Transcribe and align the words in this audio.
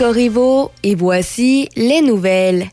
Corriveau 0.00 0.70
et 0.82 0.94
voici 0.94 1.68
les 1.76 2.00
nouvelles. 2.00 2.68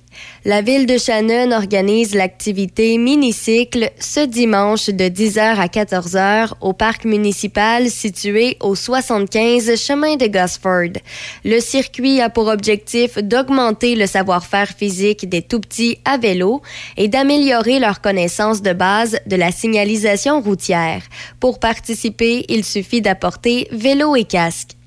La 0.46 0.62
ville 0.62 0.86
de 0.86 0.98
Shannon 0.98 1.52
organise 1.52 2.16
l'activité 2.16 2.98
Minicycle 2.98 3.92
ce 4.00 4.22
dimanche 4.22 4.88
de 4.88 5.04
10h 5.10 5.58
à 5.58 5.68
14h 5.68 6.54
au 6.62 6.72
parc 6.72 7.04
municipal 7.04 7.90
situé 7.90 8.56
au 8.62 8.76
75 8.76 9.76
chemin 9.76 10.16
de 10.16 10.28
Gosford. 10.28 11.02
Le 11.44 11.60
circuit 11.60 12.22
a 12.22 12.30
pour 12.30 12.48
objectif 12.48 13.18
d'augmenter 13.18 13.96
le 13.96 14.08
savoir-faire 14.08 14.70
physique 14.70 15.28
des 15.28 15.42
tout-petits 15.42 16.00
à 16.06 16.18
vélo 16.18 16.62
et 16.96 17.10
d'améliorer 17.10 17.80
leur 17.80 18.00
connaissance 18.00 18.62
de 18.62 18.72
base 18.72 19.20
de 19.26 19.36
la 19.36 19.52
signalisation 19.52 20.40
routière. 20.40 21.02
Pour 21.42 21.60
participer, 21.60 22.46
il 22.48 22.64
suffit 22.64 23.02
d'apporter 23.02 23.68
vélo 23.74 24.16
et 24.16 24.24
casque. 24.24 24.78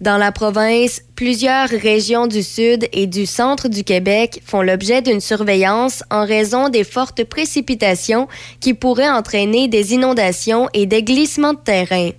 Dans 0.00 0.18
la 0.18 0.32
province, 0.32 1.00
plusieurs 1.16 1.68
régions 1.68 2.26
du 2.26 2.42
sud 2.42 2.88
et 2.92 3.06
du 3.06 3.26
centre 3.26 3.68
du 3.68 3.84
Québec 3.84 4.42
font 4.44 4.62
l'objet 4.62 5.00
d'une 5.00 5.20
surveillance 5.20 6.02
en 6.10 6.24
raison 6.26 6.68
des 6.68 6.82
fortes 6.82 7.24
précipitations 7.24 8.26
qui 8.60 8.74
pourraient 8.74 9.08
entraîner 9.08 9.68
des 9.68 9.94
inondations 9.94 10.68
et 10.74 10.86
des 10.86 11.02
glissements 11.02 11.52
de 11.52 11.58
terrain. 11.58 12.10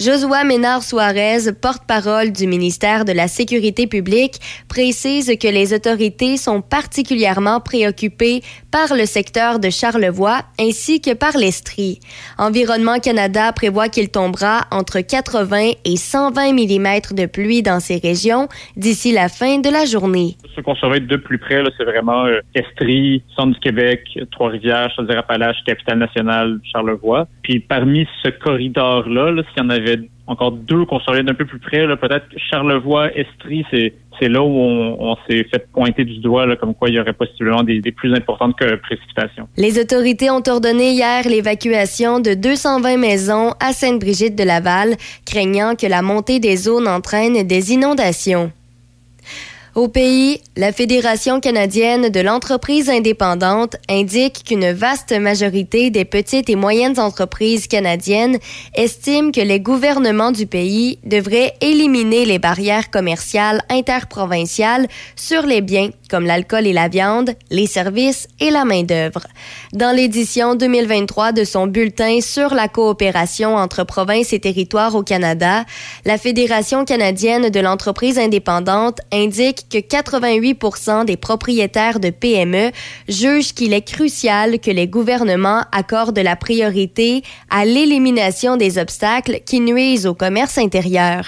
Josua 0.00 0.42
Ménard-Suarez, 0.44 1.52
porte-parole 1.60 2.32
du 2.32 2.46
ministère 2.46 3.04
de 3.04 3.12
la 3.12 3.28
Sécurité 3.28 3.86
publique, 3.86 4.40
précise 4.68 5.32
que 5.40 5.48
les 5.48 5.72
autorités 5.72 6.36
sont 6.36 6.60
particulièrement 6.60 7.60
préoccupées 7.60 8.42
par 8.70 8.94
le 8.94 9.06
secteur 9.06 9.60
de 9.60 9.70
Charlevoix 9.70 10.42
ainsi 10.58 11.00
que 11.00 11.14
par 11.14 11.36
l'Estrie. 11.36 12.00
Environnement 12.38 12.98
Canada 12.98 13.52
prévoit 13.52 13.88
qu'il 13.88 14.08
tombera 14.08 14.66
entre 14.70 15.00
80 15.00 15.72
et 15.84 15.96
120 15.96 16.52
mm 16.52 17.00
de 17.12 17.26
pluie 17.26 17.62
dans 17.62 17.80
ces 17.80 17.98
régions 17.98 18.39
d'ici 18.76 19.12
la 19.12 19.28
fin 19.28 19.58
de 19.58 19.70
la 19.70 19.84
journée. 19.84 20.36
Ce 20.54 20.60
qu'on 20.60 20.74
surveille 20.74 21.00
de 21.02 21.16
plus 21.16 21.38
près, 21.38 21.62
c'est 21.76 21.84
vraiment 21.84 22.24
euh, 22.24 22.40
Estrie, 22.54 23.22
Centre 23.36 23.54
du 23.54 23.60
Québec, 23.60 24.02
Trois-Rivières, 24.30 24.90
Chaudière-Appalaches, 24.94 25.62
Capitale-Nationale, 25.66 26.60
Charlevoix. 26.72 27.26
Puis 27.42 27.60
parmi 27.60 28.06
ce 28.22 28.30
corridor-là, 28.30 29.32
là, 29.32 29.42
s'il 29.48 29.62
y 29.62 29.66
en 29.66 29.70
avait 29.70 30.00
encore 30.30 30.52
deux 30.52 30.84
qu'on 30.84 31.00
surveille 31.00 31.24
d'un 31.24 31.34
peu 31.34 31.44
plus 31.44 31.58
près, 31.58 31.86
peut-être 31.96 32.26
Charlevoix, 32.36 33.12
Estrie, 33.16 33.64
c'est 33.70 33.94
c'est 34.20 34.28
là 34.28 34.42
où 34.42 34.50
on, 34.50 35.16
s'est 35.26 35.44
fait 35.44 35.66
pointer 35.72 36.04
du 36.04 36.18
doigt, 36.18 36.44
là, 36.44 36.54
comme 36.54 36.74
quoi 36.74 36.90
il 36.90 36.96
y 36.96 37.00
aurait 37.00 37.14
possiblement 37.14 37.62
des, 37.62 37.80
des 37.80 37.90
plus 37.90 38.12
importantes 38.12 38.54
que 38.54 38.74
précipitations. 38.76 39.48
Les 39.56 39.80
autorités 39.80 40.30
ont 40.30 40.42
ordonné 40.46 40.90
hier 40.90 41.26
l'évacuation 41.26 42.20
de 42.20 42.34
220 42.34 42.98
maisons 42.98 43.54
à 43.60 43.72
Sainte-Brigitte 43.72 44.36
de 44.36 44.44
Laval, 44.44 44.96
craignant 45.24 45.74
que 45.74 45.86
la 45.86 46.02
montée 46.02 46.38
des 46.38 46.68
eaux 46.68 46.82
n'entraîne 46.82 47.46
des 47.46 47.72
inondations. 47.72 48.52
Au 49.76 49.86
pays, 49.86 50.40
la 50.56 50.72
Fédération 50.72 51.38
canadienne 51.38 52.08
de 52.08 52.20
l'entreprise 52.20 52.90
indépendante 52.90 53.76
indique 53.88 54.42
qu'une 54.44 54.72
vaste 54.72 55.12
majorité 55.12 55.90
des 55.90 56.04
petites 56.04 56.50
et 56.50 56.56
moyennes 56.56 56.98
entreprises 56.98 57.68
canadiennes 57.68 58.38
estiment 58.74 59.30
que 59.30 59.40
les 59.40 59.60
gouvernements 59.60 60.32
du 60.32 60.46
pays 60.46 60.98
devraient 61.04 61.54
éliminer 61.60 62.24
les 62.24 62.40
barrières 62.40 62.90
commerciales 62.90 63.62
interprovinciales 63.70 64.88
sur 65.14 65.46
les 65.46 65.60
biens 65.60 65.90
comme 66.10 66.26
l'alcool 66.26 66.66
et 66.66 66.72
la 66.72 66.88
viande, 66.88 67.30
les 67.50 67.68
services 67.68 68.26
et 68.40 68.50
la 68.50 68.64
main-d'œuvre. 68.64 69.22
Dans 69.72 69.94
l'édition 69.94 70.56
2023 70.56 71.30
de 71.30 71.44
son 71.44 71.68
bulletin 71.68 72.20
sur 72.20 72.54
la 72.54 72.66
coopération 72.66 73.54
entre 73.54 73.84
provinces 73.84 74.32
et 74.32 74.40
territoires 74.40 74.96
au 74.96 75.04
Canada, 75.04 75.64
la 76.04 76.18
Fédération 76.18 76.84
canadienne 76.84 77.50
de 77.50 77.60
l'entreprise 77.60 78.18
indépendante 78.18 78.98
indique 79.12 79.59
que 79.68 79.78
88% 79.78 81.04
des 81.04 81.16
propriétaires 81.16 82.00
de 82.00 82.10
PME 82.10 82.70
jugent 83.08 83.52
qu'il 83.52 83.72
est 83.72 83.86
crucial 83.86 84.58
que 84.60 84.70
les 84.70 84.86
gouvernements 84.86 85.64
accordent 85.72 86.18
la 86.18 86.36
priorité 86.36 87.22
à 87.50 87.64
l'élimination 87.64 88.56
des 88.56 88.78
obstacles 88.78 89.40
qui 89.44 89.60
nuisent 89.60 90.06
au 90.06 90.14
commerce 90.14 90.58
intérieur. 90.58 91.26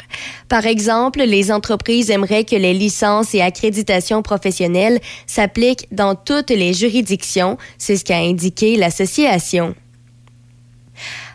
Par 0.48 0.66
exemple, 0.66 1.22
les 1.22 1.50
entreprises 1.50 2.10
aimeraient 2.10 2.44
que 2.44 2.56
les 2.56 2.74
licences 2.74 3.34
et 3.34 3.40
accréditations 3.40 4.22
professionnelles 4.22 5.00
s'appliquent 5.26 5.88
dans 5.92 6.14
toutes 6.14 6.50
les 6.50 6.72
juridictions, 6.72 7.58
c'est 7.78 7.96
ce 7.96 8.04
qu'a 8.04 8.18
indiqué 8.18 8.76
l'association. 8.76 9.74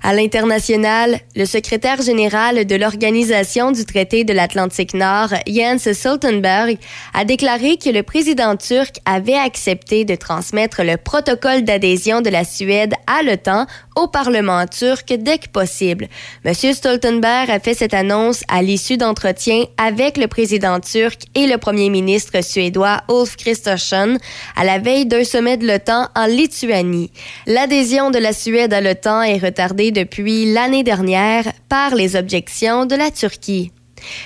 À 0.09 0.13
l'international, 0.13 1.19
le 1.35 1.43
secrétaire 1.45 2.01
général 2.01 2.65
de 2.65 2.75
l'Organisation 2.77 3.73
du 3.73 3.83
traité 3.83 4.23
de 4.23 4.31
l'Atlantique 4.31 4.93
Nord, 4.93 5.33
Jens 5.45 5.91
Stoltenberg, 5.91 6.77
a 7.13 7.25
déclaré 7.25 7.75
que 7.75 7.89
le 7.89 8.03
président 8.03 8.55
turc 8.55 9.01
avait 9.03 9.33
accepté 9.33 10.05
de 10.05 10.15
transmettre 10.15 10.81
le 10.81 10.95
protocole 10.95 11.65
d'adhésion 11.65 12.21
de 12.21 12.29
la 12.29 12.45
Suède 12.45 12.93
à 13.05 13.21
l'OTAN 13.21 13.65
au 13.97 14.07
Parlement 14.07 14.65
turc 14.65 15.11
dès 15.11 15.39
que 15.39 15.49
possible. 15.49 16.07
M. 16.45 16.53
Stoltenberg 16.53 17.51
a 17.51 17.59
fait 17.59 17.73
cette 17.73 17.93
annonce 17.93 18.45
à 18.47 18.61
l'issue 18.61 18.95
d'entretiens 18.95 19.65
avec 19.77 20.15
le 20.15 20.27
président 20.27 20.79
turc 20.79 21.19
et 21.35 21.47
le 21.47 21.57
premier 21.57 21.89
ministre 21.89 22.41
suédois 22.41 23.01
Ulf 23.09 23.35
Kristersson 23.35 24.17
à 24.55 24.63
la 24.63 24.79
veille 24.79 25.05
d'un 25.05 25.25
sommet 25.25 25.57
de 25.57 25.67
l'OTAN 25.67 26.07
en 26.15 26.27
Lituanie. 26.27 27.11
L'adhésion 27.45 28.09
de 28.09 28.19
la 28.19 28.31
Suède 28.31 28.71
à 28.71 28.79
l'OTAN 28.79 29.21
est 29.23 29.39
retardée 29.39 29.91
depuis 29.97 30.53
l'année 30.53 30.83
dernière 30.83 31.51
par 31.69 31.95
les 31.95 32.15
objections 32.15 32.85
de 32.85 32.95
la 32.95 33.09
Turquie. 33.09 33.71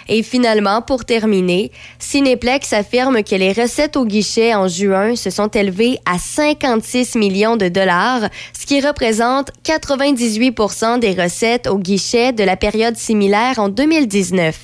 Et 0.08 0.24
finalement, 0.24 0.82
pour 0.82 1.06
terminer, 1.06 1.72
Cineplex 2.00 2.74
affirme 2.74 3.24
que 3.24 3.36
les 3.36 3.54
recettes 3.54 3.98
au 3.98 4.06
guichet 4.06 4.54
en 4.54 4.68
juin 4.68 5.16
se 5.16 5.30
sont 5.30 5.48
élevées 5.48 5.98
à 6.06 6.18
56 6.18 7.16
millions 7.16 7.58
de 7.58 7.68
dollars, 7.68 8.30
ce 8.58 8.66
qui 8.66 8.82
représente 8.82 9.52
98% 9.66 11.00
des 11.00 11.12
recettes 11.12 11.68
au 11.68 11.78
guichet 11.78 12.34
de 12.34 12.44
la 12.44 12.58
période 12.58 12.98
similaire 12.98 13.60
en 13.60 13.70
2019. 13.70 14.58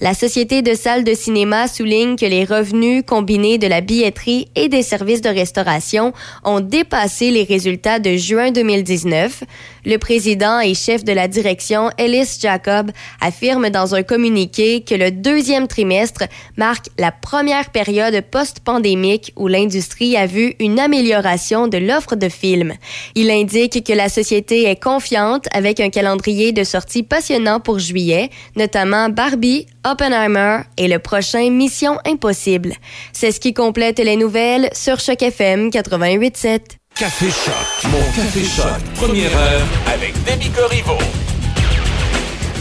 La 0.00 0.14
Société 0.14 0.62
de 0.62 0.74
salles 0.74 1.04
de 1.04 1.14
cinéma 1.14 1.68
souligne 1.68 2.16
que 2.16 2.26
les 2.26 2.44
revenus 2.44 3.02
combinés 3.06 3.58
de 3.58 3.66
la 3.66 3.80
billetterie 3.80 4.48
et 4.54 4.68
des 4.68 4.82
services 4.82 5.22
de 5.22 5.28
restauration 5.28 6.12
ont 6.44 6.60
dépassé 6.60 7.30
les 7.30 7.44
résultats 7.44 7.98
de 7.98 8.16
juin 8.16 8.50
2019. 8.50 9.44
Le 9.86 9.96
président 9.96 10.60
et 10.60 10.74
chef 10.74 11.04
de 11.04 11.12
la 11.12 11.28
direction, 11.28 11.90
Ellis 11.96 12.38
Jacob, 12.40 12.90
affirme 13.20 13.70
dans 13.70 13.94
un 13.94 14.02
communiqué 14.02 14.49
que 14.50 14.94
le 14.94 15.10
deuxième 15.10 15.68
trimestre 15.68 16.24
marque 16.56 16.86
la 16.98 17.12
première 17.12 17.70
période 17.70 18.20
post-pandémique 18.30 19.32
où 19.36 19.48
l'industrie 19.48 20.16
a 20.16 20.26
vu 20.26 20.54
une 20.58 20.78
amélioration 20.78 21.68
de 21.68 21.78
l'offre 21.78 22.16
de 22.16 22.28
films. 22.28 22.74
Il 23.14 23.30
indique 23.30 23.84
que 23.84 23.92
la 23.92 24.08
société 24.08 24.64
est 24.64 24.82
confiante 24.82 25.46
avec 25.52 25.80
un 25.80 25.90
calendrier 25.90 26.52
de 26.52 26.64
sorties 26.64 27.02
passionnant 27.02 27.60
pour 27.60 27.78
juillet, 27.78 28.30
notamment 28.56 29.08
Barbie, 29.08 29.66
Oppenheimer 29.84 30.60
et 30.76 30.88
le 30.88 30.98
prochain 30.98 31.50
Mission 31.50 31.98
Impossible. 32.04 32.74
C'est 33.12 33.32
ce 33.32 33.40
qui 33.40 33.54
complète 33.54 33.98
les 33.98 34.16
nouvelles 34.16 34.68
sur 34.72 35.00
Choc 35.00 35.22
FM 35.22 35.68
88.7. 35.70 36.60
Café 36.94 37.26
Choc. 37.30 37.90
Mon 37.90 37.98
Café 38.14 38.42
Choc. 38.44 38.82
Première 38.96 39.34
heure 39.36 39.66
avec 39.86 40.12
Demi 40.24 40.50
Corriveau. 40.50 40.98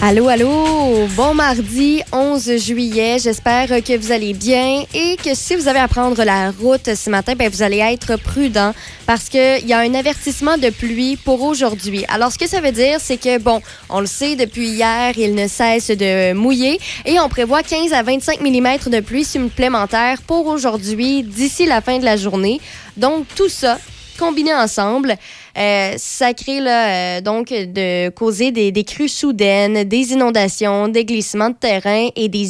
Allô, 0.01 0.30
allô, 0.30 1.07
bon 1.18 1.34
mardi 1.34 2.01
11 2.13 2.56
juillet. 2.56 3.18
J'espère 3.19 3.68
que 3.68 3.98
vous 3.98 4.13
allez 4.13 4.34
bien 4.34 4.86
et 4.94 5.18
que 5.18 5.36
si 5.36 5.57
vous 5.57 5.68
avez 5.68 5.80
à 5.80 5.90
prendre 5.90 6.24
la 6.24 6.51
route 6.51 6.96
ce 6.96 7.10
matin, 7.10 7.34
ben, 7.36 7.50
vous 7.50 7.62
allez 7.62 7.80
être 7.80 8.16
prudent 8.16 8.74
parce 9.06 9.28
qu'il 9.28 9.68
y 9.68 9.74
a 9.74 9.80
un 9.80 9.94
avertissement 9.94 10.57
de 10.57 10.69
pluie 10.69 11.18
pour 11.18 11.44
aujourd'hui. 11.44 12.06
Alors, 12.07 12.31
ce 12.31 12.40
que 12.40 12.48
ça 12.48 12.62
veut 12.62 12.72
dire, 12.72 13.00
c'est 13.01 13.18
que, 13.18 13.40
bon, 13.40 13.62
on 13.90 14.00
le 14.00 14.07
sait, 14.07 14.38
depuis 14.38 14.69
hier, 14.69 15.18
il 15.18 15.36
ne 15.36 15.50
cesse 15.50 15.90
de 15.90 16.31
mouiller 16.31 16.80
et 17.06 17.19
on 17.19 17.28
prévoit 17.28 17.62
15 17.62 17.92
à 17.92 18.01
25 18.01 18.40
mm 18.40 18.90
de 18.90 19.01
pluie 19.01 19.25
supplémentaire 19.25 20.22
pour 20.22 20.48
aujourd'hui 20.48 21.24
d'ici 21.24 21.66
la 21.66 21.81
fin 21.81 22.00
de 22.00 22.06
la 22.06 22.16
journée. 22.16 22.62
Donc, 22.96 23.25
tout 23.36 23.50
ça, 23.50 23.78
combinés 24.18 24.54
ensemble, 24.54 25.18
euh, 25.60 25.94
ça 25.98 26.34
crée 26.34 26.62
là, 26.62 27.18
euh, 27.18 27.22
donc 27.22 27.50
de 27.50 28.10
causer 28.10 28.52
des, 28.52 28.84
crues 28.86 29.10
soudaines, 29.10 29.84
des 29.84 30.14
inondations, 30.14 30.88
des 30.88 31.04
glissements 31.04 31.50
de 31.50 31.56
terrain 31.56 32.08
et 32.16 32.30
des, 32.30 32.48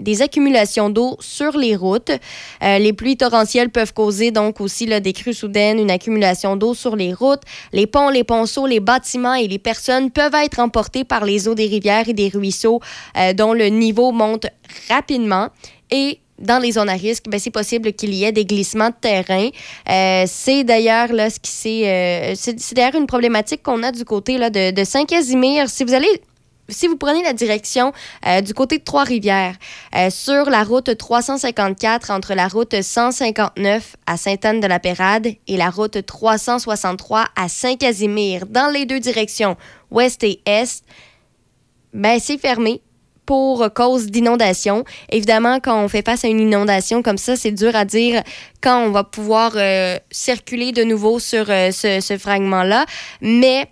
des 0.00 0.22
accumulations 0.22 0.90
d'eau 0.90 1.16
sur 1.20 1.56
les 1.56 1.74
routes. 1.74 2.10
Euh, 2.62 2.78
les 2.78 2.92
pluies 2.92 3.16
torrentielles 3.16 3.70
peuvent 3.70 3.94
causer 3.94 4.32
donc 4.32 4.60
aussi 4.60 4.84
là, 4.84 5.00
des 5.00 5.14
crues 5.14 5.32
soudaines, 5.32 5.78
une 5.78 5.90
accumulation 5.90 6.56
d'eau 6.56 6.74
sur 6.74 6.94
les 6.94 7.14
routes. 7.14 7.42
Les 7.72 7.86
ponts, 7.86 8.10
les 8.10 8.24
ponceaux, 8.24 8.66
les 8.66 8.80
bâtiments 8.80 9.34
et 9.34 9.48
les 9.48 9.58
personnes 9.58 10.10
peuvent 10.10 10.34
être 10.34 10.58
emportés 10.58 11.04
par 11.04 11.24
les 11.24 11.48
eaux 11.48 11.54
des 11.54 11.66
rivières 11.66 12.08
et 12.08 12.14
des 12.14 12.28
ruisseaux 12.28 12.80
dont 13.34 13.54
le 13.54 13.68
niveau 13.68 14.12
monte 14.12 14.46
rapidement. 14.88 15.48
Et 15.90 16.18
dans 16.38 16.58
les 16.58 16.72
zones 16.72 16.88
à 16.88 16.94
risque, 16.94 17.24
ben, 17.28 17.40
c'est 17.40 17.50
possible 17.50 17.92
qu'il 17.92 18.14
y 18.14 18.24
ait 18.24 18.32
des 18.32 18.44
glissements 18.44 18.90
de 18.90 18.94
terrain. 19.00 19.48
Euh, 19.88 20.24
c'est 20.26 20.64
d'ailleurs 20.64 21.12
là 21.12 21.30
ce 21.30 21.40
qui 21.40 21.50
c'est, 21.50 22.34
c'est, 22.36 22.74
d'ailleurs 22.74 22.94
une 22.94 23.06
problématique 23.06 23.62
qu'on 23.62 23.82
a 23.82 23.92
du 23.92 24.04
côté 24.04 24.38
là, 24.38 24.50
de, 24.50 24.84
Saint-Casimir. 24.84 25.68
Si 25.68 25.84
vous 25.84 25.94
allez 25.94 26.20
si 26.68 26.88
vous 26.88 26.96
prenez 26.96 27.22
la 27.22 27.32
direction 27.32 27.92
euh, 28.26 28.40
du 28.40 28.54
côté 28.54 28.78
de 28.78 28.84
Trois-Rivières, 28.84 29.54
euh, 29.94 30.10
sur 30.10 30.50
la 30.50 30.64
route 30.64 30.96
354 30.96 32.10
entre 32.10 32.34
la 32.34 32.48
route 32.48 32.82
159 32.82 33.96
à 34.06 34.16
Sainte-Anne-de-la-Pérade 34.16 35.28
et 35.46 35.56
la 35.56 35.70
route 35.70 36.04
363 36.04 37.26
à 37.36 37.48
Saint-Casimir, 37.48 38.46
dans 38.46 38.72
les 38.72 38.84
deux 38.84 39.00
directions, 39.00 39.56
ouest 39.90 40.22
et 40.24 40.40
est, 40.44 40.82
ben, 41.92 42.18
c'est 42.20 42.38
fermé 42.38 42.82
pour 43.26 43.68
cause 43.74 44.06
d'inondation. 44.06 44.84
Évidemment, 45.10 45.58
quand 45.60 45.82
on 45.82 45.88
fait 45.88 46.04
face 46.04 46.24
à 46.24 46.28
une 46.28 46.40
inondation 46.40 47.02
comme 47.02 47.18
ça, 47.18 47.36
c'est 47.36 47.50
dur 47.50 47.74
à 47.76 47.84
dire 47.84 48.22
quand 48.62 48.84
on 48.84 48.90
va 48.90 49.04
pouvoir 49.04 49.52
euh, 49.56 49.98
circuler 50.10 50.72
de 50.72 50.84
nouveau 50.84 51.18
sur 51.18 51.46
ce, 51.46 51.98
ce 52.00 52.16
fragment-là, 52.18 52.86
mais 53.20 53.68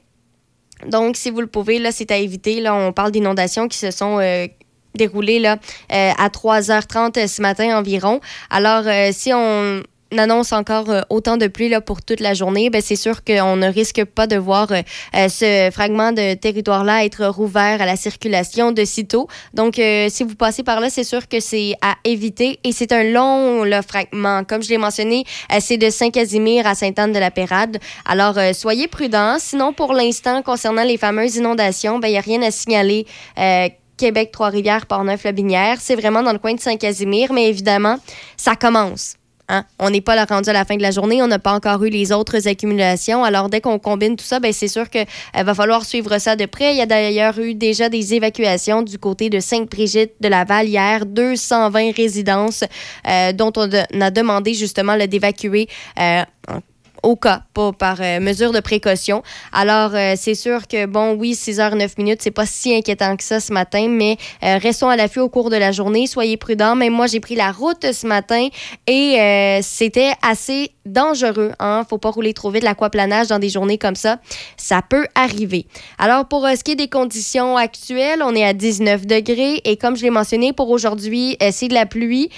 donc, 0.87 1.17
si 1.17 1.31
vous 1.31 1.41
le 1.41 1.47
pouvez, 1.47 1.79
là, 1.79 1.93
c'est 1.93 2.11
à 2.11 2.17
éviter. 2.17 2.61
Là, 2.61 2.75
on 2.75 2.93
parle 2.93 3.11
d'inondations 3.11 3.69
qui 3.69 3.79
se 3.79 3.91
sont 3.91 4.19
euh, 4.21 4.47
déroulées 4.95 5.39
là, 5.39 5.59
euh, 5.93 6.11
à 6.17 6.29
3h30 6.29 7.27
ce 7.27 7.43
matin 7.43 7.79
environ. 7.79 8.21
Alors, 8.51 8.85
euh, 8.87 9.11
si 9.12 9.33
on 9.33 9.83
annonce 10.19 10.53
encore 10.53 10.91
euh, 10.91 11.01
autant 11.11 11.37
de 11.37 11.47
pluie 11.47 11.69
là, 11.69 11.81
pour 11.81 12.03
toute 12.03 12.21
la 12.21 12.35
journée, 12.35 12.71
ben, 12.71 12.81
c'est 12.83 12.97
sûr 12.97 13.25
qu'on 13.25 13.56
ne 13.56 13.67
risque 13.67 14.05
pas 14.05 14.27
de 14.27 14.37
voir 14.37 14.71
euh, 14.73 14.83
euh, 15.15 15.29
ce 15.29 15.71
fragment 15.73 16.12
de 16.12 16.35
territoire-là 16.35 17.05
être 17.05 17.27
rouvert 17.27 17.81
à 17.81 17.87
la 17.87 17.97
circulation 17.97 18.73
de 18.73 18.85
sitôt. 18.85 19.29
Donc, 19.55 19.75
si 19.75 20.25
vous 20.25 20.35
passez 20.35 20.62
par 20.62 20.81
là, 20.81 20.91
c'est 20.91 21.05
sûr 21.05 21.29
que 21.29 21.41
c'est 21.41 21.75
à 21.83 21.95
éviter 22.05 22.59
et 22.65 22.73
c'est 22.73 22.93
un 22.93 23.05
long 23.05 23.65
le 23.65 23.81
fragment. 23.83 24.45
Comme 24.45 24.62
je 24.62 24.69
l'ai 24.69 24.79
mentionné, 24.79 25.25
c'est 25.61 25.77
de 25.77 25.91
Saint-Casimir 25.91 26.67
à 26.67 26.75
Sainte-Anne-de-la-Pérade. 26.75 27.79
Alors, 28.05 28.37
soyez 28.55 28.89
prudents. 28.89 29.37
Sinon, 29.39 29.73
pour 29.73 29.93
l'instant, 29.93 30.43
concernant 30.43 30.85
les 30.85 30.97
fameuses 30.97 31.37
inondations, 31.37 31.99
ben, 31.99 32.09
il 32.09 32.12
n'y 32.12 32.19
a 32.19 32.23
rien 32.23 32.43
à 32.43 32.51
signaler. 32.51 33.06
Québec, 33.97 34.31
Trois-Rivières, 34.33 34.87
Port-Neuf-Lobinière. 34.87 35.79
C'est 35.81 35.97
vraiment 35.97 36.23
dans 36.23 36.33
le 36.33 36.39
coin 36.39 36.55
de 36.55 36.61
Saint-Casimir, 36.61 37.33
mais 37.33 37.49
évidemment, 37.49 37.96
ça 38.37 38.56
commence. 38.56 39.17
Hein? 39.48 39.65
On 39.79 39.91
n'est 39.91 40.01
pas 40.01 40.24
rendu 40.24 40.48
à 40.48 40.53
la 40.53 40.65
fin 40.65 40.77
de 40.77 40.82
la 40.82 40.91
journée, 40.91 41.22
on 41.22 41.27
n'a 41.27 41.39
pas 41.39 41.53
encore 41.53 41.82
eu 41.84 41.91
les 41.91 42.13
autres 42.13 42.48
accumulations. 42.48 43.24
Alors, 43.24 43.48
dès 43.48 43.60
qu'on 43.60 43.79
combine 43.79 44.17
tout 44.17 44.24
ça, 44.24 44.41
ben, 44.41 44.53
c'est 44.53 44.69
sûr 44.69 44.89
qu'il 44.89 45.06
euh, 45.36 45.43
va 45.43 45.55
falloir 45.55 45.84
suivre 45.84 46.19
ça 46.19 46.36
de 46.36 46.46
près. 46.46 46.72
Il 46.72 46.79
y 46.79 46.82
a 46.82 46.86
d'ailleurs 46.86 47.39
eu 47.39 47.55
déjà 47.55 47.89
des 47.89 48.15
évacuations 48.15 48.82
du 48.82 48.98
côté 48.98 49.31
de 49.31 49.41
Sainte-Brigitte 49.41 50.15
de 50.20 50.29
la 50.29 50.44
Vallière, 50.44 51.05
220 51.05 51.94
résidences 51.94 52.65
euh, 53.06 53.32
dont 53.32 53.53
on 53.56 53.69
a 54.01 54.10
demandé 54.10 54.55
justement 54.55 54.96
d'évacuer 54.96 55.69
euh, 55.98 56.22
au 57.05 57.17
cas, 57.17 57.43
pas 57.53 57.73
par 57.73 58.01
euh, 58.01 58.19
mesure 58.19 58.53
de 58.53 58.61
précaution. 58.61 59.23
Alors, 59.53 59.94
euh, 59.94 60.15
c'est 60.17 60.34
sûr 60.34 60.67
que, 60.67 60.87
bon, 60.87 61.15
oui, 61.15 61.34
6 61.34 61.58
h 61.58 61.77
9 61.77 61.99
minutes, 61.99 62.20
c'est 62.23 62.31
pas 62.31 62.46
si 62.46 62.75
inquiétant 62.75 63.17
que 63.17 63.23
ça 63.23 63.41
ce 63.41 63.53
matin, 63.53 63.89
mais 63.89 64.17
euh, 64.43 64.58
restons 64.58 64.89
à 64.89 64.96
l'affût 64.96 65.20
au 65.20 65.29
cours 65.29 65.51
de 65.51 65.56
la 65.56 65.70
journée. 65.70 66.06
Soyez 66.06 66.37
prudents. 66.37 66.75
Même 66.75 66.94
moi, 66.94 67.06
j'ai 67.06 67.20
pris 67.20 67.37
la 67.37 67.53
route 67.53 67.93
ce 67.93 68.06
matin 68.06 68.49
et 68.87 69.61
c'était 69.63 70.13
assez 70.23 70.74
dangereux. 70.86 71.53
Hein? 71.58 71.84
Faut 71.88 71.98
pas 71.98 72.10
rouler 72.10 72.34
trop 72.34 72.50
vite 72.50 72.64
l'aquaplanage 72.64 73.29
dans 73.29 73.38
des 73.38 73.48
journées 73.48 73.79
comme 73.79 73.96
ça. 73.96 74.19
Ça 74.56 74.81
peut 74.82 75.06
arriver. 75.14 75.67
Alors, 75.98 76.26
pour 76.26 76.46
ce 76.46 76.62
qui 76.62 76.72
est 76.72 76.76
des 76.76 76.88
conditions 76.88 77.56
actuelles, 77.56 78.22
on 78.22 78.34
est 78.34 78.44
à 78.44 78.53
19 78.53 79.06
degrés 79.06 79.60
et 79.64 79.76
comme 79.76 79.96
je 79.96 80.03
l'ai 80.03 80.10
mentionné, 80.10 80.53
pour 80.53 80.70
aujourd'hui, 80.70 81.36
c'est 81.50 81.69
de 81.69 81.74
la 81.74 81.86
pluie. 81.86 82.31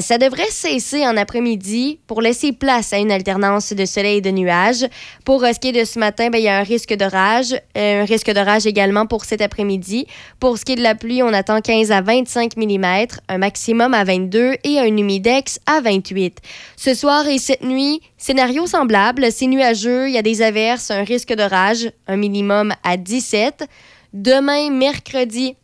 ça 0.00 0.18
devrait 0.18 0.50
cesser 0.50 1.06
en 1.06 1.16
après-midi 1.16 1.98
pour 2.06 2.20
laisser 2.22 2.52
place 2.52 2.92
à 2.92 2.98
une 2.98 3.10
alternance 3.10 3.72
de 3.72 3.84
soleil 3.84 4.22
de 4.22 4.30
nuages. 4.30 4.86
Pour 5.24 5.42
ce 5.42 5.58
qui 5.58 5.68
est 5.68 5.72
de 5.72 5.84
ce 5.84 5.98
matin, 5.98 6.30
ben, 6.30 6.38
il 6.38 6.44
y 6.44 6.48
a 6.48 6.58
un 6.58 6.62
risque 6.62 6.94
d'orage. 6.94 7.54
Euh, 7.76 8.02
un 8.02 8.04
risque 8.04 8.30
d'orage 8.30 8.66
également 8.66 9.06
pour 9.06 9.24
cet 9.24 9.40
après-midi. 9.40 10.06
Pour 10.40 10.58
ce 10.58 10.64
qui 10.64 10.72
est 10.72 10.76
de 10.76 10.82
la 10.82 10.94
pluie, 10.94 11.22
on 11.22 11.32
attend 11.32 11.60
15 11.60 11.92
à 11.92 12.00
25 12.00 12.56
mm, 12.56 12.84
un 13.28 13.38
maximum 13.38 13.94
à 13.94 14.04
22 14.04 14.54
et 14.64 14.78
un 14.78 14.96
humidex 14.96 15.60
à 15.66 15.80
28. 15.80 16.38
Ce 16.76 16.94
soir 16.94 17.26
et 17.26 17.38
cette 17.38 17.64
nuit, 17.64 17.93
scénario 18.16 18.66
semblable. 18.66 19.30
C'est 19.30 19.46
nuageux, 19.46 20.08
il 20.08 20.14
y 20.14 20.18
a 20.18 20.22
des 20.22 20.42
averses, 20.42 20.90
un 20.90 21.04
risque 21.04 21.34
d'orage, 21.34 21.90
un 22.06 22.16
minimum 22.16 22.72
à 22.82 22.96
17. 22.96 23.66
Demain, 24.12 24.70
mercredi, 24.70 25.56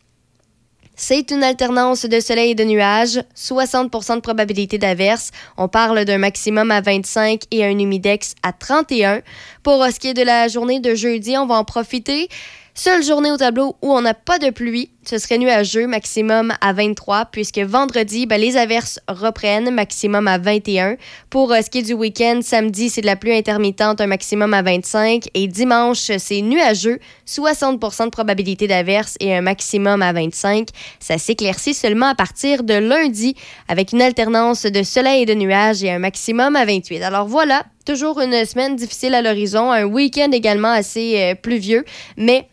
c'est 0.95 1.31
une 1.31 1.43
alternance 1.43 2.05
de 2.05 2.19
soleil 2.19 2.51
et 2.51 2.55
de 2.55 2.63
nuages, 2.63 3.23
60% 3.35 4.15
de 4.15 4.19
probabilité 4.19 4.77
d'averse. 4.77 5.31
On 5.57 5.67
parle 5.67 6.05
d'un 6.05 6.19
maximum 6.19 6.69
à 6.69 6.81
25 6.81 7.41
et 7.49 7.65
un 7.65 7.79
humidex 7.79 8.35
à 8.43 8.53
31. 8.53 9.21
Pour 9.63 9.83
ce 9.85 9.99
qui 9.99 10.09
est 10.09 10.13
de 10.13 10.21
la 10.21 10.47
journée 10.47 10.79
de 10.79 10.93
jeudi, 10.93 11.35
on 11.37 11.47
va 11.47 11.55
en 11.55 11.63
profiter. 11.63 12.29
Seule 12.73 13.03
journée 13.03 13.31
au 13.31 13.37
tableau 13.37 13.75
où 13.81 13.91
on 13.91 14.01
n'a 14.01 14.13
pas 14.13 14.37
de 14.37 14.49
pluie, 14.49 14.91
ce 15.03 15.17
serait 15.17 15.37
nuageux, 15.37 15.87
maximum 15.87 16.53
à 16.61 16.73
23, 16.73 17.25
puisque 17.31 17.57
vendredi, 17.57 18.27
ben, 18.27 18.39
les 18.39 18.55
averses 18.55 18.99
reprennent, 19.07 19.71
maximum 19.71 20.27
à 20.27 20.37
21. 20.37 20.97
Pour 21.29 21.51
euh, 21.51 21.61
ce 21.63 21.69
qui 21.69 21.79
est 21.79 21.83
du 21.83 21.93
week-end, 21.93 22.39
samedi, 22.43 22.89
c'est 22.89 23.01
de 23.01 23.07
la 23.07 23.15
pluie 23.15 23.35
intermittente, 23.35 23.99
un 23.99 24.07
maximum 24.07 24.53
à 24.53 24.61
25. 24.61 25.25
Et 25.33 25.47
dimanche, 25.47 26.11
c'est 26.17 26.41
nuageux, 26.41 26.99
60% 27.27 28.05
de 28.05 28.09
probabilité 28.09 28.67
d'averse 28.67 29.15
et 29.19 29.35
un 29.35 29.41
maximum 29.41 30.01
à 30.01 30.13
25. 30.13 30.67
Ça 30.99 31.17
s'éclaircit 31.17 31.73
seulement 31.73 32.07
à 32.07 32.15
partir 32.15 32.63
de 32.63 32.75
lundi, 32.75 33.35
avec 33.67 33.93
une 33.93 34.01
alternance 34.01 34.63
de 34.63 34.83
soleil 34.83 35.23
et 35.23 35.25
de 35.25 35.33
nuages 35.33 35.83
et 35.83 35.89
un 35.89 35.99
maximum 35.99 36.55
à 36.55 36.65
28. 36.65 37.01
Alors 37.01 37.27
voilà, 37.27 37.63
toujours 37.85 38.21
une 38.21 38.45
semaine 38.45 38.75
difficile 38.75 39.15
à 39.15 39.21
l'horizon, 39.21 39.71
un 39.71 39.85
week-end 39.85 40.31
également 40.31 40.71
assez 40.71 41.19
euh, 41.19 41.35
pluvieux, 41.35 41.85
mais 42.17 42.47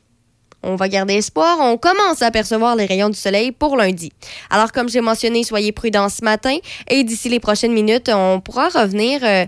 on 0.62 0.76
va 0.76 0.88
garder 0.88 1.14
espoir. 1.14 1.58
On 1.60 1.76
commence 1.76 2.22
à 2.22 2.26
apercevoir 2.26 2.76
les 2.76 2.86
rayons 2.86 3.08
du 3.08 3.18
soleil 3.18 3.52
pour 3.52 3.76
lundi. 3.76 4.12
Alors, 4.50 4.72
comme 4.72 4.88
j'ai 4.88 5.00
mentionné, 5.00 5.44
soyez 5.44 5.72
prudents 5.72 6.08
ce 6.08 6.24
matin 6.24 6.56
et 6.88 7.04
d'ici 7.04 7.28
les 7.28 7.40
prochaines 7.40 7.72
minutes, 7.72 8.10
on 8.12 8.40
pourra 8.40 8.68
revenir 8.68 9.20
euh, 9.22 9.46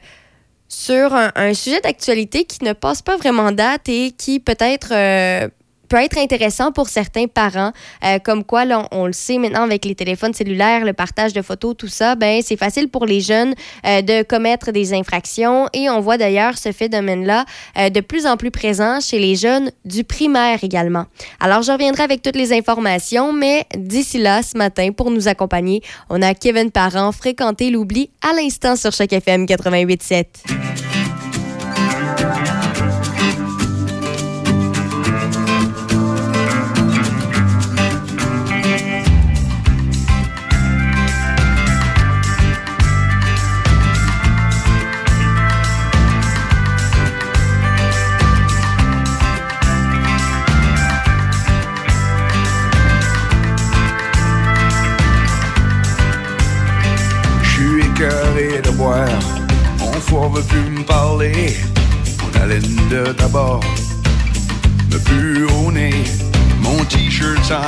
sur 0.69 1.12
un, 1.14 1.55
sujet 1.55 1.81
d'actualité 1.81 2.45
qui 2.45 2.64
ne 2.64 2.73
passe 2.73 3.02
pas 3.02 3.17
vraiment 3.17 3.50
date 3.50 3.88
et 3.88 4.12
qui 4.12 4.38
peut-être 4.38 4.93
euh, 4.93 5.49
peut 5.90 5.99
être 5.99 6.16
intéressant 6.16 6.73
pour 6.73 6.88
certains 6.88 7.26
parents, 7.26 7.73
euh, 8.04 8.18
comme 8.20 8.44
quoi, 8.44 8.64
là, 8.64 8.88
on, 8.92 9.06
le 9.06 9.12
sait 9.12 9.38
maintenant 9.38 9.64
avec 9.64 9.85
les 9.85 9.97
téléphones 9.97 10.32
cellulaires, 10.32 10.85
le 10.85 10.92
partage 10.92 11.32
de 11.32 11.42
photos, 11.42 11.76
tout 11.76 11.88
ça, 11.88 12.14
ben 12.14 12.40
c'est 12.42 12.56
facile 12.56 12.88
pour 12.88 13.06
les 13.06 13.20
jeunes 13.20 13.54
euh, 13.85 14.00
de 14.00 14.23
commettre 14.23 14.70
des 14.70 14.94
infractions 14.94 15.66
et 15.75 15.90
on 15.90 16.00
voit 16.00 16.16
d'ailleurs 16.16 16.56
ce 16.56 16.70
phénomène-là 16.70 17.44
euh, 17.76 17.90
de 17.90 18.00
plus 18.00 18.25
en 18.26 18.37
plus 18.37 18.52
présent 18.52 19.00
chez 19.00 19.18
les 19.18 19.35
jeunes 19.35 19.73
du 19.85 20.04
primaire 20.04 20.62
également. 20.62 21.06
Alors, 21.40 21.62
je 21.62 21.73
reviendrai 21.73 22.04
avec 22.04 22.23
toutes 22.23 22.37
les 22.37 22.52
informations, 22.52 23.32
mais 23.32 23.66
d'ici 23.76 24.18
là, 24.18 24.42
ce 24.42 24.56
matin, 24.56 24.92
pour 24.92 25.11
nous 25.11 25.26
accompagner, 25.26 25.82
on 26.09 26.23
a 26.23 26.35
Kevin 26.35 26.70
Parent, 26.70 27.11
fréquenter 27.11 27.70
l'oubli 27.70 28.11
à 28.23 28.32
l'instant 28.32 28.76
sur 28.76 28.92
chaque 28.92 29.12
FM 29.12 29.44
88.7. 29.44 30.89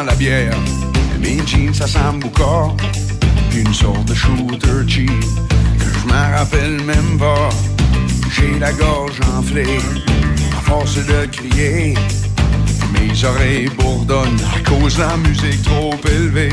la 0.06 0.14
bière. 0.14 0.56
Mes 1.20 1.44
jeans, 1.46 1.74
ça 1.74 1.86
sent 1.86 2.18
boucard. 2.20 2.76
Une 3.52 3.74
sorte 3.74 4.04
de 4.04 4.14
shooter 4.14 4.86
cheap 4.86 5.10
que 5.78 5.84
je 5.84 6.06
m'en 6.06 6.36
rappelle 6.36 6.80
même 6.84 7.18
pas. 7.18 7.48
J'ai 8.30 8.58
la 8.60 8.72
gorge 8.72 9.18
enflée 9.36 9.80
à 10.56 10.60
force 10.60 10.94
de 10.94 11.26
crier. 11.26 11.94
Mes 12.92 13.24
oreilles 13.24 13.70
bourdonnent 13.76 14.40
à 14.54 14.68
cause 14.68 14.96
de 14.96 15.00
la 15.00 15.16
musique 15.16 15.62
trop 15.64 15.94
élevée. 16.04 16.52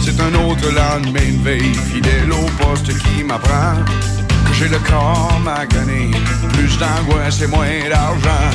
C'est 0.00 0.18
un 0.20 0.34
autre 0.46 0.68
lendemain 0.70 1.32
de 1.38 1.44
veille, 1.44 1.74
fidèle 1.92 2.32
au 2.32 2.64
poste 2.64 2.92
qui 2.98 3.24
m'apprend 3.24 3.76
que 4.46 4.54
j'ai 4.54 4.68
le 4.68 4.78
corps 4.78 5.38
magané. 5.44 6.10
Plus 6.54 6.78
d'angoisse 6.78 7.42
et 7.42 7.46
moins 7.46 7.88
d'argent. 7.90 8.48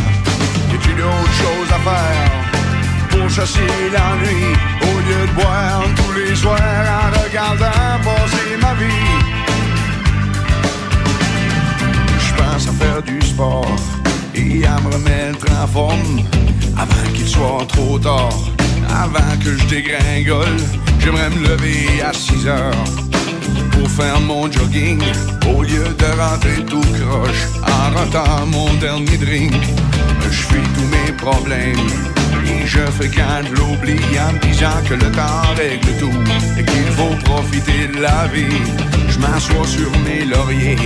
Y 0.72 0.76
a-tu 0.76 0.94
d'autres 0.94 1.34
choses 1.42 1.72
à 1.72 1.80
faire? 1.80 2.69
pour 3.10 3.30
chasser 3.30 3.60
la 3.92 4.16
nuit, 4.22 4.56
Au 4.82 4.96
lieu 5.08 5.28
de 5.28 5.34
boire 5.34 5.84
tous 5.96 6.14
les 6.14 6.36
soirs 6.36 6.58
en 6.58 7.24
regardant 7.24 7.98
passer 8.04 8.58
ma 8.62 8.74
vie. 8.74 9.10
Je 12.20 12.34
pense 12.36 12.68
à 12.68 12.72
faire 12.72 13.02
du 13.02 13.22
sport 13.22 13.76
et 14.36 14.66
à 14.66 14.80
me 14.82 14.94
remettre 14.94 15.46
en 15.62 15.68
forme 15.68 16.22
avant 16.78 17.12
qu'il 17.14 17.28
soit 17.28 17.66
trop 17.68 18.00
tard. 18.00 18.40
Avant 18.90 19.38
que 19.44 19.56
je 19.56 19.66
dégringole, 19.68 20.58
j'aimerais 21.00 21.30
me 21.30 21.48
lever 21.48 22.02
à 22.02 22.12
6 22.12 22.48
heures 22.48 22.86
pour 23.72 23.90
faire 23.90 24.20
mon 24.22 24.52
jogging 24.52 25.02
au 25.48 25.62
lieu 25.64 25.88
de 25.98 26.20
rentrer 26.20 26.66
tout 26.66 26.82
croche 26.82 27.48
en 27.64 28.00
retard 28.00 28.46
mon 28.48 28.74
dernier 28.76 29.18
drink. 29.18 29.54
Je 30.32 30.42
fuis 30.42 30.68
tous 30.76 30.88
mes 30.96 31.12
problèmes 31.14 32.19
je 32.70 32.86
fréquente 32.92 33.50
l'oubli 33.58 33.98
en 34.20 34.34
me 34.34 34.40
disant 34.40 34.80
que 34.88 34.94
le 34.94 35.12
temps 35.12 35.54
règle 35.58 35.92
tout 36.00 36.20
et 36.58 36.64
qu'il 36.64 36.90
faut 36.98 37.16
profiter 37.26 37.88
de 37.94 38.00
la 38.00 38.28
vie. 38.28 38.62
Je 39.10 39.18
m'assois 39.18 39.66
sur 39.66 39.92
mes 40.06 40.26
lauriers, 40.26 40.78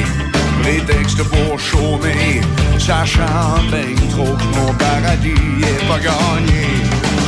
prétexte 0.61 1.21
pour 1.23 1.59
chômer, 1.59 2.41
sachant 2.79 3.59
bien 3.69 3.95
trop 4.11 4.33
que 4.39 4.47
mon 4.57 4.73
paradis 4.85 5.45
est 5.71 5.87
pas 5.89 5.99
gagné. 5.99 6.63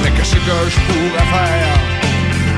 Mais 0.02 0.12
qu'est-ce 0.16 0.40
que 0.48 0.60
je 0.74 0.80
pourrais 0.88 1.30
faire 1.36 1.80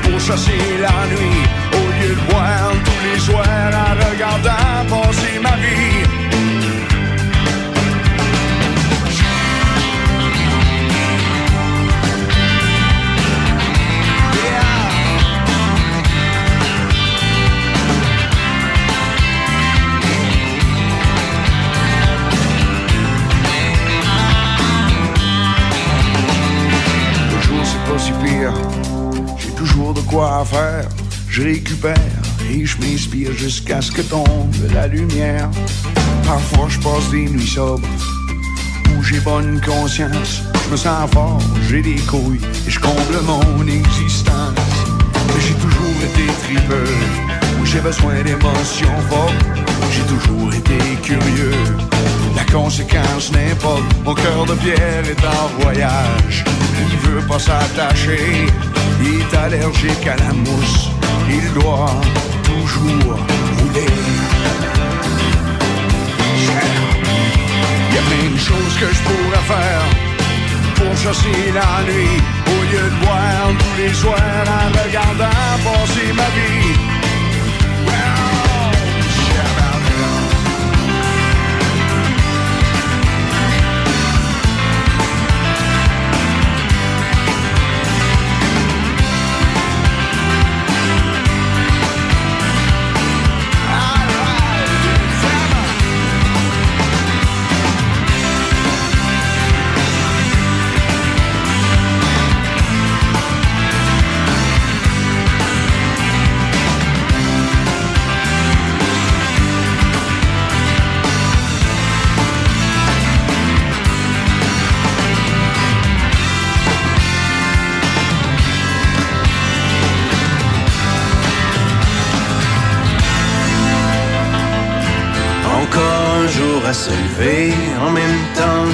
pour 0.02 0.20
chasser 0.20 0.62
la 0.80 0.98
nuit 1.12 1.42
au 1.80 1.86
lieu 1.98 2.14
de 2.14 2.30
boire 2.30 2.72
tous 2.86 3.00
les 3.06 3.20
soirs 3.26 3.72
en 3.86 3.92
regardant 4.06 4.78
passer 4.88 5.38
ma 5.42 5.56
vie? 5.56 6.17
J'ai 27.98 29.50
toujours 29.56 29.92
de 29.92 30.00
quoi 30.00 30.44
faire. 30.44 30.88
Je 31.28 31.42
récupère 31.42 31.94
et 32.50 32.64
je 32.64 32.78
m'inspire 32.78 33.32
jusqu'à 33.32 33.80
ce 33.80 33.90
que 33.90 34.02
tombe 34.02 34.54
la 34.72 34.86
lumière. 34.86 35.50
Parfois 36.24 36.68
je 36.68 36.78
passe 36.78 37.10
des 37.10 37.28
nuits 37.28 37.46
sobres 37.46 37.88
où 38.96 39.02
j'ai 39.02 39.20
bonne 39.20 39.60
conscience. 39.60 40.42
Je 40.64 40.70
me 40.70 40.76
sens 40.76 41.10
fort, 41.12 41.40
j'ai 41.68 41.82
des 41.82 42.00
couilles 42.02 42.40
et 42.66 42.70
je 42.70 42.78
comble 42.78 43.18
mon 43.26 43.66
existence. 43.66 44.54
J'ai 45.40 45.54
toujours 45.54 45.98
été 46.02 46.26
tripeux, 46.44 46.94
où 47.60 47.66
j'ai 47.66 47.80
besoin 47.80 48.22
d'émotions 48.22 49.00
fortes. 49.08 49.34
J'ai 49.92 50.02
toujours 50.02 50.52
été 50.52 50.78
curieux. 51.02 51.97
La 52.38 52.44
conséquence 52.44 53.32
n'importe, 53.32 53.82
mon 54.04 54.14
cœur 54.14 54.46
de 54.46 54.54
pierre 54.54 55.04
est 55.04 55.24
en 55.26 55.60
voyage. 55.60 56.44
Il 56.80 56.96
veut 56.98 57.26
pas 57.26 57.38
s'attacher, 57.40 58.46
il 59.02 59.20
est 59.20 59.36
allergique 59.36 60.06
à 60.06 60.16
la 60.16 60.32
mousse. 60.32 60.88
Il 61.28 61.52
doit 61.54 62.00
toujours 62.44 63.18
rouler. 63.58 63.92
Il 67.90 67.94
y 67.94 67.98
a 67.98 68.02
plein 68.08 68.30
de 68.32 68.38
choses 68.38 68.74
que 68.80 68.86
je 68.86 69.00
pourrais 69.08 69.46
faire 69.54 69.84
pour 70.76 70.96
chasser 70.96 71.52
la 71.52 71.82
nuit 71.90 72.22
au 72.46 72.60
lieu 72.70 72.84
de 72.88 73.04
boire 73.04 73.50
tous 73.58 73.82
les 73.82 73.92
soirs 73.92 74.46
en 74.46 74.68
regardant 74.84 75.42
passer 75.64 76.12
ma 76.14 76.28
vie. 76.36 76.97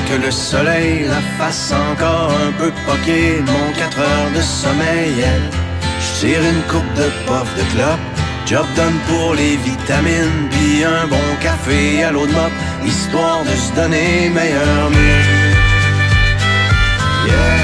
Que 0.09 0.17
le 0.25 0.31
soleil, 0.31 1.07
la 1.09 1.23
face 1.39 1.73
encore 1.73 2.33
un 2.47 2.53
peu 2.53 2.71
poquée, 2.87 3.41
de 3.41 3.51
mon 3.51 3.73
4 3.73 3.99
heures 3.99 4.31
de 4.35 4.41
sommeil. 4.41 5.25
Je 6.01 6.21
tire 6.21 6.41
une 6.41 6.63
coupe 6.71 6.95
de 6.95 7.09
puff 7.27 7.49
de 7.57 7.65
clope, 7.73 8.07
job 8.47 8.67
done 8.77 8.99
pour 9.09 9.35
les 9.35 9.57
vitamines, 9.57 10.49
puis 10.51 10.85
un 10.85 11.07
bon 11.07 11.29
café 11.41 12.05
à 12.05 12.13
l'eau 12.13 12.27
de 12.27 12.33
mop, 12.33 12.53
histoire 12.85 13.43
de 13.45 13.55
se 13.55 13.73
donner 13.75 14.31
meilleur 14.31 14.91
mieux. 14.91 15.65
Yeah. 17.27 17.64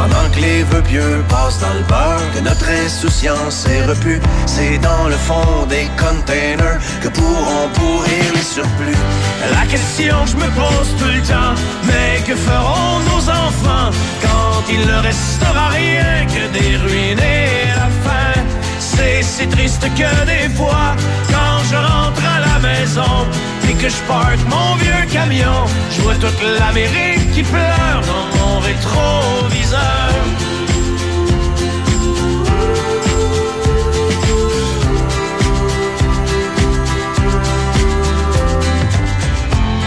Pendant 0.00 0.30
que 0.34 0.40
les 0.40 0.62
vœux 0.62 0.80
pieux 0.80 1.22
passent 1.28 1.58
dans 1.60 1.74
le 1.74 1.84
beurre, 1.84 2.22
que 2.34 2.40
notre 2.40 2.66
insouciance 2.70 3.66
est 3.66 3.84
repue, 3.84 4.18
c'est 4.46 4.78
dans 4.78 5.08
le 5.08 5.18
fond 5.28 5.66
des 5.68 5.86
containers 5.98 6.80
que 7.02 7.08
pourront 7.08 7.68
pourrir 7.74 8.24
les 8.34 8.40
surplus. 8.56 8.96
La 9.52 9.66
question 9.66 10.14
que 10.24 10.30
je 10.30 10.36
me 10.36 10.50
pose 10.62 10.90
tout 10.98 11.04
le 11.04 11.20
temps, 11.20 11.54
mais 11.84 12.22
que 12.26 12.34
feront 12.34 13.00
nos 13.10 13.24
enfants 13.28 13.90
quand 14.22 14.62
il 14.72 14.80
ne 14.86 14.98
restera 15.02 15.68
rien 15.68 16.24
que 16.34 16.44
des 16.58 16.76
ruines 16.78 17.20
et 17.20 17.66
la 17.80 17.90
faim? 18.02 18.40
C'est 18.78 19.22
si 19.22 19.46
triste 19.48 19.82
que 19.82 20.12
des 20.24 20.48
fois, 20.56 20.96
quand 21.28 21.58
je 21.70 21.76
rentre 21.76 22.22
à 22.36 22.40
la 22.48 22.58
maison 22.66 23.26
et 23.68 23.74
que 23.74 23.88
je 23.90 24.00
parque 24.08 24.44
mon 24.48 24.76
vieux 24.76 25.04
camion, 25.12 25.66
toute 26.20 26.42
l'Amérique 26.42 27.32
qui 27.32 27.42
pleure 27.42 28.02
dans 28.06 28.26
mon 28.38 28.58
rétroviseur. 28.60 29.80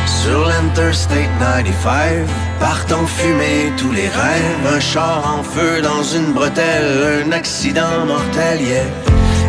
Sur 0.08 0.48
l'Interstate 0.48 1.30
95, 1.40 2.28
partant 2.60 3.06
fumer 3.06 3.72
tous 3.78 3.92
les 3.92 4.08
rêves, 4.08 4.76
un 4.76 4.80
char 4.80 5.38
en 5.38 5.44
feu 5.44 5.82
dans 5.82 6.02
une 6.02 6.34
bretelle, 6.34 7.26
un 7.28 7.32
accident 7.32 8.06
mortel, 8.08 8.62
yeah. 8.62 8.86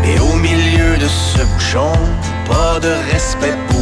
Et 0.05 0.19
au 0.21 0.35
milieu 0.37 0.99
de 0.99 1.07
ce 1.09 1.43
bouchon, 1.55 1.93
pas 2.47 2.79
de 2.81 2.93
respect 3.11 3.57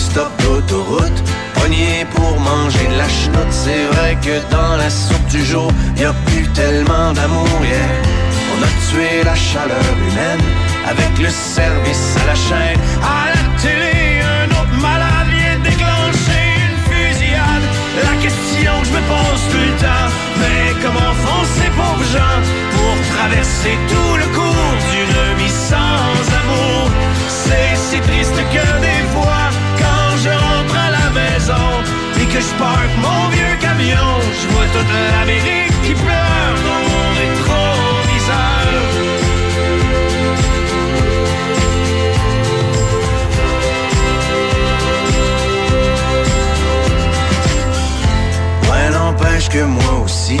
Stop 0.00 0.32
d'autoroute. 0.42 1.20
Pogné 1.54 2.06
pour 2.14 2.40
manger 2.40 2.86
de 2.92 2.96
la 2.96 3.08
chenoute. 3.08 3.52
C'est 3.64 3.84
vrai 3.92 4.16
que 4.24 4.36
dans 4.50 4.76
la 4.76 4.88
soupe 4.88 5.28
du 5.28 5.44
jour 5.44 5.70
y 5.96 6.04
a 6.04 6.14
plus 6.26 6.46
tellement 6.60 7.12
d'amour 7.12 7.48
yeah. 7.62 8.10
On 8.52 8.58
a 8.68 8.70
tué 8.88 9.22
la 9.24 9.34
chaleur 9.34 9.88
humaine 10.06 10.44
Avec 10.92 11.12
le 11.18 11.30
service 11.30 12.16
à 12.22 12.26
la 12.32 12.34
chaîne. 12.46 12.80
À 13.02 13.22
la 13.34 13.44
télé 13.62 14.22
un 14.40 14.48
autre 14.58 14.76
malade 14.80 15.28
vient 15.36 15.58
déclencher 15.70 16.44
une 16.66 16.78
fusillade. 16.88 17.66
La 18.08 18.14
question 18.24 18.72
que 18.80 18.86
je 18.88 18.92
me 18.96 19.02
pose 19.14 19.42
tout 19.52 19.64
le 19.70 19.76
temps 19.84 20.10
Mais 20.40 20.62
comment 20.82 21.14
font 21.24 21.44
ces 21.56 21.70
pauvres 21.78 22.08
gens 22.16 22.40
Pour 22.74 22.94
traverser 23.16 23.74
tout 23.90 24.14
le 24.22 24.26
cours 24.36 24.74
d'une 24.90 25.22
vie 25.38 25.56
sans 25.70 26.14
amour? 26.40 26.90
C'est 27.28 27.76
si 27.76 28.00
triste 28.00 28.40
que 28.54 28.66
des 28.86 29.02
fois 29.14 29.49
maison 31.40 31.80
que 32.32 32.40
je 32.40 32.54
parque 32.58 32.94
mon 32.98 33.28
vieux 33.30 33.56
camion. 33.60 34.10
Je 34.40 34.46
vois 34.52 34.68
toute 34.74 34.92
l'Amérique 35.12 35.74
qui 35.84 35.94
pleure 35.94 36.56
dans 36.66 36.82
mon 36.90 37.06
rétroviseur. 37.20 38.68
Ouais, 48.70 48.90
n'empêche 48.90 49.48
que 49.48 49.62
moi 49.64 49.94
aussi, 50.04 50.40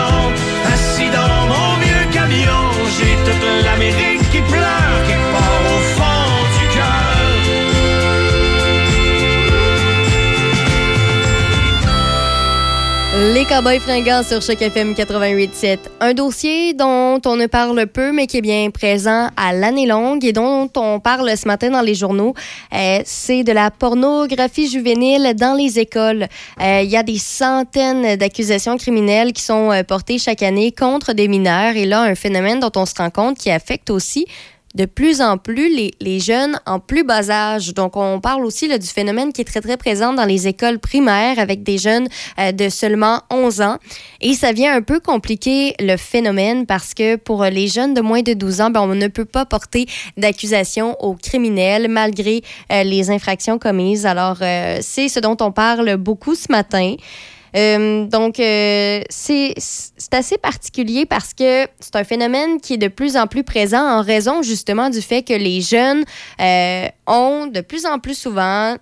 maison, 0.00 0.32
assis 0.72 1.10
dans 1.10 1.46
mon 1.46 1.76
vieux 1.80 2.06
camion, 2.12 2.62
j'ai 2.96 3.16
toute 3.24 3.64
l'Amérique 3.64 4.30
qui 4.30 4.40
pleure, 4.40 4.98
qui 5.06 5.19
Les 13.20 13.44
Cowboys 13.44 13.80
fringants 13.80 14.22
sur 14.22 14.40
Choc 14.40 14.62
FM 14.62 14.94
88.7. 14.94 15.78
Un 16.00 16.14
dossier 16.14 16.72
dont 16.72 17.20
on 17.26 17.36
ne 17.36 17.46
parle 17.46 17.86
peu, 17.86 18.12
mais 18.12 18.26
qui 18.26 18.38
est 18.38 18.40
bien 18.40 18.70
présent 18.70 19.28
à 19.36 19.52
l'année 19.52 19.84
longue 19.84 20.24
et 20.24 20.32
dont 20.32 20.70
on 20.74 21.00
parle 21.00 21.36
ce 21.36 21.46
matin 21.46 21.68
dans 21.68 21.82
les 21.82 21.94
journaux, 21.94 22.32
euh, 22.72 23.00
c'est 23.04 23.44
de 23.44 23.52
la 23.52 23.70
pornographie 23.70 24.70
juvénile 24.70 25.34
dans 25.36 25.52
les 25.52 25.78
écoles. 25.78 26.28
Euh, 26.62 26.80
Il 26.82 26.88
y 26.88 26.96
a 26.96 27.02
des 27.02 27.18
centaines 27.18 28.16
d'accusations 28.16 28.78
criminelles 28.78 29.34
qui 29.34 29.42
sont 29.42 29.70
euh, 29.70 29.82
portées 29.82 30.16
chaque 30.16 30.42
année 30.42 30.72
contre 30.72 31.12
des 31.12 31.28
mineurs. 31.28 31.76
Et 31.76 31.84
là, 31.84 32.00
un 32.00 32.14
phénomène 32.14 32.58
dont 32.58 32.72
on 32.74 32.86
se 32.86 32.94
rend 32.94 33.10
compte 33.10 33.36
qui 33.36 33.50
affecte 33.50 33.90
aussi 33.90 34.24
de 34.74 34.84
plus 34.84 35.20
en 35.20 35.36
plus 35.36 35.92
les, 36.00 36.20
jeunes 36.20 36.60
en 36.66 36.78
plus 36.78 37.02
bas 37.02 37.30
âge. 37.30 37.74
Donc, 37.74 37.96
on 37.96 38.20
parle 38.20 38.44
aussi 38.44 38.68
du 38.68 38.86
phénomène 38.86 39.32
qui 39.32 39.40
est 39.40 39.44
très, 39.44 39.60
très 39.60 39.76
présent 39.76 40.12
dans 40.12 40.24
les 40.24 40.46
écoles 40.46 40.78
primaires 40.78 41.38
avec 41.38 41.62
des 41.62 41.78
jeunes 41.78 42.08
euh, 42.38 42.52
de 42.52 42.68
seulement 42.68 43.20
11 43.30 43.60
ans. 43.62 43.78
Et 44.20 44.34
ça 44.34 44.52
vient 44.52 44.74
un 44.74 44.82
peu 44.82 45.00
compliquer 45.00 45.74
le 45.80 45.96
phénomène 45.96 46.66
parce 46.66 46.94
que 46.94 47.16
pour 47.16 47.44
les 47.44 47.66
jeunes 47.66 47.94
de 47.94 48.00
moins 48.00 48.22
de 48.22 48.32
12 48.32 48.60
ans, 48.60 48.70
ben, 48.70 48.82
on 48.82 48.94
ne 48.94 49.08
peut 49.08 49.24
pas 49.24 49.44
porter 49.44 49.86
d'accusation 50.16 50.96
aux 51.02 51.14
criminels 51.14 51.88
malgré 51.88 52.42
euh, 52.72 52.84
les 52.84 53.10
infractions 53.10 53.58
commises. 53.58 54.06
Alors, 54.06 54.38
euh, 54.42 54.78
c'est 54.82 55.08
ce 55.08 55.18
dont 55.18 55.36
on 55.40 55.50
parle 55.50 55.96
beaucoup 55.96 56.34
ce 56.34 56.46
matin. 56.50 56.94
Euh, 57.56 58.06
donc, 58.06 58.38
euh, 58.40 59.02
c'est 59.08 59.54
assez 60.12 60.38
particulier 60.38 61.06
parce 61.06 61.34
que 61.34 61.66
c'est 61.80 61.96
un 61.96 62.04
phénomène 62.04 62.60
qui 62.60 62.74
est 62.74 62.78
de 62.78 62.88
plus 62.88 63.16
en 63.16 63.26
plus 63.26 63.44
présent 63.44 63.82
en 63.82 64.02
raison 64.02 64.42
justement 64.42 64.90
du 64.90 65.00
fait 65.00 65.22
que 65.22 65.34
les 65.34 65.60
jeunes 65.60 66.04
euh, 66.40 66.86
ont 67.06 67.46
de 67.46 67.60
plus 67.60 67.86
en 67.86 67.98
plus 67.98 68.18
souvent 68.18 68.76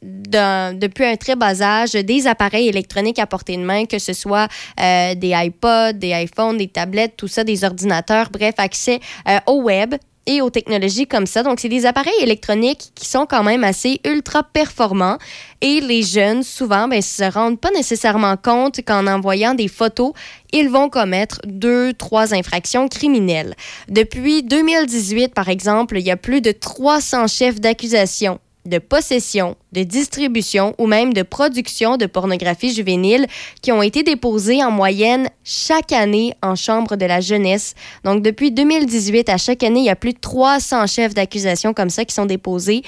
depuis 0.00 1.04
un 1.04 1.16
très 1.16 1.34
bas 1.34 1.60
âge 1.60 1.92
des 1.92 2.28
appareils 2.28 2.68
électroniques 2.68 3.18
à 3.18 3.26
portée 3.26 3.56
de 3.56 3.62
main, 3.62 3.84
que 3.84 3.98
ce 3.98 4.12
soit 4.12 4.46
euh, 4.80 5.16
des 5.16 5.32
iPods, 5.34 5.94
des 5.94 6.10
iPhones, 6.10 6.56
des 6.56 6.68
tablettes, 6.68 7.16
tout 7.16 7.26
ça, 7.26 7.42
des 7.42 7.64
ordinateurs, 7.64 8.28
bref, 8.30 8.54
accès 8.58 9.00
au 9.46 9.62
web 9.62 9.96
et 10.28 10.42
aux 10.42 10.50
technologies 10.50 11.06
comme 11.06 11.26
ça. 11.26 11.42
Donc, 11.42 11.58
c'est 11.58 11.70
des 11.70 11.86
appareils 11.86 12.20
électroniques 12.20 12.92
qui 12.94 13.06
sont 13.06 13.26
quand 13.26 13.42
même 13.42 13.64
assez 13.64 13.98
ultra 14.04 14.42
performants. 14.42 15.16
Et 15.62 15.80
les 15.80 16.02
jeunes, 16.02 16.42
souvent, 16.42 16.86
ben, 16.86 17.00
se 17.00 17.24
rendent 17.24 17.58
pas 17.58 17.70
nécessairement 17.70 18.36
compte 18.36 18.80
qu'en 18.86 19.06
envoyant 19.06 19.54
des 19.54 19.68
photos, 19.68 20.12
ils 20.52 20.68
vont 20.68 20.90
commettre 20.90 21.40
deux, 21.46 21.94
trois 21.94 22.34
infractions 22.34 22.88
criminelles. 22.88 23.54
Depuis 23.88 24.42
2018, 24.42 25.34
par 25.34 25.48
exemple, 25.48 25.98
il 25.98 26.06
y 26.06 26.10
a 26.10 26.16
plus 26.18 26.42
de 26.42 26.52
300 26.52 27.26
chefs 27.26 27.60
d'accusation 27.60 28.38
de 28.68 28.78
possession, 28.78 29.56
de 29.72 29.82
distribution 29.82 30.74
ou 30.78 30.86
même 30.86 31.12
de 31.12 31.22
production 31.22 31.96
de 31.96 32.06
pornographie 32.06 32.72
juvénile 32.72 33.26
qui 33.62 33.72
ont 33.72 33.82
été 33.82 34.02
déposés 34.02 34.62
en 34.62 34.70
moyenne 34.70 35.28
chaque 35.44 35.92
année 35.92 36.34
en 36.42 36.54
Chambre 36.54 36.96
de 36.96 37.06
la 37.06 37.20
jeunesse. 37.20 37.74
Donc, 38.04 38.22
depuis 38.22 38.52
2018, 38.52 39.28
à 39.28 39.36
chaque 39.36 39.62
année, 39.62 39.80
il 39.80 39.86
y 39.86 39.90
a 39.90 39.96
plus 39.96 40.12
de 40.12 40.20
300 40.20 40.86
chefs 40.86 41.14
d'accusation 41.14 41.74
comme 41.74 41.90
ça 41.90 42.04
qui 42.04 42.14
sont 42.14 42.26
déposés. 42.26 42.82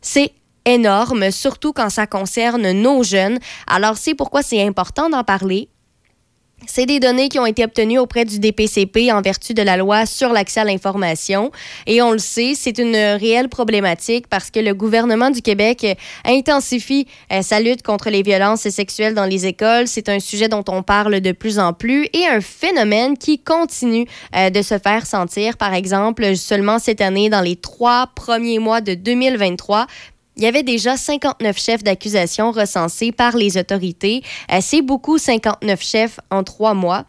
C'est 0.00 0.32
énorme, 0.64 1.30
surtout 1.30 1.72
quand 1.72 1.90
ça 1.90 2.06
concerne 2.06 2.72
nos 2.72 3.02
jeunes. 3.02 3.38
Alors, 3.66 3.96
c'est 3.96 4.14
pourquoi 4.14 4.42
c'est 4.42 4.62
important 4.62 5.08
d'en 5.08 5.24
parler. 5.24 5.68
C'est 6.66 6.86
des 6.86 7.00
données 7.00 7.28
qui 7.28 7.38
ont 7.38 7.46
été 7.46 7.64
obtenues 7.64 7.98
auprès 7.98 8.24
du 8.24 8.38
DPCP 8.38 9.10
en 9.12 9.20
vertu 9.20 9.52
de 9.52 9.62
la 9.62 9.76
loi 9.76 10.06
sur 10.06 10.32
l'accès 10.32 10.60
à 10.60 10.64
l'information. 10.64 11.50
Et 11.86 12.02
on 12.02 12.12
le 12.12 12.18
sait, 12.18 12.52
c'est 12.54 12.78
une 12.78 12.96
réelle 12.96 13.48
problématique 13.48 14.28
parce 14.28 14.50
que 14.50 14.60
le 14.60 14.72
gouvernement 14.72 15.30
du 15.30 15.42
Québec 15.42 15.86
intensifie 16.24 17.06
euh, 17.32 17.42
sa 17.42 17.60
lutte 17.60 17.82
contre 17.82 18.10
les 18.10 18.22
violences 18.22 18.68
sexuelles 18.68 19.14
dans 19.14 19.24
les 19.24 19.46
écoles. 19.46 19.88
C'est 19.88 20.08
un 20.08 20.20
sujet 20.20 20.48
dont 20.48 20.64
on 20.68 20.82
parle 20.82 21.20
de 21.20 21.32
plus 21.32 21.58
en 21.58 21.72
plus 21.72 22.08
et 22.12 22.26
un 22.26 22.40
phénomène 22.40 23.18
qui 23.18 23.38
continue 23.38 24.06
euh, 24.36 24.50
de 24.50 24.62
se 24.62 24.78
faire 24.78 25.04
sentir. 25.06 25.56
Par 25.56 25.74
exemple, 25.74 26.36
seulement 26.36 26.78
cette 26.78 27.00
année, 27.00 27.28
dans 27.28 27.40
les 27.40 27.56
trois 27.56 28.08
premiers 28.14 28.58
mois 28.58 28.80
de 28.80 28.94
2023, 28.94 29.86
il 30.42 30.46
y 30.46 30.48
avait 30.48 30.64
déjà 30.64 30.96
59 30.96 31.56
chefs 31.56 31.84
d'accusation 31.84 32.50
recensés 32.50 33.12
par 33.12 33.36
les 33.36 33.56
autorités. 33.56 34.24
Euh, 34.50 34.58
c'est 34.60 34.82
beaucoup, 34.82 35.16
59 35.16 35.80
chefs 35.80 36.18
en 36.32 36.42
trois 36.42 36.74
mois. 36.74 37.04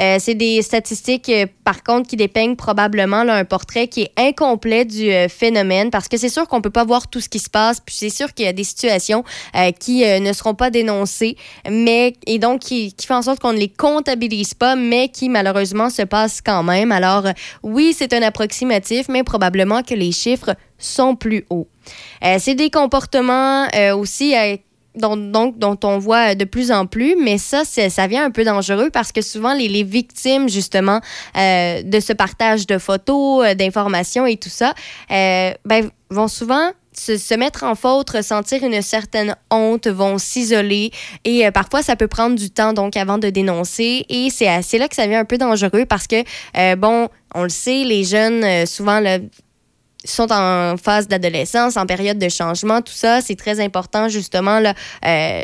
Euh, 0.00 0.16
c'est 0.18 0.34
des 0.34 0.62
statistiques, 0.62 1.28
euh, 1.28 1.44
par 1.64 1.82
contre, 1.82 2.08
qui 2.08 2.16
dépeignent 2.16 2.56
probablement 2.56 3.18
un 3.18 3.44
portrait 3.44 3.88
qui 3.88 4.04
est 4.04 4.12
incomplet 4.16 4.86
du 4.86 5.10
phénomène 5.28 5.90
parce 5.90 6.08
que 6.08 6.16
c'est 6.16 6.30
sûr 6.30 6.48
qu'on 6.48 6.62
peut 6.62 6.70
pas 6.70 6.84
voir 6.84 7.08
tout 7.08 7.20
ce 7.20 7.28
qui 7.28 7.40
se 7.40 7.50
passe, 7.50 7.78
puis 7.78 7.94
c'est 7.94 8.08
sûr 8.08 8.32
qu'il 8.32 8.46
y 8.46 8.48
a 8.48 8.54
des 8.54 8.64
situations 8.64 9.22
qui 9.78 10.02
ne 10.02 10.32
seront 10.32 10.54
pas 10.54 10.70
dénoncées, 10.70 11.36
mais 11.68 12.14
et 12.26 12.38
donc 12.38 12.60
qui, 12.60 12.94
qui 12.94 13.12
en 13.12 13.20
sorte 13.20 13.40
qu'on 13.40 13.52
ne 13.52 13.58
les 13.58 13.68
comptabilise 13.68 14.54
pas, 14.54 14.76
mais 14.76 15.10
qui 15.10 15.28
malheureusement 15.28 15.90
se 15.90 16.02
passent 16.02 16.40
quand 16.40 16.62
même. 16.62 16.90
Alors, 16.90 17.24
oui, 17.62 17.94
c'est 17.96 18.14
un 18.14 18.22
approximatif, 18.22 19.08
mais 19.10 19.24
probablement 19.24 19.82
que 19.82 19.94
les 19.94 20.12
chiffres 20.12 20.54
sont 20.78 21.16
plus 21.16 21.44
hauts. 21.50 21.68
Euh, 22.24 22.36
c'est 22.38 22.54
des 22.54 22.70
comportements 22.70 23.66
euh, 23.74 23.94
aussi 23.94 24.36
euh, 24.36 24.56
dont, 24.94 25.16
donc, 25.16 25.58
dont 25.58 25.78
on 25.84 25.98
voit 25.98 26.34
de 26.34 26.44
plus 26.44 26.72
en 26.72 26.86
plus, 26.86 27.16
mais 27.16 27.38
ça, 27.38 27.62
ça 27.64 28.06
vient 28.06 28.24
un 28.24 28.30
peu 28.30 28.44
dangereux 28.44 28.90
parce 28.90 29.12
que 29.12 29.22
souvent, 29.22 29.54
les, 29.54 29.84
victimes, 29.84 30.48
justement, 30.48 31.00
de 31.36 32.00
ce 32.00 32.12
partage 32.12 32.66
de 32.66 32.78
photos, 32.78 33.54
d'informations 33.54 34.26
et 34.26 34.36
tout 34.36 34.48
ça, 34.48 34.74
ben, 35.08 35.90
vont 36.10 36.26
souvent 36.26 36.72
se, 36.92 37.16
se, 37.16 37.34
mettre 37.34 37.62
en 37.62 37.76
faute, 37.76 38.10
ressentir 38.10 38.64
une 38.64 38.82
certaine 38.82 39.36
honte, 39.52 39.86
vont 39.86 40.18
s'isoler 40.18 40.90
et 41.24 41.48
parfois 41.52 41.82
ça 41.82 41.94
peut 41.94 42.08
prendre 42.08 42.34
du 42.34 42.50
temps 42.50 42.72
donc 42.72 42.96
avant 42.96 43.18
de 43.18 43.30
dénoncer 43.30 44.04
et 44.08 44.30
c'est 44.30 44.78
là 44.78 44.88
que 44.88 44.96
ça 44.96 45.04
devient 45.04 45.16
un 45.16 45.24
peu 45.24 45.38
dangereux 45.38 45.86
parce 45.86 46.08
que 46.08 46.24
bon, 46.74 47.08
on 47.36 47.44
le 47.44 47.50
sait, 47.50 47.84
les 47.84 48.02
jeunes 48.02 48.66
souvent 48.66 48.98
là, 48.98 49.18
sont 50.04 50.30
en 50.32 50.76
phase 50.76 51.08
d'adolescence, 51.08 51.76
en 51.76 51.86
période 51.86 52.18
de 52.18 52.28
changement, 52.28 52.82
tout 52.82 52.92
ça, 52.92 53.20
c'est 53.20 53.36
très 53.36 53.60
important 53.60 54.08
justement 54.08 54.60
là, 54.60 54.74
euh, 55.04 55.42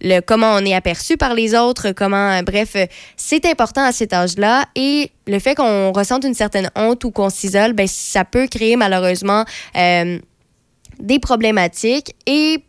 le 0.00 0.20
comment 0.20 0.54
on 0.54 0.64
est 0.64 0.74
aperçu 0.74 1.16
par 1.16 1.34
les 1.34 1.54
autres, 1.54 1.92
comment, 1.92 2.42
bref, 2.42 2.76
c'est 3.16 3.44
important 3.44 3.84
à 3.84 3.92
cet 3.92 4.12
âge-là 4.12 4.64
et 4.74 5.10
le 5.26 5.38
fait 5.38 5.54
qu'on 5.54 5.92
ressente 5.92 6.24
une 6.24 6.34
certaine 6.34 6.70
honte 6.76 7.04
ou 7.04 7.10
qu'on 7.10 7.30
s'isole, 7.30 7.72
ben 7.72 7.86
ça 7.86 8.24
peut 8.24 8.46
créer 8.46 8.76
malheureusement 8.76 9.44
euh, 9.76 10.18
des 10.98 11.18
problématiques 11.18 12.14
et 12.26 12.62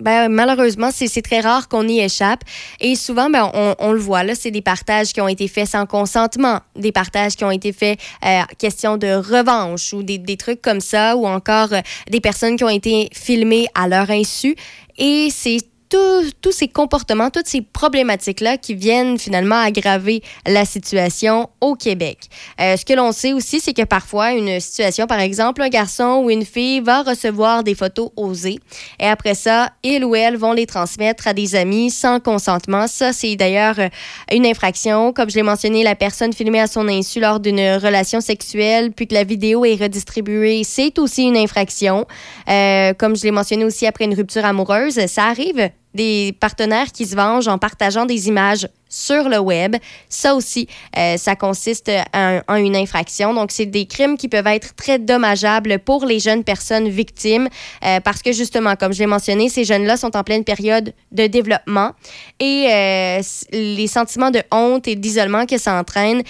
ben, 0.00 0.28
malheureusement, 0.28 0.90
c'est 0.92 1.22
très 1.22 1.40
rare 1.40 1.68
qu'on 1.68 1.86
y 1.88 2.00
échappe. 2.00 2.42
Et 2.80 2.94
souvent, 2.94 3.30
ben, 3.30 3.50
on, 3.54 3.74
on 3.78 3.92
le 3.92 3.98
voit, 3.98 4.22
là, 4.22 4.34
c'est 4.34 4.50
des 4.50 4.62
partages 4.62 5.12
qui 5.12 5.20
ont 5.20 5.28
été 5.28 5.48
faits 5.48 5.68
sans 5.68 5.86
consentement, 5.86 6.60
des 6.76 6.92
partages 6.92 7.36
qui 7.36 7.44
ont 7.44 7.50
été 7.50 7.72
faits 7.72 7.98
euh, 8.24 8.42
question 8.58 8.96
de 8.96 9.08
revanche 9.08 9.92
ou 9.92 10.02
des, 10.02 10.18
des, 10.18 10.36
trucs 10.36 10.62
comme 10.62 10.80
ça, 10.80 11.16
ou 11.16 11.26
encore 11.26 11.72
euh, 11.72 11.80
des 12.10 12.20
personnes 12.20 12.56
qui 12.56 12.64
ont 12.64 12.68
été 12.68 13.08
filmées 13.12 13.66
à 13.74 13.88
leur 13.88 14.10
insu. 14.10 14.54
Et 14.98 15.28
c'est 15.30 15.58
tous 15.88 16.52
ces 16.52 16.68
comportements, 16.68 17.30
toutes 17.30 17.46
ces 17.46 17.62
problématiques-là 17.62 18.58
qui 18.58 18.74
viennent 18.74 19.18
finalement 19.18 19.56
aggraver 19.56 20.22
la 20.46 20.64
situation 20.64 21.48
au 21.60 21.74
Québec. 21.74 22.18
Euh, 22.60 22.76
ce 22.76 22.84
que 22.84 22.92
l'on 22.92 23.12
sait 23.12 23.32
aussi, 23.32 23.60
c'est 23.60 23.74
que 23.74 23.84
parfois, 23.84 24.32
une 24.32 24.60
situation, 24.60 25.06
par 25.06 25.20
exemple, 25.20 25.62
un 25.62 25.68
garçon 25.68 26.22
ou 26.24 26.30
une 26.30 26.44
fille 26.44 26.80
va 26.80 27.02
recevoir 27.02 27.64
des 27.64 27.74
photos 27.74 28.10
osées 28.16 28.58
et 29.00 29.06
après 29.06 29.34
ça, 29.34 29.70
il 29.82 30.04
ou 30.04 30.14
elle 30.14 30.36
vont 30.36 30.52
les 30.52 30.66
transmettre 30.66 31.26
à 31.26 31.34
des 31.34 31.54
amis 31.54 31.90
sans 31.90 32.20
consentement. 32.20 32.86
Ça, 32.86 33.12
c'est 33.12 33.36
d'ailleurs 33.36 33.78
euh, 33.78 33.88
une 34.32 34.46
infraction. 34.46 35.12
Comme 35.12 35.30
je 35.30 35.36
l'ai 35.36 35.42
mentionné, 35.42 35.82
la 35.82 35.94
personne 35.94 36.32
filmée 36.32 36.60
à 36.60 36.66
son 36.66 36.88
insu 36.88 37.20
lors 37.20 37.40
d'une 37.40 37.76
relation 37.76 38.20
sexuelle 38.20 38.92
puis 38.92 39.06
que 39.06 39.14
la 39.14 39.24
vidéo 39.24 39.64
est 39.64 39.76
redistribuée, 39.76 40.62
c'est 40.64 40.98
aussi 40.98 41.24
une 41.24 41.36
infraction. 41.36 42.06
Euh, 42.48 42.92
comme 42.94 43.16
je 43.16 43.24
l'ai 43.24 43.30
mentionné 43.30 43.64
aussi 43.64 43.86
après 43.86 44.04
une 44.04 44.14
rupture 44.14 44.44
amoureuse, 44.44 45.06
ça 45.06 45.24
arrive 45.24 45.70
des 45.94 46.36
partenaires 46.38 46.92
qui 46.92 47.06
se 47.06 47.16
vengent 47.16 47.48
en 47.48 47.58
partageant 47.58 48.06
des 48.06 48.28
images 48.28 48.68
sur 48.88 49.28
le 49.28 49.38
web. 49.38 49.76
Ça 50.08 50.34
aussi, 50.34 50.68
euh, 50.96 51.16
ça 51.16 51.36
consiste 51.36 51.90
en, 52.14 52.56
une 52.56 52.76
infraction. 52.76 53.34
Donc, 53.34 53.50
c'est 53.52 53.66
des 53.66 53.86
crimes 53.86 54.16
qui 54.16 54.28
peuvent 54.28 54.46
être 54.46 54.74
très 54.74 54.98
dommageables 54.98 55.78
pour 55.80 56.04
les 56.04 56.18
jeunes 56.18 56.44
personnes 56.44 56.88
victimes 56.88 57.48
euh, 57.84 58.00
parce 58.00 58.22
que 58.22 58.32
justement, 58.32 58.76
comme 58.76 58.92
je 58.92 59.00
l'ai 59.00 59.06
mentionné, 59.06 59.48
ces 59.48 59.64
jeunes-là 59.64 59.96
sont 59.96 60.16
en 60.16 60.24
pleine 60.24 60.44
période 60.44 60.94
de 61.12 61.26
développement 61.26 61.92
et 62.40 62.68
euh, 62.70 63.20
les 63.52 63.86
sentiments 63.86 64.30
de 64.30 64.42
honte 64.52 64.88
et 64.88 64.96
d'isolement 64.96 65.46
que 65.46 65.58
ça 65.58 65.78
entraîne, 65.78 66.22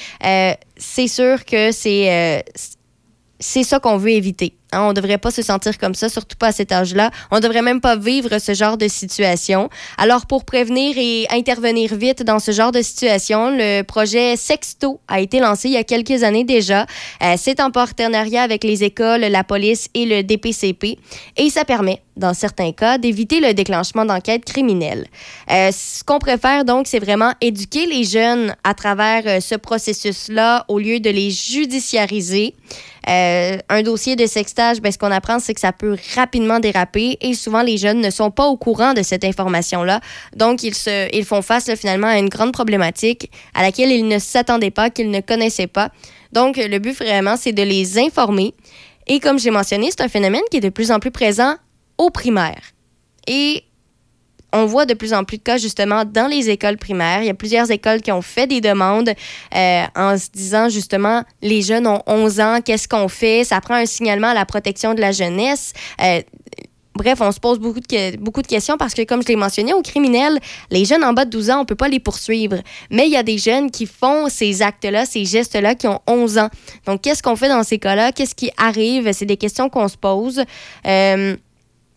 c'est 0.77 1.09
sûr 1.09 1.45
que 1.45 1.73
c'est 1.73 2.45
ça 3.41 3.81
qu'on 3.81 3.97
veut 3.97 4.11
éviter. 4.11 4.55
Hein, 4.73 4.83
on 4.83 4.89
ne 4.89 4.93
devrait 4.93 5.17
pas 5.17 5.31
se 5.31 5.41
sentir 5.41 5.79
comme 5.79 5.95
ça, 5.95 6.11
surtout 6.11 6.37
pas 6.37 6.49
à 6.49 6.53
cet 6.53 6.73
âge-là. 6.73 7.11
On 7.31 7.37
ne 7.37 7.41
devrait 7.41 7.63
même 7.63 7.81
pas 7.81 7.97
vivre 7.97 8.39
ce 8.39 8.53
genre 8.53 8.77
de 8.77 8.87
situation. 8.87 9.71
Alors, 9.97 10.27
pour 10.27 10.45
prévenir 10.45 10.95
et 10.99 11.27
intervenir 11.31 11.95
vite 11.95 12.23
dans 12.23 12.39
ce 12.39 12.53
genre 12.53 12.71
de 12.71 12.83
situation, 12.83 13.51
le 13.51 13.83
projet 13.83 14.37
Sexto 14.37 15.01
a 15.09 15.21
été 15.21 15.41
lancé 15.41 15.69
il 15.69 15.75
y 15.75 15.79
a 15.79 15.85
quelques 15.85 16.23
années 16.23 16.45
déjà. 16.45 16.87
Euh, 17.23 17.35
C'est 17.39 17.61
en 17.61 17.71
partenariat 17.71 18.43
avec 18.43 18.63
les 18.63 18.85
écoles, 18.85 19.23
la 19.23 19.43
police 19.43 19.89
et 19.95 20.05
le 20.05 20.23
DPCP. 20.23 20.99
Et 21.39 21.49
ça 21.49 21.65
permet, 21.65 22.03
dans 22.17 22.35
certains 22.35 22.73
cas, 22.73 22.99
d'éviter 22.99 23.41
le 23.41 23.55
déclenchement 23.55 24.05
d'enquêtes 24.05 24.45
criminelles. 24.45 25.07
Euh, 25.51 25.71
ce 25.73 26.05
qu'on 26.05 26.19
préfère 26.19 26.67
donc, 26.67 26.87
c'est 26.87 26.99
vraiment 26.99 27.33
éduquer 27.41 27.87
les 27.87 28.05
jeunes 28.05 28.55
à 28.65 28.75
travers 28.75 29.23
euh, 29.27 29.41
ce 29.41 29.55
processus-là 29.55 30.67
au 30.69 30.79
lieu 30.79 31.01
de 31.01 31.09
les 31.09 31.31
judiciariser. 31.31 32.55
Un 33.11 33.83
dossier 33.83 34.17
de 34.17 34.27
ben, 34.81 34.93
ce 34.93 34.99
qu'on 34.99 35.11
apprend, 35.11 35.39
c'est 35.39 35.55
que 35.55 35.61
ça 35.61 35.73
peut 35.73 35.97
rapidement 36.15 36.61
déraper 36.61 37.17
et 37.21 37.35
souvent 37.35 37.63
les 37.63 37.79
jeunes 37.79 38.01
ne 38.01 38.11
sont 38.11 38.31
pas 38.31 38.47
au 38.47 38.57
courant 38.57 38.93
de 38.93 39.03
cette 39.03 39.25
information-là. 39.25 40.01
Donc, 40.37 40.63
ils, 40.63 40.75
se, 40.75 41.15
ils 41.17 41.25
font 41.25 41.43
face 41.43 41.71
finalement 41.77 42.09
à 42.09 42.19
une 42.19 42.29
grande 42.29 42.53
problématique 42.53 43.31
à 43.55 43.63
laquelle 43.63 43.91
ils 43.91 44.07
ne 44.07 44.19
s'attendaient 44.19 44.71
pas, 44.71 44.91
qu'ils 44.91 45.11
ne 45.11 45.21
connaissaient 45.21 45.67
pas. 45.67 45.91
Donc, 46.33 46.57
le 46.57 46.79
but 46.79 46.97
vraiment, 46.97 47.37
c'est 47.37 47.53
de 47.53 47.63
les 47.63 47.99
informer. 47.99 48.55
Et 49.07 49.21
comme 49.21 49.39
j'ai 49.39 49.51
mentionné, 49.51 49.89
c'est 49.91 50.03
un 50.03 50.09
phénomène 50.09 50.43
qui 50.51 50.59
est 50.59 50.61
de 50.61 50.69
plus 50.69 50.91
en 50.91 50.99
plus 50.99 51.11
présent 51.11 51.55
au 51.97 52.11
primaire. 52.11 52.61
Et 53.27 53.65
on 54.53 54.67
voit 54.67 54.87
de 54.87 54.95
plus 54.95 55.13
en 55.13 55.25
plus 55.25 55.39
de 55.39 55.43
cas 55.43 55.59
justement 55.59 56.05
dans 56.05 56.27
les 56.27 56.51
écoles 56.51 56.79
primaires. 56.79 57.23
Il 57.23 57.27
y 57.27 57.31
a 57.31 57.35
plusieurs 57.35 57.71
écoles 57.71 58.01
qui 58.01 58.13
ont 58.13 58.23
fait 58.23 58.47
des 58.47 58.61
demandes 58.61 59.11
euh, 59.55 59.85
en 59.95 60.17
se 60.17 60.29
disant 60.33 60.69
justement 60.69 61.25
les 61.43 61.63
jeunes 61.63 61.87
ont 61.87 62.03
11 62.07 62.41
ans, 62.41 62.59
qu'est-ce 62.65 62.89
qu'on 62.89 63.09
fait? 63.09 63.45
Ça 63.45 63.61
prend 63.61 63.75
un 63.75 63.87
signalement 63.87 64.29
à 64.29 64.35
la 64.35 64.47
protection 64.47 64.95
de 64.95 65.01
la 65.01 65.13
jeunesse. 65.13 65.73
Euh, 66.03 66.23
Bref, 66.99 67.21
on 67.21 67.31
se 67.31 67.39
pose 67.39 67.61
beaucoup 67.61 67.79
de, 67.79 68.17
beaucoup 68.17 68.43
de 68.43 68.49
questions 68.49 68.77
parce 68.77 68.93
que, 68.93 69.03
comme 69.03 69.23
je 69.23 69.29
l'ai 69.29 69.37
mentionné, 69.37 69.73
aux 69.73 69.83
criminels, 69.83 70.41
les 70.73 70.85
jeunes 70.85 71.05
en 71.05 71.13
bas 71.13 71.25
de 71.25 71.31
12 71.31 71.51
ans, 71.51 71.59
on 71.59 71.61
ne 71.61 71.65
peut 71.65 71.77
pas 71.77 71.87
les 71.87 72.01
poursuivre. 72.01 72.57
Mais 72.91 73.07
il 73.07 73.13
y 73.13 73.17
a 73.17 73.23
des 73.23 73.39
jeunes 73.39 73.71
qui 73.71 73.87
font 73.87 74.29
ces 74.29 74.63
actes-là, 74.63 75.07
ces 75.07 75.25
gestes-là, 75.25 75.77
qui 75.77 75.87
ont 75.87 76.01
11 76.09 76.39
ans. 76.39 76.49
Donc, 76.87 77.03
qu'est-ce 77.03 77.23
qu'on 77.23 77.37
fait 77.37 77.49
dans 77.49 77.63
ces 77.63 77.79
cas-là? 77.79 78.11
Qu'est-ce 78.11 78.35
qui 78.35 78.51
arrive? 78.57 79.13
C'est 79.13 79.27
des 79.27 79.37
questions 79.37 79.69
qu'on 79.69 79.87
se 79.87 79.97
pose. 79.97 80.43
Euh, 80.89 81.37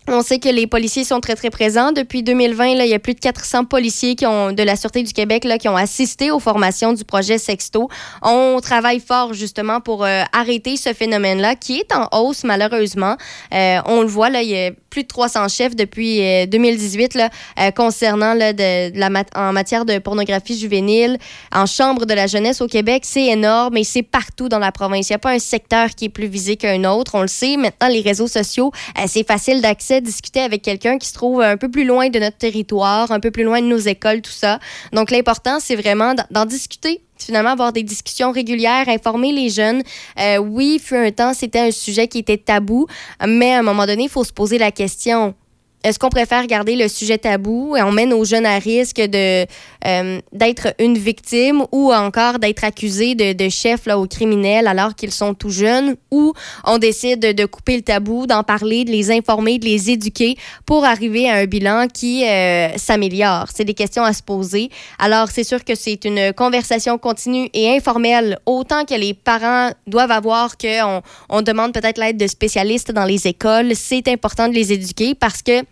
on 0.07 0.21
sait 0.23 0.39
que 0.39 0.49
les 0.49 0.65
policiers 0.65 1.03
sont 1.03 1.19
très, 1.19 1.35
très 1.35 1.51
présents. 1.51 1.91
Depuis 1.91 2.23
2020, 2.23 2.75
là, 2.75 2.85
il 2.85 2.89
y 2.89 2.93
a 2.93 2.99
plus 2.99 3.13
de 3.13 3.19
400 3.19 3.65
policiers 3.65 4.15
qui 4.15 4.25
ont, 4.25 4.51
de 4.51 4.63
la 4.63 4.75
Sûreté 4.75 5.03
du 5.03 5.13
Québec 5.13 5.43
là, 5.43 5.57
qui 5.57 5.69
ont 5.69 5.75
assisté 5.75 6.31
aux 6.31 6.39
formations 6.39 6.93
du 6.93 7.05
projet 7.05 7.37
Sexto. 7.37 7.87
On 8.23 8.59
travaille 8.61 8.99
fort 8.99 9.33
justement 9.33 9.79
pour 9.79 10.03
euh, 10.03 10.23
arrêter 10.33 10.75
ce 10.75 10.93
phénomène-là 10.93 11.55
qui 11.55 11.77
est 11.77 11.93
en 11.93 12.07
hausse 12.17 12.43
malheureusement. 12.43 13.15
Euh, 13.53 13.79
on 13.85 14.01
le 14.01 14.07
voit, 14.07 14.29
là, 14.29 14.41
il 14.41 14.49
y 14.49 14.57
a 14.57 14.71
plus 14.89 15.03
de 15.03 15.07
300 15.07 15.47
chefs 15.47 15.75
depuis 15.75 16.47
2018 16.47 17.15
euh, 17.15 17.19
là, 17.19 17.71
concernant 17.71 18.33
là, 18.33 18.53
de, 18.53 18.97
la 18.97 19.09
en 19.35 19.53
matière 19.53 19.85
de 19.85 19.99
pornographie 19.99 20.57
juvénile. 20.57 21.17
En 21.53 21.65
chambre 21.65 22.05
de 22.05 22.13
la 22.13 22.27
jeunesse 22.27 22.59
au 22.61 22.67
Québec, 22.67 23.03
c'est 23.05 23.27
énorme 23.27 23.77
et 23.77 23.83
c'est 23.83 24.03
partout 24.03 24.49
dans 24.49 24.59
la 24.59 24.71
province. 24.71 25.09
Il 25.09 25.13
n'y 25.13 25.15
a 25.15 25.19
pas 25.19 25.31
un 25.31 25.39
secteur 25.39 25.89
qui 25.89 26.05
est 26.05 26.09
plus 26.09 26.27
visé 26.27 26.57
qu'un 26.57 26.83
autre. 26.85 27.15
On 27.15 27.21
le 27.21 27.27
sait. 27.27 27.55
Maintenant, 27.55 27.87
les 27.87 28.01
réseaux 28.01 28.27
sociaux, 28.27 28.71
c'est 29.07 29.25
facile 29.25 29.61
d'accès, 29.61 29.90
discuter 29.99 30.39
avec 30.39 30.61
quelqu'un 30.61 30.97
qui 30.97 31.07
se 31.07 31.13
trouve 31.13 31.41
un 31.41 31.57
peu 31.57 31.69
plus 31.69 31.83
loin 31.83 32.09
de 32.09 32.19
notre 32.19 32.37
territoire, 32.37 33.11
un 33.11 33.19
peu 33.19 33.31
plus 33.31 33.43
loin 33.43 33.61
de 33.61 33.67
nos 33.67 33.77
écoles, 33.77 34.21
tout 34.21 34.31
ça. 34.31 34.59
Donc, 34.93 35.11
l'important, 35.11 35.59
c'est 35.59 35.75
vraiment 35.75 36.15
d'en 36.29 36.45
discuter 36.45 37.01
finalement 37.17 37.51
avoir 37.51 37.71
des 37.71 37.83
discussions 37.83 38.31
régulières, 38.31 38.89
informer 38.89 39.31
les 39.31 39.49
jeunes. 39.49 39.83
Euh, 40.19 40.37
oui, 40.37 40.81
fut 40.83 40.95
un 40.95 41.11
temps, 41.11 41.33
c'était 41.33 41.59
un 41.59 41.71
sujet 41.71 42.07
qui 42.07 42.19
était 42.19 42.37
tabou, 42.37 42.87
mais 43.27 43.53
à 43.53 43.59
un 43.59 43.61
moment 43.61 43.85
donné, 43.85 44.03
il 44.03 44.09
faut 44.09 44.23
se 44.23 44.33
poser 44.33 44.57
la 44.57 44.71
question 44.71 45.35
est-ce 45.83 45.97
qu'on 45.97 46.09
préfère 46.09 46.45
garder 46.47 46.75
le 46.75 46.87
sujet 46.87 47.17
tabou 47.17 47.75
et 47.75 47.81
on 47.81 47.91
met 47.91 48.05
nos 48.05 48.23
jeunes 48.23 48.45
à 48.45 48.59
risque 48.59 49.01
de 49.01 49.45
euh, 49.87 50.19
d'être 50.31 50.75
une 50.79 50.97
victime 50.97 51.63
ou 51.71 51.91
encore 51.91 52.37
d'être 52.39 52.63
accusé 52.63 53.15
de, 53.15 53.33
de 53.33 53.49
chef 53.49 53.85
là, 53.85 53.97
aux 53.97 54.05
criminels 54.05 54.67
alors 54.67 54.95
qu'ils 54.95 55.11
sont 55.11 55.33
tout 55.33 55.49
jeunes 55.49 55.95
ou 56.11 56.33
on 56.65 56.77
décide 56.77 57.19
de, 57.19 57.31
de 57.31 57.45
couper 57.45 57.77
le 57.77 57.81
tabou, 57.81 58.27
d'en 58.27 58.43
parler, 58.43 58.85
de 58.85 58.91
les 58.91 59.09
informer, 59.11 59.57
de 59.57 59.65
les 59.65 59.89
éduquer 59.89 60.37
pour 60.65 60.85
arriver 60.85 61.29
à 61.29 61.35
un 61.35 61.45
bilan 61.45 61.87
qui 61.91 62.25
euh, 62.27 62.69
s'améliore? 62.77 63.47
C'est 63.53 63.65
des 63.65 63.73
questions 63.73 64.03
à 64.03 64.13
se 64.13 64.21
poser. 64.21 64.69
Alors 64.99 65.29
c'est 65.29 65.43
sûr 65.43 65.63
que 65.63 65.73
c'est 65.73 66.05
une 66.05 66.33
conversation 66.33 66.97
continue 66.97 67.49
et 67.53 67.75
informelle 67.75 68.37
autant 68.45 68.85
que 68.85 68.93
les 68.93 69.13
parents 69.13 69.71
doivent 69.87 70.11
avoir 70.11 70.57
qu'on 70.57 71.01
on 71.29 71.41
demande 71.41 71.73
peut-être 71.73 71.99
l'aide 71.99 72.17
de 72.17 72.27
spécialistes 72.27 72.91
dans 72.91 73.05
les 73.05 73.27
écoles. 73.27 73.71
C'est 73.75 74.07
important 74.07 74.47
de 74.47 74.53
les 74.53 74.73
éduquer 74.73 75.15
parce 75.15 75.41
que 75.41 75.63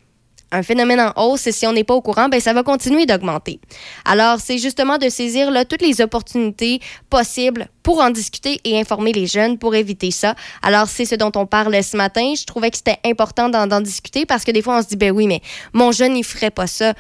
un 0.52 0.64
phénomène 0.64 1.00
en 1.00 1.14
hausse 1.16 1.48
et 1.48 1.52
si 1.52 1.68
on 1.68 1.74
n'est 1.74 1.84
pas 1.84 1.94
au 1.94 2.02
courant, 2.02 2.30
ben 2.30 2.40
ça 2.40 2.54
va 2.54 2.64
continuer 2.64 3.06
d'augmenter. 3.06 3.60
Alors, 4.06 4.40
c'est 4.40 4.58
justement 4.58 4.98
de 4.98 5.10
saisir 5.10 5.52
toutes 5.68 5.82
les 5.82 6.02
opportunités 6.02 6.80
possibles 7.10 7.68
pour 7.84 8.02
en 8.02 8.10
discuter 8.10 8.60
et 8.64 8.80
informer 8.80 9.12
les 9.12 9.28
jeunes 9.28 9.58
pour 9.58 9.76
éviter 9.76 10.12
ça. 10.12 10.36
Alors, 10.62 10.88
c'est 10.88 11.06
ce 11.06 11.16
dont 11.16 11.32
on 11.36 11.46
parle 11.46 11.84
ce 11.84 11.98
matin. 11.98 12.34
Je 12.36 12.46
trouvais 12.46 12.72
que 12.72 12.78
c'était 12.78 13.00
important 13.06 13.50
d'en 13.50 13.82
discuter 13.82 14.26
parce 14.26 14.44
que 14.44 14.52
des 14.52 14.62
fois, 14.62 14.78
on 14.78 14.82
se 14.82 14.88
dit, 14.88 14.98
ben 14.98 15.12
oui, 15.12 15.28
mais 15.28 15.42
mon 15.74 15.92
jeune, 15.92 16.18
il 16.18 16.24
ferait 16.24 16.52
pas 16.52 16.68
ça 16.68 16.94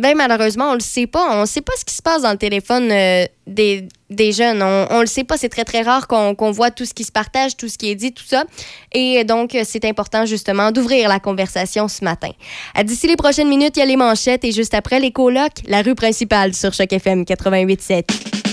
ben 0.00 0.16
malheureusement, 0.16 0.70
on 0.70 0.74
le 0.74 0.80
sait 0.80 1.06
pas. 1.06 1.40
On 1.40 1.46
sait 1.46 1.60
pas 1.60 1.72
ce 1.78 1.84
qui 1.84 1.94
se 1.94 2.02
passe 2.02 2.22
dans 2.22 2.32
le 2.32 2.38
téléphone 2.38 2.90
euh, 2.90 3.26
des, 3.46 3.88
des 4.10 4.32
jeunes. 4.32 4.62
On, 4.62 4.86
on 4.90 5.00
le 5.00 5.06
sait 5.06 5.24
pas. 5.24 5.36
C'est 5.36 5.48
très, 5.48 5.64
très 5.64 5.82
rare 5.82 6.06
qu'on 6.06 6.34
qu'on 6.34 6.50
voit 6.50 6.70
tout 6.70 6.84
ce 6.84 6.94
qui 6.94 7.04
se 7.04 7.12
partage, 7.12 7.56
tout 7.56 7.68
ce 7.68 7.78
qui 7.78 7.90
est 7.90 7.94
dit, 7.94 8.12
tout 8.12 8.24
ça. 8.26 8.44
Et 8.92 9.24
donc, 9.24 9.54
euh, 9.54 9.62
c'est 9.64 9.84
important, 9.84 10.26
justement, 10.26 10.70
d'ouvrir 10.72 11.08
la 11.08 11.20
conversation 11.20 11.88
ce 11.88 12.04
matin. 12.04 12.30
D'ici 12.84 13.06
les 13.06 13.16
prochaines 13.16 13.48
minutes, 13.48 13.76
il 13.76 13.80
y 13.80 13.82
a 13.82 13.86
les 13.86 13.96
manchettes 13.96 14.44
et 14.44 14.52
juste 14.52 14.74
après, 14.74 15.00
les 15.00 15.12
colocs, 15.12 15.62
la 15.66 15.82
rue 15.82 15.94
principale 15.94 16.54
sur 16.54 16.72
Choc 16.72 16.92
FM 16.92 17.22
88.7. 17.24 18.51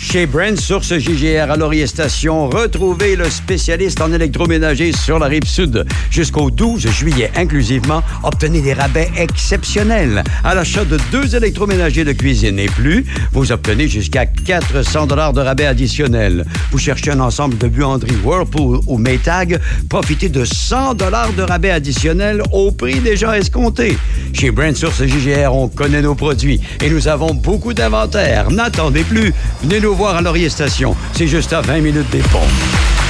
Chez 0.00 0.26
Brand 0.26 0.58
Source 0.58 0.96
JGR 0.96 1.50
à 1.50 1.56
Laurier 1.56 1.88
Station, 1.88 2.48
retrouvez 2.48 3.16
le 3.16 3.28
spécialiste 3.28 4.00
en 4.00 4.12
électroménager 4.12 4.92
sur 4.92 5.18
la 5.18 5.26
rive 5.26 5.44
sud. 5.44 5.84
Jusqu'au 6.08 6.52
12 6.52 6.86
juillet 6.88 7.32
inclusivement, 7.34 8.02
obtenez 8.22 8.60
des 8.60 8.74
rabais 8.74 9.10
exceptionnels. 9.16 10.22
À 10.44 10.54
l'achat 10.54 10.84
de 10.84 10.98
deux 11.10 11.34
électroménagers 11.34 12.04
de 12.04 12.12
cuisine 12.12 12.60
et 12.60 12.68
plus, 12.68 13.04
vous 13.32 13.50
obtenez 13.50 13.88
jusqu'à 13.88 14.24
400 14.24 15.06
dollars 15.06 15.32
de 15.32 15.40
rabais 15.40 15.66
additionnels. 15.66 16.46
Vous 16.70 16.78
cherchez 16.78 17.10
un 17.10 17.20
ensemble 17.20 17.58
de 17.58 17.66
buanderies 17.66 18.16
Whirlpool 18.22 18.80
ou 18.86 18.98
Maytag, 18.98 19.60
profitez 19.88 20.28
de 20.28 20.44
100 20.44 20.94
dollars 20.94 21.32
de 21.32 21.42
rabais 21.42 21.70
additionnels 21.70 22.42
au 22.52 22.70
prix 22.70 23.00
déjà 23.00 23.36
escompté. 23.36 23.98
Chez 24.32 24.52
Brand 24.52 24.76
Source 24.76 25.04
JGR, 25.04 25.52
on 25.52 25.68
connaît 25.68 26.02
nos 26.02 26.14
produits 26.14 26.60
et 26.80 26.88
nous 26.88 27.08
avons 27.08 27.34
beaucoup 27.34 27.74
d'inventaire. 27.74 28.50
N'attendez 28.50 29.02
plus. 29.02 29.34
Venez 29.62 29.80
nous 29.80 29.87
voir 29.94 30.16
à 30.16 30.22
Laurier 30.22 30.48
Station. 30.48 30.96
C'est 31.12 31.26
juste 31.26 31.52
à 31.52 31.60
20 31.60 31.80
minutes 31.80 32.10
des 32.10 32.20
ponts. 32.20 33.07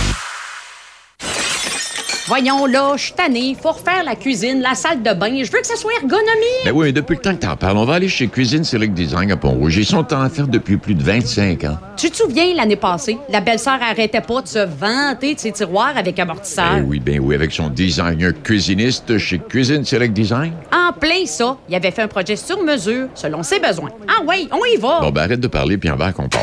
Voyons 2.29 2.67
là, 2.67 2.93
je 2.95 3.05
suis 3.05 3.13
tannée. 3.15 3.57
Faut 3.59 3.73
refaire 3.73 4.05
la 4.05 4.15
cuisine, 4.15 4.61
la 4.61 4.75
salle 4.75 5.03
de 5.03 5.15
bain. 5.15 5.31
Je 5.43 5.51
veux 5.51 5.61
que 5.61 5.67
ça 5.67 5.77
soit 5.77 5.95
ergonomique. 5.95 6.63
Ben 6.67 6.73
oui, 6.75 6.93
depuis 6.93 7.15
le 7.15 7.23
temps 7.23 7.35
que 7.35 7.41
t'en 7.41 7.57
parles, 7.57 7.79
on 7.79 7.87
va 7.87 7.95
aller 7.95 8.11
chez 8.11 8.29
Cuisine 8.29 8.65
Select 8.65 8.93
Design 8.93 9.33
à 9.33 9.39
Pont-Rouge. 9.39 9.79
Ils 9.79 9.87
sont 9.87 10.13
en 10.13 10.29
faire 10.29 10.47
depuis 10.47 10.77
plus 10.77 10.95
de 10.95 11.03
25 11.03 11.65
ans. 11.65 11.79
Tu 11.97 12.11
te 12.11 12.17
souviens 12.19 12.53
l'année 12.55 12.77
passée, 12.77 13.17
la 13.31 13.41
belle-sœur 13.41 13.79
arrêtait 13.81 14.21
pas 14.21 14.43
de 14.43 14.47
se 14.47 14.59
vanter 14.59 15.37
de 15.37 15.41
ses 15.41 15.53
tiroirs 15.53 15.97
avec 15.97 16.19
amortisseur. 16.19 16.75
Ben 16.75 16.85
oui, 16.87 17.01
ben 17.01 17.19
oui, 17.19 17.35
avec 17.35 17.51
son 17.51 17.71
designer 17.71 18.35
cuisiniste 18.43 19.17
chez 19.17 19.39
Cuisine 19.39 19.87
Select 19.87 20.13
Design. 20.13 20.53
En 20.71 20.93
plein 20.93 21.25
ça, 21.25 21.57
il 21.67 21.75
avait 21.75 21.93
fait 21.93 22.03
un 22.03 22.09
projet 22.09 22.37
sur 22.37 22.63
mesure, 22.63 23.09
selon 23.15 23.43
ses 23.43 23.59
besoins. 23.59 23.91
Ah 24.07 24.23
oui, 24.27 24.51
on 24.53 24.63
y 24.67 24.79
va. 24.79 25.01
Bon, 25.01 25.11
ben 25.11 25.23
arrête 25.23 25.41
de 25.41 25.49
parler 25.49 25.79
puis 25.79 25.89
en 25.89 25.97
va 25.97 26.13
qu'on 26.13 26.29
part. 26.29 26.43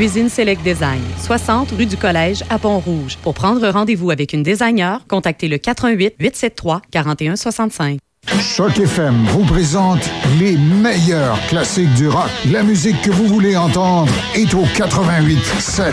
Cuisine 0.00 0.30
Select 0.30 0.62
Design, 0.62 1.02
60 1.18 1.72
rue 1.72 1.84
du 1.84 1.98
Collège 1.98 2.42
à 2.48 2.58
Pont-Rouge. 2.58 3.18
Pour 3.22 3.34
prendre 3.34 3.68
rendez-vous 3.68 4.10
avec 4.10 4.32
une 4.32 4.42
designer, 4.42 5.06
contactez 5.06 5.46
le 5.46 5.58
88 5.58 6.14
873 6.18 6.80
4165. 6.90 7.98
Choc 8.40 8.78
FM 8.78 9.26
vous 9.26 9.44
présente 9.44 10.00
les 10.38 10.56
meilleurs 10.56 11.38
classiques 11.48 11.92
du 11.96 12.08
rock. 12.08 12.30
La 12.50 12.62
musique 12.62 13.02
que 13.02 13.10
vous 13.10 13.26
voulez 13.26 13.58
entendre 13.58 14.10
est 14.34 14.54
au 14.54 14.62
88 14.74 15.38
7. 15.58 15.92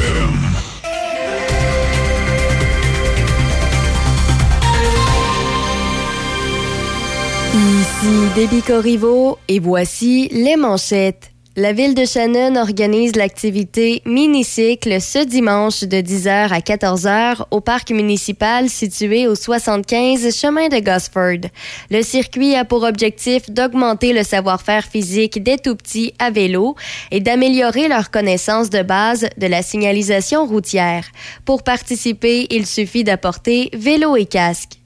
Ici 7.53 8.29
Déby 8.33 8.61
Corriveau 8.61 9.37
et 9.49 9.59
voici 9.59 10.29
les 10.31 10.55
manchettes. 10.55 11.31
La 11.57 11.73
ville 11.73 11.95
de 11.95 12.05
Shannon 12.05 12.55
organise 12.55 13.17
l'activité 13.17 14.01
Minicycle 14.05 15.01
ce 15.01 15.19
dimanche 15.25 15.81
de 15.81 15.97
10h 15.97 16.53
à 16.53 16.59
14h 16.59 17.47
au 17.51 17.59
parc 17.59 17.91
municipal 17.91 18.69
situé 18.69 19.27
au 19.27 19.35
75 19.35 20.33
chemin 20.33 20.69
de 20.69 20.79
Gosford. 20.79 21.49
Le 21.89 22.01
circuit 22.03 22.55
a 22.55 22.63
pour 22.63 22.83
objectif 22.83 23.49
d'augmenter 23.49 24.13
le 24.13 24.23
savoir-faire 24.23 24.85
physique 24.85 25.43
des 25.43 25.57
tout-petits 25.57 26.13
à 26.19 26.31
vélo 26.31 26.77
et 27.11 27.19
d'améliorer 27.19 27.89
leur 27.89 28.11
connaissance 28.11 28.69
de 28.69 28.81
base 28.81 29.27
de 29.37 29.47
la 29.47 29.61
signalisation 29.61 30.45
routière. 30.45 31.03
Pour 31.43 31.63
participer, 31.63 32.47
il 32.49 32.65
suffit 32.65 33.03
d'apporter 33.03 33.69
vélo 33.73 34.15
et 34.15 34.25
casque. 34.25 34.80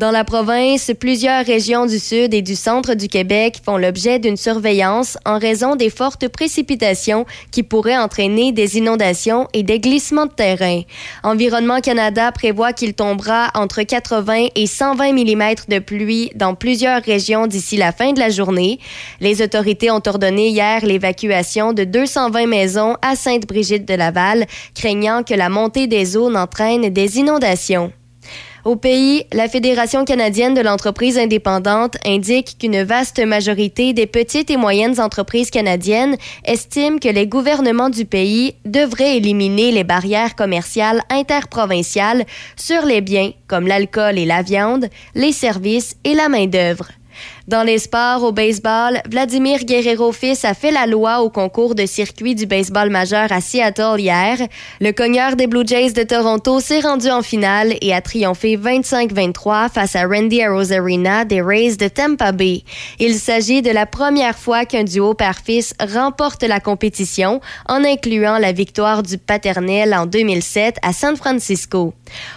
Dans 0.00 0.10
la 0.10 0.24
province, 0.24 0.92
plusieurs 0.98 1.44
régions 1.44 1.84
du 1.84 1.98
sud 1.98 2.32
et 2.32 2.40
du 2.40 2.56
centre 2.56 2.94
du 2.94 3.06
Québec 3.06 3.60
font 3.62 3.76
l'objet 3.76 4.18
d'une 4.18 4.38
surveillance 4.38 5.18
en 5.26 5.38
raison 5.38 5.76
des 5.76 5.90
fortes 5.90 6.26
précipitations 6.28 7.26
qui 7.50 7.62
pourraient 7.62 7.98
entraîner 7.98 8.52
des 8.52 8.78
inondations 8.78 9.46
et 9.52 9.62
des 9.62 9.78
glissements 9.78 10.24
de 10.24 10.32
terrain. 10.32 10.80
Environnement 11.22 11.80
Canada 11.80 12.32
prévoit 12.32 12.72
qu'il 12.72 12.94
tombera 12.94 13.50
entre 13.54 13.82
80 13.82 14.48
et 14.54 14.66
120 14.66 15.12
mm 15.12 15.54
de 15.68 15.78
pluie 15.78 16.30
dans 16.34 16.54
plusieurs 16.54 17.02
régions 17.02 17.46
d'ici 17.46 17.76
la 17.76 17.92
fin 17.92 18.12
de 18.12 18.20
la 18.20 18.30
journée. 18.30 18.78
Les 19.20 19.42
autorités 19.42 19.90
ont 19.90 20.02
ordonné 20.06 20.48
hier 20.48 20.84
l'évacuation 20.84 21.74
de 21.74 21.84
220 21.84 22.46
maisons 22.46 22.96
à 23.02 23.16
Sainte-Brigitte-de-Laval, 23.16 24.46
craignant 24.74 25.22
que 25.22 25.34
la 25.34 25.50
montée 25.50 25.86
des 25.86 26.16
eaux 26.16 26.30
n'entraîne 26.30 26.88
des 26.88 27.18
inondations. 27.18 27.92
Au 28.64 28.76
pays, 28.76 29.24
la 29.32 29.48
Fédération 29.48 30.04
canadienne 30.04 30.52
de 30.52 30.60
l'entreprise 30.60 31.16
indépendante 31.16 31.96
indique 32.04 32.56
qu'une 32.58 32.82
vaste 32.82 33.18
majorité 33.24 33.94
des 33.94 34.06
petites 34.06 34.50
et 34.50 34.58
moyennes 34.58 35.00
entreprises 35.00 35.50
canadiennes 35.50 36.16
estiment 36.44 36.98
que 36.98 37.08
les 37.08 37.26
gouvernements 37.26 37.88
du 37.88 38.04
pays 38.04 38.54
devraient 38.66 39.16
éliminer 39.16 39.72
les 39.72 39.84
barrières 39.84 40.36
commerciales 40.36 41.00
interprovinciales 41.08 42.26
sur 42.56 42.84
les 42.84 43.00
biens 43.00 43.32
comme 43.48 43.66
l'alcool 43.66 44.18
et 44.18 44.26
la 44.26 44.42
viande, 44.42 44.88
les 45.14 45.32
services 45.32 45.96
et 46.04 46.14
la 46.14 46.28
main-d'œuvre. 46.28 46.88
Dans 47.50 47.64
les 47.64 47.80
sports, 47.80 48.22
au 48.22 48.30
baseball, 48.30 49.00
Vladimir 49.10 49.64
Guerrero-Fils 49.64 50.44
a 50.44 50.54
fait 50.54 50.70
la 50.70 50.86
loi 50.86 51.20
au 51.20 51.30
concours 51.30 51.74
de 51.74 51.84
circuit 51.84 52.36
du 52.36 52.46
baseball 52.46 52.90
majeur 52.90 53.32
à 53.32 53.40
Seattle 53.40 53.98
hier. 53.98 54.38
Le 54.80 54.92
cogneur 54.92 55.34
des 55.34 55.48
Blue 55.48 55.66
Jays 55.66 55.90
de 55.90 56.04
Toronto 56.04 56.60
s'est 56.60 56.78
rendu 56.78 57.10
en 57.10 57.22
finale 57.22 57.74
et 57.80 57.92
a 57.92 58.00
triomphé 58.02 58.56
25-23 58.56 59.68
face 59.68 59.96
à 59.96 60.06
Randy 60.06 60.40
Arozarena 60.40 61.24
des 61.24 61.42
Rays 61.42 61.74
de 61.74 61.88
Tampa 61.88 62.30
Bay. 62.30 62.62
Il 63.00 63.14
s'agit 63.14 63.62
de 63.62 63.72
la 63.72 63.84
première 63.84 64.38
fois 64.38 64.64
qu'un 64.64 64.84
duo 64.84 65.14
père-fils 65.14 65.74
remporte 65.80 66.44
la 66.44 66.60
compétition 66.60 67.40
en 67.68 67.82
incluant 67.82 68.38
la 68.38 68.52
victoire 68.52 69.02
du 69.02 69.18
paternel 69.18 69.92
en 69.92 70.06
2007 70.06 70.76
à 70.82 70.92
San 70.92 71.16
Francisco. 71.16 71.94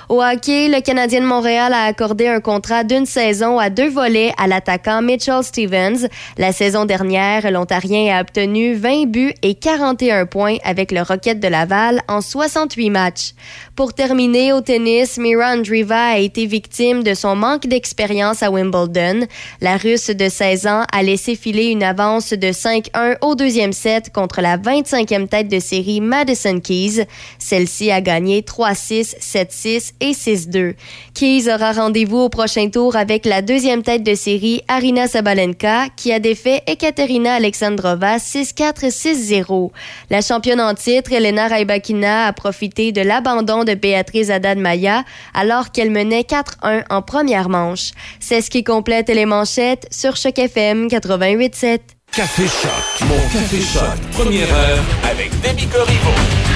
Au 0.10 0.24
hockey, 0.24 0.70
le 0.70 0.82
Canadien 0.82 1.22
de 1.22 1.28
Montréal 1.28 1.72
a 1.74 1.84
accordé 1.84 2.28
un 2.28 2.40
contrat 2.40 2.84
d'une 2.84 3.06
saison 3.06 3.60
à 3.60 3.70
deux 3.70 3.90
volets 3.90 4.34
à 4.40 4.48
l'attaquant 4.48 5.03
Mitchell 5.04 5.44
Stevens. 5.44 6.08
La 6.38 6.52
saison 6.52 6.86
dernière, 6.86 7.52
l'Ontarien 7.52 8.18
a 8.18 8.22
obtenu 8.22 8.74
20 8.74 9.08
buts 9.08 9.34
et 9.42 9.56
41 9.56 10.26
points 10.26 10.58
avec 10.64 10.92
le 10.92 11.02
Rocket 11.02 11.40
de 11.40 11.48
Laval 11.48 12.02
en 12.08 12.22
68 12.22 12.90
matchs. 12.90 13.34
Pour 13.76 13.94
terminer 13.94 14.54
au 14.54 14.62
tennis, 14.62 15.18
Mira 15.18 15.54
Andreeva 15.54 16.12
a 16.12 16.18
été 16.20 16.46
victime 16.46 17.04
de 17.04 17.14
son 17.14 17.36
manque 17.36 17.68
d'expérience 17.68 18.44
à 18.44 18.52
Wimbledon. 18.52 19.28
La 19.62 19.78
Russe 19.78 20.12
de 20.12 20.30
16 20.30 20.68
ans 20.68 20.84
a 20.92 21.04
laissé 21.04 21.36
filer 21.36 21.66
une 21.66 21.84
avance 21.84 22.34
de 22.34 22.48
5-1 22.48 23.18
au 23.22 23.36
deuxième 23.36 23.74
set 23.74 24.12
contre 24.14 24.42
la 24.42 24.58
25e 24.58 25.28
tête 25.28 25.48
de 25.48 25.60
série 25.60 26.02
Madison 26.02 26.60
Keys. 26.60 27.06
Celle-ci 27.40 27.92
a 27.92 28.00
gagné 28.00 28.42
3-6, 28.42 29.16
7-6 29.20 29.94
et 30.00 30.12
6-2. 30.12 30.76
Keys 31.14 31.52
aura 31.52 31.72
rendez-vous 31.74 32.20
au 32.20 32.30
prochain 32.30 32.70
tour 32.70 32.96
avec 32.96 33.26
la 33.26 33.42
deuxième 33.42 33.82
tête 33.82 34.04
de 34.04 34.16
série 34.16 34.62
Arina 34.68 34.93
Arina 34.94 35.08
Sabalenka 35.08 35.88
qui 35.96 36.14
a 36.14 36.20
défait 36.20 36.62
Ekaterina 36.68 37.34
Alexandrova 37.34 38.18
6-4-6-0. 38.18 39.72
La 40.12 40.22
championne 40.22 40.62
en 40.62 40.76
titre, 40.76 41.14
Elena 41.14 41.48
Rybakina, 41.48 42.28
a 42.28 42.34
profité 42.34 42.92
de 42.92 43.02
l'abandon 43.02 43.64
de 43.64 43.74
Béatrice 43.74 44.30
Haddad-Maya 44.30 45.04
alors 45.34 45.72
qu'elle 45.72 45.90
menait 45.90 46.22
4-1 46.22 46.84
en 46.92 47.02
première 47.02 47.50
manche. 47.50 47.90
C'est 48.20 48.42
ce 48.42 48.52
qui 48.52 48.64
complète 48.64 49.10
les 49.10 49.26
manchettes 49.26 49.88
sur 49.90 50.16
Choc 50.16 50.38
FM 50.38 50.86
88.7. 50.90 51.80
Café 52.12 52.44
Choc. 52.44 53.08
Mon 53.08 53.16
Café 53.16 53.62
Choc. 53.62 54.00
Première 54.12 54.54
heure 54.54 54.84
avec 55.10 55.32
Demi 55.42 55.66
Corriveau. 55.66 56.53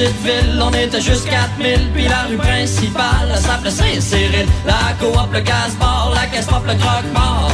Ville, 0.00 0.60
on 0.60 0.70
était 0.70 1.00
juste 1.00 1.28
4000 1.28 1.90
Puis 1.94 2.08
la 2.08 2.22
rue 2.28 2.36
principale, 2.36 3.36
s'appelait 3.36 3.70
Saint-Cyril. 3.70 4.46
La 4.66 4.94
coop, 4.98 5.32
le 5.32 5.40
casse-bar, 5.40 6.12
la 6.14 6.26
caisse 6.26 6.46
le 6.46 6.74
croque-mort. 6.74 7.52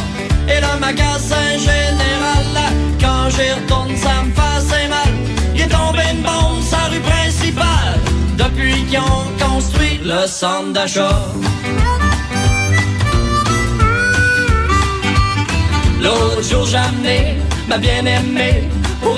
Et 0.49 0.61
le 0.61 0.81
magasin 0.81 1.51
général 1.59 2.75
Quand 3.01 3.31
j'y 3.31 3.53
retourne, 3.53 3.97
ça 3.97 4.23
me 4.23 4.33
fait 4.33 4.89
mal. 4.89 5.13
Il 5.55 5.63
est 5.63 5.69
tombé 5.69 6.01
une 6.13 6.23
bombe 6.23 6.63
sa 6.63 6.89
rue 6.89 7.01
principale. 7.01 7.99
Depuis 8.37 8.85
qu'ils 8.85 8.99
ont 8.99 9.27
construit 9.39 10.01
le 10.05 10.27
centre 10.27 10.73
d'achat. 10.73 11.25
L'autre 16.01 16.43
jour 16.43 16.65
j'ai 16.65 16.77
amené 16.77 17.39
ma 17.69 17.77
bien-aimée 17.77 18.69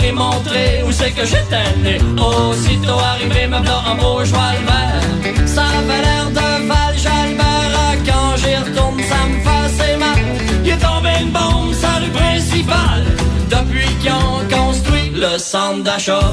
Pour 0.01 0.13
montrer 0.15 0.83
où 0.87 0.91
c'est 0.93 1.11
que 1.11 1.27
j'étais 1.27 1.71
né. 1.83 1.99
Aussitôt 2.17 2.99
arrivé 2.99 3.47
me 3.47 3.57
en 3.57 3.95
beau 3.97 4.25
cheval 4.25 4.57
vert 4.67 5.47
Ça 5.47 5.63
avait 5.63 6.03
l'air 6.03 6.31
de 6.31 6.69
Val 6.69 6.97
Jalbert 6.97 7.73
Ah, 7.77 7.95
Quand 8.07 8.37
j'y 8.37 8.57
retourne 8.57 9.01
ça 9.03 9.27
me 9.29 9.69
fait 9.79 9.97
mal. 9.97 10.19
Il 10.65 10.71
est 10.71 10.77
tombé 10.79 11.11
une 11.21 11.31
bombe 11.31 11.75
sa 11.75 11.99
rue 11.99 12.11
principale 12.11 13.05
Depuis 13.51 13.89
qu'ils 14.01 14.13
ont 14.13 14.43
construit 14.49 15.13
le 15.15 15.39
centre 15.39 15.83
d'achat! 15.85 16.33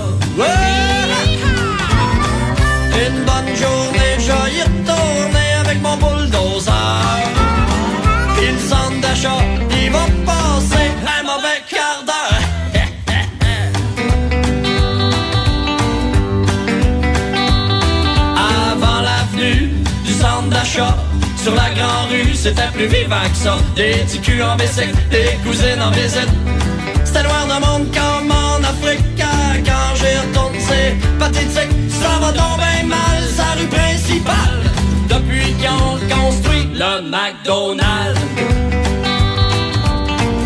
Une 3.06 3.20
bonne 3.26 3.56
journée, 3.56 4.14
je 4.18 4.58
y 4.58 4.62
retourner 4.64 5.50
avec 5.60 5.82
mon 5.82 5.98
bulldozer. 5.98 6.72
Le 8.40 8.58
centre 8.70 9.02
d'achat, 9.02 9.44
il 9.84 9.92
va 9.92 10.06
Sur 21.48 21.56
la 21.56 21.70
grande 21.70 22.10
rue, 22.12 22.36
c'était 22.36 22.68
plus 22.74 22.88
vivant 22.88 23.24
que 23.32 23.38
ça. 23.38 23.56
Des 23.74 24.04
petits 24.04 24.44
en 24.44 24.58
bicycle, 24.58 24.98
des 25.10 25.38
cousines 25.46 25.82
en 25.82 25.92
visite. 25.92 26.28
C'était 27.06 27.24
loin 27.24 27.46
de 27.46 27.66
monde 27.66 27.88
comme 27.94 28.30
en 28.30 28.62
Afrique 28.68 29.00
Ah, 29.22 29.56
Quand 29.66 29.96
j'y 29.96 30.18
retourne, 30.18 30.56
c'est 30.60 30.98
pathétique. 31.18 31.72
Ça 31.90 32.20
va 32.20 32.34
bien 32.34 32.84
mal, 32.86 33.24
sa 33.34 33.58
rue 33.58 33.68
principale. 33.68 34.60
Depuis 35.08 35.54
qu'ils 35.54 35.70
ont 35.70 36.22
construit 36.22 36.68
le 36.74 37.10
McDonald's. 37.10 38.20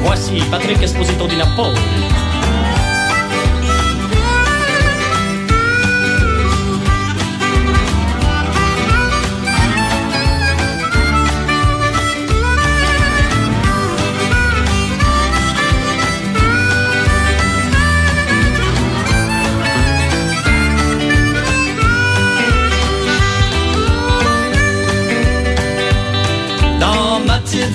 Voici 0.04 0.40
Patrick 0.52 0.84
Esposito 0.84 1.26
di 1.26 1.36
Napoli 1.36 1.80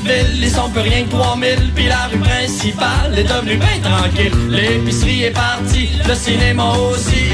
ils 0.09 0.50
sont 0.50 0.68
plus 0.70 0.80
rien 0.80 1.04
que 1.04 1.11
3000 1.11 1.72
Puis 1.74 1.86
la 1.86 2.07
rue 2.11 2.18
principale 2.18 3.16
est 3.16 3.24
devenue 3.24 3.57
bien 3.57 3.78
tranquille. 3.82 4.32
L'épicerie 4.48 5.24
est 5.24 5.30
partie, 5.30 5.88
le 6.07 6.14
cinéma 6.14 6.72
aussi. 6.90 7.26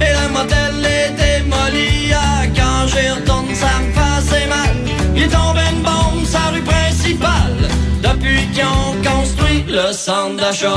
Et 0.00 0.12
le 0.20 0.28
motel 0.32 0.74
est 0.84 1.12
démoli. 1.12 2.12
Ah, 2.14 2.44
Quand 2.54 2.86
j'y 2.88 3.08
retourne, 3.08 3.54
ça 3.54 3.70
me 3.80 4.22
fait 4.22 4.46
mal. 4.46 4.76
Il 5.16 5.22
est 5.24 5.28
tombé 5.28 5.60
une 5.72 5.82
bombe 5.82 6.24
sa 6.24 6.50
rue 6.52 6.62
principale. 6.62 7.68
Depuis 8.02 8.46
qu'ils 8.52 8.64
ont 8.64 8.94
construit 9.02 9.64
le 9.68 9.92
centre 9.92 10.36
d'achat. 10.36 10.74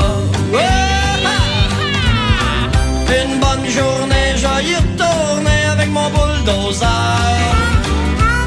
Ouais! 0.52 0.62
Une 3.08 3.38
bonne 3.38 3.66
journée, 3.70 4.34
je 4.36 4.68
y 4.68 4.74
retourner 4.74 5.64
avec 5.72 5.88
mon 5.90 6.08
bulldozer 6.10 6.86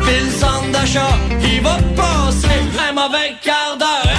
Puis 0.10 0.18
le 0.26 0.32
centre 0.32 0.72
d'achat, 0.72 1.16
il 1.40 1.62
va 1.62 1.78
passer 1.96 2.48
un 2.90 2.94
mauvais 2.94 3.36
quart 3.44 3.78
d'heure. 3.78 4.18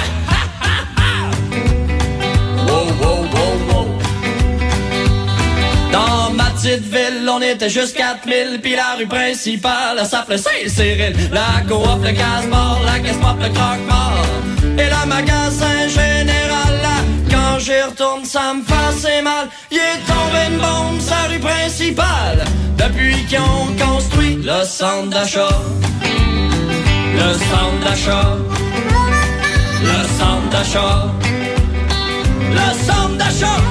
Dans 5.91 6.31
ma 6.31 6.45
petite 6.51 6.85
ville, 6.85 7.29
on 7.29 7.41
était 7.41 7.69
juste 7.69 7.97
4000 7.97 8.61
Puis 8.63 8.77
la 8.77 8.95
rue 8.97 9.05
principale, 9.05 9.97
elle 9.99 10.05
s'appelait 10.05 10.37
Saint-Cyril. 10.37 11.13
La 11.33 11.61
coop, 11.67 12.01
le 12.01 12.13
casse-bar, 12.13 12.79
la 12.85 12.99
caisse 12.99 13.17
pop, 13.17 13.35
le 13.41 13.49
croque-mort. 13.49 14.25
Et 14.77 14.85
le 14.85 15.05
magasin 15.07 15.89
général 15.89 16.20
là 16.20 16.20
Quand 16.20 16.20
j'y 17.61 17.81
retourne, 17.81 18.25
ça 18.25 18.53
me 18.53 18.63
fait 18.63 18.85
assez 18.89 19.21
mal. 19.21 19.47
Il 19.69 19.77
est 19.77 20.01
tombé 20.07 20.39
une 20.49 20.57
bombe, 20.57 20.99
sa 20.99 21.27
rue 21.27 21.39
principale 21.39 22.43
Depuis 22.77 23.25
qu'ils 23.25 23.39
ont 23.39 23.71
construit 23.85 24.35
le 24.35 24.63
centre 24.65 25.09
d'achat. 25.09 25.61
Le 27.13 27.33
centre 27.33 27.79
d'achat, 27.83 28.37
le 29.83 29.99
centre 30.17 30.49
d'achat, 30.49 31.07
le 32.51 32.85
centre 32.85 33.17
d'achat. 33.17 33.70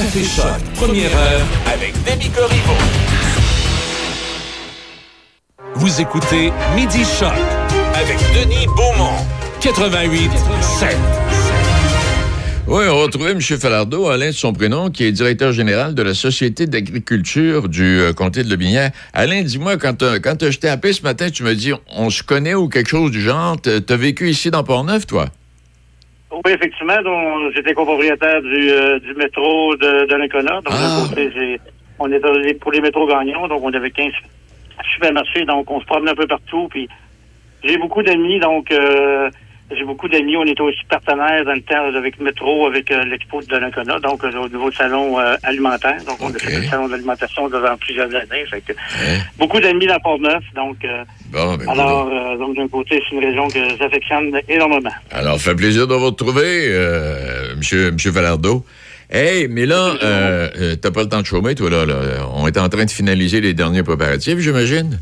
Café 0.00 0.24
Choc. 0.24 0.46
Première 0.76 1.14
heure 1.14 1.46
avec 1.70 1.92
Demi 2.06 2.30
Corriveau. 2.30 2.72
Vous 5.74 6.00
écoutez 6.00 6.50
Midi 6.74 7.04
Choc 7.04 7.34
avec 7.94 8.16
Denis 8.34 8.66
Beaumont. 8.68 9.18
88 9.60 10.30
7. 10.62 10.96
Oui, 12.66 12.84
on 12.88 12.96
va 12.96 13.02
retrouver 13.02 13.32
M. 13.32 13.42
Falardeau, 13.42 14.08
Alain 14.08 14.28
de 14.28 14.32
son 14.32 14.54
prénom, 14.54 14.88
qui 14.88 15.04
est 15.04 15.12
directeur 15.12 15.52
général 15.52 15.94
de 15.94 16.02
la 16.02 16.14
Société 16.14 16.66
d'agriculture 16.66 17.68
du 17.68 18.00
euh, 18.00 18.14
comté 18.14 18.42
de 18.42 18.48
Lobinière. 18.48 18.92
Alain, 19.12 19.42
dis-moi, 19.42 19.76
quand 19.76 20.02
quand 20.22 20.50
je 20.50 20.58
t'ai 20.58 20.70
appelé 20.70 20.94
ce 20.94 21.02
matin, 21.02 21.28
tu 21.28 21.42
me 21.42 21.54
dis 21.54 21.72
on 21.94 22.08
se 22.08 22.22
connaît 22.22 22.54
ou 22.54 22.68
quelque 22.68 22.88
chose 22.88 23.10
du 23.10 23.20
genre. 23.20 23.60
T'as 23.60 23.80
as 23.86 23.96
vécu 23.96 24.30
ici 24.30 24.50
dans 24.50 24.64
Port-Neuf, 24.64 25.06
toi? 25.06 25.28
Oui, 26.32 26.52
effectivement. 26.52 27.00
donc, 27.02 27.52
J'étais 27.54 27.74
copropriétaire 27.74 28.40
du, 28.42 28.70
euh, 28.70 28.98
du 29.00 29.14
métro 29.14 29.74
de, 29.76 30.06
de 30.06 30.14
l'Incona. 30.14 30.60
Donc, 30.60 30.68
Ah. 30.70 31.06
côté, 31.08 31.60
on 31.98 32.10
était 32.12 32.54
pour 32.54 32.72
les 32.72 32.80
métros 32.80 33.06
gagnants. 33.06 33.48
Donc, 33.48 33.62
on 33.64 33.72
avait 33.72 33.90
15 33.90 34.12
supermarchés. 34.94 35.44
Donc, 35.44 35.70
on 35.70 35.80
se 35.80 35.86
promenait 35.86 36.12
un 36.12 36.14
peu 36.14 36.26
partout. 36.26 36.68
Puis, 36.70 36.88
j'ai 37.64 37.76
beaucoup 37.78 38.02
d'amis. 38.02 38.38
Donc, 38.40 38.70
euh, 38.70 39.28
j'ai 39.76 39.84
beaucoup 39.84 40.08
d'amis. 40.08 40.36
On 40.36 40.44
était 40.44 40.60
aussi 40.60 40.80
partenaires 40.88 41.44
dans 41.44 41.52
le 41.52 41.62
temps 41.62 41.84
avec 41.96 42.20
métro, 42.20 42.66
avec 42.66 42.90
euh, 42.90 43.04
l'expo 43.04 43.40
de 43.40 43.46
Donnacona, 43.46 43.98
donc 44.00 44.24
euh, 44.24 44.32
au 44.38 44.48
niveau 44.48 44.70
du 44.70 44.76
salon 44.76 45.18
euh, 45.18 45.36
alimentaire. 45.42 45.96
Donc, 46.06 46.18
on 46.20 46.32
a 46.34 46.38
fait 46.38 46.60
le 46.60 46.66
salon 46.66 46.86
de 46.86 46.92
l'alimentation 46.92 47.48
devant 47.48 47.76
plusieurs 47.76 48.08
années. 48.14 48.44
Fait 48.50 48.60
que, 48.60 48.72
Beaucoup 49.38 49.60
d'amis 49.60 49.86
dans 49.86 49.98
Port-Neuf. 50.00 50.42
Donc, 50.54 50.76
euh, 50.84 51.04
Bon, 51.30 51.56
ben, 51.56 51.68
alors, 51.68 52.08
euh, 52.12 52.36
donc 52.38 52.56
d'un 52.56 52.68
côté, 52.68 53.00
c'est 53.08 53.14
une 53.14 53.24
région 53.24 53.48
que 53.48 53.60
j'affectionne 53.78 54.40
énormément. 54.48 54.90
Alors, 55.10 55.40
fait 55.40 55.54
plaisir 55.54 55.86
de 55.86 55.94
vous 55.94 56.06
retrouver, 56.06 56.66
euh, 56.68 57.54
monsieur, 57.56 57.92
monsieur 57.92 58.12
Falardeau. 58.12 58.64
Hey, 59.12 59.48
mais 59.48 59.66
là, 59.66 59.94
t'as 60.80 60.90
pas 60.90 61.02
le 61.02 61.08
temps 61.08 61.20
de 61.20 61.26
chômer, 61.26 61.54
toi, 61.54 61.68
là, 61.70 61.84
là. 61.84 61.94
On 62.34 62.46
est 62.46 62.56
en 62.58 62.68
train 62.68 62.84
de 62.84 62.90
finaliser 62.90 63.40
les 63.40 63.54
derniers 63.54 63.82
préparatifs, 63.82 64.38
j'imagine? 64.38 65.00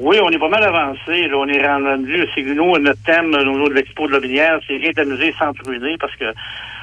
Oui, 0.00 0.16
on 0.22 0.30
est 0.30 0.38
pas 0.38 0.48
mal 0.48 0.64
avancé. 0.64 1.28
Là, 1.28 1.36
on 1.36 1.46
est 1.46 1.66
rendu. 1.66 2.26
C'est 2.34 2.42
nous, 2.42 2.78
notre 2.78 3.02
thème 3.02 3.34
au 3.34 3.44
niveau 3.44 3.68
de 3.68 3.74
l'expo 3.74 4.06
de 4.06 4.12
la 4.12 4.20
Binière, 4.20 4.58
c'est 4.66 4.76
rien 4.76 4.92
d'amuser 4.92 5.34
sans 5.38 5.52
ruiner 5.66 5.96
parce 5.98 6.16
que 6.16 6.24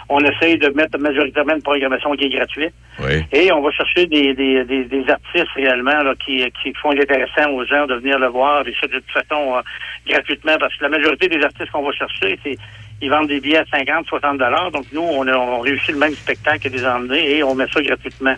on 0.09 0.19
essaye 0.19 0.57
de 0.57 0.69
mettre 0.69 0.97
majoritairement 0.99 1.55
une 1.55 1.61
programmation 1.61 2.11
qui 2.13 2.25
est 2.25 2.29
gratuite. 2.29 2.73
Oui. 2.99 3.25
Et 3.33 3.51
on 3.51 3.61
va 3.61 3.71
chercher 3.71 4.05
des, 4.05 4.33
des, 4.33 4.63
des, 4.63 4.85
des 4.85 5.09
artistes 5.09 5.51
réellement 5.55 6.01
là, 6.03 6.13
qui, 6.23 6.45
qui 6.61 6.73
font 6.75 6.91
intéressant 6.91 7.49
aux 7.51 7.65
gens 7.65 7.87
de 7.87 7.95
venir 7.95 8.17
le 8.19 8.27
voir. 8.27 8.65
Et 8.67 8.73
ça, 8.79 8.87
de 8.87 8.99
toute 8.99 9.11
façon, 9.11 9.55
euh, 9.55 9.61
gratuitement, 10.07 10.55
parce 10.59 10.75
que 10.77 10.83
la 10.83 10.89
majorité 10.89 11.27
des 11.27 11.43
artistes 11.43 11.71
qu'on 11.71 11.83
va 11.83 11.91
chercher, 11.91 12.39
c'est 12.43 12.57
ils 13.01 13.09
vendent 13.09 13.27
des 13.27 13.39
billets 13.39 13.57
à 13.57 13.65
50, 13.65 14.07
60 14.07 14.37
dollars. 14.37 14.71
Donc 14.71 14.85
nous, 14.91 15.01
on 15.01 15.27
on 15.27 15.59
réussit 15.59 15.91
le 15.91 15.99
même 15.99 16.13
spectacle 16.13 16.59
que 16.59 16.69
des 16.69 16.85
emmenés 16.85 17.37
et 17.37 17.43
on 17.43 17.53
met 17.55 17.67
ça 17.71 17.81
gratuitement. 17.81 18.35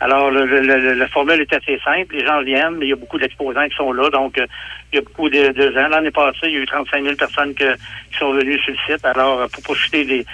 Alors 0.00 0.30
le, 0.30 0.44
le, 0.44 0.60
le- 0.60 0.94
la 0.94 1.08
formule 1.08 1.40
est 1.40 1.52
assez 1.54 1.78
simple. 1.84 2.16
Les 2.16 2.24
gens 2.26 2.42
viennent, 2.42 2.76
mais 2.78 2.86
il 2.86 2.90
y 2.90 2.92
a 2.92 2.96
beaucoup 2.96 3.18
d'exposants 3.18 3.66
qui 3.68 3.76
sont 3.76 3.92
là. 3.92 4.08
Donc 4.10 4.38
euh, 4.38 4.46
il 4.92 4.96
y 4.96 4.98
a 4.98 5.02
beaucoup 5.02 5.28
de, 5.30 5.48
de 5.52 5.72
gens. 5.72 5.88
L'année 5.88 6.10
passée, 6.10 6.38
il 6.44 6.52
y 6.52 6.56
a 6.56 6.60
eu 6.60 6.66
35 6.66 7.02
000 7.02 7.16
personnes 7.16 7.54
que- 7.54 7.74
qui 7.74 8.18
sont 8.18 8.32
venues 8.32 8.58
sur 8.60 8.72
le 8.74 8.94
site. 8.94 9.04
Alors 9.04 9.40
euh, 9.40 9.46
pour 9.52 9.62
profiter 9.62 10.04
des 10.04 10.26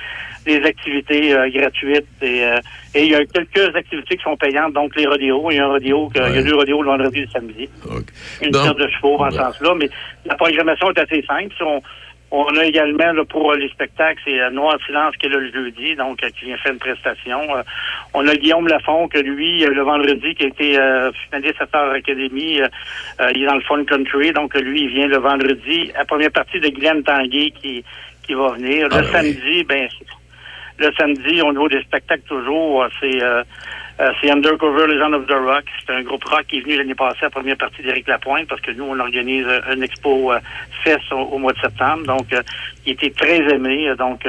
des 0.44 0.60
activités 0.64 1.32
euh, 1.32 1.48
gratuites 1.50 2.04
et, 2.20 2.42
euh, 2.44 2.58
et 2.96 3.04
il 3.04 3.10
y 3.12 3.14
a 3.14 3.24
quelques 3.26 3.76
activités 3.76 4.16
qui 4.16 4.22
sont 4.24 4.36
payantes, 4.36 4.72
donc 4.72 4.96
les 4.96 5.06
rodéos. 5.06 5.48
Il 5.52 5.56
y 5.56 5.60
a 5.60 5.66
un 5.66 5.68
rodéo, 5.68 6.08
que- 6.08 6.18
il 6.18 6.34
y 6.34 6.38
a 6.38 6.42
deux 6.42 6.56
rodéos 6.56 6.82
le 6.82 6.88
vendredi 6.88 7.18
et 7.18 7.22
le 7.22 7.28
samedi. 7.28 7.68
Une 8.42 8.50
Donc, 8.50 8.76
de 8.76 8.88
chevaux 8.88 9.18
dans 9.18 9.30
ce 9.30 9.36
sens-là, 9.36 9.74
mais 9.76 9.88
la 10.26 10.34
programmation 10.34 10.90
est 10.90 10.98
assez 10.98 11.22
simple. 11.22 11.54
Si 11.56 11.62
On, 11.62 11.80
on 12.34 12.56
a 12.56 12.64
également 12.64 13.12
là, 13.12 13.24
pour 13.24 13.52
euh, 13.52 13.56
les 13.56 13.68
spectacles, 13.68 14.20
c'est 14.24 14.40
euh, 14.40 14.50
Noir 14.50 14.78
Silence 14.86 15.14
qui 15.18 15.26
est 15.26 15.28
là 15.28 15.38
le 15.38 15.52
jeudi, 15.52 15.94
donc 15.96 16.22
euh, 16.24 16.30
qui 16.30 16.46
vient 16.46 16.56
faire 16.56 16.72
une 16.72 16.78
prestation. 16.78 17.40
On 18.14 18.26
a 18.26 18.34
Guillaume 18.36 18.66
Lafont 18.68 19.06
que 19.08 19.18
lui, 19.18 19.60
le 19.60 19.82
vendredi, 19.82 20.34
qui 20.34 20.44
a 20.44 20.48
été 20.48 20.78
euh, 20.78 21.12
finaliste 21.12 21.60
à 21.60 21.66
Star 21.66 21.90
Academy, 21.90 22.60
euh, 22.62 22.68
il 23.34 23.42
est 23.42 23.46
dans 23.46 23.54
le 23.56 23.60
Fun 23.60 23.84
Country, 23.84 24.32
donc 24.32 24.54
lui, 24.54 24.82
il 24.82 24.88
vient 24.88 25.06
le 25.08 25.18
vendredi. 25.18 25.92
La 25.94 26.04
première 26.06 26.30
partie 26.32 26.58
de 26.58 26.68
Guylaine 26.68 27.02
Tanguay 27.02 27.50
qui, 27.50 27.84
qui 28.26 28.34
va 28.34 28.48
venir. 28.52 28.88
Le 28.88 28.94
Ah, 28.96 29.00
oui. 29.02 29.12
samedi, 29.12 29.64
ben 29.64 29.88
le 30.78 30.90
samedi, 30.98 31.42
au 31.42 31.52
niveau 31.52 31.68
des 31.68 31.82
spectacles 31.82 32.22
toujours, 32.26 32.86
c'est 32.98 33.22
euh, 33.22 33.44
euh, 34.02 34.12
c'est 34.20 34.30
Undercover 34.30 34.86
Legend 34.88 35.14
of 35.14 35.26
the 35.26 35.34
Rock. 35.34 35.64
C'est 35.86 35.94
un 35.94 36.02
groupe 36.02 36.24
rock 36.24 36.44
qui 36.48 36.58
est 36.58 36.60
venu 36.60 36.76
l'année 36.76 36.94
passée 36.94 37.18
à 37.22 37.26
la 37.26 37.30
première 37.30 37.56
partie 37.56 37.82
d'Éric 37.82 38.08
Lapointe 38.08 38.48
parce 38.48 38.60
que 38.60 38.72
nous, 38.72 38.84
on 38.84 38.98
organise 38.98 39.46
euh, 39.46 39.60
une 39.74 39.82
expo 39.82 40.32
euh, 40.32 40.40
fest 40.82 41.12
au, 41.12 41.38
mois 41.38 41.52
de 41.52 41.58
septembre. 41.58 42.04
Donc, 42.06 42.32
euh, 42.32 42.42
il 42.84 42.94
était 42.94 43.10
très 43.10 43.38
aimé. 43.54 43.88
euh, 43.88 43.94
Donc, 43.94 44.26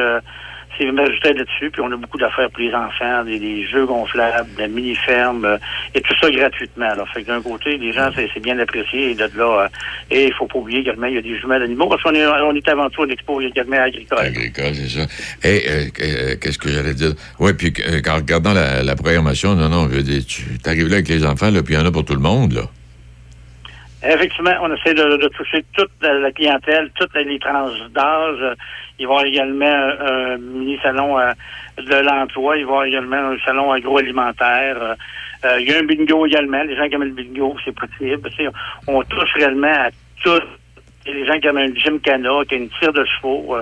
euh, 0.81 0.91
c'est 0.95 1.01
ajouté 1.01 1.33
là-dessus. 1.33 1.71
Puis, 1.71 1.81
on 1.81 1.91
a 1.91 1.95
beaucoup 1.95 2.17
d'affaires 2.17 2.49
pour 2.49 2.61
les 2.61 2.73
enfants, 2.73 3.23
des, 3.23 3.65
jeux 3.65 3.85
gonflables, 3.85 4.49
des 4.57 4.67
mini-fermes 4.67 5.45
euh, 5.45 5.57
et 5.93 6.01
tout 6.01 6.13
ça 6.19 6.29
gratuitement. 6.29 6.89
Alors, 6.89 7.07
fait 7.09 7.23
que 7.23 7.27
d'un 7.27 7.41
côté, 7.41 7.77
les 7.77 7.93
gens, 7.93 8.09
c'est 8.15 8.39
bien 8.39 8.57
apprécié. 8.59 9.11
Et 9.11 9.15
de 9.15 9.29
là, 9.35 9.63
euh, 9.63 9.67
et 10.11 10.27
il 10.27 10.33
faut 10.33 10.47
pas 10.47 10.59
oublier 10.59 10.79
également, 10.79 11.07
il 11.07 11.15
y 11.15 11.17
a 11.17 11.21
des 11.21 11.39
jumelles 11.39 11.61
d'animaux 11.61 11.87
parce 11.87 12.01
qu'on 12.03 12.13
est, 12.13 12.25
on 12.25 12.55
est 12.55 12.67
avant 12.69 12.89
tout 12.89 13.03
une 13.03 13.11
expo 13.11 13.41
également 13.41 13.81
agricole. 13.81 14.19
Agricole, 14.19 14.75
c'est 14.75 14.89
ça. 14.89 15.07
Et 15.43 15.63
euh, 15.67 15.85
euh, 16.01 16.35
qu'est-ce 16.39 16.57
que 16.57 16.69
j'allais 16.69 16.93
dire? 16.93 17.13
Oui, 17.39 17.53
puis 17.53 17.73
euh, 17.87 18.01
en 18.09 18.15
regardant 18.15 18.53
la, 18.53 18.83
la 18.83 18.95
programmation, 18.95 19.55
non, 19.55 19.69
non, 19.69 19.89
je 19.89 19.95
veux 19.95 20.03
dire, 20.03 20.23
tu 20.25 20.43
arrives 20.65 20.87
là 20.87 20.95
avec 20.95 21.07
les 21.07 21.25
enfants, 21.25 21.49
là, 21.49 21.63
puis 21.63 21.73
il 21.73 21.77
y 21.77 21.81
en 21.81 21.85
a 21.85 21.91
pour 21.91 22.05
tout 22.05 22.13
le 22.13 22.19
monde, 22.19 22.53
là. 22.53 22.63
Effectivement, 24.05 24.51
on 24.61 24.73
essaie 24.73 24.93
de, 24.93 25.17
de 25.17 25.27
toucher 25.29 25.63
toute 25.73 25.91
la, 26.01 26.31
clientèle, 26.31 26.91
toutes 26.99 27.15
les 27.15 27.39
tranches 27.39 27.79
d'âge. 27.91 28.37
Euh, 28.41 28.55
Il 28.99 29.07
va 29.07 29.13
y 29.13 29.15
avoir 29.15 29.25
également 29.25 29.65
un, 29.65 30.33
un 30.33 30.37
mini-salon 30.37 31.17
euh, 31.17 31.31
de 31.77 31.95
l'emploi. 32.05 32.57
Il 32.57 32.65
va 32.65 32.71
y 32.71 32.73
avoir 32.73 32.83
également 32.85 33.31
un 33.31 33.37
salon 33.45 33.71
agroalimentaire. 33.71 34.77
Euh, 34.81 34.95
euh, 35.45 35.59
il 35.61 35.69
y 35.69 35.73
a 35.73 35.79
un 35.79 35.83
bingo 35.83 36.25
également. 36.25 36.63
Les 36.63 36.75
gens 36.75 36.87
qui 36.87 36.95
aiment 36.95 37.03
le 37.03 37.11
bingo, 37.11 37.55
c'est 37.63 37.73
possible. 37.73 38.29
On 38.87 39.01
touche 39.03 39.33
réellement 39.35 39.67
à 39.67 39.89
tout. 40.21 40.41
Des 41.05 41.25
gens 41.25 41.39
qui 41.39 41.47
aiment 41.47 41.57
un 41.57 41.75
gymkhana, 41.75 42.29
qui 42.47 42.55
a 42.55 42.57
une 42.57 42.69
tire 42.69 42.93
de 42.93 43.05
chevaux. 43.05 43.55
Euh, 43.55 43.61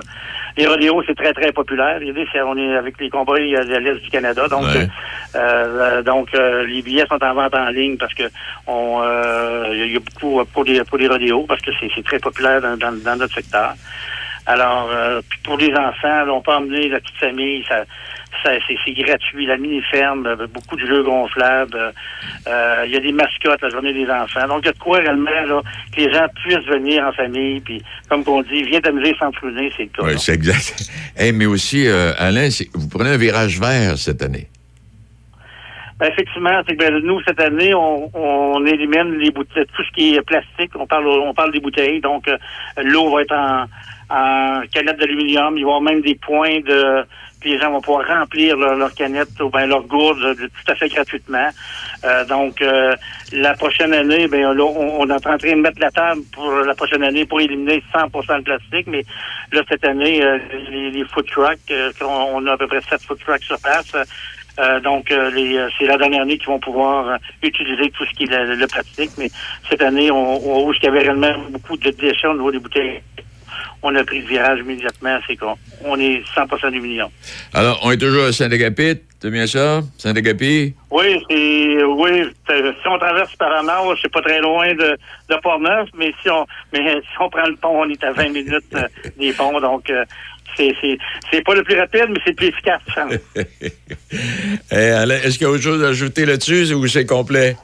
les 0.56 0.66
rodéos, 0.66 1.02
c'est 1.06 1.14
très, 1.16 1.32
très 1.32 1.52
populaire. 1.52 2.00
On 2.46 2.56
est 2.56 2.76
avec 2.76 3.00
les 3.00 3.08
combats 3.10 3.32
euh, 3.34 3.64
de 3.64 3.76
l'Est 3.76 4.00
du 4.02 4.10
Canada. 4.10 4.46
Donc, 4.48 4.64
Ouais. 4.64 4.86
euh, 5.34 5.38
euh, 5.38 6.02
donc 6.02 6.28
euh, 6.34 6.66
les 6.66 6.82
billets 6.82 7.06
sont 7.06 7.22
en 7.22 7.34
vente 7.34 7.54
en 7.54 7.68
ligne 7.70 7.96
parce 7.96 8.14
que 8.14 8.24
on 8.66 9.00
euh, 9.02 9.68
il 9.72 9.92
y 9.92 9.96
a- 9.96 10.00
beaucoup 10.00 10.44
pour 10.52 10.64
les 10.64 10.84
pour 10.84 10.98
les 10.98 11.08
rodéos 11.08 11.44
parce 11.48 11.62
que 11.62 11.70
c'est 11.80 11.90
c'est 11.94 12.04
très 12.04 12.18
populaire 12.18 12.60
dans, 12.60 12.76
dans, 12.76 12.92
dans 13.02 13.16
notre 13.16 13.34
secteur. 13.34 13.74
Alors, 14.44 14.90
euh, 14.90 15.20
pour 15.44 15.56
les 15.56 15.72
enfants, 15.72 16.24
là, 16.26 16.32
on 16.32 16.40
peut 16.40 16.50
emmener 16.52 16.88
la 16.88 16.98
petite 16.98 17.16
famille, 17.16 17.64
ça 17.68 17.84
c'est 18.44 18.92
gratuit, 18.92 19.46
la 19.46 19.56
mini-ferme, 19.56 20.26
euh, 20.26 20.46
beaucoup 20.46 20.76
de 20.76 20.86
jeux 20.86 21.02
gonflables, 21.02 21.76
euh, 21.76 21.90
euh, 22.48 22.82
il 22.86 22.92
y 22.92 22.96
a 22.96 23.00
des 23.00 23.12
mascottes 23.12 23.62
la 23.62 23.70
journée 23.70 23.92
des 23.92 24.08
enfants. 24.10 24.46
Donc, 24.48 24.60
il 24.62 24.66
y 24.66 24.68
a 24.68 24.72
de 24.72 24.78
quoi 24.78 24.98
réellement 24.98 25.30
là, 25.30 25.62
que 25.94 26.00
les 26.00 26.12
gens 26.12 26.26
puissent 26.42 26.66
venir 26.66 27.04
en 27.04 27.12
famille, 27.12 27.60
puis 27.60 27.82
comme 28.08 28.22
on 28.26 28.42
dit, 28.42 28.62
viens 28.64 28.80
t'amuser 28.80 29.14
sans 29.18 29.30
te 29.30 29.40
ruiner, 29.40 29.72
c'est 29.76 29.84
le 29.84 29.88
cas. 29.88 30.02
Oui, 30.04 30.18
c'est 30.18 30.34
exact. 30.34 30.90
Hey, 31.16 31.32
mais 31.32 31.46
aussi, 31.46 31.86
euh, 31.86 32.12
Alain, 32.18 32.48
vous 32.74 32.88
prenez 32.88 33.10
un 33.10 33.16
virage 33.16 33.60
vert 33.60 33.98
cette 33.98 34.22
année. 34.22 34.48
Ben, 36.02 36.08
effectivement, 36.10 36.60
c'est 36.66 36.74
que 36.74 36.84
ben, 36.84 36.98
nous, 36.98 37.20
cette 37.22 37.40
année, 37.40 37.72
on, 37.74 38.10
on 38.12 38.66
élimine 38.66 39.18
les 39.18 39.30
bouteilles, 39.30 39.66
tout 39.72 39.84
ce 39.84 39.92
qui 39.92 40.16
est 40.16 40.22
plastique. 40.22 40.72
On 40.74 40.84
parle 40.84 41.06
on 41.06 41.32
parle 41.32 41.52
des 41.52 41.60
bouteilles. 41.60 42.00
Donc, 42.00 42.26
euh, 42.26 42.36
l'eau 42.82 43.08
va 43.14 43.22
être 43.22 43.32
en, 43.32 43.66
en 44.10 44.62
canette 44.74 44.98
d'aluminium. 44.98 45.56
Il 45.56 45.64
va 45.64 45.70
y 45.70 45.74
avoir 45.74 45.80
même 45.80 46.00
des 46.00 46.16
points 46.16 46.58
de. 46.58 47.04
Puis 47.42 47.50
les 47.52 47.58
gens 47.58 47.70
vont 47.72 47.80
pouvoir 47.80 48.06
remplir 48.06 48.56
leur, 48.56 48.76
leur 48.76 48.94
canette 48.94 49.38
ou 49.40 49.50
ben 49.50 49.66
leur 49.66 49.82
gourde 49.82 50.18
de- 50.20 50.34
de- 50.34 50.46
tout 50.46 50.72
à 50.72 50.74
fait 50.76 50.88
gratuitement. 50.88 51.48
Euh, 52.04 52.24
donc, 52.24 52.62
euh, 52.62 52.94
la 53.32 53.54
prochaine 53.54 53.92
année, 53.92 54.28
ben 54.28 54.52
là, 54.54 54.64
on, 54.64 55.00
on 55.00 55.08
est 55.08 55.12
en 55.12 55.18
train 55.20 55.36
de 55.36 55.54
mettre 55.54 55.80
la 55.80 55.90
table 55.90 56.22
pour 56.32 56.50
la 56.50 56.74
prochaine 56.74 57.02
année 57.02 57.26
pour 57.26 57.40
éliminer 57.40 57.82
100% 57.92 58.38
de 58.38 58.44
plastique. 58.44 58.86
Mais 58.86 59.04
là, 59.52 59.62
cette 59.68 59.84
année, 59.84 60.24
euh, 60.24 60.38
les, 60.70 60.90
les 60.92 61.04
food 61.06 61.26
trucks, 61.26 61.58
euh, 61.70 61.90
on, 62.00 62.06
on 62.34 62.46
a 62.46 62.52
à 62.52 62.56
peu 62.56 62.68
près 62.68 62.80
7 62.88 63.02
food 63.02 63.18
trucks 63.18 63.42
sur 63.42 63.58
place. 63.60 63.90
Euh, 63.94 64.04
euh, 64.60 64.80
donc, 64.80 65.10
euh, 65.10 65.30
euh, 65.34 65.68
c'est 65.78 65.86
la 65.86 65.96
dernière 65.96 66.22
année 66.22 66.36
qu'ils 66.36 66.48
vont 66.48 66.60
pouvoir 66.60 67.08
euh, 67.08 67.16
utiliser 67.42 67.90
tout 67.90 68.04
ce 68.04 68.12
qui 68.14 68.24
est 68.24 68.44
le, 68.54 68.66
plastique. 68.66 69.10
Mais 69.16 69.30
cette 69.68 69.82
année, 69.82 70.10
on, 70.10 70.46
on, 70.46 70.68
où 70.68 70.72
il 70.74 70.82
y 70.84 70.88
avait 70.88 71.00
réellement 71.00 71.32
beaucoup 71.50 71.76
de 71.76 71.90
déchets 71.90 72.26
au 72.28 72.34
niveau 72.34 72.52
des 72.52 72.58
bouteilles, 72.58 73.02
on 73.82 73.94
a 73.94 74.04
pris 74.04 74.20
le 74.20 74.26
virage 74.26 74.60
immédiatement. 74.60 75.18
C'est 75.26 75.36
qu'on 75.36 75.56
on 75.84 75.98
est 75.98 76.22
100% 76.36 76.62
d'aluminium. 76.62 77.08
Alors, 77.52 77.80
on 77.82 77.90
est 77.90 77.98
toujours 77.98 78.24
à 78.24 78.32
Saint-Agapit, 78.32 79.00
c'est 79.20 79.30
bien 79.30 79.46
ça? 79.46 79.82
Saint-Agapi? 79.98 80.74
Oui, 80.90 81.22
c'est 81.30 81.84
oui. 81.84 82.22
Si 82.48 82.88
on 82.88 82.98
traverse 82.98 83.34
par 83.36 83.52
un 83.56 83.62
nord, 83.62 83.94
c'est 84.02 84.10
pas 84.10 84.20
très 84.20 84.40
loin 84.40 84.74
de, 84.74 84.98
de 85.30 85.40
Port-Neuf, 85.42 85.88
mais 85.96 86.12
si 86.22 86.28
on 86.28 86.44
mais 86.72 86.80
si 87.00 87.16
on 87.20 87.30
prend 87.30 87.46
le 87.46 87.56
pont, 87.56 87.82
on 87.84 87.88
est 87.88 88.02
à 88.02 88.12
20 88.12 88.28
minutes 88.30 88.64
euh, 88.74 88.82
des 89.18 89.32
ponts, 89.32 89.60
donc 89.60 89.88
euh, 89.90 90.04
c'est 90.56 90.74
c'est 90.80 90.98
c'est 91.30 91.44
pas 91.44 91.54
le 91.54 91.62
plus 91.62 91.78
rapide, 91.78 92.06
mais 92.08 92.18
c'est 92.24 92.30
le 92.30 92.36
plus 92.36 92.48
efficace. 92.48 92.80
je 92.88 92.94
pense. 92.94 93.12
Hey, 94.70 94.90
Alain, 94.90 95.16
est-ce 95.16 95.38
qu'il 95.38 95.46
y 95.46 95.50
a 95.50 95.52
autre 95.52 95.62
chose 95.62 95.84
à 95.84 95.88
ajouter 95.88 96.26
là-dessus 96.26 96.74
ou 96.74 96.86
c'est 96.88 97.06
complet? 97.06 97.56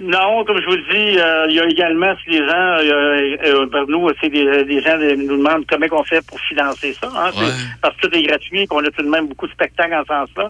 Non, 0.00 0.44
comme 0.44 0.60
je 0.60 0.66
vous 0.66 0.76
dis, 0.76 1.18
euh, 1.18 1.46
il 1.48 1.56
y 1.56 1.60
a 1.60 1.66
également, 1.66 2.14
si 2.24 2.30
les 2.30 2.38
gens, 2.38 2.54
euh, 2.54 3.36
euh, 3.44 3.66
par 3.66 3.86
nous, 3.86 4.08
c'est 4.20 4.30
des, 4.30 4.64
des 4.64 4.80
gens 4.80 4.96
nous 4.96 5.36
demandent 5.36 5.66
comment 5.68 5.86
on 5.92 6.04
fait 6.04 6.24
pour 6.26 6.40
financer 6.40 6.94
ça. 7.00 7.08
Hein, 7.14 7.30
Ouais. 7.36 7.52
Parce 7.82 7.94
que 7.96 8.06
tout 8.06 8.16
est 8.16 8.22
gratuit, 8.22 8.66
qu'on 8.66 8.84
a 8.84 8.90
tout 8.90 9.02
de 9.02 9.08
même 9.08 9.26
beaucoup 9.26 9.46
de 9.46 9.52
spectacles 9.52 9.94
en 9.94 10.02
ce 10.02 10.08
sens-là. 10.08 10.48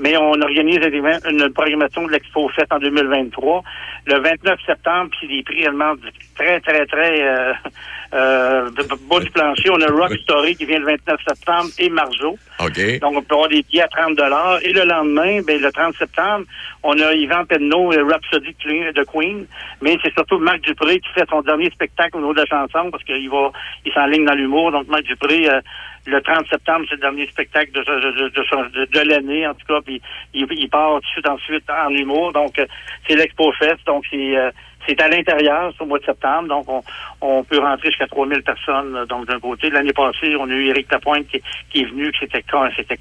Mais 0.00 0.16
on 0.16 0.40
organise 0.40 0.80
une 1.28 1.52
programmation 1.52 2.06
de 2.06 2.12
l'Expo 2.12 2.48
Fête 2.48 2.72
en 2.72 2.78
2023. 2.78 3.62
Le 4.06 4.18
29 4.18 4.58
septembre, 4.66 5.10
puis 5.18 5.28
des 5.28 5.42
prix 5.42 5.60
réellement 5.62 5.94
très, 6.36 6.60
très, 6.60 6.86
très 6.86 7.54
euh, 8.14 8.70
bas 9.10 9.20
du 9.20 9.30
plancher. 9.30 9.70
On 9.70 9.80
a 9.80 9.86
Rock 9.86 10.14
Story 10.22 10.56
qui 10.56 10.64
vient 10.64 10.78
le 10.78 10.86
29 10.86 11.20
septembre 11.26 11.68
et 11.78 11.90
Marjo. 11.90 12.38
OK. 12.60 13.00
Donc, 13.00 13.16
on 13.16 13.22
peut 13.22 13.34
avoir 13.34 13.48
des 13.48 13.62
billets 13.62 13.82
à 13.82 13.88
30 13.88 14.18
Et 14.62 14.72
le 14.72 14.84
lendemain, 14.84 15.40
ben, 15.42 15.60
le 15.60 15.70
30 15.70 15.94
septembre, 15.96 16.44
on 16.82 16.98
a 16.98 17.12
Yvan 17.12 17.44
Penneau, 17.44 17.92
et 17.92 18.00
Rhapsody 18.00 18.54
de 18.54 19.04
Queen- 19.04 19.40
de. 19.40 19.46
Mais 19.82 19.96
c'est 20.02 20.12
surtout 20.14 20.38
Marc 20.38 20.60
Dupré 20.62 21.00
qui 21.00 21.08
fait 21.14 21.28
son 21.28 21.42
dernier 21.42 21.70
spectacle 21.70 22.16
au 22.16 22.20
niveau 22.20 22.32
de 22.34 22.40
la 22.40 22.46
chanson 22.46 22.90
parce 22.90 23.04
qu'il 23.04 23.28
va, 23.30 23.52
il 23.84 23.92
s'enligne 23.92 24.24
dans 24.24 24.34
l'humour. 24.34 24.72
Donc, 24.72 24.88
Marc 24.88 25.02
Dupré, 25.02 25.48
euh, 25.48 25.60
le 26.06 26.20
30 26.22 26.48
septembre, 26.48 26.86
c'est 26.88 26.96
le 26.96 27.02
dernier 27.02 27.26
spectacle 27.26 27.72
de, 27.72 27.80
de, 27.80 28.28
de, 28.30 28.84
de, 28.86 29.08
l'année, 29.08 29.46
en 29.46 29.54
tout 29.54 29.66
cas, 29.66 29.80
puis 29.84 30.00
il, 30.32 30.46
il 30.50 30.70
part 30.70 30.94
tout 30.94 31.00
de 31.00 31.06
suite 31.06 31.28
ensuite 31.28 31.70
en 31.70 31.90
humour. 31.90 32.32
Donc, 32.32 32.58
euh, 32.58 32.66
c'est 33.06 33.14
l'Expo 33.16 33.52
Fest, 33.52 33.86
donc 33.86 34.04
c'est 34.10 34.36
euh, 34.36 34.50
c'est 34.86 35.00
à 35.02 35.08
l'intérieur, 35.08 35.72
c'est 35.76 35.82
au 35.82 35.86
mois 35.86 35.98
de 35.98 36.04
septembre, 36.04 36.48
donc 36.48 36.68
on, 36.68 36.82
on 37.20 37.44
peut 37.44 37.58
rentrer 37.58 37.88
jusqu'à 37.88 38.06
3000 38.06 38.42
personnes. 38.42 39.04
Donc 39.08 39.26
d'un 39.26 39.38
côté, 39.40 39.68
l'année 39.70 39.92
passée, 39.92 40.34
on 40.38 40.48
a 40.48 40.52
eu 40.54 40.66
Éric 40.68 40.90
Lapointe 40.90 41.26
qui, 41.28 41.42
qui 41.70 41.82
est 41.82 41.84
venu, 41.84 42.10
qui 42.12 42.20
c'était 42.20 42.42
c'était 42.76 42.96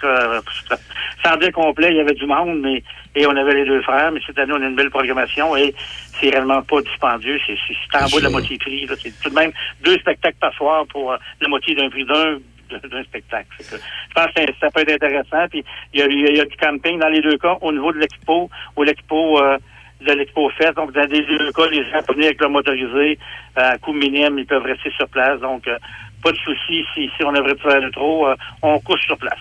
dire 1.39 1.51
complet, 1.53 1.89
il 1.91 1.97
y 1.97 1.99
avait 2.01 2.13
du 2.13 2.25
monde, 2.25 2.59
mais 2.61 2.83
et 3.15 3.25
on 3.27 3.35
avait 3.35 3.53
les 3.53 3.65
deux 3.65 3.81
frères. 3.81 4.11
Mais 4.11 4.19
cette 4.25 4.37
année, 4.39 4.53
on 4.53 4.61
a 4.61 4.65
une 4.67 4.75
belle 4.75 4.89
programmation 4.89 5.55
et 5.55 5.73
c'est 6.19 6.29
réellement 6.29 6.61
pas 6.61 6.81
dispendieux. 6.81 7.39
C'est 7.45 7.55
c'est- 7.67 7.73
c'est 7.91 7.97
en 7.97 8.07
bas 8.09 8.17
de 8.17 8.23
la 8.23 8.29
moitié 8.29 8.57
prix. 8.57 8.85
là. 8.85 8.95
C'est 9.01 9.13
tout 9.21 9.29
de 9.29 9.35
même 9.35 9.51
deux 9.81 9.97
spectacles 9.97 10.37
par 10.39 10.53
soir 10.53 10.85
pour 10.87 11.11
euh, 11.11 11.17
la 11.41 11.47
moitié 11.47 11.75
d'un 11.75 11.89
prix 11.89 12.05
d'un 12.05 12.37
d'un 12.89 13.03
spectacle. 13.03 13.47
Que 13.59 13.63
je 13.77 14.13
pense 14.13 14.27
que 14.35 14.41
ça 14.59 14.69
peut 14.71 14.81
être 14.81 14.91
intéressant. 14.91 15.47
Puis 15.49 15.63
il 15.93 15.99
y 16.01 16.03
a, 16.03 16.07
il 16.07 16.35
y 16.35 16.41
a 16.41 16.45
du 16.45 16.57
camping 16.57 16.99
dans 16.99 17.07
les 17.07 17.21
deux 17.21 17.37
cas 17.37 17.57
au 17.61 17.71
niveau 17.71 17.93
de 17.93 17.99
l'expo 17.99 18.49
ou 18.75 18.83
l'expo 18.83 19.39
euh, 19.41 19.57
de 20.01 20.11
l'expo 20.13 20.49
Fest. 20.57 20.75
Donc 20.75 20.93
dans 20.93 21.09
les 21.09 21.21
deux 21.21 21.51
cas, 21.51 21.67
les 21.69 21.83
gens 21.89 22.01
peuvent 22.05 22.15
venir 22.15 22.27
avec 22.27 22.41
leur 22.41 22.49
motorisé 22.49 23.17
euh, 23.57 23.71
à 23.73 23.77
coût 23.77 23.93
minime, 23.93 24.39
ils 24.39 24.45
peuvent 24.45 24.63
rester 24.63 24.91
sur 24.91 25.07
place. 25.09 25.39
Donc 25.39 25.67
euh, 25.67 25.77
pas 26.23 26.31
de 26.31 26.37
souci 26.37 26.83
si, 26.93 27.09
si 27.15 27.23
on 27.23 27.31
devrait 27.31 27.57
faire 27.57 27.79
le 27.79 27.91
trop, 27.91 28.27
on 28.61 28.79
couche 28.79 29.05
sur 29.05 29.17
place. 29.17 29.39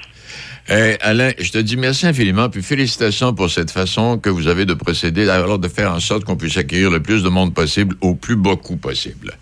Eh, 0.69 0.97
Alain, 1.01 1.31
je 1.39 1.53
te 1.53 1.59
dis 1.59 1.77
merci 1.77 2.07
infiniment, 2.07 2.49
puis 2.49 2.63
félicitations 2.63 3.33
pour 3.33 3.51
cette 3.51 3.71
façon 3.71 4.19
que 4.19 4.29
vous 4.29 4.49
avez 4.49 4.65
de 4.65 4.75
procéder, 4.75 5.29
alors 5.29 5.59
de 5.61 5.69
faire 5.69 5.93
en 5.93 6.01
sorte 6.01 6.25
qu'on 6.25 6.37
puisse 6.37 6.57
accueillir 6.57 6.91
le 6.91 7.01
plus 7.01 7.23
de 7.23 7.29
monde 7.29 7.55
possible 7.55 7.95
au 8.01 8.15
plus 8.15 8.37
bas 8.37 8.57
coût 8.57 8.77
possible. 8.77 9.33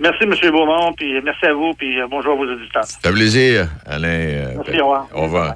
Merci, 0.00 0.24
M. 0.24 0.34
Beaumont, 0.52 0.92
puis 0.92 1.20
merci 1.22 1.46
à 1.46 1.52
vous, 1.52 1.72
puis 1.74 2.00
euh, 2.00 2.06
bonjour 2.08 2.32
à 2.32 2.36
vos 2.36 2.52
auditeurs. 2.52 2.84
Ça 2.84 2.98
fait 3.00 3.12
plaisir, 3.12 3.68
Alain. 3.86 4.54
Merci, 4.56 4.80
au 4.80 4.84
revoir. 4.84 5.08
Au 5.12 5.22
revoir. 5.22 5.54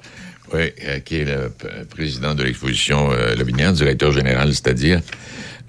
Oui, 0.52 0.70
euh, 0.84 0.98
qui 1.00 1.16
est 1.16 1.24
le 1.24 1.50
président 1.88 2.34
de 2.34 2.42
l'exposition 2.42 3.10
euh, 3.10 3.34
Lobinière, 3.34 3.72
directeur 3.72 4.12
général, 4.12 4.48
c'est-à-dire 4.48 5.00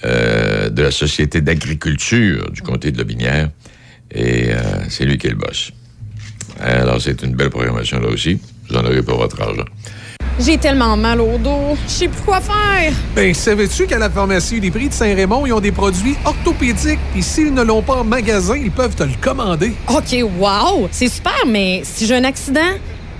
euh, 0.03 0.69
de 0.69 0.81
la 0.81 0.91
Société 0.91 1.39
d'agriculture 1.39 2.51
du 2.51 2.61
comté 2.61 2.91
de 2.91 2.97
Lobinière. 2.97 3.49
Et 4.11 4.51
euh, 4.51 4.59
c'est 4.89 5.05
lui 5.05 5.17
qui 5.17 5.27
est 5.27 5.31
le 5.31 5.37
boss. 5.37 5.71
Alors, 6.59 7.01
c'est 7.01 7.21
une 7.23 7.33
belle 7.33 7.49
programmation 7.49 7.99
là 7.99 8.09
aussi. 8.09 8.39
Vous 8.69 8.75
en 8.75 8.83
aurez 8.83 9.01
pour 9.01 9.17
votre 9.17 9.41
argent. 9.41 9.65
J'ai 10.39 10.57
tellement 10.57 10.97
mal 10.97 11.21
au 11.21 11.37
dos. 11.37 11.77
Je 11.87 11.91
sais 11.91 12.07
plus 12.07 12.21
quoi 12.21 12.41
faire. 12.41 12.91
Ben, 13.15 13.33
savais-tu 13.33 13.85
qu'à 13.85 13.99
la 13.99 14.09
pharmacie 14.09 14.59
des 14.59 14.71
prix 14.71 14.89
de 14.89 14.93
Saint-Raymond, 14.93 15.45
ils 15.45 15.53
ont 15.53 15.59
des 15.59 15.71
produits 15.71 16.15
orthopédiques? 16.25 16.99
Et 17.15 17.21
s'ils 17.21 17.53
ne 17.53 17.61
l'ont 17.61 17.83
pas 17.83 17.97
en 17.97 18.03
magasin, 18.03 18.57
ils 18.57 18.71
peuvent 18.71 18.95
te 18.95 19.03
le 19.03 19.13
commander. 19.21 19.73
OK, 19.87 20.25
wow! 20.39 20.89
C'est 20.91 21.07
super, 21.07 21.45
mais 21.47 21.83
si 21.85 22.07
j'ai 22.07 22.15
un 22.15 22.23
accident, 22.23 22.61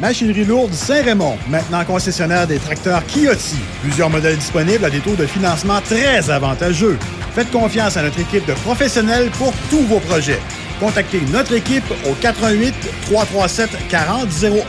Machinerie 0.00 0.44
lourde 0.44 0.72
Saint-Raymond, 0.72 1.38
maintenant 1.48 1.84
concessionnaire 1.84 2.46
des 2.46 2.58
tracteurs 2.58 3.02
Kioti. 3.06 3.56
Plusieurs 3.82 4.10
modèles 4.10 4.36
disponibles 4.36 4.84
à 4.84 4.90
des 4.90 4.98
taux 4.98 5.14
de 5.14 5.26
financement 5.26 5.80
très 5.80 6.30
avantageux. 6.30 6.98
Faites 7.34 7.50
confiance 7.50 7.96
à 7.96 8.02
notre 8.02 8.18
équipe 8.20 8.46
de 8.46 8.54
professionnels 8.54 9.30
pour 9.38 9.52
tous 9.70 9.82
vos 9.82 10.00
projets. 10.00 10.40
Contactez 10.80 11.20
notre 11.32 11.54
équipe 11.54 11.84
au 12.08 12.14
88 12.20 12.74
337 13.06 13.70
4001. 13.88 14.62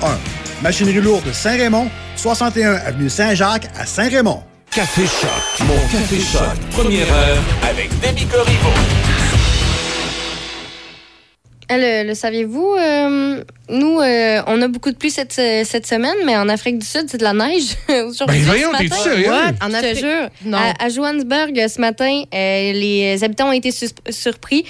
Machinerie 0.62 1.02
lourde 1.02 1.32
Saint-Raymond, 1.34 1.90
61 2.16 2.74
avenue 2.76 3.10
Saint-Jacques 3.10 3.68
à 3.78 3.86
Saint-Raymond. 3.86 4.44
Café 4.72 5.04
Choc, 5.06 5.68
mon 5.68 5.76
Café 5.92 6.20
Choc, 6.20 6.60
première 6.72 7.12
heure 7.12 7.38
avec 7.68 7.90
Demi 8.02 8.26
Corriveau. 8.26 9.25
Ah, 11.68 11.78
Le, 11.78 12.08
le 12.08 12.14
saviez-vous? 12.14 12.76
euh, 12.80 13.44
nous, 13.70 14.00
euh, 14.00 14.42
on 14.48 14.62
a 14.62 14.68
beaucoup 14.68 14.92
de 14.92 14.96
pluie 14.98 15.10
cette, 15.10 15.34
cette 15.34 15.88
semaine, 15.88 16.16
mais 16.26 16.38
en 16.38 16.48
Afrique 16.50 16.78
du 16.78 16.86
Sud, 16.86 17.06
c'est 17.08 17.18
de 17.18 17.24
la 17.24 17.34
neige. 17.34 17.76
aujourd'hui, 17.90 18.38
Ben 18.40 18.46
voyons, 18.46 18.72
matin. 18.72 18.96
sérieux? 18.96 19.30
What? 19.30 19.54
En 19.62 19.68
Je 19.68 19.72
te 19.72 19.76
Afrique? 19.78 19.98
jure. 19.98 20.30
Non. 20.46 20.58
À, 20.60 20.86
à 20.86 20.90
Johannesburg, 20.90 21.54
ce 21.68 21.82
matin, 21.82 22.24
euh, 22.34 22.72
les 22.74 23.24
habitants 23.24 23.50
ont 23.50 23.54
été 23.54 23.72
surpris. 24.10 24.66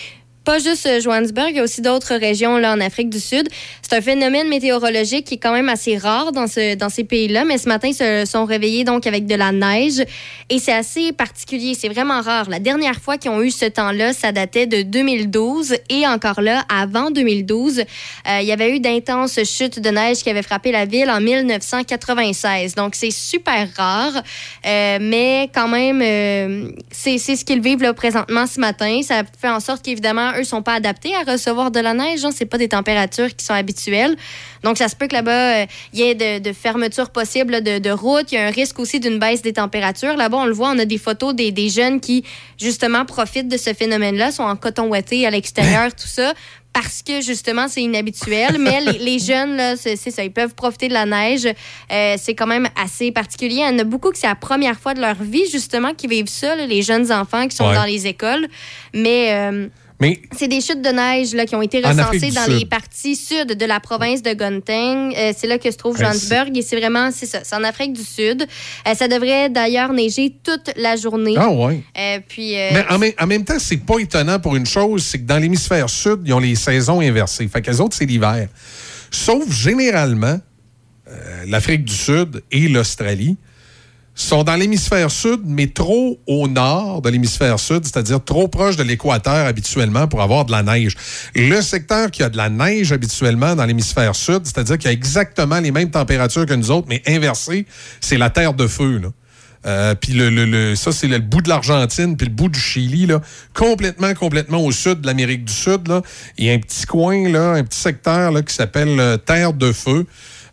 Pas 0.46 0.60
juste 0.60 0.86
euh, 0.86 1.02
Johannesburg, 1.02 1.48
il 1.50 1.56
y 1.56 1.60
a 1.60 1.64
aussi 1.64 1.82
d'autres 1.82 2.16
régions 2.16 2.58
là, 2.58 2.74
en 2.74 2.80
Afrique 2.80 3.10
du 3.10 3.20
Sud. 3.20 3.50
C'est 3.82 3.96
un 3.96 4.02
phénomène 4.02 4.48
météorologique 4.48 5.26
qui 5.26 5.34
est 5.36 5.38
quand 5.40 5.54
même 5.54 5.70
assez 5.70 5.98
rare 5.98 6.32
dans, 6.32 6.46
ce, 6.46 6.76
dans 6.76 6.90
ces 6.90 7.04
pays-là, 7.04 7.46
mais 7.46 7.58
ce 7.58 7.68
matin, 7.68 7.88
ils 7.88 7.96
se 7.96 8.26
sont 8.26 8.46
réveillés 8.46 8.84
donc 8.84 9.08
avec 9.08 9.26
de 9.26 9.34
la 9.34 9.52
neige 9.52 10.06
et 10.50 10.60
c'est 10.60 10.72
assez 10.72 11.12
particulier. 11.12 11.74
C'est 11.74 11.90
vraiment 11.90 12.22
rare. 12.22 12.48
La 12.50 12.60
dernière 12.60 13.02
fois 13.02 13.18
qu'ils 13.18 13.32
ont 13.32 13.42
eu 13.42 13.50
ce 13.50 13.66
temps-là, 13.66 14.14
ça 14.14 14.32
datait 14.32 14.68
de 14.68 14.84
2012 14.84 15.76
et 15.90 16.06
encore 16.08 16.42
là, 16.42 16.64
avant 16.70 17.10
2012, 17.10 17.80
euh, 17.80 17.84
il 18.42 18.48
y 18.48 18.52
avait 18.52 18.76
eu 18.76 18.80
d'intenses 18.80 19.40
chutes 19.44 19.80
de 19.80 19.90
neige 19.90 20.18
qui 20.18 20.30
avaient 20.30 20.44
frappé 20.44 20.72
la 20.72 20.86
ville 20.86 21.10
en 21.10 21.22
1996. 21.22 22.76
Donc, 22.76 22.94
c'est 22.94 23.12
super 23.12 23.68
rare, 23.76 24.14
euh, 24.66 24.98
mais 25.02 25.50
quand 25.54 25.68
même, 25.68 26.02
euh, 26.04 26.70
c'est 26.92 27.18
c'est 27.18 27.36
ce 27.36 27.46
qu'ils 27.46 27.62
vivent 27.62 27.82
là, 27.82 27.94
présentement 27.94 28.46
ce 28.46 28.60
matin. 28.60 29.02
Ça 29.02 29.24
fait 29.40 29.50
en 29.50 29.60
sorte 29.60 29.84
qu'évidemment, 29.84 30.32
eux 30.40 30.44
sont 30.44 30.62
pas 30.62 30.74
adaptés 30.74 31.14
à 31.16 31.32
recevoir 31.32 31.72
de 31.72 31.80
la 31.80 31.94
neige. 31.94 32.24
Hein. 32.26 32.30
C'est 32.36 32.46
pas 32.46 32.58
des 32.58 32.70
températures 32.70 33.36
qui 33.36 33.46
sont 33.46 33.54
habituelles. 33.54 34.16
Donc, 34.64 34.78
ça 34.78 34.88
se 34.88 34.96
peut 34.96 35.08
que 35.08 35.14
là-bas, 35.14 35.62
euh, 35.62 35.66
il 35.94 36.00
y 36.00 36.04
ait 36.04 36.16
de, 36.16 36.40
de 36.40 36.54
fermetures 36.54 37.10
possibles 37.12 37.54
là, 37.54 37.62
de, 37.62 37.80
de 37.80 37.90
routes. 37.90 38.32
Il 38.32 38.36
y 38.36 38.38
a 38.38 38.48
un 38.48 38.52
risque 38.52 38.80
aussi 38.80 39.00
d'une 39.00 39.20
baisse 39.20 39.42
des 39.42 39.54
températures. 39.54 40.16
Là-bas, 40.18 40.38
on 40.38 40.46
le 40.46 40.54
voit, 40.54 40.70
on 40.70 40.80
a 40.80 40.86
des 40.86 40.98
photos 40.98 41.34
des, 41.36 41.52
des 41.52 41.70
jeunes 41.70 42.00
qui, 42.00 42.24
justement, 42.60 43.06
profitent 43.06 43.48
de 43.48 43.58
ce 43.58 43.74
phénomène-là, 43.74 44.32
sont 44.32 44.44
en 44.44 44.56
coton 44.56 44.88
ouaté 44.88 45.26
à 45.26 45.30
l'extérieur, 45.30 45.94
tout 45.96 46.08
ça 46.08 46.34
parce 46.74 47.02
que 47.04 47.22
justement 47.22 47.70
c'est 47.70 47.82
inhabituel. 47.84 48.58
Mais 48.60 48.82
les, 48.82 48.98
les 49.00 49.18
jeunes, 49.18 49.56
là, 49.56 49.78
c'est 49.78 49.96
c'est 49.96 50.12
ça, 50.12 50.26
ils 50.26 50.32
peuvent 50.34 50.56
profiter 50.56 50.90
de 50.90 50.94
la 50.94 51.06
neige. 51.06 51.48
Euh, 51.90 52.16
c'est 52.20 52.36
quand 52.36 52.48
même 52.48 52.68
assez 52.76 53.14
particulier. 53.14 53.60
Il 53.60 53.62
y 53.62 53.76
en 53.76 53.80
a 53.80 53.86
beaucoup 53.86 54.12
que 54.12 54.18
c'est 54.18 54.28
la 54.28 54.36
première 54.36 54.78
fois 54.78 54.94
de 54.94 55.00
leur 55.00 55.16
vie 55.16 55.50
justement 55.50 55.94
qui 55.94 56.08
vivent 56.08 56.28
ça, 56.28 56.54
là, 56.54 56.66
les 56.66 56.82
jeunes 56.82 57.14
enfants 57.14 57.48
qui 57.48 57.56
sont 57.56 57.66
Ouais. 57.70 57.76
dans 57.76 57.86
les 57.86 58.08
écoles. 58.08 58.48
Mais 58.94 59.30
euh, 59.32 59.70
Mais 60.02 60.20
c'est 60.38 60.50
des 60.50 60.60
chutes 60.60 60.82
de 60.82 60.90
neige 60.90 61.34
là, 61.34 61.46
qui 61.46 61.56
ont 61.56 61.62
été 61.62 61.80
recensées 61.80 62.32
dans 62.32 62.44
Sud. 62.44 62.54
les 62.60 62.66
parties 62.66 63.16
sud 63.16 63.48
de 63.58 63.66
la 63.66 63.80
province 63.80 64.22
de 64.22 64.34
Gauteng. 64.34 65.14
Euh, 65.16 65.32
c'est 65.38 65.48
là 65.48 65.58
que 65.58 65.72
se 65.72 65.78
trouve 65.78 65.98
Johannesburg 65.98 66.50
et 66.54 66.62
c'est 66.62 66.76
vraiment, 66.76 67.12
c'est 67.14 67.26
ça, 67.26 67.40
c'est 67.44 67.56
en 67.56 67.64
Afrique 67.64 67.94
du 67.94 68.04
Sud. 68.04 68.46
Euh, 68.88 68.94
ça 68.94 69.08
devrait 69.08 69.50
d'ailleurs 69.50 69.94
neiger 69.94 70.36
toute 70.44 70.72
la 70.76 70.98
journée. 70.98 71.36
Ah 71.38 71.50
ouais. 71.50 71.82
Euh, 71.98 72.20
puis, 72.28 72.56
euh, 72.60 72.72
Mais 72.74 72.86
en, 72.90 72.98
même- 73.00 73.14
en 73.20 73.28
même 73.28 73.46
temps, 73.46 73.58
c'est 73.58 73.78
pas 73.78 74.00
étonnant 74.00 74.38
pour 74.40 74.58
une 74.58 74.66
chose, 74.66 75.04
c'est 75.06 75.20
que 75.20 75.26
dans 75.26 75.38
l'hémisphère 75.38 75.90
sud, 75.90 76.20
ils 76.26 76.34
ont 76.34 76.40
les 76.40 76.56
saisons 76.56 77.00
inversées. 77.00 77.48
Fait 77.48 77.62
que 77.62 77.72
les 77.72 77.80
autres, 77.80 77.96
c'est 77.96 78.06
l'hiver. 78.06 78.50
Sauf 79.12 79.50
généralement, 79.50 80.40
l'Afrique 81.48 81.86
du 81.86 81.94
Sud 81.94 82.44
et 82.52 82.68
l'Australie 82.68 83.38
sont 84.18 84.44
dans 84.44 84.56
l'hémisphère 84.56 85.12
sud, 85.12 85.42
mais 85.46 85.68
trop 85.68 86.18
au 86.26 86.48
nord 86.48 87.02
de 87.02 87.10
l'hémisphère 87.10 87.60
sud, 87.60 87.84
c'est-à-dire 87.84 88.24
trop 88.24 88.48
proche 88.48 88.78
de 88.78 88.84
l'équateur 88.84 89.46
habituellement 89.46 90.08
pour 90.08 90.22
avoir 90.22 90.46
de 90.46 90.52
la 90.54 90.64
neige. 90.64 90.96
Le 91.36 91.62
secteur 91.62 92.10
qui 92.12 92.24
a 92.24 92.30
de 92.30 92.38
la 92.38 92.50
neige 92.50 92.94
habituellement 92.94 93.56
dans 93.56 93.66
l'hémisphère 93.66 94.16
sud, 94.16 94.42
c'est-à-dire 94.46 94.78
qui 94.78 94.88
a 94.88 94.92
exactement 94.92 95.60
les 95.60 95.72
mêmes 95.72 95.92
températures 95.92 96.46
que 96.46 96.54
nous 96.54 96.72
autres, 96.72 96.88
mais 96.90 97.04
inversées, 97.08 97.66
c'est 98.00 98.18
la 98.18 98.30
terre 98.30 98.54
de 98.54 98.68
feu. 98.68 99.00
Là. 99.00 99.10
Euh, 99.66 99.96
puis 99.96 100.14
le, 100.14 100.30
le- 100.30 100.46
le- 100.46 100.76
ça, 100.76 100.92
c'est 100.92 101.08
le 101.08 101.18
bout 101.20 101.42
de 101.42 101.50
l'Argentine, 101.50 102.16
puis 102.16 102.28
le 102.28 102.34
bout 102.34 102.50
du 102.50 102.60
Chili, 102.60 103.08
là, 103.08 103.20
complètement, 103.54 104.14
complètement 104.14 104.60
au 104.64 104.72
sud 104.72 105.02
de 105.02 105.08
l'Amérique 105.08 105.44
du 105.44 105.54
Sud. 105.54 105.92
Il 106.38 106.46
y 106.46 106.52
a 106.52 106.54
un 106.54 106.60
petit 106.60 106.86
coin, 106.86 107.28
là, 107.30 107.54
un 107.54 107.64
petit 107.64 107.80
secteur 107.80 108.32
là, 108.32 108.44
qui 108.44 108.54
s'appelle 108.54 109.00
euh, 109.00 109.18
Terre 109.18 109.54
de 109.54 109.72
Feu, 109.72 110.06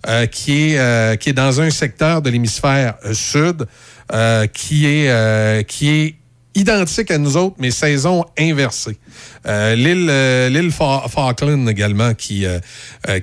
euh, 0.08 0.26
qui, 0.26 0.72
est, 0.72 0.78
euh, 0.78 1.16
qui 1.16 1.30
est 1.30 1.34
dans 1.34 1.60
un 1.60 1.70
secteur 1.70 2.22
de 2.22 2.30
l'hémisphère 2.30 2.94
euh, 3.04 3.14
sud, 3.14 3.66
euh, 4.12 4.46
qui, 4.46 4.86
est, 4.86 5.08
euh, 5.10 5.62
qui 5.62 5.88
est 5.88 6.14
identique 6.54 7.10
à 7.10 7.16
nous 7.16 7.36
autres, 7.38 7.56
mais 7.58 7.70
saison 7.70 8.24
inversée. 8.38 8.98
Euh, 9.46 9.74
l'île 9.74 10.52
l'île 10.52 10.70
Fa- 10.70 11.04
Falkland 11.08 11.66
également, 11.66 12.12
qui, 12.12 12.44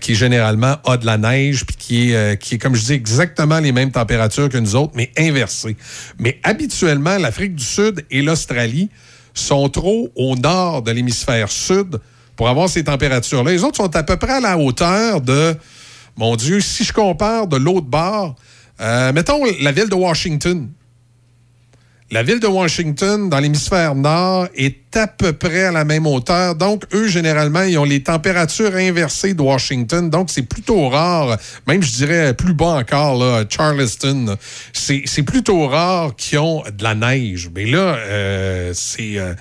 qui 0.01 0.15
généralement 0.15 0.77
a 0.84 0.97
de 0.97 1.05
la 1.05 1.19
neige, 1.19 1.63
puis 1.63 1.75
qui 1.77 2.11
est, 2.11 2.41
qui 2.41 2.55
est, 2.55 2.57
comme 2.57 2.75
je 2.75 2.84
dis, 2.86 2.93
exactement 2.93 3.59
les 3.59 3.71
mêmes 3.71 3.91
températures 3.91 4.49
que 4.49 4.57
nous 4.57 4.75
autres, 4.75 4.93
mais 4.95 5.11
inversées. 5.15 5.77
Mais 6.17 6.39
habituellement, 6.41 7.19
l'Afrique 7.19 7.53
du 7.55 7.63
Sud 7.63 8.03
et 8.09 8.23
l'Australie 8.23 8.89
sont 9.36 9.69
trop 9.69 10.09
au 10.15 10.36
nord 10.36 10.82
de 10.82 10.91
l'hémisphère 10.91 11.51
sud 11.51 11.99
pour 12.36 12.49
avoir 12.49 12.67
ces 12.67 12.84
températures-là. 12.84 13.51
Les 13.51 13.63
autres 13.63 13.77
sont 13.77 13.95
à 13.95 14.01
peu 14.01 14.17
près 14.17 14.34
à 14.34 14.39
la 14.39 14.57
hauteur 14.57 15.21
de, 15.21 15.55
mon 16.18 16.36
Dieu, 16.36 16.62
si 16.62 16.84
je 16.84 16.93
compare 16.93 17.47
de 17.47 17.57
l'autre 17.57 17.88
bord, 17.88 18.36
euh, 18.82 19.12
mettons 19.14 19.43
la 19.62 19.72
ville 19.72 19.89
de 19.89 19.95
Washington. 19.95 20.70
La 22.12 22.24
ville 22.24 22.39
de 22.39 22.47
Washington, 22.47 23.30
dans 23.30 23.38
l'hémisphère 23.39 23.93
nord, 23.93 24.47
est 24.55 24.97
à 24.97 25.05
peu 25.05 25.32
près 25.32 25.66
à 25.66 25.72
la 25.72 25.86
même 25.86 26.07
hauteur. 26.07 26.55
Donc, 26.55 26.86
eux, 26.91 27.07
généralement, 27.07 27.62
ils 27.62 27.78
ont 27.78 27.84
les 27.84 28.01
températures 28.01 28.76
inversées 28.76 29.36
de 29.36 29.41
Washington. 29.43 30.10
Donc, 30.10 30.32
c'est 30.32 30.41
plutôt 30.41 30.89
rare, 30.89 31.38
même, 31.68 31.84
je 31.84 31.91
dirais, 31.97 32.34
plus 32.34 32.55
bas 32.55 32.80
encore, 32.80 33.43
Charleston. 33.47 34.38
C'est 34.74 35.03
c'est 35.05 35.22
plutôt 35.22 35.68
rare 35.68 36.16
qu'ils 36.16 36.39
ont 36.39 36.64
de 36.64 36.84
la 36.84 36.95
neige. 36.95 37.51
Mais 37.53 37.66
là, 37.66 37.97
euh, 37.97 38.72
c'est... 38.74 39.20
euh, 39.20 39.36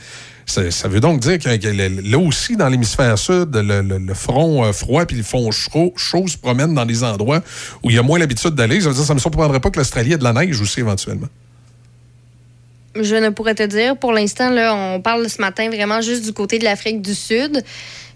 ça, 0.49 0.89
veut 0.89 1.01
donc 1.01 1.21
dire 1.21 1.39
que, 1.39 2.09
là 2.09 2.19
aussi, 2.19 2.57
dans 2.57 2.69
l'hémisphère 2.69 3.19
sud, 3.19 3.51
le, 3.55 4.15
front 4.15 4.65
euh, 4.65 4.73
froid 4.73 5.05
puis 5.05 5.17
le 5.17 5.23
front 5.23 5.51
chaud, 5.51 5.93
se 6.27 6.39
promènent 6.39 6.75
dans 6.75 6.87
des 6.87 7.05
endroits 7.05 7.43
où 7.83 7.91
il 7.91 7.97
y 7.97 7.99
a 7.99 8.03
moins 8.03 8.19
l'habitude 8.19 8.55
d'aller. 8.55 8.81
Ça 8.81 8.89
veut 8.89 8.95
dire 8.95 9.05
ça 9.05 9.13
ne 9.13 9.19
me 9.19 9.21
surprendrait 9.21 9.61
pas 9.61 9.71
que 9.71 9.79
l'Australie 9.79 10.13
ait 10.13 10.19
de 10.19 10.25
la 10.25 10.33
neige 10.33 10.61
aussi 10.61 10.81
éventuellement. 10.81 11.29
Je 12.95 13.15
ne 13.15 13.29
pourrais 13.29 13.55
te 13.55 13.63
dire. 13.63 13.97
Pour 13.97 14.13
l'instant, 14.13 14.51
on 14.51 15.01
parle 15.01 15.29
ce 15.29 15.41
matin 15.41 15.69
vraiment 15.69 16.01
juste 16.01 16.25
du 16.25 16.33
côté 16.33 16.59
de 16.59 16.65
l'Afrique 16.65 17.03
du 17.03 17.15
Sud. 17.15 17.63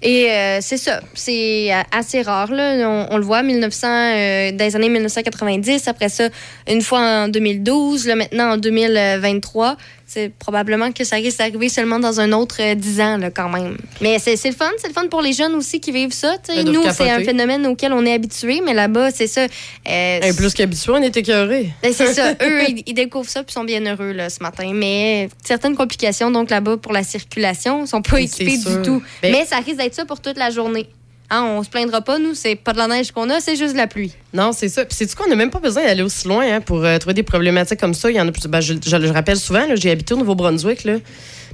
Et 0.02 0.30
euh, 0.30 0.58
c'est 0.60 0.78
ça. 0.78 1.00
C'est 1.14 1.72
euh, 1.72 1.80
assez 1.92 2.22
rare. 2.22 2.50
Là. 2.50 3.06
On, 3.10 3.16
le 3.16 3.24
voit, 3.24 3.42
1900, 3.42 3.86
euh, 3.86 4.52
dans 4.52 4.64
les 4.64 4.74
années 4.74 4.88
1990. 4.88 5.86
Après 5.86 6.08
ça, 6.08 6.28
une 6.68 6.82
fois 6.82 7.00
en 7.00 7.28
2012. 7.28 8.06
Là, 8.06 8.16
maintenant, 8.16 8.52
en 8.52 8.56
2023. 8.56 9.76
C'est 10.14 10.30
probablement 10.38 10.92
que 10.92 11.04
ça 11.04 11.16
risque 11.16 11.38
d'arriver 11.38 11.70
seulement 11.70 11.98
dans 11.98 12.20
un 12.20 12.32
autre 12.32 12.56
euh, 12.60 12.74
10 12.74 13.00
ans, 13.00 13.16
là, 13.16 13.30
quand 13.30 13.48
même. 13.48 13.78
Mais 14.02 14.18
c'est 14.18 14.34
le 14.44 14.54
fun. 14.54 14.68
C'est 14.76 14.88
le 14.88 14.92
fun 14.92 15.06
pour 15.08 15.22
les 15.22 15.32
jeunes 15.32 15.54
aussi 15.54 15.80
qui 15.80 15.90
vivent 15.90 16.12
ça. 16.12 16.36
doivent 16.48 16.66
Nous, 16.66 16.82
c'est 16.92 17.08
un 17.08 17.20
phénomène 17.24 17.66
auquel 17.66 17.94
on 17.94 18.04
est 18.04 18.12
habitué. 18.12 18.60
Mais 18.62 18.74
là-bas, 18.74 19.10
c'est 19.10 19.26
ça. 19.26 19.42
Euh, 19.88 20.20
Et 20.22 20.32
plus 20.34 20.52
qu'habitué, 20.52 20.92
on 20.92 21.02
est 21.02 21.16
écœurés. 21.16 21.70
ben, 21.82 21.92
c'est 21.94 22.12
ça. 22.12 22.32
Eux, 22.42 22.62
ils, 22.68 22.82
ils 22.86 22.94
découvrent 22.94 23.30
ça 23.30 23.42
puis 23.42 23.52
sont 23.54 23.64
bien 23.64 23.80
heureux 23.86 24.12
là, 24.12 24.28
ce 24.28 24.42
matin. 24.42 24.70
Mais 24.74 25.30
certaines 25.42 25.76
complications, 25.76 26.30
donc 26.30 26.50
là-bas, 26.50 26.76
pour 26.76 26.92
la 26.92 27.04
circulation, 27.04 27.86
sont 27.86 28.02
pas 28.02 28.18
sûr. 28.26 28.76
du 28.76 28.82
tout. 28.82 29.02
Ben- 29.22 29.32
Mais 29.32 29.46
ça 29.46 29.56
risque 29.56 29.78
d'être 29.78 29.94
ça 29.94 30.04
pour 30.04 30.20
toute 30.20 30.36
la 30.36 30.50
journée. 30.50 30.88
Hein, 31.34 31.44
on 31.44 31.62
se 31.62 31.70
plaindra 31.70 32.02
pas, 32.02 32.18
nous, 32.18 32.34
c'est 32.34 32.56
pas 32.56 32.74
de 32.74 32.78
la 32.78 32.86
neige 32.86 33.10
qu'on 33.10 33.30
a, 33.30 33.40
c'est 33.40 33.56
juste 33.56 33.72
de 33.72 33.78
la 33.78 33.86
pluie. 33.86 34.12
Non, 34.34 34.52
c'est 34.52 34.68
ça. 34.68 34.84
Puis 34.84 34.94
c'est-tu 34.94 35.16
qu'on 35.16 35.26
n'a 35.30 35.34
même 35.34 35.48
pas 35.48 35.60
besoin 35.60 35.82
d'aller 35.82 36.02
aussi 36.02 36.28
loin 36.28 36.44
hein, 36.46 36.60
pour 36.60 36.84
euh, 36.84 36.98
trouver 36.98 37.14
des 37.14 37.22
problématiques 37.22 37.80
comme 37.80 37.94
ça? 37.94 38.10
Il 38.10 38.16
y 38.18 38.20
en 38.20 38.28
a 38.28 38.32
plus. 38.32 38.46
ben, 38.48 38.60
je, 38.60 38.74
je 38.86 38.96
le 38.96 39.10
rappelle 39.10 39.38
souvent, 39.38 39.64
j'ai 39.74 39.90
habité 39.90 40.12
au 40.12 40.18
Nouveau-Brunswick. 40.18 40.84
Là. 40.84 40.96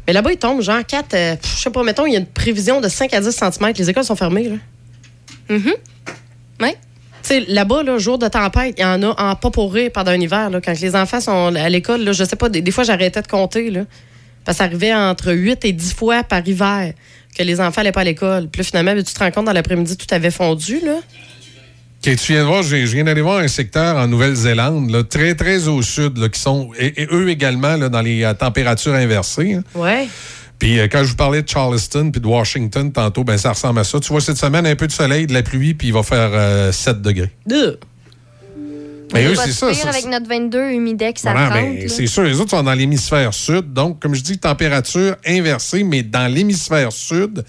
Mais 0.05 0.12
là-bas, 0.12 0.33
il 0.33 0.37
tombe 0.37 0.62
genre 0.62 0.85
4, 0.85 1.14
euh, 1.14 1.37
je 1.41 1.62
sais 1.62 1.70
pas, 1.70 1.85
mettons, 1.85 2.07
il 2.07 2.14
y 2.14 2.16
a 2.16 2.18
une 2.18 2.26
prévision 2.26 2.81
de 2.81 2.89
5 2.89 3.14
à 3.14 3.20
10 3.20 3.31
cm. 3.31 3.72
Les 3.79 3.89
écoles 3.89 4.03
sont 4.03 4.16
fermées. 4.16 4.49
Là. 4.49 4.57
Mm-hmm. 5.49 5.74
Oui. 6.62 6.70
Tu 7.22 7.29
sais, 7.29 7.41
là-bas, 7.47 7.85
là, 7.85 7.99
jour 7.99 8.18
de 8.18 8.26
tempête, 8.26 8.74
il 8.79 8.83
y 8.83 8.85
en 8.85 9.01
a 9.05 9.14
en 9.16 9.37
pas 9.37 9.51
pour 9.51 9.72
rire 9.72 9.93
pendant 9.95 10.11
un 10.11 10.20
hiver. 10.20 10.51
Là, 10.51 10.61
quand 10.61 10.76
les 10.81 10.97
enfants 10.97 11.20
sont 11.20 11.55
à 11.55 11.68
l'école, 11.68 12.03
là, 12.03 12.11
je 12.11 12.24
sais 12.24 12.35
pas, 12.35 12.49
des, 12.49 12.62
des 12.62 12.70
fois, 12.72 12.83
j'arrêtais 12.83 13.22
de 13.22 13.29
compter. 13.29 13.70
Là, 13.70 13.83
parce 14.45 14.57
que 14.57 14.59
ça 14.59 14.64
arrivait 14.64 14.93
entre 14.93 15.33
8 15.33 15.64
et 15.66 15.72
10 15.72 15.95
fois 15.95 16.24
par 16.24 16.45
hiver 16.49 16.95
que 17.39 17.43
les 17.45 17.61
enfants 17.61 17.80
n'allaient 17.80 17.93
pas 17.93 18.03
à 18.03 18.05
l'école. 18.05 18.49
Puis 18.49 18.61
là, 18.61 18.64
finalement, 18.64 18.95
tu 18.97 19.05
te 19.14 19.18
rends 19.18 19.30
compte, 19.30 19.47
dans 19.47 19.53
l'après-midi, 19.53 19.97
tout 19.97 20.12
avait 20.14 20.30
fondu. 20.30 20.80
Là. 20.84 20.97
Ok, 22.07 22.16
tu 22.16 22.32
viens 22.32 22.43
de 22.43 22.47
voir, 22.47 22.62
je 22.62 22.76
viens 22.76 23.05
d'aller 23.05 23.22
voir 23.22 23.39
un 23.39 23.49
secteur 23.49 23.97
en 23.97 24.07
Nouvelle-Zélande, 24.07 24.91
là, 24.91 25.03
très, 25.03 25.34
très 25.34 25.66
au 25.66 25.82
sud, 25.82 26.16
là, 26.18 26.28
qui 26.28 26.39
sont, 26.41 26.70
et, 26.78 27.03
et 27.03 27.09
eux 27.11 27.28
également, 27.28 27.76
là, 27.76 27.89
dans 27.89 28.03
les 28.03 28.22
euh, 28.22 28.34
températures 28.34 28.95
inversées. 28.95 29.55
hein. 29.55 29.64
Ouais. 29.74 30.09
Puis 30.61 30.78
euh, 30.78 30.89
quand 30.91 31.03
je 31.05 31.11
vous 31.11 31.16
parlais 31.16 31.43
de 31.43 31.49
Charleston 31.49 32.11
puis 32.11 32.20
de 32.20 32.26
Washington 32.26 32.91
tantôt, 32.93 33.22
ben 33.24 33.36
ça 33.39 33.51
ressemble 33.51 33.78
à 33.80 33.84
ça. 33.84 34.01
Tu 34.01 34.09
vois, 34.09 34.20
cette 34.20 34.39
semaine, 34.39 34.66
un 34.66 34.74
peu 34.76 34.86
de 34.86 34.93
soleil, 34.93 35.26
de 35.26 35.32
la 35.32 35.43
pluie, 35.43 35.74
puis 35.74 35.89
il 35.89 35.95
va 35.95 36.03
faire 36.03 36.30
euh, 36.32 36.72
7 36.72 37.01
degrés. 37.03 37.30
Deux. 37.47 37.78
Mais 39.13 39.27
eux, 39.27 39.35
c'est 39.35 39.53
ça. 39.53 39.69
avec 39.89 40.07
notre 40.07 40.29
22 40.29 40.71
humidex 40.71 41.25
à 41.27 41.33
Voilà, 41.33 41.49
30. 41.51 41.61
ben, 41.61 41.89
c'est 41.89 42.07
sûr, 42.07 42.23
les 42.25 42.41
autres 42.41 42.51
sont 42.51 42.63
dans 42.63 42.75
l'hémisphère 42.75 43.33
sud. 43.33 43.73
Donc, 43.73 44.01
comme 44.01 44.15
je 44.15 44.23
dis, 44.23 44.39
température 44.39 45.17
inversée, 45.27 45.83
mais 45.83 46.03
dans 46.03 46.33
l'hémisphère 46.33 46.93
sud, 46.93 47.45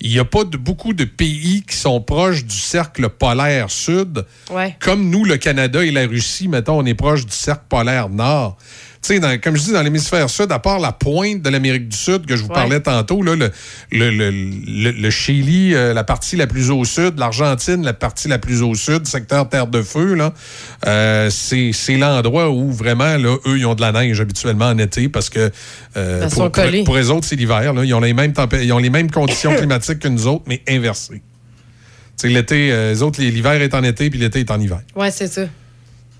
il 0.00 0.10
n'y 0.10 0.18
a 0.18 0.24
pas 0.24 0.44
de, 0.44 0.56
beaucoup 0.56 0.92
de 0.92 1.04
pays 1.04 1.64
qui 1.68 1.76
sont 1.76 2.00
proches 2.00 2.44
du 2.44 2.56
cercle 2.56 3.08
polaire 3.08 3.70
sud. 3.70 4.24
Ouais. 4.50 4.76
Comme 4.78 5.10
nous, 5.10 5.24
le 5.24 5.36
Canada 5.38 5.84
et 5.84 5.90
la 5.90 6.06
Russie, 6.06 6.46
mettons, 6.48 6.78
on 6.78 6.86
est 6.86 6.94
proche 6.94 7.26
du 7.26 7.32
cercle 7.34 7.64
polaire 7.68 8.08
nord. 8.08 8.56
Tu 9.00 9.20
sais, 9.20 9.38
comme 9.38 9.56
je 9.56 9.62
dis, 9.62 9.72
dans 9.72 9.82
l'hémisphère 9.82 10.28
sud, 10.28 10.50
à 10.50 10.58
part 10.58 10.80
la 10.80 10.90
pointe 10.92 11.40
de 11.40 11.48
l'Amérique 11.50 11.88
du 11.88 11.96
Sud 11.96 12.26
que 12.26 12.34
je 12.36 12.42
vous 12.42 12.48
Ouais. 12.48 12.54
parlais 12.54 12.80
tantôt, 12.80 13.22
là, 13.22 13.36
le, 13.36 13.50
le, 13.92 14.10
le, 14.10 14.30
le- 14.30 14.90
le 14.90 15.10
Chili, 15.10 15.72
euh, 15.72 15.94
la 15.94 16.02
partie 16.02 16.34
la 16.36 16.48
plus 16.48 16.70
au 16.70 16.84
sud, 16.84 17.16
l'Argentine, 17.16 17.84
la 17.84 17.92
partie 17.92 18.26
la 18.26 18.38
plus 18.38 18.60
au 18.60 18.74
sud, 18.74 19.06
secteur 19.06 19.48
Terre 19.48 19.68
de 19.68 19.82
Feu, 19.82 20.14
là, 20.14 20.34
euh, 20.86 21.30
c'est 21.30 21.96
l'endroit 21.96 22.50
où 22.50 22.72
vraiment, 22.72 23.16
là, 23.16 23.36
eux, 23.46 23.58
ils 23.58 23.66
ont 23.66 23.74
de 23.76 23.80
la 23.80 23.92
neige 23.92 24.20
habituellement 24.20 24.66
en 24.66 24.78
été 24.78 25.08
parce 25.08 25.30
que 25.30 25.50
euh, 25.96 26.28
pour, 26.30 26.50
pour, 26.84 26.96
eux 26.98 27.10
autres, 27.10 27.26
c'est 27.26 27.36
l'hiver. 27.36 27.72
Ils, 27.84 27.94
ont 27.94 28.00
les 28.00 28.12
mêmes 28.14 28.32
ils 28.60 28.72
ont 28.72 28.78
les 28.78 28.90
mêmes 28.90 29.10
conditions 29.10 29.54
climatiques 29.56 30.00
que 30.00 30.08
nous 30.08 30.26
autres, 30.26 30.44
mais 30.48 30.60
inversées. 30.68 31.22
L'été, 32.24 32.70
les 32.72 33.02
autres, 33.02 33.20
les- 33.20 33.30
l'hiver 33.30 33.62
est 33.62 33.74
en 33.74 33.84
été, 33.84 34.10
puis 34.10 34.18
l'été 34.18 34.40
est 34.40 34.50
en 34.50 34.60
hiver. 34.60 34.80
Ouais, 34.96 35.10
c'est 35.12 35.28
ça. 35.28 35.42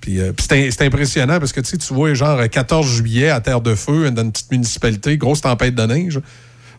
Puis, 0.01 0.21
euh, 0.21 0.33
puis 0.33 0.47
c'est 0.49 0.83
impressionnant 0.83 1.39
parce 1.41 1.53
que 1.53 1.61
tu 1.61 1.77
vois 1.95 2.15
genre 2.15 2.39
euh, 2.39 2.47
14 2.47 2.87
juillet 2.87 3.31
à 3.31 3.41
Terre 3.41 3.61
de 3.61 3.75
Feu, 3.75 4.11
dans 4.11 4.23
une 4.23 4.33
petite 4.33 4.51
municipalité, 4.51 5.17
grosse 5.17 5.41
tempête 5.41 5.75
de 5.75 5.83
neige. 5.83 6.21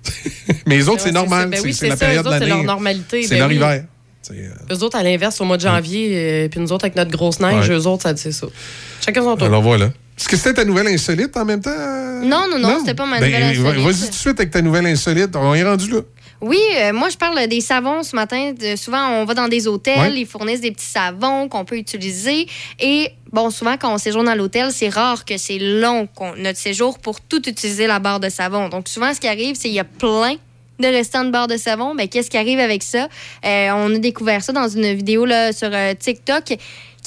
Mais 0.66 0.78
les 0.78 0.88
autres, 0.88 1.02
c'est 1.02 1.12
normal. 1.12 1.50
Ben 1.50 1.58
c'est 1.58 1.64
oui, 1.64 1.74
c'est 1.74 1.80
c'est 1.82 1.90
la 1.90 1.98
ça. 1.98 2.06
période 2.06 2.26
Eux 2.26 2.30
de 2.30 2.36
autres, 2.36 2.40
c'est 2.40 2.50
l'année. 2.50 2.64
leur 2.64 2.74
normalité. 2.76 3.24
C'est 3.24 3.30
Ben 3.36 3.40
leur 3.40 3.50
oui. 3.50 3.56
hiver. 3.56 3.84
Eux 4.72 4.84
autres, 4.84 4.98
à 4.98 5.04
l'inverse, 5.04 5.42
au 5.42 5.46
mois 5.46 5.58
de 5.58 5.62
janvier, 5.64 6.12
euh, 6.14 6.48
puis 6.50 6.60
nous 6.60 6.72
autres, 6.72 6.86
avec 6.86 6.96
notre 6.96 7.10
grosse 7.12 7.40
neige, 7.40 7.68
Ouais. 7.68 7.76
eux 7.76 7.88
autres, 7.88 8.04
ça 8.04 8.16
c'est 8.16 8.32
ça. 8.32 8.48
Chacun 9.04 9.24
son 9.24 9.36
tour. 9.36 9.48
Alors 9.48 9.62
voilà. 9.62 9.86
Est-ce 9.86 10.28
que 10.28 10.38
c'était 10.38 10.54
ta 10.56 10.66
nouvelle 10.66 10.88
insolite 10.88 11.36
en 11.38 11.46
même 11.46 11.62
temps? 11.62 11.72
Non, 12.24 12.46
non, 12.52 12.60
non, 12.60 12.78
c'était 12.80 12.94
pas 12.94 13.06
ma 13.06 13.16
nouvelle 13.20 13.32
Ben, 13.32 13.50
insolite. 13.60 13.84
Vas-y 13.84 14.02
tout 14.06 14.10
de 14.10 14.14
suite 14.14 14.40
avec 14.40 14.52
ta 14.52 14.62
nouvelle 14.62 14.86
insolite. 14.86 15.36
On 15.36 15.54
est 15.56 15.64
rendu 15.64 15.90
là. 15.90 16.00
Oui, 16.42 16.60
euh, 16.78 16.94
moi, 16.94 17.10
je 17.10 17.18
parle 17.18 17.48
des 17.48 17.60
savons 17.60 18.02
ce 18.04 18.16
matin. 18.16 18.54
De- 18.54 18.76
souvent, 18.78 19.06
on 19.10 19.26
va 19.26 19.34
dans 19.34 19.50
des 19.50 19.68
hôtels, 19.68 20.00
Ouais. 20.14 20.22
ils 20.22 20.26
fournissent 20.26 20.62
des 20.62 20.72
petits 20.72 20.86
savons 20.86 21.50
qu'on 21.50 21.66
peut 21.66 21.76
utiliser. 21.78 22.48
Et, 22.80 23.12
bon, 23.34 23.50
souvent, 23.50 23.76
quand 23.78 23.94
on 23.94 23.98
séjourne 23.98 24.26
dans 24.26 24.36
l'hôtel, 24.36 24.72
c'est 24.72 24.88
rare 24.90 25.26
que 25.26 25.38
c'est 25.38 25.60
long, 25.60 26.08
notre 26.38 26.58
séjour, 26.58 26.98
pour 27.00 27.20
tout 27.20 27.48
utiliser 27.50 27.88
la 27.88 28.00
barre 28.00 28.22
de 28.22 28.30
savon. 28.30 28.70
Donc, 28.70 28.88
souvent, 28.88 29.14
ce 29.14 29.20
qui 29.20 29.28
arrive, 29.28 29.56
c'est 29.56 29.64
qu'il 29.68 29.74
y 29.74 29.80
a 29.80 29.84
plein 29.84 30.36
de 30.80 30.88
restants 30.88 31.26
de 31.26 31.30
barres 31.30 31.48
de 31.48 31.58
savon. 31.58 31.94
Mais 31.94 32.08
qu'est-ce 32.08 32.30
qui 32.30 32.38
arrive 32.38 32.60
avec 32.60 32.84
ça? 32.84 33.10
Euh, 33.46 33.70
on 33.74 33.94
a 33.94 33.98
découvert 33.98 34.42
ça 34.42 34.54
dans 34.54 34.70
une 34.70 34.94
vidéo 34.94 35.26
là, 35.26 35.52
sur 35.52 35.70
euh, 35.74 35.94
TikTok. 35.94 36.58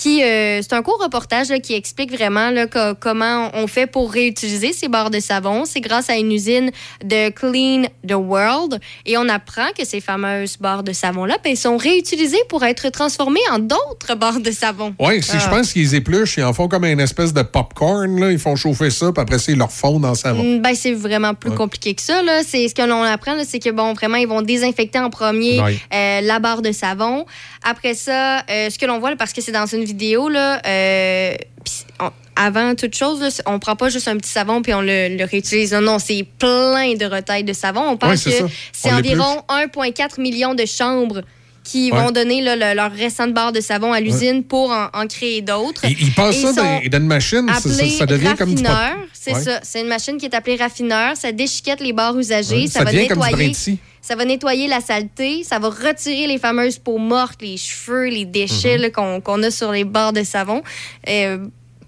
Qui, 0.02 0.20
euh, 0.24 0.60
c'est 0.62 0.72
un 0.72 0.82
court 0.82 1.00
reportage 1.00 1.48
là, 1.50 1.60
qui 1.60 1.74
explique 1.74 2.10
vraiment 2.12 2.50
là, 2.50 2.66
co- 2.66 2.96
comment 2.98 3.50
on 3.54 3.68
fait 3.68 3.86
pour 3.86 4.10
réutiliser 4.10 4.72
ces 4.72 4.88
barres 4.88 5.10
de 5.10 5.20
savon. 5.20 5.64
C'est 5.64 5.80
grâce 5.80 6.10
à 6.10 6.16
une 6.16 6.32
usine 6.32 6.72
de 7.04 7.28
Clean 7.30 7.84
the 8.08 8.14
World. 8.14 8.80
Et 9.06 9.16
on 9.16 9.28
apprend 9.28 9.68
que 9.78 9.84
ces 9.84 10.00
fameuses 10.00 10.56
barres 10.58 10.82
de 10.82 10.92
savon-là 10.92 11.36
ben, 11.44 11.54
sont 11.54 11.76
réutilisées 11.76 12.42
pour 12.48 12.64
être 12.64 12.88
transformées 12.88 13.38
en 13.52 13.60
d'autres 13.60 14.16
barres 14.16 14.40
de 14.40 14.50
savon. 14.50 14.92
Oui, 14.98 15.22
si 15.22 15.38
je 15.38 15.44
Ah. 15.46 15.50
pense 15.50 15.72
qu'ils 15.72 15.94
épluchent, 15.94 16.36
ils 16.36 16.42
en 16.42 16.52
font 16.52 16.66
comme 16.66 16.84
une 16.84 16.98
espèce 16.98 17.32
de 17.32 17.42
popcorn. 17.42 18.18
Là. 18.18 18.32
Ils 18.32 18.40
font 18.40 18.56
chauffer 18.56 18.90
ça, 18.90 19.12
puis 19.12 19.22
après 19.22 19.38
ça, 19.38 19.52
ils 19.52 19.58
leur 19.58 19.70
fondent 19.70 20.02
dans 20.02 20.08
le 20.08 20.14
savon. 20.16 20.42
Mm, 20.42 20.62
Ben, 20.62 20.74
c'est 20.74 20.94
vraiment 20.94 21.34
plus 21.34 21.50
Ouais. 21.50 21.56
compliqué 21.56 21.94
que 21.94 22.02
ça. 22.02 22.22
Là. 22.22 22.40
C'est, 22.44 22.66
ce 22.66 22.74
que 22.74 22.82
l'on 22.82 23.02
apprend, 23.04 23.34
là, 23.34 23.44
c'est 23.46 23.60
que 23.60 23.70
bon, 23.70 23.92
vraiment, 23.92 24.16
ils 24.16 24.26
vont 24.26 24.42
désinfecter 24.42 24.98
en 24.98 25.10
premier 25.10 25.60
Ouais. 25.60 25.78
euh, 25.94 26.20
la 26.22 26.40
barre 26.40 26.62
de 26.62 26.72
savon. 26.72 27.24
Après 27.62 27.94
ça, 27.94 28.38
euh, 28.50 28.68
ce 28.70 28.78
que 28.80 28.86
l'on 28.86 28.98
voit, 28.98 29.10
là, 29.10 29.16
parce 29.16 29.32
que 29.32 29.40
c'est 29.40 29.52
dans 29.52 29.66
une 29.66 29.84
vidéo, 29.84 29.91
là, 30.28 30.60
euh, 30.66 31.34
pis 31.64 31.84
on- 32.00 32.10
avant 32.34 32.74
toute 32.74 32.94
chose, 32.94 33.20
là, 33.20 33.28
on 33.46 33.58
prend 33.58 33.76
pas 33.76 33.88
juste 33.90 34.08
un 34.08 34.16
petit 34.16 34.30
savon 34.30 34.62
puis 34.62 34.72
on 34.72 34.80
le, 34.80 35.16
le 35.16 35.24
réutilise. 35.24 35.72
Non, 35.74 35.80
non, 35.82 35.98
c'est 35.98 36.24
plein 36.38 36.94
de 36.94 37.04
retailles 37.04 37.44
de 37.44 37.52
savon. 37.52 37.82
On 38.02 38.06
Ouais, 38.08 38.16
c'est 38.16 38.30
que 38.38 38.46
c'est 38.72 38.90
On 38.92 38.96
environ 38.96 39.42
1,4 39.48 40.18
million 40.20 40.54
de 40.54 40.64
chambres 40.64 41.20
qui 41.64 41.90
Ouais. 41.92 41.98
vont 42.00 42.10
donner 42.10 42.40
là, 42.40 42.56
le- 42.56 42.74
leur 42.76 42.90
restant 42.92 43.26
de 43.26 43.32
barre 43.32 43.52
de 43.52 43.60
savon 43.60 43.92
à 43.92 44.00
l'usine 44.00 44.42
pour 44.42 44.70
en, 44.70 44.88
en 44.92 45.06
créer 45.06 45.42
d'autres. 45.42 45.84
Ils, 45.84 46.00
ils 46.00 46.12
passent 46.12 46.40
ça 46.40 46.52
dans, 46.52 46.80
dans 46.90 46.98
une 46.98 47.06
machine, 47.06 47.46
ça, 47.48 47.60
ça- 47.98 48.06
devient 48.06 48.34
comme 48.36 48.54
du 48.54 48.62
raffineur, 48.64 48.96
C'est 49.12 49.34
Ouais. 49.34 49.40
ça. 49.42 49.60
C'est 49.62 49.80
une 49.80 49.86
machine 49.88 50.16
qui 50.16 50.26
est 50.26 50.34
appelée 50.34 50.56
raffineur. 50.56 51.16
Ça 51.16 51.30
déchiquette 51.32 51.80
les 51.80 51.92
barres 51.92 52.18
usagées. 52.18 52.66
Ça, 52.66 52.80
ça 52.80 52.84
va 52.84 52.92
nettoyer. 52.92 53.54
Ça 54.00 54.16
va 54.16 54.24
la 54.24 54.80
saleté. 54.80 55.44
Ça 55.44 55.60
va 55.60 55.68
retirer 55.68 56.26
les 56.26 56.38
fameuses 56.38 56.78
peaux 56.78 56.98
mortes, 56.98 57.40
les 57.40 57.56
cheveux, 57.56 58.08
les 58.08 58.24
déchets 58.24 58.78
Mhm. 58.78 58.90
qu'on 58.90 59.20
qu'on 59.20 59.42
a 59.44 59.50
sur 59.52 59.70
les 59.70 59.84
barres 59.84 60.12
de 60.12 60.24
savon. 60.24 60.62
Euh, 61.08 61.38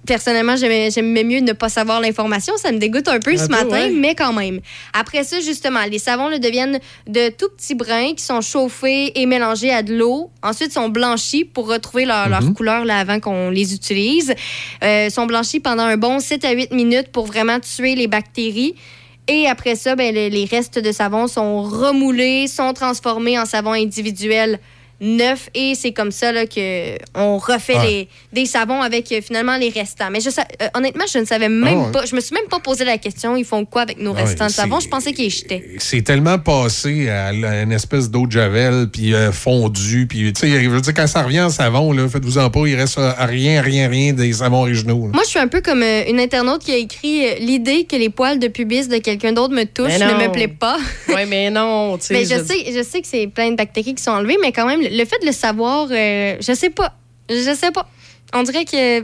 Personnellement, 0.07 0.55
j'aimais 0.57 1.25
mieux 1.25 1.41
ne 1.41 1.53
pas 1.53 1.69
savoir 1.71 2.01
l'information. 2.01 2.55
Ça 2.59 2.73
me 2.73 2.79
dégoûte 2.79 3.09
un 3.09 3.19
peu 3.21 3.33
Un 3.33 3.37
ce 3.39 3.45
peu, 3.47 3.53
matin, 3.53 3.69
ouais. 3.87 3.91
mais 3.91 4.15
quand 4.15 4.33
même. 4.35 4.61
Après 4.93 5.25
ça, 5.25 5.41
justement, 5.41 5.81
les 5.91 5.99
savons 5.99 6.29
là, 6.29 6.39
deviennent 6.39 6.79
de 7.07 7.31
tout 7.31 7.49
petits 7.57 7.75
brins 7.75 8.13
qui 8.15 8.23
sont 8.23 8.41
chauffés 8.43 9.19
et 9.19 9.25
mélangés 9.27 9.71
à 9.73 9.83
de 9.83 9.95
l'eau. 9.97 10.31
Ensuite, 10.43 10.73
sont 10.73 10.89
blanchis 10.91 11.45
pour 11.45 11.69
retrouver 11.69 12.05
leur, 12.05 12.29
leur 12.29 12.43
Mhm. 12.43 12.55
couleur 12.55 12.85
là, 12.85 12.99
avant 12.99 13.19
qu'on 13.19 13.49
les 13.51 13.75
utilise. 13.75 14.35
Euh, 14.83 15.09
sont 15.09 15.27
blanchis 15.27 15.61
pendant 15.61 15.85
un 15.85 15.97
bon 15.97 16.19
7 16.21 16.45
à 16.45 16.53
8 16.53 16.71
minutes 16.73 17.09
pour 17.11 17.25
vraiment 17.27 17.59
tuer 17.61 17.95
les 17.95 18.07
bactéries. 18.07 18.75
Et 19.27 19.47
après 19.47 19.75
ça, 19.75 19.97
ben, 19.97 20.15
le- 20.15 20.29
les 20.29 20.45
restes 20.45 20.79
de 20.79 20.93
savon 20.93 21.29
sont 21.29 21.63
remoulés, 21.63 22.47
sont 22.47 22.75
transformés 22.75 23.39
en 23.39 23.47
savon 23.47 23.73
individuel 23.73 24.61
neuf 25.01 25.49
et 25.55 25.75
c'est 25.75 25.93
comme 25.93 26.11
ça 26.13 26.33
là, 26.33 26.47
que 26.47 26.97
on 27.15 27.39
refait 27.39 27.75
Ouais. 27.75 27.87
les, 27.87 28.09
des 28.43 28.47
savons 28.47 28.81
avec 28.83 29.11
euh, 29.13 29.21
finalement 29.21 29.57
les 29.57 29.69
restants. 29.69 30.09
Mais 30.11 30.21
je 30.21 30.29
euh, 30.29 30.67
honnêtement, 30.75 31.05
je 31.13 31.19
ne 31.19 31.25
savais 31.25 31.49
même 31.49 31.65
Ah 31.67 31.87
ouais. 31.87 31.93
pas. 31.93 32.05
Je 32.07 32.15
me 32.15 32.21
suis 32.21 32.35
même 32.35 32.47
pas 32.49 32.61
posé 32.61 32.85
la 32.85 32.99
question. 32.99 33.37
Ils 33.37 33.45
font 33.45 33.65
quoi 33.65 33.83
avec 33.83 33.99
nos 33.99 34.13
Ah 34.13 34.15
ouais, 34.17 34.23
restants 34.25 34.47
de 34.47 34.51
savon? 34.53 34.81
Je 34.81 34.89
pensais 34.89 35.13
qu'ils 35.13 35.31
jetaient. 35.31 35.65
C'est 35.79 36.03
tellement 36.03 36.39
passé 36.39 37.09
à 37.09 37.33
une 37.33 37.73
espèce 37.73 38.11
d'eau 38.11 38.27
de 38.27 38.33
javel, 38.33 38.89
puis 38.93 39.15
euh, 39.15 39.33
fondu, 39.33 40.07
puis 40.07 40.33
tu 40.33 40.41
sais, 40.49 40.63
je 40.63 40.69
veux 40.69 40.81
dire, 40.81 40.95
quand 40.95 41.07
ça 41.07 41.23
revient 41.23 41.41
en 41.43 41.51
savon, 41.51 41.93
là, 41.93 42.09
faites-vous 42.09 42.39
en 42.39 42.51
pas, 42.51 42.67
il 42.67 42.75
reste 42.77 42.99
euh, 42.99 43.13
rien, 43.19 43.61
rien, 43.63 43.89
rien 43.89 44.13
des 44.13 44.33
savons 44.35 44.61
originaux. 44.63 45.07
là. 45.07 45.13
Moi, 45.15 45.23
je 45.25 45.31
suis 45.31 45.39
un 45.39 45.49
peu 45.49 45.61
comme 45.61 45.83
euh, 45.83 46.05
une 46.09 46.21
internaute 46.21 46.63
qui 46.63 46.73
a 46.73 46.77
écrit 46.77 47.27
euh, 47.27 47.35
l'idée 47.41 47.85
que 47.85 47.97
les 47.97 48.11
poils 48.11 48.39
de 48.39 48.49
pubis 48.49 48.89
de 48.89 48.99
quelqu'un 48.99 49.33
d'autre 49.33 49.55
me 49.55 49.65
touchent 49.65 49.99
ne 49.99 50.27
me 50.27 50.31
plaît 50.33 50.49
pas. 50.49 50.77
Oui, 51.09 51.23
mais 51.29 51.51
non, 51.51 51.99
tu 51.99 52.07
sais. 52.07 52.15
Mais 52.19 52.25
je 52.25 52.43
sais, 52.45 52.73
je 52.73 52.83
sais 52.83 53.01
que 53.01 53.07
c'est 53.07 53.27
plein 53.27 53.51
de 53.51 53.57
bactéries 53.57 53.95
qui 53.95 54.03
sont 54.03 54.11
enlevées, 54.13 54.37
mais 54.41 54.53
quand 54.53 54.67
même, 54.67 54.81
le 54.91 55.05
fait 55.05 55.19
de 55.21 55.27
le 55.27 55.33
savoir, 55.33 55.89
euh, 55.91 56.37
je 56.41 56.55
sais 56.55 56.71
pas. 56.71 56.97
Je 57.29 57.55
sais 57.55 57.71
pas. 57.71 57.89
On 58.33 58.43
dirait 58.43 58.65
que. 58.65 59.01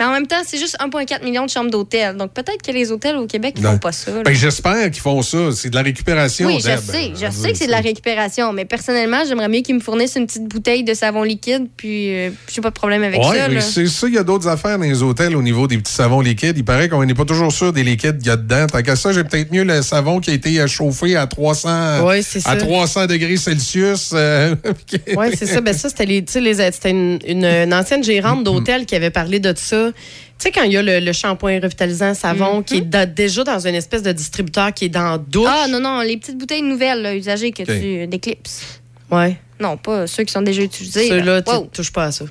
Mais 0.00 0.06
en 0.06 0.12
même 0.12 0.26
temps, 0.26 0.40
c'est 0.46 0.56
juste 0.58 0.78
1,4 0.80 1.22
million 1.24 1.44
de 1.44 1.50
chambres 1.50 1.70
d'hôtel. 1.70 2.16
Donc 2.16 2.32
peut-être 2.32 2.62
que 2.66 2.72
les 2.72 2.90
hôtels 2.90 3.16
au 3.16 3.26
Québec 3.26 3.58
ne 3.60 3.68
font 3.68 3.76
pas 3.78 3.92
ça. 3.92 4.10
Ben, 4.24 4.34
J'espère 4.34 4.90
qu'ils 4.90 5.02
font 5.02 5.20
ça. 5.20 5.52
C'est 5.54 5.68
de 5.68 5.74
la 5.74 5.82
récupération. 5.82 6.46
oui, 6.46 6.56
je 6.56 6.62
sais. 6.62 7.12
Je 7.14 7.26
Euh, 7.26 7.30
sais 7.30 7.52
que 7.52 7.58
c'est 7.58 7.66
de 7.66 7.70
la 7.70 7.80
récupération. 7.80 8.52
Mais 8.54 8.64
personnellement, 8.64 9.18
j'aimerais 9.28 9.48
mieux 9.48 9.60
qu'ils 9.60 9.74
me 9.74 9.80
fournissent 9.80 10.16
une 10.16 10.26
petite 10.26 10.48
bouteille 10.48 10.84
de 10.84 10.94
savon 10.94 11.22
liquide, 11.22 11.66
puis 11.76 12.14
euh, 12.16 12.30
j'ai 12.50 12.62
pas 12.62 12.70
de 12.70 12.74
problème 12.74 13.02
avec 13.02 13.20
Ouais, 13.20 13.36
ça. 13.36 13.48
mais 13.48 13.56
là. 13.56 13.60
c'est 13.60 13.86
ça, 13.88 14.08
il 14.08 14.14
y 14.14 14.18
a 14.18 14.22
d'autres 14.24 14.48
affaires 14.48 14.78
dans 14.78 14.84
les 14.84 15.02
hôtels 15.02 15.36
au 15.36 15.42
niveau 15.42 15.66
des 15.66 15.76
petits 15.76 15.92
savons 15.92 16.22
liquides. 16.22 16.56
Il 16.56 16.64
paraît 16.64 16.88
qu'on 16.88 17.04
n'est 17.04 17.12
pas 17.14 17.26
toujours 17.26 17.52
sûr 17.52 17.72
des 17.74 17.82
liquides 17.82 18.16
qu'il 18.18 18.28
y 18.28 18.30
a 18.30 18.36
dedans. 18.38 18.66
Tant 18.68 18.80
qu'à 18.82 18.96
ça, 18.96 19.12
j'ai 19.12 19.22
peut-être 19.24 19.52
mieux 19.52 19.64
le 19.64 19.82
savon 19.82 20.20
qui 20.20 20.30
a 20.30 20.32
été 20.32 20.58
euh, 20.60 20.66
chauffé 20.66 21.14
à 21.16 21.26
300, 21.26 22.06
Ouais, 22.06 22.22
c'est 22.22 22.38
à 22.46 22.52
ça. 22.52 22.56
300 22.56 23.06
degrés 23.06 23.36
Celsius. 23.36 24.12
euh, 24.14 24.54
Oui, 25.16 25.26
c'est 25.36 25.46
ça. 25.46 25.60
Ben, 25.60 25.74
ça, 25.74 25.90
c'était 25.90 26.06
les, 26.06 26.24
tu 26.24 26.32
sais, 26.32 26.40
les- 26.40 26.54
c'était 26.72 26.90
une, 26.90 27.18
une- 27.26 27.44
une 27.44 27.74
ancienne 27.74 28.02
gérante 28.02 28.44
d'hôtel 28.44 28.86
qui 28.86 28.94
avait 28.94 29.10
parlé 29.10 29.40
de 29.40 29.52
ça. 29.56 29.89
Tu 29.92 29.98
sais, 30.38 30.50
quand 30.52 30.62
il 30.62 30.72
y 30.72 30.76
a 30.76 30.82
le, 30.82 31.00
le 31.00 31.12
shampoing 31.12 31.60
revitalisant 31.60 32.14
savon 32.14 32.62
qui 32.62 32.76
est 32.78 32.80
da- 32.80 33.06
déjà 33.06 33.44
dans 33.44 33.66
une 33.66 33.74
espèce 33.74 34.02
de 34.02 34.12
distributeur 34.12 34.72
qui 34.72 34.86
est 34.86 34.88
dans 34.90 35.18
douche. 35.18 35.48
Ah 35.50 35.66
non, 35.68 35.80
non, 35.80 36.00
les 36.00 36.16
petites 36.16 36.38
bouteilles 36.38 36.62
nouvelles, 36.62 37.02
là, 37.02 37.14
usagées 37.14 37.52
que 37.52 37.62
tu 37.62 37.70
euh, 37.70 38.06
d'éclipses. 38.06 38.80
Ouais. 39.10 39.36
Non, 39.60 39.76
pas 39.76 40.06
ceux 40.06 40.24
qui 40.24 40.32
sont 40.32 40.40
déjà 40.42 40.62
utilisés. 40.62 41.08
Ceux-là, 41.08 41.42
tu 41.42 41.50
Wow. 41.52 41.68
touches 41.72 41.92
pas 41.92 42.04
à 42.04 42.12
ça. 42.12 42.24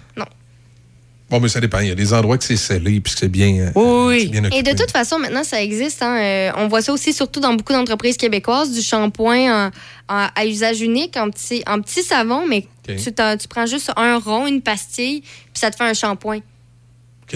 Bon, 1.30 1.40
mais 1.40 1.48
ça 1.48 1.60
dépend. 1.60 1.78
Il 1.80 1.90
y 1.90 1.92
a 1.92 1.96
des 1.96 2.12
endroits 2.12 2.40
que 2.40 2.44
c'est 2.44 2.56
scellé 2.56 3.00
puis 3.02 3.14
que 3.14 3.20
c'est 3.20 3.28
bien, 3.28 3.72
euh, 3.76 4.08
Oui, 4.08 4.26
bien 4.30 4.44
Et 4.46 4.48
occupé. 4.48 4.64
de 4.74 4.76
toute 4.76 4.90
façon, 4.90 5.20
maintenant, 5.20 5.44
ça 5.44 5.62
existe. 5.62 6.02
hein. 6.02 6.18
Euh, 6.20 6.52
on 6.58 6.68
voit 6.68 6.82
ça 6.82 6.92
aussi, 6.92 7.14
surtout 7.14 7.40
dans 7.40 7.54
beaucoup 7.54 7.72
d'entreprises 7.74 8.18
québécoises, 8.18 8.72
du 8.72 8.82
shampoing 8.82 9.70
à 10.08 10.46
usage 10.48 10.82
unique, 10.82 11.16
en 11.18 11.30
petit, 11.30 11.62
en 11.68 11.82
petit 11.82 12.02
savon, 12.02 12.48
mais 12.48 12.66
tu 12.88 13.48
prends 13.48 13.68
juste 13.68 13.92
un 13.96 14.18
rond, 14.18 14.48
une 14.48 14.64
pastille, 14.64 15.22
puis 15.22 15.60
ça 15.60 15.70
te 15.70 15.76
fait 15.76 15.84
un 15.84 15.94
shampoing. 15.94 16.40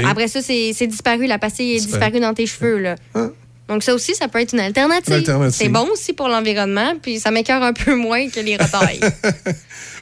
Après 0.05 0.27
ça, 0.27 0.41
c'est 0.41 0.71
c'est 0.75 0.87
disparu. 0.87 1.27
La 1.27 1.39
pastille 1.39 1.71
est 1.73 1.79
Disparu. 1.79 1.99
disparue 2.01 2.19
dans 2.21 2.33
tes 2.33 2.45
cheveux. 2.45 2.77
Là. 2.79 2.95
Donc, 3.69 3.81
ça 3.81 3.93
aussi, 3.95 4.13
ça 4.13 4.27
peut 4.27 4.39
être 4.41 4.53
une 4.53 4.59
alternative. 4.59 5.23
C'est 5.51 5.69
bon 5.69 5.87
aussi 5.91 6.11
pour 6.13 6.27
l'environnement, 6.27 6.93
puis 7.01 7.19
ça 7.19 7.31
m'écœure 7.31 7.63
un 7.63 7.73
peu 7.73 7.95
moins 8.07 8.27
que 8.29 8.39
les 8.39 8.57
retailles. 8.57 8.99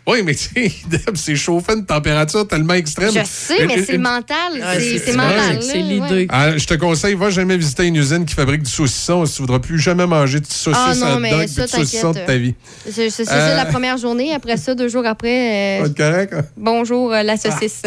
Oui, 0.07 0.23
mais 0.25 0.33
tu 0.33 0.49
sais, 0.55 0.71
c'est 1.13 1.35
chauffé 1.35 1.73
une 1.73 1.85
température 1.85 2.47
tellement 2.47 2.73
extrême. 2.73 3.11
Je 3.13 3.19
sais, 3.23 3.67
mais 3.67 3.83
c'est 3.83 3.91
le 3.91 3.97
une- 3.97 4.01
mental. 4.01 4.59
Ah, 4.63 4.73
c'est 4.79 5.15
mental. 5.15 5.61
c'est 5.61 5.77
l'idée. 5.77 6.25
Ah, 6.31 6.57
je 6.57 6.65
te 6.65 6.73
conseille, 6.73 7.13
va 7.13 7.29
jamais 7.29 7.55
visiter 7.55 7.85
une 7.85 7.97
usine 7.97 8.25
qui 8.25 8.33
fabrique 8.33 8.63
du 8.63 8.71
saucisson 8.71 9.27
si 9.27 9.35
tu 9.35 9.41
voudras 9.43 9.59
plus 9.59 9.77
jamais 9.77 10.07
manger 10.07 10.39
de 10.39 10.47
saucisson 10.47 10.73
Ah 10.87 10.95
non, 10.95 11.15
hot 11.17 11.19
mais 11.19 11.29
dog 11.29 11.47
ça, 11.47 11.61
de 11.65 11.67
saucisson 11.69 12.07
de 12.09 12.13
t'inquiète. 12.15 12.25
ta 12.25 12.37
vie. 12.37 12.55
C'est 12.89 13.19
Euh. 13.21 13.25
ça 13.25 13.55
la 13.55 13.65
première 13.65 13.99
journée. 13.99 14.33
Après 14.33 14.57
ça, 14.57 14.73
deux 14.73 14.87
jours 14.87 15.05
après, 15.05 15.79
euh, 15.79 15.83
Pas 15.83 15.89
de 15.89 15.93
correct? 15.95 16.33
hein? 16.35 16.45
bonjour 16.57 17.13
euh, 17.13 17.21
la 17.21 17.37
saucisse. 17.37 17.83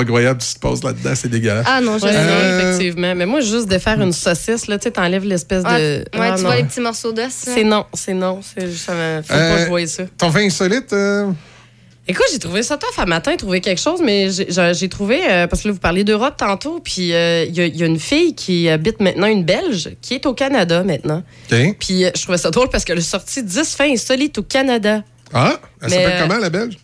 Pas 0.00 0.04
croyable, 0.06 0.40
tu 0.40 0.54
te 0.54 0.58
passes 0.60 0.82
là-dedans, 0.82 1.12
c'est 1.14 1.28
dégueulasse. 1.28 1.66
Ah 1.68 1.80
non, 1.80 1.98
je 1.98 2.04
Ouais, 2.04 2.12
Euh, 2.14 2.72
effectivement. 2.72 3.14
Mais 3.14 3.26
moi, 3.26 3.40
juste 3.40 3.68
de 3.68 3.78
faire 3.78 4.00
une 4.00 4.12
saucisse, 4.12 4.66
là, 4.66 4.78
tu 4.78 4.84
sais, 4.84 4.90
t'enlèves 4.90 5.24
l'espèce 5.24 5.62
Ah, 5.66 5.78
de. 5.78 5.84
ouais, 5.98 6.04
Ah, 6.14 6.32
tu 6.36 6.42
non. 6.42 6.48
vois 6.48 6.56
les 6.56 6.64
petits 6.64 6.80
morceaux 6.80 7.12
d'os. 7.12 7.26
C'est 7.30 7.64
non, 7.64 7.84
c'est 7.94 8.14
non. 8.14 8.40
C'est 8.42 8.70
ça 8.72 8.92
me- 8.94 9.22
Faut 9.22 9.28
pas 9.28 9.38
Euh, 9.38 9.56
que 9.56 9.62
je 9.64 9.68
voie 9.68 9.86
ça. 9.86 10.02
Ton 10.18 10.30
fait 10.30 10.44
insolite? 10.46 10.92
euh, 10.92 11.30
Écoute, 12.08 12.26
j'ai 12.32 12.40
trouvé 12.40 12.64
ça 12.64 12.76
tough 12.76 12.98
à 12.98 13.06
matin, 13.06 13.36
trouvé 13.36 13.60
quelque 13.60 13.80
chose, 13.80 14.00
mais 14.02 14.30
j'ai- 14.30 14.88
trouvé, 14.88 15.20
euh, 15.30 15.46
parce 15.46 15.62
que 15.62 15.68
là, 15.68 15.74
vous 15.74 15.78
parliez 15.80 16.02
d'Europe 16.02 16.34
tantôt, 16.36 16.80
puis 16.82 17.12
euh, 17.14 17.44
il 17.44 17.54
y, 17.56 17.60
a- 17.60 17.66
il 17.66 17.76
y 17.76 17.82
a 17.84 17.86
une 17.86 18.00
fille 18.00 18.34
qui 18.34 18.68
habite 18.68 18.98
maintenant, 19.00 19.28
une 19.28 19.44
Belge, 19.44 19.90
qui 20.02 20.14
est 20.14 20.26
au 20.26 20.34
Canada 20.34 20.82
maintenant. 20.82 21.22
OK. 21.52 21.76
Puis 21.78 22.04
euh, 22.06 22.10
je 22.16 22.22
trouvais 22.22 22.38
ça 22.38 22.50
drôle 22.50 22.68
parce 22.68 22.84
qu'elle 22.84 22.98
a 22.98 23.02
sorti 23.02 23.44
10 23.44 23.76
fins 23.76 23.92
insolites 23.92 24.38
au 24.38 24.42
Canada. 24.42 25.04
Ah, 25.32 25.60
elle 25.82 25.90
s'appelle 25.90 26.12
euh, 26.14 26.22
comment, 26.26 26.38
la 26.40 26.50
Belge? 26.50 26.78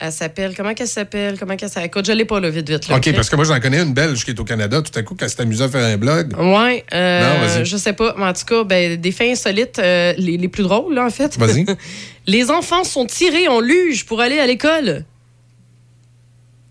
Elle 0.00 0.12
s'appelle, 0.12 0.54
comment 0.56 0.74
qu'elle 0.74 0.88
s'appelle? 0.88 1.38
Comment 1.38 1.56
qu'elle 1.56 1.68
s'appelle? 1.68 1.86
Écoute, 1.86 2.06
je 2.06 2.12
l'ai 2.12 2.24
pas 2.24 2.40
là, 2.40 2.50
vite, 2.50 2.68
vite. 2.68 2.88
Là, 2.88 2.96
OK, 2.96 3.12
parce 3.14 3.30
que 3.30 3.36
moi, 3.36 3.44
j'en 3.44 3.60
connais 3.60 3.80
une 3.80 3.94
Belge 3.94 4.24
qui 4.24 4.32
est 4.32 4.40
au 4.40 4.44
Canada. 4.44 4.82
Tout 4.82 4.98
à 4.98 5.02
coup, 5.02 5.14
quand 5.18 5.28
s'est 5.28 5.40
amusée 5.40 5.64
à 5.64 5.68
faire 5.68 5.84
un 5.84 5.96
blog. 5.96 6.34
Ouais, 6.36 6.84
euh, 6.92 7.58
Non, 7.58 7.64
je 7.64 7.76
sais 7.76 7.92
pas. 7.92 8.14
Mais 8.18 8.24
en 8.24 8.32
tout 8.32 8.44
cas, 8.44 8.64
ben, 8.64 8.96
des 9.00 9.12
fins 9.12 9.30
insolites, 9.30 9.78
euh, 9.78 10.12
les, 10.18 10.36
les 10.36 10.48
plus 10.48 10.64
drôles, 10.64 10.94
là, 10.94 11.06
en 11.06 11.10
fait. 11.10 11.38
Vas-y. 11.38 11.64
les 12.26 12.50
enfants 12.50 12.82
sont 12.82 13.06
tirés 13.06 13.46
en 13.46 13.60
luge 13.60 14.04
pour 14.04 14.20
aller 14.20 14.38
à 14.38 14.46
l'école. 14.46 15.04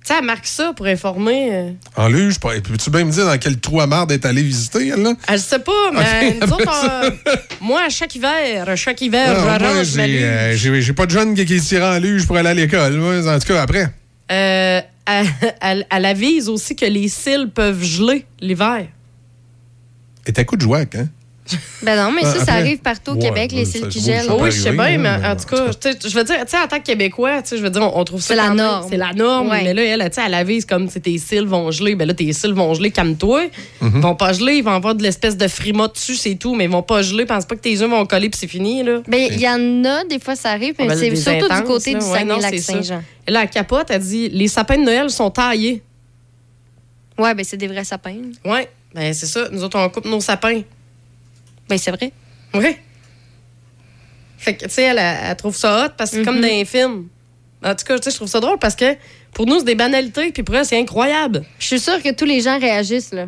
Tu 0.06 0.12
sais, 0.12 0.20
elle 0.20 0.26
marque 0.26 0.45
ça 0.47 0.74
pour 0.76 0.86
informer. 0.86 1.49
euh. 1.54 1.72
En 1.95 2.10
luge, 2.10 2.38
pas- 2.39 2.60
peux-tu 2.60 2.89
bien 2.89 3.06
me 3.06 3.12
dire 3.12 3.26
dans 3.26 3.38
quel 3.38 3.58
trou 3.60 3.80
à 3.80 3.88
marde 3.88 4.12
est 4.12 4.26
allée 4.26 4.43
visiter, 4.43 4.89
elle, 4.89 5.01
là? 5.01 5.14
Elle 5.30 5.39
sait 5.39 5.60
pas, 5.60 5.72
mais 5.93 6.38
nous 6.41 6.51
autres, 6.51 6.86
euh, 7.06 7.10
moi, 7.62 7.84
à 7.86 7.89
chaque 7.89 8.14
hiver, 8.16 8.68
à 8.68 8.76
chaque 8.76 8.99
hiver, 9.01 9.34
j'arrange 9.43 9.95
ma 9.95 10.08
luge. 10.08 10.20
euh, 10.22 10.82
j'ai- 10.82 10.93
pas 10.93 11.06
de 11.06 11.12
jeune 11.12 11.34
qui, 11.36 11.45
qui 11.45 11.56
est 11.56 11.60
tiré 11.66 11.86
en 11.86 11.99
luge 11.99 12.28
pour 12.28 12.36
aller 12.36 12.49
à 12.49 12.54
l'école. 12.54 13.01
En 13.01 13.39
tout 13.39 13.47
cas, 13.47 13.62
après. 13.62 13.88
Euh, 14.32 14.82
elle, 15.06 15.28
elle- 15.62 15.88
elle 15.89 16.06
avise 16.06 16.49
aussi 16.49 16.76
que 16.76 16.86
les 16.86 17.08
cils 17.08 17.49
peuvent 17.54 17.82
geler 17.82 18.26
l'hiver. 18.41 18.88
Et 20.26 20.34
t'as 20.34 20.43
coup 20.43 20.58
de 20.58 20.62
jouac, 20.62 20.95
hein? 20.95 21.08
Ben 21.82 21.98
non, 21.98 22.12
mais 22.14 22.22
Ah, 22.24 22.34
ça, 22.39 22.46
ça 22.46 22.54
arrive 22.54 22.78
partout 22.78 23.12
au 23.12 23.16
Ouais, 23.16 23.24
Québec, 23.28 23.52
les 23.52 23.66
cils 23.66 23.88
qui 23.89 24.00
gèlent. 24.00 24.32
oui, 24.39 24.50
je 24.50 24.62
sais 24.62 24.72
bien, 24.72 24.98
mais 24.98 25.10
en 25.10 25.36
tout 25.36 25.44
cas, 25.46 25.72
je 25.84 26.16
veux 26.16 26.24
dire, 26.24 26.38
tu 26.46 26.48
sais, 26.48 26.58
en 26.58 26.68
tant 26.68 26.80
que 26.80 26.84
Québécois, 26.86 27.41
tu 27.41 27.50
sais, 27.50 27.58
je 27.58 27.62
veux 27.64 27.70
dire, 27.70 27.82
on, 27.82 28.00
on 28.00 28.04
trouve 28.06 28.22
ça 28.22 28.30
C'est 28.30 28.36
la 28.36 28.50
norme. 28.52 28.88
C'est 28.89 28.96
la 28.96 29.12
norme. 29.12 29.50
Ouais. 29.50 29.62
Mais 29.64 29.74
là, 29.74 29.84
elle, 29.84 30.10
tu 30.10 30.16
sais, 30.16 30.22
elle 30.26 30.34
avise 30.36 30.66
comme 30.66 30.88
si 30.88 31.02
tes 31.02 31.18
cils 31.18 31.46
vont 31.46 31.70
geler. 31.70 31.96
Ben 31.96 32.08
là, 32.08 32.14
tes 32.14 32.32
cils 32.32 32.54
vont 32.54 32.74
geler, 32.74 32.91
calme-toi. 32.91 33.41
Mhm. 33.82 33.91
Ils 33.96 34.02
vont 34.02 34.16
pas 34.16 34.32
geler, 34.32 34.54
ils 34.56 34.64
vont 34.64 34.72
avoir 34.72 34.96
de 34.96 35.04
l'espèce 35.04 35.36
de 35.36 35.48
frima 35.50 35.89
dessus, 35.89 36.16
c'est 36.16 36.36
tout, 36.36 36.56
mais 36.56 36.64
ils 36.64 36.70
vont 36.72 36.82
pas 36.82 37.02
geler. 37.02 37.26
Pense 37.26 37.44
pas 37.46 37.56
que 37.56 37.62
tes 37.62 37.72
yeux 37.72 37.88
vont 37.88 38.06
coller 38.06 38.30
puis 38.30 38.39
c'est 38.39 38.48
fini, 38.48 38.82
là. 38.82 39.02
Ben, 39.08 39.28
il 39.30 39.39
y 39.41 39.48
en 39.50 39.84
a, 39.84 40.06
des 40.06 40.20
fois, 40.20 40.38
ça 40.38 40.52
arrive, 40.52 40.76
mais 40.80 40.86
Ah, 40.86 40.96
ben, 40.96 40.98
c'est 40.98 41.16
surtout 41.18 41.54
du 41.54 41.64
côté 41.64 41.91
là. 41.94 42.00
du. 42.00 42.06
Saguenay-Lac-Saint-Jean. 42.06 43.04
Et 43.28 43.32
là, 43.32 43.41
elle 43.44 43.50
capote, 43.50 43.88
elle 43.89 44.02
dit 44.02 44.30
les 44.30 44.48
sapins 44.48 44.78
de 44.78 44.84
Noël 44.84 45.10
sont 45.10 45.30
taillés. 45.30 45.84
Ouais, 47.18 47.34
ben 47.36 47.44
c'est 47.44 47.58
des 47.58 47.68
vrais 47.68 47.84
sapins. 47.84 48.16
Ouais, 48.46 48.70
ben 48.96 49.14
c'est 49.14 49.26
ça. 49.28 49.50
Nous 49.52 49.64
autres, 49.64 49.78
on 49.78 49.89
coupe 49.89 50.06
nos 50.06 50.20
sapins. 50.22 50.62
Ben 51.74 51.80
c'est 51.80 51.89
vrai. 51.91 52.11
Oui. 52.53 52.76
Fait 54.38 54.55
que, 54.55 54.65
tu 54.65 54.69
sais, 54.71 54.84
elle, 54.84 55.36
trouve 55.38 55.55
ça 55.55 55.86
hot 55.86 55.89
parce 55.97 56.11
que 56.11 56.17
c'est 56.17 56.24
comme 56.24 56.36
Mhm. 56.36 56.41
dans 56.41 56.47
les 56.47 56.65
films. 56.65 57.07
En 57.63 57.74
tout 57.74 57.86
cas, 57.86 57.97
tu 57.97 58.03
sais, 58.03 58.11
je 58.11 58.15
trouve 58.17 58.28
ça 58.28 58.39
drôle 58.39 58.59
parce 58.59 58.76
que 58.76 58.95
pour 59.34 59.47
nous, 59.47 59.57
c'est 59.59 59.65
des 59.65 59.74
banalités, 59.76 60.32
puis 60.32 60.43
pour 60.43 60.53
elle, 60.55 60.65
c'est 60.65 60.78
incroyable. 60.80 61.43
Je 61.57 61.65
suis 61.65 61.80
sûre 61.80 62.01
que 62.03 62.13
tous 62.13 62.26
les 62.26 62.41
gens 62.41 62.59
réagissent, 62.59 63.11
là. 63.13 63.26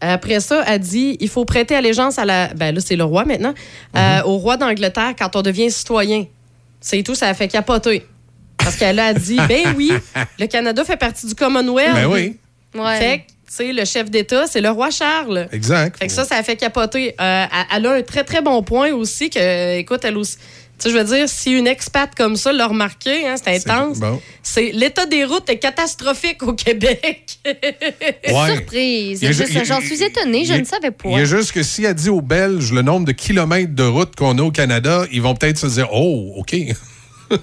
Après 0.00 0.38
ça, 0.40 0.62
elle 0.66 0.80
dit 0.80 1.16
il 1.20 1.28
faut 1.28 1.44
prêter 1.44 1.74
allégeance 1.74 2.18
à 2.18 2.24
la. 2.24 2.48
Ben 2.54 2.74
là, 2.74 2.80
c'est 2.84 2.96
le 2.96 3.04
roi 3.04 3.24
maintenant. 3.24 3.54
euh, 3.96 4.22
au 4.24 4.36
roi 4.36 4.56
d'Angleterre 4.58 5.14
quand 5.18 5.34
on 5.34 5.42
devient 5.42 5.70
citoyen. 5.70 6.26
C'est 6.80 7.02
tout, 7.02 7.14
ça 7.14 7.28
a 7.28 7.34
fait 7.34 7.48
capoter. 7.48 8.06
Parce 8.58 8.76
qu'elle 8.76 8.98
a 9.00 9.14
dit 9.14 9.38
ben 9.48 9.74
oui, 9.76 9.92
le 10.38 10.46
Canada 10.46 10.84
fait 10.84 10.98
partie 10.98 11.26
du 11.26 11.34
Commonwealth. 11.34 11.94
Ben 11.94 12.06
oui. 12.06 12.36
Ouais. 12.74 12.98
Fait 12.98 13.26
sais, 13.54 13.72
le 13.72 13.84
chef 13.84 14.10
d'État, 14.10 14.46
c'est 14.46 14.60
le 14.60 14.70
roi 14.70 14.90
Charles. 14.90 15.48
Exact. 15.52 15.98
Fait 15.98 16.06
que 16.06 16.12
ça, 16.12 16.24
ça 16.24 16.36
a 16.36 16.42
fait 16.42 16.56
capoter. 16.56 17.14
Euh, 17.20 17.44
elle- 17.74 17.86
a 17.86 17.92
un 17.92 18.02
très, 18.02 18.24
très 18.24 18.42
bon 18.42 18.62
point 18.62 18.92
aussi 18.92 19.30
que, 19.30 19.78
écoute, 19.78 20.00
elle 20.04 20.16
aussi. 20.16 20.36
Tu 20.76 20.88
sais, 20.88 20.90
je 20.90 20.98
veux 20.98 21.04
dire, 21.04 21.28
si 21.28 21.52
une 21.52 21.68
expat 21.68 22.10
comme 22.16 22.34
ça 22.34 22.52
l'a 22.52 22.66
remarqué, 22.66 23.28
hein, 23.28 23.36
c'est 23.36 23.54
intense. 23.68 24.00
Bon. 24.00 24.20
C'est 24.42 24.72
l'état 24.72 25.06
des 25.06 25.24
routes 25.24 25.48
est 25.48 25.58
catastrophique 25.60 26.42
au 26.42 26.52
Québec. 26.54 27.38
Ouais. 28.26 28.54
Surprise. 28.56 29.20
J'en 29.64 29.80
suis 29.80 30.02
étonnée, 30.02 30.44
je 30.44 30.54
ne 30.54 30.64
savais 30.64 30.90
pas. 30.90 31.10
Il 31.10 31.18
y 31.18 31.20
a 31.20 31.24
juste 31.24 31.52
que 31.52 31.62
si 31.62 31.84
elle 31.84 31.94
dit 31.94 32.08
aux 32.08 32.22
Belges 32.22 32.72
le 32.72 32.82
nombre 32.82 33.06
de 33.06 33.12
kilomètres 33.12 33.74
de 33.74 33.84
route 33.84 34.16
qu'on 34.16 34.36
a 34.38 34.42
au 34.42 34.50
Canada, 34.50 35.04
ils 35.12 35.22
vont 35.22 35.34
peut-être 35.36 35.58
se 35.58 35.66
dire 35.68 35.88
Oh, 35.92 36.32
OK. 36.38 36.56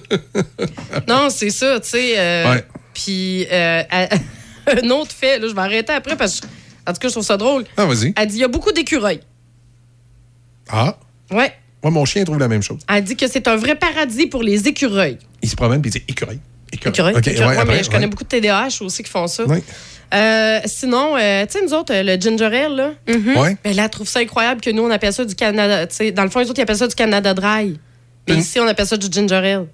non, 1.08 1.28
c'est 1.30 1.50
ça, 1.50 1.80
tu 1.80 1.88
sais. 1.88 2.18
euh, 2.18 2.52
Ouais. 2.52 2.64
Puis, 2.94 3.46
euh, 3.50 3.82
un 4.66 4.90
autre 4.90 5.12
fait, 5.12 5.38
là, 5.38 5.48
je 5.48 5.54
vais 5.54 5.60
arrêter 5.60 5.92
après 5.92 6.16
parce 6.16 6.40
que, 6.40 6.46
en 6.86 6.92
tout 6.92 6.98
cas, 7.00 7.08
je 7.08 7.12
trouve 7.12 7.24
ça 7.24 7.36
drôle. 7.36 7.64
Ah, 7.76 7.86
vas-y. 7.86 8.12
Elle 8.16 8.26
dit 8.28 8.36
il 8.36 8.40
y 8.40 8.44
a 8.44 8.48
beaucoup 8.48 8.72
d'écureuils. 8.72 9.20
Ah, 10.70 10.96
Ouais. 11.30 11.52
moi, 11.82 11.90
mon 11.90 12.04
chien 12.04 12.24
trouve 12.24 12.38
la 12.38 12.48
même 12.48 12.62
chose. 12.62 12.80
Elle 12.88 13.04
dit 13.04 13.16
que 13.16 13.26
c'est 13.26 13.48
un 13.48 13.56
vrai 13.56 13.74
paradis 13.74 14.26
pour 14.26 14.42
les 14.42 14.68
écureuils. 14.68 15.18
Il 15.42 15.48
se 15.48 15.56
promène 15.56 15.80
puis 15.80 15.90
il 15.90 15.98
dit 16.00 16.04
écureuil. 16.08 16.38
Écureuil. 16.72 16.92
Écureuil. 16.92 17.14
OK, 17.16 17.26
écureuil. 17.26 17.56
ouais, 17.56 17.62
Ouais, 17.62 17.64
mais 17.76 17.82
je 17.84 17.90
connais 17.90 18.04
ouais. 18.04 18.10
beaucoup 18.10 18.24
de 18.24 18.28
TDAH 18.28 18.82
aussi 18.82 19.02
qui 19.02 19.10
font 19.10 19.26
ça. 19.26 19.44
Oui. 19.46 19.58
Euh, 20.14 20.60
sinon, 20.66 21.16
euh, 21.16 21.46
tu 21.46 21.52
sais, 21.58 21.64
nous 21.64 21.72
autres, 21.72 21.92
euh, 21.94 22.02
le 22.02 22.20
ginger 22.20 22.44
ale, 22.44 22.74
là, 22.76 22.90
Ouais. 23.08 23.56
ben, 23.64 23.74
là, 23.74 23.84
elle 23.84 23.90
trouve 23.90 24.06
ça 24.08 24.20
incroyable 24.20 24.60
que 24.60 24.70
nous, 24.70 24.82
on 24.82 24.90
appelle 24.90 25.12
ça 25.12 25.24
du 25.24 25.34
Canada. 25.34 25.86
Tu 25.86 25.96
sais, 25.96 26.12
dans 26.12 26.22
le 26.24 26.28
fond, 26.30 26.40
les 26.40 26.50
autres, 26.50 26.58
ils 26.58 26.62
appellent 26.62 26.76
ça 26.76 26.86
du 26.86 26.94
Canada 26.94 27.32
Dry. 27.34 27.78
Mais 28.28 28.36
ici, 28.36 28.60
on 28.60 28.66
appelle 28.66 28.86
ça 28.86 28.96
du 28.98 29.06
ginger 29.10 29.34
ale. 29.36 29.66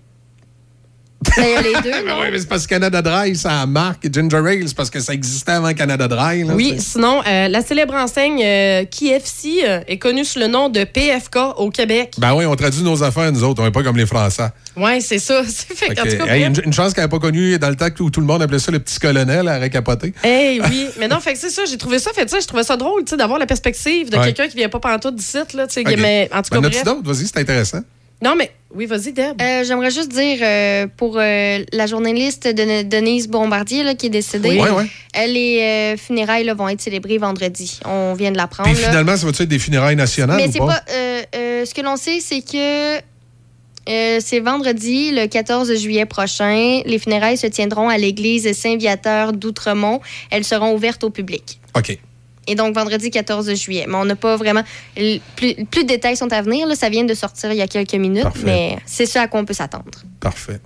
Ben, 1.36 1.62
les 1.62 1.72
deux, 1.82 1.90
Ben 2.06 2.14
oui, 2.20 2.28
mais 2.30 2.38
c'est 2.38 2.48
parce 2.48 2.64
que 2.64 2.70
Canada 2.70 3.02
Dry, 3.02 3.34
ça 3.36 3.66
marque. 3.66 4.06
Ginger 4.12 4.36
Ale, 4.36 4.68
c'est 4.68 4.76
parce 4.76 4.88
que 4.90 5.00
ça 5.00 5.12
existait 5.12 5.52
avant 5.52 5.72
Canada 5.74 6.06
Dry. 6.06 6.44
là, 6.44 6.54
Oui, 6.54 6.76
sinon, 6.78 7.20
euh, 7.26 7.48
la 7.48 7.60
célèbre 7.62 7.94
enseigne 7.94 8.40
euh, 8.44 8.84
KFC 8.84 9.62
euh, 9.64 9.80
est 9.88 9.98
connue 9.98 10.24
sous 10.24 10.38
le 10.38 10.46
nom 10.46 10.68
de 10.68 10.84
PFK 10.84 11.36
au 11.56 11.70
Québec. 11.70 12.14
Ben 12.18 12.34
oui, 12.34 12.46
on 12.46 12.54
traduit 12.54 12.82
nos 12.82 13.02
affaires, 13.02 13.32
nous 13.32 13.42
autres. 13.42 13.60
On 13.62 13.64
n'est 13.64 13.72
pas 13.72 13.82
comme 13.82 13.96
les 13.96 14.06
Français. 14.06 14.48
Oui, 14.76 15.02
c'est 15.02 15.18
ça. 15.18 15.42
Fait 15.44 15.74
Fait 15.74 15.94
que, 15.94 16.08
tout 16.18 16.24
cas, 16.24 16.32
hey, 16.34 16.44
une, 16.44 16.54
une 16.66 16.72
chance 16.72 16.94
qu'elle 16.94 17.04
n'ait 17.04 17.10
pas 17.10 17.18
connu 17.18 17.58
dans 17.58 17.68
le 17.70 17.76
temps 17.76 17.88
où 18.00 18.10
tout 18.10 18.20
le 18.20 18.26
monde 18.26 18.42
appelait 18.42 18.60
ça 18.60 18.70
le 18.70 18.78
petit 18.78 19.00
colonel 19.00 19.48
à 19.48 19.58
récapoter. 19.58 20.14
Hey, 20.22 20.60
oui. 20.60 20.86
Mais 21.00 21.08
non, 21.08 21.18
fait 21.20 21.32
que 21.32 21.38
c'est 21.38 21.50
ça. 21.50 21.62
J'ai 21.68 21.78
trouvé 21.78 21.98
ça, 21.98 22.12
fait 22.14 22.30
ça. 22.30 22.38
Je 22.40 22.46
trouvais 22.46 22.62
ça 22.64 22.76
drôle, 22.76 23.02
tu 23.04 23.10
sais, 23.10 23.16
d'avoir 23.16 23.38
la 23.40 23.46
perspective 23.46 24.08
de 24.10 24.16
Ouais. 24.16 24.26
quelqu'un 24.26 24.48
qui 24.48 24.56
vient 24.56 24.68
pas 24.68 24.78
pantoute 24.80 25.16
d'ici, 25.16 25.36
là, 25.54 25.66
tu 25.66 25.74
sais. 25.74 25.80
Ok. 25.80 25.94
Mais 25.98 26.28
en 26.32 26.42
tout 26.42 26.50
cas, 26.50 26.60
Ben, 26.60 26.68
bref. 26.70 26.84
d'autres? 26.84 27.02
Vas-y, 27.12 27.26
c'est 27.26 27.38
intéressant. 27.38 27.80
Non, 28.22 28.34
mais 28.36 28.50
oui, 28.74 28.86
vas-y, 28.86 29.12
Deb. 29.12 29.40
Euh, 29.40 29.64
J'aimerais 29.64 29.90
juste 29.90 30.10
dire 30.12 30.38
euh, 30.42 30.86
pour 30.96 31.16
euh, 31.16 31.64
la 31.72 31.86
journaliste 31.86 32.46
de 32.46 32.82
Denise 32.82 33.28
Bombardier 33.28 33.82
là, 33.82 33.94
qui 33.94 34.06
est 34.06 34.10
décédée, 34.10 34.60
Oui. 34.60 34.90
Euh, 35.16 35.26
les 35.26 35.96
funérailles 35.96 36.44
là, 36.44 36.54
vont 36.54 36.68
être 36.68 36.80
célébrées 36.80 37.18
vendredi. 37.18 37.80
On 37.86 38.14
vient 38.14 38.30
de 38.30 38.36
l'apprendre. 38.36 38.68
Là. 38.68 38.88
finalement, 38.88 39.16
ça 39.16 39.24
va-tu 39.26 39.42
être 39.42 39.48
des 39.48 39.58
funérailles 39.58 39.96
nationales 39.96 40.36
Mais 40.36 40.48
ou 40.60 40.66
pas? 40.66 40.80
pas. 40.80 40.92
ce 41.32 41.74
que 41.74 41.80
l'on 41.80 41.96
sait, 41.96 42.20
c'est 42.20 42.42
que 42.42 43.00
c'est 44.20 44.40
vendredi, 44.40 45.12
le 45.12 45.26
14 45.26 45.74
juillet 45.76 46.04
prochain. 46.04 46.82
Les 46.84 46.98
funérailles 46.98 47.38
se 47.38 47.46
tiendront 47.46 47.88
à 47.88 47.96
l'église 47.96 48.52
Saint-Viateur 48.52 49.32
d'Outremont. 49.32 50.00
Elles 50.30 50.44
seront 50.44 50.74
ouvertes 50.74 51.04
au 51.04 51.10
public. 51.10 51.58
OK. 51.74 51.98
Et 52.48 52.54
donc, 52.56 52.74
vendredi 52.74 53.10
14 53.10 53.54
juillet. 53.54 53.84
Mais 53.86 53.94
on 53.96 54.04
n'a 54.04 54.16
pas 54.16 54.36
vraiment. 54.36 54.62
Plus, 55.36 55.54
plus 55.70 55.82
de 55.84 55.88
détails 55.88 56.16
sont 56.16 56.32
à 56.32 56.42
venir. 56.42 56.66
Là. 56.66 56.74
Ça 56.74 56.88
vient 56.88 57.04
de 57.04 57.14
sortir 57.14 57.52
il 57.52 57.58
y 57.58 57.62
a 57.62 57.68
quelques 57.68 57.94
minutes. 57.94 58.22
Parfait. 58.24 58.40
Mais 58.44 58.78
c'est 58.86 59.06
ce 59.06 59.18
à 59.18 59.28
quoi 59.28 59.40
on 59.40 59.44
peut 59.44 59.54
s'attendre. 59.54 59.84
Parfait. 60.18 60.60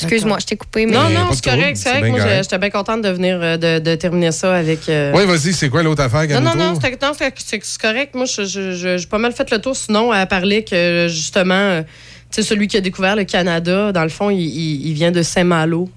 Excuse-moi, 0.00 0.38
je 0.40 0.46
t'ai 0.46 0.56
coupé. 0.56 0.86
Mais... 0.86 0.92
Non, 0.92 1.08
non, 1.10 1.32
c'est 1.32 1.42
correct, 1.42 1.76
c'est 1.76 2.00
bien 2.00 2.10
Moi, 2.10 2.20
j'étais 2.40 2.58
bien 2.58 2.70
contente 2.70 3.02
de 3.02 3.08
venir, 3.08 3.36
euh, 3.42 3.56
de, 3.56 3.80
de 3.80 3.94
terminer 3.96 4.30
ça 4.30 4.54
avec. 4.54 4.88
euh, 4.88 5.12
Oui, 5.12 5.26
vas-y, 5.26 5.52
c'est 5.52 5.68
quoi 5.68 5.82
l'autre 5.82 6.02
affaire 6.02 6.40
Non, 6.40 6.50
non, 6.50 6.54
non, 6.54 6.78
c'est 6.80 6.96
c'est 7.44 7.80
correct. 7.80 8.14
Moi, 8.14 8.26
j'ai 8.26 9.06
pas 9.10 9.18
mal 9.18 9.32
fait 9.32 9.50
le 9.50 9.60
tour. 9.60 9.74
Sinon, 9.74 10.14
elle 10.14 10.28
parlait 10.28 10.62
que, 10.62 11.08
justement, 11.10 11.54
euh, 11.54 11.82
tu 11.82 11.88
sais, 12.30 12.42
celui 12.44 12.68
qui 12.68 12.76
a 12.76 12.80
découvert 12.80 13.16
le 13.16 13.24
Canada, 13.24 13.90
dans 13.90 14.04
le 14.04 14.08
fond, 14.08 14.30
il, 14.30 14.38
il- 14.38 14.86
il 14.86 14.92
vient 14.92 15.10
de 15.10 15.22
Saint-Malo, 15.22 15.88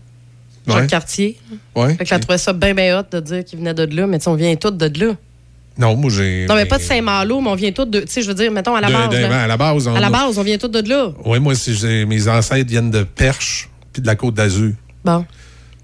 Ouais. 0.68 0.74
Jacques 0.74 0.88
Cartier. 0.90 1.40
Ouais. 1.76 1.96
Fait 1.96 2.06
que 2.06 2.14
elle 2.14 2.20
trouvait 2.22 2.38
ça 2.38 2.54
bien, 2.54 2.74
bien 2.74 3.00
hot 3.00 3.04
de 3.12 3.20
dire 3.20 3.44
qu'il 3.46 3.60
venait 3.60 3.74
de 3.74 3.84
là. 3.96 4.06
Mais 4.08 4.20
tu 4.20 4.26
sais, 4.26 4.30
on 4.30 4.36
vient 4.36 4.56
tous 4.56 4.72
de 4.72 5.06
là. 5.06 5.14
Non, 5.78 5.96
moi, 5.96 6.12
j'ai. 6.12 6.46
Non, 6.48 6.56
mais 6.56 6.66
pas 6.66 6.78
de 6.78 6.84
Saint-Malo, 6.84 7.42
mais 7.42 7.50
on 7.50 7.56
vient 7.56 7.72
tous 7.72 7.86
de. 7.86 8.02
Tu 8.02 8.08
sais, 8.10 8.22
je 8.22 8.28
veux 8.28 8.34
dire, 8.34 8.52
mettons, 8.52 8.76
à 8.76 8.82
la 8.82 8.88
De- 8.90 8.94
base. 8.94 9.10
de- 9.10 9.16
là. 9.18 9.44
à 9.44 9.48
la 9.48 9.58
base, 9.58 9.88
on- 9.88 9.96
À 9.96 10.00
la 10.00 10.10
base, 10.10 10.38
on 10.38 10.44
vient 10.44 10.58
tous 10.58 10.68
de 10.68 10.88
là. 10.88 11.12
Oui, 11.26 11.40
moi, 11.40 11.54
mes 12.08 12.28
ancêtres 12.28 12.70
viennent 12.70 12.92
de 12.92 13.04
Perche 13.04 13.70
puis 13.94 14.02
de 14.02 14.08
la 14.08 14.16
Côte 14.16 14.36
d'Azur. 14.36 14.74
Bon. 15.04 15.26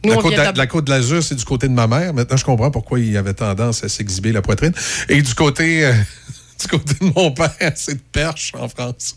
Nous, 0.03 0.11
La 0.13 0.17
côte, 0.21 0.33
de 0.33 0.57
la 0.57 0.67
côte 0.67 0.85
de 0.85 0.91
l'Azur, 0.91 1.23
c'est 1.23 1.35
du 1.35 1.43
côté 1.43 1.67
de 1.67 1.73
ma 1.73 1.87
mère. 1.87 2.13
Maintenant, 2.13 2.37
je 2.37 2.45
comprends 2.45 2.69
pourquoi 2.69 2.99
il 2.99 3.17
avait 3.17 3.33
tendance 3.33 3.83
à 3.83 3.89
s'exhiber 3.89 4.31
la 4.31 4.41
poitrine. 4.41 4.71
Et 5.09 5.21
du 5.21 5.33
côté, 5.33 5.85
euh, 5.85 5.93
du 6.61 6.67
côté 6.67 6.93
de 7.01 7.11
mon 7.15 7.31
père, 7.31 7.49
c'est 7.75 7.95
de 7.95 8.01
Perche, 8.11 8.53
en 8.57 8.69
France. 8.69 9.15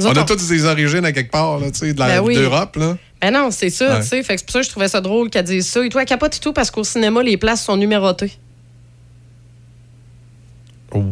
On 0.00 0.06
a 0.16 0.24
toutes 0.24 0.46
des 0.46 0.64
origines 0.64 1.04
à 1.04 1.12
quelque 1.12 1.30
part, 1.30 1.58
là, 1.58 1.70
tu 1.70 1.78
sais, 1.80 1.92
de 1.94 1.98
la- 1.98 2.06
Ben 2.06 2.20
oui. 2.20 2.34
d'Europe. 2.36 2.76
là. 2.76 2.96
Ben 3.20 3.32
non, 3.32 3.50
c'est 3.50 3.70
ça, 3.70 3.94
Ouais. 3.96 4.00
tu 4.02 4.08
sais. 4.08 4.22
Fait 4.22 4.34
que 4.34 4.40
c'est 4.40 4.44
pour 4.46 4.52
ça 4.52 4.60
que 4.60 4.66
je 4.66 4.70
trouvais 4.70 4.88
ça 4.88 5.00
drôle 5.00 5.30
qu'elle 5.30 5.44
dise 5.44 5.66
ça. 5.66 5.84
Et 5.84 5.88
toi, 5.88 6.02
elle 6.02 6.06
capote 6.08 6.36
et 6.36 6.40
tout 6.40 6.52
parce 6.52 6.70
qu'au 6.70 6.84
cinéma, 6.84 7.22
les 7.22 7.36
places 7.36 7.64
sont 7.64 7.76
numérotées. 7.76 8.32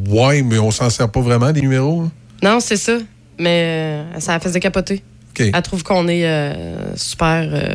Ouais, 0.09 0.43
mais 0.43 0.59
on 0.59 0.71
s'en 0.71 0.91
sert 0.91 1.09
pas 1.11 1.21
vraiment, 1.21 1.51
des 1.53 1.61
numéros. 1.61 2.05
Non, 2.43 2.61
c'est 2.61 2.77
ça. 2.77 2.99
Mais 3.39 4.05
euh, 4.15 4.21
ça 4.21 4.33
la 4.33 4.41
faisait 4.41 4.61
capoter. 4.61 5.03
OK. 5.31 5.41
Elle 5.53 5.63
trouve 5.63 5.83
qu'on 5.83 6.07
est 6.07 6.27
euh, 6.27 6.95
super. 6.97 7.49
euh, 7.53 7.75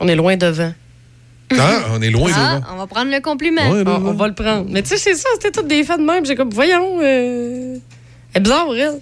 on 0.00 0.08
est 0.08 0.16
loin 0.16 0.36
devant. 0.36 0.72
Ah, 1.56 1.78
on 1.92 2.02
est 2.02 2.10
loin 2.10 2.30
Ah, 2.34 2.56
devant. 2.60 2.66
on 2.74 2.76
va 2.78 2.86
prendre 2.88 3.10
le 3.10 3.20
compliment. 3.20 3.62
on, 3.70 3.86
on 3.86 4.12
va 4.14 4.26
le 4.28 4.34
prendre. 4.34 4.66
Mais 4.68 4.82
tu 4.82 4.88
sais, 4.90 4.96
c'est 4.98 5.14
ça, 5.14 5.28
c'était 5.34 5.52
toutes 5.52 5.68
des 5.68 5.84
faits 5.84 6.00
de 6.00 6.04
même. 6.04 6.26
J'ai 6.26 6.34
comme, 6.34 6.50
voyons. 6.50 6.98
Euh... 7.02 7.76
Elle 8.34 8.40
est 8.40 8.40
bizarre, 8.40 8.66
elle. 8.76 9.00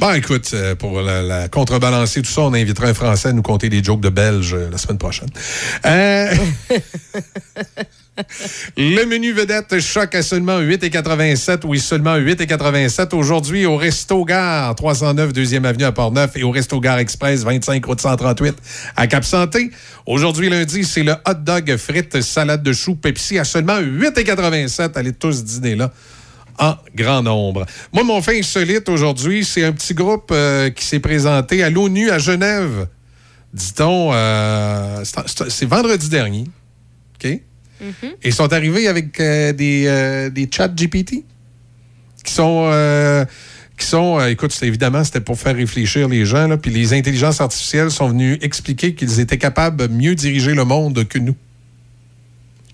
Ben, 0.00 0.14
écoute, 0.14 0.50
euh, 0.54 0.76
pour 0.76 1.00
la, 1.00 1.22
la 1.22 1.48
contrebalancer 1.48 2.22
tout 2.22 2.30
ça, 2.30 2.42
on 2.42 2.54
invitera 2.54 2.86
un 2.86 2.94
Français 2.94 3.30
à 3.30 3.32
nous 3.32 3.42
conter 3.42 3.68
des 3.68 3.82
jokes 3.82 4.00
de 4.00 4.10
Belges 4.10 4.54
euh, 4.54 4.68
la 4.70 4.78
semaine 4.78 4.98
prochaine. 4.98 5.28
Euh, 5.84 6.32
le 8.76 9.04
menu 9.06 9.32
vedette 9.32 9.80
choc 9.80 10.14
à 10.14 10.22
seulement 10.22 10.60
8,87. 10.60 11.62
Oui, 11.64 11.80
seulement 11.80 12.16
8,87. 12.16 13.12
Aujourd'hui, 13.16 13.66
au 13.66 13.76
Resto 13.76 14.24
Gare, 14.24 14.72
309 14.76 15.32
2e 15.32 15.64
Avenue 15.64 15.84
à 15.84 15.90
Port-Neuf 15.90 16.36
et 16.36 16.44
au 16.44 16.52
Resto 16.52 16.78
Gare 16.78 16.98
Express, 16.98 17.42
25 17.42 17.84
route 17.84 18.00
138 18.00 18.54
à 18.94 19.08
Cap-Santé. 19.08 19.72
Aujourd'hui, 20.06 20.48
lundi, 20.48 20.84
c'est 20.84 21.02
le 21.02 21.14
hot 21.26 21.34
dog 21.40 21.76
frites 21.76 22.20
salade 22.20 22.62
de 22.62 22.72
choux 22.72 22.94
Pepsi 22.94 23.36
à 23.36 23.44
seulement 23.44 23.80
8,87. 23.80 24.92
Allez 24.94 25.12
tous 25.12 25.42
dîner 25.42 25.74
là 25.74 25.92
en 26.58 26.76
grand 26.94 27.22
nombre. 27.22 27.66
Moi, 27.92 28.04
mon 28.04 28.20
fait 28.22 28.38
insolite 28.38 28.88
aujourd'hui, 28.88 29.44
c'est 29.44 29.64
un 29.64 29.72
petit 29.72 29.94
groupe 29.94 30.30
euh, 30.32 30.70
qui 30.70 30.84
s'est 30.84 30.98
présenté 31.00 31.62
à 31.62 31.70
l'ONU 31.70 32.10
à 32.10 32.18
Genève. 32.18 32.86
Dit-on, 33.54 34.10
euh, 34.12 35.02
c'est- 35.04 35.64
vendredi 35.66 36.08
dernier. 36.08 36.44
OK? 37.16 37.24
Et 37.30 37.42
ils 38.24 38.32
sont 38.34 38.52
arrivés 38.52 38.88
avec 38.88 39.18
euh, 39.20 39.52
des, 39.52 40.30
des 40.32 40.48
chats 40.52 40.68
GPT 40.68 41.24
qui 42.24 42.32
sont. 42.32 42.68
qui 43.78 43.86
sont, 43.86 44.18
euh, 44.18 44.26
écoute, 44.26 44.56
évidemment, 44.62 45.04
c'était 45.04 45.20
pour 45.20 45.38
faire 45.38 45.54
réfléchir 45.54 46.08
les 46.08 46.26
gens, 46.26 46.48
là, 46.48 46.56
puis 46.56 46.72
les 46.72 46.92
intelligences 46.92 47.40
artificielles 47.40 47.92
sont 47.92 48.08
venues 48.08 48.36
expliquer 48.42 48.94
qu'ils 48.96 49.20
étaient 49.20 49.38
capables 49.38 49.76
de 49.76 49.86
mieux 49.86 50.16
diriger 50.16 50.52
le 50.54 50.64
monde 50.64 51.06
que 51.06 51.18
nous. 51.20 51.36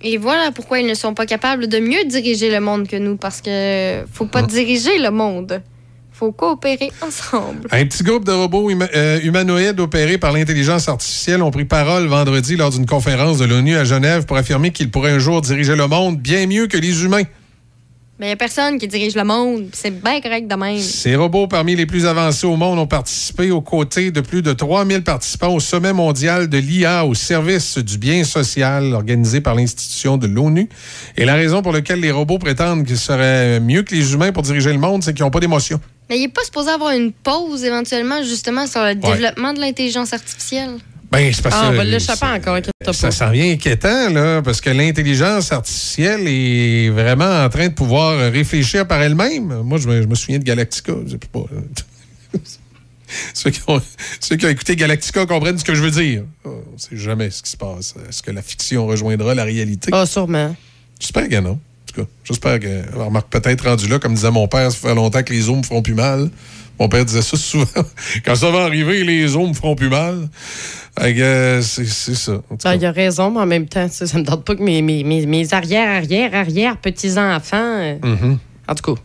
Et 0.07 0.19
voilà 0.19 0.53
pourquoi 0.53 0.79
ils 0.81 0.87
ne 0.87 0.95
sont 0.95 1.15
pas 1.15 1.25
capables 1.27 1.67
de 1.67 1.79
mieux 1.79 2.05
diriger 2.05 2.51
le 2.51 2.61
monde 2.61 2.87
que 2.87 2.97
nous, 2.97 3.17
parce 3.17 3.41
que 3.41 4.05
faut 4.13 4.27
pas 4.27 4.43
diriger 4.43 4.99
le 4.99 5.11
monde. 5.11 5.63
faut 6.13 6.31
coopérer 6.31 6.93
ensemble. 7.05 7.67
Un 7.73 7.85
petit 7.87 8.05
groupe 8.05 8.25
de 8.25 8.31
robots 8.31 8.71
huma- 8.71 8.89
euh, 8.95 9.19
humanoïdes 9.25 9.81
opérés 9.81 10.17
par 10.19 10.31
l'intelligence 10.33 10.89
artificielle 10.89 11.43
ont 11.43 11.51
pris 11.51 11.65
parole 11.65 12.07
vendredi 12.07 12.55
lors 12.55 12.71
d'une 12.71 12.87
conférence 12.87 13.39
de 13.39 13.47
l'ONU 13.47 13.75
à 13.77 13.83
Genève 13.85 14.25
pour 14.25 14.37
affirmer 14.37 14.71
qu'ils 14.71 14.91
pourraient 14.93 15.11
un 15.11 15.19
jour 15.19 15.41
diriger 15.41 15.75
le 15.75 15.89
monde 15.89 16.19
bien 16.19 16.47
mieux 16.47 16.69
que 16.69 16.77
les 16.77 17.03
humains. 17.03 17.25
Mais 18.21 18.27
il 18.27 18.29
n'y 18.29 18.35
a 18.35 18.37
personne 18.37 18.79
qui 18.79 18.87
dirige 18.87 19.17
le 19.17 19.25
monde. 19.25 19.71
C'est 19.73 19.91
bien 19.91 20.21
correct 20.21 20.47
de 20.47 20.55
même. 20.55 20.79
Ces 20.79 21.17
robots 21.17 21.49
parmi 21.49 21.75
les 21.75 21.85
plus 21.85 22.07
avancés 22.07 22.47
au 22.47 22.55
monde 22.55 22.79
ont 22.79 22.87
participé 22.87 23.51
aux 23.51 23.61
côtés 23.61 24.13
de 24.13 24.21
plus 24.21 24.41
de 24.41 24.53
3000 24.53 25.03
participants 25.03 25.53
au 25.53 25.59
sommet 25.59 25.93
mondial 25.93 26.49
de 26.49 26.59
l'IA 26.59 27.05
au 27.05 27.15
service 27.15 27.79
du 27.79 27.99
bien 27.99 28.23
social 28.23 28.95
organisé 28.95 29.41
par 29.41 29.57
l'institution 29.57 30.17
de 30.17 30.29
l'ONU. 30.29 30.69
Et 31.17 31.25
la 31.25 31.35
raison 31.35 31.61
pour 31.61 31.73
laquelle 31.73 31.99
les 31.99 32.13
robots 32.13 32.39
prétendent 32.39 32.87
qu'ils 32.87 32.99
seraient 32.99 33.59
mieux 33.59 33.83
que 33.83 33.93
les 33.93 34.13
humains 34.13 34.31
pour 34.31 34.45
diriger 34.45 34.73
le 34.73 34.79
monde, 34.79 35.03
c'est 35.03 35.13
qu'ils 35.13 35.25
n'ont 35.25 35.33
pas 35.33 35.41
d'émotion. 35.41 35.81
Mais 36.09 36.19
il 36.19 36.23
n'est 36.23 36.29
pas 36.29 36.45
supposé 36.45 36.71
avoir 36.71 36.93
une 36.93 37.11
pause 37.11 37.65
éventuellement 37.65 38.23
justement 38.23 38.69
sur 38.69 38.85
le 38.85 38.95
développement 38.95 39.53
de 39.55 39.61
l'intelligence 39.61 40.13
artificielle. 40.13 40.79
Ben, 41.15 41.33
c'est 41.33 41.43
parce 41.43 41.55
Ah, 41.59 41.71
on 41.71 41.77
va 41.77 41.85
l'échapper 41.85 42.27
encore, 42.27 42.57
inquiète-toi 42.57 42.93
Ça 42.93 43.11
s'en 43.11 43.31
vient 43.31 43.53
inquiétant, 43.53 44.11
là, 44.11 44.43
parce 44.43 44.61
que 44.61 44.71
l'intelligence 44.71 45.53
artificielle 45.53 46.27
est 46.27 46.91
vraiment 46.91 47.45
en 47.45 47.49
train 47.49 47.69
de 47.69 47.73
pouvoir 47.75 48.19
réfléchir 48.33 48.87
par 48.87 49.01
elle-même. 49.01 49.63
Moi, 49.63 49.79
je 49.79 49.89
me, 49.89 50.03
je 50.03 50.07
me 50.09 50.15
souviens 50.15 50.39
de 50.39 50.45
Galactica. 50.45 50.93
Je 51.07 51.17
pas. 51.17 51.45
ceux, 53.35 53.51
qui 53.51 53.61
ont, 53.69 53.81
ceux 54.21 54.37
qui 54.37 54.47
ont 54.47 54.49
écouté 54.49 54.77
Galactica 54.77 55.25
comprennent 55.27 55.59
ce 55.59 55.65
que 55.65 55.75
je 55.75 55.83
veux 55.83 55.91
dire. 55.91 56.25
On 56.45 56.51
ne 56.51 56.79
sait 56.79 56.97
jamais 56.97 57.31
ce 57.31 57.43
qui 57.43 57.51
se 57.51 57.57
passe. 57.57 57.95
Est-ce 58.09 58.23
que 58.23 58.31
la 58.31 58.43
fiction 58.43 58.87
rejoindra 58.87 59.35
la 59.35 59.45
réalité? 59.45 59.91
Ah, 59.93 60.07
sûrement. 60.07 60.55
J'espère 60.99 61.29
que 61.29 61.41
non. 61.41 61.53
En 61.53 61.93
tout 61.93 62.03
cas, 62.03 62.09
j'espère 62.25 62.59
que. 62.59 62.89
alors, 62.93 63.07
Remarque, 63.07 63.29
peut-être 63.31 63.69
rendu 63.69 63.87
là, 63.89 63.99
comme 63.99 64.15
disait 64.15 64.31
mon 64.31 64.49
père, 64.49 64.73
ça 64.73 64.89
fait 64.89 64.95
longtemps 64.95 65.23
que 65.23 65.33
les 65.33 65.49
os 65.49 65.57
me 65.57 65.63
feront 65.63 65.83
plus 65.83 65.95
mal. 65.95 66.31
Mon 66.81 66.89
père 66.89 67.05
disait 67.05 67.23
ça 67.23 67.37
souvent. 67.37 67.67
Quand 68.25 68.35
ça 68.35 68.51
va 68.51 68.65
arriver, 68.65 69.05
les 69.05 69.37
os 69.37 69.49
me 69.49 69.55
feront 69.55 69.75
plus 69.77 69.89
mal. 69.89 70.29
Euh, 71.01 71.61
c'est 71.63 71.85
ça. 71.87 72.41
Ben, 72.63 72.75
il 72.75 72.87
a 72.87 72.93
raison, 72.93 73.31
mais 73.31 73.41
en 73.41 73.47
même 73.47 73.67
temps, 73.67 73.89
ça 73.89 74.19
me 74.19 74.25
tente 74.25 74.45
pas 74.45 74.55
que 74.55 74.63
mes, 74.63 74.81
mes, 74.83 75.03
mes, 75.05 75.27
mes 75.27 75.53
arrière, 75.55 75.89
arrière, 75.89 76.35
arrière 76.35 76.77
petits-enfants. 76.77 77.57
euh, 77.57 77.97
Mhm. 78.03 78.39
En 78.69 78.75
tout 78.75 78.95
cas. 78.95 79.01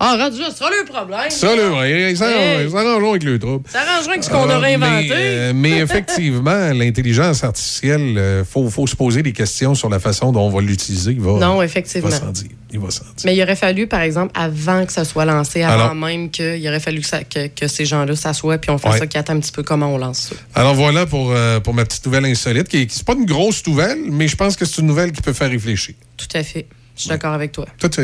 Ah, 0.00 0.16
rendu 0.18 0.40
là, 0.40 0.46
c'est 0.50 0.58
ça 0.58 0.68
le 0.70 0.84
problème. 0.90 1.30
Ça, 1.30 1.54
là, 1.54 1.70
ouais, 1.78 2.10
ils 2.12 2.16
s'arrangeront 2.16 3.10
avec 3.10 3.22
le 3.22 3.38
trouble. 3.38 3.64
Ça 3.70 3.80
arrangerait 3.80 4.12
avec 4.12 4.24
ce 4.24 4.30
qu'on 4.30 4.48
Euh, 4.50 4.56
aurait 4.58 4.76
mais, 4.76 4.86
inventé. 4.86 5.08
euh, 5.12 5.52
mais 5.54 5.70
effectivement, 5.78 6.72
l'intelligence 6.72 7.44
artificielle, 7.44 8.40
il 8.40 8.44
faut, 8.44 8.68
faut 8.70 8.86
se 8.86 8.96
poser 8.96 9.22
des 9.22 9.32
questions 9.32 9.74
sur 9.74 9.88
la 9.88 10.00
façon 10.00 10.32
dont 10.32 10.40
on 10.42 10.50
va 10.50 10.60
l'utiliser. 10.60 11.14
Non, 11.14 11.62
il 11.62 11.64
effectivement. 11.64 12.08
dire. 12.10 12.48
Il 12.72 12.80
va 12.80 12.90
s'en 12.90 13.04
dire. 13.04 13.12
Mais 13.24 13.36
il 13.36 13.42
aurait 13.42 13.54
fallu, 13.54 13.86
par 13.86 14.00
exemple, 14.00 14.32
avant 14.34 14.84
que 14.84 14.92
ça 14.92 15.04
soit 15.04 15.24
lancé, 15.24 15.62
avant 15.62 15.74
Alors- 15.84 15.94
même 15.94 16.28
qu'il 16.28 16.66
aurait 16.66 16.80
fallu 16.80 17.00
que, 17.02 17.06
ça- 17.06 17.22
que, 17.22 17.46
que 17.46 17.68
ces 17.68 17.84
gens-là 17.86 18.16
s'assoient 18.16 18.58
puis 18.58 18.70
on 18.72 18.78
fasse 18.78 18.94
Ouais. 18.94 18.98
ça, 18.98 19.06
qu'ils 19.06 19.20
attendent 19.20 19.36
un 19.36 19.40
petit 19.40 19.52
peu 19.52 19.62
comment 19.62 19.94
on 19.94 19.98
lance 19.98 20.30
ça. 20.30 20.36
Alors 20.56 20.74
voilà 20.74 21.06
pour, 21.06 21.30
euh, 21.30 21.60
pour 21.60 21.72
ma 21.72 21.84
petite 21.84 22.04
nouvelle 22.04 22.24
insolite, 22.24 22.66
qui, 22.68 22.88
qui 22.88 22.96
c'est 22.96 23.06
pas 23.06 23.12
une 23.14 23.26
grosse 23.26 23.64
nouvelle, 23.68 23.98
mais 24.10 24.26
je 24.26 24.34
pense 24.34 24.56
que 24.56 24.64
c'est 24.64 24.80
une 24.80 24.88
nouvelle 24.88 25.12
qui 25.12 25.22
peut 25.22 25.32
faire 25.32 25.50
réfléchir. 25.50 25.94
Tout 26.16 26.26
à 26.36 26.42
fait. 26.42 26.66
Je 26.96 27.00
suis 27.02 27.08
d'accord 27.10 27.32
avec 27.32 27.50
toi. 27.52 27.66
Toi, 27.78 27.88
tu 27.88 28.00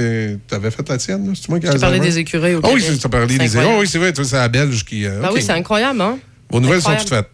avais 0.50 0.70
fait 0.70 0.88
la 0.88 0.98
tienne, 0.98 1.26
là? 1.28 1.32
c'est 1.34 1.48
moi 1.48 1.60
qui 1.60 1.66
J'ai 1.68 1.76
ai 1.76 1.78
parlé 1.78 2.00
des 2.00 2.18
écureuils 2.18 2.54
au 2.56 2.60
Ah 2.64 2.68
oui, 2.74 2.82
tu 2.82 3.06
as 3.06 3.08
parlé 3.08 3.26
C'est 3.34 3.38
des 3.38 3.56
écureuils. 3.56 3.78
oui, 3.80 3.86
c'est 3.88 3.98
vrai, 3.98 4.12
toi, 4.12 4.24
c'est 4.24 4.36
la 4.36 4.48
Belge 4.48 4.84
qui. 4.84 5.06
euh, 5.06 5.20
Ben 5.20 5.28
ok. 5.28 5.34
oui, 5.36 5.42
c'est 5.42 5.52
incroyable, 5.52 6.00
hein? 6.00 6.18
Vos 6.50 6.60
nouvelles 6.60 6.82
sont 6.82 6.96
toutes 6.96 7.08
faites. 7.08 7.28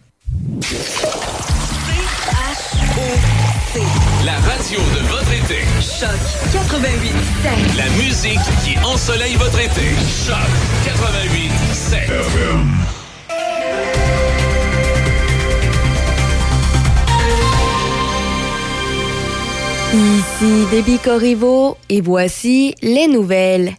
La 4.25 4.33
radio 4.33 4.79
de 4.79 5.09
votre 5.09 5.33
été. 5.33 5.61
Choc 5.81 6.11
88 6.53 7.13
La 7.77 7.89
musique 8.05 8.39
qui 8.65 8.77
ensoleille 8.85 9.37
votre 9.37 9.59
été. 9.61 9.83
Choc 10.27 10.37
88 10.85 11.51
7. 11.73 12.11
Ici 19.97 20.67
Déby 20.71 20.99
Corriveau 20.99 21.79
et 21.89 22.03
voici 22.03 22.75
les 22.83 23.07
nouvelles. 23.07 23.73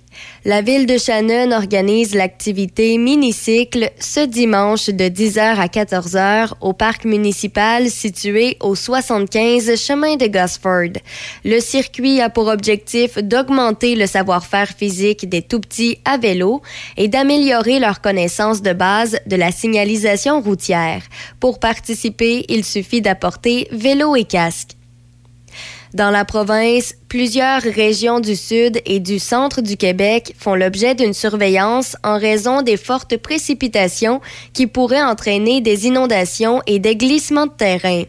La 0.46 0.64
ville 0.64 0.88
de 0.88 0.98
Shannon 0.98 1.52
organise 1.52 2.16
l'activité 2.16 2.98
Minicycle 2.98 3.92
ce 4.00 4.22
dimanche 4.22 4.88
de 4.88 5.04
10h 5.04 5.40
à 5.40 5.68
14h 5.68 6.54
au 6.60 6.74
parc 6.74 7.06
municipal 7.06 7.92
situé 7.92 8.58
au 8.62 8.74
75 8.74 9.76
chemin 9.80 10.16
de 10.16 10.26
Gosford. 10.26 11.00
Le 11.46 11.60
circuit 11.60 12.20
a 12.20 12.32
pour 12.32 12.48
objectif 12.48 13.20
d'augmenter 13.20 13.94
le 13.94 14.08
savoir-faire 14.08 14.70
physique 14.70 15.30
des 15.30 15.44
tout-petits 15.44 16.00
à 16.04 16.18
vélo 16.18 16.64
et 16.98 17.10
d'améliorer 17.10 17.78
leur 17.78 18.02
connaissance 18.02 18.64
de 18.64 18.74
base 18.74 19.20
de 19.28 19.36
la 19.36 19.52
signalisation 19.52 20.42
routière. 20.42 21.04
Pour 21.40 21.60
participer, 21.60 22.44
il 22.50 22.66
suffit 22.66 23.02
d'apporter 23.02 23.68
vélo 23.72 24.16
et 24.16 24.24
casque. 24.24 24.77
Dans 25.98 26.12
la 26.12 26.26
province, 26.26 26.94
plusieurs 27.10 27.62
régions 27.62 28.20
du 28.20 28.36
sud 28.36 28.82
et 28.86 29.00
du 29.00 29.20
centre 29.20 29.62
du 29.62 29.78
Québec 29.78 30.36
font 30.38 30.56
l'objet 30.56 30.94
d'une 30.94 31.14
surveillance 31.14 31.96
en 32.04 32.18
raison 32.18 32.62
des 32.62 32.78
fortes 32.78 33.18
précipitations 33.18 34.20
qui 34.54 34.68
pourraient 34.68 35.02
entraîner 35.02 35.62
des 35.62 35.88
inondations 35.88 36.62
et 36.68 36.80
des 36.80 36.96
glissements 36.96 37.46
de 37.46 37.52
terrain. 37.52 38.04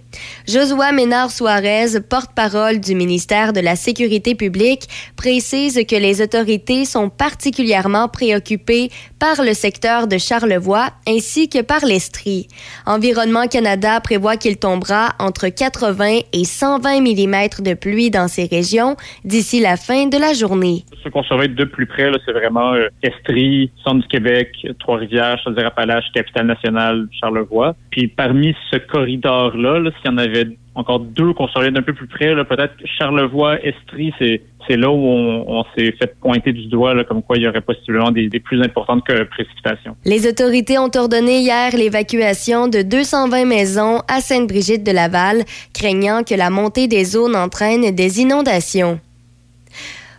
Josua 0.48 0.92
Ménard-Suarez, 0.92 2.00
porte-parole 2.08 2.80
du 2.80 2.94
ministère 2.94 3.52
de 3.52 3.60
la 3.60 3.76
Sécurité 3.76 4.34
publique, 4.34 4.88
précise 5.16 5.80
que 5.88 5.96
les 5.96 6.20
autorités 6.20 6.84
sont 6.84 7.08
particulièrement 7.08 8.08
préoccupées 8.08 8.90
par 9.18 9.42
le 9.42 9.54
secteur 9.54 10.08
de 10.08 10.18
Charlevoix 10.18 10.90
ainsi 11.06 11.48
que 11.48 11.62
par 11.62 11.84
l'Estrie. 11.84 12.48
Environnement 12.86 13.46
Canada 13.46 14.00
prévoit 14.00 14.36
qu'il 14.36 14.56
tombera 14.56 15.14
entre 15.18 15.48
80 15.48 16.20
et 16.32 16.44
120 16.44 17.00
mm 17.00 17.48
de 17.60 17.74
pluie 17.74 18.10
dans 18.10 18.28
ces 18.28 18.46
régions 18.46 18.87
d'ici 19.24 19.60
la 19.60 19.76
fin 19.76 20.06
de 20.06 20.18
la 20.18 20.32
journée. 20.32 20.84
Ce 21.02 21.08
qu'on 21.08 21.22
surveille 21.22 21.48
de 21.50 21.64
plus 21.64 21.86
près, 21.86 22.10
c'est 22.24 22.32
vraiment 22.32 22.72
euh, 22.74 22.88
Estrie, 23.02 23.70
Centre 23.84 24.02
du 24.02 24.08
Québec, 24.08 24.50
Trois-Rivières, 24.78 25.38
Chaudière-Appalaches, 25.42 26.10
Capitale-Nationale, 26.14 27.08
Charlevoix. 27.20 27.74
Puis 27.90 28.08
parmi 28.08 28.54
ce 28.70 28.76
corridor-là, 28.78 29.80
là, 29.80 29.90
s'il 29.96 30.10
y 30.10 30.14
en 30.14 30.18
avait 30.18 30.56
encore 30.78 31.00
deux 31.00 31.32
qu'on 31.32 31.48
surveille 31.48 31.72
d'un 31.72 31.82
peu 31.82 31.92
plus 31.92 32.06
près, 32.06 32.34
peut-être 32.44 32.74
Charlevoix, 32.84 33.60
Estrie, 33.64 34.12
c'est 34.18 34.42
c'est 34.68 34.76
là 34.76 34.90
où 34.90 34.98
on, 34.98 35.44
on 35.48 35.64
s'est 35.74 35.92
fait 35.92 36.14
pointer 36.20 36.52
du 36.52 36.66
doigt, 36.66 36.92
là, 36.92 37.02
comme 37.02 37.22
quoi 37.22 37.36
il 37.38 37.42
y 37.42 37.48
aurait 37.48 37.62
possiblement 37.62 38.10
des, 38.10 38.28
des 38.28 38.38
plus 38.38 38.60
importantes 38.62 39.02
que 39.06 39.22
précipitations. 39.24 39.96
Les 40.04 40.28
autorités 40.28 40.78
ont 40.78 40.90
ordonné 40.94 41.38
hier 41.40 41.74
l'évacuation 41.74 42.68
de 42.68 42.82
220 42.82 43.46
maisons 43.46 44.02
à 44.08 44.20
Sainte-Brigitte 44.20 44.84
de 44.84 44.92
Laval, 44.92 45.44
craignant 45.72 46.22
que 46.22 46.34
la 46.34 46.50
montée 46.50 46.86
des 46.86 47.16
eaux 47.16 47.30
n'entraîne 47.30 47.94
des 47.94 48.20
inondations. 48.20 49.00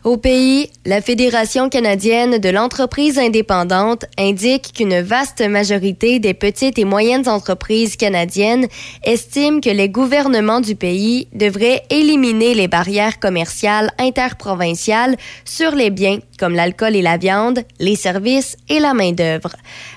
Au 0.06 0.16
pays, 0.16 0.70
la 0.86 1.02
Fédération 1.02 1.68
canadienne 1.68 2.38
de 2.38 2.50
l'entreprise 2.50 3.20
indépendante 3.20 4.06
indique 4.18 4.72
qu'une 4.74 5.02
vaste 5.02 5.42
majorité 5.42 6.20
des 6.20 6.34
petites 6.34 6.80
et 6.80 6.86
moyennes 6.86 7.28
entreprises 7.28 7.98
canadiennes 7.98 8.68
estiment 9.04 9.60
que 9.60 9.70
les 9.70 9.90
gouvernements 9.90 10.62
du 10.62 10.76
pays 10.76 11.28
devraient 11.34 11.84
éliminer 11.90 12.54
les 12.54 12.70
barrières 12.70 13.20
commerciales 13.20 13.92
interprovinciales 14.00 15.18
sur 15.44 15.76
les 15.76 15.90
biens 15.90 16.20
comme 16.40 16.56
l'alcool 16.56 16.96
et 16.96 17.02
la 17.02 17.18
viande, 17.18 17.60
les 17.80 17.98
services 17.98 18.56
et 18.70 18.80
la 18.80 18.94
main-d'œuvre. 18.94 19.52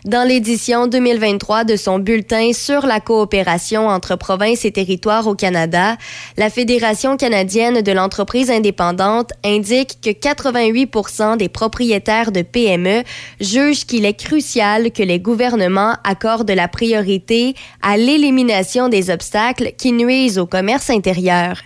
Dans 0.04 0.26
l'édition 0.26 0.88
2023 0.88 1.62
de 1.62 1.76
son 1.76 2.00
bulletin 2.00 2.52
sur 2.52 2.86
la 2.86 2.98
coopération 2.98 3.86
entre 3.86 4.16
provinces 4.16 4.64
et 4.64 4.72
territoires 4.72 5.28
au 5.28 5.36
Canada, 5.36 5.96
la 6.36 6.50
Fédération 6.50 7.16
canadienne 7.16 7.82
de 7.82 7.92
l'entreprise 7.92 8.50
indépendante 8.50 9.30
indique 9.44 9.91
que 10.00 10.10
88% 10.10 11.36
des 11.36 11.48
propriétaires 11.48 12.32
de 12.32 12.42
PME 12.42 13.02
jugent 13.40 13.84
qu'il 13.84 14.04
est 14.04 14.18
crucial 14.18 14.90
que 14.92 15.02
les 15.02 15.20
gouvernements 15.20 15.96
accordent 16.04 16.50
la 16.50 16.68
priorité 16.68 17.54
à 17.82 17.96
l'élimination 17.96 18.88
des 18.88 19.10
obstacles 19.10 19.72
qui 19.76 19.92
nuisent 19.92 20.38
au 20.38 20.46
commerce 20.46 20.90
intérieur. 20.90 21.58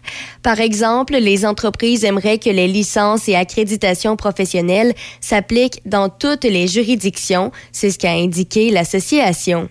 Par 0.43 0.61
exemple, 0.61 1.17
les 1.17 1.45
entreprises 1.45 2.05
aimeraient 2.05 2.39
que 2.39 2.51
les 2.51 2.69
licences 2.69 3.29
et 3.29 3.35
accréditations 3.35 4.17
professionnelles 4.17 4.95
s'appliquent 5.21 5.83
dans 5.85 6.09
toutes 6.09 6.45
les 6.45 6.67
juridictions, 6.67 7.53
c'est 7.73 7.91
ce 7.91 7.99
qu'a 7.99 8.13
indiqué 8.13 8.71
l'association. 8.71 9.69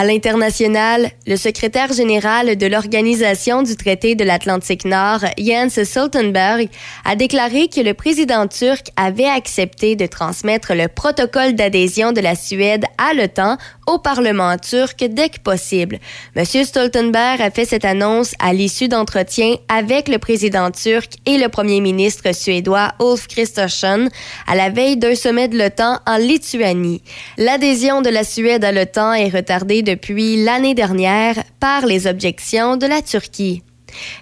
À 0.00 0.04
l'international, 0.04 1.10
le 1.26 1.36
secrétaire 1.36 1.92
général 1.92 2.56
de 2.56 2.66
l'Organisation 2.68 3.64
du 3.64 3.74
traité 3.74 4.14
de 4.14 4.22
l'Atlantique 4.22 4.84
Nord, 4.84 5.24
Jens 5.36 5.82
Stoltenberg, 5.82 6.68
a 7.04 7.16
déclaré 7.16 7.66
que 7.66 7.80
le 7.80 7.94
président 7.94 8.46
turc 8.46 8.92
avait 8.94 9.24
accepté 9.24 9.96
de 9.96 10.06
transmettre 10.06 10.72
le 10.72 10.86
protocole 10.86 11.54
d'adhésion 11.56 12.12
de 12.12 12.20
la 12.20 12.36
Suède 12.36 12.84
à 12.96 13.12
l'OTAN 13.12 13.56
au 13.88 13.98
Parlement 13.98 14.56
turc 14.56 15.02
dès 15.02 15.30
que 15.30 15.40
possible. 15.40 15.98
M. 16.36 16.44
Stoltenberg 16.44 17.42
a 17.42 17.50
fait 17.50 17.64
cette 17.64 17.84
annonce 17.84 18.36
à 18.38 18.52
l'issue 18.52 18.86
d'entretiens 18.86 19.56
avec 19.68 20.06
le 20.06 20.18
président 20.18 20.70
turc 20.70 21.14
et 21.26 21.38
le 21.38 21.48
premier 21.48 21.80
ministre 21.80 22.32
suédois 22.32 22.92
Ulf 23.00 23.26
Kristersson 23.26 24.08
à 24.46 24.54
la 24.54 24.70
veille 24.70 24.96
d'un 24.96 25.16
sommet 25.16 25.48
de 25.48 25.58
l'OTAN 25.58 25.98
en 26.06 26.18
Lituanie. 26.18 27.02
L'adhésion 27.36 28.00
de 28.00 28.10
la 28.10 28.22
Suède 28.22 28.62
à 28.62 28.70
l'OTAN 28.70 29.14
est 29.14 29.30
retardée 29.30 29.82
depuis 29.88 30.44
l'année 30.44 30.74
dernière 30.74 31.42
par 31.60 31.86
les 31.86 32.06
objections 32.06 32.76
de 32.76 32.86
la 32.86 33.00
Turquie. 33.00 33.62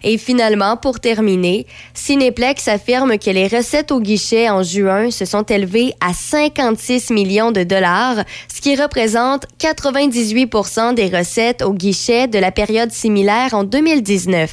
Et 0.03 0.19
finalement, 0.19 0.77
pour 0.77 1.01
terminer, 1.01 1.67
Cineplex 1.95 2.69
affirme 2.69 3.19
que 3.19 3.31
les 3.31 3.49
recettes 3.49 3.93
au 3.93 4.01
guichet 4.01 4.49
en 4.49 4.63
juin 4.63 5.11
se 5.11 5.25
sont 5.25 5.43
élevées 5.43 5.93
à 6.01 6.13
56 6.13 7.11
millions 7.11 7.53
de 7.53 7.63
dollars, 7.63 8.25
ce 8.53 8.61
qui 8.61 8.77
représente 8.77 9.47
98% 9.61 10.95
des 10.95 11.07
recettes 11.07 11.63
au 11.63 11.73
guichet 11.73 12.29
de 12.29 12.39
la 12.39 12.53
période 12.53 12.93
similaire 12.93 13.55
en 13.55 13.65
2019. 13.65 14.53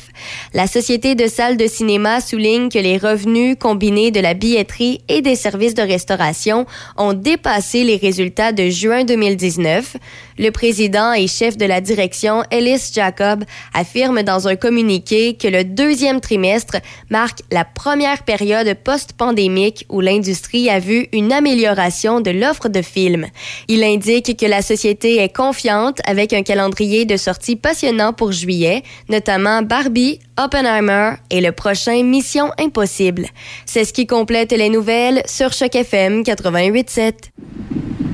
La 0.53 0.67
Société 0.67 1.15
de 1.15 1.27
salles 1.27 1.57
de 1.57 1.67
cinéma 1.67 2.21
souligne 2.21 2.69
que 2.69 2.79
les 2.79 2.97
revenus 2.97 3.55
combinés 3.59 4.11
de 4.11 4.19
la 4.19 4.33
billetterie 4.33 5.01
et 5.07 5.21
des 5.21 5.35
services 5.35 5.75
de 5.75 5.81
restauration 5.81 6.65
ont 6.97 7.13
dépassé 7.13 7.83
les 7.83 7.97
résultats 7.97 8.51
de 8.51 8.69
juin 8.69 9.03
2019. 9.03 9.97
Le 10.39 10.49
président 10.49 11.13
et 11.13 11.27
chef 11.27 11.57
de 11.57 11.65
la 11.65 11.81
direction, 11.81 12.43
Ellis 12.49 12.91
Jacob, 12.93 13.43
affirme 13.73 14.23
dans 14.23 14.47
un 14.47 14.55
communiqué 14.55 15.02
que 15.03 15.47
le 15.47 15.63
deuxième 15.63 16.21
trimestre 16.21 16.77
marque 17.09 17.39
la 17.51 17.65
première 17.65 18.23
période 18.23 18.73
post-pandémique 18.83 19.85
où 19.89 20.01
l'industrie 20.01 20.69
a 20.69 20.79
vu 20.79 21.07
une 21.11 21.31
amélioration 21.31 22.21
de 22.21 22.31
l'offre 22.31 22.69
de 22.69 22.81
films. 22.81 23.27
Il 23.67 23.83
indique 23.83 24.37
que 24.37 24.45
la 24.45 24.61
société 24.61 25.17
est 25.17 25.35
confiante 25.35 25.99
avec 26.05 26.33
un 26.33 26.43
calendrier 26.43 27.05
de 27.05 27.17
sorties 27.17 27.55
passionnant 27.55 28.13
pour 28.13 28.31
juillet, 28.31 28.83
notamment 29.09 29.61
Barbie, 29.61 30.19
Oppenheimer 30.37 31.13
et 31.29 31.41
le 31.41 31.51
prochain 31.51 32.03
Mission 32.03 32.51
Impossible. 32.57 33.27
C'est 33.65 33.85
ce 33.85 33.93
qui 33.93 34.07
complète 34.07 34.51
les 34.51 34.69
nouvelles 34.69 35.21
sur 35.25 35.53
Choc 35.53 35.75
FM 35.75 36.21
88.7. 36.23 37.92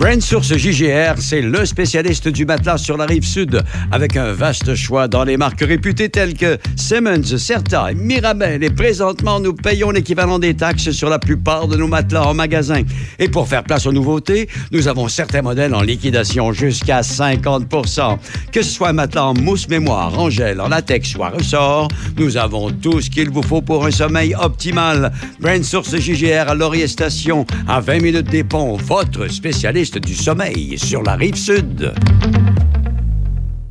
Brand 0.00 0.22
Source 0.22 0.56
JGR, 0.56 1.16
c'est 1.18 1.42
le 1.42 1.66
spécialiste 1.66 2.26
du 2.26 2.46
matelas 2.46 2.78
sur 2.78 2.96
la 2.96 3.04
rive 3.04 3.22
sud, 3.22 3.60
avec 3.92 4.16
un 4.16 4.32
vaste 4.32 4.74
choix 4.74 5.08
dans 5.08 5.24
les 5.24 5.36
marques 5.36 5.60
réputées 5.60 6.08
telles 6.08 6.32
que 6.32 6.56
Simmons, 6.74 7.36
Certa, 7.36 7.90
Mirabel. 7.94 8.64
Et 8.64 8.70
présentement, 8.70 9.40
nous 9.40 9.52
payons 9.52 9.90
l'équivalent 9.90 10.38
des 10.38 10.54
taxes 10.54 10.92
sur 10.92 11.10
la 11.10 11.18
plupart 11.18 11.68
de 11.68 11.76
nos 11.76 11.86
matelas 11.86 12.22
en 12.22 12.32
magasin. 12.32 12.80
Et 13.18 13.28
pour 13.28 13.46
faire 13.46 13.62
place 13.62 13.84
aux 13.84 13.92
nouveautés, 13.92 14.48
nous 14.72 14.88
avons 14.88 15.06
certains 15.08 15.42
modèles 15.42 15.74
en 15.74 15.82
liquidation 15.82 16.50
jusqu'à 16.54 17.02
50% 17.02 18.16
Que 18.52 18.62
ce 18.62 18.70
soit 18.70 18.88
un 18.88 18.94
matelas 18.94 19.26
en 19.26 19.34
mousse 19.34 19.68
mémoire, 19.68 20.18
en 20.18 20.30
gel, 20.30 20.62
en 20.62 20.68
latex 20.68 21.14
ou 21.14 21.18
ressort, 21.18 21.88
nous 22.16 22.38
avons 22.38 22.70
tout 22.70 23.02
ce 23.02 23.10
qu'il 23.10 23.28
vous 23.28 23.42
faut 23.42 23.60
pour 23.60 23.84
un 23.84 23.90
sommeil 23.90 24.34
optimal. 24.34 25.12
Brand 25.40 25.62
Source 25.62 25.94
JGR 25.94 26.48
à 26.48 26.54
Laurier 26.54 26.88
Station, 26.88 27.44
à 27.68 27.80
20 27.80 28.00
minutes 28.00 28.30
des 28.30 28.44
ponts, 28.44 28.78
votre 28.78 29.28
spécialiste 29.28 29.89
du 29.98 30.14
sommeil 30.14 30.78
sur 30.78 31.02
la 31.02 31.14
rive 31.14 31.36
sud. 31.36 31.92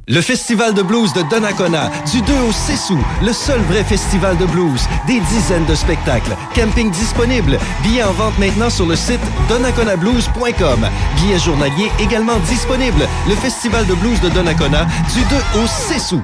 Le 0.08 0.22
Festival 0.22 0.74
de 0.74 0.82
blues 0.82 1.14
de 1.14 1.22
Donnacona, 1.30 1.92
du 2.12 2.22
2 2.22 2.34
au 2.48 2.52
6 2.52 2.90
août, 2.90 3.06
le 3.24 3.32
seul 3.32 3.62
vrai 3.62 3.84
festival 3.84 4.36
de 4.38 4.46
blues. 4.48 4.82
Des 5.06 5.20
dizaines 5.20 5.66
de 5.66 5.76
spectacles. 5.76 6.36
Camping 6.56 6.90
disponible. 6.90 7.60
Billets 7.84 8.04
en 8.04 8.14
vente 8.14 8.40
maintenant 8.40 8.72
sur 8.72 8.88
le 8.88 8.96
site 8.96 9.22
donnaconablues.com. 9.50 10.88
Billets 11.16 11.40
journaliers 11.40 11.92
également 12.00 12.40
disponibles. 12.40 13.08
Le 13.28 13.36
Festival 13.36 13.86
de 13.86 13.94
blues 13.94 14.20
de 14.22 14.30
Donnacona, 14.30 14.86
du 15.14 15.22
2 15.30 15.62
au 15.62 15.68
6 15.68 16.14
août. 16.14 16.24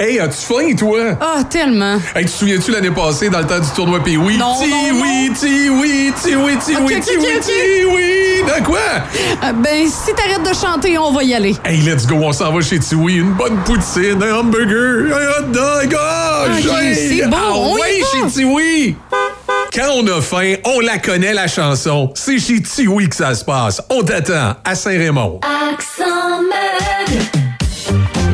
Hey, 0.00 0.20
as-tu 0.20 0.36
faim, 0.46 0.74
toi? 0.76 1.16
Ah, 1.20 1.42
tellement. 1.42 1.96
Hey, 2.14 2.24
tu 2.24 2.30
te 2.30 2.38
souviens-tu 2.38 2.70
l'année 2.70 2.90
passée 2.92 3.28
dans 3.30 3.40
le 3.40 3.46
temps 3.46 3.58
du 3.58 3.68
tournoi 3.74 4.00
Pee 4.02 4.16
oui? 4.16 4.36
Non, 4.38 4.54
ti 4.62 4.70
non, 4.70 5.00
oui, 5.02 5.32
ti 5.34 5.68
oui, 5.70 6.12
ti 6.22 6.36
oui, 6.36 6.56
ti 6.64 6.76
Ok, 6.76 6.82
oui, 6.86 6.94
ok, 6.98 7.04
ti 7.04 7.16
ok, 7.16 7.22
oui, 7.24 7.32
ok. 7.36 7.42
ti 7.44 7.84
oui. 7.84 8.42
Dans 8.46 8.64
quoi? 8.64 8.78
Euh, 8.78 9.52
ben, 9.54 9.88
si 9.88 10.14
t'arrêtes 10.14 10.48
de 10.48 10.54
chanter, 10.54 10.96
on 10.98 11.10
va 11.10 11.24
y 11.24 11.34
aller. 11.34 11.56
Hey, 11.64 11.78
let's 11.80 12.06
go, 12.06 12.14
on 12.22 12.32
s'en 12.32 12.52
va 12.52 12.60
chez 12.60 12.78
Tiwi. 12.78 13.16
Une 13.16 13.32
bonne 13.32 13.56
poutine, 13.64 14.22
un 14.22 14.36
hamburger, 14.36 15.12
un 15.16 15.42
hot 15.42 15.46
dog. 15.52 15.96
Oh, 15.98 16.44
Ok, 16.46 16.62
j'ai- 16.62 16.94
c'est 16.94 17.26
bon, 17.26 17.36
Ah 17.36 17.52
on 17.56 17.76
y 17.76 17.80
ouais, 17.80 18.00
va. 18.00 18.06
chez 18.28 18.32
Tiwi. 18.32 18.96
Quand 19.74 19.90
on 19.96 20.06
a 20.06 20.20
faim, 20.20 20.54
on 20.64 20.78
la 20.78 20.98
connaît, 20.98 21.34
la 21.34 21.48
chanson. 21.48 22.12
C'est 22.14 22.38
chez 22.38 22.62
Tiwi 22.62 23.08
que 23.08 23.16
ça 23.16 23.34
se 23.34 23.44
passe. 23.44 23.82
On 23.90 24.04
t'attend 24.04 24.54
à 24.64 24.74
Saint-Raymond. 24.76 25.40
Accent 25.42 26.40
meuble. 26.42 27.47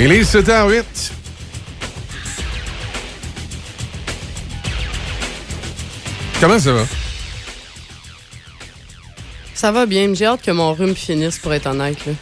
Il 0.00 0.12
est 0.12 0.22
7h08. 0.22 0.84
Comment 6.40 6.58
ça 6.60 6.72
va? 6.72 6.86
Ça 9.54 9.72
va 9.72 9.86
bien, 9.86 10.06
mais 10.06 10.14
j'ai 10.14 10.26
hâte 10.26 10.42
que 10.42 10.52
mon 10.52 10.72
rhume 10.72 10.94
finisse, 10.94 11.40
pour 11.40 11.52
être 11.52 11.66
honnête. 11.66 12.06
Là. 12.06 12.12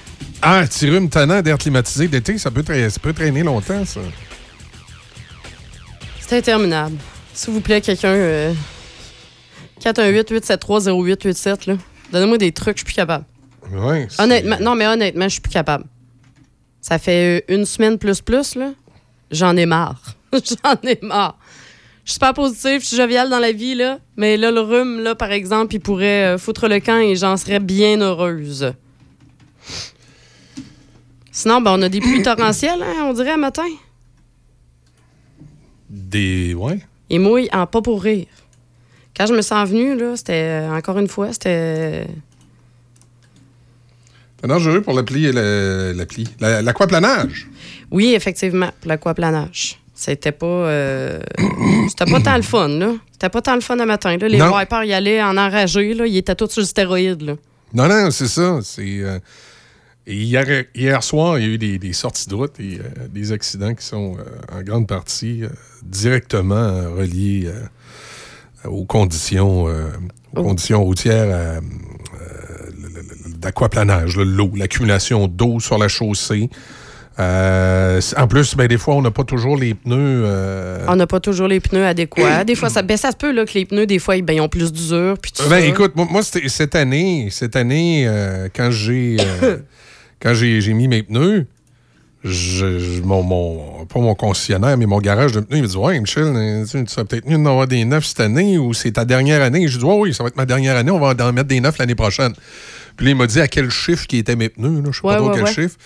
Ah, 0.41 0.59
un 0.61 0.67
petit 0.67 0.89
rhume 0.89 1.11
tannant 1.11 1.43
d'air 1.43 1.59
climatisé 1.59 2.09
d'été, 2.09 2.39
ça 2.39 2.51
peut, 2.51 2.65
ça 2.89 2.99
peut 2.99 3.13
traîner 3.13 3.43
longtemps, 3.43 3.85
ça. 3.85 4.01
C'est 6.21 6.39
interminable. 6.39 6.97
S'il 7.35 7.53
vous 7.53 7.61
plaît, 7.61 7.83
quelqu'un. 7.83 8.09
Euh... 8.09 8.55
418-873-0887, 9.83 11.69
là. 11.69 11.77
Donnez-moi 12.11 12.39
des 12.39 12.53
trucs, 12.53 12.79
je 12.79 12.81
suis 12.81 12.87
plus 12.87 12.95
capable. 12.95 13.27
Oui. 13.71 14.07
Honnêtement, 14.19 14.57
non, 14.63 14.75
mais 14.75 14.87
honnêtement, 14.87 15.25
je 15.25 15.33
suis 15.33 15.41
plus 15.43 15.53
capable. 15.53 15.85
Ça 16.89 17.01
fait 17.01 17.41
euh, 17.41 17.53
une 17.53 17.65
semaine 17.65 17.99
plus 17.99 18.21
plus, 18.21 18.55
là. 18.55 18.71
J'en 19.33 19.57
ai 19.57 19.67
marre. 19.67 20.01
J'en 20.33 20.77
ai 20.89 20.97
marre. 21.03 21.37
Je 22.05 22.13
suis 22.13 22.21
pas 22.21 22.33
positive, 22.33 22.81
je 22.81 22.87
suis 22.87 22.97
joviale 22.97 23.29
dans 23.29 23.41
la 23.41 23.51
vie, 23.51 23.75
là. 23.75 23.99
Mais 24.17 24.37
là, 24.37 24.53
le 24.53 24.61
rhume, 24.61 25.01
là, 25.01 25.17
par 25.17 25.33
exemple, 25.33 25.75
il 25.75 25.81
pourrait 25.81 26.35
euh, 26.35 26.39
foutre 26.39 26.69
le 26.69 26.79
camp 26.79 27.01
et 27.01 27.17
j'en 27.17 27.37
serais 27.37 27.59
bien 27.59 28.01
heureuse. 28.01 28.73
Sinon, 31.33 31.61
ben, 31.61 31.73
on 31.77 31.83
a 31.83 31.89
des 31.89 31.99
pluies 31.99 32.23
torrentielles, 32.23 32.81
hein, 32.81 33.07
on 33.07 33.15
dirait, 33.15 33.33
à 33.33 33.37
matin. 33.37 33.67
Des. 35.91 36.55
Ouais. 36.55 36.79
Il 37.11 37.19
mouille 37.19 37.49
en 37.53 37.67
pas 37.67 37.83
pour 37.83 38.01
rire. 38.01 38.29
Quand 39.17 39.27
je 39.27 39.35
me 39.35 39.43
sens 39.43 39.69
venue, 39.69 39.97
là, 39.97 40.15
c'était, 40.15 40.63
euh, 40.63 40.71
encore 40.71 40.99
une 40.99 41.09
fois, 41.09 41.33
c'était... 41.33 42.07
C'est 44.47 44.53
dangereux 44.53 44.81
pour 44.81 44.95
l'appli 44.95 45.33
l'appli. 45.33 46.29
La- 46.39 46.63
L'aquaplanage. 46.63 47.49
Oui, 47.91 48.13
effectivement, 48.15 48.71
pour 48.81 48.89
l'aquaplanage. 48.89 49.81
C'était 49.93 50.31
pas. 50.31 50.47
euh, 50.47 51.21
C'était 51.89 52.09
pas 52.09 52.21
tant 52.21 52.37
le 52.37 52.43
fun, 52.43 52.69
là. 52.69 52.93
C'était 53.11 53.29
pas 53.29 53.43
tant 53.43 53.57
le 53.57 53.61
fun 53.61 53.77
à 53.81 53.87
matin. 53.87 54.17
Là. 54.17 54.29
Les 54.29 54.39
Non. 54.39 54.57
wipers 54.57 54.85
y 54.85 54.93
allaient 54.93 55.21
en 55.21 55.37
enragés, 55.37 55.95
là. 55.95 56.07
Ils 56.07 56.17
étaient 56.19 56.37
tous 56.37 56.49
sur 56.51 56.61
le 56.61 56.67
stéroïde, 56.67 57.23
là. 57.23 57.35
Non, 57.75 57.89
non, 57.89 58.13
c'est 58.13 58.29
ça. 58.29 58.61
C'est. 58.63 59.01
euh, 59.01 59.19
et 60.07 60.15
hier, 60.15 60.45
hier 60.77 61.03
soir, 61.03 61.41
il 61.41 61.45
y 61.45 61.51
a 61.51 61.55
eu 61.55 61.59
des, 61.59 61.79
des 61.79 61.93
sorties 61.93 62.29
de 62.29 62.35
route 62.37 62.61
et 62.61 62.79
euh, 62.79 63.09
des 63.09 63.33
accidents 63.33 63.75
qui 63.75 63.85
sont 63.85 64.17
euh, 64.17 64.57
en 64.57 64.63
grande 64.63 64.87
partie 64.87 65.43
euh, 65.43 65.49
directement 65.83 66.93
reliés 66.97 67.51
aux 68.65 68.85
conditions, 68.85 69.65
aux 70.37 70.43
conditions 70.43 70.85
routières 70.85 71.27
euh, 71.29 71.61
euh, 71.61 72.71
le- 72.81 72.89
le- 72.89 73.03
le- 73.03 73.26
d'aquaplanage, 73.39 74.17
l'eau, 74.17 74.51
l'accumulation 74.57 75.29
d'eau 75.29 75.61
sur 75.61 75.79
la 75.79 75.89
chaussée. 75.89 76.49
Euh, 77.19 77.99
en 78.19 78.29
plus, 78.29 78.55
ben, 78.57 78.67
des 78.69 78.77
fois, 78.77 78.95
on 78.95 79.01
n'a 79.01 79.11
pas 79.11 79.25
toujours 79.25 79.57
les 79.57 79.73
pneus. 79.75 79.97
euh, 80.27 80.85
On 80.87 80.97
n'a 80.97 81.07
pas 81.07 81.19
toujours 81.21 81.49
les 81.49 81.61
pneus 81.61 81.87
adéquats. 81.87 82.45
Des 82.45 82.55
fois, 82.55 82.69
ça, 82.69 82.83
ben, 82.83 82.97
ça 82.99 83.11
se 83.11 83.17
peut 83.17 83.33
là, 83.33 83.47
que 83.47 83.55
les 83.55 83.65
pneus, 83.65 83.87
des 83.87 83.99
fois, 83.99 84.17
ils, 84.17 84.23
ben, 84.23 84.35
ils 84.35 84.41
ont 84.41 84.51
plus 84.51 84.71
d'usure. 84.71 85.17
Ben, 85.49 85.65
écoute, 85.65 85.93
moi, 85.97 86.21
cette 86.23 86.75
année, 86.75 87.29
cette 87.31 87.57
année, 87.57 88.05
euh, 88.07 88.49
quand 88.55 88.71
j'ai 88.71 89.17
quand 90.23 90.35
j'ai 90.35 90.73
mis 90.75 90.89
mes 90.89 91.03
pneus, 91.05 91.47
je, 92.23 92.79
je- 92.81 93.03
mon, 93.03 93.23
mon- 93.23 93.87
pas 93.87 94.01
mon 94.01 94.15
concessionnaire, 94.15 94.77
mais 94.77 94.85
mon 94.87 94.99
garage 94.99 95.33
de 95.33 95.41
pneus, 95.41 95.59
il 95.59 95.63
me 95.63 95.69
dit 95.69 95.77
Ouais, 95.77 95.99
Michel, 95.99 96.25
euh, 96.37 96.65
tu 96.71 96.85
tu 96.85 96.93
serais 96.93 97.05
peut-être 97.07 97.27
mieux 97.27 97.39
d'en 97.39 97.47
avoir 97.51 97.67
des 97.67 97.85
neufs 97.87 98.05
cette 98.05 98.21
année 98.21 98.59
ou 98.59 98.75
c'est 98.75 98.93
ta 98.93 99.05
dernière 99.07 99.41
année. 99.41 99.69
Je 99.69 99.79
dis 99.79 99.85
Ouais, 99.85 99.97
oui, 99.99 100.13
ça 100.13 100.23
va 100.23 100.29
être 100.29 100.37
ma 100.37 100.45
dernière 100.47 100.77
année, 100.77 100.91
on 100.91 100.99
va 100.99 101.15
en 101.19 101.33
mettre 101.33 101.49
des 101.49 101.61
neufs 101.61 101.79
l'année 101.79 101.95
prochaine. 101.95 102.33
Puis 102.97 103.07
là, 103.07 103.13
il 103.13 103.17
m'a 103.17 103.27
dit 103.27 103.41
à 103.41 103.49
quel 103.49 103.71
chiffre 103.71 104.07
qui 104.07 104.17
étaient 104.19 104.37
mes 104.37 104.49
pneus, 104.49 104.83
je 104.87 104.99
sais 105.01 105.07
Ouais, 105.07 105.15
pas 105.15 105.17
trop 105.19 105.29
ouais, 105.29 105.35
quel 105.37 105.45
ouais. 105.45 105.53
chiffre. 105.53 105.77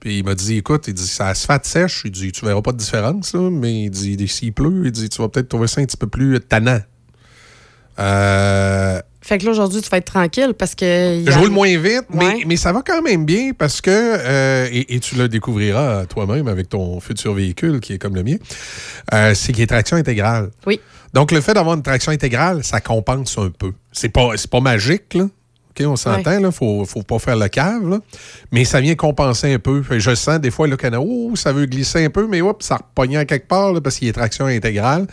Puis 0.00 0.18
il 0.18 0.24
m'a 0.24 0.34
dit 0.34 0.56
Écoute, 0.56 0.84
il 0.88 0.94
dit 0.94 1.06
ça 1.06 1.28
asphalte 1.28 1.66
sèche. 1.66 2.02
Il 2.04 2.10
dit 2.10 2.32
Tu 2.32 2.44
verras 2.44 2.62
pas 2.62 2.72
de 2.72 2.78
différence, 2.78 3.32
là, 3.34 3.50
mais 3.50 3.84
il 3.84 3.90
dit 3.90 4.28
S'il 4.28 4.52
pleut, 4.52 4.82
il 4.86 4.92
dit 4.92 5.08
Tu 5.08 5.20
vas 5.22 5.28
peut-être 5.28 5.48
trouver 5.48 5.66
ça 5.66 5.80
un 5.80 5.84
petit 5.84 5.96
peu 5.96 6.06
plus 6.06 6.40
tannant. 6.40 6.80
Euh. 7.98 9.00
Fait 9.20 9.38
que 9.38 9.44
là, 9.46 9.52
aujourd'hui, 9.52 9.80
tu 9.80 9.88
vas 9.88 9.96
être 9.98 10.12
tranquille 10.12 10.52
parce 10.58 10.74
que. 10.74 11.20
y 11.20 11.24
Je 11.24 11.30
a- 11.30 11.36
roule 11.38 11.48
moins 11.50 11.78
vite, 11.78 12.04
mais, 12.12 12.24
Ouais. 12.26 12.44
mais 12.46 12.56
ça 12.56 12.72
va 12.72 12.82
quand 12.82 13.00
même 13.00 13.24
bien 13.24 13.52
parce 13.56 13.80
que, 13.80 13.90
euh, 13.90 14.68
et, 14.70 14.94
et 14.96 15.00
tu 15.00 15.14
le 15.14 15.28
découvriras 15.28 16.04
toi-même 16.06 16.46
avec 16.48 16.68
ton 16.68 17.00
futur 17.00 17.32
véhicule 17.32 17.80
qui 17.80 17.94
est 17.94 17.98
comme 17.98 18.14
le 18.16 18.22
mien, 18.22 18.36
euh, 19.14 19.32
c'est 19.34 19.52
qu'il 19.52 19.62
est 19.62 19.66
traction 19.66 19.96
intégrale. 19.96 20.50
Oui. 20.66 20.78
Donc, 21.14 21.30
le 21.32 21.40
fait 21.40 21.54
d'avoir 21.54 21.74
une 21.76 21.82
traction 21.82 22.12
intégrale, 22.12 22.64
ça 22.64 22.80
compense 22.82 23.38
un 23.38 23.48
peu. 23.48 23.72
C'est 23.92 24.08
pas, 24.10 24.30
c'est 24.36 24.50
pas 24.50 24.60
magique, 24.60 25.14
là. 25.14 25.26
On 25.80 25.96
s'entend, 25.96 26.40
là. 26.40 26.50
Faut, 26.50 26.84
faut 26.84 27.02
pas 27.02 27.18
faire 27.18 27.36
le 27.36 27.48
cave, 27.48 27.88
là. 27.88 27.98
Mais 28.52 28.64
ça 28.64 28.80
vient 28.80 28.94
compenser 28.94 29.52
un 29.54 29.58
peu. 29.58 29.82
Fait 29.82 29.98
Je 29.98 30.14
sens 30.14 30.40
des 30.40 30.50
fois, 30.50 30.68
là, 30.68 30.76
que 30.76 30.86
oh, 30.96 31.32
ça 31.34 31.52
veut 31.52 31.66
glisser 31.66 32.04
un 32.04 32.10
peu, 32.10 32.26
mais 32.28 32.40
hop, 32.40 32.62
ça 32.62 32.76
repogne 32.76 33.16
à 33.16 33.24
quelque 33.24 33.48
part, 33.48 33.72
là, 33.72 33.80
parce 33.80 33.96
qu'il 33.96 34.08
est 34.08 34.12
traction 34.12 34.46
intégrale. 34.46 35.06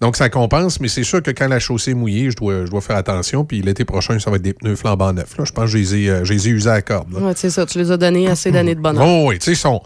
Donc, 0.00 0.16
ça 0.16 0.28
compense, 0.28 0.80
mais 0.80 0.88
c'est 0.88 1.04
sûr 1.04 1.22
que 1.22 1.30
quand 1.30 1.46
la 1.46 1.60
chaussée 1.60 1.92
est 1.92 1.94
mouillée, 1.94 2.30
je 2.30 2.36
dois, 2.36 2.64
je 2.64 2.70
dois 2.70 2.80
faire 2.80 2.96
attention. 2.96 3.44
Puis 3.44 3.60
l'été 3.62 3.84
prochain, 3.84 4.18
ça 4.18 4.30
va 4.30 4.36
être 4.36 4.42
des 4.42 4.54
pneus 4.54 4.76
flambant 4.76 5.12
neufs. 5.12 5.36
Là. 5.38 5.44
Je 5.44 5.52
pense 5.52 5.64
que 5.64 5.70
je 5.70 5.78
les 5.78 5.94
ai, 5.94 6.10
euh, 6.10 6.24
usés 6.24 6.70
à 6.70 6.74
la 6.74 6.82
corde. 6.82 7.12
Ouais, 7.12 7.32
c'est 7.36 7.50
ça, 7.50 7.66
tu 7.66 7.78
les 7.78 7.90
as 7.90 7.96
donné 7.96 8.26
assez 8.28 8.50
d'années 8.50 8.74
de 8.74 8.80
bonheur. 8.80 9.06
Oh, 9.06 9.26
oui, 9.28 9.38
tu 9.38 9.44
sais, 9.44 9.52
ils 9.52 9.56
sont, 9.56 9.80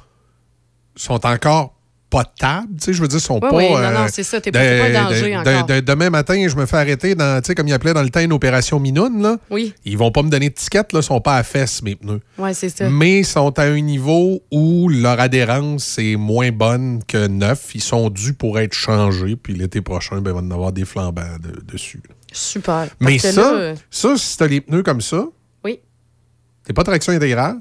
sont 0.96 1.26
encore 1.26 1.73
potables. 2.14 2.68
Tu 2.78 2.84
sais, 2.84 2.92
je 2.92 3.02
veux 3.02 3.08
dire, 3.08 3.20
sont 3.20 3.34
Oui, 3.34 3.40
pas. 3.50 3.56
oui, 3.56 3.68
non, 3.70 3.76
euh, 3.78 3.92
non, 3.92 4.06
c'est 4.12 4.22
ça, 4.22 4.40
t'es 4.40 4.52
pas- 4.52 4.58
en 4.60 5.08
danger 5.08 5.30
de- 5.32 5.36
encore. 5.36 5.66
de- 5.66 5.74
de- 5.74 5.80
demain 5.80 6.10
matin, 6.10 6.46
je 6.48 6.54
me 6.56 6.66
fais 6.66 6.76
arrêter 6.76 7.14
dans, 7.14 7.40
tu 7.42 7.48
sais, 7.48 7.54
comme 7.54 7.66
il 7.68 7.72
appelait 7.72 7.92
dans 7.94 8.02
le 8.02 8.10
temps 8.10 8.20
une 8.20 8.32
opération 8.32 8.78
minoune, 8.78 9.20
là. 9.22 9.36
Oui. 9.50 9.74
Ils 9.84 9.98
vont 9.98 10.10
pas 10.12 10.22
me 10.22 10.28
donner 10.30 10.50
de 10.50 10.54
ticket, 10.54 10.78
là, 10.92 11.00
ils 11.00 11.02
sont 11.02 11.20
pas 11.20 11.36
à 11.36 11.42
fesses, 11.42 11.82
mes 11.82 11.96
pneus. 11.96 12.20
Oui, 12.38 12.54
c'est 12.54 12.68
ça. 12.68 12.88
Mais 12.88 13.20
ils 13.20 13.26
sont 13.26 13.58
à 13.58 13.62
un 13.64 13.80
niveau 13.80 14.40
où 14.52 14.88
leur 14.88 15.18
adhérence 15.20 15.98
est 15.98 16.16
moins 16.16 16.50
bonne 16.52 17.02
que 17.06 17.26
neuf. 17.26 17.74
Ils 17.74 17.82
sont 17.82 18.10
dus 18.10 18.34
pour 18.34 18.58
être 18.58 18.74
changés. 18.74 19.36
Puis 19.36 19.54
l'été 19.54 19.80
prochain, 19.80 20.20
ben, 20.20 20.30
il 20.30 20.34
va 20.34 20.40
en 20.40 20.50
avoir 20.50 20.72
des 20.72 20.84
flambants 20.84 21.22
de- 21.42 21.60
dessus. 21.72 22.02
Super. 22.32 22.88
Mais 23.00 23.18
ça, 23.18 23.32
là, 23.40 23.52
euh, 23.54 23.74
ça, 23.90 24.14
si 24.16 24.36
t'as 24.36 24.46
les 24.46 24.60
pneus 24.60 24.82
comme 24.82 25.00
ça, 25.00 25.24
Oui. 25.64 25.80
t'es 26.64 26.72
pas 26.72 26.82
traction 26.84 27.12
intégrale, 27.12 27.56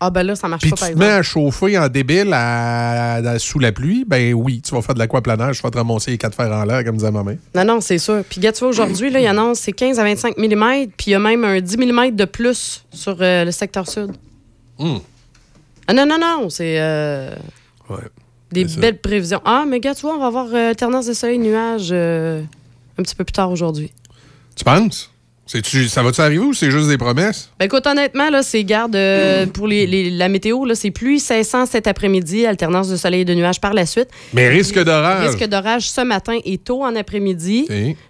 Ah, 0.00 0.10
ben 0.10 0.22
là, 0.22 0.34
ça 0.36 0.48
marche 0.48 0.62
puis 0.62 0.70
pas, 0.70 0.76
tu 0.76 0.80
par 0.80 0.90
te 0.90 0.98
mets 0.98 1.04
exemple. 1.06 1.18
à 1.18 1.22
chauffer 1.22 1.78
en 1.78 1.88
débile 1.88 2.30
à- 2.32 3.14
à- 3.14 3.38
sous 3.38 3.58
la 3.58 3.72
pluie, 3.72 4.04
ben 4.06 4.34
oui, 4.34 4.60
tu 4.60 4.74
vas 4.74 4.82
faire 4.82 4.94
de 4.94 4.98
l'aquaplanage, 4.98 5.56
tu 5.56 5.62
vas 5.62 5.70
te 5.70 5.78
ramasser 5.78 6.10
les 6.10 6.18
quatre 6.18 6.34
fers 6.34 6.50
en 6.50 6.64
l'air, 6.64 6.84
comme 6.84 6.96
disait 6.96 7.10
ma 7.10 7.22
main. 7.22 7.36
Non, 7.54 7.64
non, 7.64 7.80
c'est 7.80 7.98
sûr. 7.98 8.22
Puis, 8.28 8.40
gars, 8.40 8.52
tu 8.52 8.60
vois, 8.60 8.68
aujourd'hui, 8.68 9.10
là, 9.10 9.20
il 9.20 9.26
annonce 9.26 9.60
c'est 9.60 9.72
15 9.72 9.98
à 9.98 10.02
25 10.04 10.36
mm, 10.36 10.88
puis 10.96 11.06
il 11.06 11.10
y 11.10 11.14
a 11.14 11.18
même 11.18 11.44
un 11.44 11.60
10 11.60 11.76
mm 11.78 12.10
de 12.16 12.24
plus 12.26 12.84
sur 12.92 13.16
euh, 13.20 13.44
le 13.44 13.50
secteur 13.52 13.88
sud. 13.88 14.10
Hmm. 14.78 14.96
Ah 15.86 15.92
non, 15.94 16.04
non, 16.06 16.18
non, 16.18 16.50
c'est 16.50 16.80
euh, 16.80 17.34
des 18.52 18.62
c'est 18.68 18.74
ça. 18.74 18.80
belles 18.80 18.98
prévisions. 19.00 19.40
Ah, 19.44 19.64
mais 19.66 19.80
gars, 19.80 19.94
tu 19.94 20.02
vois, 20.02 20.16
on 20.16 20.18
va 20.20 20.26
avoir 20.26 20.46
euh, 20.52 20.70
alternance 20.70 21.06
de 21.06 21.12
soleil-nuage 21.12 21.92
un 21.92 23.02
petit 23.02 23.14
peu 23.14 23.24
plus 23.24 23.32
tard 23.32 23.50
aujourd'hui. 23.50 23.92
Tu 24.56 24.64
penses? 24.64 25.10
Ça 25.46 26.02
va-tu 26.02 26.20
arriver 26.22 26.42
ou 26.42 26.54
c'est 26.54 26.70
juste 26.70 26.88
des 26.88 26.96
promesses? 26.96 27.50
Ben 27.58 27.66
écoute, 27.66 27.86
honnêtement, 27.86 28.30
là, 28.30 28.42
c'est 28.42 28.64
garde 28.64 28.96
euh, 28.96 29.44
pour 29.46 29.66
les, 29.68 29.86
les- 29.86 30.10
la 30.10 30.28
météo, 30.30 30.64
là, 30.64 30.74
c'est 30.74 30.90
pluie 30.90 31.20
cessant 31.20 31.66
cet 31.66 31.86
après-midi, 31.86 32.46
alternance 32.46 32.88
de 32.88 32.96
soleil 32.96 33.20
et 33.20 33.24
de 33.26 33.34
nuages 33.34 33.60
par 33.60 33.74
la 33.74 33.84
suite. 33.84 34.08
Mais 34.32 34.48
risque 34.48 34.82
d'orage. 34.82 35.28
Risque 35.28 35.44
d'orage 35.48 35.90
ce 35.90 36.00
matin 36.00 36.38
et 36.44 36.56
tôt 36.58 36.82
en 36.82 36.96
après-midi. 36.96 37.66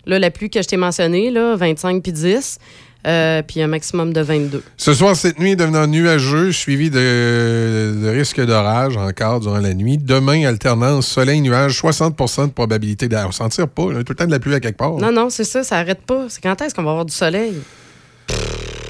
Là, 0.06 0.18
la 0.20 0.30
pluie 0.30 0.48
que 0.48 0.62
je 0.62 0.68
t'ai 0.68 0.76
mentionnée, 0.76 1.30
là, 1.30 1.56
25 1.56 2.02
puis 2.02 2.12
10, 2.12 2.58
euh, 3.06 3.42
puis 3.42 3.60
un 3.60 3.66
maximum 3.66 4.12
de 4.12 4.20
22. 4.22 4.62
Ce 4.76 4.94
soir, 4.94 5.14
cette 5.14 5.38
nuit 5.38 5.56
devenant 5.56 5.86
nuageux, 5.86 6.52
suivi 6.52 6.88
de, 6.88 7.94
de 8.02 8.08
risque 8.08 8.40
d'orage 8.40 8.96
encore 8.96 9.40
durant 9.40 9.58
la 9.58 9.74
nuit. 9.74 9.98
Demain, 9.98 10.46
alternance 10.46 11.06
soleil-nuage, 11.06 11.80
60% 11.80 12.46
de 12.46 12.52
probabilité 12.52 13.08
d'air. 13.08 13.26
On 13.28 13.32
s'en 13.32 13.48
tire 13.50 13.68
pas, 13.68 13.92
là. 13.92 14.02
tout 14.04 14.12
le 14.12 14.16
temps 14.16 14.26
de 14.26 14.30
la 14.30 14.38
pluie 14.40 14.54
à 14.54 14.60
quelque 14.60 14.78
part. 14.78 14.94
là. 14.94 15.10
Non, 15.10 15.12
non, 15.12 15.30
c'est 15.30 15.44
ça, 15.44 15.62
ça 15.62 15.78
arrête 15.78 16.02
pas. 16.02 16.26
C'est 16.28 16.42
quand 16.42 16.60
est-ce 16.62 16.74
qu'on 16.74 16.82
va 16.82 16.90
avoir 16.90 17.04
du 17.04 17.14
soleil? 17.14 17.54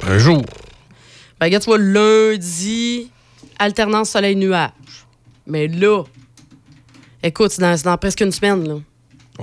Un 0.07 0.19
jour. 0.19 0.43
Ben, 1.41 1.47
regarde, 1.47 1.65
tu 1.65 1.70
vois, 1.70 1.78
lundi, 1.78 3.11
alternance 3.59 4.11
soleil-nuage. 4.11 4.70
Mais 5.47 5.66
là, 5.66 6.05
écoute, 7.23 7.51
c'est 7.51 7.85
dans, 7.85 7.99
presque 7.99 8.20
une 8.20 8.32
semaine, 8.32 8.66
là. 8.69 8.77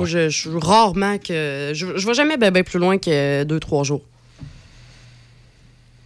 Je, 0.06 0.30
je 0.30 0.50
rarement 0.50 1.18
que. 1.18 1.72
Je, 1.74 1.98
je 1.98 2.08
vais 2.08 2.14
jamais 2.14 2.38
bien 2.38 2.50
ben 2.52 2.64
plus 2.64 2.80
loin 2.80 2.98
que 2.98 3.44
deux, 3.44 3.60
trois 3.60 3.84
jours. 3.84 4.02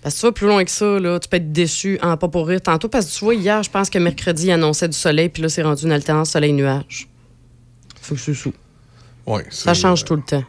Parce 0.06 0.14
que 0.14 0.20
tu 0.20 0.26
vas 0.28 0.32
plus 0.34 0.46
loin 0.46 0.64
que 0.64 0.70
ça, 0.70 1.00
là, 1.00 1.20
tu 1.20 1.28
peux 1.28 1.38
être 1.38 1.52
déçu 1.52 1.98
en 2.00 2.16
pas 2.16 2.28
pour 2.28 2.46
rire 2.48 2.62
tantôt. 2.62 2.88
Parce 2.88 3.08
que 3.08 3.18
tu 3.18 3.26
vois, 3.26 3.34
hier, 3.34 3.64
je 3.64 3.72
pense 3.72 3.90
que 3.90 3.98
mercredi, 3.98 4.46
il 4.46 4.52
annonçait 4.52 4.88
du 4.88 4.96
soleil, 4.96 5.30
puis 5.30 5.42
là, 5.42 5.50
c'est 5.50 5.64
rendu 5.64 5.86
une 5.86 5.92
alternance 5.92 6.30
soleil-nuage. 6.30 7.10
Faut 8.04 8.14
que 8.14 8.22
c'est 8.22 8.36
sous. 8.36 8.54
Ouais, 9.26 9.44
Ça 9.50 9.74
change 9.74 10.06
tout 10.06 10.16
le 10.16 10.22
temps. 10.22 10.44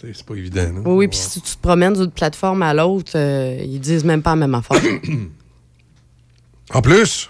C'est 0.00 0.22
pas 0.22 0.36
évident. 0.36 0.72
là. 0.72 0.80
Oui, 0.84 0.94
oui, 0.94 1.08
puis 1.08 1.18
si 1.18 1.40
tu 1.40 1.56
te 1.56 1.60
promènes 1.60 1.94
d'une 1.94 2.12
plateforme 2.12 2.62
à 2.62 2.72
l'autre, 2.72 3.10
euh, 3.16 3.58
ils 3.60 3.80
disent 3.80 4.04
même 4.04 4.22
pas 4.22 4.30
la 4.30 4.36
même 4.36 4.54
affaire. 4.54 4.80
En 6.70 6.82
plus, 6.82 7.28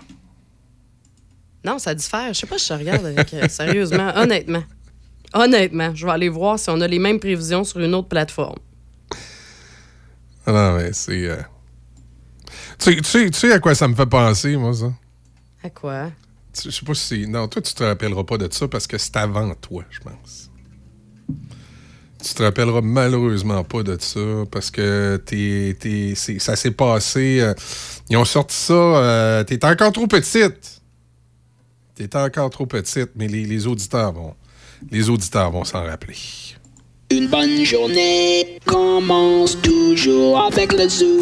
non, 1.65 1.79
ça 1.79 1.95
diffère. 1.95 2.35
Je 2.35 2.41
sais 2.41 2.47
pas 2.47 2.59
si 2.59 2.69
je 2.69 2.75
regarde 2.79 3.07
avec, 3.07 3.33
euh, 3.33 3.49
sérieusement, 3.49 4.13
honnêtement. 4.15 4.65
Honnêtement, 5.33 5.95
je 5.95 6.05
vais 6.05 6.13
aller 6.13 6.29
voir 6.29 6.59
si 6.59 6.69
on 6.69 6.81
a 6.83 6.87
les 6.87 6.99
mêmes 6.99 7.19
prévisions 7.19 7.65
sur 7.65 7.81
une 7.81 7.95
autre 7.95 8.09
plateforme. 8.09 8.59
Ah 10.47 10.53
non, 10.53 10.77
mais 10.77 10.93
c'est. 10.93 11.29
euh, 11.29 11.37
Tu, 12.79 12.85
sais- 12.93 12.97
tu 12.97 13.05
sais- 13.05 13.31
tu 13.31 13.39
sais 13.39 13.53
à 13.53 13.59
quoi 13.59 13.75
ça 13.75 13.89
me 13.89 13.95
fait 13.95 14.07
penser, 14.07 14.57
moi, 14.57 14.73
ça? 14.75 14.93
À 15.63 15.71
quoi? 15.71 16.11
Tu- 16.53 16.71
Je 16.71 16.71
sais 16.71 16.85
pas 16.85 16.95
si 16.95 17.07
c'est. 17.23 17.27
Non, 17.27 17.49
toi, 17.49 17.61
tu 17.63 17.75
te 17.75 17.83
rappelleras 17.85 18.25
pas 18.25 18.39
de 18.39 18.53
ça 18.53 18.69
parce 18.69 18.87
que 18.87 18.99
c'est 18.99 19.17
avant 19.17 19.53
toi, 19.55 19.85
je 19.91 20.01
pense. 20.01 20.51
Tu 22.23 22.35
te 22.35 22.43
rappelleras 22.43 22.81
malheureusement 22.81 23.63
pas 23.63 23.83
de 23.83 23.97
ça 24.01 24.21
parce 24.51 24.71
que 24.71 25.23
t'es, 25.25 25.77
t'es- 25.79 26.15
ça 26.15 26.57
s'est 26.57 26.71
passé. 26.73 27.41
euh, 27.41 27.55
ils 28.09 28.17
ont 28.17 28.25
sorti 28.25 28.57
ça. 28.57 28.73
Euh, 28.75 29.45
T'es 29.45 29.65
encore 29.65 29.93
trop 29.93 30.07
petite. 30.07 30.81
T'es 31.95 32.15
encore 32.17 32.51
trop 32.51 32.67
petite, 32.67 33.11
mais 33.17 33.29
les, 33.29 33.45
les 33.45 33.67
auditeurs 33.67 34.13
vont. 34.13 34.35
Les 34.91 35.09
auditeurs 35.09 35.51
vont 35.51 35.65
s'en 35.65 35.85
rappeler. 35.85 36.17
Une 37.09 37.29
bonne 37.29 37.65
journée 37.65 38.59
commence 38.65 39.57
toujours 39.63 40.41
avec 40.41 40.73
le 40.73 40.89
zoo. 40.89 41.21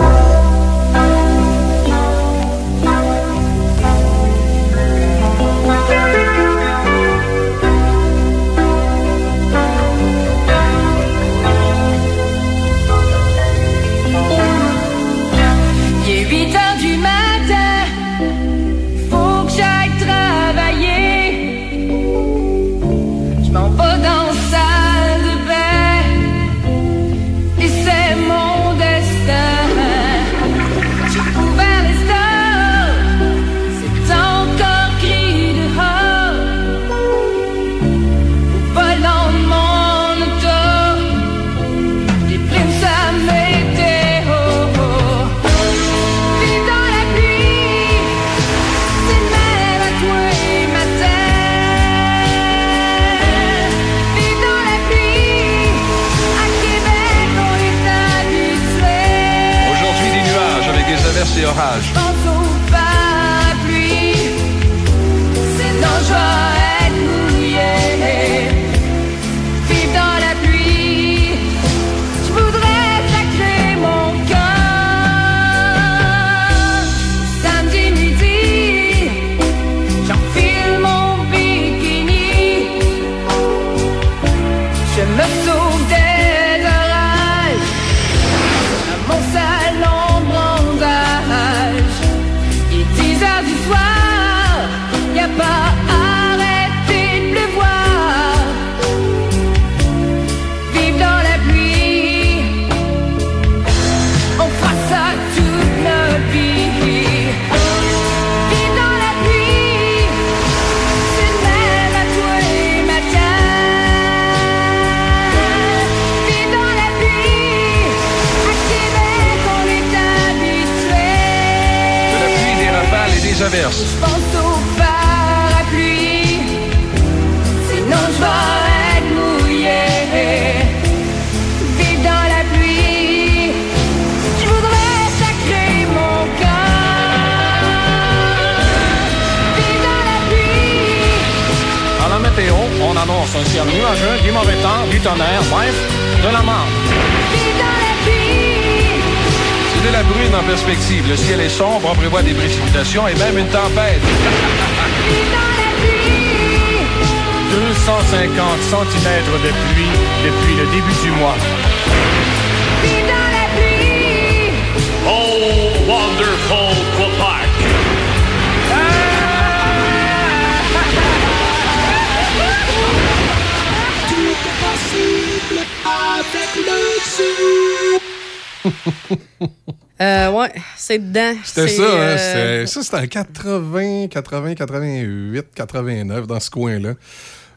C'était 181.54 181.68
ça, 181.68 181.82
hein, 181.82 182.16
euh, 182.18 182.66
ça 182.66 182.82
c'était 182.82 182.96
en 182.98 183.06
80, 183.06 184.08
80, 184.08 184.54
88, 184.54 185.46
89, 185.54 186.26
dans 186.26 186.40
ce 186.40 186.50
coin-là. 186.50 186.94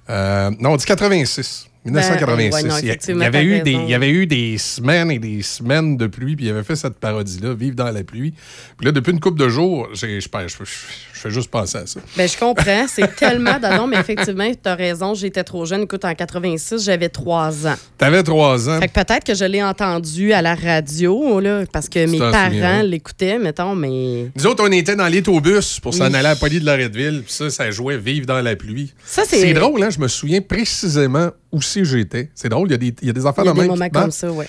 Euh, 0.10 0.52
non, 0.60 0.72
on 0.72 0.76
dit 0.78 0.86
86. 0.86 1.68
1986. 1.86 2.50
Ben, 2.52 2.56
ouais, 2.56 2.70
non, 2.70 2.78
il, 2.80 3.18
y 3.18 3.24
avait 3.24 3.44
eu 3.44 3.62
des, 3.62 3.72
raison. 3.72 3.84
il 3.86 3.90
y 3.90 3.94
avait 3.94 4.10
eu 4.10 4.28
des 4.28 4.58
semaines 4.58 5.10
et 5.10 5.20
des 5.20 5.42
semaines 5.42 5.96
de 5.96 6.08
pluie, 6.08 6.36
puis 6.36 6.46
il 6.46 6.50
avait 6.50 6.64
fait 6.64 6.76
cette 6.76 6.96
parodie-là, 7.00 7.54
Vivre 7.54 7.76
dans 7.78 7.90
la 7.92 8.04
pluie. 8.04 8.34
Puis 8.78 8.86
là, 8.86 8.92
depuis 8.92 9.12
une 9.14 9.22
couple 9.22 9.40
de 9.40 9.48
jours, 9.48 9.88
je- 9.94 10.20
je- 10.20 10.28
je 11.18 11.22
fais 11.22 11.32
juste 11.32 11.50
penser 11.50 11.78
à 11.80 11.88
ça. 11.88 12.00
Ben, 12.16 12.28
je 12.30 12.38
comprends. 12.38 12.86
C'est 12.88 13.16
tellement 13.16 13.60
d'adon, 13.60 13.88
mais 13.88 13.98
effectivement, 13.98 14.50
tu 14.52 14.70
as 14.70 14.76
raison. 14.76 15.14
J'étais 15.16 15.44
trop 15.44 15.66
jeune. 15.66 15.82
Écoute, 15.82 16.06
en 16.06 16.14
86, 16.14 16.84
j'avais 16.84 17.10
3 17.10 17.68
ans. 17.68 17.76
T'avais 17.98 18.22
trois 18.24 18.70
ans. 18.70 18.80
Fait 18.80 18.88
que 18.88 18.94
peut-être 18.94 19.24
que 19.24 19.34
je 19.34 19.46
l'ai 19.46 19.64
entendu 19.64 20.32
à 20.34 20.42
la 20.42 20.54
radio, 20.56 21.40
là, 21.40 21.64
parce 21.74 21.90
que 21.90 22.06
mes 22.06 22.20
parents 22.20 22.82
oui. 22.82 22.90
l'écoutaient, 22.90 23.40
mettons, 23.40 23.76
mais. 23.76 24.30
Nous 24.36 24.46
autres, 24.46 24.64
on 24.68 24.72
était 24.72 24.96
dans 24.96 25.12
l'autobus 25.12 25.80
pour 25.80 25.94
s'en 25.94 26.08
Oui. 26.10 26.16
aller 26.16 26.28
à 26.28 26.36
Poly 26.36 26.60
de 26.60 26.66
Loretteville, 26.66 27.24
puis 27.24 27.34
ça, 27.34 27.50
ça 27.50 27.72
jouait 27.72 27.98
Vivre 27.98 28.26
dans 28.28 28.42
la 28.42 28.56
pluie. 28.56 28.94
Ça, 29.06 29.24
c'est- 29.26 29.54
drôle, 29.54 29.82
hein? 29.84 29.90
Je 29.90 30.00
me 30.00 30.08
souviens 30.08 30.42
précisément 30.42 31.30
où 31.52 31.60
j'étais. 31.62 32.30
C'est 32.36 32.50
drôle, 32.50 32.68
il 32.70 32.72
y 32.72 32.76
a 32.76 32.78
des, 32.78 32.94
il 33.02 33.08
y 33.08 33.10
a 33.10 33.14
des 33.14 33.26
affaires 33.26 33.44
Il 33.44 33.48
y 33.48 33.50
a 33.50 33.54
de 33.54 33.56
des 33.56 33.62
même 33.68 33.72
moments 33.72 33.90
comme 33.90 34.12
ça, 34.12 34.32
ouais. 34.32 34.48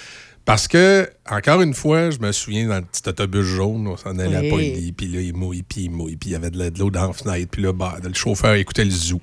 Parce 0.49 0.67
que, 0.67 1.07
encore 1.31 1.61
une 1.61 1.75
fois, 1.75 2.09
je 2.09 2.21
me 2.21 2.33
souviens 2.33 2.69
dans 2.69 2.77
le 2.77 2.81
petit 2.81 3.07
autobus 3.07 3.45
jaune, 3.45 3.87
on 3.87 3.99
s'en 3.99 4.19
allait 4.19 4.51
Oui. 4.51 4.89
à 4.89 4.93
puis 4.97 5.07
là, 5.07 5.21
il 5.21 5.35
mouille, 5.35 5.63
puis 5.63 5.83
il 5.83 5.91
mouille, 5.91 6.17
puis 6.17 6.31
il 6.31 6.33
y 6.33 6.37
avait 6.37 6.51
de 6.51 6.79
l'eau 6.79 6.91
dans 6.91 7.09
la 7.09 7.13
fenêtre, 7.13 7.49
puis 7.51 7.61
là, 7.61 7.75
bah, 7.75 7.99
le 8.03 8.15
chauffeur 8.15 8.55
écoutait 8.55 8.87
le 8.87 8.91
zoo. 8.91 9.21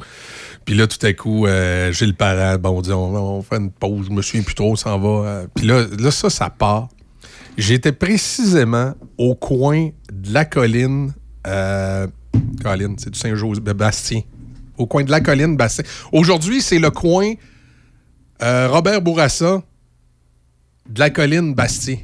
Puis 0.65 0.75
là, 0.75 0.85
tout 0.85 1.03
à 1.03 1.13
coup, 1.13 1.47
euh, 1.47 1.91
Gilles 1.91 2.13
Parent, 2.13 2.59
bon, 2.59 2.77
on 2.77 2.81
dit, 2.81 2.91
on, 2.91 3.37
on 3.37 3.41
fait 3.41 3.55
une 3.55 3.71
pause, 3.71 4.05
je 4.07 4.11
me 4.11 4.21
souviens 4.21 4.43
plus 4.43 4.53
trop, 4.53 4.73
on 4.73 4.75
s'en 4.75 4.99
va. 4.99 5.27
euh, 5.27 5.47
puis 5.55 5.65
là, 5.65 5.87
là, 5.97 6.11
ça, 6.11 6.29
ça 6.29 6.51
part. 6.51 6.89
J'étais 7.57 7.91
précisément 7.91 8.93
au 9.17 9.33
coin 9.33 9.89
de 10.13 10.31
la 10.31 10.45
colline, 10.45 11.11
euh, 11.47 12.05
colline, 12.61 12.97
c'est 12.99 13.09
du 13.09 13.17
Saint-Joseph, 13.17 13.63
Bastien. 13.63 14.21
Au 14.77 14.85
coin 14.85 15.03
de 15.03 15.09
la 15.09 15.21
colline, 15.21 15.57
Bastien. 15.57 15.85
Aujourd'hui, 16.11 16.61
c'est 16.61 16.77
le 16.77 16.91
coin 16.91 17.33
euh, 18.43 18.67
Robert 18.69 19.01
Bourassa 19.01 19.63
de 20.89 20.99
la 20.99 21.09
colline 21.09 21.53
Bastien. 21.53 21.97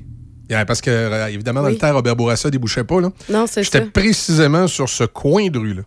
Yeah, 0.50 0.66
parce 0.66 0.82
que, 0.82 0.90
euh, 0.90 1.28
évidemment, 1.28 1.62
dans 1.62 1.68
Oui. 1.68 1.74
le 1.74 1.80
temps, 1.80 1.94
Robert 1.94 2.16
Bourassa 2.16 2.50
débouchait 2.50 2.84
pas. 2.84 3.00
Là. 3.00 3.12
Non, 3.30 3.46
c'est 3.48 3.64
J'étais 3.64 3.82
précisément 3.82 4.68
sur 4.68 4.90
ce 4.90 5.06
coin 5.06 5.48
de 5.50 5.58
rue-là. 5.58 5.84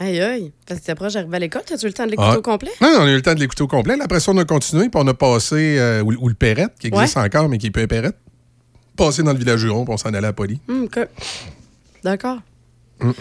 Aïe, 0.00 0.20
aïe. 0.20 0.52
Parce 0.66 0.80
que 0.80 0.92
proche 0.92 1.12
d'arriver 1.12 1.36
à 1.36 1.38
l'école. 1.38 1.62
T'as-tu 1.66 1.84
eu 1.84 1.88
le 1.88 1.92
temps 1.92 2.06
de 2.06 2.10
l'écouter 2.10 2.30
Ah. 2.32 2.38
au 2.38 2.42
complet? 2.42 2.70
Non, 2.80 2.90
non, 2.92 3.00
on 3.00 3.04
a 3.06 3.10
eu 3.12 3.16
le 3.16 3.22
temps 3.22 3.34
de 3.34 3.40
l'écouter 3.40 3.62
au 3.62 3.68
complet. 3.68 3.96
Après 4.02 4.20
ça, 4.20 4.32
on 4.32 4.38
a 4.38 4.44
continué, 4.44 4.88
puis 4.88 5.00
on 5.02 5.06
a 5.06 5.14
passé, 5.14 5.76
euh, 5.78 6.02
ou, 6.02 6.14
ou 6.18 6.28
le 6.28 6.34
Perrette, 6.34 6.72
qui 6.80 6.86
existe 6.88 7.16
encore, 7.18 7.48
mais 7.48 7.58
qui 7.58 7.66
est 7.66 7.78
un 7.78 7.86
Perrette. 7.86 8.16
Passé 8.96 9.22
dans 9.22 9.32
le 9.32 9.38
village 9.38 9.62
Huron, 9.62 9.84
puis 9.84 9.92
on 9.94 9.96
s'en 9.96 10.12
allait 10.14 10.26
à 10.26 10.32
Poly. 10.32 10.58
OK. 10.68 10.98
D'accord. 12.02 12.38
Mm. 13.08 13.12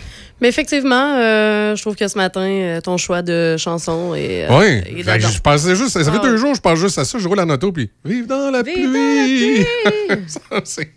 Mais 0.41 0.49
effectivement, 0.49 1.15
euh, 1.18 1.76
je 1.76 1.81
trouve 1.81 1.95
que 1.95 2.07
ce 2.07 2.18
matin, 2.18 2.41
euh, 2.41 2.81
ton 2.81 2.97
choix 2.97 3.22
de 3.22 3.55
chanson 3.57 4.14
est. 4.15 4.45
euh, 4.49 4.60
oui, 4.60 4.99
est 4.99 5.03
dedans. 5.03 5.30
je 5.30 5.39
pensais 5.39 5.76
juste, 5.76 5.89
ça 5.89 6.03
fait 6.11 6.18
Ah. 6.22 6.23
deux 6.23 6.38
jours, 6.38 6.53
je 6.55 6.60
pense 6.61 6.80
juste 6.80 6.97
à 6.97 7.05
ça, 7.05 7.18
je 7.19 7.27
roule 7.27 7.39
en 7.39 7.49
auto, 7.49 7.72
puis 7.72 7.89
vive 8.03 8.26
dans 8.27 8.49
la 8.51 8.64
pluie! 8.64 9.65
Ça, 10.27 10.39
c'est- 10.64 10.89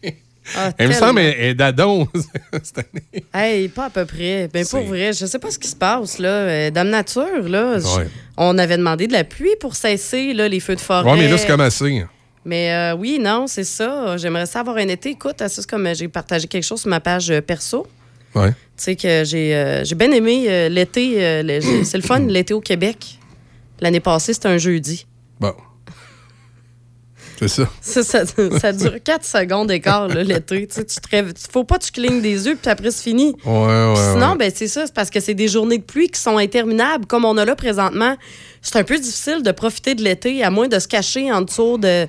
Ah, 0.56 0.70
me 0.80 0.92
semble, 0.92 1.18
elle 1.20 1.40
est 1.44 1.54
d'adon 1.54 2.06
cette 2.62 2.78
année. 2.78 3.24
Hey, 3.34 3.68
pas 3.68 3.86
à 3.86 3.90
peu 3.90 4.04
près. 4.04 4.48
Ben, 4.52 4.64
pour 4.64 4.82
vrai, 4.84 5.12
je 5.12 5.26
sais 5.26 5.38
pas 5.40 5.50
ce 5.50 5.58
qui 5.58 5.66
se 5.68 5.74
passe, 5.76 6.18
là. 6.18 6.70
Dame 6.70 6.90
Nature, 6.90 7.48
là, 7.48 7.78
Ouais. 7.78 8.08
on 8.36 8.56
avait 8.58 8.76
demandé 8.76 9.08
de 9.08 9.12
la 9.12 9.24
pluie 9.24 9.56
pour 9.60 9.74
cesser, 9.74 10.34
là, 10.34 10.46
les 10.48 10.60
feux 10.60 10.76
de 10.76 10.80
forêt. 10.80 11.10
Ouais, 11.10 11.18
mais 11.18 11.28
là, 11.28 11.36
c'est 11.36 11.48
comme 11.48 11.60
assez. 11.60 12.04
Mais 12.44 12.72
euh, 12.72 12.94
oui, 12.96 13.18
non, 13.20 13.48
c'est 13.48 13.64
ça. 13.64 14.16
J'aimerais 14.18 14.46
ça 14.46 14.60
avoir 14.60 14.76
un 14.76 14.86
été. 14.86 15.10
Écoute, 15.10 15.42
c'est 15.48 15.66
comme 15.66 15.92
j'ai 15.94 16.06
partagé 16.06 16.46
quelque 16.46 16.62
chose 16.64 16.80
sur 16.80 16.90
ma 16.90 17.00
page 17.00 17.32
perso. 17.44 17.84
Ouais. 18.36 18.50
Tu 18.50 18.56
sais 18.76 18.96
que 18.96 19.24
j'ai 19.24 19.54
euh, 19.54 19.82
bien 19.96 20.10
aimé 20.12 20.44
euh, 20.48 20.68
l'été. 20.68 21.24
euh, 21.24 21.60
c'est 21.84 21.96
le 21.96 22.02
fun, 22.02 22.20
l'été 22.20 22.54
au 22.54 22.60
Québec. 22.60 23.18
L'année 23.80 24.00
passée, 24.00 24.32
c'était 24.34 24.48
un 24.48 24.58
jeudi. 24.58 25.06
Bon. 25.40 25.54
C'est 27.38 27.48
ça. 27.48 27.68
Ça, 27.82 28.02
ça, 28.02 28.24
ça 28.58 28.72
dure 28.72 28.94
4 29.02 29.22
secondes 29.24 29.68
d'écart, 29.68 30.08
l'été. 30.08 30.66
Tu 30.66 30.74
sais, 30.74 30.84
tu 30.86 30.96
te 30.96 31.08
rêves- 31.10 31.34
faut 31.50 31.64
pas 31.64 31.76
que 31.78 31.84
tu 31.84 31.92
clignes 31.92 32.22
des 32.22 32.46
yeux, 32.46 32.56
puis 32.60 32.70
après, 32.70 32.90
c'est 32.90 33.02
fini. 33.02 33.34
Ouais, 33.44 33.52
ouais. 33.52 33.92
Puis 33.94 34.02
Sinon, 34.14 34.30
ouais. 34.32 34.36
ben, 34.38 34.52
c'est 34.54 34.68
ça, 34.68 34.86
c'est 34.86 34.94
parce 34.94 35.10
que 35.10 35.20
c'est 35.20 35.34
des 35.34 35.48
journées 35.48 35.76
de 35.78 35.82
pluie 35.82 36.08
qui 36.08 36.18
sont 36.18 36.38
interminables, 36.38 37.04
comme 37.04 37.26
on 37.26 37.36
a 37.36 37.44
là 37.44 37.54
présentement. 37.54 38.16
C'est 38.62 38.76
un 38.76 38.84
peu 38.84 38.98
difficile 38.98 39.42
de 39.42 39.50
profiter 39.52 39.94
de 39.94 40.02
l'été, 40.02 40.42
à 40.42 40.50
moins 40.50 40.68
de 40.68 40.78
se 40.78 40.88
cacher 40.88 41.30
en 41.30 41.42
dessous 41.42 41.76
de, 41.76 42.06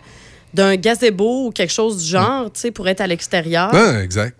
d'un 0.54 0.76
gazebo 0.78 1.48
ou 1.48 1.52
quelque 1.52 1.74
chose 1.74 2.02
du 2.04 2.10
genre, 2.10 2.46
tu 2.54 2.62
sais, 2.62 2.72
pour 2.72 2.88
être 2.88 3.02
à 3.02 3.08
l'extérieur. 3.08 3.70
Ah, 3.74 4.02
exact. 4.02 4.38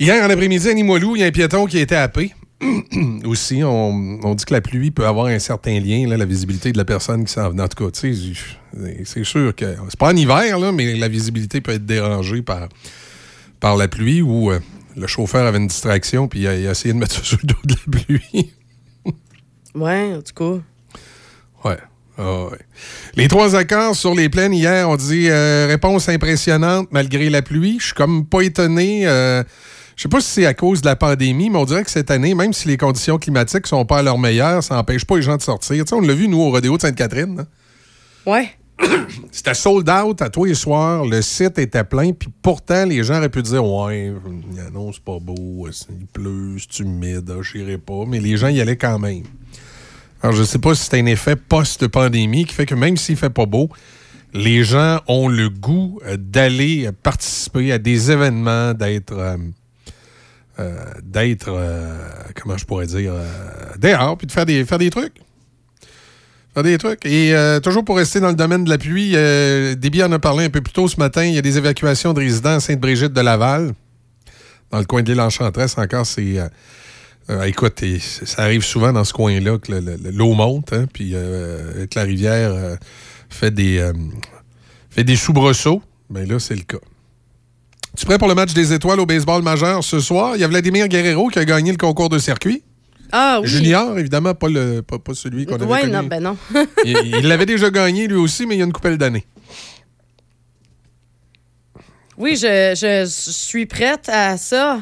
Hier, 0.00 0.24
en 0.24 0.30
après-midi, 0.30 0.66
à 0.66 0.72
Limoilou, 0.72 1.14
il 1.14 1.20
y 1.20 1.22
a 1.22 1.26
un 1.26 1.30
piéton 1.30 1.66
qui 1.66 1.76
a 1.76 1.82
été 1.82 1.94
happé. 1.94 2.32
Aussi, 3.26 3.62
on, 3.62 4.18
on 4.22 4.34
dit 4.34 4.46
que 4.46 4.54
la 4.54 4.62
pluie 4.62 4.90
peut 4.90 5.06
avoir 5.06 5.26
un 5.26 5.38
certain 5.38 5.78
lien, 5.78 6.08
là, 6.08 6.16
la 6.16 6.24
visibilité 6.24 6.72
de 6.72 6.78
la 6.78 6.86
personne 6.86 7.22
qui 7.26 7.32
s'en 7.34 7.50
venait. 7.50 7.62
En 7.62 7.68
tout 7.68 7.84
cas, 7.84 7.90
c'est 7.92 9.24
sûr 9.24 9.54
que 9.54 9.74
c'est 9.90 9.98
pas 9.98 10.08
en 10.10 10.16
hiver, 10.16 10.58
là, 10.58 10.72
mais 10.72 10.94
la 10.96 11.08
visibilité 11.08 11.60
peut 11.60 11.72
être 11.72 11.84
dérangée 11.84 12.40
par, 12.40 12.70
par 13.60 13.76
la 13.76 13.88
pluie 13.88 14.22
ou 14.22 14.50
euh, 14.50 14.58
le 14.96 15.06
chauffeur 15.06 15.46
avait 15.46 15.58
une 15.58 15.66
distraction 15.66 16.28
puis 16.28 16.40
il 16.40 16.46
a, 16.48 16.56
il 16.56 16.66
a 16.66 16.70
essayé 16.70 16.94
de 16.94 16.98
mettre 16.98 17.16
ça 17.16 17.22
sur 17.24 17.38
le 17.42 17.48
dos 17.48 17.60
de 17.64 17.74
la 17.74 17.98
pluie. 18.00 18.52
Ouais, 19.74 20.14
en 20.14 20.22
tout 20.22 20.34
cas. 20.34 21.68
Ouais. 21.68 21.78
Ah 22.16 22.44
ouais. 22.44 22.58
Les 23.16 23.28
trois 23.28 23.54
accords 23.54 23.94
sur 23.96 24.14
les 24.14 24.30
plaines 24.30 24.52
hier, 24.54 24.88
on 24.88 24.96
dit 24.96 25.28
euh, 25.28 25.66
réponse 25.68 26.08
impressionnante 26.08 26.88
malgré 26.90 27.28
la 27.30 27.42
pluie. 27.42 27.76
Je 27.80 27.86
suis 27.86 27.94
comme 27.94 28.26
pas 28.26 28.40
étonné. 28.40 29.06
euh, 29.06 29.42
je 30.00 30.04
sais 30.04 30.08
pas 30.08 30.22
si 30.22 30.30
c'est 30.30 30.46
à 30.46 30.54
cause 30.54 30.80
de 30.80 30.86
la 30.86 30.96
pandémie, 30.96 31.50
mais 31.50 31.58
on 31.58 31.66
dirait 31.66 31.84
que 31.84 31.90
cette 31.90 32.10
année, 32.10 32.34
même 32.34 32.54
si 32.54 32.68
les 32.68 32.78
conditions 32.78 33.18
climatiques 33.18 33.66
sont 33.66 33.84
pas 33.84 33.98
à 33.98 34.02
leur 34.02 34.16
meilleur, 34.16 34.62
ça 34.62 34.74
n'empêche 34.76 35.04
pas 35.04 35.16
les 35.16 35.20
gens 35.22 35.36
de 35.36 35.42
sortir. 35.42 35.84
Tu 35.84 35.90
sais, 35.90 35.94
on 35.94 36.00
l'a 36.00 36.14
vu, 36.14 36.26
nous, 36.26 36.40
au 36.40 36.50
rodéo 36.50 36.78
de 36.78 36.80
Sainte-Catherine. 36.80 37.40
hein. 37.40 37.46
Ouais. 38.24 38.48
C'était 39.30 39.52
sold 39.52 39.90
out 39.90 40.22
à 40.22 40.30
tous 40.30 40.46
les 40.46 40.54
soirs. 40.54 41.04
Le 41.04 41.20
site 41.20 41.58
était 41.58 41.84
plein. 41.84 42.12
Puis 42.14 42.30
pourtant, 42.40 42.86
les 42.86 43.04
gens 43.04 43.18
auraient 43.18 43.28
pu 43.28 43.42
dire 43.42 43.62
Ouais, 43.62 44.10
non, 44.72 44.90
c'est 44.90 45.04
pas 45.04 45.18
beau. 45.20 45.68
Il 45.90 46.06
pleut, 46.06 46.56
c'est 46.58 46.82
humide, 46.82 47.30
ah, 47.38 47.42
j'irai 47.42 47.76
pas. 47.76 48.04
Mais 48.08 48.20
les 48.20 48.38
gens 48.38 48.48
y 48.48 48.58
allaient 48.58 48.78
quand 48.78 48.98
même. 48.98 49.24
Alors, 50.22 50.34
je 50.34 50.44
sais 50.44 50.58
pas 50.58 50.74
si 50.74 50.88
c'est 50.88 50.98
un 50.98 51.04
effet 51.04 51.36
post-pandémie 51.36 52.46
qui 52.46 52.54
fait 52.54 52.64
que 52.64 52.74
même 52.74 52.96
s'il 52.96 53.18
fait 53.18 53.28
pas 53.28 53.44
beau, 53.44 53.68
les 54.32 54.64
gens 54.64 55.00
ont 55.08 55.28
le 55.28 55.50
goût 55.50 56.00
euh, 56.06 56.16
d'aller 56.18 56.88
participer 57.02 57.70
à 57.70 57.76
des 57.76 58.10
événements, 58.10 58.72
d'être. 58.72 59.12
euh, 59.12 59.36
d'être. 61.02 61.48
euh, 61.48 61.96
comment 62.40 62.56
je 62.56 62.64
pourrais 62.64 62.86
dire 62.86 63.12
euh, 63.14 63.24
dehors, 63.78 64.16
puis 64.18 64.26
de 64.26 64.32
faire 64.32 64.46
des, 64.46 64.64
faire 64.64 64.78
des 64.78 64.90
trucs. 64.90 65.14
Faire 66.54 66.62
des 66.64 66.78
trucs. 66.78 67.06
Et 67.06 67.34
euh, 67.34 67.60
toujours 67.60 67.84
pour 67.84 67.96
rester 67.96 68.18
dans 68.20 68.28
le 68.28 68.34
domaine 68.34 68.64
de 68.64 68.70
la 68.70 68.78
pluie, 68.78 69.12
euh, 69.14 69.74
Déby 69.76 70.02
en 70.02 70.10
a 70.12 70.18
parlé 70.18 70.44
un 70.46 70.50
peu 70.50 70.60
plus 70.60 70.72
tôt 70.72 70.88
ce 70.88 70.96
matin. 70.98 71.24
Il 71.24 71.32
y 71.34 71.38
a 71.38 71.42
des 71.42 71.56
évacuations 71.58 72.12
de 72.12 72.18
résidents 72.18 72.56
à 72.56 72.60
Sainte-Brigitte 72.60 73.12
de 73.12 73.20
Laval. 73.20 73.72
Dans 74.72 74.78
le 74.78 74.84
coin 74.84 75.02
de 75.02 75.10
l'île 75.12 75.20
Enchanteresse, 75.20 75.78
encore, 75.78 76.06
c'est. 76.06 76.38
euh, 76.38 76.48
euh, 77.28 77.42
écoute, 77.44 77.80
ça 78.00 78.42
arrive 78.42 78.64
souvent 78.64 78.92
dans 78.92 79.04
ce 79.04 79.12
coin-là 79.12 79.58
que 79.58 79.70
le- 79.70 79.80
le- 79.80 80.10
l'eau 80.10 80.32
monte, 80.34 80.72
hein, 80.72 80.86
puis 80.92 81.12
euh, 81.14 81.86
que 81.86 81.96
la 81.98 82.04
rivière 82.04 82.50
euh, 82.52 82.76
fait 83.28 83.52
des, 83.52 83.78
euh, 83.78 83.92
fait 84.90 85.04
des 85.04 85.14
soubresauts. 85.16 85.82
Bien 86.08 86.24
là, 86.24 86.40
c'est 86.40 86.56
le 86.56 86.62
cas. 86.62 86.78
Tu 87.96 88.02
es 88.04 88.06
prêt 88.06 88.18
pour 88.18 88.28
le 88.28 88.34
match 88.34 88.52
des 88.54 88.72
étoiles 88.72 89.00
au 89.00 89.06
baseball 89.06 89.42
majeur 89.42 89.82
ce 89.84 90.00
soir? 90.00 90.36
Il 90.36 90.40
y 90.40 90.44
a 90.44 90.48
Vladimir 90.48 90.88
Guerrero 90.88 91.28
qui 91.28 91.38
a 91.38 91.44
gagné 91.44 91.72
le 91.72 91.76
concours 91.76 92.08
de 92.08 92.18
circuit. 92.18 92.62
Ah 93.12 93.40
oui. 93.42 93.48
Junior, 93.48 93.98
évidemment, 93.98 94.34
pas, 94.34 94.48
le, 94.48 94.82
pas, 94.82 94.98
pas 95.00 95.14
celui 95.14 95.44
qu'on 95.44 95.56
avait 95.56 95.64
Ouais, 95.64 95.80
connu. 95.80 95.92
non, 95.92 96.02
ben 96.04 96.22
non. 96.22 96.36
il 96.84 96.96
il 97.18 97.26
l'avait 97.26 97.46
déjà 97.46 97.68
gagné 97.70 98.06
lui 98.06 98.14
aussi, 98.16 98.46
mais 98.46 98.54
il 98.54 98.58
y 98.58 98.62
a 98.62 98.64
une 98.64 98.72
coupelle 98.72 98.96
d'années. 98.98 99.26
Oui, 102.16 102.36
je, 102.36 102.74
je- 102.76 103.04
je 103.06 103.30
suis 103.32 103.66
prête 103.66 104.08
à 104.08 104.36
ça. 104.36 104.80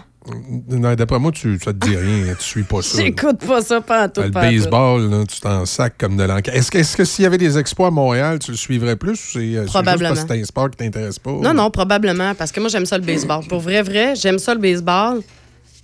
Non, 0.68 0.94
D'après 0.94 1.18
moi, 1.18 1.32
tu, 1.32 1.58
ça 1.62 1.72
te 1.72 1.86
dit 1.86 1.96
rien. 1.96 2.34
tu 2.38 2.44
suis 2.44 2.62
pas 2.62 2.82
ça. 2.82 2.98
J'écoute 3.02 3.38
pas 3.46 3.62
ça 3.62 3.80
pantoute, 3.80 4.24
Le 4.24 4.30
baseball, 4.30 5.10
là, 5.10 5.24
tu 5.26 5.40
t'en 5.40 5.64
sacs 5.66 5.96
comme 5.98 6.16
de 6.16 6.22
l'enquête. 6.24 6.54
Est-ce 6.54 6.70
que, 6.70 6.78
est-ce 6.78 6.96
que 6.96 7.04
s'il 7.04 7.22
y 7.24 7.26
avait 7.26 7.38
des 7.38 7.58
exploits 7.58 7.88
à 7.88 7.90
Montréal, 7.90 8.38
tu 8.38 8.50
le 8.50 8.56
suivrais 8.56 8.96
plus 8.96 9.12
ou 9.12 9.16
c'est 9.16 9.38
euh, 9.38 9.42
c'est 9.42 9.60
juste 9.62 9.68
Probablement. 9.72 10.08
parce 10.10 10.24
que 10.24 10.34
c'est 10.34 10.40
un 10.40 10.44
sport 10.44 10.70
qui 10.70 10.76
t'intéresse 10.78 11.18
pas? 11.18 11.32
Non, 11.32 11.54
non, 11.54 11.70
probablement, 11.70 12.34
parce 12.34 12.52
que 12.52 12.60
moi, 12.60 12.68
j'aime 12.68 12.86
ça 12.86 12.98
le 12.98 13.04
baseball. 13.04 13.44
Pour 13.48 13.60
vrai, 13.60 13.82
vrai, 13.82 14.14
j'aime 14.16 14.38
ça 14.38 14.54
le 14.54 14.60
baseball. 14.60 15.20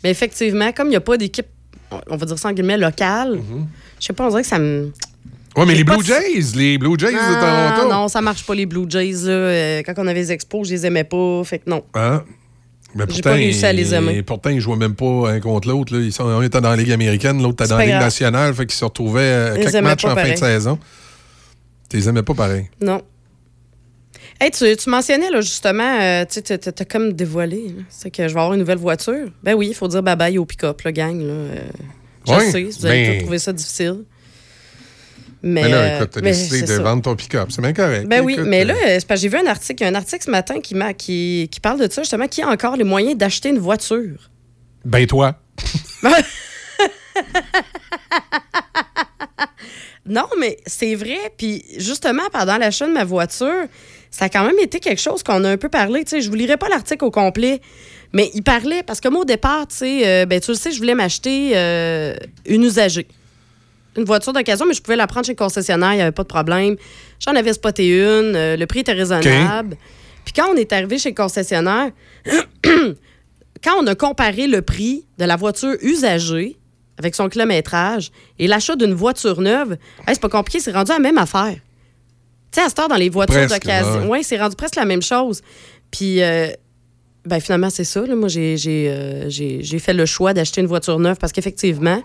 Mais 0.02 0.10
effectivement, 0.10 0.70
comme 0.72 0.88
il 0.88 0.90
n'y 0.90 0.96
a 0.96 1.00
pas 1.00 1.16
d'équipe, 1.16 1.46
on 2.10 2.16
va 2.16 2.26
dire 2.26 2.38
ça 2.38 2.48
en 2.48 2.52
guillemets, 2.52 2.76
locale, 2.78 3.36
Mhm. 3.36 3.66
je 4.00 4.06
sais 4.06 4.12
pas, 4.12 4.24
on 4.26 4.28
dirait 4.30 4.42
que 4.42 4.48
ça 4.48 4.58
me. 4.58 4.90
Ouais, 5.56 5.64
mais 5.66 5.74
les 5.76 5.84
Blue 5.84 5.98
de- 5.98 6.02
Jays, 6.02 6.56
les 6.56 6.78
Blue 6.78 6.98
Jays 6.98 7.12
de 7.12 7.16
Ah, 7.18 7.74
Toronto. 7.76 7.94
non, 7.94 8.08
ça 8.08 8.20
marche 8.20 8.44
pas, 8.44 8.54
les 8.56 8.66
Blue 8.66 8.86
Jays. 8.88 9.12
Là. 9.24 9.30
Euh, 9.32 9.82
Quand 9.86 9.94
on 9.98 10.06
avait 10.08 10.18
les 10.20 10.32
expos, 10.32 10.66
je 10.66 10.72
les 10.74 10.84
aimais 10.86 11.04
pas. 11.04 11.42
Fait 11.44 11.60
que 11.60 11.70
non. 11.70 11.84
Hein? 11.94 12.24
Mais 12.94 13.06
pourtant, 13.06 13.30
pas 13.30 13.34
réussi 13.36 13.64
à 13.66 13.72
les 13.72 13.94
aimer. 13.94 14.14
ils- 14.16 14.24
Pourtant, 14.24 14.50
ils 14.50 14.60
jouaient 14.60 14.76
même 14.76 14.94
pas 14.94 15.30
un 15.30 15.40
contre 15.40 15.68
l'autre. 15.68 15.94
là. 15.94 16.00
Ils 16.00 16.12
sont, 16.12 16.26
un 16.28 16.42
était 16.42 16.60
dans 16.60 16.70
la 16.70 16.76
Ligue 16.76 16.92
américaine, 16.92 17.42
l'autre 17.42 17.62
était 17.64 17.70
dans 17.70 17.76
la 17.78 17.84
Ligue 17.84 17.92
grave. 17.94 18.04
nationale. 18.04 18.54
Fait 18.54 18.66
qu'ils 18.66 18.74
se 18.76 18.84
retrouvaient 18.84 19.20
euh, 19.22 19.54
quelques 19.56 19.74
matchs 19.82 20.04
en 20.04 20.14
fin 20.14 20.30
de 20.30 20.36
saison. 20.36 20.78
Tu 21.90 21.96
les 21.96 22.08
aimais 22.08 22.22
pas 22.22 22.34
pareil. 22.34 22.68
Non. 22.80 23.02
Hey, 24.40 24.50
tu, 24.50 24.64
tu 24.76 24.90
mentionnais 24.90 25.30
là, 25.30 25.40
justement, 25.40 25.98
euh, 26.00 26.24
tu 26.28 26.42
t'as 26.42 26.84
comme 26.84 27.12
dévoilé, 27.12 27.74
c'est 27.88 28.10
que 28.10 28.26
je 28.26 28.34
vais 28.34 28.40
avoir 28.40 28.52
une 28.54 28.60
nouvelle 28.60 28.78
voiture. 28.78 29.28
Ben 29.42 29.54
oui, 29.54 29.68
il 29.68 29.74
faut 29.74 29.86
dire 29.88 30.02
bye 30.02 30.16
bye 30.16 30.38
au 30.38 30.44
pick-up, 30.44 30.82
le 30.82 30.90
gang. 30.90 31.20
Là. 31.20 31.32
Euh, 31.32 31.56
je 32.26 32.50
sais, 32.50 32.62
vous 32.64 32.86
allez 32.86 33.06
ben- 33.06 33.20
trouver 33.22 33.38
ça 33.38 33.52
difficile. 33.52 34.04
Mais, 35.46 35.62
Mais 35.64 35.68
là, 35.68 35.96
écoute, 35.96 36.10
t'as 36.12 36.20
décidé 36.22 36.62
de 36.62 36.66
ça. 36.66 36.78
vendre 36.82 37.02
ton 37.02 37.14
pick-up. 37.14 37.50
C'est 37.50 37.60
bien 37.60 37.74
correct. 37.74 38.06
Ben 38.08 38.22
oui, 38.24 38.38
mais 38.46 38.62
euh, 38.62 38.68
là, 38.68 38.74
c'est 38.98 39.06
parce 39.06 39.20
que 39.20 39.28
j'ai 39.28 39.28
vu 39.28 39.36
un 39.36 39.46
article, 39.46 39.82
il 39.82 39.84
y 39.84 39.88
a 39.88 39.90
un 39.90 39.94
article 39.94 40.24
ce 40.24 40.30
matin 40.30 40.58
qui, 40.60 40.74
m'a- 40.74 40.94
qui, 40.94 41.48
qui 41.52 41.60
parle 41.60 41.78
de 41.86 41.92
ça, 41.92 42.00
justement, 42.02 42.26
qui 42.28 42.40
a 42.40 42.48
encore 42.48 42.76
les 42.76 42.84
moyens 42.84 43.14
d'acheter 43.16 43.50
une 43.50 43.58
voiture. 43.58 44.30
Ben 44.86 45.06
toi. 45.06 45.38
Non, 50.06 50.26
mais 50.38 50.58
c'est 50.66 50.94
vrai. 50.94 51.16
Puis 51.38 51.64
justement, 51.78 52.24
pendant 52.30 52.58
l'achat 52.58 52.86
de 52.86 52.92
ma 52.92 53.04
voiture, 53.04 53.64
ça 54.10 54.26
a 54.26 54.28
quand 54.28 54.44
même 54.44 54.58
été 54.60 54.78
quelque 54.78 55.00
chose 55.00 55.22
qu'on 55.22 55.42
a 55.44 55.50
un 55.50 55.56
peu 55.56 55.70
parlé. 55.70 56.04
Tu 56.04 56.10
sais, 56.10 56.20
je 56.20 56.28
vous 56.28 56.34
lirai 56.36 56.58
pas 56.58 56.68
l'article 56.68 57.04
au 57.06 57.10
complet, 57.10 57.60
mais 58.12 58.30
il 58.34 58.42
parlait 58.42 58.82
parce 58.82 59.00
que 59.00 59.08
moi, 59.08 59.22
au 59.22 59.24
départ, 59.24 59.66
tu 59.66 59.76
sais, 59.76 60.06
euh, 60.06 60.26
ben, 60.26 60.40
tu 60.40 60.50
le 60.50 60.56
sais, 60.58 60.72
je 60.72 60.78
voulais 60.78 60.94
m'acheter 60.94 61.52
euh, 61.54 62.14
une 62.44 62.64
usagée. 62.64 63.06
Une 63.96 64.04
voiture 64.04 64.32
d'occasion, 64.32 64.66
mais 64.66 64.74
je 64.74 64.82
pouvais 64.82 64.96
la 64.96 65.06
prendre 65.06 65.24
chez 65.26 65.32
le 65.32 65.36
concessionnaire, 65.36 65.92
il 65.92 65.96
n'y 65.96 66.02
avait 66.02 66.10
pas 66.12 66.22
de 66.24 66.28
problème. 66.28 66.76
J'en 67.20 67.34
avais 67.36 67.52
spoté 67.52 67.88
une, 67.88 68.34
euh, 68.34 68.56
le 68.56 68.66
prix 68.66 68.80
était 68.80 68.92
raisonnable. 68.92 69.76
Puis 70.24 70.32
quand 70.34 70.46
on 70.52 70.56
est 70.56 70.72
arrivé 70.72 70.98
chez 70.98 71.10
le 71.10 71.14
concessionnaire, 71.14 71.90
quand 73.62 73.72
on 73.80 73.86
a 73.86 73.94
comparé 73.94 74.46
le 74.46 74.62
prix 74.62 75.04
de 75.18 75.24
la 75.24 75.36
voiture 75.36 75.74
usagée 75.82 76.56
avec 76.98 77.14
son 77.14 77.28
kilométrage 77.28 78.10
et 78.38 78.46
l'achat 78.46 78.76
d'une 78.76 78.94
voiture 78.94 79.40
neuve, 79.40 79.72
hey, 80.06 80.14
c'est 80.14 80.20
pas 80.20 80.28
compliqué, 80.28 80.60
c'est 80.60 80.72
rendu 80.72 80.92
la 80.92 80.98
même 80.98 81.18
affaire. 81.18 81.54
Tu 82.52 82.60
sais, 82.60 82.66
à 82.66 82.68
cette 82.68 82.78
heure, 82.78 82.88
dans 82.88 82.94
les 82.96 83.08
voitures 83.10 83.46
d'occasion, 83.48 84.02
ouais. 84.02 84.06
ouais, 84.08 84.22
c'est 84.22 84.38
rendu 84.38 84.54
presque 84.56 84.76
la 84.76 84.84
même 84.84 85.02
chose. 85.02 85.40
Puis, 85.90 86.22
euh, 86.22 86.48
ben, 87.24 87.40
finalement, 87.40 87.70
c'est 87.70 87.84
ça. 87.84 88.02
là. 88.06 88.14
Moi, 88.14 88.28
j'ai 88.28 88.56
j'ai, 88.56 88.88
euh, 88.90 89.28
j'ai- 89.28 89.62
j'ai 89.62 89.78
fait 89.78 89.92
le 89.94 90.06
choix 90.06 90.34
d'acheter 90.34 90.60
une 90.60 90.66
voiture 90.68 90.98
neuve 91.00 91.16
parce 91.18 91.32
qu'effectivement, 91.32 92.00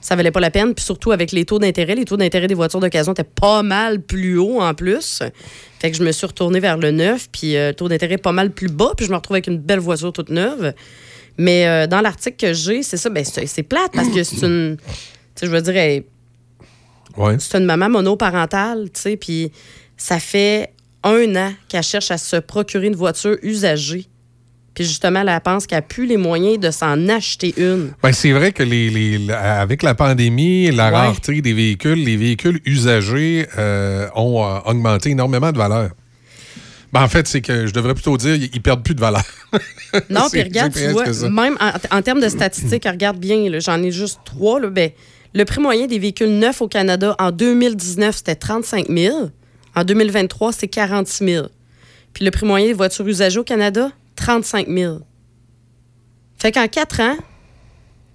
ça 0.00 0.16
valait 0.16 0.30
pas 0.30 0.40
la 0.40 0.50
peine. 0.50 0.74
Puis 0.74 0.84
surtout 0.84 1.12
avec 1.12 1.32
les 1.32 1.44
taux 1.44 1.58
d'intérêt, 1.58 1.94
les 1.94 2.04
taux 2.04 2.16
d'intérêt 2.16 2.46
des 2.46 2.54
voitures 2.54 2.80
d'occasion 2.80 3.12
étaient 3.12 3.24
pas 3.24 3.62
mal 3.62 4.00
plus 4.00 4.38
hauts 4.38 4.60
en 4.60 4.74
plus. 4.74 5.20
Fait 5.80 5.90
que 5.90 5.96
je 5.96 6.02
me 6.02 6.12
suis 6.12 6.26
retournée 6.26 6.60
vers 6.60 6.76
le 6.78 6.90
neuf, 6.90 7.28
puis 7.30 7.56
euh, 7.56 7.72
taux 7.72 7.88
d'intérêt 7.88 8.18
pas 8.18 8.32
mal 8.32 8.50
plus 8.50 8.68
bas, 8.68 8.92
puis 8.96 9.06
je 9.06 9.10
me 9.10 9.16
retrouve 9.16 9.34
avec 9.36 9.46
une 9.46 9.58
belle 9.58 9.78
voiture 9.80 10.12
toute 10.12 10.28
neuve. 10.30 10.72
Mais 11.38 11.66
euh, 11.66 11.86
dans 11.86 12.00
l'article 12.00 12.36
que 12.36 12.52
j'ai, 12.52 12.82
c'est 12.82 12.96
ça, 12.98 13.08
ben, 13.08 13.24
c'est 13.24 13.62
plate 13.62 13.92
parce 13.94 14.08
que 14.08 14.22
c'est 14.22 14.44
une. 14.46 14.76
Tu 14.76 14.84
sais, 15.36 15.46
je 15.46 15.50
veux 15.50 15.62
dire, 15.62 15.76
elle- 15.76 16.04
Ouais. 17.16 17.36
c'est 17.38 17.58
une 17.58 17.64
maman 17.64 17.88
monoparentale, 17.88 18.88
tu 18.94 19.00
sais, 19.00 19.16
puis 19.16 19.50
ça 19.96 20.20
fait 20.20 20.72
un 21.02 21.34
an 21.36 21.52
qu'elle 21.68 21.82
cherche 21.82 22.10
à 22.10 22.18
se 22.18 22.36
procurer 22.36 22.86
une 22.88 22.94
voiture 22.94 23.36
usagée. 23.42 24.06
Puis 24.80 24.88
justement, 24.88 25.20
elle 25.20 25.40
pense 25.42 25.66
qu'elle 25.66 25.76
n'a 25.76 25.82
plus 25.82 26.06
les 26.06 26.16
moyens 26.16 26.58
de 26.58 26.70
s'en 26.70 27.06
acheter 27.10 27.52
une. 27.58 27.92
Ben, 28.02 28.12
c'est 28.14 28.32
vrai 28.32 28.50
que 28.50 28.62
les, 28.62 29.30
avec 29.30 29.82
la 29.82 29.94
pandémie, 29.94 30.70
la 30.70 30.86
Ouais. 30.86 30.96
rareté 30.96 31.42
des 31.42 31.52
véhicules, 31.52 32.02
les 32.02 32.16
véhicules 32.16 32.62
usagés 32.64 33.46
euh, 33.58 34.08
ont 34.14 34.42
euh, 34.42 34.58
augmenté 34.64 35.10
énormément 35.10 35.52
de 35.52 35.58
valeur. 35.58 35.90
Ben, 36.94 37.02
en 37.02 37.08
fait, 37.08 37.28
c'est 37.28 37.42
que 37.42 37.66
je 37.66 37.74
devrais 37.74 37.92
plutôt 37.92 38.16
dire 38.16 38.36
ils 38.36 38.62
perdent 38.62 38.82
plus 38.82 38.94
de 38.94 39.00
valeur. 39.00 39.22
Non, 40.08 40.28
puis 40.32 40.42
regarde, 40.42 40.72
tu 40.72 40.86
vois, 40.92 41.04
même 41.28 41.58
en, 41.60 41.98
en 41.98 42.00
termes 42.00 42.22
de 42.22 42.28
statistiques, 42.30 42.86
regarde 42.86 43.18
bien, 43.18 43.50
j'en 43.58 43.82
ai 43.82 43.90
juste 43.90 44.20
trois. 44.24 44.60
Là, 44.60 44.70
ben, 44.70 44.92
le 45.34 45.44
prix 45.44 45.60
moyen 45.60 45.88
des 45.88 45.98
véhicules 45.98 46.30
neufs 46.38 46.62
au 46.62 46.68
Canada 46.68 47.14
en 47.18 47.32
2019, 47.32 48.16
c'était 48.16 48.34
35 48.34 48.86
000. 48.88 49.28
En 49.76 49.84
2023, 49.84 50.52
c'est 50.54 50.68
46 50.68 51.24
000. 51.26 51.46
Puis 52.14 52.24
le 52.24 52.30
prix 52.30 52.46
moyen 52.46 52.68
des 52.68 52.72
voitures 52.72 53.06
usagées 53.06 53.40
au 53.40 53.44
Canada, 53.44 53.90
35 54.20 54.68
000. 54.68 54.98
Fait 56.36 56.52
qu'en 56.52 56.68
quatre 56.68 57.00
ans, 57.00 57.16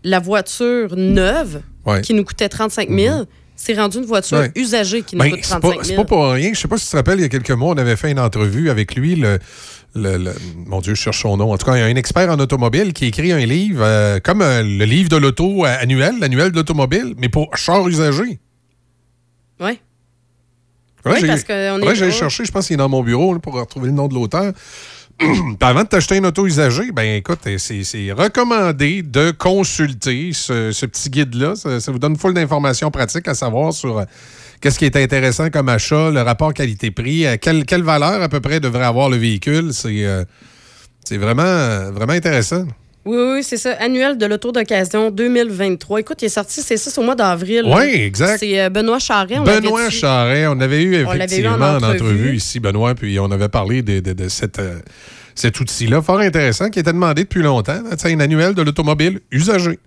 la 0.03 0.19
voiture 0.19 0.95
neuve, 0.95 1.61
Ouais. 1.85 2.01
qui 2.01 2.13
nous 2.13 2.23
coûtait 2.23 2.49
35 2.49 2.89
000, 2.89 3.25
c'est 3.55 3.73
rendu 3.75 3.97
une 3.97 4.05
voiture 4.05 4.37
Ouais. 4.39 4.51
usagée 4.55 5.01
qui 5.03 5.15
nous 5.15 5.21
Ben, 5.23 5.31
coûte 5.31 5.39
c'est 5.43 5.49
35 5.49 5.61
pas, 5.61 5.71
000. 5.71 5.83
c'est 5.83 5.95
pas 5.95 6.05
pour 6.05 6.29
rien. 6.31 6.51
Je 6.53 6.59
sais 6.59 6.67
pas 6.67 6.77
si 6.77 6.85
tu 6.85 6.91
te 6.91 6.97
rappelles, 6.97 7.19
il 7.19 7.23
y 7.23 7.25
a 7.25 7.29
quelques 7.29 7.51
mois, 7.51 7.73
on 7.73 7.77
avait 7.77 7.95
fait 7.95 8.11
une 8.11 8.19
entrevue 8.19 8.69
avec 8.69 8.95
lui, 8.95 9.15
le, 9.15 9.39
le- 9.95 10.17
le- 10.17 10.33
mon 10.67 10.81
Dieu, 10.81 10.93
je 10.95 11.01
cherche 11.01 11.21
son 11.21 11.37
nom. 11.37 11.51
En 11.51 11.57
tout 11.57 11.65
cas, 11.65 11.75
il 11.75 11.79
y 11.79 11.83
a 11.83 11.85
un 11.85 11.95
expert 11.95 12.29
en 12.29 12.39
automobile 12.39 12.93
qui 12.93 13.05
écrit 13.05 13.31
un 13.31 13.45
livre, 13.45 13.81
euh, 13.83 14.19
comme 14.19 14.41
euh, 14.41 14.61
le 14.63 14.85
livre 14.85 15.09
de 15.09 15.17
l'auto 15.17 15.65
euh, 15.65 15.75
annuel, 15.79 16.15
l'annuel 16.19 16.51
de 16.51 16.55
l'automobile, 16.57 17.13
mais 17.17 17.29
pour 17.29 17.55
char 17.57 17.87
usagé. 17.87 18.39
Ouais. 19.59 19.79
Oui, 21.07 21.21
que 21.21 21.27
parce 21.27 21.43
qu'on 21.43 21.53
est- 21.81 22.01
ouais. 22.01 22.11
chercher, 22.11 22.45
je 22.45 22.51
pense 22.51 22.65
qu'il 22.67 22.73
est 22.73 22.77
dans 22.77 22.89
mon 22.89 23.03
bureau 23.03 23.33
là, 23.33 23.39
pour 23.39 23.53
retrouver 23.53 23.87
le 23.87 23.93
nom 23.93 24.07
de 24.07 24.15
l'auteur. 24.15 24.53
Avant 25.61 25.83
de 25.83 25.87
t'acheter 25.87 26.17
une 26.17 26.25
auto 26.25 26.45
usagée, 26.45 26.91
ben 26.91 27.15
écoute, 27.15 27.39
c'est 27.57 27.83
c'est 27.83 28.11
recommandé 28.11 29.01
de 29.01 29.31
consulter 29.31 30.31
ce, 30.33 30.85
petit 30.85 31.09
guide-là. 31.09 31.55
Ça, 31.55 31.91
vous 31.91 31.99
donne 31.99 32.17
full 32.17 32.33
d'informations 32.33 32.91
pratiques 32.91 33.27
à 33.27 33.33
savoir 33.33 33.73
sur 33.73 33.99
euh, 33.99 34.05
qu'est-ce 34.61 34.79
qui 34.79 34.85
est 34.85 34.95
intéressant 34.95 35.49
comme 35.49 35.69
achat, 35.69 36.09
le 36.11 36.21
rapport 36.21 36.53
qualité-prix, 36.53 37.25
euh, 37.25 37.37
quelle, 37.39 37.83
valeur 37.83 38.21
à 38.21 38.29
peu 38.29 38.39
près 38.39 38.59
devrait 38.59 38.85
avoir 38.85 39.09
le 39.09 39.17
véhicule. 39.17 39.73
C'est 39.73 40.05
euh, 40.05 40.25
vraiment, 41.11 41.43
euh, 41.43 41.91
vraiment 41.91 42.13
intéressant. 42.13 42.65
Oui, 43.05 43.17
oui, 43.35 43.43
c'est 43.43 43.57
ça. 43.57 43.73
Annuel 43.79 44.17
de 44.17 44.25
l'auto 44.25 44.51
d'occasion 44.51 45.11
2023. 45.11 45.99
Écoute, 45.99 46.21
il 46.23 46.25
est 46.25 46.29
sorti, 46.29 46.61
c'est 46.61 46.77
ça, 46.77 46.89
c'est 46.89 46.99
au 46.99 47.03
mois 47.03 47.13
d'avril. 47.15 47.63
Oui, 47.65 47.83
exact. 48.01 48.39
C'est 48.39 48.59
euh, 48.59 48.69
Benoît 48.69 48.97
Charret. 48.99 49.37
on 49.37 49.43
Benoît 49.43 49.89
Charret, 49.91 50.47
on 50.47 50.59
avait 50.59 50.81
eu 50.81 50.95
effectivement 50.95 51.51
en 51.55 51.61
en 51.61 51.75
entrevue. 51.77 51.93
entrevue. 51.93 52.35
ici, 52.35 52.59
Benoît, 52.59 52.95
puis 52.95 53.19
on 53.19 53.29
avait 53.29 53.49
parlé 53.49 53.83
de, 53.83 53.99
de- 53.99 54.13
de 54.13 54.27
cette, 54.27 54.57
euh, 54.57 54.79
cet 55.35 55.59
outil-là, 55.59 56.01
fort 56.01 56.17
intéressant, 56.19 56.69
qui 56.71 56.79
était 56.79 56.93
demandé 56.93 57.23
depuis 57.25 57.43
longtemps. 57.43 57.79
C'est 57.95 58.11
un 58.11 58.19
annuel 58.21 58.55
de 58.55 58.63
l'automobile 58.63 59.19
usagé. 59.31 59.77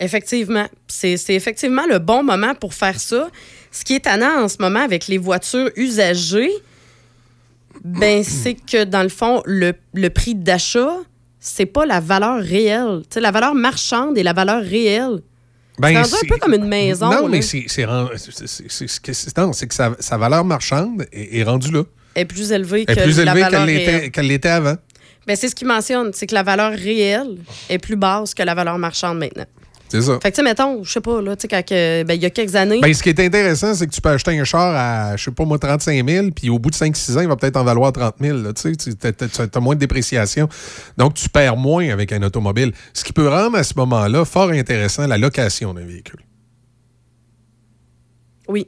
Effectivement. 0.00 0.66
C'est 0.88 1.16
c'est 1.16 1.34
effectivement 1.34 1.84
le 1.88 2.00
bon 2.00 2.24
moment 2.24 2.54
pour 2.56 2.74
faire 2.74 2.98
ça. 2.98 3.28
Ce 3.70 3.84
qui 3.84 3.94
est 3.94 4.00
tannant 4.00 4.42
en 4.42 4.48
ce 4.48 4.56
moment 4.58 4.80
avec 4.80 5.06
les 5.06 5.18
voitures 5.18 5.70
usagées, 5.76 6.50
ben, 7.84 8.24
c'est 8.24 8.54
que 8.54 8.82
dans 8.84 9.02
le 9.04 9.08
fond, 9.08 9.40
le, 9.46 9.72
le 9.94 10.10
prix 10.10 10.34
d'achat, 10.34 10.96
c'est 11.46 11.66
pas 11.66 11.84
la 11.84 12.00
valeur 12.00 12.42
réelle. 12.42 13.02
Tu 13.02 13.14
sais, 13.14 13.20
la 13.20 13.30
valeur 13.30 13.54
marchande 13.54 14.16
et 14.16 14.22
la 14.22 14.32
valeur 14.32 14.62
réelle. 14.62 15.20
Ben, 15.78 16.02
c'est 16.04 16.16
un 16.16 16.28
peu 16.28 16.38
comme 16.38 16.54
une 16.54 16.66
maison. 16.66 17.10
Non, 17.10 17.22
là. 17.22 17.28
mais 17.28 17.42
c'est 17.42 17.64
que 17.64 19.74
sa, 19.74 19.94
sa 19.98 20.16
valeur 20.16 20.44
marchande 20.44 21.06
est, 21.12 21.38
est 21.38 21.42
rendue 21.42 21.70
là. 21.70 21.82
est 22.14 22.24
plus 22.24 22.50
élevée 22.50 22.86
que 22.86 22.92
est 22.92 23.02
plus 23.02 23.18
élevée 23.18 23.44
l'était 23.66 24.10
qu'elle 24.10 24.28
l'était 24.28 24.48
avant. 24.48 24.76
Ben, 25.26 25.36
c'est 25.36 25.48
ce 25.48 25.54
qu'il 25.54 25.66
mentionne, 25.66 26.12
c'est 26.14 26.26
que 26.26 26.34
la 26.34 26.42
valeur 26.42 26.72
réelle 26.72 27.36
est 27.68 27.78
plus 27.78 27.96
basse 27.96 28.34
que 28.34 28.42
la 28.42 28.54
valeur 28.54 28.78
marchande 28.78 29.18
maintenant. 29.18 29.46
C'est 29.94 30.02
ça. 30.02 30.18
Fait 30.20 30.32
que, 30.32 30.34
tu 30.34 30.40
sais, 30.40 30.42
mettons, 30.42 30.82
je 30.82 30.90
sais 30.90 31.00
pas, 31.00 31.22
là, 31.22 31.36
tu 31.36 31.42
sais, 31.42 31.48
quand 31.48 31.62
ben, 31.70 32.14
il 32.14 32.20
y 32.20 32.26
a 32.26 32.30
quelques 32.30 32.56
années. 32.56 32.80
Ben, 32.80 32.92
ce 32.92 33.00
qui 33.00 33.10
est 33.10 33.20
intéressant, 33.20 33.74
c'est 33.74 33.86
que 33.86 33.92
tu 33.92 34.00
peux 34.00 34.08
acheter 34.08 34.36
un 34.36 34.42
char 34.42 34.74
à, 34.74 35.16
je 35.16 35.22
sais 35.22 35.30
pas 35.30 35.44
moi, 35.44 35.56
35 35.56 36.08
000, 36.08 36.30
puis 36.34 36.50
au 36.50 36.58
bout 36.58 36.70
de 36.70 36.74
5-6 36.74 37.16
ans, 37.16 37.20
il 37.20 37.28
va 37.28 37.36
peut-être 37.36 37.56
en 37.56 37.62
valoir 37.62 37.92
30 37.92 38.16
000. 38.20 38.38
là, 38.38 38.52
Tu 38.52 38.74
sais, 38.76 38.96
tu 38.96 39.40
as, 39.54 39.60
moins 39.60 39.76
de 39.76 39.80
dépréciation. 39.80 40.48
Donc, 40.96 41.14
tu 41.14 41.28
perds 41.28 41.56
moins 41.56 41.88
avec 41.90 42.10
un 42.10 42.24
automobile. 42.24 42.72
Ce 42.92 43.04
qui 43.04 43.12
peut 43.12 43.28
rendre 43.28 43.56
à 43.56 43.62
ce 43.62 43.74
moment-là 43.76 44.24
fort 44.24 44.50
intéressant 44.50 45.06
la 45.06 45.16
location 45.16 45.72
d'un 45.74 45.84
véhicule. 45.84 46.20
oui. 48.48 48.66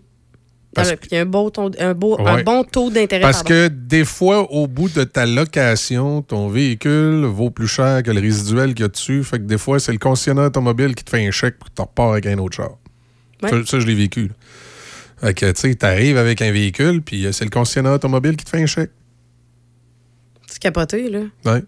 Parce 0.77 0.93
Il 1.11 1.15
y 1.15 1.19
a 1.19 1.23
un, 1.23 1.27
beau 1.27 1.51
un, 1.78 1.94
beau, 1.94 2.16
un 2.20 2.43
bon 2.43 2.62
taux 2.65 2.90
d'intérêt. 2.90 3.23
Parce 3.23 3.43
pardon. 3.43 3.48
que 3.48 3.69
des 3.69 4.05
fois, 4.05 4.51
au 4.53 4.66
bout 4.66 4.89
de 4.89 5.05
ta 5.05 5.27
location, 5.27 6.23
ton 6.23 6.48
véhicule 6.48 7.24
vaut 7.24 7.51
plus 7.51 7.66
cher 7.66 8.03
que 8.03 8.11
le 8.11 8.20
résiduel 8.20 8.74
qu'il 8.74 8.82
y 8.82 8.85
a 8.85 8.89
dessus. 8.89 9.24
Fait 9.24 9.39
que 9.39 9.44
des 9.44 9.59
fois, 9.59 9.81
c'est 9.81 9.93
le 9.93 9.98
concessionnaire 9.98 10.44
automobile 10.44 10.94
qui 10.94 11.03
te 11.03 11.11
fait 11.11 11.27
un 11.27 11.31
chèque 11.31 11.59
pour 11.59 11.69
que 11.70 11.74
tu 11.74 11.82
repars 11.82 12.12
avec 12.12 12.27
un 12.27 12.39
autre 12.39 12.57
char. 12.57 12.77
Ouais. 13.43 13.51
Ça, 13.51 13.57
ça, 13.65 13.81
je 13.81 13.86
l'ai 13.86 13.94
vécu. 13.94 14.28
là. 14.28 14.35
Fait 15.19 15.35
que, 15.35 15.51
tu 15.51 15.61
sais, 15.61 15.74
t'arrives 15.74 16.19
avec 16.19 16.43
un 16.43 16.53
véhicule, 16.53 17.01
puis 17.03 17.24
euh, 17.27 17.32
c'est 17.32 17.44
le 17.44 17.51
concessionnaire 17.51 17.93
automobile 17.93 18.36
qui 18.36 18.44
te 18.44 18.51
fait 18.51 18.62
un 18.62 18.66
chèque. 18.66 18.90
C'est 20.47 20.59
capoté, 20.59 21.09
là. 21.09 21.20
Ouais. 21.47 21.62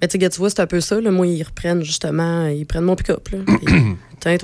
Mais 0.00 0.06
tu 0.06 0.18
vois, 0.38 0.50
c'est 0.50 0.60
un 0.60 0.66
peu 0.66 0.80
ça. 0.80 1.00
Là. 1.00 1.10
Moi, 1.10 1.26
ils 1.26 1.42
reprennent 1.42 1.82
justement, 1.82 2.46
ils 2.46 2.66
prennent 2.66 2.84
mon 2.84 2.94
pick-up. 2.94 3.28
là. 3.30 3.38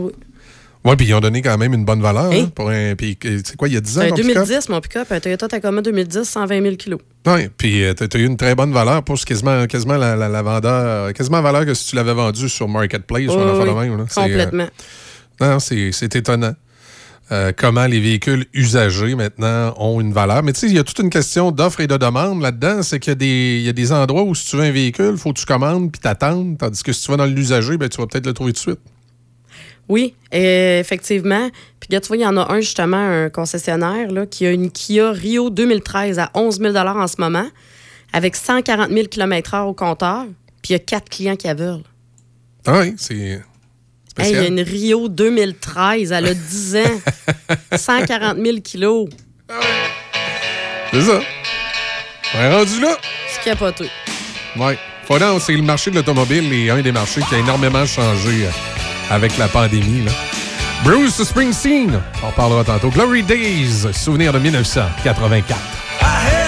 Oui, 0.85 0.97
puis 0.97 1.07
ils 1.07 1.15
ont 1.15 1.21
donné 1.21 1.41
quand 1.41 1.57
même 1.57 1.73
une 1.73 1.85
bonne 1.87 2.03
valeur. 2.03 2.27
Hein? 2.27 2.43
hein, 2.45 2.51
pour 2.55 2.69
un, 2.69 2.95
puis, 2.95 3.17
euh, 3.25 3.41
c'est 3.43 3.57
quoi, 3.57 3.69
il 3.69 3.75
y 3.75 3.77
a 3.77 3.81
10 3.81 3.99
ans? 3.99 4.03
Un 4.03 4.11
pick-up? 4.13 4.47
2010, 4.47 4.69
mon 4.69 4.81
pick-up. 4.83 5.11
Un 5.11 5.19
Toyota 5.21 5.49
Tacoma 5.49 5.81
2010, 5.81 6.25
120 6.29 6.63
000 6.63 6.77
kilos. 6.77 7.01
Oui, 7.27 7.49
puis 7.57 7.83
tu 7.97 8.17
as 8.17 8.21
eu 8.21 8.27
une 8.27 8.37
très 8.37 8.55
bonne 8.55 8.73
valeur 8.73 9.03
pour 9.03 9.19
quasiment, 9.19 9.67
quasiment 9.67 9.97
la, 9.97 10.15
la, 10.15 10.29
la 10.29 10.43
vendeur, 10.43 11.13
quasiment 11.15 11.39
la 11.39 11.43
valeur 11.43 11.65
que 11.65 11.73
si 11.73 11.89
tu 11.89 11.97
l'avais 11.97 12.13
vendu 12.13 12.49
sur 12.51 12.69
Marketplace 12.69 13.29
ou 13.29 13.33
un 13.33 13.65
de 13.65 13.71
oui, 13.71 13.89
même. 13.89 13.97
là. 13.97 14.05
Euh, 14.05 14.23
complètement. 14.23 14.67
non, 15.41 15.59
c'est 15.59 16.15
étonnant. 16.17 16.53
euh, 17.33 17.53
comment 17.57 17.87
les 17.87 18.01
véhicules 18.01 18.45
usagés 18.53 19.15
maintenant 19.15 19.73
ont 19.79 20.03
une 20.03 20.13
valeur. 20.13 20.43
Mais 20.43 20.53
tu 20.53 20.61
sais, 20.61 20.67
il 20.67 20.75
y 20.75 20.79
a 20.79 20.85
toute 20.85 20.99
une 20.99 21.09
question 21.09 21.51
d'offre 21.51 21.81
et 21.81 21.87
de 21.87 21.97
demande 21.97 22.43
là-dedans. 22.43 22.83
C'est 22.83 23.01
qu'il 23.01 23.13
y, 23.13 23.13
a 23.13 23.15
des- 23.15 23.57
il 23.61 23.63
y 23.65 23.69
a 23.71 23.73
des 23.73 23.91
endroits 23.91 24.23
où 24.25 24.35
si 24.35 24.51
tu 24.51 24.57
veux 24.59 24.63
un 24.65 24.71
véhicule, 24.71 25.13
il 25.13 25.17
faut 25.17 25.33
que 25.33 25.39
tu 25.41 25.47
commandes 25.47 25.91
puis 25.91 26.01
t'attendes. 26.03 26.59
Tandis 26.59 26.83
que 26.83 26.93
si 26.93 27.03
tu 27.07 27.11
vas 27.11 27.17
dans 27.17 27.25
l'usager, 27.25 27.79
ben, 27.79 27.89
tu 27.89 27.97
vas 27.97 28.07
peut-être 28.07 28.27
le 28.27 28.35
trouver 28.35 28.53
tout 28.53 28.57
de 28.71 28.73
suite. 28.77 28.81
Oui, 29.89 30.15
effectivement. 30.33 31.51
Puis, 31.81 31.89
tu 32.01 32.07
vois, 32.09 32.17
il 32.17 32.23
y 32.23 32.27
en 32.27 32.37
a 32.37 32.53
un, 32.53 32.61
justement, 32.61 32.97
un 32.97 33.29
concessionnaire, 33.29 34.11
là, 34.11 34.27
qui 34.27 34.47
a 34.47 34.51
une 34.51 34.71
Kia 34.71 35.11
Rio 35.13 35.51
2013 35.51 36.19
à 36.19 36.31
11 36.35 36.59
000 36.61 36.77
en 36.77 37.07
ce 37.07 37.17
moment, 37.19 37.47
avec 38.13 38.37
140 38.37 38.91
000 38.91 39.07
km/h 39.09 39.67
au 39.67 39.75
compteur. 39.75 40.25
Puis, 40.63 40.71
il 40.71 40.73
y 40.73 40.77
a 40.77 40.79
quatre 40.79 41.11
clients 41.11 41.37
qui 41.37 41.47
la 41.47 41.55
veulent. 41.55 41.83
Ah 42.67 42.81
oui, 42.81 42.95
c'est 42.97 43.41
Hey, 44.17 44.31
il 44.31 44.37
y 44.37 44.39
a 44.39 44.47
une 44.47 44.61
Rio 44.61 45.09
2013, 45.09 46.13
elle 46.13 46.27
a 46.27 46.35
10 46.35 46.77
ans, 46.77 47.01
140 47.77 48.37
000 48.39 48.59
kilos. 48.61 49.09
C'est 50.93 51.03
ça. 51.03 51.21
On 52.35 52.39
est 52.39 52.55
rendu 52.55 52.81
là. 52.81 52.97
C'est 53.29 53.43
capoté. 53.43 53.91
Oui. 54.57 54.75
Faudant, 55.07 55.39
c'est 55.41 55.53
le 55.55 55.63
marché 55.63 55.91
de 55.91 55.97
l'automobile 55.97 56.53
et 56.53 56.71
un 56.71 56.81
des 56.81 56.93
marchés 56.93 57.21
qui 57.29 57.35
a 57.35 57.39
énormément 57.39 57.85
changé 57.85 58.47
euh, 58.47 58.51
avec 59.11 59.37
la 59.39 59.49
pandémie. 59.49 60.05
Là. 60.05 60.13
Bruce 60.85 61.23
Springsteen, 61.23 62.01
on 62.23 62.31
parlera 62.33 62.65
tantôt. 62.65 62.91
Glory 62.91 63.23
Days, 63.23 63.93
souvenir 63.93 64.33
de 64.33 64.39
1984. 64.39 66.44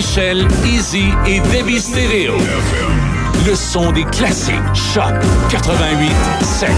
Michel, 0.00 0.48
Easy 0.64 1.10
et 1.26 1.40
Debbie 1.52 1.78
Stereo. 1.78 2.38
Le 3.46 3.54
son 3.54 3.92
des 3.92 4.04
classiques. 4.04 4.54
Choc 4.72 5.12
88 5.50 6.10
7. 6.42 6.70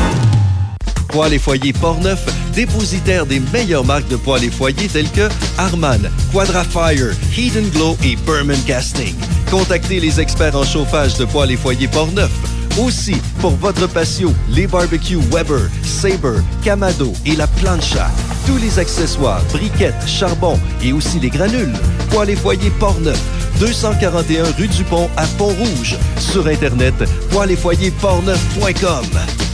Poêles 1.06 1.34
et 1.34 1.38
foyers 1.38 1.72
Portneuf, 1.72 2.24
dépositaire 2.52 3.24
des 3.24 3.38
meilleures 3.38 3.84
marques 3.84 4.08
de 4.08 4.16
poêles 4.16 4.42
et 4.42 4.50
foyers 4.50 4.88
telles 4.88 5.08
que 5.12 5.28
Harman, 5.56 6.10
Quadrafire, 6.32 7.12
and 7.56 7.68
Glow 7.72 7.96
et 8.02 8.16
Berman 8.26 8.60
Casting. 8.66 9.14
Contactez 9.48 10.00
les 10.00 10.18
experts 10.18 10.56
en 10.56 10.64
chauffage 10.64 11.16
de 11.16 11.24
poêles 11.24 11.52
et 11.52 11.56
foyers 11.56 11.86
Portneuf. 11.86 12.32
Aussi, 12.76 13.14
pour 13.40 13.52
votre 13.52 13.86
patio, 13.86 14.32
les 14.48 14.66
barbecues 14.66 15.20
Weber, 15.30 15.70
Sabre, 15.84 16.42
Camado 16.64 17.12
et 17.24 17.36
la 17.36 17.46
plancha. 17.46 18.10
Tous 18.46 18.56
les 18.56 18.78
accessoires, 18.78 19.42
briquettes, 19.52 20.06
charbon 20.06 20.58
et 20.82 20.92
aussi 20.92 21.20
les 21.20 21.30
granules. 21.30 21.72
Poêle 22.10 22.30
et 22.30 22.36
foyer 22.36 22.70
Portneuf. 22.78 23.20
241 23.60 24.44
rue 24.58 24.68
du 24.68 24.84
Pont 24.84 25.08
à 25.16 25.26
Pont-Rouge. 25.38 25.96
Sur 26.18 26.46
Internet, 26.48 26.94
poêle-et-foyer-portneuf.com. 27.30 29.51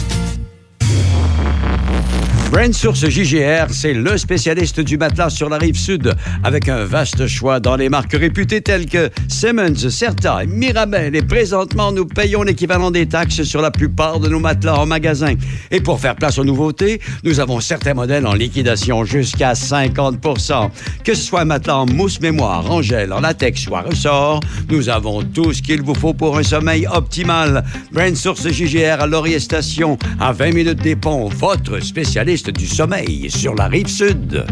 Brand 2.50 2.72
Source 2.72 3.06
JGR, 3.06 3.66
c'est 3.70 3.92
le 3.92 4.16
spécialiste 4.16 4.80
du 4.80 4.96
matelas 4.96 5.28
sur 5.28 5.50
la 5.50 5.58
rive 5.58 5.76
sud, 5.76 6.14
avec 6.42 6.70
un 6.70 6.84
vaste 6.84 7.26
choix 7.26 7.60
dans 7.60 7.76
les 7.76 7.90
marques 7.90 8.14
réputées 8.14 8.62
telles 8.62 8.86
que 8.86 9.10
Simmons, 9.28 9.90
Certa, 9.90 10.40
Mirabel. 10.46 11.14
Et 11.14 11.20
présentement, 11.20 11.92
nous 11.92 12.06
payons 12.06 12.42
l'équivalent 12.42 12.90
des 12.90 13.06
taxes 13.06 13.42
sur 13.42 13.60
la 13.60 13.70
plupart 13.70 14.18
de 14.18 14.30
nos 14.30 14.40
matelas 14.40 14.78
en 14.78 14.86
magasin. 14.86 15.34
Et 15.70 15.80
pour 15.80 16.00
faire 16.00 16.16
place 16.16 16.38
aux 16.38 16.44
nouveautés, 16.44 17.02
nous 17.22 17.38
avons 17.38 17.60
certains 17.60 17.92
modèles 17.92 18.26
en 18.26 18.32
liquidation 18.32 19.04
jusqu'à 19.04 19.52
50% 19.52 20.70
Que 21.04 21.14
ce 21.14 21.22
soit 21.22 21.42
un 21.42 21.44
matelas 21.44 21.76
en 21.76 21.86
mousse 21.86 22.18
mémoire, 22.18 22.70
en 22.70 22.80
gel, 22.80 23.12
en 23.12 23.20
latex 23.20 23.68
ou 23.68 23.76
à 23.76 23.82
ressort, 23.82 24.40
nous 24.70 24.88
avons 24.88 25.22
tout 25.22 25.52
ce 25.52 25.60
qu'il 25.60 25.82
vous 25.82 25.94
faut 25.94 26.14
pour 26.14 26.38
un 26.38 26.42
sommeil 26.42 26.86
optimal. 26.86 27.62
Brand 27.92 28.16
Source 28.16 28.48
JGR 28.48 29.02
à 29.02 29.06
Laurier 29.06 29.38
Station, 29.38 29.98
à 30.18 30.32
20 30.32 30.54
minutes 30.54 30.82
des 30.82 30.96
ponts, 30.96 31.28
votre 31.28 31.80
spécialiste 31.80 32.37
du 32.46 32.66
sommeil 32.66 33.30
sur 33.30 33.54
la 33.54 33.66
rive 33.66 33.88
sud. 33.88 34.46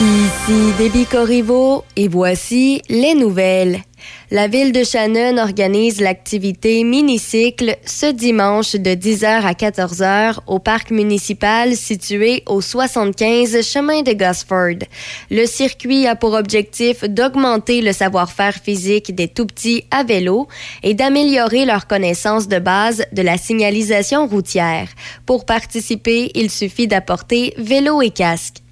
Ici 0.00 0.72
Déby 0.78 1.04
Corriveau 1.04 1.84
et 1.96 2.08
voici 2.08 2.80
les 2.88 3.14
nouvelles. 3.14 3.82
La 4.30 4.46
ville 4.46 4.72
de 4.72 4.84
Shannon 4.84 5.38
organise 5.38 6.00
l'activité 6.00 6.84
Minicycle 6.84 7.76
ce 7.84 8.06
dimanche 8.06 8.72
de 8.72 8.90
10h 8.90 9.24
à 9.24 9.52
14h 9.52 10.40
au 10.46 10.58
parc 10.58 10.90
municipal 10.90 11.74
situé 11.74 12.42
au 12.46 12.60
75 12.60 13.62
chemin 13.62 14.02
de 14.02 14.12
Gosford. 14.12 14.86
Le 15.30 15.46
circuit 15.46 16.06
a 16.06 16.14
pour 16.14 16.34
objectif 16.34 17.04
d'augmenter 17.04 17.80
le 17.80 17.92
savoir-faire 17.92 18.54
physique 18.54 19.14
des 19.14 19.28
tout-petits 19.28 19.84
à 19.90 20.04
vélo 20.04 20.46
et 20.82 20.94
d'améliorer 20.94 21.64
leur 21.64 21.86
connaissance 21.86 22.48
de 22.48 22.58
base 22.58 23.04
de 23.12 23.22
la 23.22 23.38
signalisation 23.38 24.26
routière. 24.26 24.88
Pour 25.24 25.46
participer, 25.46 26.30
il 26.34 26.50
suffit 26.50 26.86
d'apporter 26.86 27.54
vélo 27.56 28.02
et 28.02 28.10
casque. 28.10 28.62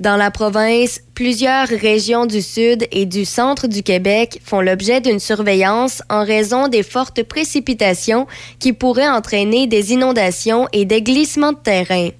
Dans 0.00 0.16
la 0.16 0.30
province, 0.30 1.00
plusieurs 1.18 1.66
régions 1.66 2.26
du 2.26 2.40
sud 2.40 2.86
et 2.92 3.04
du 3.04 3.24
centre 3.24 3.66
du 3.66 3.82
Québec 3.82 4.40
font 4.44 4.60
l'objet 4.60 5.00
d'une 5.00 5.18
surveillance 5.18 6.00
en 6.08 6.24
raison 6.24 6.68
des 6.68 6.84
fortes 6.84 7.24
précipitations 7.24 8.28
qui 8.60 8.72
pourraient 8.72 9.08
entraîner 9.08 9.66
des 9.66 9.92
inondations 9.92 10.68
et 10.72 10.84
des 10.84 11.02
glissements 11.02 11.50
de 11.50 11.58
terrain. 11.58 12.10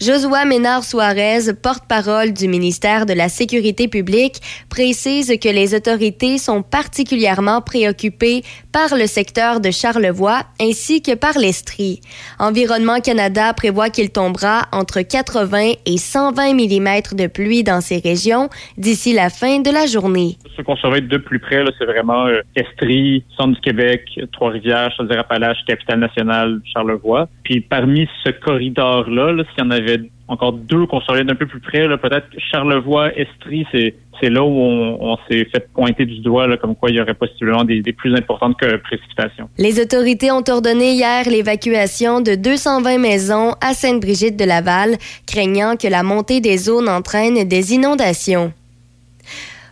Josua 0.00 0.46
Ménard-Suarez, 0.46 1.52
porte-parole 1.52 2.32
du 2.32 2.48
ministère 2.48 3.04
de 3.04 3.12
la 3.12 3.28
Sécurité 3.28 3.88
publique, 3.88 4.40
précise 4.70 5.34
que 5.38 5.50
les 5.50 5.74
autorités 5.74 6.38
sont 6.38 6.62
particulièrement 6.62 7.60
préoccupées 7.60 8.42
par 8.72 8.96
le 8.96 9.06
secteur 9.06 9.60
de 9.60 9.70
Charlevoix 9.70 10.44
ainsi 10.58 11.02
que 11.02 11.12
par 11.12 11.36
l'Estrie. 11.36 12.00
Environnement 12.38 13.00
Canada 13.00 13.52
prévoit 13.52 13.90
qu'il 13.90 14.08
tombera 14.08 14.66
entre 14.72 15.02
80 15.02 15.72
et 15.84 15.98
120 15.98 16.54
mm 16.54 17.00
de 17.12 17.26
pluie 17.26 17.62
dans 17.62 17.82
ces 17.82 17.98
régions 17.98 18.45
d'ici 18.76 19.12
la 19.12 19.30
fin 19.30 19.60
de 19.60 19.70
la 19.70 19.86
journée. 19.86 20.36
Ce 20.56 20.62
qu'on 20.62 20.76
surveille 20.76 21.02
de 21.02 21.16
plus 21.18 21.38
près, 21.38 21.64
c'est 21.78 21.84
vraiment 21.84 22.26
euh, 22.26 22.40
Estrie, 22.54 23.24
Centre 23.36 23.54
du 23.54 23.60
Québec, 23.60 24.02
Trois-Rivières, 24.32 24.92
Chaudière-Appalaches, 24.96 25.64
Capitale-Nationale, 25.66 26.60
Charlevoix. 26.72 27.28
Puis 27.44 27.60
parmi 27.60 28.08
ce 28.24 28.30
corridor-là, 28.30 29.32
là, 29.32 29.44
s'il 29.50 29.64
y 29.64 29.66
en 29.66 29.70
avait 29.70 30.00
encore 30.28 30.52
deux 30.52 30.86
qu'on 30.86 31.00
surveille 31.00 31.24
d'un 31.24 31.34
peu 31.34 31.46
plus 31.46 31.60
près, 31.60 31.86
peut-être 31.98 32.26
Charlevoix, 32.50 33.16
Estrie, 33.16 33.66
c'est 33.72 33.94
c'est 34.20 34.30
là 34.30 34.42
où 34.42 34.48
on, 34.48 35.16
s'est 35.28 35.46
fait 35.46 35.68
pointer 35.72 36.04
du 36.06 36.20
doigt, 36.20 36.56
comme 36.58 36.74
quoi 36.74 36.90
il 36.90 36.96
y 36.96 37.00
aurait 37.00 37.14
possiblement 37.14 37.64
des, 37.64 37.82
des 37.82 37.92
plus 37.92 38.14
importantes 38.14 38.56
que 38.60 38.76
précipitations. 38.76 39.48
Les 39.58 39.80
autorités 39.80 40.30
ont 40.30 40.44
ordonné 40.48 40.92
hier 40.92 41.28
l'évacuation 41.28 42.20
de 42.20 42.34
220 42.34 42.98
maisons 42.98 43.54
à 43.60 43.74
Sainte-Brigitte 43.74 44.36
de 44.36 44.44
Laval, 44.44 44.96
craignant 45.26 45.76
que 45.76 45.88
la 45.88 46.02
montée 46.02 46.40
des 46.40 46.68
eaux 46.68 46.82
n'entraîne 46.82 47.44
des 47.44 47.74
inondations. 47.74 48.52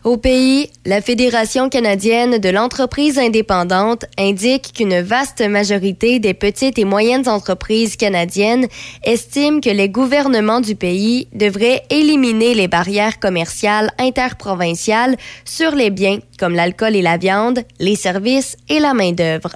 Au 0.05 0.19
pays, 0.19 0.69
la 0.85 1.01
Fédération 1.01 1.71
canadienne 1.71 2.37
de 2.37 2.51
l'entreprise 2.51 3.19
indépendante 3.19 4.05
indique 4.19 4.75
qu'une 4.75 5.01
vaste 5.01 5.41
majorité 5.41 6.19
des 6.19 6.35
petites 6.35 6.79
et 6.79 6.85
moyennes 6.85 7.27
entreprises 7.27 7.97
canadiennes 7.97 8.67
estiment 9.03 9.61
que 9.61 9.71
les 9.71 9.89
gouvernements 9.89 10.61
du 10.61 10.75
pays 10.75 11.27
devraient 11.33 11.85
éliminer 11.89 12.53
les 12.53 12.69
barrières 12.69 13.19
commerciales 13.19 13.93
interprovinciales 13.99 15.17
sur 15.47 15.75
les 15.75 15.89
biens 15.89 16.19
comme 16.39 16.55
l'alcool 16.55 16.97
et 16.97 17.03
la 17.03 17.17
viande, 17.17 17.61
les 17.79 17.97
services 17.97 18.57
et 18.69 18.81
la 18.81 18.95
main-d'œuvre. 18.95 19.51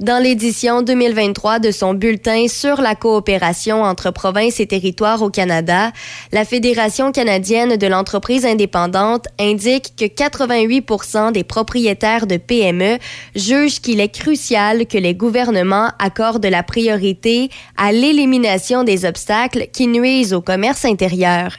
Dans 0.00 0.22
l'édition 0.22 0.82
2023 0.82 1.58
de 1.58 1.70
son 1.70 1.94
bulletin 1.94 2.46
sur 2.48 2.80
la 2.80 2.94
coopération 2.94 3.82
entre 3.82 4.10
provinces 4.10 4.60
et 4.60 4.66
territoires 4.66 5.22
au 5.22 5.30
Canada, 5.30 5.92
la 6.32 6.44
Fédération 6.44 7.12
canadienne 7.12 7.76
de 7.76 7.86
l'entreprise 7.86 8.46
indépendante 8.46 9.26
indique 9.38 9.94
que 9.96 10.04
88% 10.04 11.32
des 11.32 11.44
propriétaires 11.44 12.26
de 12.26 12.36
PME 12.36 12.98
jugent 13.34 13.80
qu'il 13.80 14.00
est 14.00 14.14
crucial 14.14 14.86
que 14.86 14.98
les 14.98 15.14
gouvernements 15.14 15.90
accordent 15.98 16.46
la 16.46 16.62
priorité 16.62 17.50
à 17.76 17.92
l'élimination 17.92 18.84
des 18.84 19.04
obstacles 19.04 19.66
qui 19.72 19.86
nuisent 19.86 20.32
au 20.32 20.40
commerce 20.40 20.84
intérieur. 20.84 21.52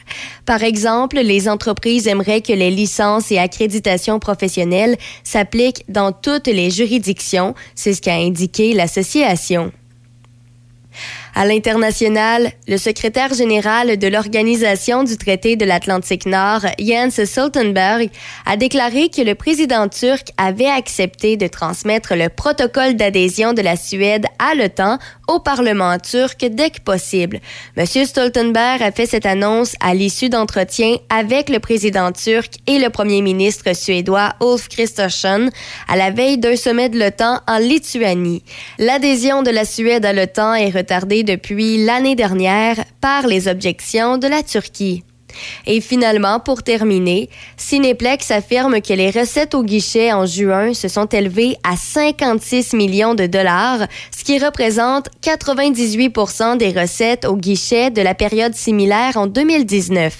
Par 0.46 0.62
exemple, 0.62 1.18
les 1.20 1.48
entreprises 1.48 2.06
aimeraient 2.06 2.42
que 2.42 2.52
les 2.52 2.70
licences 2.70 3.30
et 3.30 3.38
accréditations 3.38 4.18
professionnelles 4.18 4.63
s'appliquent 5.22 5.84
dans 5.88 6.12
toutes 6.12 6.46
les 6.46 6.70
juridictions, 6.70 7.54
c'est 7.74 7.94
ce 7.94 8.02
qu'a 8.02 8.14
indiqué 8.14 8.72
l'association. 8.72 9.72
À 11.34 11.46
l'international, 11.46 12.52
le 12.68 12.76
secrétaire 12.76 13.34
général 13.34 13.96
de 13.96 14.06
l'Organisation 14.06 15.02
du 15.02 15.16
traité 15.16 15.56
de 15.56 15.64
l'Atlantique 15.64 16.26
Nord, 16.26 16.60
Jens 16.78 17.24
Stoltenberg, 17.24 18.08
a 18.46 18.56
déclaré 18.56 19.08
que 19.08 19.20
le 19.20 19.34
président 19.34 19.88
turc 19.88 20.28
avait 20.36 20.66
accepté 20.66 21.36
de 21.36 21.48
transmettre 21.48 22.14
le 22.14 22.28
protocole 22.28 22.94
d'adhésion 22.94 23.52
de 23.52 23.62
la 23.62 23.76
Suède 23.76 24.26
à 24.38 24.54
l'OTAN 24.54 24.98
au 25.28 25.40
Parlement 25.40 25.98
turc 25.98 26.44
dès 26.50 26.70
que 26.70 26.80
possible. 26.80 27.40
M. 27.76 27.86
Stoltenberg 27.86 28.82
a 28.82 28.92
fait 28.92 29.06
cette 29.06 29.26
annonce 29.26 29.74
à 29.80 29.94
l'issue 29.94 30.28
d'entretiens 30.28 30.96
avec 31.08 31.48
le 31.48 31.58
président 31.58 32.12
turc 32.12 32.54
et 32.66 32.78
le 32.78 32.90
premier 32.90 33.22
ministre 33.22 33.74
suédois 33.74 34.34
Ulf 34.40 34.68
Kristersson 34.68 35.50
à 35.88 35.96
la 35.96 36.10
veille 36.10 36.38
d'un 36.38 36.56
sommet 36.56 36.88
de 36.88 36.98
l'OTAN 36.98 37.40
en 37.46 37.58
Lituanie. 37.58 38.42
L'adhésion 38.78 39.42
de 39.42 39.50
la 39.50 39.64
Suède 39.64 40.04
à 40.04 40.12
l'OTAN 40.12 40.54
est 40.54 40.70
retardée 40.70 41.22
depuis 41.22 41.84
l'année 41.84 42.16
dernière 42.16 42.84
par 43.00 43.26
les 43.26 43.48
objections 43.48 44.18
de 44.18 44.26
la 44.26 44.42
Turquie. 44.42 45.04
Et 45.66 45.80
finalement, 45.80 46.40
pour 46.40 46.62
terminer, 46.62 47.28
Cineplex 47.56 48.30
affirme 48.30 48.80
que 48.80 48.92
les 48.92 49.10
recettes 49.10 49.54
au 49.54 49.62
guichet 49.62 50.12
en 50.12 50.26
juin 50.26 50.74
se 50.74 50.88
sont 50.88 51.06
élevées 51.06 51.56
à 51.62 51.76
56 51.76 52.72
millions 52.74 53.14
de 53.14 53.26
dollars, 53.26 53.86
ce 54.16 54.24
qui 54.24 54.38
représente 54.38 55.08
98% 55.22 56.56
des 56.56 56.70
recettes 56.70 57.24
au 57.24 57.36
guichet 57.36 57.90
de 57.90 58.02
la 58.02 58.14
période 58.14 58.54
similaire 58.54 59.16
en 59.16 59.26
2019. 59.26 60.16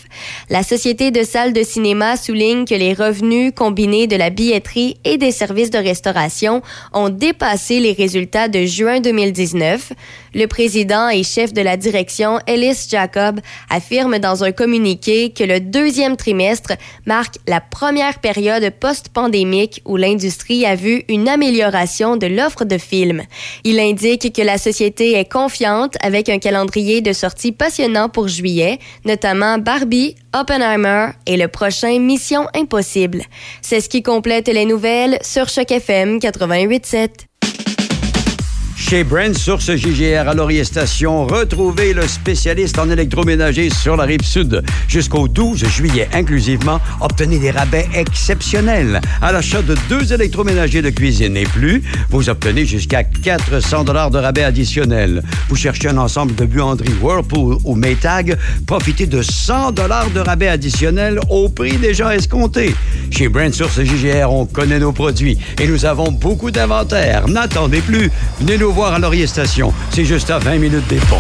La 0.51 0.63
Société 0.63 1.11
de 1.11 1.23
salles 1.23 1.53
de 1.53 1.63
cinéma 1.63 2.17
souligne 2.17 2.65
que 2.65 2.75
les 2.75 2.95
revenus 2.95 3.53
combinés 3.55 4.07
de 4.07 4.17
la 4.17 4.31
billetterie 4.31 4.97
et 5.05 5.19
des 5.19 5.33
services 5.33 5.71
de 5.71 5.79
restauration 5.79 6.63
ont 6.93 7.09
dépassé 7.09 7.81
les 7.81 7.93
résultats 7.93 8.49
de 8.49 8.65
juin 8.65 9.01
2019. 9.01 9.93
Le 10.35 10.47
président 10.47 11.09
et 11.09 11.23
chef 11.23 11.53
de 11.53 11.63
la 11.63 11.77
direction, 11.77 12.41
Ellis 12.47 12.89
Jacob, 12.91 13.41
affirme 13.71 14.19
dans 14.19 14.43
un 14.43 14.53
communiqué 14.53 15.31
que 15.31 15.45
le 15.45 15.61
deuxième 15.61 16.17
trimestre 16.17 16.73
marque 17.07 17.37
la 17.47 17.61
première 17.61 18.19
période 18.19 18.69
post-pandémique 18.81 19.81
où 19.85 19.97
l'industrie 19.97 20.67
a 20.67 20.75
vu 20.75 21.05
une 21.09 21.29
amélioration 21.29 22.17
de 22.17 22.27
l'offre 22.27 22.65
de 22.65 22.79
films. 22.79 23.23
Il 23.63 23.79
indique 23.79 24.35
que 24.35 24.43
la 24.43 24.59
société 24.59 25.19
est 25.19 25.31
confiante 25.31 25.97
avec 26.01 26.29
un 26.29 26.39
calendrier 26.39 27.01
de 27.01 27.13
sorties 27.13 27.53
passionnant 27.53 28.09
pour 28.09 28.29
juillet, 28.29 28.79
notamment 29.05 29.59
Barbie, 29.59 30.17
Oppenheimer 30.35 31.11
et 31.27 31.37
le 31.37 31.49
prochain 31.49 31.99
Mission 32.01 32.47
Impossible. 32.55 33.23
C'est 33.63 33.81
ce 33.81 33.89
qui 33.89 34.03
complète 34.03 34.49
les 34.49 34.65
nouvelles 34.65 35.19
sur 35.23 35.49
Choc 35.49 35.71
FM 35.71 36.19
88.7. 36.19 37.09
Chez 38.87 39.03
Brand 39.03 39.35
Source 39.35 39.75
JGR 39.75 40.29
à 40.29 40.35
Laurier 40.35 40.63
Station, 40.63 41.25
retrouvez 41.25 41.95
le 41.95 42.07
spécialiste 42.07 42.79
en 42.79 42.91
électroménager 42.91 43.71
sur 43.71 43.97
la 43.97 44.05
rive 44.05 44.23
sud. 44.23 44.63
Jusqu'au 44.89 45.27
12 45.27 45.65
juillet 45.65 46.07
inclusivement, 46.13 46.79
obtenez 47.01 47.39
des 47.39 47.51
rabais 47.51 47.89
exceptionnels. 47.95 49.01
À 49.23 49.33
l'achat 49.33 49.63
de 49.63 49.75
deux 49.89 50.13
électroménagers 50.13 50.83
de 50.83 50.91
cuisine 50.91 51.35
et 51.39 51.45
plus, 51.45 51.83
vous 52.11 52.29
obtenez 52.29 52.67
jusqu'à 52.67 53.05
400 53.05 53.85
dollars 53.85 54.11
de 54.11 54.19
rabais 54.19 54.45
additionnels. 54.45 55.23
Vous 55.49 55.57
cherchez 55.57 55.89
un 55.89 55.97
ensemble 55.97 56.35
de 56.35 56.45
buanderies 56.45 56.93
Whirlpool 57.01 57.57
ou 57.65 57.75
Maytag, 57.77 58.37
profitez 58.67 59.07
de 59.07 59.23
100 59.23 59.73
dollars 59.73 60.11
de 60.11 60.21
rabais 60.21 60.49
additionnels 60.49 61.21
au 61.31 61.49
prix 61.49 61.79
déjà 61.79 62.15
escompté. 62.15 62.75
Chez 63.11 63.29
Brand 63.29 63.53
Source 63.55 63.81
JGR, 63.81 64.31
on 64.31 64.45
connaît 64.45 64.79
nos 64.79 64.93
produits 64.93 65.39
et 65.59 65.67
nous 65.67 65.87
avons 65.87 66.13
beaucoup 66.13 66.51
d'inventaire. 66.51 67.29
N'attendez 67.29 67.81
plus. 67.81 68.11
Venez 68.41 68.59
nous 68.59 68.74
voir 68.75 68.93
à 68.93 68.99
Laurier 68.99 69.29
Station. 69.29 69.73
C'est 69.91 70.05
juste 70.05 70.31
à 70.31 70.39
20 70.41 70.59
minutes 70.59 70.87
des 70.89 70.99
ponts. 70.99 71.17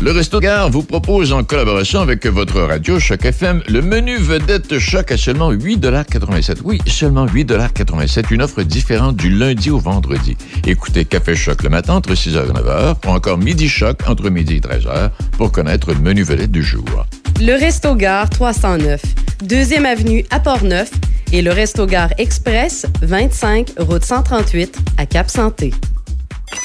Le 0.00 0.10
Resto 0.10 0.40
Gare 0.40 0.70
vous 0.70 0.82
propose 0.82 1.32
en 1.32 1.44
collaboration 1.44 2.00
avec 2.00 2.26
votre 2.26 2.60
radio 2.60 2.98
Choc 2.98 3.24
FM 3.24 3.62
le 3.68 3.82
menu 3.82 4.16
vedette 4.16 4.78
Choc 4.78 5.12
à 5.12 5.18
seulement 5.18 5.52
8,87 5.52 6.58
Oui, 6.64 6.80
seulement 6.86 7.26
8,87 7.26 8.32
Une 8.32 8.42
offre 8.42 8.62
différente 8.62 9.16
du 9.16 9.28
lundi 9.28 9.70
au 9.70 9.78
vendredi. 9.78 10.36
Écoutez 10.66 11.04
Café 11.04 11.36
Choc 11.36 11.62
le 11.62 11.68
matin 11.68 11.94
entre 11.94 12.14
6h 12.14 12.48
et 12.48 12.52
9h 12.52 12.96
ou 13.06 13.10
encore 13.10 13.36
Midi 13.38 13.68
Choc 13.68 13.98
entre 14.08 14.30
midi 14.30 14.56
et 14.56 14.60
13h 14.60 15.10
pour 15.36 15.52
connaître 15.52 15.92
le 15.92 16.00
menu 16.00 16.22
vedette 16.22 16.50
du 16.50 16.62
jour. 16.62 17.06
Le 17.40 17.52
Resto 17.52 17.94
Gare 17.94 18.30
309, 18.30 19.02
deuxième 19.42 19.84
avenue 19.84 20.24
à 20.30 20.40
Port-Neuf 20.40 20.90
et 21.34 21.42
le 21.42 21.50
Resto 21.50 21.84
Gare 21.84 22.10
Express 22.16 22.86
25 23.02 23.72
route 23.78 24.04
138 24.04 24.78
à 24.98 25.04
Cap-Santé. 25.04 25.72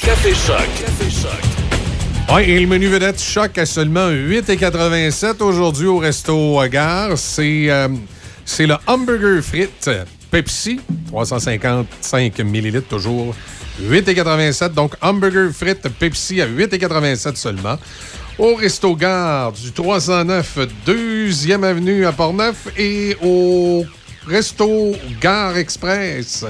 Café 0.00 0.30
Choc. 0.32 0.68
Café 0.78 1.10
Choc. 1.10 2.32
Oui, 2.32 2.42
et 2.42 2.60
le 2.60 2.68
menu 2.68 2.86
vedette 2.86 3.20
choc 3.20 3.58
à 3.58 3.66
seulement 3.66 4.08
8,87 4.08 5.42
aujourd'hui 5.42 5.88
au 5.88 5.98
Resto 5.98 6.60
Gare. 6.68 7.18
C'est 7.18 7.68
euh, 7.68 7.88
c'est 8.44 8.68
le 8.68 8.76
hamburger 8.86 9.42
frites 9.42 9.90
Pepsi, 10.30 10.78
355 11.08 12.38
millilitres 12.38 12.86
toujours. 12.86 13.34
8,87. 13.82 14.74
Donc, 14.74 14.94
hamburger 15.02 15.50
frites 15.52 15.88
Pepsi 15.98 16.40
à 16.40 16.46
8,87 16.46 17.34
seulement. 17.34 17.76
Au 18.38 18.54
Resto 18.54 18.94
Gare 18.94 19.50
du 19.50 19.72
309 19.72 20.58
2e 20.86 21.64
Avenue 21.64 22.06
à 22.06 22.12
Portneuf 22.12 22.68
et 22.78 23.16
au 23.20 23.84
Resto 24.30 24.92
Gare 25.20 25.56
Express, 25.56 26.44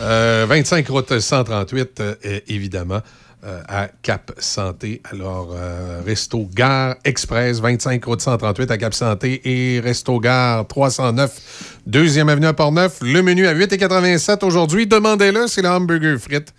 euh, 0.00 0.46
25 0.48 0.88
route 0.88 1.20
138, 1.20 2.00
euh, 2.00 2.40
évidemment. 2.48 3.00
euh, 3.44 3.62
à 3.68 3.86
Cap 4.02 4.32
Santé. 4.38 5.00
Alors, 5.12 5.50
euh, 5.54 6.02
Resto 6.04 6.48
Gare 6.52 6.96
Express, 7.04 7.60
25 7.60 8.04
route 8.04 8.20
138 8.20 8.70
à 8.72 8.78
Cap 8.78 8.92
Santé 8.92 9.40
et 9.44 9.78
Resto 9.78 10.18
Gare 10.18 10.66
309, 10.66 11.78
deuxième 11.86 12.28
avenue 12.28 12.46
à 12.46 12.52
Portneuf. 12.52 12.98
Le 13.00 13.22
menu 13.22 13.46
à 13.46 13.54
8,87 13.54 14.44
aujourd'hui. 14.44 14.88
Demandez-le, 14.88 15.46
c'est 15.46 15.62
le 15.62 15.68
hamburger 15.68 16.18
frites 16.18 16.52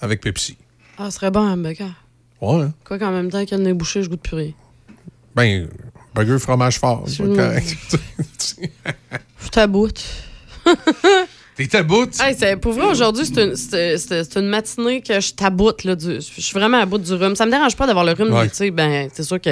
avec 0.00 0.22
Pepsi. 0.22 0.56
Ah, 0.96 1.10
ce 1.10 1.16
serait 1.16 1.30
bon, 1.30 1.40
un 1.40 1.52
hamburger. 1.52 1.92
Ouais, 2.40 2.62
hein? 2.62 2.72
Quoi 2.86 2.98
qu'en 2.98 3.10
même 3.10 3.30
temps, 3.30 3.40
qu'il 3.40 3.50
y 3.50 3.54
a 3.54 3.58
le 3.58 3.64
nez 3.64 3.74
bouché, 3.74 4.02
je 4.02 4.08
goûte 4.08 4.22
plus 4.22 4.36
rien. 4.36 4.52
Ben, 5.36 5.68
burger 6.14 6.38
fromage 6.38 6.78
fort, 6.78 7.04
c'est 7.08 7.24
correct. 7.24 7.76
Je 9.44 9.48
taboute. 9.48 10.02
T'es 11.56 11.66
taboute? 11.66 12.18
Hey, 12.20 12.34
c'est- 12.38 12.56
pour 12.56 12.72
vrai, 12.72 12.86
aujourd'hui, 12.86 13.26
c'est 13.26 13.42
une, 13.44 13.56
c'est- 13.56 13.98
c'est- 13.98 14.24
c'est 14.24 14.38
une 14.40 14.48
matinée 14.48 15.02
que 15.02 15.20
je 15.20 15.32
taboute. 15.34 15.84
Là, 15.84 15.94
du- 15.94 16.14
je 16.20 16.40
suis 16.40 16.54
vraiment 16.58 16.78
à 16.80 16.86
bout 16.86 16.98
du 16.98 17.12
rhume. 17.12 17.36
Ça 17.36 17.44
me 17.44 17.50
dérange 17.50 17.76
pas 17.76 17.86
d'avoir 17.86 18.04
le 18.04 18.12
rhume. 18.12 18.32
Ouais. 18.32 18.44
mais 18.44 18.48
tu 18.48 18.56
sais, 18.56 18.70
Ben, 18.70 19.08
c'est 19.12 19.22
sûr 19.22 19.40
que 19.40 19.50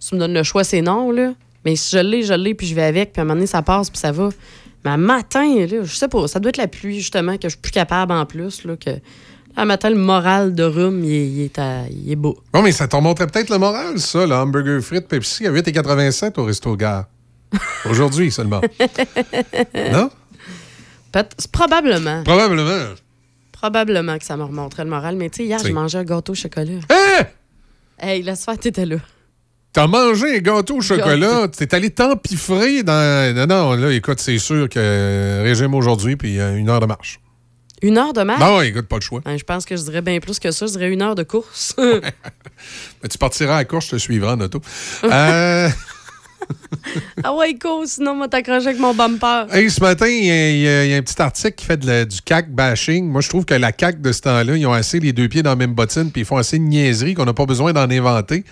si 0.00 0.08
tu 0.10 0.14
me 0.16 0.20
donnes 0.20 0.34
le 0.34 0.42
choix, 0.42 0.64
c'est 0.64 0.82
non. 0.82 1.10
Là. 1.12 1.32
Mais 1.64 1.76
si 1.76 1.94
je 1.96 2.00
l'ai, 2.02 2.22
je 2.24 2.34
l'ai, 2.34 2.54
puis 2.54 2.66
je 2.66 2.74
vais 2.74 2.82
avec. 2.82 3.12
Puis 3.12 3.20
à 3.20 3.22
un 3.22 3.24
moment 3.24 3.34
donné, 3.36 3.46
ça 3.46 3.62
passe, 3.62 3.88
puis 3.90 3.98
ça 4.00 4.10
va. 4.10 4.30
Mais 4.84 4.96
matin, 4.96 5.44
là, 5.66 5.82
je 5.84 5.94
sais 5.94 6.08
pas, 6.08 6.26
ça 6.28 6.40
doit 6.40 6.48
être 6.50 6.56
la 6.56 6.68
pluie, 6.68 6.98
justement, 6.98 7.34
que 7.36 7.44
je 7.44 7.50
suis 7.50 7.58
plus 7.58 7.72
capable 7.72 8.12
en 8.12 8.24
plus. 8.26 8.64
Là, 8.64 8.76
que, 8.76 8.90
matin, 9.64 9.90
le 9.90 9.96
moral 9.96 10.54
de 10.54 10.62
rhume, 10.64 11.04
il 11.04 11.12
est, 11.12 11.26
il 11.28 11.40
est, 11.42 11.58
à- 11.58 11.82
il 11.90 12.10
est 12.12 12.16
beau. 12.16 12.38
Bon, 12.52 12.62
mais 12.62 12.72
ça 12.72 12.86
te 12.88 12.94
remonterait 12.96 13.26
peut-être 13.26 13.50
le 13.50 13.58
moral, 13.58 13.98
ça, 13.98 14.24
le 14.26 14.34
hamburger 14.34 14.80
frites 14.80 15.08
Pepsi 15.08 15.46
à 15.46 15.50
8,87 15.50 16.38
au 16.38 16.44
Resto 16.44 16.74
Gare. 16.76 17.06
Aujourd'hui 17.90 18.30
seulement. 18.30 18.60
non? 19.92 20.10
Probablement. 21.52 22.22
Probablement. 22.24 22.94
Probablement 23.52 24.18
que 24.18 24.24
ça 24.24 24.36
me 24.36 24.44
remonterait 24.44 24.84
le 24.84 24.90
moral. 24.90 25.16
Mais 25.16 25.30
tu 25.30 25.38
sais, 25.38 25.44
hier, 25.44 25.58
j'ai 25.58 25.72
mangé 25.72 25.98
un 25.98 26.04
gâteau 26.04 26.32
au 26.32 26.36
chocolat. 26.36 26.80
Hein? 26.90 27.26
Hey, 27.98 28.22
laisse 28.22 28.44
faire, 28.44 28.58
t'étais 28.58 28.86
là. 28.86 28.96
T'as 29.72 29.86
mangé 29.86 30.36
un 30.36 30.40
gâteau 30.40 30.76
au 30.76 30.80
chocolat, 30.80 31.48
t'es 31.48 31.74
allé 31.74 31.90
t'empiffrer 31.90 32.82
dans. 32.82 33.34
Non, 33.34 33.46
non, 33.46 33.72
là, 33.74 33.92
écoute, 33.92 34.20
c'est 34.20 34.38
sûr 34.38 34.68
que 34.68 34.78
euh, 34.78 35.42
régime 35.42 35.74
aujourd'hui, 35.74 36.16
puis 36.16 36.38
euh, 36.38 36.56
une 36.56 36.68
heure 36.68 36.80
de 36.80 36.86
marche. 36.86 37.20
Une 37.82 37.98
heure 37.98 38.12
de 38.12 38.22
marche? 38.22 38.40
Non, 38.40 38.60
écoute, 38.60 38.86
pas 38.86 38.96
le 38.96 39.02
choix. 39.02 39.20
Ben, 39.24 39.38
je 39.38 39.44
pense 39.44 39.64
que 39.64 39.76
je 39.76 39.82
dirais 39.82 40.02
bien 40.02 40.18
plus 40.20 40.38
que 40.38 40.50
ça. 40.50 40.66
Je 40.66 40.72
dirais 40.72 40.90
une 40.90 41.02
heure 41.02 41.14
de 41.14 41.22
course. 41.22 41.74
Mais 41.78 43.08
tu 43.08 43.18
partiras 43.18 43.54
à 43.54 43.58
la 43.58 43.64
course, 43.64 43.86
je 43.86 43.90
te 43.92 43.96
suivrai 43.98 44.32
en 44.32 44.40
auto. 44.40 44.60
Euh, 45.04 45.68
ah 47.24 47.34
ouais, 47.34 47.54
cool, 47.58 47.86
sinon, 47.86 48.14
moi, 48.14 48.28
t'accrocher 48.28 48.68
avec 48.68 48.78
mon 48.80 48.94
bumper. 48.94 49.46
hey, 49.52 49.70
ce 49.70 49.80
matin, 49.80 50.06
il 50.06 50.24
y, 50.24 50.30
a- 50.68 50.84
y 50.86 50.90
y 50.90 50.94
un 50.94 51.02
petit 51.02 51.20
article 51.20 51.54
qui 51.54 51.64
fait 51.64 51.76
de 51.76 51.86
la- 51.86 52.04
du 52.04 52.20
CAC 52.22 52.50
bashing. 52.52 53.06
Moi, 53.08 53.20
je 53.20 53.28
trouve 53.28 53.44
que 53.44 53.54
la 53.54 53.72
CAC 53.72 54.00
de 54.00 54.12
ce 54.12 54.20
temps-là, 54.22 54.56
ils 54.56 54.66
ont 54.66 54.72
assez 54.72 55.00
les 55.00 55.12
deux 55.12 55.28
pieds 55.28 55.42
dans 55.42 55.50
la 55.50 55.56
même 55.56 55.74
bottine, 55.74 56.10
puis 56.10 56.22
ils 56.22 56.24
font 56.24 56.36
assez 56.36 56.58
de 56.58 56.64
niaiseries 56.64 57.14
qu'on 57.14 57.24
n'a 57.24 57.34
pas 57.34 57.46
besoin 57.46 57.72
d'en 57.72 57.90
inventer. 57.90 58.44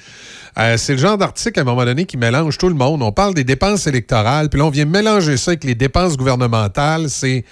Euh, 0.58 0.76
c'est 0.76 0.92
le 0.92 0.98
genre 0.98 1.18
d'article, 1.18 1.58
à 1.58 1.62
un 1.62 1.64
moment 1.66 1.84
donné, 1.84 2.04
qui 2.06 2.16
mélange 2.16 2.56
tout 2.58 2.68
le 2.68 2.74
monde. 2.74 3.02
On 3.02 3.12
parle 3.12 3.34
des 3.34 3.44
dépenses 3.44 3.86
électorales, 3.86 4.48
puis 4.48 4.58
là, 4.58 4.66
on 4.66 4.70
vient 4.70 4.86
mélanger 4.86 5.36
ça 5.36 5.52
avec 5.52 5.64
les 5.64 5.74
dépenses 5.74 6.16
gouvernementales. 6.16 7.08
C'est 7.10 7.44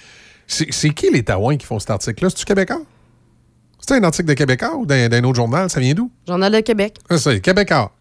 c'est 0.47 0.67
c'est 0.71 0.89
qui 0.89 1.09
les 1.11 1.23
taouins 1.23 1.57
qui 1.57 1.65
font 1.65 1.79
cet 1.79 1.89
article-là? 1.91 2.29
C'est-tu 2.29 2.45
Québécois? 2.45 2.81
C'est 3.79 3.93
un 3.95 4.03
article 4.03 4.27
de 4.29 4.33
Québécois 4.33 4.75
ou 4.75 4.85
d'un 4.87 5.07
d'un 5.09 5.23
autre 5.23 5.35
journal? 5.35 5.69
Ça 5.69 5.79
vient 5.79 5.93
d'où? 5.93 6.09
Journal 6.27 6.51
de 6.51 6.59
Québec. 6.61 6.95
Ah, 7.09 7.17
c'est 7.19 7.39
Québécois. 7.41 7.91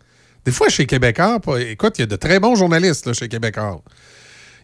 Des 0.44 0.52
fois, 0.52 0.68
chez 0.68 0.86
Québécois, 0.86 1.38
écoute, 1.60 1.98
il 1.98 2.02
y 2.02 2.04
a 2.04 2.06
de 2.06 2.16
très 2.16 2.38
bons 2.40 2.54
journalistes 2.54 3.06
là, 3.06 3.12
chez 3.12 3.28
Québécois. 3.28 3.80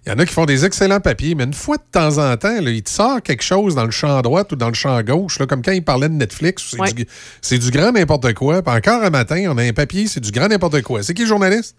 Il 0.07 0.09
y 0.11 0.13
en 0.15 0.19
a 0.19 0.25
qui 0.25 0.33
font 0.33 0.47
des 0.47 0.65
excellents 0.65 1.01
papiers, 1.01 1.35
mais 1.35 1.45
une 1.45 1.53
fois 1.53 1.77
de 1.77 1.83
temps 1.93 2.17
en 2.19 2.35
temps, 2.39 2.59
là, 2.61 2.71
il 2.71 2.83
te 2.83 2.89
sort 2.89 3.21
quelque 3.23 3.43
chose 3.43 3.75
dans 3.75 3.85
le 3.85 3.91
champ 3.91 4.21
droit 4.23 4.45
ou 4.51 4.57
dans 4.57 4.69
le 4.69 4.75
champ 4.75 5.01
gauche, 5.03 5.39
là, 5.39 5.47
comme 5.47 5.61
quand 5.63 5.73
il 5.73 5.85
parlait 5.85 6.09
de 6.09 6.15
Netflix. 6.15 6.69
C'est 6.71 6.81
Ouais. 6.81 6.93
du, 6.93 7.07
c'est 7.43 7.59
du 7.59 7.71
grand 7.71 7.93
n'importe 7.93 8.33
quoi. 8.33 8.63
Puis 8.63 8.75
encore 8.75 9.03
un 9.03 9.11
matin, 9.11 9.45
on 9.51 9.59
a 9.59 9.63
un 9.63 9.73
papier, 9.75 10.07
c'est 10.07 10.21
du 10.21 10.31
grand 10.31 10.49
n'importe 10.49 10.81
quoi. 10.83 11.03
C'est 11.03 11.13
qui 11.13 11.23
le 11.23 11.29
journaliste? 11.29 11.77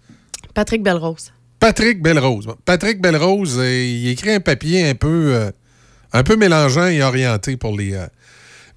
Patrick 0.53 0.83
Belrose. 0.83 1.31
Patrick 1.59 2.01
Belrose. 2.01 2.47
Patrick 2.65 3.01
Belrose, 3.01 3.57
euh, 3.59 3.71
il 3.83 4.09
écrit 4.09 4.31
un 4.33 4.39
papier 4.39 4.87
un 4.89 4.95
peu, 4.95 5.33
euh, 5.33 5.51
un 6.13 6.23
peu 6.23 6.35
mélangeant 6.35 6.87
et 6.87 7.01
orienté 7.01 7.57
pour 7.57 7.75
les, 7.75 7.93
euh, 7.93 8.05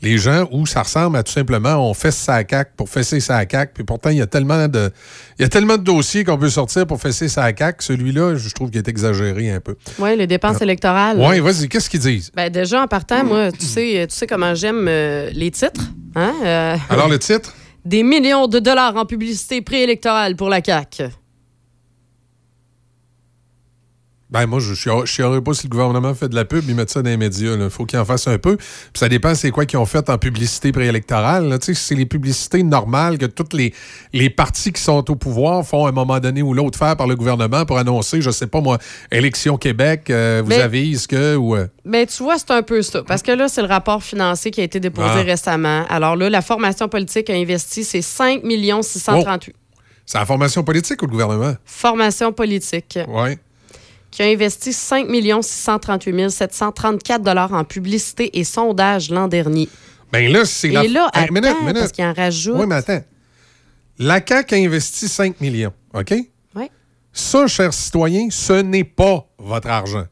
les 0.03 0.19
gens 0.19 0.49
où 0.53 0.67
ça 0.67 0.83
ressemble 0.83 1.17
à 1.17 1.23
tout 1.23 1.33
simplement 1.33 1.77
on 1.89 1.95
fesse 1.95 2.17
sa 2.17 2.45
cac 2.45 2.73
pour 2.77 2.89
fesser 2.89 3.21
sa 3.21 3.45
cac. 3.47 3.73
Puis 3.75 3.85
pourtant, 3.85 4.11
il 4.11 4.19
y 4.19 4.23
a 4.23 4.27
tellement 4.27 4.69
de, 4.69 4.91
il 5.39 5.43
y 5.43 5.45
a 5.45 5.49
tellement 5.49 5.77
de 5.77 5.83
dossiers 5.83 6.25
qu'on 6.25 6.37
peut 6.39 6.51
sortir 6.51 6.87
pour 6.87 7.01
fesser 7.01 7.29
sa 7.29 7.53
cac. 7.53 7.83
Celui-là, 7.83 8.37
je 8.37 8.49
trouve 8.51 8.71
qu'il 8.71 8.79
est 8.79 8.89
exagéré 8.89 9.51
un 9.51 9.61
peu. 9.61 9.77
Oui, 9.99 10.17
les 10.17 10.27
dépenses 10.27 10.57
Ah. 10.61 10.65
électorales. 10.65 11.17
Oui, 11.19 11.41
vas-y, 11.41 11.69
qu'est-ce 11.69 11.89
qu'ils 11.91 12.01
disent? 12.01 12.31
Ben, 12.35 12.51
déjà, 12.51 12.83
en 12.83 12.87
partant, 12.87 13.25
moi, 13.25 13.51
tu 13.53 13.65
sais, 13.67 14.07
tu 14.09 14.15
sais 14.17 14.27
comment 14.27 14.55
j'aime 14.55 14.87
euh, 14.89 15.31
les 15.33 15.51
titres. 15.51 15.91
Hein? 16.17 16.33
Euh, 16.45 16.77
Alors, 16.91 17.09
le 17.09 17.19
titre? 17.19 17.53
Des 17.85 18.03
millions 18.03 18.47
de 18.47 18.59
dollars 18.61 18.97
en 18.97 19.05
publicité 19.05 19.61
préélectorale 19.61 20.37
pour 20.37 20.49
la 20.49 20.61
CAQ. 20.65 21.05
Ben, 24.35 24.47
moi, 24.49 24.59
je 24.59 24.71
ne 24.91 25.05
chierais 25.07 25.41
pas 25.43 25.55
si 25.55 25.69
le 25.69 25.71
gouvernement 25.71 26.13
fait 26.13 26.29
de 26.29 26.35
la 26.35 26.45
pub, 26.45 26.65
ils 26.69 26.75
mettent 26.75 26.91
ça 26.91 27.03
dans 27.03 27.09
les 27.09 27.17
médias. 27.17 27.55
Il 27.55 27.71
faut 27.71 27.85
qu'ils 27.87 28.01
en 28.01 28.05
fassent 28.05 28.27
un 28.27 28.37
peu. 28.37 28.57
Puis 28.57 28.67
ça 28.97 29.09
dépend 29.09 29.33
c'est 29.37 29.53
quoi 29.53 29.65
qu'ils 29.65 29.79
ont 29.79 29.87
fait 29.87 30.11
en 30.11 30.19
publicité 30.19 30.73
préélectorale. 30.73 31.57
sais, 31.63 31.73
c'est 31.73 31.95
les 31.95 32.05
publicités 32.05 32.65
normales 32.65 33.17
que 33.17 33.27
toutes 33.27 33.53
les, 33.53 33.73
les 34.13 34.31
partis 34.31 34.73
qui 34.73 34.83
sont 34.83 35.09
au 35.09 35.15
pouvoir 35.15 35.65
font 35.65 35.87
à 35.87 35.91
un 35.91 35.93
moment 35.93 36.19
donné 36.19 36.43
ou 36.43 36.53
l'autre 36.53 36.77
faire 36.77 36.97
par 36.97 37.07
le 37.07 37.15
gouvernement 37.15 37.65
pour 37.65 37.79
annoncer, 37.79 38.21
je 38.21 38.31
sais 38.33 38.49
pas 38.49 38.61
moi, 38.61 38.79
élection 39.13 39.57
Québec, 39.57 40.11
euh, 40.11 40.41
vous 40.43 40.49
Mais- 40.49 40.61
avise 40.63 41.07
que. 41.07 41.37
Ou, 41.37 41.55
euh, 41.55 41.69
Ben, 41.85 42.05
tu 42.05 42.25
vois, 42.25 42.37
c'est 42.37 42.51
un 42.51 42.63
peu 42.63 42.83
ça. 42.83 43.05
Parce 43.05 43.23
que 43.23 43.31
là, 43.31 43.47
c'est 43.47 43.63
le 43.63 43.69
rapport 43.69 44.03
financier 44.03 44.51
qui 44.51 44.61
a 44.61 44.65
été 44.65 44.81
déposé 44.81 45.09
Ah. 45.19 45.23
récemment. 45.23 45.85
Alors 45.89 46.17
là, 46.17 46.29
la 46.29 46.43
formation 46.43 46.89
politique 46.89 47.31
a 47.31 47.35
investi, 47.35 47.85
c'est 47.85 48.03
5 48.03 48.43
638 48.83 49.55
c'est 50.07 50.19
la 50.19 50.27
formation 50.27 50.63
politique 50.63 51.01
ou 51.03 51.07
le 51.07 51.13
gouvernement? 51.13 51.55
Formation 51.65 52.31
politique 52.33 52.99
Oui. 53.09 53.39
Qui 54.15 54.23
a 54.23 54.27
investi 54.27 54.73
5 54.73 55.09
638 55.43 56.31
734 56.31 57.21
dollars 57.23 57.53
en 57.53 57.65
publicité 57.65 58.39
et 58.39 58.45
sondage 58.45 59.11
l'an 59.11 59.27
dernier. 59.27 59.69
Ben 60.13 60.31
là, 60.33 60.45
c'est 60.45 60.69
Et 60.69 60.73
la. 60.73 60.83
là, 60.85 61.11
Hey, 61.13 61.25
attends, 61.25 61.35
minute, 61.35 61.57
minute. 61.63 61.79
parce 61.81 61.91
qu'il 61.91 62.05
en 62.05 62.13
rajoute. 62.13 62.55
Oui, 62.57 62.65
mais 62.69 62.77
attends. 62.77 63.03
La 63.99 64.21
CAQ 64.25 64.55
a 64.55 64.59
investi 64.59 65.09
5 65.09 65.41
millions, 65.41 65.73
OK? 65.93 66.15
Oui. 66.55 66.71
Ça, 67.13 67.49
chers 67.49 67.75
citoyens, 67.75 68.29
ce 68.31 68.53
n'est 68.53 68.85
pas 68.85 69.27
votre 69.37 69.69
argent. 69.69 70.05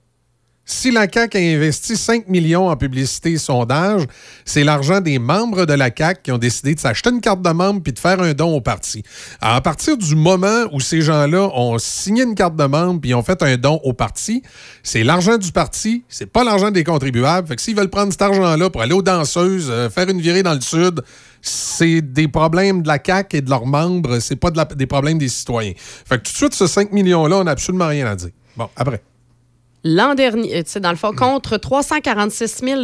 Si 0.64 0.92
la 0.92 1.08
CAQ 1.12 1.36
a 1.36 1.40
investi 1.40 1.96
5 1.96 2.28
millions 2.28 2.68
en 2.68 2.76
publicité 2.76 3.32
et 3.32 3.38
sondage, 3.38 4.02
c'est 4.44 4.62
l'argent 4.62 5.00
des 5.00 5.18
membres 5.18 5.66
de 5.66 5.72
la 5.72 5.90
CAQ 5.94 6.20
qui 6.22 6.30
ont 6.30 6.38
décidé 6.38 6.76
de 6.76 6.80
s'acheter 6.80 7.10
une 7.10 7.20
carte 7.20 7.42
de 7.42 7.50
membre 7.50 7.82
puis 7.82 7.92
de 7.92 7.98
faire 7.98 8.20
un 8.20 8.32
don 8.32 8.54
au 8.54 8.60
parti. 8.60 9.02
À 9.40 9.60
partir 9.60 9.96
du 9.98 10.14
moment 10.14 10.66
où 10.72 10.78
ces 10.78 11.02
gens-là 11.02 11.50
ont 11.52 11.78
signé 11.78 12.22
une 12.22 12.36
carte 12.36 12.54
de 12.54 12.64
membre 12.64 13.00
puis 13.00 13.12
ont 13.12 13.24
fait 13.24 13.42
un 13.42 13.56
don 13.56 13.80
au 13.82 13.92
parti, 13.92 14.42
c'est 14.84 15.02
l'argent 15.02 15.36
du 15.36 15.50
parti, 15.50 16.04
c'est 16.08 16.26
pas 16.26 16.44
l'argent 16.44 16.70
des 16.70 16.84
contribuables. 16.84 17.48
Fait 17.48 17.56
que 17.56 17.62
s'ils 17.62 17.76
veulent 17.76 17.90
prendre 17.90 18.12
cet 18.12 18.22
argent-là 18.22 18.70
pour 18.70 18.82
aller 18.82 18.94
aux 18.94 19.02
danseuses, 19.02 19.68
euh, 19.68 19.90
faire 19.90 20.08
une 20.08 20.20
virée 20.20 20.44
dans 20.44 20.54
le 20.54 20.60
sud, 20.60 21.02
c'est 21.40 22.02
des 22.02 22.28
problèmes 22.28 22.82
de 22.82 22.88
la 22.88 22.98
CAQ 23.04 23.38
et 23.38 23.40
de 23.40 23.50
leurs 23.50 23.66
membres, 23.66 24.20
c'est 24.20 24.36
pas 24.36 24.50
des 24.50 24.86
problèmes 24.86 25.18
des 25.18 25.28
citoyens. 25.28 25.72
Fait 25.76 26.18
tout 26.18 26.30
de 26.30 26.36
suite, 26.36 26.54
ce 26.54 26.68
5 26.68 26.92
millions-là, 26.92 27.38
on 27.38 27.44
n'a 27.44 27.50
absolument 27.50 27.88
rien 27.88 28.06
à 28.06 28.14
dire. 28.14 28.30
Bon, 28.56 28.68
après. 28.76 29.02
L'an 29.84 30.14
dernier, 30.14 30.58
euh, 30.58 30.62
tu 30.62 30.70
sais, 30.70 30.80
dans 30.80 30.90
le 30.90 30.96
fond, 30.96 31.12
contre 31.12 31.56
346 31.56 32.60
000 32.64 32.82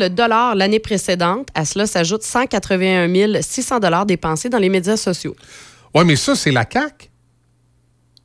l'année 0.55 0.81
précédente, 0.81 1.49
à 1.55 1.65
cela 1.65 1.87
s'ajoute 1.87 2.23
181 2.23 3.41
600 3.41 4.05
dépensés 4.07 4.49
dans 4.49 4.59
les 4.59 4.69
médias 4.69 4.97
sociaux. 4.97 5.37
Ouais, 5.95 6.05
mais 6.05 6.17
ça, 6.17 6.35
c'est 6.35 6.51
la 6.51 6.65
CAQ. 6.71 7.09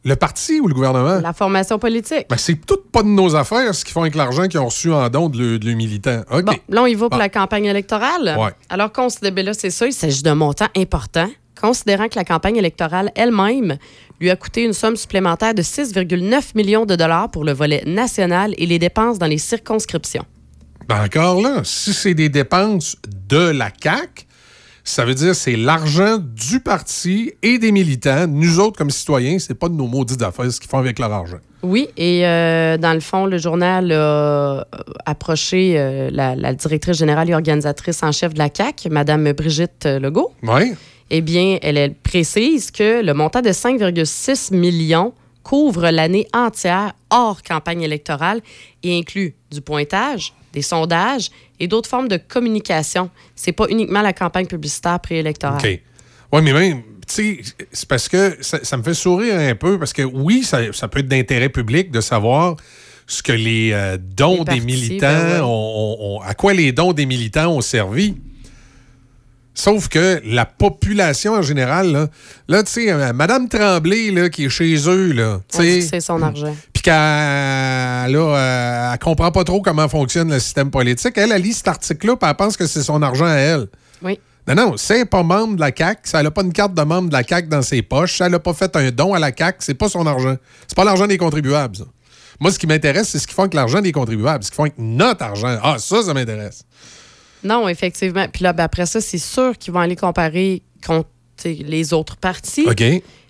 Le 0.05 0.17
parti 0.17 0.59
ou 0.59 0.67
le 0.67 0.73
gouvernement? 0.73 1.21
La 1.21 1.31
formation 1.31 1.79
politique. 1.79 2.25
Ben, 2.29 2.35
c'est 2.37 2.55
tout 2.55 2.79
pas 2.91 3.03
de 3.03 3.07
nos 3.07 3.35
affaires, 3.35 3.73
ce 3.73 3.85
qu'ils 3.85 3.93
font 3.93 4.01
avec 4.01 4.15
l'argent 4.15 4.47
qu'ils 4.47 4.59
ont 4.59 4.65
reçu 4.65 4.91
en 4.91 5.07
don 5.09 5.29
de 5.29 5.37
le, 5.37 5.59
de 5.59 5.65
le 5.65 5.73
militant. 5.75 6.23
OK. 6.29 6.43
Bon, 6.43 6.53
là, 6.67 6.83
on 6.83 6.87
y 6.87 6.95
va 6.95 7.07
pour 7.07 7.19
la 7.19 7.29
campagne 7.29 7.65
électorale. 7.65 8.35
Ouais. 8.37 8.51
Alors, 8.69 8.91
considérez, 8.91 9.31
ben 9.31 9.45
là, 9.45 9.53
c'est 9.53 9.69
ça, 9.69 9.85
il 9.87 9.93
s'agit 9.93 10.21
d'un 10.21 10.35
montant 10.35 10.67
important, 10.75 11.29
considérant 11.59 12.09
que 12.09 12.15
la 12.15 12.25
campagne 12.25 12.57
électorale 12.57 13.13
elle-même 13.15 13.77
lui 14.23 14.31
a 14.31 14.35
coûté 14.37 14.63
une 14.63 14.73
somme 14.73 14.95
supplémentaire 14.95 15.53
de 15.53 15.61
6,9 15.61 16.55
millions 16.55 16.85
de 16.85 16.95
dollars 16.95 17.29
pour 17.29 17.43
le 17.43 17.51
volet 17.51 17.83
national 17.85 18.53
et 18.57 18.65
les 18.65 18.79
dépenses 18.79 19.19
dans 19.19 19.27
les 19.27 19.37
circonscriptions. 19.37 20.25
Ben 20.87 21.03
encore 21.03 21.41
là, 21.41 21.61
si 21.63 21.93
c'est 21.93 22.13
des 22.13 22.29
dépenses 22.29 22.95
de 23.29 23.49
la 23.49 23.69
CAQ, 23.81 24.25
ça 24.85 25.03
veut 25.03 25.13
dire 25.13 25.29
que 25.29 25.33
c'est 25.33 25.55
l'argent 25.55 26.17
du 26.19 26.61
parti 26.61 27.33
et 27.41 27.57
des 27.57 27.71
militants. 27.71 28.27
Nous 28.27 28.59
autres, 28.59 28.77
comme 28.77 28.89
citoyens, 28.89 29.39
c'est 29.39 29.53
pas 29.53 29.67
de 29.69 29.75
nos 29.75 29.87
maudits 29.87 30.23
affaires 30.23 30.51
ce 30.51 30.59
qu'ils 30.59 30.69
font 30.69 30.77
avec 30.77 30.99
leur 30.99 31.11
argent. 31.11 31.39
Oui, 31.61 31.87
et 31.97 32.25
euh, 32.25 32.77
dans 32.77 32.93
le 32.93 32.99
fond, 32.99 33.25
le 33.25 33.37
journal 33.37 33.91
a 33.91 33.95
euh, 33.95 34.63
approché 35.05 35.75
euh, 35.77 36.09
la, 36.11 36.35
la 36.35 36.53
directrice 36.53 36.97
générale 36.97 37.29
et 37.29 37.33
organisatrice 37.33 38.03
en 38.03 38.11
chef 38.11 38.33
de 38.33 38.39
la 38.39 38.49
CAC, 38.49 38.87
Mme 38.89 39.33
Brigitte 39.33 39.85
Legault. 39.85 40.33
Oui. 40.43 40.73
Eh 41.15 41.21
bien, 41.21 41.59
elle, 41.61 41.77
elle 41.77 41.93
précise 41.93 42.71
que 42.71 43.03
le 43.05 43.13
montant 43.13 43.41
de 43.41 43.49
5,6 43.51 44.51
millions 44.55 45.13
couvre 45.43 45.89
l'année 45.91 46.27
entière 46.33 46.93
hors 47.11 47.43
campagne 47.43 47.83
électorale 47.83 48.41
et 48.81 48.97
inclut 48.97 49.35
du 49.51 49.61
pointage, 49.61 50.33
des 50.53 50.63
sondages 50.63 51.29
et 51.59 51.67
d'autres 51.67 51.87
formes 51.87 52.07
de 52.07 52.17
communication. 52.17 53.11
C'est 53.35 53.51
pas 53.51 53.67
uniquement 53.69 54.01
la 54.01 54.13
campagne 54.13 54.47
publicitaire 54.47 54.99
préélectorale. 54.99 55.59
OK. 55.63 55.79
Oui, 56.31 56.41
mais 56.41 56.51
même, 56.53 56.81
tu 57.07 57.13
sais, 57.13 57.39
c'est 57.71 57.87
parce 57.87 58.09
que 58.09 58.37
ça, 58.41 58.57
ça 58.63 58.75
me 58.77 58.81
fait 58.81 58.95
sourire 58.95 59.35
un 59.37 59.53
peu, 59.53 59.77
parce 59.77 59.93
que 59.93 60.01
oui, 60.01 60.41
ça, 60.41 60.73
ça 60.73 60.87
peut 60.87 60.99
être 61.01 61.07
d'intérêt 61.07 61.49
public 61.49 61.91
de 61.91 62.01
savoir 62.01 62.55
ce 63.05 63.21
que 63.21 63.33
les 63.33 63.69
euh, 63.71 63.97
dons 64.01 64.43
Les 64.47 64.55
des 64.55 64.65
militants, 64.65 65.07
ben 65.11 65.33
ouais. 65.35 65.39
ont- 65.41 65.45
ont- 65.45 65.97
ont- 66.17 66.21
à 66.21 66.33
quoi 66.33 66.53
les 66.53 66.71
dons 66.71 66.93
des 66.93 67.05
militants 67.05 67.51
ont 67.51 67.61
servi. 67.61 68.15
Sauf 69.55 69.87
que 69.87 70.19
la 70.25 70.45
population 70.45 71.33
en 71.33 71.43
général, 71.43 71.91
là, 71.91 72.07
là 72.47 72.63
tu 72.63 72.71
sais, 72.71 72.91
euh, 72.91 73.13
Madame 73.13 73.47
Tremblay, 73.47 74.09
là, 74.09 74.29
qui 74.29 74.45
est 74.45 74.49
chez 74.49 74.75
eux, 74.89 75.11
là, 75.11 75.41
que 75.51 75.81
c'est 75.81 76.01
son 76.01 76.21
argent. 76.21 76.55
puis 76.73 76.81
qu'elle 76.81 76.93
là, 76.93 78.07
euh, 78.09 78.93
elle 78.93 78.99
comprend 78.99 79.31
pas 79.31 79.43
trop 79.43 79.61
comment 79.61 79.87
fonctionne 79.87 80.31
le 80.31 80.39
système 80.39 80.71
politique. 80.71 81.17
Elle, 81.17 81.31
elle 81.31 81.41
lit 81.41 81.53
cet 81.53 81.67
article-là, 81.67 82.15
puis 82.15 82.29
elle 82.29 82.35
pense 82.35 82.57
que 82.57 82.65
c'est 82.65 82.81
son 82.81 83.01
argent 83.03 83.27
à 83.27 83.35
elle. 83.35 83.67
Oui. 84.01 84.19
Non, 84.47 84.55
non, 84.55 84.75
n'est 84.89 85.05
pas 85.05 85.23
membre 85.23 85.55
de 85.55 85.61
la 85.61 85.71
CAQ, 85.73 86.01
si 86.03 86.15
elle 86.15 86.23
n'a 86.23 86.31
pas 86.31 86.41
une 86.41 86.51
carte 86.51 86.73
de 86.73 86.81
membre 86.81 87.07
de 87.07 87.13
la 87.13 87.23
CAQ 87.23 87.47
dans 87.47 87.61
ses 87.61 87.81
poches, 87.81 88.17
si 88.17 88.23
elle 88.23 88.31
n'a 88.31 88.39
pas 88.39 88.53
fait 88.53 88.75
un 88.75 88.91
don 88.91 89.13
à 89.13 89.19
la 89.19 89.31
CAQ, 89.35 89.59
c'est 89.61 89.73
pas 89.73 89.87
son 89.87 90.05
argent. 90.05 90.35
C'est 90.67 90.75
pas 90.75 90.83
l'argent 90.83 91.07
des 91.07 91.17
contribuables, 91.17 91.77
ça. 91.77 91.85
Moi, 92.39 92.51
ce 92.51 92.59
qui 92.59 92.67
m'intéresse, 92.67 93.09
c'est 93.09 93.19
ce 93.19 93.27
qu'ils 93.27 93.35
font 93.35 93.43
avec 93.43 93.53
l'argent 93.53 93.79
des 93.79 93.91
contribuables, 93.91 94.43
ce 94.43 94.49
qu'ils 94.49 94.55
font 94.55 94.63
avec 94.63 94.77
notre 94.77 95.23
argent. 95.23 95.57
Ah, 95.63 95.77
ça, 95.79 96.03
ça 96.03 96.13
m'intéresse. 96.13 96.65
Non, 97.43 97.67
effectivement. 97.67 98.25
Puis 98.31 98.43
là, 98.43 98.53
ben, 98.53 98.63
après 98.63 98.85
ça, 98.85 99.01
c'est 99.01 99.17
sûr 99.17 99.57
qu'ils 99.57 99.73
vont 99.73 99.79
aller 99.79 99.95
comparer 99.95 100.61
contre 100.85 101.09
les 101.45 101.93
autres 101.93 102.17
partis. 102.17 102.65
OK. 102.67 102.83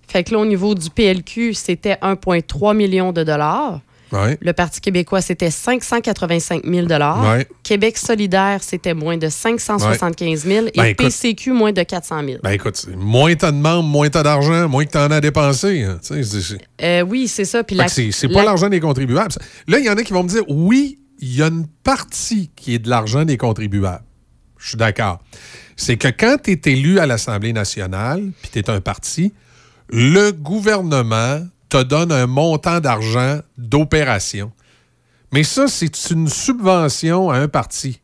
Fait 0.08 0.24
que 0.24 0.32
là, 0.34 0.40
au 0.40 0.46
niveau 0.46 0.76
du 0.76 0.90
PLQ, 0.90 1.54
c'était 1.54 1.98
1,3 2.02 2.76
million 2.76 3.12
de 3.12 3.24
dollars. 3.24 3.80
Ouais. 4.12 4.38
Le 4.42 4.54
Parti 4.54 4.80
québécois, 4.80 5.22
c'était 5.22 5.50
585 5.50 6.64
000 6.66 6.86
Ouais. 6.88 7.48
Québec 7.64 7.98
solidaire, 7.98 8.60
c'était 8.62 8.94
moins 8.94 9.18
de 9.18 9.28
575 9.28 10.44
000 10.46 10.66
Ben, 10.76 10.84
et 10.86 10.90
écoute- 10.92 11.08
PCQ, 11.08 11.52
moins 11.52 11.72
de 11.72 11.82
400 11.82 12.24
000. 12.24 12.38
Ben 12.44 12.52
écoute, 12.52 12.86
moins 12.96 13.34
t'as 13.34 13.52
de 13.52 13.58
membres, 13.58 13.90
moins 13.90 14.10
t'as 14.10 14.22
d'argent, 14.22 14.70
moins 14.70 14.86
que 14.86 14.92
t'en 14.92 15.10
as 15.10 15.20
dépensé. 15.20 15.82
hein. 15.84 16.00
Euh, 16.84 17.02
oui, 17.02 17.28
c'est 17.28 17.46
ça. 17.46 17.64
La- 17.72 17.88
c'est 17.88 18.28
pas 18.28 18.44
l'argent 18.44 18.70
des 18.70 18.80
contribuables. 18.80 19.34
Là, 19.68 19.80
il 19.80 19.86
y 19.86 19.90
en 19.90 19.98
a 19.98 20.04
qui 20.04 20.14
vont 20.14 20.22
me 20.24 20.30
dire 20.30 20.44
oui, 20.48 21.00
il 21.24 21.38
y 21.38 21.42
a 21.42 21.48
une 21.48 21.68
partie 21.68 22.52
qui 22.54 22.76
est 22.76 22.80
de 22.80 22.90
l'argent 22.90 23.24
des 23.24 23.38
contribuables. 23.38 24.04
Je 24.58 24.70
suis 24.70 24.78
d'accord. 24.78 25.20
C'est 25.78 25.96
que 25.96 26.10
quand 26.10 26.36
tu 26.44 26.52
es 26.52 26.72
élu 26.72 27.00
à 27.00 27.06
l'Assemblée 27.06 27.54
nationale, 27.54 28.32
puis 28.42 28.52
tu 28.52 28.60
es 28.60 28.70
un 28.70 28.82
parti, 28.82 29.34
le 29.90 30.32
gouvernement 30.32 31.40
te 31.70 31.82
donne 31.82 32.12
un 32.12 32.28
montant 32.28 32.82
d'argent 32.82 33.40
d'opération. 33.58 34.52
Mais 35.32 35.44
ça, 35.44 35.68
c'est 35.70 36.12
une 36.12 36.28
subvention 36.28 37.30
à 37.30 37.38
un 37.38 37.48
parti. 37.48 38.02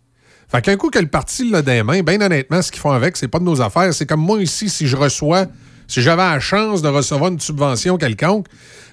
Fait 0.47 0.61
qu'un 0.61 0.77
coup 0.77 0.89
que 0.89 0.99
le 0.99 1.07
parti 1.07 1.49
l'a 1.49 1.61
des 1.61 1.83
mains, 1.83 2.01
bien 2.01 2.21
honnêtement, 2.21 2.61
ce 2.61 2.71
qu'ils 2.71 2.81
font 2.81 2.91
avec, 2.91 3.17
c'est 3.17 3.27
pas 3.27 3.39
de 3.39 3.43
nos 3.43 3.61
affaires. 3.61 3.93
C'est 3.93 4.05
comme 4.05 4.21
moi 4.21 4.41
ici, 4.41 4.69
si 4.69 4.87
je 4.87 4.95
reçois, 4.95 5.45
si 5.89 6.03
j'avais 6.03 6.21
la 6.21 6.39
chance 6.39 6.81
de 6.81 6.87
recevoir 6.87 7.31
une 7.31 7.39
subvention 7.39 7.97
quelconque, 7.97 8.45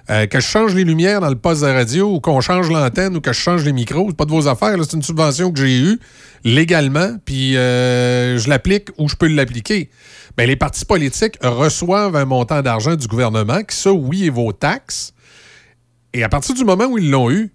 euh, 0.09 0.27
que 0.27 0.41
je 0.41 0.47
change 0.47 0.75
les 0.75 0.85
lumières 0.85 1.21
dans 1.21 1.29
le 1.29 1.37
poste 1.37 1.63
de 1.63 1.67
radio 1.67 2.11
ou 2.11 2.21
qu'on 2.21 2.41
change 2.41 2.71
l'antenne 2.71 3.17
ou 3.17 3.21
que 3.21 3.33
je 3.33 3.39
change 3.39 3.65
les 3.65 3.73
micros, 3.73 4.07
c'est 4.09 4.17
pas 4.17 4.25
de 4.25 4.31
vos 4.31 4.49
affaires. 4.49 4.77
C'est 4.83 4.97
une 4.97 5.03
subvention 5.03 5.53
que 5.53 5.61
j'ai 5.61 5.79
eue 5.79 5.99
légalement, 6.43 7.17
puis 7.25 7.57
euh, 7.57 8.39
je 8.39 8.49
l'applique 8.49 8.89
où 8.99 9.09
je 9.09 9.15
peux 9.15 9.27
l'appliquer. 9.27 9.91
Ben, 10.39 10.47
les 10.47 10.57
partis 10.57 10.87
politiques 10.87 11.37
reçoivent 11.43 12.17
un 12.17 12.25
montant 12.25 12.63
d'argent 12.63 12.97
du 12.97 13.07
gouvernement, 13.09 13.63
qui 13.63 13.77
ça, 13.77 13.93
oui, 13.93 14.27
est 14.27 14.31
vos 14.31 14.53
taxes. 14.53 15.13
Et 16.15 16.23
à 16.23 16.31
partir 16.31 16.55
du 16.55 16.65
moment 16.65 16.87
où 16.87 16.97
ils 16.97 17.11
l'ont 17.11 17.31
eu, 17.31 17.53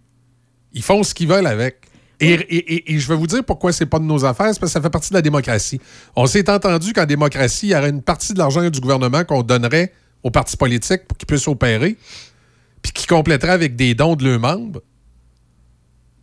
ils 0.73 0.83
font 0.83 1.01
ce 1.01 1.15
qu'ils 1.15 1.27
veulent 1.27 1.47
avec. 1.47 1.77
Et, 2.21 2.33
et- 2.33 2.73
et- 2.75 2.93
et 2.93 2.99
je 2.99 3.07
vais 3.07 3.15
vous 3.15 3.27
dire 3.27 3.43
pourquoi 3.43 3.71
c'est 3.73 3.85
pas 3.85 3.99
de 3.99 4.03
nos 4.05 4.23
affaires, 4.25 4.53
c'est 4.53 4.59
parce 4.59 4.71
que 4.71 4.79
ça 4.79 4.81
fait 4.81 4.89
partie 4.89 5.09
de 5.09 5.15
la 5.15 5.21
démocratie. 5.21 5.81
On 6.15 6.25
s'est 6.27 6.49
entendu 6.49 6.93
qu'en 6.93 7.05
démocratie, 7.05 7.67
il 7.67 7.71
y 7.71 7.75
aurait 7.75 7.89
une 7.89 8.01
partie 8.01 8.33
de 8.33 8.37
l'argent 8.39 8.67
du 8.69 8.79
gouvernement 8.79 9.23
qu'on 9.23 9.41
donnerait 9.43 9.91
aux 10.23 10.29
partis 10.31 10.55
politiques 10.55 11.07
pour 11.07 11.17
qu'ils 11.17 11.25
puissent 11.25 11.47
opérer, 11.47 11.97
puis 12.83 12.91
qui 12.93 13.07
compléterait 13.07 13.51
avec 13.53 13.75
des 13.75 13.95
dons 13.95 14.15
de 14.15 14.23
leurs 14.23 14.39
membres. 14.39 14.81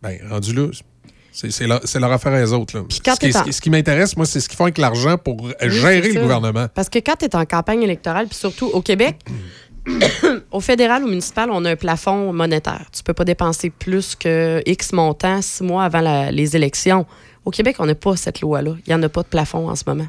Ben, 0.01 0.17
rendu 0.29 0.53
là, 0.53 0.67
c'est 1.31 1.67
leur, 1.67 2.11
affaire 2.11 2.33
à 2.33 2.41
eux 2.41 2.53
autres. 2.53 2.77
là. 2.77 2.83
Ce 2.89 2.99
qui, 3.01 3.09
en- 3.37 3.51
ce 3.51 3.61
qui- 3.61 3.69
m'intéresse, 3.69 4.15
moi, 4.17 4.25
c'est 4.25 4.39
ce 4.39 4.47
qu'ils 4.49 4.57
font 4.57 4.63
avec 4.65 4.77
l'argent 4.77 5.17
pour 5.17 5.41
Oui, 5.41 5.51
gérer 5.69 6.11
le 6.13 6.21
gouvernement. 6.21 6.67
Parce 6.73 6.89
que 6.89 6.99
quand 6.99 7.15
tu 7.17 7.25
es 7.25 7.35
en 7.35 7.45
campagne 7.45 7.81
électorale, 7.83 8.27
puis 8.27 8.37
surtout 8.37 8.65
au 8.67 8.81
Québec, 8.81 9.17
au 10.51 10.59
fédéral 10.59 11.03
ou 11.03 11.07
municipal, 11.07 11.49
on 11.51 11.63
a 11.65 11.71
un 11.71 11.75
plafond 11.75 12.31
monétaire. 12.33 12.85
Tu 12.95 13.03
peux 13.03 13.13
pas 13.13 13.25
dépenser 13.25 13.69
plus 13.69 14.15
que 14.15 14.61
X 14.65 14.93
montant 14.93 15.41
six 15.41 15.63
mois 15.63 15.83
avant 15.83 16.01
la- 16.01 16.31
les 16.31 16.55
élections. 16.55 17.05
Au 17.45 17.51
Québec, 17.51 17.77
on 17.79 17.85
n'a 17.85 17.95
pas 17.95 18.15
cette 18.15 18.41
loi-là. 18.41 18.75
Il 18.85 18.89
n'y 18.89 18.95
en 18.95 19.03
a 19.03 19.09
pas 19.09 19.23
de 19.23 19.27
plafond 19.27 19.69
en 19.69 19.75
ce 19.75 19.83
moment. 19.87 20.07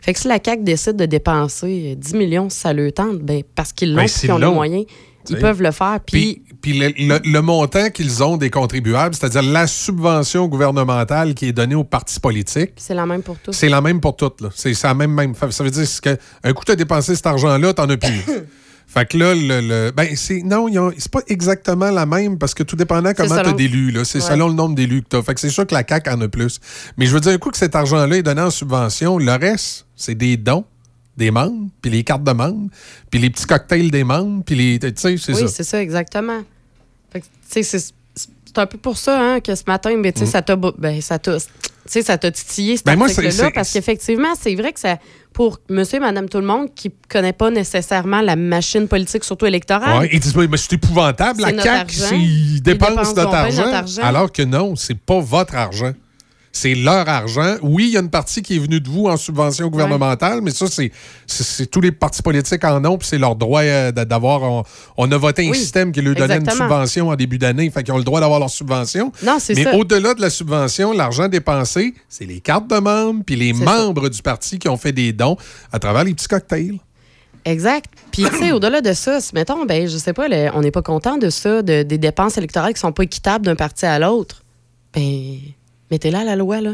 Fait 0.00 0.12
que 0.12 0.18
si 0.20 0.28
la 0.28 0.38
CAQ 0.44 0.62
décide 0.64 0.96
de 0.96 1.06
dépenser 1.06 1.92
euh, 1.92 1.94
10 1.96 2.14
millions 2.14 2.50
si 2.50 2.58
ça 2.60 2.72
le 2.72 2.92
tente, 2.92 3.20
ben, 3.20 3.42
parce 3.54 3.72
qu'ils 3.72 3.90
l'ont 3.90 3.96
Ben, 3.96 4.02
et 4.04 4.08
s'ils 4.08 4.20
qu'ils 4.22 4.32
ont 4.32 4.38
les 4.38 4.46
moyens, 4.54 4.84
ils 5.30 5.38
peuvent 5.38 5.62
le 5.62 5.70
faire. 5.70 5.98
Puis, 6.04 6.42
Puis 6.60 6.78
le, 6.78 6.88
le- 6.98 7.20
le 7.24 7.40
montant 7.40 7.88
qu'ils 7.88 8.22
ont 8.22 8.36
des 8.36 8.50
contribuables, 8.50 9.14
c'est-à-dire 9.14 9.42
la 9.42 9.66
subvention 9.66 10.46
gouvernementale 10.46 11.32
qui 11.34 11.46
est 11.46 11.52
donnée 11.52 11.74
aux 11.74 11.84
partis 11.84 12.20
politiques, 12.20 12.72
c'est 12.76 12.92
la 12.94 13.06
même 13.06 13.22
pour 13.22 13.38
tous. 13.38 13.52
c'est 13.52 13.70
la 13.70 13.80
même 13.80 14.00
pour 14.02 14.14
toutes. 14.16 14.42
là. 14.42 14.50
C'est 14.54 14.74
c'est 14.74 14.86
la 14.86 14.92
même, 14.94 15.12
même. 15.12 15.34
Ça 15.50 15.64
veut 15.64 15.70
dire 15.70 15.86
que 16.02 16.18
un 16.42 16.52
coup, 16.52 16.64
tu 16.66 16.72
as 16.72 16.76
dépensé 16.76 17.14
cet 17.16 17.26
argent-là, 17.26 17.72
t'en 17.72 17.88
as 17.88 17.96
plus. 17.96 18.24
fait 18.86 19.06
que 19.06 19.18
là, 19.18 19.34
le, 19.34 19.60
le- 19.60 19.90
ben, 19.90 20.08
c'est. 20.14 20.42
Non, 20.42 20.68
c'est 20.96 21.10
pas 21.10 21.20
exactement 21.28 21.90
la 21.90 22.06
même 22.06 22.38
parce 22.38 22.54
que 22.54 22.62
tout 22.62 22.76
dépendant 22.76 23.12
comment 23.16 23.42
tu 23.42 23.48
as 23.48 23.52
d'élus. 23.52 23.90
là. 23.90 24.04
C'est 24.04 24.18
Ouais. 24.22 24.28
selon 24.30 24.48
le 24.48 24.54
nombre 24.54 24.74
d'élus 24.74 25.02
que 25.02 25.08
tu 25.10 25.16
as. 25.16 25.22
Fait 25.22 25.34
que 25.34 25.40
c'est 25.40 25.50
sûr 25.50 25.66
que 25.66 25.74
la 25.74 25.84
CAQ 25.88 26.10
en 26.10 26.20
a 26.20 26.28
plus. 26.28 26.60
Mais 26.96 27.06
je 27.06 27.12
veux 27.14 27.20
dire, 27.20 27.32
un 27.32 27.38
coup 27.38 27.50
que 27.50 27.56
cet 27.58 27.74
argent-là 27.74 28.16
est 28.16 28.22
donné 28.22 28.40
en 28.42 28.50
subvention, 28.50 29.18
le 29.18 29.32
reste, 29.32 29.86
c'est 29.96 30.14
des 30.14 30.36
dons 30.36 30.64
des 31.16 31.30
membres, 31.30 31.68
puis 31.80 31.90
les 31.92 32.02
cartes 32.02 32.24
de 32.24 32.32
membres, 32.32 32.68
puis 33.10 33.20
les 33.20 33.30
petits 33.30 33.46
cocktails 33.46 33.90
des 33.90 34.02
membres, 34.04 34.42
puis 34.44 34.54
les. 34.56 34.78
Tu 34.78 34.88
sais, 34.96 35.16
c'est 35.16 35.32
oui, 35.34 35.40
ça. 35.42 35.48
c'est 35.48 35.64
ça, 35.64 35.80
exactement. 35.82 36.42
Fait 37.12 37.20
que, 37.20 37.24
tu 37.26 37.30
sais, 37.48 37.62
c'est- 37.62 37.94
c'est 38.54 38.60
un 38.60 38.66
peu 38.66 38.78
pour 38.78 38.96
ça 38.96 39.20
hein, 39.20 39.40
que 39.40 39.54
ce 39.54 39.64
matin, 39.66 39.94
mais, 39.98 40.12
sais, 40.14 40.24
Mm. 40.24 40.28
ça 40.28 40.42
t'a 40.42 40.56
ben, 40.56 41.00
ça 41.00 41.18
t'a- 41.18 41.38
titillé 42.30 42.76
cet 42.76 42.86
Ben, 42.86 43.00
article-là 43.00 43.50
parce 43.54 43.72
qu'effectivement, 43.72 44.34
c'est 44.40 44.54
vrai 44.54 44.72
que 44.72 44.80
ça 44.80 44.96
pour 45.32 45.58
monsieur 45.68 45.96
et 45.96 46.00
madame 46.00 46.28
tout 46.28 46.38
le 46.38 46.46
monde 46.46 46.68
qui 46.74 46.92
connaît 47.10 47.32
pas 47.32 47.50
nécessairement 47.50 48.20
la 48.20 48.36
machine 48.36 48.86
politique 48.86 49.24
surtout 49.24 49.46
électorale. 49.46 49.98
Ouais, 50.02 50.10
ils 50.12 50.20
disent, 50.20 50.36
mais 50.36 50.56
c'est 50.56 50.74
épouvantable, 50.74 51.42
la 51.42 51.48
CAQ, 51.50 51.68
argent. 51.68 52.14
ils 52.16 52.54
Ils 52.56 52.62
dépensent 52.62 53.14
notre 53.14 53.34
argent, 53.34 53.64
notre 53.64 53.74
argent. 53.74 54.02
Alors 54.02 54.30
que 54.32 54.42
non, 54.42 54.76
c'est 54.76 54.94
pas 54.98 55.18
votre 55.20 55.56
argent. 55.56 55.92
C'est 56.56 56.76
leur 56.76 57.08
argent. 57.08 57.56
Oui, 57.62 57.86
il 57.88 57.94
y 57.94 57.96
a 57.96 58.00
une 58.00 58.10
partie 58.10 58.40
qui 58.40 58.54
est 58.54 58.58
venue 58.60 58.80
de 58.80 58.88
vous 58.88 59.06
en 59.06 59.16
subvention 59.16 59.66
gouvernementale, 59.66 60.40
mais 60.40 60.52
ça, 60.52 60.66
c'est 61.26 61.66
tous 61.68 61.80
les 61.80 61.90
partis 61.90 62.22
politiques 62.22 62.62
en 62.64 62.82
ont, 62.84 62.96
puis 62.96 63.08
c'est 63.08 63.18
leur 63.18 63.34
droit 63.34 63.62
euh, 63.62 63.90
d'a- 63.90 64.04
d'avoir. 64.04 64.42
On, 64.44 64.62
on 64.96 65.10
a 65.10 65.16
voté 65.18 65.44
un 65.48 65.50
Oui, 65.50 65.58
système 65.58 65.90
qui 65.90 66.00
leur 66.00 66.14
donnait 66.14 66.36
une 66.36 66.48
subvention 66.48 67.08
en 67.08 67.16
début 67.16 67.38
d'année, 67.38 67.68
fait 67.70 67.82
qu'ils 67.82 67.92
ont 67.92 67.98
le 67.98 68.04
droit 68.04 68.20
d'avoir 68.20 68.38
leur 68.38 68.50
subvention. 68.50 69.10
Non, 69.24 69.38
c'est 69.40 69.54
mais 69.54 69.74
au-delà 69.74 70.14
de 70.14 70.20
la 70.20 70.30
subvention, 70.30 70.92
l'argent 70.92 71.26
dépensé, 71.26 71.92
c'est 72.08 72.24
les 72.24 72.38
cartes 72.38 72.70
de 72.70 72.78
membres, 72.78 73.24
puis 73.26 73.34
les 73.34 73.52
membres 73.52 74.08
du 74.08 74.22
parti 74.22 74.60
qui 74.60 74.68
ont 74.68 74.76
fait 74.76 74.92
des 74.92 75.12
dons 75.12 75.36
à 75.72 75.80
travers 75.80 76.04
les 76.04 76.14
petits 76.14 76.28
cocktails. 76.28 76.78
Exact. 77.44 77.86
Puis, 78.12 78.22
tu 78.30 78.38
sais, 78.38 78.52
au-delà 78.52 78.80
de 78.80 78.92
ça, 78.92 79.20
si, 79.20 79.34
mettons, 79.34 79.64
ben, 79.66 79.88
je 79.88 79.98
sais 79.98 80.12
pas, 80.12 80.28
le- 80.28 80.50
on 80.54 80.60
n'est 80.60 80.70
pas 80.70 80.82
content 80.82 81.16
de 81.18 81.30
ça, 81.30 81.62
de- 81.62 81.82
des 81.82 81.98
dépenses 81.98 82.38
électorales 82.38 82.74
qui 82.74 82.80
sont 82.80 82.92
pas 82.92 83.02
équitables 83.02 83.44
d'un 83.44 83.56
parti 83.56 83.86
à 83.86 83.98
l'autre, 83.98 84.44
ben, 84.94 85.36
mettez-la 85.90 86.24
la 86.24 86.36
loi, 86.36 86.60
là. 86.60 86.72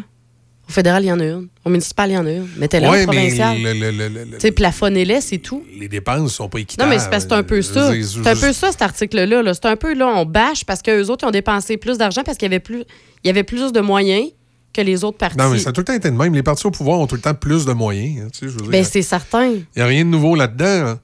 Au 0.69 0.73
fédéral, 0.73 1.03
il 1.03 1.09
y 1.09 1.12
en 1.12 1.19
a 1.19 1.24
une. 1.24 1.49
Au 1.65 1.69
municipal, 1.70 2.11
il 2.11 2.15
y 2.15 2.16
en 2.16 2.27
a 2.27 2.31
une. 2.31 2.49
Mettez-la 2.57 2.91
Ouais, 2.91 3.03
au 3.03 3.07
provincial. 3.07 3.57
Tu 3.57 4.39
sais, 4.39 4.53
plafonnez-les, 4.53 5.20
c'est 5.20 5.39
tout. 5.39 5.65
les 5.78 5.89
dépenses 5.89 6.35
sont 6.35 6.49
pas 6.49 6.61
équitables. 6.61 6.89
Non, 6.89 6.95
mais 6.95 7.01
c'est 7.01 7.11
parce 7.11 7.24
que 7.24 7.31
c'est 7.31 7.37
un 7.37 7.43
peu 7.43 7.61
ça. 7.61 7.93
C'est 7.93 8.27
un 8.28 8.37
peu 8.37 8.53
ça, 8.53 8.70
cet 8.70 8.82
article-là. 8.82 9.43
là. 9.43 9.53
C'est 9.55 9.66
un 9.66 9.74
peu, 9.77 9.95
là, 9.95 10.07
on 10.07 10.24
bâche 10.24 10.65
parce 10.65 10.81
qu'eux 10.81 11.07
autres, 11.09 11.24
ils 11.24 11.28
ont 11.28 11.32
dépensé 11.32 11.77
plus 11.77 11.99
d'argent 11.99 12.23
parce 12.24 12.39
qu'il 12.39 12.47
y 12.47 12.53
avait 12.53 12.61
plus, 12.61 12.85
il 13.24 13.27
y 13.27 13.31
avait 13.31 13.43
plus 13.43 13.73
de 13.73 13.81
moyens 13.81 14.28
que 14.73 14.81
les 14.81 15.03
autres 15.03 15.19
partis. 15.19 15.37
Non, 15.39 15.51
mais 15.51 15.59
ça 15.59 15.70
a 15.70 15.73
tout 15.73 15.81
le 15.81 15.87
temps 15.87 15.93
été 15.95 16.09
de 16.09 16.16
même. 16.16 16.32
Les 16.35 16.45
partis 16.45 16.65
au 16.65 16.70
pouvoir 16.70 17.01
ont 17.01 17.09
tout 17.09 17.16
le 17.16 17.20
temps 17.20 17.35
plus 17.35 17.65
de 17.66 17.73
moyens. 17.73 18.23
hein, 18.24 18.28
tu 18.32 18.49
sais. 18.49 18.57
Ben, 18.69 18.85
c'est 18.85 19.03
certain. 19.03 19.47
Il 19.51 19.65
n'y 19.77 19.82
a 19.82 19.87
rien 19.87 20.05
de 20.05 20.11
nouveau 20.11 20.37
là-dedans. 20.37 20.87
hein. 20.91 21.01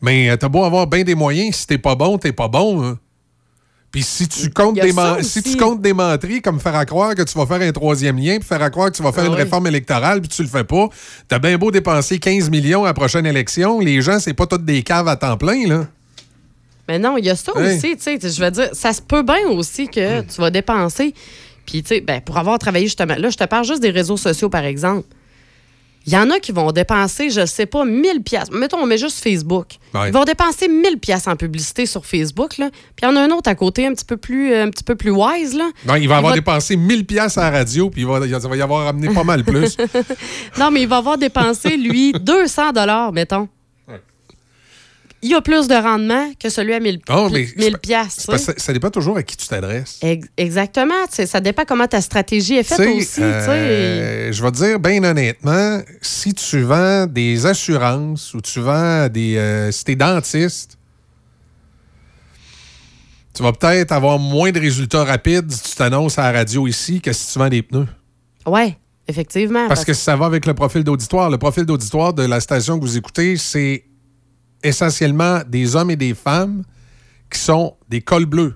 Mais 0.00 0.36
t'as 0.36 0.48
beau 0.48 0.62
avoir 0.62 0.86
bien 0.86 1.02
des 1.02 1.16
moyens, 1.16 1.56
si 1.56 1.66
t'es 1.66 1.78
pas 1.78 1.96
bon, 1.96 2.18
t'es 2.18 2.30
pas 2.30 2.46
bon. 2.46 2.84
hein. 2.84 2.98
Puis 3.90 4.02
si 4.02 4.28
tu 4.28 4.50
comptes 4.50 4.78
des 4.78 4.92
si 5.22 5.42
tu 5.42 5.56
comptes 5.56 5.80
des 5.80 5.94
menteries 5.94 6.42
comme 6.42 6.60
faire 6.60 6.74
à 6.76 6.84
croire 6.84 7.14
que 7.14 7.22
tu 7.22 7.38
vas 7.38 7.46
faire 7.46 7.62
un 7.66 7.72
troisième 7.72 8.18
lien, 8.18 8.38
puis 8.38 8.46
faire 8.46 8.62
à 8.62 8.68
croire 8.68 8.90
que 8.92 8.96
tu 8.96 9.02
vas 9.02 9.12
faire 9.12 9.24
Ah 9.24 9.28
une 9.28 9.32
oui. 9.32 9.38
réforme 9.42 9.66
électorale, 9.66 10.20
puis 10.20 10.28
tu 10.28 10.42
le 10.42 10.48
fais 10.48 10.64
pas, 10.64 10.88
t'as 11.26 11.38
bien 11.38 11.56
beau 11.56 11.70
dépenser 11.70 12.18
15 12.18 12.50
millions 12.50 12.84
à 12.84 12.88
la 12.88 12.94
prochaine 12.94 13.24
élection, 13.24 13.80
les 13.80 14.02
gens, 14.02 14.18
c'est 14.20 14.34
pas 14.34 14.46
toutes 14.46 14.66
des 14.66 14.82
caves 14.82 15.08
à 15.08 15.16
temps 15.16 15.38
plein, 15.38 15.66
là. 15.66 15.86
Mais 16.86 16.98
non, 16.98 17.16
il 17.18 17.24
y 17.24 17.30
a 17.30 17.36
ça 17.36 17.52
Hey. 17.56 17.76
aussi, 17.76 17.96
tu 17.96 18.02
sais. 18.02 18.18
Je 18.20 18.42
veux 18.44 18.50
dire, 18.50 18.68
ça 18.72 18.92
se 18.92 19.00
peut 19.02 19.22
bien 19.22 19.46
aussi 19.50 19.88
que 19.88 20.20
tu 20.22 20.40
vas 20.40 20.50
dépenser. 20.50 21.14
Puis, 21.66 21.82
tu 21.82 21.88
sais, 21.88 22.00
ben, 22.00 22.20
pour 22.22 22.38
avoir 22.38 22.58
travaillé 22.58 22.86
justement, 22.86 23.14
là, 23.18 23.28
je 23.28 23.36
te 23.36 23.44
parle 23.44 23.64
juste 23.66 23.82
des 23.82 23.90
réseaux 23.90 24.16
sociaux, 24.16 24.48
par 24.48 24.64
exemple. 24.64 25.06
Il 26.06 26.12
y 26.12 26.16
en 26.16 26.30
a 26.30 26.38
qui 26.38 26.52
vont 26.52 26.72
dépenser, 26.72 27.28
je 27.28 27.44
sais 27.44 27.66
pas, 27.66 27.84
1000 27.84 28.22
pièces. 28.22 28.50
Mettons, 28.50 28.78
on 28.78 28.86
met 28.86 28.96
juste 28.96 29.22
Facebook. 29.22 29.72
Ouais. 29.92 30.08
Ils 30.08 30.12
vont 30.12 30.24
dépenser 30.24 30.66
1000 30.68 30.98
pièces 30.98 31.26
en 31.26 31.36
publicité 31.36 31.84
sur 31.84 32.06
Facebook, 32.06 32.56
là. 32.58 32.70
Puis 32.70 33.02
il 33.02 33.04
y 33.04 33.08
en 33.08 33.16
a 33.16 33.20
un 33.20 33.30
autre 33.30 33.50
à 33.50 33.54
côté, 33.54 33.86
un 33.86 33.92
petit 33.92 34.04
peu 34.06 34.16
plus, 34.16 34.52
euh, 34.52 34.64
un 34.64 34.70
petit 34.70 34.84
peu 34.84 34.94
plus 34.94 35.10
wise, 35.10 35.54
là. 35.54 35.68
Non, 35.86 35.96
il 35.96 36.08
va 36.08 36.16
avoir 36.18 36.32
va- 36.32 36.38
dépensé 36.38 36.76
1000 36.76 37.04
pièces 37.04 37.36
à 37.36 37.50
la 37.50 37.58
radio, 37.58 37.90
puis 37.90 38.02
il 38.02 38.06
va, 38.06 38.20
il 38.24 38.34
va 38.34 38.56
y 38.56 38.62
avoir 38.62 38.86
amené 38.86 39.12
pas 39.12 39.24
mal 39.24 39.44
plus. 39.44 39.76
non, 40.58 40.70
mais 40.70 40.82
il 40.82 40.88
va 40.88 40.98
avoir 40.98 41.18
dépensé, 41.18 41.76
lui, 41.76 42.12
200 42.12 42.72
dollars, 42.72 43.12
mettons. 43.12 43.48
Il 45.20 45.34
a 45.34 45.40
plus 45.40 45.66
de 45.66 45.74
rendement 45.74 46.30
que 46.38 46.48
celui 46.48 46.72
à 46.74 46.78
1000 46.80 47.00
Oh, 47.10 47.28
mais 47.32 47.48
1000 47.56 47.78
pièces. 47.78 48.14
C'est 48.18 48.26
parce 48.26 48.46
que 48.46 48.52
ça, 48.52 48.58
ça 48.58 48.72
dépend 48.72 48.90
toujours 48.90 49.16
à 49.16 49.22
qui 49.24 49.36
tu 49.36 49.48
t'adresses. 49.48 49.98
Ex- 50.00 50.28
Exactement. 50.36 50.94
tu 51.12 51.26
Ça 51.26 51.40
dépend 51.40 51.64
comment 51.66 51.88
ta 51.88 52.00
stratégie 52.00 52.54
est 52.54 52.62
faite 52.62 52.78
Tu 52.78 52.84
sais, 52.84 52.90
aussi. 52.92 53.06
tu 53.06 53.20
sais. 53.20 53.22
euh, 53.24 54.32
je 54.32 54.42
vais 54.42 54.50
te 54.52 54.56
dire, 54.56 54.78
bien 54.78 55.02
honnêtement, 55.02 55.80
si 56.02 56.34
tu 56.34 56.60
vends 56.60 57.06
des 57.06 57.46
assurances 57.46 58.32
ou 58.34 58.40
tu 58.40 58.60
vends 58.60 59.08
des. 59.08 59.36
euh, 59.36 59.72
si 59.72 59.82
t'es 59.84 59.96
dentiste, 59.96 60.78
tu 63.34 63.42
vas 63.42 63.52
peut-être 63.52 63.92
avoir 63.92 64.18
moins 64.18 64.50
de 64.50 64.58
résultats 64.60 65.04
rapides 65.04 65.50
si 65.52 65.70
tu 65.70 65.76
t'annonces 65.76 66.18
à 66.18 66.30
la 66.32 66.38
radio 66.40 66.66
ici 66.66 67.00
que 67.00 67.12
si 67.12 67.32
tu 67.32 67.38
vends 67.38 67.48
des 67.48 67.62
pneus. 67.62 67.86
Oui, 68.46 68.74
effectivement. 69.06 69.68
Parce 69.68 69.84
que 69.84 69.94
ça 69.94 70.16
va 70.16 70.26
avec 70.26 70.46
le 70.46 70.54
profil 70.54 70.82
d'auditoire. 70.82 71.30
Le 71.30 71.38
profil 71.38 71.64
d'auditoire 71.64 72.14
de 72.14 72.22
la 72.24 72.40
station 72.40 72.78
que 72.78 72.84
vous 72.84 72.96
écoutez, 72.96 73.36
c'est 73.36 73.84
essentiellement 74.62 75.40
des 75.48 75.76
hommes 75.76 75.90
et 75.90 75.96
des 75.96 76.14
femmes 76.14 76.62
qui 77.30 77.38
sont 77.38 77.74
des 77.88 78.00
cols 78.00 78.26
bleus. 78.26 78.54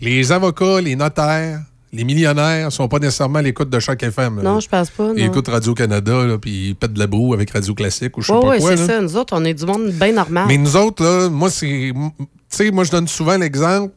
Les 0.00 0.32
avocats, 0.32 0.80
les 0.80 0.96
notaires, 0.96 1.60
les 1.92 2.04
millionnaires 2.04 2.70
sont 2.72 2.88
pas 2.88 2.98
nécessairement 2.98 3.40
à 3.40 3.42
l'écoute 3.42 3.68
de 3.68 3.78
chaque 3.80 4.02
FM. 4.02 4.40
Non, 4.42 4.60
je 4.60 4.68
pense 4.68 4.90
pas. 4.90 5.10
Ils 5.16 5.24
non. 5.24 5.30
écoutent 5.30 5.48
Radio-Canada, 5.48 6.38
puis 6.40 6.68
ils 6.68 6.74
pètent 6.76 6.92
de 6.94 6.98
la 6.98 7.06
boue 7.06 7.34
avec 7.34 7.50
Radio 7.50 7.74
Classique 7.74 8.16
ou 8.16 8.22
je 8.22 8.28
sais 8.28 8.32
Oui, 8.32 8.40
pas 8.40 8.48
oui, 8.50 8.58
quoi. 8.58 8.70
c'est 8.76 8.76
là. 8.76 8.86
ça. 8.86 9.00
Nous 9.02 9.16
autres, 9.16 9.34
on 9.36 9.44
est 9.44 9.54
du 9.54 9.66
monde 9.66 9.90
bien 9.90 10.12
normal. 10.12 10.44
Mais 10.48 10.56
nous 10.56 10.76
autres, 10.76 11.02
là, 11.02 11.28
moi, 11.28 11.50
c'est. 11.50 11.92
Tu 11.92 12.56
sais, 12.56 12.70
moi, 12.70 12.84
je 12.84 12.90
donne 12.92 13.08
souvent 13.08 13.36
l'exemple. 13.36 13.92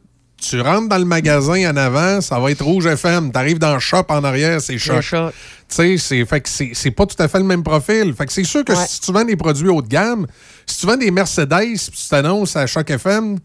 Tu 0.48 0.60
rentres 0.60 0.88
dans 0.88 0.98
le 0.98 1.04
magasin 1.04 1.70
en 1.70 1.76
avant, 1.76 2.20
ça 2.20 2.38
va 2.38 2.50
être 2.50 2.62
Rouge 2.64 2.86
FM. 2.86 3.32
Tu 3.32 3.38
arrives 3.38 3.58
dans 3.58 3.74
le 3.74 3.80
shop 3.80 4.04
en 4.08 4.22
arrière, 4.24 4.60
c'est 4.60 4.78
choc. 4.78 5.00
choc. 5.00 5.32
Tu 5.74 5.98
sais, 5.98 6.24
c'est 6.74 6.90
pas 6.90 7.06
tout 7.06 7.20
à 7.22 7.28
fait 7.28 7.38
le 7.38 7.44
même 7.44 7.62
profil. 7.62 8.12
Fait 8.16 8.26
que 8.26 8.32
c'est 8.32 8.44
sûr 8.44 8.64
que 8.64 8.72
Ouais. 8.72 8.84
si 8.86 9.00
tu 9.00 9.12
vends 9.12 9.24
des 9.24 9.36
produits 9.36 9.68
haut 9.68 9.80
de 9.82 9.88
gamme, 9.88 10.26
si 10.66 10.78
tu 10.80 10.86
vends 10.86 10.96
des 10.96 11.10
Mercedes 11.10 11.48
puis 11.90 12.00
tu 12.02 12.08
t'annonces 12.10 12.56
à 12.56 12.66
Choc 12.66 12.90
FM, 12.90 13.38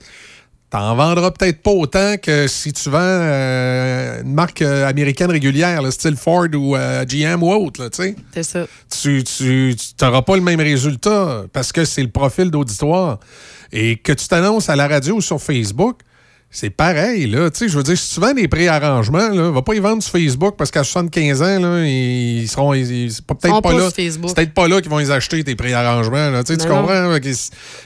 t'en 0.69 0.95
vendras 0.95 1.31
peut-être 1.31 1.63
pas 1.63 1.71
autant 1.71 2.15
que 2.21 2.47
si 2.47 2.73
tu 2.73 2.89
vends 2.89 2.99
euh, 3.01 4.21
une 4.21 4.33
marque 4.33 4.61
euh, 4.61 4.87
américaine 4.87 5.31
régulière, 5.31 5.81
le 5.81 5.91
style 5.91 6.15
Ford 6.17 6.47
ou 6.53 6.75
euh, 6.75 7.05
GM 7.05 7.41
ou 7.41 7.51
autre, 7.51 7.89
C'est 8.31 8.43
ça. 8.43 8.65
tu 9.01 9.23
tu 9.23 9.75
n'auras 10.01 10.21
pas 10.23 10.35
le 10.35 10.41
même 10.41 10.59
résultat 10.59 11.43
parce 11.53 11.71
que 11.71 11.85
c'est 11.85 12.03
le 12.03 12.09
profil 12.11 12.51
d'auditoire. 12.51 13.19
Et 13.71 13.97
que 13.97 14.11
tu 14.13 14.27
t'annonces 14.27 14.67
à 14.69 14.75
la 14.75 14.87
radio 14.87 15.15
ou 15.17 15.21
sur 15.21 15.39
Facebook, 15.41 15.99
c'est 16.51 16.71
pareil, 16.71 17.27
là. 17.27 17.51
Tu 17.51 17.59
sais, 17.59 17.69
je 17.69 17.77
veux 17.77 17.83
dire, 17.83 17.95
si 17.95 18.15
tu 18.15 18.19
vends 18.19 18.33
des 18.33 18.47
préarrangements, 18.47 19.29
là, 19.29 19.51
va 19.51 19.61
pas 19.61 19.75
y 19.75 19.79
vendre 19.79 20.01
sur 20.01 20.13
Facebook 20.13 20.55
parce 20.57 20.71
qu'à 20.71 20.83
75 20.83 21.41
ans, 21.43 21.59
là, 21.59 21.85
ils 21.85 22.47
seront. 22.47 22.73
C'est 22.73 23.23
peut-être 23.23 23.61
pas 23.61 23.73
là. 23.73 23.81
sur 23.81 23.91
Facebook. 23.91 24.29
C'est 24.29 24.35
peut-être 24.35 24.53
pas 24.55 24.67
là 24.67 24.81
qu'ils 24.81 24.89
vont 24.89 24.97
les 24.97 25.11
acheter, 25.11 25.43
tes 25.43 25.55
préarrangements, 25.55 26.31
là. 26.31 26.43
Tu 26.43 26.53
sais, 26.53 26.57
tu 26.57 26.67
comprends? 26.67 27.15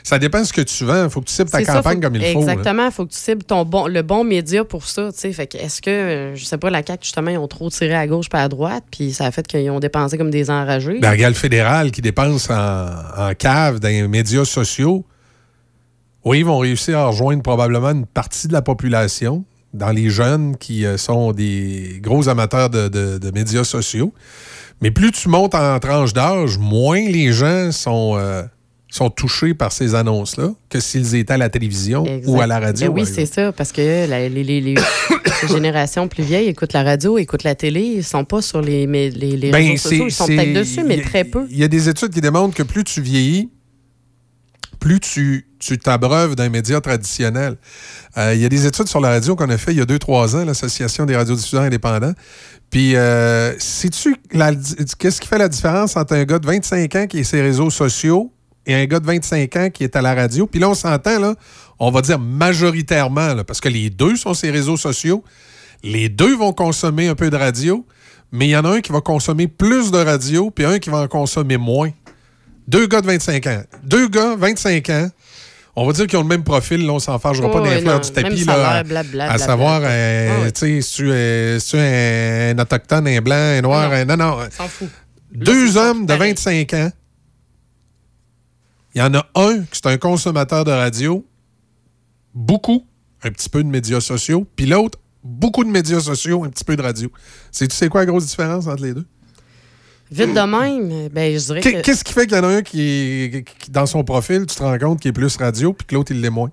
Ça 0.03 0.17
dépend 0.17 0.39
de 0.39 0.45
ce 0.45 0.53
que 0.53 0.61
tu 0.61 0.85
vends. 0.85 1.09
Faut 1.09 1.19
que 1.19 1.25
tu 1.25 1.33
cibles 1.33 1.49
ta 1.49 1.61
ça, 1.65 1.73
campagne 1.73 1.99
comme 1.99 2.15
il 2.15 2.23
faut. 2.31 2.39
Exactement. 2.39 2.85
Il 2.85 2.91
faut 2.93 3.05
que 3.05 3.11
tu 3.11 3.19
cibles 3.19 3.43
ton 3.43 3.65
bon, 3.65 3.87
le 3.87 4.01
bon 4.01 4.23
média 4.23 4.63
pour 4.63 4.87
ça. 4.87 5.11
tu 5.11 5.19
sais. 5.19 5.33
Fait 5.33 5.47
que 5.47 5.57
est-ce 5.57 5.81
que, 5.81 5.89
euh, 5.89 6.35
je 6.35 6.45
sais 6.45 6.57
pas, 6.57 6.69
la 6.69 6.83
CAQ, 6.85 7.03
justement, 7.03 7.31
ils 7.31 7.37
ont 7.37 7.49
trop 7.49 7.69
tiré 7.69 7.95
à 7.95 8.07
gauche 8.07 8.29
pas 8.29 8.43
à 8.43 8.47
droite, 8.47 8.85
puis 8.91 9.11
ça 9.11 9.25
a 9.25 9.31
fait 9.31 9.45
qu'ils 9.45 9.69
ont 9.71 9.81
dépensé 9.81 10.17
comme 10.17 10.31
des 10.31 10.49
enragés? 10.49 10.99
Ben, 11.01 11.11
regarde 11.11 11.33
le 11.33 11.39
fédéral 11.39 11.91
qui 11.91 12.01
dépense 12.01 12.49
en, 12.49 12.87
en 13.17 13.33
cave 13.37 13.81
dans 13.81 13.89
les 13.89 14.07
médias 14.07 14.45
sociaux. 14.45 15.03
Oui, 16.25 16.39
ils 16.39 16.45
vont 16.45 16.59
réussir 16.59 16.97
à 16.99 17.07
rejoindre 17.07 17.41
probablement 17.43 17.91
une 17.91 18.05
partie 18.05 18.47
de 18.47 18.53
la 18.53 18.61
population, 18.61 19.43
dans 19.73 19.89
les 19.91 20.09
jeunes 20.09 20.55
qui 20.57 20.85
euh, 20.85 20.97
sont 20.97 21.31
des 21.31 21.99
gros 22.01 22.29
amateurs 22.29 22.69
de, 22.69 22.87
de- 22.87 23.17
de 23.17 23.31
médias 23.31 23.63
sociaux. 23.63 24.13
Mais 24.81 24.91
plus 24.91 25.11
tu 25.11 25.29
montes 25.29 25.55
en 25.55 25.79
tranche 25.79 26.13
d'âge, 26.13 26.57
moins 26.57 27.01
les 27.09 27.31
gens 27.31 27.71
sont, 27.71 28.13
euh, 28.17 28.43
sont 28.91 29.09
touchés 29.09 29.53
par 29.53 29.71
ces 29.71 29.95
annonces-là 29.95 30.51
que 30.69 30.79
s'ils 30.79 31.15
étaient 31.15 31.33
à 31.33 31.37
la 31.37 31.49
télévision 31.49 32.03
ou 32.27 32.39
à 32.41 32.47
la 32.47 32.59
radio. 32.59 32.91
Ben 32.93 33.01
oui, 33.01 33.09
c'est 33.11 33.25
ça, 33.25 33.51
parce 33.51 33.71
que 33.71 34.07
la- 34.07 34.29
les, 34.29 34.43
les- 34.43 34.61
les- 34.61 34.75
les 35.41 35.47
générations 35.47 36.07
plus 36.07 36.23
vieilles 36.23 36.47
écoutent 36.49 36.73
la 36.73 36.83
radio, 36.83 37.17
écoutent 37.17 37.43
la 37.43 37.55
télé, 37.55 37.81
ils 37.81 38.03
sont 38.03 38.25
pas 38.25 38.41
sur 38.41 38.61
les, 38.61 38.85
les, 38.85 39.09
Ben, 39.51 39.55
réseaux 39.55 39.77
sociaux, 39.77 40.05
ils 40.07 40.11
sont 40.11 40.27
peut-être 40.27 40.53
dessus, 40.53 40.83
mais 40.83 40.99
a- 40.99 41.03
très 41.03 41.23
peu. 41.23 41.47
Il 41.49 41.57
y 41.57 41.63
a 41.63 41.67
des 41.67 41.89
études 41.89 42.11
qui 42.13 42.21
démontrent 42.21 42.55
que 42.55 42.63
plus 42.63 42.83
tu 42.83 43.01
vieillis, 43.01 43.49
plus 44.83 44.99
tu 44.99 45.47
tu 45.59 45.77
t'abreuves 45.77 46.35
d'un 46.35 46.49
média 46.49 46.81
traditionnel. 46.81 47.55
Euh, 48.17 48.33
il 48.35 48.41
y 48.41 48.45
a 48.45 48.49
des 48.49 48.65
études 48.65 48.89
sur 48.89 48.99
la 48.99 49.11
radio 49.11 49.33
qu'on 49.33 49.49
a 49.49 49.57
fait 49.57 49.71
il 49.71 49.77
y 49.77 49.81
a 49.81 49.85
deux, 49.85 49.97
trois 49.97 50.35
ans, 50.35 50.43
l'Association 50.43 51.05
des 51.05 51.15
radiodiffuseurs 51.15 51.61
indépendants. 51.61 52.11
Puis, 52.69 52.97
euh, 52.97 53.57
sais-tu 53.59 54.17
la- 54.33 54.51
qu'est-ce 54.99 55.21
qui 55.21 55.27
fait 55.29 55.37
la 55.37 55.47
différence 55.47 55.95
entre 55.95 56.15
un 56.15 56.25
gars 56.25 56.37
de 56.37 56.45
25 56.47 56.95
ans 56.97 57.07
qui 57.07 57.19
est 57.19 57.23
sur 57.23 57.37
les 57.37 57.43
réseaux 57.43 57.69
sociaux 57.69 58.33
et 58.65 58.75
un 58.75 58.83
gars 58.85 58.99
de 58.99 59.05
25 59.05 59.55
ans 59.55 59.69
qui 59.69 59.85
est 59.85 59.95
à 59.95 60.01
la 60.01 60.13
radio? 60.13 60.47
Puis 60.47 60.59
là, 60.59 60.69
on 60.69 60.73
s'entend, 60.75 61.33
on 61.79 61.89
va 61.89 62.01
dire 62.01 62.19
majoritairement, 62.19 63.41
parce 63.47 63.61
que 63.61 63.69
les 63.69 63.89
deux 63.89 64.17
sont 64.17 64.33
sur 64.33 64.47
les 64.47 64.51
réseaux 64.51 64.75
sociaux. 64.77 65.23
Les 65.81 66.09
deux 66.09 66.35
vont 66.35 66.51
consommer 66.51 67.07
un 67.07 67.15
peu 67.15 67.29
de 67.29 67.37
radio, 67.37 67.85
mais 68.33 68.47
il 68.47 68.51
y 68.51 68.57
en 68.57 68.65
a 68.65 68.69
un 68.75 68.81
qui 68.81 68.91
va 68.91 68.99
consommer 68.99 69.47
plus 69.47 69.91
de 69.91 69.97
radio, 69.97 70.51
puis 70.51 70.65
un 70.65 70.79
qui 70.79 70.89
va 70.89 70.97
en 71.03 71.07
consommer 71.07 71.55
moins. 71.57 71.91
Deux 72.67 72.87
gars 72.87 73.01
de 73.01 73.07
25 73.07 73.47
ans. 73.47 73.63
Deux 73.83 74.07
gars, 74.07 74.35
25 74.37 74.89
ans. 74.89 75.09
On 75.75 75.87
va 75.87 75.93
dire 75.93 76.05
qu'ils 76.05 76.19
ont 76.19 76.23
le 76.23 76.27
même 76.27 76.43
profil, 76.43 76.85
là, 76.85 76.93
on 76.93 76.99
s'en 76.99 77.17
fâchera 77.17 77.49
pas 77.51 77.59
Oh, 77.59 77.63
ouais, 77.63 77.81
fleurs 77.81 77.95
non, 77.95 77.99
du 78.01 78.11
tapis. 78.11 78.45
là, 78.45 78.83
à- 79.31 79.37
savoir, 79.39 79.81
euh, 79.83 80.45
Ah 80.45 80.51
tu 80.51 80.59
sais, 80.59 80.81
si 80.81 80.95
tu 80.97 81.11
es, 81.11 81.57
tu 81.59 81.77
es 81.77 82.53
un 82.55 82.59
autochtone, 82.59 83.07
un 83.07 83.21
blanc, 83.21 83.35
un 83.35 83.61
noir, 83.61 83.91
un. 83.91 84.05
Non, 84.05 84.15
non. 84.17 84.37
S'en 84.51 84.67
fout. 84.67 84.87
Deux 85.33 85.75
hommes 85.77 86.05
de 86.05 86.13
25 86.13 86.73
ans. 86.75 86.91
Il 88.93 88.99
y 88.99 89.01
en 89.01 89.13
a 89.15 89.25
un 89.33 89.63
qui 89.63 89.79
est 89.83 89.87
un 89.87 89.97
consommateur 89.97 90.63
de 90.63 90.71
radio, 90.71 91.25
beaucoup, 92.35 92.85
un 93.23 93.31
petit 93.31 93.49
peu 93.49 93.63
de 93.63 93.67
médias 93.69 93.99
sociaux, 94.01 94.45
puis 94.55 94.67
l'autre, 94.67 94.99
beaucoup 95.23 95.63
de 95.63 95.69
médias 95.71 96.01
sociaux, 96.01 96.43
un 96.43 96.49
petit 96.49 96.63
peu 96.63 96.75
de 96.75 96.83
radio. 96.83 97.11
C'est, 97.51 97.67
tu 97.67 97.75
sais 97.75 97.89
quoi 97.89 98.01
la 98.01 98.05
grosse 98.05 98.27
différence 98.27 98.67
entre 98.67 98.83
les 98.83 98.93
deux? 98.93 99.05
Vite 100.13 100.33
de 100.33 100.41
même, 100.41 101.09
ben, 101.09 101.37
je 101.39 101.45
dirais 101.45 101.61
que... 101.61 101.81
Qu'est-ce 101.81 102.03
qui 102.03 102.13
fait 102.13 102.27
qu'il 102.27 102.37
y 102.37 102.39
en 102.39 102.43
a 102.43 102.47
un 102.47 102.61
qui 102.61 102.81
est, 102.81 103.43
qui- 103.43 103.71
dans 103.71 103.85
son 103.85 104.03
profil, 104.03 104.45
tu 104.45 104.55
te 104.55 104.61
rends 104.63 104.77
compte 104.77 104.99
qu'il 104.99 105.09
est 105.09 105.13
plus 105.13 105.35
radio, 105.37 105.73
puis 105.73 105.85
que 105.87 105.95
l'autre, 105.95 106.11
il 106.11 106.21
l'est 106.21 106.29
moins? 106.29 106.51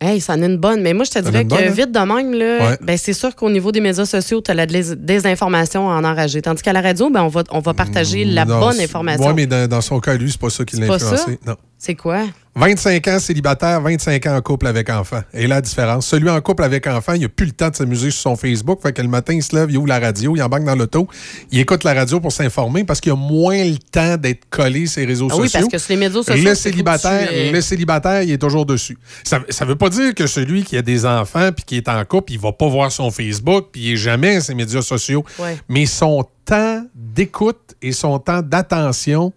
Hey, 0.00 0.20
ça 0.20 0.32
en 0.34 0.42
est 0.42 0.46
une 0.46 0.56
bonne. 0.56 0.82
Mais 0.82 0.94
moi, 0.94 1.04
je 1.04 1.12
te 1.12 1.18
dirais 1.20 1.44
que 1.44 1.48
bonne, 1.50 1.58
hein? 1.62 1.70
vite 1.70 1.92
de 1.92 1.98
même, 2.00 2.32
là, 2.34 2.70
Ouais. 2.70 2.78
ben, 2.82 2.98
c'est 2.98 3.12
sûr 3.12 3.36
qu'au 3.36 3.48
niveau 3.48 3.70
des 3.70 3.80
médias 3.80 4.04
sociaux, 4.04 4.40
tu 4.40 4.50
as 4.50 4.54
la 4.54 4.66
dés- 4.66 4.96
désinformation 4.96 5.88
à 5.88 5.94
en 5.94 6.02
enrager. 6.04 6.42
Tandis 6.42 6.60
qu'à 6.60 6.72
la 6.72 6.80
radio, 6.80 7.08
ben, 7.08 7.22
on, 7.22 7.28
va, 7.28 7.44
on 7.50 7.60
va 7.60 7.72
partager 7.72 8.24
la 8.24 8.44
Non, 8.44 8.58
bonne 8.58 8.80
information. 8.80 9.24
Ouais, 9.26 9.32
mais 9.32 9.46
dans, 9.46 9.68
dans 9.68 9.80
son 9.80 10.00
cas, 10.00 10.14
lui, 10.16 10.30
c'est 10.32 10.40
pas 10.40 10.50
ça 10.50 10.64
qui 10.64 10.74
l'a 10.76 10.92
influencé. 10.92 11.38
Non. 11.46 11.54
C'est 11.84 11.96
quoi? 11.96 12.26
25 12.54 13.08
ans 13.08 13.18
célibataire, 13.18 13.80
25 13.80 14.24
ans 14.26 14.36
en 14.36 14.40
couple 14.40 14.68
avec 14.68 14.88
enfant. 14.88 15.20
Et 15.34 15.48
la 15.48 15.60
différence, 15.60 16.06
celui 16.06 16.30
en 16.30 16.40
couple 16.40 16.62
avec 16.62 16.86
enfant, 16.86 17.14
il 17.14 17.22
n'a 17.22 17.28
plus 17.28 17.46
le 17.46 17.50
temps 17.50 17.70
de 17.70 17.74
s'amuser 17.74 18.12
sur 18.12 18.20
son 18.22 18.36
Facebook. 18.36 18.80
Fait 18.80 18.92
que 18.92 19.02
le 19.02 19.08
matin, 19.08 19.32
il 19.34 19.42
se 19.42 19.56
lève, 19.56 19.68
il 19.68 19.78
ouvre 19.78 19.88
la 19.88 19.98
radio, 19.98 20.36
il 20.36 20.42
embarque 20.44 20.62
dans 20.62 20.76
l'auto, 20.76 21.08
il 21.50 21.58
écoute 21.58 21.82
la 21.82 21.92
radio 21.92 22.20
pour 22.20 22.30
s'informer 22.30 22.84
parce 22.84 23.00
qu'il 23.00 23.10
a 23.10 23.16
moins 23.16 23.64
le 23.64 23.78
temps 23.78 24.16
d'être 24.16 24.48
collé 24.48 24.86
sur 24.86 25.00
les 25.00 25.06
réseaux 25.08 25.26
Ah 25.32 25.34
oui, 25.38 25.48
sociaux. 25.48 25.60
parce 25.62 25.72
que 25.72 25.78
sur 25.78 25.94
les 25.94 25.96
médias 25.96 26.22
sociaux, 26.22 26.44
le 26.44 26.54
célibataire, 26.54 27.28
le 27.52 27.60
célibataire, 27.60 28.22
il 28.22 28.30
est 28.30 28.38
toujours 28.38 28.64
dessus. 28.64 28.96
Ça 29.24 29.40
ne 29.40 29.64
veut 29.66 29.74
pas 29.74 29.88
dire 29.88 30.14
que 30.14 30.28
celui 30.28 30.62
qui 30.62 30.76
a 30.76 30.82
des 30.82 31.04
enfants 31.04 31.50
puis 31.50 31.64
qui 31.64 31.76
est 31.78 31.88
en 31.88 32.04
couple, 32.04 32.30
il 32.34 32.38
va 32.38 32.52
pas 32.52 32.68
voir 32.68 32.92
son 32.92 33.10
Facebook 33.10 33.70
puis 33.72 33.80
il 33.86 33.92
est 33.94 33.96
jamais 33.96 34.34
sur 34.34 34.42
ses 34.44 34.54
médias 34.54 34.82
sociaux. 34.82 35.24
Ouais. 35.40 35.56
Mais 35.68 35.86
son 35.86 36.24
temps 36.44 36.84
d'écoute 36.94 37.74
et 37.82 37.90
son 37.90 38.20
temps 38.20 38.40
d'attention 38.40 39.32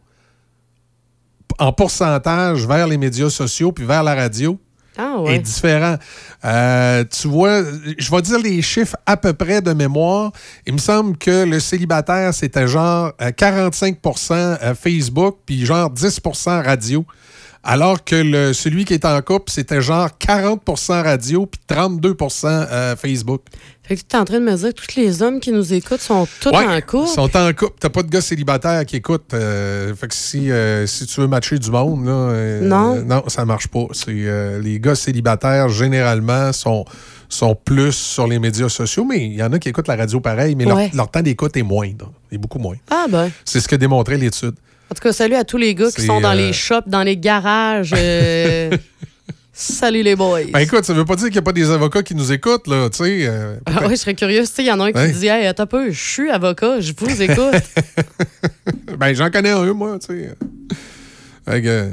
en 1.59 1.71
pourcentage 1.71 2.67
vers 2.67 2.87
les 2.87 2.97
médias 2.97 3.29
sociaux 3.29 3.71
puis 3.71 3.85
vers 3.85 4.03
la 4.03 4.15
radio 4.15 4.59
Ah 4.97 5.17
est 5.27 5.39
différent. 5.39 5.95
Euh, 6.43 7.03
tu 7.05 7.27
vois, 7.27 7.63
je 7.97 8.11
vais 8.11 8.21
dire 8.21 8.39
les 8.39 8.61
chiffres 8.61 8.97
à 9.05 9.17
peu 9.17 9.33
près 9.33 9.61
de 9.61 9.73
mémoire. 9.73 10.31
Il 10.65 10.73
me 10.73 10.79
semble 10.79 11.17
que 11.17 11.45
le 11.45 11.59
célibataire, 11.59 12.33
c'était 12.33 12.67
genre 12.67 13.11
euh, 13.21 13.31
45% 13.31 14.31
euh, 14.33 14.75
Facebook 14.75 15.37
puis 15.45 15.65
genre 15.65 15.91
10% 15.91 16.63
radio. 16.63 17.05
Alors 17.67 18.03
que 18.03 18.15
le, 18.15 18.53
celui 18.53 18.85
qui 18.85 18.93
est 18.93 19.05
en 19.05 19.19
couple, 19.23 19.51
c'était 19.51 19.81
genre 19.81 20.09
40% 20.19 21.01
radio 21.01 21.47
puis 21.47 21.59
32% 21.67 22.45
euh, 22.45 22.95
Facebook. 22.95 23.41
Fait 23.87 23.95
que 23.97 24.01
tu 24.01 24.15
es 24.15 24.19
en 24.19 24.25
train 24.25 24.39
de 24.39 24.45
me 24.45 24.55
dire 24.55 24.73
que 24.73 24.81
tous 24.81 24.95
les 24.99 25.21
hommes 25.21 25.39
qui 25.39 25.51
nous 25.51 25.73
écoutent 25.73 26.01
sont 26.01 26.27
tous 26.41 26.49
Ouais, 26.49 26.65
en 26.65 26.81
couple? 26.81 27.07
Ils 27.07 27.13
sont 27.13 27.37
en 27.37 27.53
couple. 27.53 27.73
T'as 27.79 27.89
pas 27.89 28.01
de 28.01 28.09
gars 28.09 28.21
célibataires 28.21 28.83
qui 28.85 28.95
écoutent. 28.95 29.33
euh, 29.35 29.93
fait 29.95 30.07
que 30.07 30.13
si, 30.15 30.49
euh, 30.51 30.87
si 30.87 31.05
tu 31.05 31.21
veux 31.21 31.27
matcher 31.27 31.59
du 31.59 31.69
monde, 31.69 32.05
là, 32.05 32.11
euh, 32.11 32.61
Non. 32.61 32.95
non, 33.03 33.23
ça 33.27 33.45
marche 33.45 33.67
pas. 33.67 33.85
Les 34.07 34.79
gars 34.79 34.95
célibataires, 34.95 35.69
généralement, 35.69 36.51
sont, 36.51 36.83
sont 37.29 37.55
plus 37.55 37.91
sur 37.93 38.25
les 38.27 38.39
médias 38.39 38.69
sociaux, 38.69 39.05
mais 39.05 39.23
il 39.25 39.33
y 39.35 39.43
en 39.43 39.53
a 39.53 39.59
qui 39.59 39.69
écoutent 39.69 39.87
la 39.87 39.95
radio 39.95 40.19
pareil, 40.19 40.55
mais 40.55 40.65
leur- 40.65 40.77
Ouais. 40.77 40.89
leur, 40.93 41.09
temps 41.11 41.21
d'écoute 41.21 41.55
est 41.55 41.63
moindre. 41.63 42.11
Est 42.31 42.37
beaucoup 42.39 42.59
moins. 42.59 42.75
Ah 42.89 43.05
ben. 43.09 43.29
C'est 43.45 43.59
ce 43.59 43.67
que 43.67 43.75
démontrait 43.75 44.17
l'étude. 44.17 44.55
En 44.91 44.95
tout 44.95 45.01
cas, 45.01 45.13
salut 45.13 45.35
à 45.35 45.43
tous 45.43 45.57
les 45.57 45.73
gars 45.75 45.89
qui 45.95 46.01
sont 46.05 46.21
dans 46.21 46.33
les 46.33 46.53
shops, 46.53 46.87
dans 46.87 47.03
les 47.03 47.17
garages. 47.17 47.93
euh, 49.55 49.75
salut 49.75 50.03
les 50.03 50.15
boys. 50.15 50.39
Ben 50.51 50.59
écoute, 50.59 50.83
ça 50.85 50.93
veut 50.93 51.05
pas 51.05 51.15
dire 51.15 51.25
qu'il 51.25 51.33
n'y 51.33 51.39
a 51.39 51.41
pas 51.43 51.53
des 51.53 51.69
avocats 51.71 52.03
qui 52.03 52.13
nous 52.15 52.31
écoutent, 52.31 52.67
là, 52.67 52.89
tu 52.89 52.97
sais. 53.03 53.27
euh, 53.27 53.55
Ah 53.65 53.83
oui, 53.83 53.91
je 53.91 53.95
serais 53.95 54.13
curieuse. 54.15 54.49
Tu 54.49 54.55
sais, 54.55 54.63
il 54.63 54.67
y 54.67 54.71
en 54.71 54.79
a 54.79 54.85
un 54.85 54.91
qui 54.91 54.97
Ouais. 54.97 55.11
dit 55.11 55.27
Hey, 55.27 55.45
attends 55.47 55.67
peu, 55.67 55.91
je 55.91 55.99
suis 55.99 56.29
avocat, 56.29 56.79
je 56.81 56.93
vous 56.97 57.21
écoute. 57.21 57.53
ben 58.99 59.13
j'en 59.13 59.29
connais 59.29 59.49
un, 59.51 59.73
moi, 59.73 59.97
tu 59.99 60.07
sais. 60.07 60.35
Euh, 61.47 61.89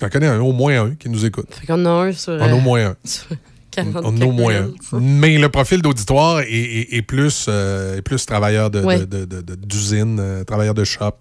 J'en 0.00 0.08
connais 0.08 0.28
un, 0.28 0.38
au 0.40 0.52
moins 0.52 0.84
un, 0.84 0.94
qui 0.94 1.08
nous 1.08 1.24
écoute. 1.26 1.48
fait 1.52 1.66
qu'on 1.66 1.84
en 1.84 2.02
a 2.04 2.06
un 2.06 2.12
sur. 2.12 2.32
On 2.34 2.40
a 2.40 2.54
au 2.54 2.60
moins 2.60 2.86
un. 2.90 2.96
sur 3.04 3.26
40 3.72 3.96
On 4.04 4.20
a 4.20 4.24
au 4.24 4.30
moins 4.32 4.54
un. 4.54 5.00
Mais 5.00 5.38
le 5.38 5.48
profil 5.48 5.82
d'auditoire 5.82 6.40
est, 6.40 6.46
est- 6.52 6.94
est 6.96 7.02
plus, 7.02 7.46
euh, 7.48 7.96
est 7.98 8.02
plus 8.02 8.24
travailleur 8.24 8.70
de- 8.70 8.80
Ouais. 8.80 9.00
de- 9.00 9.24
de- 9.24 9.54
d'usine, 9.56 10.18
euh, 10.20 10.44
travailleur 10.44 10.74
de 10.74 10.84
shop. 10.84 11.14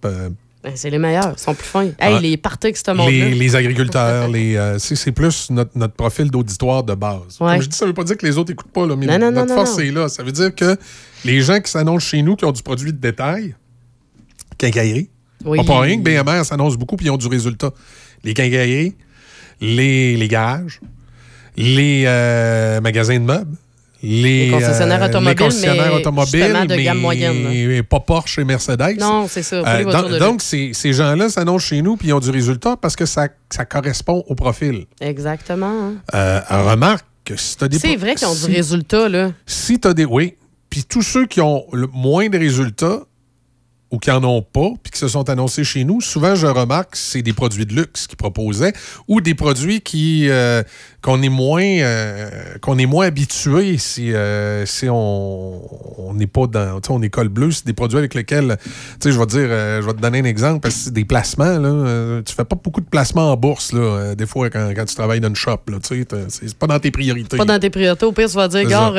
Ben, 0.68 0.74
c'est 0.76 0.90
les 0.90 0.98
meilleurs, 0.98 1.34
ils 1.38 1.40
sont 1.40 1.54
plus 1.54 1.66
fins. 1.66 1.86
Hey, 1.86 2.16
Ah. 2.16 2.20
les 2.20 2.36
parties 2.36 2.74
que 2.74 2.78
ce 2.78 2.92
monde 2.92 3.10
les, 3.10 3.34
les 3.34 3.56
agriculteurs, 3.56 4.28
les, 4.28 4.58
euh, 4.58 4.78
c'est, 4.80 4.96
c'est 4.96 5.14
plus 5.14 5.50
notre, 5.50 5.72
notre 5.78 5.94
profil 5.94 6.30
d'auditoire 6.30 6.84
de 6.84 6.94
base. 6.94 7.38
Ouais. 7.40 7.54
Comme 7.54 7.62
je 7.62 7.70
dis, 7.70 7.78
ça 7.78 7.86
veut 7.86 7.94
pas 7.94 8.04
dire 8.04 8.18
que 8.18 8.26
les 8.26 8.38
autres 8.38 8.50
n'écoutent 8.52 8.72
pas, 8.74 8.86
là, 8.86 8.96
mais 8.98 9.06
Non, 9.06 9.18
non, 9.18 9.32
notre 9.32 9.48
non, 9.48 9.56
force 9.56 9.80
est 9.80 9.92
là. 9.92 10.10
Ça 10.10 10.24
veut 10.24 10.34
dire 10.34 10.54
que 10.54 10.76
les 11.24 11.40
gens 11.40 11.62
qui 11.62 11.72
s'annoncent 11.72 12.08
chez 12.08 12.22
nous, 12.22 12.36
qui 12.36 12.44
ont 12.44 12.52
du 12.52 12.62
produit 12.64 12.92
de 12.92 12.98
détail, 12.98 13.56
quincaillerie, 14.58 15.10
Oui. 15.46 15.64
pas 15.66 15.80
rien 15.80 15.98
que 15.98 16.04
BMR 16.04 16.44
s'annonce 16.44 16.76
beaucoup 16.76 16.98
puis 16.98 17.06
ils 17.06 17.12
ont 17.12 17.18
du 17.18 17.28
résultat. 17.28 17.72
Les 18.26 18.34
quincailleries, 18.34 18.96
les, 19.62 20.18
les 20.18 20.28
garages, 20.28 20.82
les 21.56 22.04
euh, 22.08 22.82
magasins 22.82 23.20
de 23.20 23.24
meubles, 23.24 23.56
les, 24.04 24.46
Les 24.46 24.52
concessionnaires 24.52 25.02
euh, 25.04 25.08
automobiles, 25.08 25.30
les 25.38 25.44
concessionnaires 25.46 25.86
mais 25.92 25.96
automobiles, 26.00 26.54
de 26.68 26.76
mais, 26.76 26.84
gamme 26.84 27.00
moyenne, 27.00 27.84
pas 27.84 28.00
Porsche 28.00 28.40
et 28.40 28.44
Mercedes. 28.46 28.98
Non, 29.00 29.28
c'est 29.30 29.44
ça, 29.44 29.56
Euh, 29.58 30.20
donc, 30.20 30.42
ces, 30.42 30.72
ces 30.74 30.94
gens-là 30.94 31.30
s'annoncent 31.30 31.68
chez 31.68 31.82
nous 31.82 31.98
puis 31.98 32.10
ils 32.10 32.14
ont 32.14 32.20
du 32.20 32.30
résultat 32.30 32.78
parce 32.78 32.96
que 32.96 33.06
ça, 33.06 33.28
ça 33.50 33.66
correspond 33.66 34.24
au 34.28 34.36
profil. 34.36 34.86
Exactement. 35.02 35.90
hein. 35.90 35.94
Euh, 36.14 36.40
remarque 36.70 37.06
que 37.26 37.36
si 37.36 37.58
tu 37.58 37.64
as 37.64 37.68
des 37.68 37.80
C'est 37.80 37.96
vrai 37.96 38.16
qu'ils 38.16 38.28
ont 38.28 38.34
si- 38.34 38.48
du 38.48 38.56
résultat, 38.56 39.10
là. 39.10 39.32
Si 39.46 39.80
tu 39.80 39.88
as 39.88 39.94
des. 39.94 40.06
Oui. 40.06 40.36
Puis 40.70 40.84
tous 40.84 41.02
ceux 41.02 41.26
qui 41.26 41.42
ont 41.42 41.66
le 41.74 41.88
moins 41.88 42.30
de 42.30 42.38
résultats 42.38 43.00
ou 43.92 44.00
qui 44.00 44.12
en 44.12 44.24
ont 44.24 44.42
pas, 44.42 44.70
puis 44.84 44.92
qui 44.92 45.00
se 45.00 45.08
sont 45.08 45.30
annoncés 45.30 45.64
chez 45.64 45.84
nous, 45.86 46.02
souvent, 46.02 46.36
je 46.36 46.48
remarque 46.48 46.92
que 46.92 46.98
c'est 46.98 47.22
des 47.22 47.34
produits 47.34 47.66
de 47.66 47.74
luxe 47.74 48.06
qu'ils 48.08 48.18
proposaient 48.18 48.74
ou 49.08 49.22
des 49.22 49.34
produits 49.34 49.80
qui 49.82 50.28
euh, 50.30 50.62
qu'on 51.02 51.22
est 51.22 51.30
moins 51.30 51.64
euh, 51.64 52.30
qu'on 52.62 52.78
est 52.78 52.86
moins 52.86 53.06
habitué 53.06 53.78
si, 53.78 54.14
euh, 54.14 54.66
si 54.66 54.88
on 54.90 55.62
on 56.00 56.14
n'est 56.14 56.28
pas 56.28 56.48
dans. 56.48 56.82
Tu 56.82 56.88
sais, 56.88 56.94
on 56.94 57.02
est 57.02 57.10
col 57.10 57.30
bleu, 57.30 57.52
c'est 57.52 57.66
des 57.66 57.74
produits 57.74 57.98
avec 57.98 58.14
lesquels. 58.14 58.58
Tu 58.64 58.70
sais, 59.00 59.12
je 59.12 59.18
vais 59.20 59.26
te 59.26 59.32
dire, 59.32 59.48
euh, 59.50 59.82
je 59.82 59.88
vais 59.88 59.94
te 59.94 60.02
donner 60.02 60.20
un 60.20 60.26
exemple, 60.26 60.60
parce 60.62 60.76
que 60.76 60.82
c'est 60.82 60.94
des 60.94 61.06
placements, 61.06 61.58
là. 61.60 62.22
tu 62.26 62.34
fais 62.34 62.44
pas 62.46 62.56
beaucoup 62.62 62.82
de 62.82 62.86
placements 62.88 63.32
en 63.32 63.38
bourse, 63.38 63.72
là, 63.74 64.16
des 64.16 64.26
fois, 64.26 64.50
quand, 64.50 64.72
quand 64.76 64.86
tu 64.86 64.96
travailles 64.96 65.20
dans 65.22 65.30
une 65.30 65.36
shop, 65.36 65.60
là. 65.70 65.78
Tu 65.82 66.04
sais, 66.04 66.06
c'est 66.28 66.56
pas 66.58 66.68
dans 66.68 66.80
tes 66.80 66.92
priorités. 66.92 67.38
Pas 67.38 67.46
dans 67.46 67.60
tes 67.60 67.70
priorités. 67.70 68.06
Au 68.06 68.12
pire, 68.12 68.28
tu 68.30 68.36
vas 68.36 68.48
dire, 68.48 68.68
gars, 68.68 68.92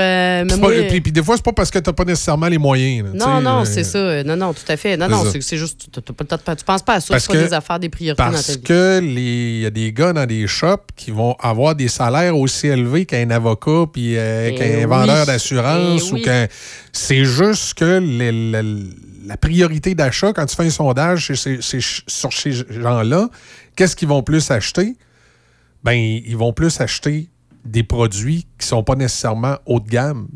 Puis, 0.49 0.61
pas- 0.61 0.69
puis- 0.89 1.01
puis 1.01 1.13
des 1.13 1.23
fois, 1.23 1.37
c'est 1.37 1.45
pas 1.45 1.53
parce 1.53 1.71
que 1.71 1.79
t'as 1.79 1.93
pas 1.93 2.05
nécessairement 2.05 2.49
les 2.49 2.59
moyens. 2.59 3.07
là, 3.07 3.13
tu 3.13 3.19
Non, 3.19 3.41
non, 3.41 3.65
c'est 3.65 3.85
ça. 3.85 4.23
Non, 4.25 4.37
non, 4.37 4.53
tout 4.55 4.63
à 4.69 4.77
fait. 4.77 4.78
Non, 4.97 5.09
non, 5.09 5.25
c'est 5.41 5.57
juste, 5.57 5.91
tu 5.93 6.01
tu 6.03 6.65
penses 6.65 6.83
pas 6.83 6.95
à 6.95 7.01
ça. 7.01 7.19
C'est 7.19 7.27
pas 7.27 7.33
que- 7.35 7.45
des 7.47 7.53
affaires, 7.53 7.79
des 7.79 7.89
priorités 7.89 8.23
dans 8.23 8.29
ta 8.31 8.35
Parce 8.37 8.51
vie. 8.57 8.63
que 8.63 9.01
les- 9.03 9.57
il 9.57 9.61
y 9.61 9.67
a 9.67 9.71
des 9.71 9.93
gars 9.93 10.13
dans 10.13 10.27
des 10.27 10.47
shops 10.47 10.87
qui 10.97 11.11
vont 11.11 11.35
avoir 11.41 11.75
des 11.75 11.89
salaires 11.89 12.37
aussi 12.37 12.67
élevés 12.69 13.05
qu'un 13.07 13.31
avocat 13.31 13.85
puis 13.93 14.17
euh, 14.17 14.51
Eh 14.51 14.55
qu'un 14.55 14.79
oui. 14.79 14.85
vendeur 14.85 15.27
d'assurance 15.27 16.03
Eh 16.09 16.13
ou 16.13 16.15
oui. 16.15 16.23
qu'un. 16.23 16.47
C'est 16.93 17.25
juste 17.25 17.75
que 17.75 18.01
la 19.27 19.37
priorité 19.37 19.95
d'achat, 19.95 20.33
quand 20.33 20.47
tu 20.47 20.57
fais 20.57 20.67
un 20.67 20.71
sondage 20.71 21.33
chez 21.35 21.59
sur 21.61 22.33
ces 22.33 22.53
gens-là, 22.53 23.29
qu'est-ce 23.77 23.95
qu'ils 23.97 24.09
vont 24.09 24.23
plus 24.23 24.51
acheter? 24.51 24.97
Ben, 25.85 25.93
ils 25.93 26.37
vont 26.37 26.53
plus 26.53 26.81
acheter 26.81 27.29
des 27.65 27.83
produits 27.83 28.47
qui 28.59 28.67
sont 28.67 28.83
pas 28.83 28.95
nécessairement 28.97 29.57
haut 29.67 29.81
de 29.81 29.89
gamme. 29.89 30.29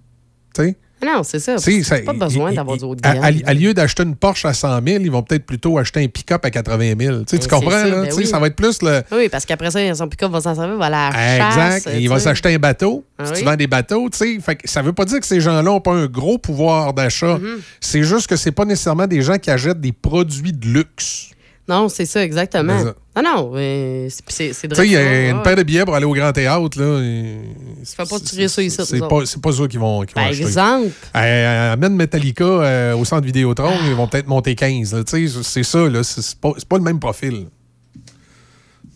Tu 0.54 0.62
sais? 0.62 0.78
Non, 1.04 1.22
c'est 1.22 1.38
ça. 1.38 1.58
C'est 1.58 2.04
pas 2.04 2.12
besoin 2.12 2.52
d'avoir 2.52 2.76
de 2.76 2.86
à-. 3.02 3.26
À, 3.26 3.26
à 3.50 3.54
lieu 3.54 3.74
d'acheter 3.74 4.02
une 4.02 4.14
Porsche 4.14 4.44
à 4.44 4.52
100 4.52 4.80
000, 4.86 5.02
ils 5.02 5.10
vont 5.10 5.22
peut-être 5.22 5.44
plutôt 5.44 5.78
acheter 5.78 6.02
un 6.02 6.08
pick-up 6.08 6.44
à 6.44 6.50
80 6.50 6.94
000. 6.98 7.18
Tu, 7.20 7.24
sais, 7.26 7.36
Ben, 7.36 7.42
tu 7.42 7.48
comprends? 7.48 7.70
ça, 7.70 7.88
là? 7.88 8.02
ben 8.02 8.12
oui. 8.16 8.26
Ça 8.26 8.38
va 8.38 8.46
être 8.46 8.56
plus 8.56 8.82
le. 8.82 9.02
Oui, 9.12 9.28
parce 9.28 9.44
qu'après 9.44 9.70
ça, 9.70 9.94
son 9.94 10.08
pick-up 10.08 10.30
va 10.30 10.40
s'en 10.40 10.54
servir, 10.54 10.76
va 10.76 10.86
à 10.86 10.90
la 10.90 11.10
chasse. 11.12 11.76
Exact. 11.86 11.98
Il 12.00 12.08
va 12.08 12.18
s'acheter 12.18 12.54
un 12.54 12.58
bateau. 12.58 13.04
Ah 13.18 13.26
si 13.26 13.32
oui. 13.32 13.38
tu 13.40 13.44
vends 13.44 13.56
des 13.56 13.66
bateaux, 13.66 14.08
tu 14.10 14.18
sais. 14.18 14.38
Fait 14.40 14.56
que 14.56 14.68
ça 14.68 14.82
veut 14.82 14.92
pas 14.92 15.04
dire 15.04 15.20
que 15.20 15.26
ces 15.26 15.40
gens-là 15.40 15.62
n'ont 15.62 15.80
pas 15.80 15.92
un 15.92 16.06
gros 16.06 16.38
pouvoir 16.38 16.92
d'achat. 16.92 17.38
Mm-hmm. 17.38 17.58
C'est 17.80 18.02
juste 18.02 18.26
que 18.28 18.36
c'est 18.36 18.52
pas 18.52 18.64
nécessairement 18.64 19.06
des 19.06 19.22
gens 19.22 19.38
qui 19.38 19.50
achètent 19.50 19.80
des 19.80 19.92
produits 19.92 20.52
de 20.52 20.66
luxe. 20.66 21.30
Non, 21.68 21.88
c'est 21.88 22.06
ça, 22.06 22.24
exactement. 22.24 22.76
Ça. 22.82 22.94
Non, 23.16 23.22
non, 23.22 23.50
mais 23.54 24.08
c'est- 24.10 24.48
Tu 24.48 24.54
sais, 24.54 24.68
il 24.84 24.90
y 24.92 24.96
a 24.96 25.30
une 25.30 25.42
paire 25.42 25.54
de 25.54 25.62
billets 25.62 25.84
pour 25.84 25.94
aller 25.94 26.04
au 26.06 26.12
Grand 26.12 26.32
Théâtre, 26.32 26.80
là. 26.80 27.00
et- 27.00 27.36
Fais 27.84 28.04
pas 28.04 28.18
tirer 28.18 28.48
ça 28.48 28.62
ici, 28.62 28.76
C'est 28.84 28.98
pas, 28.98 29.08
pas 29.08 29.52
ça 29.52 29.68
qu'ils 29.68 29.78
vont, 29.78 30.00
qu'ils 30.00 30.08
vont 30.16 30.22
Par 30.22 30.24
acheter. 30.24 30.42
exemple. 30.42 30.88
Euh, 31.14 31.72
amène 31.74 31.94
Metallica 31.94 32.44
euh, 32.44 32.96
au 32.96 33.04
centre 33.04 33.24
Vidéotron, 33.24 33.72
ils 33.86 33.94
vont 33.94 34.08
peut-être 34.08 34.26
monter 34.26 34.54
15. 34.56 34.92
là. 34.94 35.04
Tu 35.04 35.28
sais, 35.28 35.42
C'est 35.42 35.62
ça, 35.62 35.88
là. 35.88 36.02
C'est 36.02 36.34
pas, 36.40 36.52
pas 36.68 36.76
le 36.78 36.82
même 36.84 36.98
profil. 36.98 37.46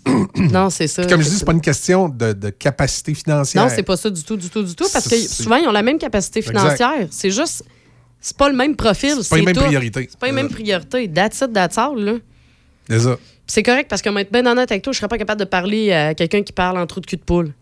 Non, 0.36 0.70
c'est 0.70 0.86
ça. 0.86 1.02
Puis 1.02 1.10
comme 1.10 1.20
je 1.22 1.28
dis, 1.28 1.36
c'est 1.36 1.44
pas 1.44 1.52
une 1.52 1.60
question 1.60 2.09
de, 2.09 2.32
de 2.32 2.51
capacité 2.51 3.12
financière. 3.14 3.64
Non, 3.64 3.70
c'est 3.74 3.82
pas 3.82 3.97
ça 3.97 4.09
du 4.10 4.22
tout, 4.22 4.36
du 4.36 4.48
tout, 4.51 4.62
du 4.62 4.74
tout. 4.74 4.86
Parce 4.93 5.09
que 5.09 5.16
souvent, 5.16 5.56
ils 5.56 5.66
ont 5.66 5.72
la 5.72 5.82
même 5.82 5.98
capacité 5.98 6.43
financière. 6.43 7.06
C'est 7.10 7.30
juste, 7.30 7.64
c'est 8.20 8.36
pas 8.36 8.48
le 8.48 8.56
même 8.56 8.76
profil. 8.76 9.14
C'est 9.22 9.28
pas 9.30 9.36
les 9.36 9.43
mêmes 9.44 9.56
priorités. 9.56 10.06
C'est 10.10 10.18
pas 10.18 10.26
les 10.26 10.32
mêmes 10.32 10.48
priorités. 10.48 11.09
That's 11.12 11.40
it, 11.40 11.52
that's 11.52 11.78
all, 11.78 11.97
là. 11.98 12.12
C'est 13.46 13.62
correct 13.62 13.88
parce 13.88 14.02
que, 14.02 14.18
être 14.18 14.32
bien 14.32 14.46
honnête 14.46 14.70
avec 14.70 14.82
toi, 14.82 14.92
je 14.92 14.98
serais 14.98 15.08
pas 15.08 15.18
capable 15.18 15.40
de 15.40 15.44
parler 15.44 15.92
à 15.92 16.14
quelqu'un 16.14 16.42
qui 16.42 16.52
parle 16.52 16.78
en 16.78 16.86
trou 16.86 17.00
de 17.00 17.06
cul 17.06 17.16
de 17.16 17.22
poule. 17.22 17.52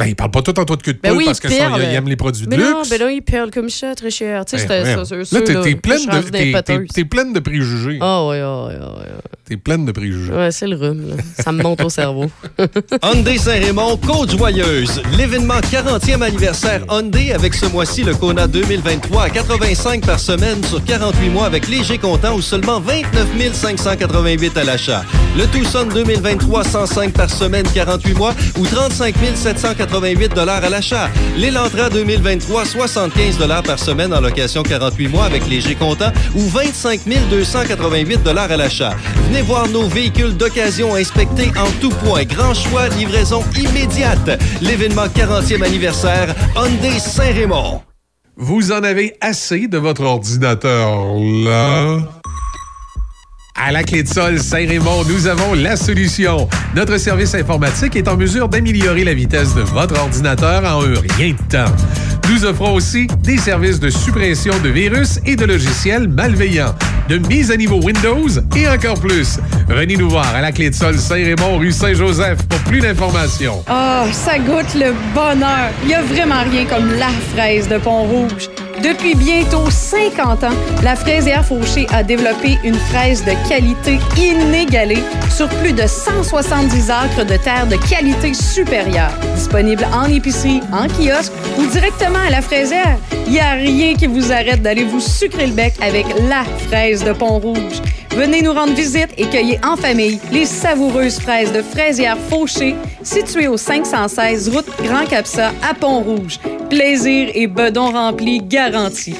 Ben, 0.00 0.06
ils 0.06 0.16
parlent 0.16 0.30
pas 0.30 0.40
tout 0.40 0.58
en 0.58 0.64
toi 0.64 0.76
de 0.76 0.82
cul 0.82 0.94
de 0.94 0.98
ben 1.02 1.10
poule 1.10 1.18
ben 1.18 1.18
oui, 1.18 1.24
parce 1.26 1.40
qu'ils 1.40 1.52
aiment 1.52 2.08
les 2.08 2.16
produits 2.16 2.46
de 2.46 2.56
luxe. 2.56 2.70
Non, 2.70 2.82
ben 2.88 3.00
là, 3.00 3.10
ils 3.10 3.20
parlent 3.20 3.50
comme 3.50 3.68
chat, 3.68 3.94
très 3.94 4.10
cher. 4.10 4.46
Tu 4.46 4.56
sais, 4.56 4.66
ben, 4.66 5.04
c'est. 5.04 5.32
Là, 5.34 5.40
t'es 5.42 5.74
pleine, 5.74 6.06
de, 6.06 7.02
pleine 7.02 7.34
de 7.34 7.40
préjugés. 7.40 7.98
Ah, 8.00 8.22
oh, 8.22 8.30
oui, 8.30 8.38
oh. 8.42 8.68
T'es 9.44 9.58
pleine 9.58 9.84
de 9.84 9.92
préjugés. 9.92 10.32
Ouais, 10.32 10.50
c'est 10.52 10.68
le 10.68 10.76
rhume. 10.76 11.16
Ça 11.38 11.52
me 11.52 11.62
monte 11.62 11.82
au 11.82 11.90
cerveau. 11.90 12.30
Hyundai 13.02 13.36
Saint-Raymond, 13.36 13.98
Côte-Joyeuse. 13.98 15.02
L'événement 15.18 15.60
40e 15.60 16.22
anniversaire 16.22 16.82
Hyundai 16.88 17.32
avec 17.32 17.52
ce 17.52 17.66
mois-ci 17.66 18.02
le 18.02 18.14
Kona 18.14 18.46
2023 18.46 19.24
à 19.24 19.28
85 19.28 20.06
par 20.06 20.18
semaine 20.18 20.64
sur 20.64 20.82
48 20.82 21.28
mois 21.28 21.44
avec 21.44 21.68
léger 21.68 21.98
comptant 21.98 22.36
ou 22.36 22.40
seulement 22.40 22.80
29 22.80 23.54
588 23.54 24.56
à 24.56 24.64
l'achat. 24.64 25.04
Le 25.36 25.46
Tucson 25.48 25.86
2023, 25.92 26.64
105 26.64 27.12
par 27.12 27.28
semaine, 27.28 27.66
48 27.74 28.14
mois 28.14 28.34
ou 28.58 28.64
35 28.64 29.14
780 29.34 29.89
88 29.90 30.38
à 30.38 30.70
l'achat. 30.70 31.10
L'Elantra 31.36 31.90
2023, 31.90 32.64
75 32.64 33.38
par 33.64 33.78
semaine 33.78 34.14
en 34.14 34.20
location 34.20 34.62
48 34.62 35.08
mois 35.08 35.24
avec 35.24 35.48
léger 35.48 35.74
comptant 35.74 36.12
ou 36.34 36.40
25 36.40 37.00
288 37.28 38.20
à 38.28 38.56
l'achat. 38.56 38.94
Venez 39.26 39.42
voir 39.42 39.68
nos 39.68 39.88
véhicules 39.88 40.36
d'occasion 40.36 40.94
inspectés 40.94 41.50
en 41.58 41.68
tout 41.80 41.90
point. 42.04 42.22
Grand 42.24 42.54
choix, 42.54 42.88
livraison 42.90 43.42
immédiate. 43.58 44.40
L'événement 44.60 45.06
40e 45.06 45.64
anniversaire 45.64 46.34
Hyundai 46.56 46.98
Saint-Raymond. 47.00 47.82
Vous 48.36 48.70
en 48.70 48.84
avez 48.84 49.14
assez 49.20 49.66
de 49.66 49.76
votre 49.76 50.02
ordinateur 50.02 51.14
là 51.44 52.19
à 53.62 53.72
la 53.72 53.82
clé 53.82 54.02
de 54.02 54.08
sol 54.08 54.38
Saint-Raymond, 54.38 55.04
nous 55.04 55.26
avons 55.26 55.52
la 55.52 55.76
solution. 55.76 56.48
Notre 56.74 56.96
service 56.96 57.34
informatique 57.34 57.94
est 57.94 58.08
en 58.08 58.16
mesure 58.16 58.48
d'améliorer 58.48 59.04
la 59.04 59.12
vitesse 59.12 59.54
de 59.54 59.60
votre 59.60 60.00
ordinateur 60.00 60.64
en 60.64 60.82
un 60.82 60.94
rien 61.18 61.34
de 61.34 61.56
temps. 61.56 61.72
Nous 62.30 62.46
offrons 62.46 62.72
aussi 62.72 63.06
des 63.22 63.36
services 63.36 63.78
de 63.78 63.90
suppression 63.90 64.54
de 64.64 64.70
virus 64.70 65.20
et 65.26 65.36
de 65.36 65.44
logiciels 65.44 66.08
malveillants, 66.08 66.74
de 67.10 67.18
mise 67.18 67.50
à 67.50 67.56
niveau 67.58 67.82
Windows 67.82 68.28
et 68.56 68.66
encore 68.66 68.98
plus. 68.98 69.38
Venez 69.68 69.96
nous 69.96 70.08
voir 70.08 70.34
à 70.34 70.40
la 70.40 70.52
clé 70.52 70.70
de 70.70 70.74
sol 70.74 70.96
Saint-Raymond, 70.98 71.58
rue 71.58 71.72
Saint-Joseph 71.72 72.38
pour 72.48 72.60
plus 72.60 72.80
d'informations. 72.80 73.62
Ah, 73.68 74.06
ça 74.10 74.38
goûte 74.38 74.74
le 74.74 74.94
bonheur. 75.14 75.68
Il 75.82 75.88
n'y 75.88 75.94
a 75.94 76.02
vraiment 76.02 76.42
rien 76.50 76.64
comme 76.64 76.90
la 76.98 77.10
fraise 77.34 77.68
de 77.68 77.76
Pont-Rouge. 77.76 78.48
Depuis 78.82 79.14
bientôt 79.14 79.68
50 79.68 80.44
ans, 80.44 80.54
la 80.82 80.96
fraisière 80.96 81.44
Fauché 81.44 81.86
a 81.92 82.02
développé 82.02 82.58
une 82.64 82.74
fraise 82.74 83.22
de 83.24 83.32
qualité 83.46 83.98
inégalée 84.16 85.02
sur 85.28 85.48
plus 85.48 85.74
de 85.74 85.86
170 85.86 86.90
acres 86.90 87.26
de 87.26 87.36
terre 87.36 87.66
de 87.66 87.76
qualité 87.76 88.32
supérieure. 88.32 89.12
Disponible 89.34 89.86
en 89.92 90.04
épicerie, 90.04 90.60
en 90.72 90.86
kiosque 90.88 91.32
ou 91.58 91.66
directement 91.66 92.20
à 92.26 92.30
la 92.30 92.40
fraisière, 92.40 92.96
il 93.26 93.32
n'y 93.32 93.40
a 93.40 93.52
rien 93.52 93.94
qui 93.94 94.06
vous 94.06 94.32
arrête 94.32 94.62
d'aller 94.62 94.84
vous 94.84 95.00
sucrer 95.00 95.46
le 95.46 95.52
bec 95.52 95.74
avec 95.82 96.06
la 96.28 96.44
fraise 96.66 97.04
de 97.04 97.12
Pont-Rouge. 97.12 97.82
Venez 98.16 98.42
nous 98.42 98.52
rendre 98.52 98.74
visite 98.74 99.10
et 99.18 99.26
cueillez 99.26 99.60
en 99.64 99.76
famille 99.76 100.18
les 100.32 100.44
savoureuses 100.44 101.20
fraises 101.20 101.52
de 101.52 101.62
fraisière 101.62 102.16
Fauché, 102.28 102.74
situées 103.02 103.46
au 103.46 103.56
516 103.56 104.48
route 104.48 104.66
Grand 104.82 105.06
Capsa 105.06 105.52
à 105.62 105.74
Pont-Rouge. 105.74 106.40
Plaisir 106.68 107.30
et 107.34 107.46
bedon 107.46 107.90
rempli 107.92 108.40
garantis. 108.70 109.14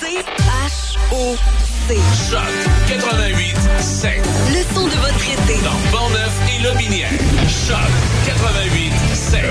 C-H-O-C. 0.00 1.46
Choc 2.30 2.40
88 2.88 3.56
7. 3.80 4.12
Le 4.48 4.62
son 4.74 4.86
de 4.86 4.92
votre 4.94 5.24
été. 5.24 5.62
Dans 5.62 5.78
Portneuf 5.90 6.34
et 6.50 6.58
Lobinière. 6.62 7.10
Choc 7.48 7.90
88 8.26 8.92
7. 9.14 9.44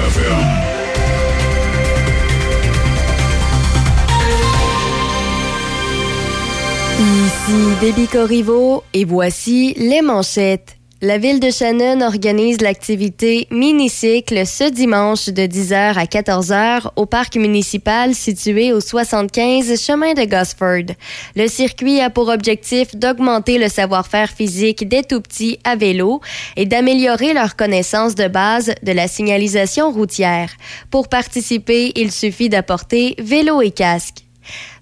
Ici 6.97 7.75
Déby 7.81 8.07
Corriveau 8.07 8.83
et 8.93 9.05
voici 9.05 9.73
les 9.77 10.01
manchettes. 10.01 10.74
La 11.01 11.17
ville 11.17 11.41
de 11.41 11.49
Shannon 11.49 11.99
organise 11.99 12.61
l'activité 12.61 13.49
Minicycle 13.51 14.47
ce 14.47 14.63
dimanche 14.69 15.25
de 15.25 15.41
10h 15.41 15.97
à 15.97 16.05
14h 16.05 16.91
au 16.95 17.05
parc 17.05 17.35
municipal 17.35 18.15
situé 18.15 18.71
au 18.71 18.79
75 18.79 19.77
chemin 19.77 20.13
de 20.13 20.23
Gosford. 20.23 20.95
Le 21.35 21.49
circuit 21.49 21.99
a 21.99 22.09
pour 22.09 22.29
objectif 22.29 22.95
d'augmenter 22.95 23.57
le 23.57 23.67
savoir-faire 23.67 24.29
physique 24.29 24.87
des 24.87 25.03
tout-petits 25.03 25.59
à 25.65 25.75
vélo 25.75 26.21
et 26.55 26.65
d'améliorer 26.65 27.33
leur 27.33 27.57
connaissance 27.57 28.15
de 28.15 28.29
base 28.29 28.73
de 28.81 28.91
la 28.93 29.09
signalisation 29.09 29.91
routière. 29.91 30.49
Pour 30.91 31.09
participer, 31.09 31.91
il 31.97 32.09
suffit 32.13 32.47
d'apporter 32.47 33.15
vélo 33.19 33.61
et 33.61 33.71
casque. 33.71 34.24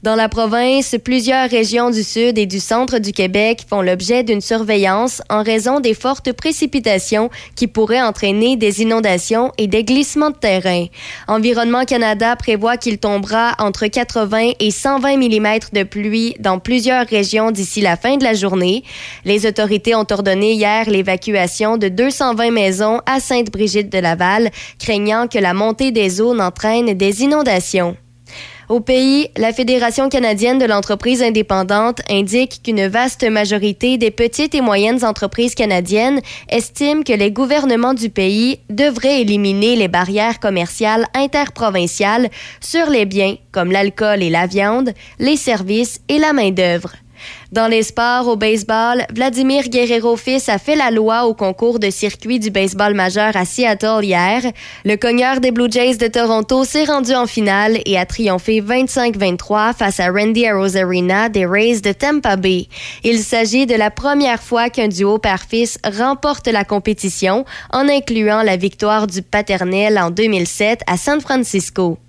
Dans 0.03 0.15
la 0.15 0.27
province, 0.27 0.95
plusieurs 1.03 1.49
régions 1.49 1.89
du 1.89 2.03
sud 2.03 2.37
et 2.37 2.45
du 2.45 2.59
centre 2.59 2.99
du 2.99 3.13
Québec 3.13 3.65
font 3.69 3.81
l'objet 3.81 4.23
d'une 4.23 4.41
surveillance 4.41 5.21
en 5.29 5.43
raison 5.43 5.79
des 5.79 5.93
fortes 5.93 6.33
précipitations 6.33 7.29
qui 7.55 7.67
pourraient 7.67 8.01
entraîner 8.01 8.57
des 8.57 8.81
inondations 8.81 9.51
et 9.57 9.67
des 9.67 9.85
glissements 9.85 10.31
de 10.31 10.35
terrain. 10.35 10.87
Environnement 11.27 11.85
Canada 11.85 12.35
prévoit 12.35 12.75
qu'il 12.75 12.97
tombera 12.97 13.55
entre 13.59 13.87
80 13.87 14.51
et 14.59 14.71
120 14.71 15.17
mm 15.17 15.59
de 15.71 15.83
pluie 15.83 16.35
dans 16.39 16.59
plusieurs 16.59 17.07
régions 17.07 17.51
d'ici 17.51 17.79
la 17.79 17.95
fin 17.95 18.17
de 18.17 18.23
la 18.23 18.33
journée. 18.33 18.83
Les 19.23 19.45
autorités 19.45 19.95
ont 19.95 20.07
ordonné 20.11 20.51
hier 20.51 20.89
l'évacuation 20.89 21.77
de 21.77 21.87
220 21.87 22.51
maisons 22.51 22.99
à 23.05 23.19
Sainte-Brigitte-de-Laval, 23.19 24.51
craignant 24.79 25.27
que 25.27 25.39
la 25.39 25.53
montée 25.53 25.91
des 25.91 26.19
eaux 26.19 26.33
n'entraîne 26.33 26.93
des 26.93 27.23
inondations. 27.23 27.95
Au 28.69 28.79
pays, 28.79 29.27
la 29.35 29.51
Fédération 29.51 30.07
canadienne 30.07 30.57
de 30.57 30.65
l'entreprise 30.65 31.21
indépendante 31.21 32.01
indique 32.09 32.61
qu'une 32.63 32.87
vaste 32.87 33.29
majorité 33.29 33.97
des 33.97 34.09
petites 34.09 34.55
et 34.55 34.61
moyennes 34.61 35.03
entreprises 35.03 35.53
canadiennes 35.53 36.21
estiment 36.49 37.03
que 37.03 37.11
les 37.11 37.31
gouvernements 37.31 37.93
du 37.93 38.09
pays 38.09 38.59
devraient 38.69 39.21
éliminer 39.21 39.75
les 39.75 39.89
barrières 39.89 40.39
commerciales 40.39 41.05
interprovinciales 41.13 42.29
sur 42.61 42.89
les 42.89 43.05
biens 43.05 43.35
comme 43.51 43.71
l'alcool 43.71 44.23
et 44.23 44.29
la 44.29 44.47
viande, 44.47 44.93
les 45.19 45.37
services 45.37 45.99
et 46.07 46.17
la 46.17 46.31
main-d'œuvre. 46.31 46.93
Dans 47.53 47.67
les 47.67 47.83
sports, 47.83 48.27
au 48.27 48.35
baseball, 48.35 49.05
Vladimir 49.13 49.69
Guerrero-Fils 49.69 50.49
a 50.49 50.57
fait 50.57 50.75
la 50.75 50.89
loi 50.89 51.25
au 51.25 51.35
concours 51.35 51.77
de 51.77 51.91
circuit 51.91 52.39
du 52.39 52.49
baseball 52.49 52.95
majeur 52.95 53.37
à 53.37 53.45
Seattle 53.45 53.99
hier. 54.01 54.41
Le 54.85 54.95
cogneur 54.95 55.39
des 55.39 55.51
Blue 55.51 55.69
Jays 55.69 55.97
de 55.97 56.07
Toronto 56.07 56.63
s'est 56.63 56.85
rendu 56.85 57.13
en 57.13 57.27
finale 57.27 57.77
et 57.85 57.95
a 57.95 58.07
triomphé 58.07 58.59
25-23 58.59 59.75
face 59.75 59.99
à 59.99 60.09
Randy 60.09 60.47
Arozarena 60.47 61.29
des 61.29 61.45
Rays 61.45 61.79
de 61.81 61.91
Tampa 61.91 62.37
Bay. 62.37 62.65
Il 63.03 63.19
s'agit 63.19 63.67
de 63.67 63.75
la 63.75 63.91
première 63.91 64.41
fois 64.41 64.71
qu'un 64.71 64.87
duo 64.87 65.19
père-fils 65.19 65.77
remporte 65.85 66.47
la 66.47 66.63
compétition 66.63 67.45
en 67.71 67.87
incluant 67.87 68.41
la 68.41 68.57
victoire 68.57 69.05
du 69.05 69.21
paternel 69.21 69.99
en 69.99 70.09
2007 70.09 70.81
à 70.87 70.97
San 70.97 71.21
Francisco. 71.21 71.99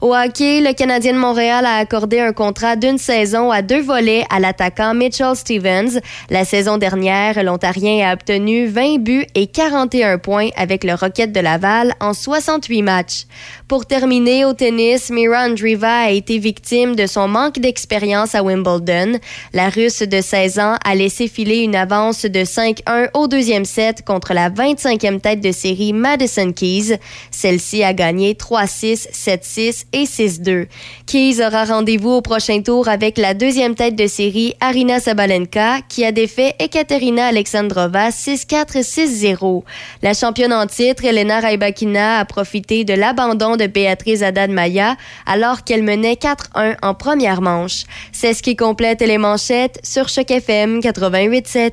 Au 0.00 0.14
hockey, 0.14 0.62
le 0.62 0.72
Canadien 0.72 1.12
de 1.12 1.18
Montréal 1.18 1.66
a 1.66 1.76
accordé 1.76 2.20
un 2.20 2.32
contrat 2.32 2.76
d'une 2.76 2.98
saison 2.98 3.50
à 3.50 3.60
deux 3.60 3.82
volets 3.82 4.24
à 4.30 4.40
l'attaquant 4.40 4.93
Mitchell 4.94 5.36
Stevens. 5.36 6.00
La 6.30 6.44
saison 6.44 6.78
dernière, 6.78 7.42
l'Ontarien 7.42 8.08
a 8.08 8.14
obtenu 8.14 8.66
20 8.66 8.98
buts 8.98 9.26
et 9.34 9.46
41 9.46 10.18
points 10.18 10.48
avec 10.56 10.84
le 10.84 10.94
Rocket 10.94 11.32
de 11.32 11.40
Laval 11.40 11.94
en 12.00 12.14
68 12.14 12.82
matchs. 12.82 13.26
Pour 13.68 13.86
terminer, 13.86 14.44
au 14.44 14.52
tennis, 14.52 15.10
Mira 15.10 15.46
Andreeva 15.46 16.04
a 16.04 16.10
été 16.10 16.38
victime 16.38 16.96
de 16.96 17.06
son 17.06 17.28
manque 17.28 17.58
d'expérience 17.58 18.34
à 18.34 18.42
Wimbledon. 18.42 19.18
La 19.52 19.68
Russe 19.68 20.02
de 20.02 20.20
16 20.20 20.58
ans 20.58 20.76
a 20.84 20.94
laissé 20.94 21.28
filer 21.28 21.58
une 21.58 21.74
avance 21.74 22.24
de 22.24 22.40
5-1 22.40 23.08
au 23.14 23.26
deuxième 23.26 23.64
set 23.64 24.04
contre 24.04 24.34
la 24.34 24.50
25e 24.50 25.20
tête 25.20 25.40
de 25.40 25.52
série 25.52 25.92
Madison 25.92 26.52
Keys. 26.52 26.98
Celle-ci 27.30 27.82
a 27.82 27.92
gagné 27.92 28.34
3-6, 28.34 29.08
7-6 29.12 29.84
et 29.92 30.04
6-2. 30.04 30.66
Keys 31.06 31.44
aura 31.44 31.64
rendez-vous 31.64 32.10
au 32.10 32.22
prochain 32.22 32.62
tour 32.62 32.88
avec 32.88 33.18
la 33.18 33.34
deuxième 33.34 33.74
tête 33.74 33.96
de 33.96 34.06
série 34.06 34.54
Arina 34.84 35.00
Sabalenka 35.00 35.80
qui 35.88 36.04
a 36.04 36.12
défait 36.12 36.56
Ekaterina 36.58 37.28
Alexandrova 37.28 38.10
6-4, 38.10 38.82
6-0. 38.82 39.62
La 40.02 40.12
championne 40.12 40.52
en 40.52 40.66
titre, 40.66 41.06
Elena 41.06 41.40
Rybakina, 41.40 42.18
a 42.18 42.26
profité 42.26 42.84
de 42.84 42.92
l'abandon 42.92 43.56
de 43.56 43.66
Béatrice 43.66 44.20
Haddad-Maya 44.20 44.96
alors 45.24 45.64
qu'elle 45.64 45.84
menait 45.84 46.18
4-1 46.20 46.76
en 46.82 46.92
première 46.92 47.40
manche. 47.40 47.84
C'est 48.12 48.34
ce 48.34 48.42
qui 48.42 48.56
complète 48.56 49.00
les 49.00 49.16
manchettes 49.16 49.80
sur 49.82 50.10
Choc 50.10 50.30
FM 50.30 50.80
88.7. 50.80 51.72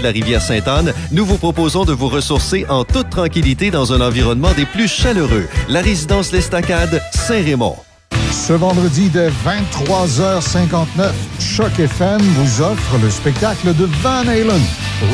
de 0.00 0.04
la 0.04 0.10
rivière 0.10 0.42
Sainte-Anne, 0.42 0.92
nous 1.12 1.24
vous 1.24 1.38
proposons 1.38 1.84
de 1.84 1.92
vous 1.92 2.08
ressourcer 2.08 2.66
en 2.68 2.84
toute 2.84 3.10
tranquillité 3.10 3.70
dans 3.70 3.92
un 3.92 4.00
environnement 4.00 4.52
des 4.56 4.66
plus 4.66 4.88
chaleureux. 4.88 5.48
La 5.68 5.80
résidence 5.80 6.32
L'Estacade, 6.32 7.00
Saint-Raymond. 7.12 7.76
Ce 8.32 8.52
vendredi 8.52 9.08
dès 9.08 9.28
23h59, 9.28 11.10
Choc 11.38 11.78
FM 11.78 12.20
vous 12.20 12.62
offre 12.62 12.98
le 13.02 13.10
spectacle 13.10 13.74
de 13.74 13.88
Van 14.02 14.26
Halen, 14.26 14.60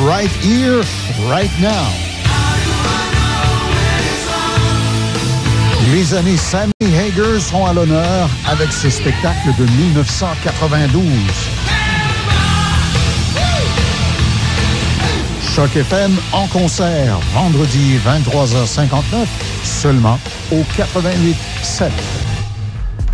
Right 0.05 0.31
Here, 0.43 0.81
Right 1.29 1.51
Now. 1.59 1.69
Les 5.93 6.13
années 6.13 6.37
Sammy 6.37 6.71
Hager 6.81 7.39
sont 7.39 7.65
à 7.65 7.73
l'honneur 7.73 8.29
avec 8.47 8.71
ce 8.71 8.89
spectacle 8.89 9.49
de 9.57 9.63
1992. 9.63 11.76
Choc 15.57 15.75
FM 15.75 16.11
en 16.33 16.45
concert, 16.49 17.17
vendredi 17.33 17.97
23h59, 18.05 19.25
seulement 19.63 20.19
au 20.51 20.57
88.7. 20.77 21.89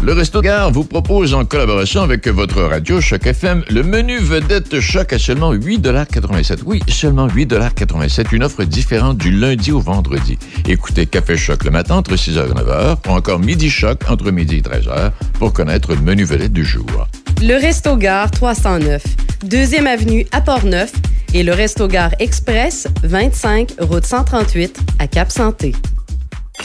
Le 0.04 0.12
Resto 0.12 0.42
Gare 0.42 0.70
vous 0.70 0.84
propose 0.84 1.34
en 1.34 1.46
collaboration 1.46 2.02
avec 2.02 2.28
votre 2.28 2.62
radio 2.64 3.00
Choc 3.00 3.26
FM 3.28 3.64
le 3.70 3.82
menu 3.82 4.18
vedette 4.18 4.82
Choc 4.82 5.14
à 5.14 5.20
seulement 5.20 5.54
8,87 5.54 6.64
Oui, 6.66 6.82
seulement 6.90 7.28
8,87 7.28 8.36
Une 8.36 8.44
offre 8.44 8.66
différente 8.66 9.20
du 9.20 9.32
lundi 9.32 9.72
au 9.72 9.80
vendredi. 9.80 10.38
Écoutez 10.68 11.06
Café 11.06 11.38
Choc 11.38 11.64
le 11.64 11.72
matin 11.72 11.96
entre 11.96 12.16
6h 12.16 12.46
et 12.46 12.54
9h 12.54 12.98
ou 13.08 13.12
encore 13.12 13.40
Midi 13.40 13.70
Choc 13.70 14.02
entre 14.10 14.32
midi 14.32 14.58
et 14.58 14.62
13h 14.62 15.14
pour 15.40 15.54
connaître 15.54 15.96
le 15.96 16.02
menu 16.02 16.26
vedette 16.26 16.52
du 16.52 16.66
jour. 16.66 17.08
Le 17.42 17.60
Resto 17.60 17.98
Gare 17.98 18.32
309, 18.32 19.04
deuxième 19.44 19.88
avenue 19.88 20.26
à 20.32 20.42
Port-Neuf 20.42 20.92
et 21.34 21.44
le 21.44 21.54
Resto 21.54 21.88
Gare 21.88 22.12
Express 22.20 22.88
25 23.04 23.72
route 23.80 24.06
138 24.06 24.80
à 25.00 25.08
Cap-Santé. 25.08 25.74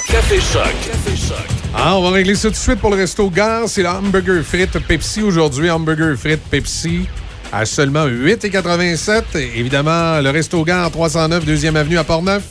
Café 0.06 0.36
Choc. 0.36 0.62
Café 0.62 1.16
Choc. 1.16 1.46
Ah, 1.74 1.96
on 1.96 2.02
va 2.02 2.10
régler 2.10 2.34
ça 2.34 2.48
tout 2.48 2.54
de 2.54 2.56
suite 2.56 2.78
pour 2.78 2.90
le 2.90 2.96
resto 2.96 3.28
Gare. 3.30 3.68
C'est 3.68 3.82
le 3.82 3.88
hamburger 3.88 4.42
frites 4.42 4.78
Pepsi 4.86 5.22
aujourd'hui. 5.22 5.70
Hamburger 5.70 6.16
frites 6.16 6.42
Pepsi 6.50 7.06
à 7.52 7.64
seulement 7.64 8.06
8,87. 8.06 9.22
Évidemment, 9.56 10.20
le 10.20 10.30
resto 10.30 10.62
Gare 10.64 10.90
309, 10.90 11.44
deuxième 11.44 11.76
avenue 11.76 11.98
à 11.98 12.04
Port-Neuf. 12.04 12.42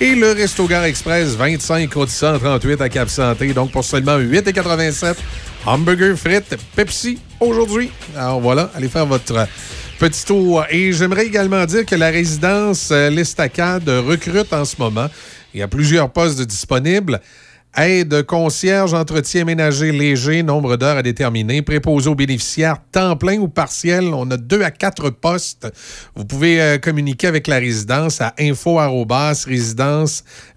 Et 0.00 0.14
le 0.14 0.32
resto 0.32 0.66
Gare 0.66 0.84
Express 0.84 1.36
25 1.36 1.92
route 1.94 2.08
138 2.08 2.80
à 2.80 2.88
Cap-Santé. 2.88 3.52
Donc, 3.52 3.72
pour 3.72 3.84
seulement 3.84 4.18
8,87. 4.18 5.14
Hamburger 5.66 6.16
frites 6.16 6.56
Pepsi 6.76 7.18
aujourd'hui. 7.40 7.90
Alors 8.16 8.40
voilà, 8.40 8.70
allez 8.76 8.88
faire 8.88 9.04
votre 9.04 9.48
petit 9.98 10.24
tour. 10.24 10.64
Et 10.70 10.92
j'aimerais 10.92 11.26
également 11.26 11.64
dire 11.66 11.84
que 11.84 11.96
la 11.96 12.10
résidence 12.10 12.90
euh, 12.92 13.10
L'Estacade 13.10 13.88
recrute 13.88 14.52
en 14.52 14.64
ce 14.64 14.76
moment. 14.78 15.08
Il 15.52 15.60
y 15.60 15.62
a 15.62 15.68
plusieurs 15.68 16.08
postes 16.10 16.40
disponibles. 16.40 17.20
Aide, 17.76 18.22
concierge, 18.22 18.94
entretien 18.94 19.44
ménager 19.44 19.92
léger, 19.92 20.42
nombre 20.42 20.76
d'heures 20.76 20.96
à 20.96 21.02
déterminer, 21.02 21.60
préposé 21.60 22.08
aux 22.08 22.14
bénéficiaires, 22.14 22.78
temps 22.90 23.16
plein 23.16 23.38
ou 23.38 23.48
partiel. 23.48 24.14
On 24.14 24.30
a 24.30 24.38
deux 24.38 24.62
à 24.62 24.70
quatre 24.70 25.10
postes. 25.10 25.70
Vous 26.14 26.24
pouvez 26.24 26.60
euh, 26.60 26.78
communiquer 26.78 27.26
avec 27.26 27.46
la 27.46 27.56
résidence 27.56 28.22
à 28.22 28.34
info 28.38 28.78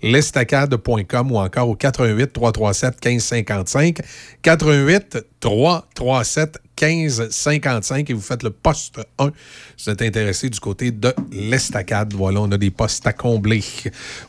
lestacade.com 0.01 1.31
ou 1.31 1.37
encore 1.37 1.67
au 1.67 1.75
88 1.75 2.31
337 2.31 3.05
1555 3.05 3.97
88 4.41 5.17
337 5.41 6.59
1555 6.81 8.10
et 8.10 8.14
vous 8.14 8.22
faites 8.22 8.43
le 8.43 8.49
poste 8.49 8.99
1 9.18 9.31
si 9.77 9.85
vous 9.85 9.91
êtes 9.91 10.01
intéressé 10.01 10.49
du 10.49 10.60
côté 10.60 10.91
de 10.91 11.14
l'estacade. 11.31 12.14
Voilà, 12.14 12.41
on 12.41 12.51
a 12.51 12.57
des 12.57 12.72
postes 12.72 13.06
à 13.07 13.14
combler. 13.14 13.64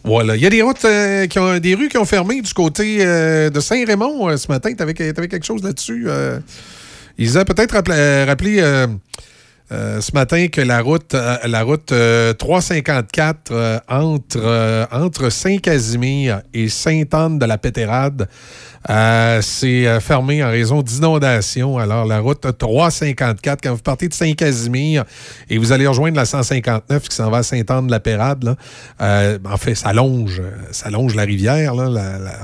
Voilà. 0.04 0.36
Il 0.36 0.42
y 0.42 0.46
a 0.46 0.50
des 0.50 0.62
routes 0.62 0.84
euh, 0.84 1.26
qui 1.26 1.38
ont 1.38 1.58
des 1.58 1.74
rues 1.74 1.88
qui 1.88 1.98
ont 1.98 2.04
fermé 2.04 2.40
du 2.40 2.54
côté 2.54 2.98
euh, 3.00 3.50
de 3.50 3.60
Saint-Raymond 3.60 4.28
euh, 4.28 4.36
ce 4.36 4.48
matin. 4.48 4.72
Tu 4.74 4.82
avais, 4.82 4.94
quelque 4.94 5.44
chose 5.44 5.62
là-dessus. 5.62 6.08
ils 7.18 7.38
ont 7.38 7.44
peut-être 7.44 7.72
rappelé, 7.72 8.24
rappelé 8.24 8.86
ce 9.70 10.12
matin 10.12 10.48
que 10.48 10.60
la 10.60 10.80
route, 10.80 11.14
la 11.14 11.62
route 11.62 11.92
354 12.38 13.52
euh, 13.52 13.78
entre, 13.88 14.88
entre 14.90 15.30
Saint-Casimir 15.30 16.42
et 16.52 16.68
Sainte-Anne 16.68 17.38
de 17.38 17.46
la 17.46 17.58
Pétérade 17.58 18.28
c'est 18.88 20.00
fermé 20.00 20.42
en 20.42 20.48
raison 20.48 20.82
d'inondations. 20.82 21.78
Alors, 21.78 22.04
la 22.06 22.20
route 22.20 22.46
354, 22.58 23.60
quand 23.62 23.74
vous 23.74 23.82
partez 23.82 24.08
de 24.08 24.14
Saint-Casimir 24.14 25.04
et 25.48 25.58
vous 25.58 25.72
allez 25.72 25.86
rejoindre 25.86 26.16
la 26.16 26.24
159 26.24 27.08
qui 27.08 27.14
s'en 27.14 27.30
va 27.30 27.38
à 27.38 27.42
Sainte-Anne-de-la-Pérade, 27.42 28.56
en 29.00 29.56
fait, 29.56 29.74
ça 29.74 29.92
longe, 29.92 30.42
ça 30.70 30.90
longe 30.90 31.14
la 31.14 31.24
rivière. 31.24 31.74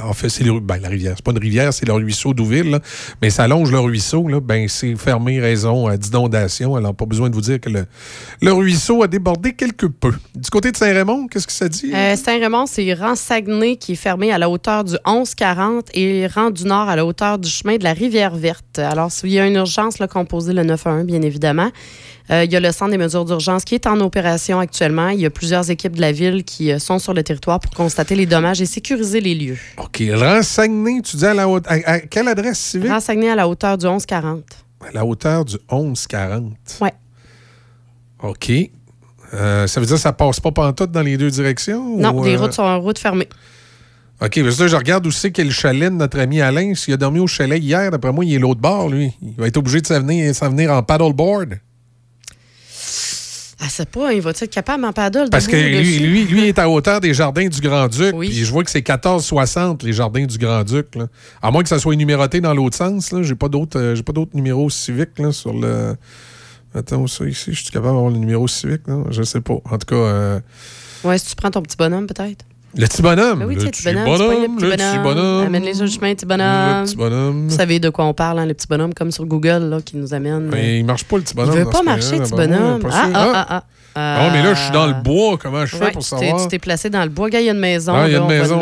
En 0.05 0.13
fait, 0.13 0.29
c'est 0.29 0.45
ben, 0.45 0.79
la 0.79 0.89
rivière. 0.89 1.15
C'est 1.17 1.25
pas 1.25 1.33
une 1.33 1.39
rivière, 1.39 1.73
c'est 1.73 1.87
le 1.87 1.93
ruisseau 1.93 2.35
d'Ouville. 2.35 2.81
Mais 3.23 3.31
ça 3.31 3.49
longe 3.49 3.71
le 3.71 3.79
ruisseau. 3.79 4.23
Ben, 4.41 4.69
c'est 4.69 4.95
fermé 4.97 5.41
raison 5.41 5.89
d'inondation. 5.97 6.77
Alors, 6.77 6.95
pas 6.95 7.07
besoin 7.07 7.31
de 7.31 7.35
vous 7.35 7.41
dire 7.41 7.61
que 7.61 7.71
le, 7.71 8.53
ruisseau 8.53 9.03
a 9.03 9.09
débordé 9.09 9.53
quelque 9.53 9.87
peu. 9.87 10.13
Du 10.35 10.51
côté 10.51 10.73
de 10.73 10.77
Saint-Raymond, 10.77 11.29
qu'est-ce 11.29 11.47
que 11.47 11.53
ça 11.53 11.69
dit? 11.69 11.93
Euh, 11.95 12.17
Saint-Raymond, 12.17 12.67
c'est 12.67 12.93
rang 12.95 13.15
Saguenay 13.15 13.77
qui 13.77 13.93
est 13.93 13.97
fermé 13.97 14.33
à 14.33 14.39
la 14.39 14.49
hauteur 14.49 14.85
du 14.85 14.95
1140 15.07 15.91
et 15.95 16.26
rang 16.27 16.51
du 16.51 16.65
Nord 16.65 16.89
à 16.89 16.97
la 16.97 17.05
hauteur 17.05 17.39
du 17.39 17.49
chemin 17.49 17.77
de 17.77 17.85
la 17.85 17.93
Rivière-Verte. 17.93 18.79
Alors, 18.79 19.11
s'il 19.11 19.31
y 19.31 19.39
a 19.39 19.47
une 19.47 19.57
urgence, 19.57 19.99
là, 19.99 20.09
composé 20.09 20.53
le 20.53 20.63
911, 20.63 21.05
bien 21.05 21.23
évidemment. 21.23 21.71
Euh, 22.31 22.45
il 22.45 22.53
y 22.53 22.57
a 22.57 22.61
le 22.61 22.73
centre 22.73 22.91
des 22.91 22.99
mesures 22.99 23.25
d'urgence 23.25 23.65
qui 23.65 23.75
est 23.75 23.87
en 23.87 24.01
opération 24.01 24.59
actuellement. 24.59 25.11
Il 25.11 25.21
y 25.21 25.27
a 25.27 25.31
plusieurs 25.31 25.71
équipes 25.71 25.95
de 25.95 26.01
la 26.01 26.13
ville 26.13 26.43
qui 26.45 26.73
euh, 26.73 26.79
sont 26.79 26.99
sur 26.99 27.15
le 27.15 27.23
territoire 27.23 27.61
pour 27.61 27.71
constater 27.71 28.17
les 28.17 28.27
dommages 28.27 28.61
et 28.61 28.67
sécuriser 28.67 29.21
les 29.21 29.35
lieux. 29.35 29.59
OK. 29.79 30.03
Saguenay, 30.43 31.03
tu 31.03 31.17
dis 31.17 31.27
à, 31.27 31.35
la 31.35 31.49
haute, 31.49 31.65
à, 31.69 32.01
quelle 32.01 32.29
adresse 32.29 32.59
civile? 32.59 32.93
Saguenay 33.01 33.31
à 33.31 33.37
la 33.37 33.49
hauteur 33.49 33.79
du 33.79 33.87
1140. 33.87 34.43
À 34.89 34.93
la 34.93 35.05
hauteur 35.05 35.45
du 35.45 35.57
1140. 35.71 36.53
Oui. 36.81 36.89
OK. 38.23 38.51
Euh, 39.35 39.67
ça 39.67 39.81
veut 39.81 39.87
dire 39.87 39.97
que 39.97 40.03
ça 40.03 40.13
passe 40.13 40.41
pas 40.41 40.53
pantoute 40.53 40.91
dans 40.91 41.03
les 41.03 41.17
deux 41.17 41.31
directions? 41.31 41.97
Non, 41.97 42.19
ou, 42.19 42.25
les 42.25 42.37
routes 42.37 42.53
sont 42.53 42.63
en 42.63 42.81
route 42.81 42.99
fermée. 42.99 43.29
OK, 44.23 44.43
parce 44.43 44.57
que 44.57 44.63
là, 44.63 44.69
je 44.69 44.77
regarde 44.77 45.07
où 45.07 45.11
c'est 45.11 45.31
quel 45.31 45.51
chalet 45.51 45.93
de 45.93 45.97
notre 45.97 46.19
ami 46.19 46.41
Alain. 46.41 46.75
S'il 46.75 46.95
a 46.95 46.97
dormi 46.97 47.19
au 47.21 47.27
chalet 47.27 47.63
hier, 47.63 47.91
d'après 47.91 48.13
moi, 48.13 48.25
il 48.25 48.35
est 48.35 48.39
l'autre 48.39 48.61
bord, 48.61 48.89
lui. 48.89 49.13
Il 49.21 49.35
va 49.37 49.47
être 49.47 49.59
obligé 49.59 49.81
de 49.83 49.87
s'en 49.87 50.01
venir, 50.01 50.33
venir 50.33 50.73
en 50.73 50.83
paddleboard. 50.83 51.59
Ah, 53.59 53.67
c'est 53.71 53.89
pas, 53.89 54.13
il 54.13 54.21
va 54.21 54.31
être 54.31 54.47
capable 54.47 54.85
en 54.85 54.93
paddle? 54.93 55.31
Parce 55.31 55.47
que 55.47 55.57
lui, 55.57 55.99
lui, 55.99 56.25
lui 56.25 56.49
est 56.49 56.59
à 56.59 56.69
hauteur 56.69 57.01
des 57.01 57.15
jardins 57.15 57.49
du 57.49 57.61
Grand-Duc. 57.61 58.15
Puis 58.19 58.33
je 58.45 58.51
vois 58.53 58.63
que 58.65 58.71
c'est 58.71 58.87
1460, 58.87 59.83
les 59.83 59.95
jardins 59.95 60.27
du 60.27 60.37
Grand-Duc. 60.37 60.89
À 61.41 61.51
moins 61.51 61.63
que 61.63 61.69
ça 61.69 61.79
soit 61.79 61.97
numéroté 61.97 62.41
dans 62.43 62.53
l'autre 62.53 62.77
sens. 62.77 63.15
J'ai 63.23 63.35
pas 63.35 63.49
d'autres 63.49 63.79
euh, 63.79 63.97
numéros 64.35 64.69
civiques 64.69 65.19
là, 65.19 65.33
sur 65.33 65.55
le. 65.55 65.97
Attends, 66.75 67.07
ça 67.07 67.25
ici, 67.25 67.55
je 67.55 67.63
suis 67.63 67.71
capable 67.71 67.95
d'avoir 67.95 68.11
le 68.11 68.19
numéro 68.19 68.47
civique, 68.47 68.83
là? 68.87 69.03
Je 69.11 69.23
sais 69.23 69.41
pas. 69.41 69.55
En 69.65 69.79
tout 69.79 69.87
cas. 69.87 69.95
euh, 69.95 70.41
Ouais, 71.05 71.17
si 71.17 71.27
tu 71.31 71.37
prends 71.37 71.51
ton 71.51 71.63
petit 71.63 71.77
bonhomme, 71.79 72.07
peut-être. 72.07 72.45
Le 72.75 72.87
petit 72.87 73.01
bonhomme. 73.03 73.39
Ben 73.39 73.47
oui, 73.47 73.55
le 73.55 73.65
petit 73.71 73.85
bonhomme, 73.85 74.05
pognes 74.05 74.61
le 74.61 74.77
petit 74.77 74.99
bonhomme. 75.03 75.47
Amène 75.47 75.63
les 75.63 75.75
sur 75.75 75.85
le 75.85 75.91
chemin, 75.91 76.15
petit 76.15 76.27
bonhomme. 76.27 76.81
Le 76.81 76.85
petit 76.85 76.97
bonhomme. 76.97 77.49
Vous 77.49 77.57
savez 77.57 77.79
de 77.81 77.89
quoi 77.89 78.05
on 78.05 78.15
parle, 78.15 78.39
hein, 78.39 78.47
le 78.47 78.55
petit 78.55 78.67
bonhomme, 78.67 78.93
comme 78.93 79.11
sur 79.11 79.25
Google, 79.25 79.69
là, 79.71 79.81
qui 79.81 79.97
nous 79.97 80.13
amène. 80.13 80.49
Mais 80.53 80.81
il 80.81 80.85
marche 80.85 81.05
pas, 81.05 81.17
le 81.17 81.23
petit 81.23 81.35
bonhomme. 81.35 81.55
Il 81.55 81.65
veut 81.65 81.71
pas 81.71 81.83
marcher, 81.83 82.19
le 82.19 82.25
petit 82.25 82.35
ben 82.35 82.51
bonhomme. 82.51 82.83
Ah, 82.93 83.09
ah, 83.15 83.33
ah, 83.35 83.47
ah. 83.51 83.63
Ah, 83.99 84.29
mais 84.31 84.43
là, 84.43 84.53
je 84.53 84.61
suis 84.61 84.73
dans 84.73 84.87
le 84.87 84.93
bois. 84.93 85.39
Comment 85.39 85.65
je 85.65 85.75
fais 85.75 85.85
Ouais, 85.85 85.91
pour 85.91 86.03
savoir? 86.03 86.43
Tu 86.43 86.49
t'es 86.49 86.59
placé 86.59 86.91
dans 86.91 87.03
le 87.03 87.09
bois. 87.09 87.31
Gars, 87.31 87.41
il 87.41 87.47
y 87.47 87.49
a 87.49 87.53
une 87.53 87.59
maison. 87.59 87.95
Ah, 87.97 88.07
il 88.07 88.13
y 88.13 88.17
a 88.17 88.19
une 88.19 88.27
maison. 88.27 88.61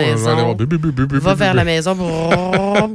Va 1.20 1.34
vers 1.34 1.54
la 1.54 1.64
maison. 1.64 1.96
Ah, 2.00 2.86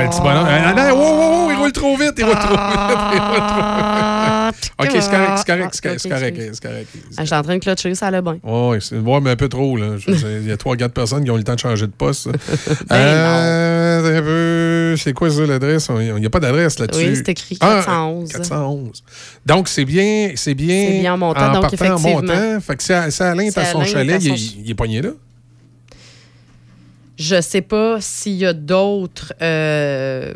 le 0.00 0.08
petit 0.08 0.20
bonhomme. 0.22 0.46
Ah, 0.48 0.72
non, 0.72 1.50
il 1.50 1.56
roule 1.58 1.72
trop 1.72 1.96
vite. 1.98 2.14
Il 2.16 2.24
roule 2.24 2.38
trop 2.38 2.54
vite. 2.54 2.60
Il 3.12 3.20
roule 3.20 3.46
trop 3.46 3.56
vite. 3.56 4.41
OK, 4.80 4.88
c'est 4.90 5.10
correct, 5.10 5.38
c'est 5.38 5.46
correct, 5.46 5.74
c'est 5.74 6.08
correct, 6.08 6.40
c'est 6.54 6.62
correct. 6.62 6.88
Ah, 7.16 7.20
Je 7.20 7.26
suis 7.26 7.34
en 7.34 7.42
train 7.42 7.54
de 7.54 7.60
clôturer, 7.62 7.94
ça 7.94 8.06
allait 8.06 8.22
bien. 8.22 8.38
Oui, 8.42 8.78
c'est 8.80 8.96
ouais, 8.98 9.20
mais 9.20 9.30
un 9.30 9.36
peu 9.36 9.48
trop. 9.48 9.76
là. 9.76 9.96
Il 10.08 10.48
y 10.48 10.52
a 10.52 10.56
trois, 10.56 10.76
quatre 10.76 10.94
personnes 10.94 11.24
qui 11.24 11.30
ont 11.30 11.34
eu 11.34 11.38
le 11.38 11.44
temps 11.44 11.54
de 11.54 11.60
changer 11.60 11.86
de 11.86 11.92
poste. 11.92 12.28
Ben 12.88 12.96
euh, 12.96 14.20
peu, 14.22 14.96
c'est 14.96 15.12
quoi 15.12 15.30
ça 15.30 15.44
l'adresse? 15.46 15.88
Il 16.00 16.14
n'y 16.14 16.26
a 16.26 16.30
pas 16.30 16.40
d'adresse 16.40 16.78
là-dessus. 16.78 17.06
Oui, 17.10 17.16
c'est 17.16 17.28
écrit 17.28 17.58
Ah, 17.60 17.82
411. 17.84 18.32
411. 18.32 19.02
Donc, 19.46 19.68
c'est 19.68 19.84
bien, 19.84 20.32
c'est 20.36 20.54
bien. 20.54 20.86
C'est 20.88 21.00
bien 21.00 21.14
en 21.14 21.18
montant, 21.18 21.52
donc 21.52 21.62
partant, 21.62 21.66
en 21.66 21.96
effectivement. 21.96 22.20
montant. 22.20 22.60
Fait 22.60 22.76
que 22.76 22.82
c'est 22.82 23.10
c'est 23.10 23.24
Alain, 23.24 23.48
à 23.54 23.64
son 23.66 23.84
chalet, 23.84 24.22
il, 24.22 24.26
est- 24.32 24.36
ch- 24.36 24.56
il 24.64 24.70
est 24.70 24.74
pogné 24.74 25.02
là? 25.02 25.10
Je 27.18 27.40
sais 27.40 27.60
pas 27.60 28.00
s'il 28.00 28.32
y 28.34 28.46
a 28.46 28.52
d'autres. 28.52 29.32
euh, 29.42 30.32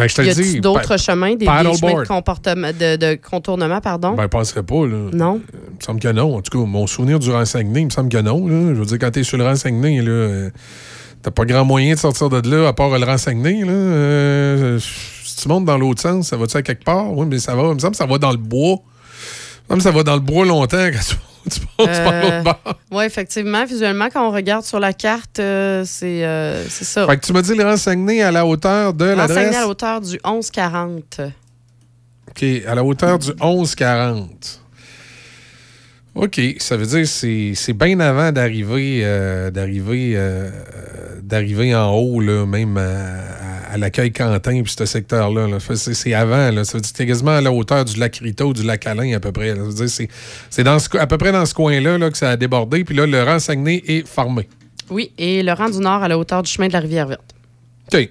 Ben, 0.00 0.08
je 0.08 0.14
te 0.14 0.22
y 0.22 0.34
dis, 0.34 0.60
d'autres 0.60 0.98
chemins, 0.98 1.30
des, 1.30 1.36
des 1.36 1.46
chemins 1.46 2.02
de, 2.02 2.06
comportement, 2.08 2.70
de, 2.72 2.96
de 2.96 3.18
contournement, 3.20 3.80
pardon? 3.80 4.14
Ben, 4.14 4.22
je 4.24 4.28
penserais 4.28 4.62
pas, 4.62 4.86
là. 4.86 5.10
Non. 5.12 5.40
Il 5.52 5.76
me 5.76 5.80
semble 5.80 6.00
que 6.00 6.08
non. 6.08 6.36
En 6.36 6.40
tout 6.40 6.58
cas, 6.58 6.64
mon 6.66 6.86
souvenir 6.86 7.18
du 7.18 7.30
Renseigné, 7.30 7.80
il 7.80 7.86
me 7.86 7.90
semble 7.90 8.08
que 8.08 8.18
non. 8.18 8.46
là. 8.46 8.74
Je 8.74 8.80
veux 8.80 8.86
dire, 8.86 8.98
quand 8.98 9.10
t'es 9.10 9.22
sur 9.22 9.36
le 9.36 9.44
Renseigné, 9.44 10.00
là, 10.00 10.10
euh, 10.10 10.50
t'as 11.22 11.30
pas 11.30 11.44
grand 11.44 11.64
moyen 11.64 11.94
de 11.94 11.98
sortir 11.98 12.28
de 12.30 12.48
là 12.48 12.68
à 12.68 12.72
part 12.72 12.98
le 12.98 13.04
Renseigné, 13.04 13.64
là. 13.64 13.72
Euh, 13.72 14.78
si 14.78 15.36
tu 15.36 15.48
montes 15.48 15.64
dans 15.64 15.78
l'autre 15.78 16.00
sens, 16.00 16.28
ça 16.28 16.36
va-tu 16.36 16.56
à 16.56 16.62
quelque 16.62 16.84
part? 16.84 17.12
Oui, 17.12 17.26
mais 17.28 17.38
ça 17.38 17.54
va. 17.54 17.62
Il 17.68 17.74
me 17.74 17.78
semble 17.78 17.92
que 17.92 17.98
ça 17.98 18.06
va 18.06 18.18
dans 18.18 18.32
le 18.32 18.36
bois. 18.36 18.78
Il 19.70 19.76
me 19.76 19.78
semble 19.78 19.78
que 19.78 19.84
ça 19.84 19.90
va 19.90 20.02
dans 20.02 20.14
le 20.14 20.20
bois 20.20 20.44
longtemps 20.44 20.76
quand 20.92 20.98
tu, 21.08 21.14
tu 21.48 21.60
passes 21.76 21.98
par 21.98 22.12
l'autre 22.22 22.42
bord. 22.44 22.74
Oui, 22.92 22.98
Euh, 23.02 23.06
effectivement. 23.06 23.64
Visuellement, 23.64 24.08
quand 24.12 24.26
on 24.28 24.32
regarde 24.32 24.64
sur 24.64 24.80
la 24.80 24.92
carte, 24.92 25.38
euh, 25.38 25.84
c'est 25.86 26.24
euh, 26.24 26.66
c'est 26.68 26.84
ça. 26.84 27.06
Fait 27.06 27.16
que 27.18 27.24
tu 27.26 27.32
m'as 27.32 27.42
dit 27.42 27.54
le 27.54 27.64
Renseigné 27.64 28.22
à 28.22 28.30
la 28.32 28.44
hauteur 28.44 28.92
de 28.92 29.04
l'adresse? 29.06 29.54
à 29.56 29.60
la 29.60 29.68
hauteur 29.68 30.00
du 30.00 30.18
1140. 30.24 31.20
OK, 32.30 32.44
à 32.66 32.74
la 32.74 32.84
hauteur 32.84 33.18
du 33.18 33.30
1140. 33.40 34.59
OK, 36.14 36.40
ça 36.58 36.76
veut 36.76 36.86
dire 36.86 37.02
que 37.02 37.54
c'est 37.54 37.72
bien 37.72 38.00
avant 38.00 38.32
d'arriver 38.32 39.00
euh, 39.04 39.50
d'arriver 39.50 40.12
euh, 40.16 40.50
d'arriver 41.22 41.74
en 41.74 41.90
haut, 41.94 42.20
là, 42.20 42.44
même 42.46 42.76
à, 42.76 42.82
à- 42.82 43.60
à 43.72 43.76
l'accueil 43.78 44.10
Quentin, 44.12 44.62
puis 44.62 44.74
ce 44.76 44.84
secteur-là. 44.84 45.46
là. 45.46 45.58
C'est 45.76 46.12
avant. 46.14 46.50
Là. 46.50 46.64
Ça 46.64 46.76
veut 46.76 46.82
dire 46.82 46.90
que 46.90 46.96
c'est 46.98 47.06
quasiment 47.06 47.36
à 47.36 47.40
la 47.40 47.52
hauteur 47.52 47.84
du 47.84 48.00
lac 48.00 48.16
Rito, 48.16 48.52
du 48.52 48.64
lac 48.64 48.84
Alain, 48.88 49.12
à 49.14 49.20
peu 49.20 49.30
près. 49.30 49.50
là. 49.50 49.58
Ça 49.58 49.62
veut 49.62 49.72
dire 49.72 49.84
que 49.84 50.08
c'est- 50.50 50.64
dans 50.64 50.78
ce 50.80 50.96
à 50.98 51.06
peu 51.06 51.16
près 51.18 51.30
dans 51.30 51.46
ce 51.46 51.54
coin-là 51.54 51.96
là, 51.96 52.10
que 52.10 52.18
ça 52.18 52.30
a 52.30 52.36
débordé, 52.36 52.82
puis 52.82 52.96
là, 52.96 53.06
le 53.06 53.22
renseigné 53.22 53.80
est 53.86 54.04
formé. 54.08 54.48
Oui, 54.90 55.12
et 55.16 55.44
le 55.44 55.52
rang 55.52 55.70
du 55.70 55.78
Nord 55.78 56.02
à 56.02 56.08
la 56.08 56.18
hauteur 56.18 56.42
du 56.42 56.50
chemin 56.50 56.66
de 56.66 56.72
la 56.72 56.80
rivière 56.80 57.06
verte. 57.06 57.32
OK. 57.92 58.10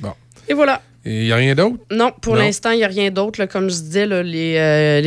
Bon. 0.00 0.14
Et 0.48 0.54
voilà. 0.54 0.80
Il 1.06 1.20
n'y 1.24 1.32
a 1.32 1.36
rien 1.36 1.54
d'autre? 1.54 1.76
Non, 1.90 2.12
pour 2.22 2.34
l'instant, 2.34 2.70
il 2.70 2.78
n'y 2.78 2.84
a 2.84 2.88
rien 2.88 3.10
d'autre. 3.10 3.44
Comme 3.44 3.68
je 3.68 3.74
disais, 3.74 4.06
euh, 4.10 5.00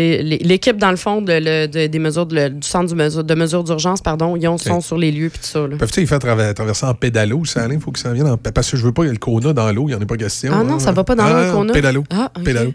l'équipe, 0.43 0.77
dans 0.77 0.91
le 0.91 0.95
fond, 0.97 1.21
de, 1.21 1.33
le- 1.33 1.65
de- 1.67 1.87
des 1.87 1.99
mesures 1.99 2.27
du 2.27 2.37
centre 2.61 2.85
du 2.89 2.93
mesure- 2.95 3.23
de 3.23 3.33
mesures 3.33 3.63
d'urgence, 3.63 4.01
pardon, 4.01 4.35
ils 4.35 4.47
ont- 4.47 4.57
sont 4.59 4.79
sur 4.81 4.97
les 4.97 5.11
lieux 5.11 5.29
puis 5.29 5.39
tout 5.39 5.47
ça. 5.47 5.65
Peuvent-ils 5.79 6.05
faire 6.07 6.19
traverser 6.19 6.85
en 6.85 6.93
pédalo, 6.93 7.45
ça, 7.45 7.63
Alain? 7.63 7.73
Il 7.75 7.81
faut 7.81 7.91
que 7.91 7.99
ça 7.99 8.13
vienne 8.13 8.27
en... 8.27 8.37
Parce 8.37 8.69
que 8.69 8.77
je 8.77 8.83
veux 8.83 8.91
pas, 8.91 9.03
il 9.03 9.07
y 9.07 9.09
a 9.09 9.13
le 9.13 9.17
Kona 9.17 9.53
dans 9.53 9.71
l'eau, 9.71 9.85
il 9.87 9.91
n'y 9.91 9.95
en 9.95 10.01
a 10.01 10.05
pas 10.05 10.17
question. 10.17 10.51
Ah 10.53 10.63
non, 10.63 10.75
hein. 10.75 10.79
ça 10.79 10.91
va 10.91 11.03
pas 11.03 11.15
dans 11.15 11.27
l'eau, 11.27 11.35
Ah, 11.35 11.45
le 11.47 11.51
Kona? 11.51 11.73
Pédalo. 11.73 12.03
Ah. 12.11 12.31
Pédalo. 12.45 12.73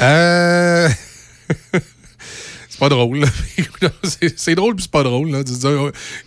Euh, 0.00 0.88
pas 2.80 2.88
drôle. 2.88 3.24
c'est 4.36 4.54
drôle 4.54 4.74
puis 4.74 4.84
c'est 4.84 4.90
pas 4.90 5.02
drôle. 5.02 5.30
là. 5.30 5.42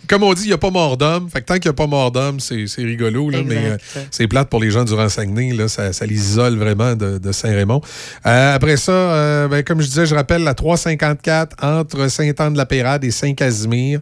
Comme 0.08 0.22
on 0.22 0.32
dit, 0.32 0.44
il 0.44 0.48
n'y 0.48 0.52
a 0.52 0.58
pas 0.58 0.70
mort 0.70 0.96
d'homme. 0.96 1.28
Fait 1.28 1.40
que 1.40 1.46
tant 1.46 1.54
qu'il 1.54 1.68
n'y 1.68 1.74
a 1.74 1.76
pas 1.76 1.86
mort 1.86 2.12
d'homme, 2.12 2.40
c'est 2.40 2.66
c'est 2.68 2.82
rigolo. 2.82 3.28
Là, 3.28 3.40
mais 3.44 3.72
euh, 3.72 3.76
c'est 4.10 4.28
plate 4.28 4.48
pour 4.48 4.60
les 4.60 4.70
gens 4.70 4.84
du 4.84 4.94
Renseigné. 4.94 5.52
Là, 5.52 5.68
ça, 5.68 5.92
ça 5.92 6.06
les 6.06 6.14
isole 6.14 6.56
vraiment 6.56 6.94
de, 6.94 7.18
de 7.18 7.32
Saint-Raymond. 7.32 7.80
Euh, 8.24 8.54
après 8.54 8.76
ça, 8.76 8.92
euh, 8.92 9.48
ben, 9.48 9.62
comme 9.64 9.80
je 9.80 9.86
disais, 9.88 10.06
je 10.06 10.14
rappelle 10.14 10.44
la 10.44 10.54
354 10.54 11.56
entre 11.62 12.08
Saint-Anne-de-la-Pérade 12.08 13.04
et 13.04 13.10
Saint-Casimir. 13.10 14.00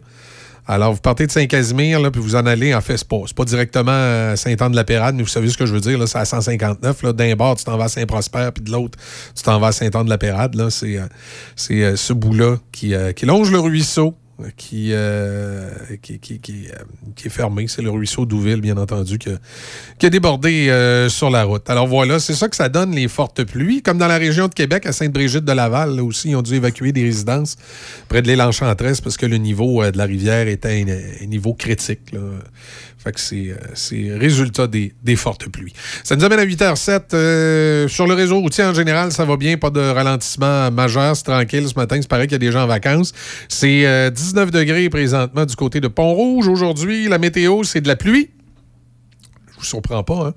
Alors, 0.65 0.93
vous 0.93 1.01
partez 1.01 1.27
de 1.27 1.31
Saint-Casimir, 1.31 1.99
puis 2.11 2.21
vous 2.21 2.35
en 2.35 2.45
allez, 2.45 2.73
en 2.73 2.79
fait, 2.79 2.95
c'est 2.97 3.07
pas, 3.07 3.17
pas 3.35 3.43
directement 3.43 3.91
à 4.31 4.35
Saint-Anne-de-la-Pérade, 4.37 5.15
mais 5.15 5.23
vous 5.23 5.29
savez 5.29 5.49
ce 5.49 5.57
que 5.57 5.65
je 5.65 5.73
veux 5.73 5.81
dire, 5.81 5.97
là, 5.97 6.07
c'est 6.07 6.19
à 6.19 6.25
159. 6.25 7.03
Là, 7.03 7.13
d'un 7.13 7.35
bord, 7.35 7.55
tu 7.57 7.65
t'en 7.65 7.77
vas 7.77 7.85
à 7.85 7.89
Saint-Prosper, 7.89 8.49
puis 8.53 8.63
de 8.63 8.71
l'autre, 8.71 8.97
tu 9.35 9.43
t'en 9.43 9.59
vas 9.59 9.67
à 9.67 9.71
Saint-Anne-de-la-Pérade. 9.73 10.55
Là, 10.55 10.69
c'est, 10.69 10.97
euh, 10.97 11.07
euh, 11.71 11.95
ce 11.97 12.13
bout-là 12.13 12.57
qui, 12.71 12.93
euh, 12.93 13.11
longe 13.23 13.51
le 13.51 13.59
ruisseau, 13.59 14.07
euh, 14.07 14.22
qui, 14.57 14.89
euh, 14.91 15.69
qui, 16.01 16.19
qui, 16.19 16.39
qui, 16.39 16.67
euh, 16.69 16.83
qui 17.15 17.27
est 17.27 17.31
fermé. 17.31 17.67
C'est 17.67 17.81
le 17.81 17.89
ruisseau 17.89 18.25
d'Ouville, 18.25 18.61
bien 18.61 18.77
entendu, 18.77 19.17
qui 19.17 20.05
a 20.05 20.09
débordé 20.09 20.69
euh, 20.69 21.09
sur 21.09 21.29
la 21.29 21.43
route. 21.43 21.69
Alors 21.69 21.87
voilà, 21.87 22.19
c'est 22.19 22.33
ça 22.33 22.49
que 22.49 22.55
ça 22.55 22.69
donne 22.69 22.91
les 22.91 23.07
fortes 23.07 23.43
pluies. 23.43 23.81
Comme 23.81 23.97
dans 23.97 24.07
la 24.07 24.17
région 24.17 24.47
de 24.47 24.53
Québec, 24.53 24.85
à 24.85 24.91
Sainte-Brigitte 24.91 25.45
de 25.45 25.51
Laval, 25.51 25.95
là 25.95 26.03
aussi, 26.03 26.29
ils 26.29 26.35
ont 26.35 26.41
dû 26.41 26.55
évacuer 26.55 26.91
des 26.91 27.03
résidences 27.03 27.57
près 28.09 28.21
de 28.21 28.27
l'île 28.27 28.41
Enchanteresse 28.41 29.01
parce 29.01 29.17
que 29.17 29.25
le 29.25 29.37
niveau 29.37 29.83
de 29.89 29.97
la 29.97 30.05
rivière 30.05 30.47
était 30.47 30.69
un, 30.69 31.23
un 31.23 31.27
niveau 31.27 31.53
critique. 31.53 32.13
Fait 33.03 33.11
que 33.11 33.19
c'est, 33.19 33.49
euh, 33.49 34.17
résultat 34.17 34.67
des, 34.67 35.15
fortes 35.17 35.49
pluies. 35.49 35.73
Ça 36.05 36.15
nous 36.15 36.23
amène 36.23 36.39
à 36.39 36.45
8h07. 36.45 37.13
euh, 37.13 37.87
sur 37.89 38.07
le 38.07 38.13
réseau 38.13 38.39
routier 38.39 38.63
en 38.63 38.73
général, 38.73 39.11
ça 39.11 39.25
va 39.25 39.35
bien. 39.35 39.57
Pas 39.57 39.69
de 39.69 39.81
ralentissement 39.81 40.71
majeur. 40.71 41.13
C'est 41.17 41.25
tranquille 41.25 41.67
ce 41.67 41.75
matin. 41.75 41.97
C'est 41.99 42.07
pareil 42.07 42.27
qu'il 42.27 42.35
y 42.35 42.35
a 42.35 42.39
des 42.39 42.51
gens 42.51 42.63
en 42.63 42.67
vacances. 42.67 43.11
C'est 43.49 43.85
euh, 43.85 44.09
19 44.09 44.51
degrés 44.51 44.89
présentement 44.89 45.45
du 45.45 45.55
côté 45.57 45.81
de 45.81 45.89
Pont-Rouge. 45.89 46.47
Aujourd'hui, 46.47 47.09
la 47.09 47.17
météo, 47.17 47.63
c'est 47.63 47.81
de 47.81 47.89
la 47.89 47.97
pluie. 47.97 48.29
Je 49.51 49.59
vous 49.59 49.65
surprends 49.65 50.03
pas. 50.03 50.27
Hein? 50.27 50.33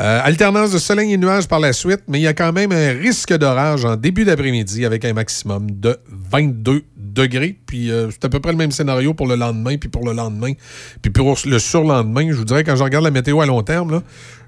Euh, 0.00 0.20
alternance 0.24 0.72
de 0.72 0.78
soleil 0.78 1.12
et 1.12 1.18
nuages 1.18 1.46
par 1.46 1.60
la 1.60 1.72
suite, 1.72 2.02
mais 2.08 2.18
il 2.18 2.22
y 2.22 2.26
a 2.26 2.34
quand 2.34 2.52
même 2.52 2.72
un 2.72 2.92
risque 2.92 3.32
d'orage 3.32 3.84
en 3.84 3.94
début 3.94 4.24
d'après-midi 4.24 4.84
avec 4.84 5.04
un 5.04 5.12
maximum 5.12 5.70
de 5.70 5.98
22 6.30 6.82
degrés. 7.12 7.58
Puis 7.66 7.90
euh, 7.90 8.10
c'est 8.10 8.24
à 8.24 8.28
peu 8.28 8.40
près 8.40 8.52
le 8.52 8.58
même 8.58 8.72
scénario 8.72 9.14
pour 9.14 9.26
le 9.26 9.36
lendemain, 9.36 9.76
puis 9.76 9.88
pour 9.88 10.04
le 10.04 10.12
lendemain, 10.12 10.52
puis 11.00 11.10
pour 11.10 11.36
le 11.44 11.58
surlendemain. 11.58 12.28
Je 12.30 12.36
vous 12.36 12.44
dirais, 12.44 12.64
quand 12.64 12.76
je 12.76 12.82
regarde 12.82 13.04
la 13.04 13.10
météo 13.10 13.40
à 13.40 13.46
long 13.46 13.62
terme, 13.62 13.92
là, 13.92 14.02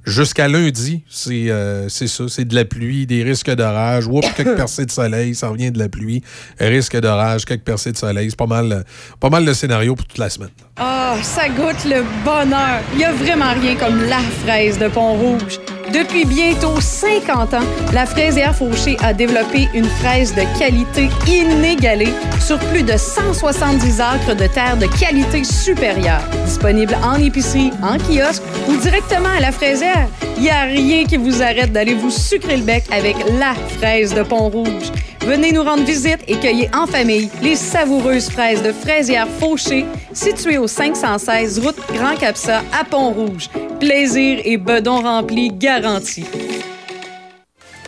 jusqu'à 0.04 0.48
lundi, 0.48 1.02
c'est 1.08 1.50
euh, 1.50 1.88
c'est 1.88 2.06
ça. 2.06 2.24
C'est 2.28 2.44
de 2.44 2.54
la 2.54 2.64
pluie, 2.64 3.06
des 3.06 3.22
risques 3.22 3.50
d'orage. 3.50 4.06
Oups, 4.06 4.26
quelques 4.36 4.56
percées 4.56 4.86
de 4.86 4.90
soleil, 4.90 5.34
ça 5.34 5.48
revient 5.48 5.70
de 5.70 5.78
la 5.78 5.88
pluie. 5.88 6.22
Risque 6.58 6.98
d'orage, 7.00 7.44
quelques 7.44 7.64
percées 7.64 7.92
de 7.92 7.96
soleil. 7.96 8.30
C'est 8.30 8.38
pas 8.38 8.46
mal, 8.46 8.72
euh, 8.72 8.82
pas 9.20 9.30
mal 9.30 9.44
le 9.44 9.54
scénario 9.54 9.94
pour 9.94 10.06
toute 10.06 10.18
la 10.18 10.30
semaine. 10.30 10.50
Ah, 10.76 11.16
ça 11.22 11.48
goûte 11.48 11.84
le 11.84 12.02
bonheur. 12.24 12.80
Il 12.92 12.98
n'y 12.98 13.04
a 13.04 13.12
vraiment 13.12 13.52
rien 13.54 13.76
comme 13.76 14.02
la 14.02 14.20
fraise 14.44 14.78
de 14.78 14.88
Pont-Rouge. 14.88 15.58
Depuis 15.94 16.24
bientôt 16.24 16.80
50 16.80 17.54
ans, 17.54 17.62
la 17.92 18.04
fraisière 18.04 18.52
Fauché 18.52 18.96
a 19.00 19.14
développé 19.14 19.68
une 19.74 19.84
fraise 19.84 20.34
de 20.34 20.42
qualité 20.58 21.08
inégalée 21.28 22.12
sur 22.40 22.58
plus 22.58 22.82
de 22.82 22.96
170 22.96 24.00
acres 24.00 24.34
de 24.34 24.48
terre 24.48 24.76
de 24.76 24.86
qualité 24.98 25.44
supérieure. 25.44 26.24
Disponible 26.46 26.96
en 27.04 27.14
épicerie, 27.14 27.70
en 27.80 27.96
kiosque 27.98 28.42
ou 28.68 28.76
directement 28.78 29.28
à 29.36 29.40
la 29.40 29.52
fraisière, 29.52 30.08
il 30.36 30.42
n'y 30.42 30.50
a 30.50 30.62
rien 30.62 31.04
qui 31.04 31.16
vous 31.16 31.40
arrête 31.40 31.70
d'aller 31.70 31.94
vous 31.94 32.10
sucrer 32.10 32.56
le 32.56 32.64
bec 32.64 32.82
avec 32.90 33.14
la 33.38 33.54
fraise 33.78 34.12
de 34.12 34.24
Pont-Rouge. 34.24 34.90
Venez 35.26 35.52
nous 35.52 35.62
rendre 35.62 35.84
visite 35.84 36.18
et 36.28 36.36
cueillez 36.36 36.68
en 36.74 36.86
famille 36.86 37.30
les 37.40 37.56
savoureuses 37.56 38.28
fraises 38.28 38.62
de 38.62 38.72
fraisière 38.72 39.26
Fauché, 39.40 39.86
situées 40.12 40.58
au 40.58 40.66
516 40.66 41.60
route 41.60 41.78
Grand 41.94 42.14
Capsa 42.16 42.62
à 42.78 42.84
Pont-Rouge. 42.84 43.48
Plaisir 43.80 44.40
et 44.44 44.58
bedon 44.58 45.00
rempli 45.00 45.50
garantie. 45.84 46.24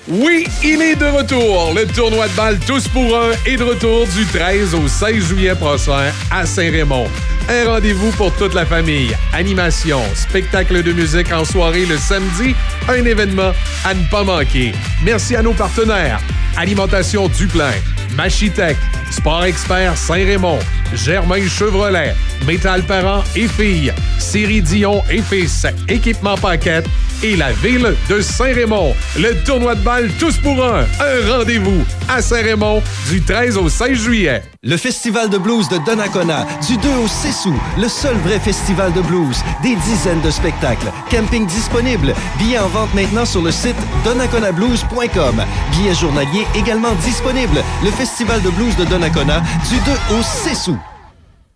Oui, 0.09 0.47
il 0.63 0.81
est 0.83 0.95
de 0.95 1.07
retour. 1.07 1.73
Le 1.75 1.85
tournoi 1.85 2.29
de 2.29 2.33
balle 2.35 2.59
Tous 2.65 2.87
pour 2.89 3.19
un 3.19 3.33
est 3.45 3.57
de 3.57 3.65
retour 3.65 4.07
du 4.07 4.25
13 4.25 4.73
au 4.75 4.87
16 4.87 5.25
juillet 5.25 5.55
prochain 5.57 6.13
à 6.31 6.47
Saint-Raymond. 6.47 7.09
Un 7.49 7.69
rendez-vous 7.69 8.13
pour 8.13 8.33
toute 8.37 8.55
la 8.55 8.65
famille. 8.65 9.17
Animation, 9.33 10.01
spectacle 10.15 10.85
de 10.85 10.93
musique 10.93 11.33
en 11.33 11.45
soirée 11.45 11.87
le 11.87 11.99
samedi, 11.99 12.55
un 12.89 13.05
événement 13.05 13.51
à 13.85 13.95
ne 13.95 14.05
pas 14.09 14.23
manquer. 14.23 14.73
Merci 15.03 15.35
à 15.35 15.43
nos 15.43 15.55
partenaires. 15.55 16.21
Alimentation 16.57 17.27
Duplain, 17.29 17.75
Machitech, 18.17 18.77
Sport 19.11 19.45
Expert 19.45 19.97
Saint-Raymond, 19.97 20.61
Germain 20.95 21.49
Chevrolet, 21.49 22.15
Métal 22.47 22.85
Parents 22.85 23.25
et 23.35 23.49
Filles, 23.49 23.93
Série 24.21 24.63
Dion 24.63 25.03
et 25.11 25.21
Fils, 25.21 25.67
Équipement 25.89 26.37
Paquette 26.37 26.87
et 27.23 27.37
la 27.37 27.53
ville 27.53 27.95
de 28.09 28.21
Saint-Raymond. 28.21 28.95
Le 29.19 29.35
tournoi 29.45 29.75
de 29.75 29.81
balle 29.81 29.96
Tous 30.19 30.37
pour 30.37 30.63
un. 30.63 30.81
Un 31.01 31.33
rendez-vous 31.33 31.83
à 32.07 32.21
Saint-Raymond 32.21 32.83
du 33.09 33.23
13 33.23 33.57
au 33.57 33.71
16 33.71 33.97
juillet. 33.97 34.43
Le 34.63 34.77
Festival 34.77 35.31
de 35.31 35.39
blues 35.39 35.71
de 35.71 35.79
Donnacona, 35.79 36.47
du 36.67 36.77
2 36.77 36.89
au 37.03 37.09
6 37.09 37.47
août, 37.47 37.55
le 37.79 37.89
seul 37.89 38.15
vrai 38.19 38.39
festival 38.39 38.93
de 38.93 39.01
blues. 39.01 39.39
Des 39.63 39.75
dizaines 39.75 40.21
de 40.21 40.31
spectacles. 40.31 40.93
Camping 41.11 41.47
disponible. 41.47 42.13
Billets 42.39 42.59
en 42.59 42.69
vente 42.69 42.93
maintenant 42.93 43.25
sur 43.25 43.41
le 43.41 43.51
site 43.51 43.77
donnaconablues.com. 44.05 45.43
Billets 45.73 45.95
journaliers 45.95 46.47
également 46.55 46.95
disponibles. 46.97 47.63
Le 47.83 47.91
Festival 47.91 48.43
de 48.43 48.51
blues 48.51 48.77
de 48.77 48.85
Donnacona, 48.85 49.41
du 49.71 49.77
2 49.79 50.19
au 50.19 50.23
6 50.23 50.69
août. 50.69 50.96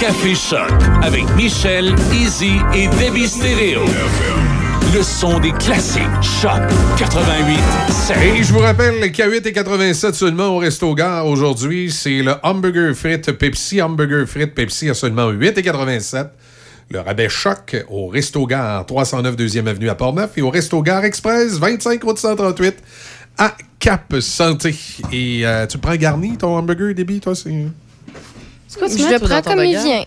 Café 0.00 0.34
Choc 0.34 0.70
avec 1.02 1.24
Michel, 1.36 1.94
Easy 2.12 2.56
et 2.74 2.86
Debbie 2.98 3.26
Stereo. 3.26 3.82
Le 4.94 5.02
son 5.02 5.40
des 5.40 5.52
classiques. 5.52 6.02
Choc 6.20 6.60
88 6.98 7.58
Et 8.22 8.42
je 8.42 8.52
vous 8.52 8.58
rappelle 8.58 9.10
qu'à 9.10 9.26
8 9.26 9.46
et 9.46 9.52
87 9.52 10.14
seulement 10.14 10.48
au 10.48 10.58
Resto 10.58 10.94
Gare 10.94 11.26
aujourd'hui, 11.26 11.90
c'est 11.90 12.22
le 12.22 12.34
hamburger 12.42 12.94
frites 12.94 13.32
Pepsi. 13.32 13.80
Hamburger 13.80 14.26
frites 14.26 14.54
Pepsi 14.54 14.90
à 14.90 14.94
seulement 14.94 15.30
8 15.30 15.56
et 15.56 15.62
87. 15.62 16.26
Le 16.90 17.00
rabais 17.00 17.30
choc 17.30 17.82
au 17.88 18.08
Resto 18.08 18.46
Gare 18.46 18.84
309 18.84 19.34
2e 19.34 19.66
Avenue 19.66 19.88
à 19.88 19.94
Portneuf 19.94 20.36
et 20.36 20.42
au 20.42 20.50
Resto 20.50 20.82
Gare 20.82 21.04
Express 21.04 21.54
25 21.58 22.02
route 22.02 22.18
138 22.18 22.76
à 23.38 23.56
Cap 23.78 24.14
Santé. 24.20 24.74
Et 25.10 25.46
euh, 25.46 25.66
tu 25.66 25.78
prends 25.78 25.96
garni 25.96 26.36
ton 26.36 26.54
hamburger, 26.54 26.94
Debbie, 26.94 27.20
toi? 27.20 27.34
C'est... 27.34 27.50
C'est 28.68 28.78
quoi 28.78 28.88
tu 28.88 28.98
Je 28.98 29.08
le 29.08 29.18
prends 29.18 29.42
comme 29.42 29.60
il 29.64 29.78
vient. 29.78 30.04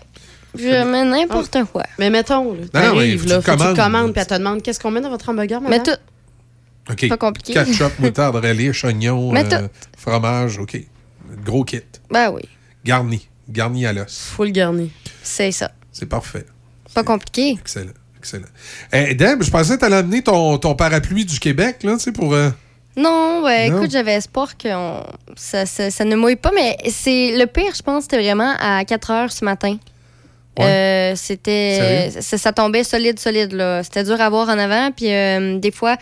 Je 0.58 0.84
mets 0.84 1.04
n'importe 1.04 1.56
quoi. 1.72 1.84
Mais 1.98 2.10
mettons, 2.10 2.54
là, 2.54 2.90
Non, 2.92 2.98
là, 2.98 3.04
tu 3.04 3.18
faut 3.18 3.26
que 3.28 3.34
tu 3.40 3.42
commandes. 3.56 3.76
commandes, 3.76 4.12
puis 4.12 4.20
elle 4.20 4.26
te 4.26 4.34
demande 4.34 4.62
qu'est-ce 4.62 4.80
qu'on 4.80 4.90
met 4.90 5.00
dans 5.00 5.10
votre 5.10 5.28
hamburger, 5.28 5.60
madame? 5.60 5.78
Mais 5.86 5.92
tout. 5.92 6.00
OK. 6.92 7.08
Pas 7.08 7.16
compliqué. 7.16 7.52
Ketchup, 7.54 7.98
moutarde, 8.00 8.36
relish, 8.44 8.84
oignon, 8.84 9.32
euh, 9.36 9.68
fromage, 9.96 10.58
OK. 10.58 10.76
Gros 11.44 11.62
kit. 11.64 11.82
Ben 12.10 12.30
oui, 12.32 12.42
Garni. 12.84 13.28
Garni 13.48 13.86
à 13.86 13.92
l'os. 13.92 14.30
Full 14.36 14.50
garni. 14.52 14.90
c'est 15.22 15.52
ça. 15.52 15.70
C'est 15.92 16.06
parfait. 16.06 16.44
Pas 16.94 17.04
compliqué. 17.04 17.50
Excellent. 17.60 17.92
Excellent. 18.18 18.46
Eh, 18.92 19.14
Deb, 19.14 19.42
je 19.42 19.50
pensais 19.50 19.74
que 19.74 19.78
tu 19.80 19.84
allais 19.84 19.96
amener 19.96 20.22
ton, 20.22 20.58
ton 20.58 20.74
parapluie 20.74 21.24
du 21.24 21.38
Québec, 21.38 21.82
là, 21.84 21.94
tu 21.94 22.00
sais, 22.00 22.12
pour. 22.12 22.34
euh, 22.34 22.50
Non, 22.96 23.42
Non? 23.42 23.48
écoute, 23.48 23.90
j'avais 23.90 24.12
espoir 24.14 24.56
que 24.58 24.68
on- 24.74 25.04
ça, 25.36 25.64
ça- 25.66 25.90
ça 25.90 26.04
ne 26.04 26.16
mouille 26.16 26.36
pas, 26.36 26.50
mais 26.54 26.76
c'est 26.88 27.32
le 27.36 27.46
pire, 27.46 27.72
je 27.74 27.82
pense, 27.82 28.02
c'était 28.04 28.18
vraiment 28.18 28.52
à 28.60 28.84
4 28.84 29.10
heures 29.10 29.32
ce 29.32 29.44
matin. 29.44 29.76
Euh, 30.58 31.12
c'était 31.16 32.10
ça 32.20 32.52
tombait 32.52 32.84
solide, 32.84 33.18
solide. 33.18 33.52
là. 33.52 33.82
C'était 33.82 34.04
dur 34.04 34.20
à 34.20 34.28
voir 34.28 34.48
en 34.50 34.58
avant. 34.58 34.90
Puis 34.90 35.06
euh, 35.10 35.58
des 35.58 35.70
fois, 35.70 35.96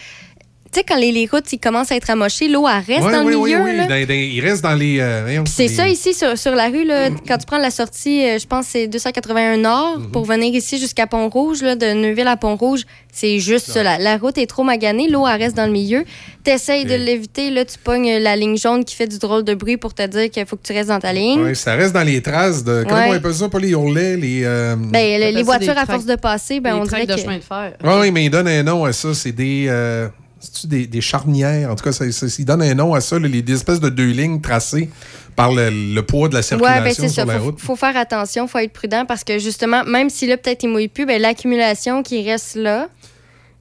tu 0.73 0.81
sais, 0.81 0.85
quand 0.87 0.97
les, 0.97 1.13
les 1.13 1.27
routes 1.27 1.53
ils 1.53 1.59
commencent 1.59 1.91
à 1.93 1.97
être 1.97 2.11
amochées, 2.11 2.49
l'eau, 2.49 2.65
reste 2.65 2.89
ouais, 3.05 3.13
dans 3.13 3.25
oui, 3.25 3.33
le 3.33 3.37
oui, 3.39 3.51
milieu. 3.55 3.65
oui. 3.65 3.77
là. 3.77 3.87
Dans- 3.87 4.07
dans- 4.07 4.15
il 4.15 4.41
reste 4.41 4.63
dans 4.63 4.75
les. 4.75 4.99
euh, 5.01 5.43
c'est 5.47 5.63
les- 5.65 5.69
ça 5.69 5.89
ici 5.89 6.15
sur, 6.15 6.37
sur 6.39 6.55
la 6.55 6.67
rue, 6.69 6.85
là, 6.85 7.09
quand 7.27 7.39
tu 7.39 7.47
prends 7.47 7.59
la 7.59 7.71
sortie, 7.71 8.25
euh, 8.25 8.39
je 8.39 8.47
pense 8.47 8.67
que 8.67 8.73
c'est 8.73 8.87
281 8.87 9.57
Nord 9.57 9.99
Mhm. 9.99 10.11
pour 10.11 10.25
venir 10.25 10.55
ici 10.55 10.79
jusqu'à 10.79 11.07
Pont-Rouge, 11.07 11.63
là, 11.63 11.75
de 11.75 11.93
Neuville 11.93 12.29
à 12.29 12.37
Pont-Rouge. 12.37 12.83
C'est 13.13 13.39
juste 13.41 13.71
ça. 13.71 13.83
La, 13.83 13.99
la 13.99 14.17
route 14.17 14.39
est 14.39 14.47
trop 14.47 14.63
maganée, 14.63 15.09
l'eau 15.09 15.23
reste 15.25 15.57
dans 15.57 15.67
le 15.67 15.73
milieu. 15.73 16.05
T'essayes 16.45 16.85
de 16.85 16.95
l'éviter, 16.95 17.51
là, 17.51 17.65
tu 17.65 17.77
pognes 17.79 18.19
la 18.19 18.37
ligne 18.37 18.57
jaune 18.57 18.85
qui 18.85 18.95
fait 18.95 19.07
du 19.09 19.19
drôle 19.19 19.43
de 19.45 19.55
bruit 19.55 19.77
pour 19.77 19.93
te 19.93 20.07
dire 20.07 20.31
qu'il 20.31 20.47
faut 20.47 20.57
que 20.57 20.63
tu 20.67 20.73
restes 20.73 20.89
dans 20.89 21.01
ta 21.01 21.13
ligne. 21.13 21.43
Ouais, 21.43 21.55
ça 21.55 21.75
reste 21.75 21.93
dans 21.95 22.05
les 22.05 22.23
traces 22.23 22.63
de. 22.63 22.85
Comment 22.89 23.01
Ouais. 23.01 23.09
on 23.11 23.15
appelle 23.15 23.35
ça? 23.35 23.49
Pas 23.49 23.59
les 23.59 23.75
ourlets, 23.75 24.17
les. 24.17 24.43
euh, 24.45 24.77
Ben, 24.77 25.21
le- 25.21 25.35
les 25.37 25.43
voitures, 25.43 25.77
à 25.77 25.85
force 25.87 26.05
de 26.07 26.15
passer, 26.15 26.61
ben, 26.61 26.75
on 26.77 26.85
dirait 26.85 27.07
tracts 27.07 27.09
de 27.09 27.15
que... 27.15 27.21
chemin 27.21 27.37
de 27.39 27.43
fer. 27.43 27.73
Oui, 27.83 27.93
oui, 28.03 28.11
mais 28.13 28.25
il 28.27 28.31
donne 28.31 28.49
un 28.49 28.63
nom 28.63 28.85
à 28.85 28.93
ça. 28.93 29.13
C'est 29.15 29.33
des. 29.33 29.67
Euh, 30.49 30.51
c'est-tu 30.53 30.67
des, 30.67 30.87
des 30.87 31.01
charnières? 31.01 31.71
En 31.71 31.75
tout 31.75 31.85
cas, 31.85 31.93
ça, 31.93 32.11
ça- 32.11 32.27
il 32.39 32.45
donne 32.45 32.63
un 32.63 32.75
nom 32.75 32.95
à 32.95 33.01
ça, 33.01 33.19
les 33.19 33.43
des 33.43 33.53
espèces 33.55 33.81
de 33.81 33.89
deux 33.89 34.11
lignes 34.11 34.41
tracées 34.41 34.89
par 35.37 35.53
le, 35.53 35.71
le 35.71 36.03
poids 36.03 36.29
de 36.29 36.35
la 36.35 36.43
circulation 36.43 36.83
Ouais, 36.83 36.89
ben 36.89 36.95
ça. 36.95 37.09
sur 37.09 37.27
la 37.27 37.39
Faut, 37.39 37.45
route. 37.45 37.61
faut 37.61 37.77
faire 37.77 37.97
attention, 37.97 38.49
faut 38.49 38.59
être 38.59 38.73
prudent 38.73 39.05
parce 39.07 39.25
que 39.25 39.39
justement, 39.39 39.85
même 39.85 40.11
si 40.11 40.27
là, 40.27 40.37
peut-être 40.37 40.63
il 40.65 40.69
mouille 40.71 40.89
plus, 40.89 41.07
ben, 41.07 41.21
l'accumulation 41.21 42.03
qui 42.03 42.29
reste 42.29 42.57
là, 42.57 42.89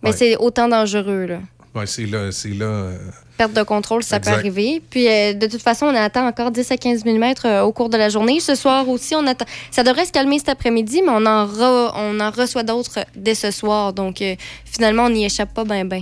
ben, 0.01 0.09
Ouais. 0.11 0.15
c'est 0.17 0.35
autant 0.37 0.67
dangereux. 0.67 1.25
Là. 1.25 1.39
Ouais, 1.75 1.85
c'est 1.85 2.05
là. 2.05 2.31
C'est 2.31 2.49
là 2.49 2.65
euh, 2.65 2.97
Perte 3.37 3.53
de 3.53 3.61
contrôle, 3.61 4.01
ça 4.01 4.17
Exact. 4.17 4.31
peut 4.31 4.37
arriver. 4.39 4.81
Puis, 4.89 5.07
euh, 5.07 5.33
de 5.33 5.45
toute 5.45 5.61
façon, 5.61 5.85
on 5.85 5.95
attend 5.95 6.25
encore 6.27 6.49
10 6.49 6.71
à 6.71 6.77
15 6.77 7.05
mm 7.05 7.61
au 7.63 7.71
cours 7.71 7.87
de 7.89 7.95
la 7.97 8.09
journée. 8.09 8.39
Ce 8.39 8.55
soir 8.55 8.89
aussi, 8.89 9.13
on 9.13 9.27
attend. 9.27 9.45
Ça 9.69 9.83
devrait 9.83 10.05
se 10.05 10.11
calmer 10.11 10.39
cet 10.39 10.49
après-midi, 10.49 11.03
mais 11.05 11.11
on 11.11 11.23
en, 11.27 11.45
re- 11.45 11.91
on 11.95 12.19
en 12.19 12.31
reçoit 12.31 12.63
d'autres 12.63 13.01
dès 13.15 13.35
ce 13.35 13.51
soir. 13.51 13.93
Donc, 13.93 14.23
euh, 14.23 14.33
finalement, 14.65 15.03
on 15.03 15.11
n'y 15.11 15.23
échappe 15.23 15.53
pas 15.53 15.65
bien, 15.65 15.85
bien. 15.85 16.01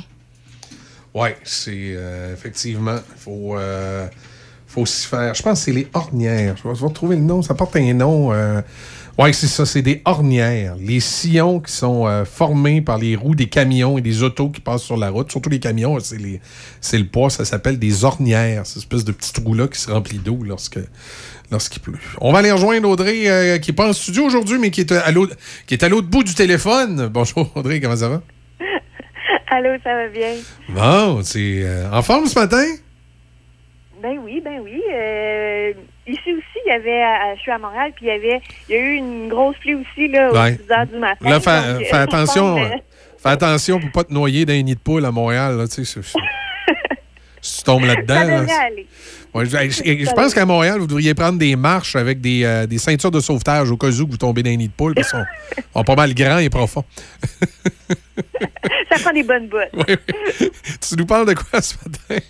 Oui, 1.17 1.29
c'est 1.45 1.71
euh, 1.73 2.33
effectivement, 2.33 2.97
il 2.97 3.21
faut, 3.21 3.55
euh, 3.57 4.05
faut 4.67 4.85
s'y 4.85 5.07
faire. 5.07 5.33
Je 5.33 5.41
pense 5.41 5.59
que 5.59 5.65
c'est 5.65 5.71
les 5.71 5.87
ornières. 5.93 6.55
Je 6.57 6.67
vais, 6.67 6.85
retrouver 6.85 7.15
le 7.15 7.21
nom. 7.21 7.41
Ça 7.41 7.53
porte 7.53 7.77
un 7.77 7.93
nom. 7.93 8.33
euh, 8.33 8.61
oui, 9.17 9.33
c'est 9.33 9.47
ça, 9.47 9.65
c'est 9.65 9.81
des 9.81 10.01
ornières. 10.03 10.75
Les 10.77 10.99
sillons 10.99 11.61
qui 11.61 11.71
sont 11.71 12.25
formés 12.25 12.81
par 12.81 12.97
les 12.97 13.15
roues 13.15 13.33
des 13.33 13.47
camions 13.47 13.97
et 13.97 14.01
des 14.01 14.23
autos 14.23 14.49
qui 14.49 14.59
passent 14.59 14.83
sur 14.83 14.97
la 14.97 15.09
route, 15.09 15.31
surtout 15.31 15.49
les 15.49 15.61
camions, 15.61 15.97
c'est 16.01 16.17
les- 16.17 16.41
c'est 16.81 16.97
le 16.97 17.05
poids, 17.05 17.29
ça 17.29 17.45
s'appelle 17.45 17.79
des 17.79 18.03
ornières. 18.03 18.65
Cette 18.65 18.79
espèce 18.79 19.05
de 19.05 19.13
petit 19.13 19.31
trou-là 19.31 19.69
qui 19.69 19.79
se 19.79 19.89
remplit 19.89 20.17
d'eau 20.17 20.39
lorsque 20.43 20.79
lorsqu'il 21.49 21.81
pleut. 21.81 21.97
On 22.19 22.33
va 22.33 22.39
aller 22.39 22.51
rejoindre 22.51 22.89
Audrey, 22.89 23.57
qui 23.61 23.71
n'est 23.71 23.75
pas 23.75 23.87
en 23.87 23.93
studio 23.93 24.25
aujourd'hui, 24.25 24.59
mais 24.59 24.69
qui 24.69 24.81
est, 24.81 24.91
à 24.91 25.11
l'autre, 25.11 25.37
qui 25.65 25.75
est 25.75 25.83
à 25.83 25.87
l'autre 25.87 26.09
bout 26.09 26.25
du 26.25 26.35
téléphone. 26.35 27.07
Bonjour 27.07 27.49
Audrey, 27.55 27.79
comment 27.79 27.95
ça 27.95 28.09
va? 28.09 28.21
Allô, 29.51 29.69
ça 29.83 29.93
va 29.95 30.07
bien? 30.07 30.33
Bon, 30.69 31.21
c'est 31.23 31.61
euh, 31.63 31.89
en 31.91 32.01
forme 32.01 32.25
ce 32.27 32.37
matin? 32.39 32.63
Ben 34.01 34.17
oui, 34.23 34.41
ben 34.43 34.59
oui. 34.61 34.81
Euh, 34.93 35.73
ici 36.07 36.33
aussi, 36.33 36.59
il 36.65 36.69
y 36.69 36.71
avait, 36.71 37.01
à- 37.01 37.35
je 37.35 37.41
suis 37.41 37.51
à 37.51 37.57
Montréal, 37.57 37.91
puis 37.95 38.05
il 38.05 38.09
y 38.09 38.11
avait, 38.11 38.41
il 38.69 38.75
y 38.75 38.77
a 38.77 38.81
eu 38.81 38.93
une 38.95 39.29
grosse 39.29 39.55
pluie 39.57 39.75
aussi, 39.75 40.07
là, 40.09 40.31
aux 40.31 40.35
Ouais. 40.35 40.57
6 40.57 40.71
heures 40.71 40.85
du 40.87 40.97
matin. 40.99 41.29
Là, 41.29 41.39
fais, 41.39 41.49
euh, 41.49 41.79
attention. 42.03 42.57
euh, 42.59 42.69
Fais 43.17 43.29
attention 43.29 43.79
pour 43.79 43.91
pas 43.91 44.03
te 44.03 44.13
noyer 44.13 44.45
dans 44.45 44.53
un 44.53 44.61
nid 44.61 44.75
de 44.75 44.79
poule 44.79 45.03
à 45.05 45.11
Montréal. 45.11 45.55
Là, 45.57 45.67
tu 45.67 45.83
sais, 45.85 45.99
si 47.45 47.57
tu 47.59 47.63
tombes 47.63 47.85
là-dedans. 47.85 48.47
Ça 48.47 48.61
aller. 48.63 48.87
Ouais, 49.33 49.45
je, 49.45 49.49
je- 49.69 50.05
je 50.05 50.11
pense 50.13 50.33
qu'à 50.33 50.45
Montréal, 50.45 50.79
vous 50.79 50.87
devriez 50.87 51.13
prendre 51.13 51.37
des 51.37 51.55
marches 51.57 51.95
avec 51.97 52.21
des, 52.21 52.43
euh, 52.45 52.65
des 52.65 52.77
ceintures 52.77 53.11
de 53.11 53.19
sauvetage 53.19 53.69
au 53.69 53.75
cas 53.77 53.87
où 53.87 54.07
vous 54.07 54.17
tombez 54.17 54.43
dans 54.43 54.49
un 54.51 54.55
nid 54.55 54.67
de 54.69 54.73
poule 54.73 54.93
parce 54.95 55.11
qu'ils 55.11 55.19
sont, 55.63 55.69
sont 55.79 55.83
pas 55.83 55.95
mal 55.95 56.13
grands 56.13 56.37
et 56.39 56.49
profonds. 56.49 56.85
Ça 58.89 58.99
prend 59.01 59.11
des 59.13 59.23
bonnes 59.23 59.47
bottes. 59.47 59.69
Oui, 59.73 59.83
oui. 60.41 60.49
tu 60.89 60.95
nous 60.97 61.05
parles 61.05 61.27
de 61.27 61.33
quoi 61.33 61.61
ce 61.61 61.75
matin? 61.85 62.23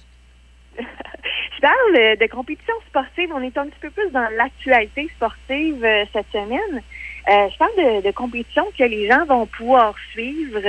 Je 0.78 1.62
parle 1.62 2.18
de 2.20 2.28
compétition 2.28 2.74
sportive. 2.90 3.30
On 3.34 3.42
est 3.42 3.58
un 3.58 3.66
petit 3.68 3.80
peu 3.82 3.90
plus 3.92 4.10
dans 4.12 4.28
l'actualité 4.38 5.10
sportive 5.16 5.84
euh, 5.84 6.06
cette 6.14 6.28
semaine. 6.32 6.82
Euh, 7.30 7.48
je 7.52 7.58
parle 7.58 7.72
de, 7.78 8.06
de 8.08 8.12
compétitions 8.12 8.66
que 8.78 8.84
les 8.84 9.08
gens 9.08 9.26
vont 9.26 9.46
pouvoir 9.48 9.96
suivre 10.12 10.60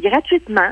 gratuitement 0.00 0.70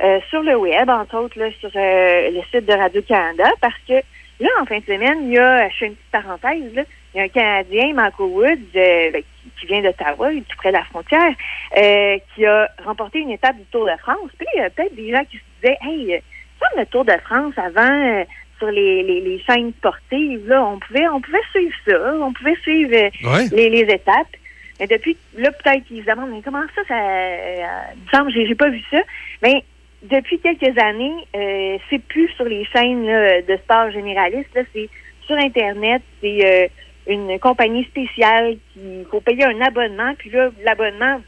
euh, 0.00 0.20
sur 0.30 0.42
le 0.42 0.56
web, 0.56 0.88
entre 0.88 1.16
autres 1.18 1.38
là, 1.38 1.46
sur 1.60 1.70
euh, 1.74 2.30
le 2.30 2.40
site 2.50 2.66
de 2.66 2.72
Radio-Canada, 2.72 3.44
parce 3.60 3.78
que 3.86 3.94
là, 4.40 4.48
en 4.60 4.64
fin 4.66 4.78
de 4.78 4.84
semaine, 4.84 5.18
il 5.24 5.32
y 5.34 5.38
a, 5.38 5.68
je 5.68 5.76
fais 5.76 5.86
une 5.86 5.94
petite 5.94 6.10
parenthèse, 6.10 6.74
là, 6.74 6.82
il 7.14 7.18
y 7.18 7.20
a 7.20 7.24
un 7.24 7.28
Canadien, 7.28 7.92
Michael 7.94 8.26
Woods, 8.26 8.76
euh, 8.76 9.10
ben, 9.12 9.22
qui, 9.60 9.66
vient 9.66 9.82
d'Ottawa, 9.82 10.30
tout 10.30 10.56
près 10.56 10.70
de 10.70 10.76
la 10.76 10.84
frontière, 10.84 11.32
euh, 11.76 12.18
qui 12.34 12.44
a 12.46 12.68
remporté 12.84 13.20
une 13.20 13.30
étape 13.30 13.56
du 13.56 13.64
Tour 13.66 13.84
de 13.86 13.96
France. 14.00 14.30
Puis 14.38 14.46
il 14.54 14.58
y 14.60 14.64
a 14.64 14.70
peut-être 14.70 14.94
des 14.94 15.10
gens 15.12 15.24
qui 15.30 15.36
se 15.36 15.42
disaient, 15.62 15.78
hey, 15.82 16.14
euh, 16.14 16.18
comme 16.58 16.80
le 16.80 16.86
Tour 16.86 17.04
de 17.04 17.16
France 17.24 17.54
avant, 17.58 17.80
euh, 18.20 18.24
sur 18.58 18.70
les, 18.70 19.02
les, 19.02 19.20
les 19.20 19.40
chaînes 19.40 19.72
sportives, 19.78 20.48
là, 20.48 20.64
on 20.64 20.78
pouvait, 20.78 21.06
on 21.08 21.20
pouvait 21.20 21.38
suivre 21.50 21.74
ça, 21.86 22.14
on 22.20 22.32
pouvait 22.32 22.56
suivre 22.62 22.90
Ouais. 22.92 23.46
les, 23.52 23.68
les 23.68 23.92
étapes. 23.92 24.36
Mais 24.80 24.86
depuis, 24.86 25.16
là, 25.36 25.50
peut-être 25.52 25.84
qu'ils 25.84 26.02
se 26.02 26.10
demandent, 26.10 26.30
mais 26.30 26.42
comment 26.42 26.62
ça, 26.74 26.82
ça, 26.88 26.94
euh, 26.94 27.62
il 27.94 28.02
me 28.04 28.08
semble, 28.10 28.32
j'ai 28.32 28.46
j'ai 28.46 28.54
pas 28.54 28.68
vu 28.68 28.80
ça. 28.90 28.98
Mais 29.42 29.62
depuis 30.02 30.38
quelques 30.40 30.78
années, 30.78 31.26
euh, 31.36 31.78
c'est 31.88 32.02
plus 32.02 32.28
sur 32.30 32.44
les 32.44 32.64
chaînes 32.66 33.06
là, 33.06 33.42
de 33.42 33.56
sport 33.58 33.90
généraliste, 33.90 34.48
c'est 34.72 34.88
sur 35.26 35.36
Internet, 35.36 36.02
c'est 36.20 36.44
euh, 36.44 36.68
une 37.06 37.38
compagnie 37.38 37.84
spéciale 37.84 38.56
qui 38.72 39.04
faut 39.10 39.20
payer 39.20 39.44
un 39.44 39.60
abonnement, 39.60 40.14
puis 40.18 40.30
là, 40.30 40.50
l'abonnement, 40.64 41.20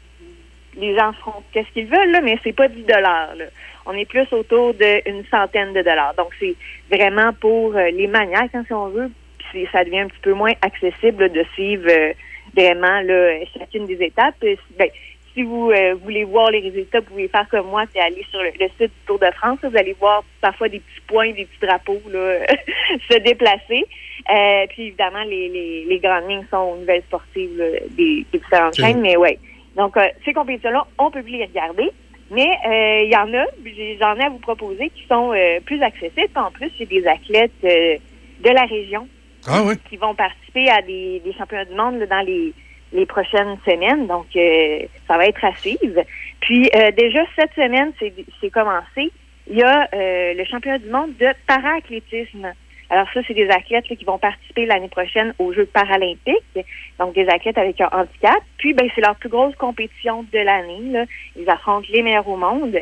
les 0.77 0.97
gens 0.97 1.13
feront 1.13 1.43
qu'est-ce 1.51 1.69
qu'ils 1.71 1.87
veulent, 1.87 2.11
là, 2.11 2.21
mais 2.21 2.37
c'est 2.43 2.53
pas 2.55 2.67
10 2.67 2.83
dollars. 2.83 3.33
On 3.85 3.93
est 3.93 4.05
plus 4.05 4.27
autour 4.31 4.73
d'une 4.73 5.23
centaine 5.31 5.73
de 5.73 5.81
dollars. 5.81 6.13
Donc, 6.15 6.29
c'est 6.39 6.55
vraiment 6.91 7.31
pour 7.33 7.75
euh, 7.75 7.89
les 7.91 8.07
maniaques, 8.07 8.53
hein, 8.53 8.63
si 8.65 8.73
on 8.73 8.89
veut. 8.89 9.11
Puis 9.51 9.67
ça 9.71 9.83
devient 9.83 9.99
un 9.99 10.07
petit 10.07 10.21
peu 10.21 10.33
moins 10.33 10.53
accessible 10.61 11.23
là, 11.23 11.29
de 11.29 11.45
suivre 11.53 11.87
euh, 11.89 12.13
vraiment 12.55 13.01
là, 13.01 13.45
chacune 13.57 13.85
des 13.85 14.03
étapes. 14.03 14.35
Ben, 14.77 14.89
si 15.35 15.43
vous 15.43 15.69
euh, 15.69 15.95
voulez 16.01 16.23
voir 16.23 16.49
les 16.49 16.61
résultats, 16.61 17.01
vous 17.01 17.07
pouvez 17.07 17.27
faire 17.27 17.47
comme 17.49 17.67
moi, 17.67 17.83
c'est 17.93 17.99
aller 17.99 18.25
sur 18.31 18.41
le, 18.41 18.51
le 18.59 18.67
site 18.69 18.91
du 18.91 19.05
Tour 19.05 19.19
de 19.19 19.29
France. 19.35 19.59
Vous 19.61 19.77
allez 19.77 19.93
voir 19.99 20.23
parfois 20.41 20.69
des 20.69 20.79
petits 20.79 21.01
points, 21.07 21.31
des 21.33 21.45
petits 21.45 21.67
drapeaux 21.67 22.01
là, 22.09 22.39
se 23.11 23.17
déplacer. 23.19 23.85
Euh, 24.33 24.65
puis 24.69 24.87
évidemment, 24.87 25.23
les, 25.27 25.49
les, 25.49 25.85
les 25.85 25.99
grandes 25.99 26.29
lignes 26.29 26.45
sont 26.49 26.57
aux 26.57 26.77
nouvelles 26.77 27.03
sportives 27.03 27.57
là, 27.57 27.65
des, 27.91 28.25
des 28.31 28.39
différentes 28.39 28.75
chaînes, 28.75 29.01
mais 29.01 29.17
ouais. 29.17 29.37
Donc, 29.75 29.97
euh, 29.97 30.07
ces 30.23 30.33
compétitions-là, 30.33 30.87
on 30.97 31.11
peut 31.11 31.21
plus 31.21 31.33
les 31.37 31.45
regarder. 31.45 31.91
Mais 32.31 32.47
euh, 32.65 33.03
il 33.03 33.11
y 33.11 33.15
en 33.15 33.31
a, 33.33 33.45
j'en 33.99 34.15
ai 34.19 34.25
à 34.25 34.29
vous 34.29 34.39
proposer, 34.39 34.89
qui 34.89 35.05
sont 35.07 35.33
euh, 35.33 35.59
plus 35.65 35.81
accessibles. 35.83 36.31
En 36.35 36.49
plus, 36.49 36.71
j'ai 36.79 36.85
des 36.85 37.05
athlètes 37.05 37.51
euh, 37.63 37.97
de 38.43 38.49
la 38.49 38.63
région 38.65 39.07
Ah 39.47 39.61
oui? 39.63 39.75
qui 39.89 39.97
vont 39.97 40.15
participer 40.15 40.69
à 40.69 40.81
des, 40.81 41.19
des 41.23 41.33
championnats 41.33 41.65
du 41.65 41.75
monde 41.75 41.99
là, 41.99 42.05
dans 42.07 42.25
les, 42.25 42.53
les 42.93 43.05
prochaines 43.05 43.57
semaines. 43.65 44.07
Donc, 44.07 44.27
euh, 44.35 44.79
ça 45.07 45.17
va 45.17 45.25
être 45.25 45.43
à 45.43 45.53
suivre. 45.55 46.01
Puis, 46.41 46.69
euh, 46.75 46.91
déjà, 46.91 47.21
cette 47.37 47.53
semaine, 47.53 47.91
c'est 47.99 48.49
commencé. 48.49 49.11
Il 49.47 49.57
y 49.57 49.63
a 49.63 49.87
euh, 49.93 50.33
le 50.33 50.43
championnat 50.45 50.79
du 50.79 50.89
monde 50.89 51.15
de 51.19 51.27
para-athlétisme. 51.47 52.51
Alors 52.89 53.07
ça, 53.13 53.19
c'est 53.27 53.33
des 53.33 53.49
athlètes 53.49 53.89
là, 53.89 53.95
qui 53.95 54.05
vont 54.05 54.19
participer 54.19 54.67
l'année 54.67 54.89
prochaine 54.89 55.33
aux 55.39 55.51
Jeux 55.53 55.65
paralympiques, 55.65 56.65
donc 56.99 57.15
des 57.15 57.27
athlètes 57.27 57.57
avec 57.57 57.81
un 57.81 57.89
handicap. 57.91 58.37
Puis, 58.59 58.73
ben, 58.73 58.87
c'est 58.93 59.01
leur 59.01 59.15
plus 59.15 59.29
grosse 59.29 59.55
compétition 59.55 60.23
de 60.31 60.39
l'année. 60.39 61.05
Ils 61.35 61.49
affrontent 61.49 61.87
les 61.91 62.03
meilleurs 62.03 62.27
au 62.27 62.37
monde. 62.37 62.77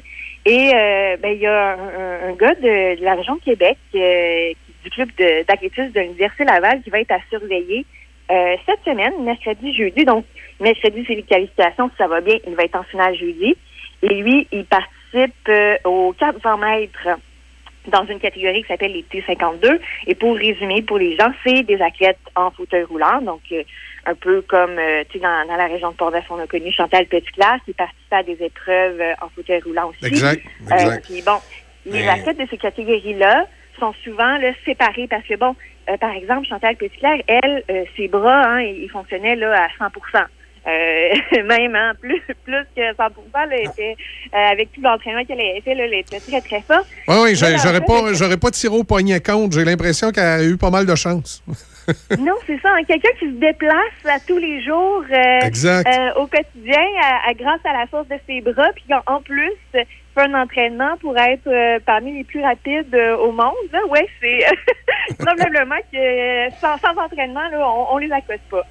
Et 0.46 0.72
euh, 0.76 1.16
ben, 1.22 1.30
il 1.30 1.40
y 1.40 1.48
a 1.48 1.72
un, 1.78 2.30
un- 2.30 2.34
gars 2.34 2.54
de, 2.56 3.00
de 3.00 3.04
la 3.04 3.16
région 3.16 3.36
de 3.36 3.42
Québec, 3.42 3.78
euh, 3.96 4.52
du 4.84 4.90
club 4.90 5.10
d'athlétisme 5.48 5.92
de 5.92 6.02
l'Université 6.02 6.44
Laval, 6.44 6.82
qui 6.82 6.90
va 6.90 7.00
être 7.00 7.12
à 7.12 7.20
surveiller 7.30 7.86
euh, 8.32 8.56
cette 8.66 8.84
semaine, 8.86 9.14
mercredi, 9.24 9.74
jeudi. 9.76 10.06
Donc, 10.06 10.26
mercredi, 10.60 11.04
c'est 11.08 11.16
les 11.16 11.24
qualifications. 11.24 11.90
Si 11.90 11.96
ça 11.98 12.08
va 12.08 12.22
bien, 12.22 12.38
il 12.48 12.56
va 12.56 12.64
être 12.64 12.76
en 12.76 12.84
finale 12.84 13.16
jeudi. 13.16 13.56
Et 14.02 14.10
lui, 14.14 14.48
il 14.52 14.66
participe 14.66 15.34
euh, 15.50 15.78
aux 15.86 16.14
400 16.18 16.58
mètres 16.58 17.08
dans 17.88 18.06
une 18.06 18.20
catégorie 18.20 18.62
qui 18.62 18.68
s'appelle 18.70 18.94
les 18.94 19.04
T52. 19.04 19.78
Et 20.08 20.16
pour 20.16 20.36
résumer, 20.38 20.82
pour 20.84 20.98
les 20.98 21.18
gens, 21.18 21.32
c'est 21.46 21.64
des 21.64 21.82
athlètes 21.82 22.18
en 22.36 22.50
fauteuil 22.52 22.84
roulant. 22.84 23.22
Donc, 23.22 23.42
euh, 23.52 23.64
un 24.06 24.16
peu 24.16 24.42
comme, 24.42 24.78
euh, 24.80 25.04
tu 25.10 25.18
sais, 25.18 25.24
dans, 25.24 25.48
dans 25.48 25.56
la 25.58 25.68
région 25.68 25.92
de 25.92 25.96
Port-Neuf, 25.96 26.26
on 26.30 26.40
a 26.40 26.48
connu 26.48 26.72
Chantal 26.72 27.06
Petitclerc 27.08 27.58
qui 27.66 27.74
participait 27.74 28.16
à 28.16 28.24
des 28.24 28.38
épreuves 28.44 29.02
euh, 29.02 29.14
en 29.22 29.28
fauteuil 29.30 29.62
roulant 29.62 29.90
aussi. 29.90 30.06
Exact, 30.06 30.42
Euh, 30.72 30.76
exact. 30.76 31.06
puis 31.06 31.22
bon, 31.26 31.38
les 31.86 31.92
Mais- 32.04 32.08
athlètes 32.10 32.38
de 32.40 32.48
ces 32.50 32.58
catégories-là 32.58 33.48
sont 33.80 33.94
souvent 34.04 34.38
là, 34.38 34.52
séparés 34.66 35.08
parce 35.08 35.26
que, 35.26 35.36
bon, 35.36 35.56
euh, 35.90 35.98
par 35.98 36.12
exemple, 36.16 36.48
Chantal 36.48 36.76
Petitclerc, 36.76 37.22
elle, 37.28 37.64
euh, 37.70 37.84
ses 37.98 38.08
bras, 38.08 38.44
hein, 38.48 38.62
ils 38.62 38.90
fonctionnaient 38.90 39.36
là, 39.36 39.66
à 39.66 39.84
100% 39.84 40.24
euh, 40.66 41.44
même 41.44 41.76
hein, 41.76 41.92
plus 42.00 42.22
plus 42.46 42.66
que 42.76 42.82
100 42.96 43.04
là, 43.34 43.58
était, 43.58 43.96
euh, 44.34 44.38
avec 44.38 44.72
tout 44.72 44.80
l'entraînement 44.82 45.26
qu'elle 45.26 45.42
avait 45.42 45.60
fait, 45.62 45.76
là, 45.76 45.84
elle 45.86 45.94
était 45.96 46.20
très, 46.22 46.40
très 46.40 46.62
forte. 46.62 46.88
Oui, 47.10 47.16
oui, 47.24 47.36
j'aurais 47.36 47.82
pas, 47.82 48.14
j'aurais 48.14 48.38
pas 48.38 48.50
tiré 48.52 48.74
au 48.74 48.84
poignet 48.86 49.20
compte. 49.20 49.52
J'ai 49.54 49.66
l'impression 49.66 50.12
qu'elle 50.12 50.24
a 50.24 50.44
eu 50.44 50.56
pas 50.58 50.70
mal 50.70 50.86
de 50.86 50.96
chance. 50.96 51.44
Non, 52.18 52.36
c'est 52.48 52.58
ça. 52.62 52.70
hein, 52.70 52.84
Quelqu'un 52.88 53.10
qui 53.20 53.26
se 53.26 53.40
déplace 53.42 53.76
à 54.06 54.18
tous 54.26 54.38
les 54.38 54.64
jours 54.64 55.04
Exact. 55.42 55.86
au 56.16 56.28
quotidien 56.28 56.80
à- 57.04 57.30
à- 57.30 57.34
grâce 57.34 57.60
à 57.66 57.74
la 57.78 57.86
force 57.88 58.08
de 58.08 58.16
ses 58.26 58.40
bras, 58.40 58.70
puis 58.74 58.86
en, 58.94 59.16
en 59.16 59.22
plus 59.22 59.52
un 60.22 60.34
entraînement 60.34 60.98
pour 60.98 61.18
être 61.18 61.48
euh, 61.48 61.80
parmi 61.86 62.14
les 62.14 62.24
plus 62.24 62.42
rapides 62.42 62.94
euh, 62.94 63.18
au 63.18 63.32
monde. 63.32 63.54
Là. 63.72 63.80
Ouais, 63.90 64.08
c'est 64.22 64.40
probablement 65.20 65.78
que 65.92 65.98
euh, 65.98 66.50
sans, 66.60 66.76
entraînement, 66.98 67.48
là, 67.50 67.68
on, 67.68 67.96
on 67.96 67.98
les 67.98 68.12
accoste 68.12 68.44
pas. 68.50 68.64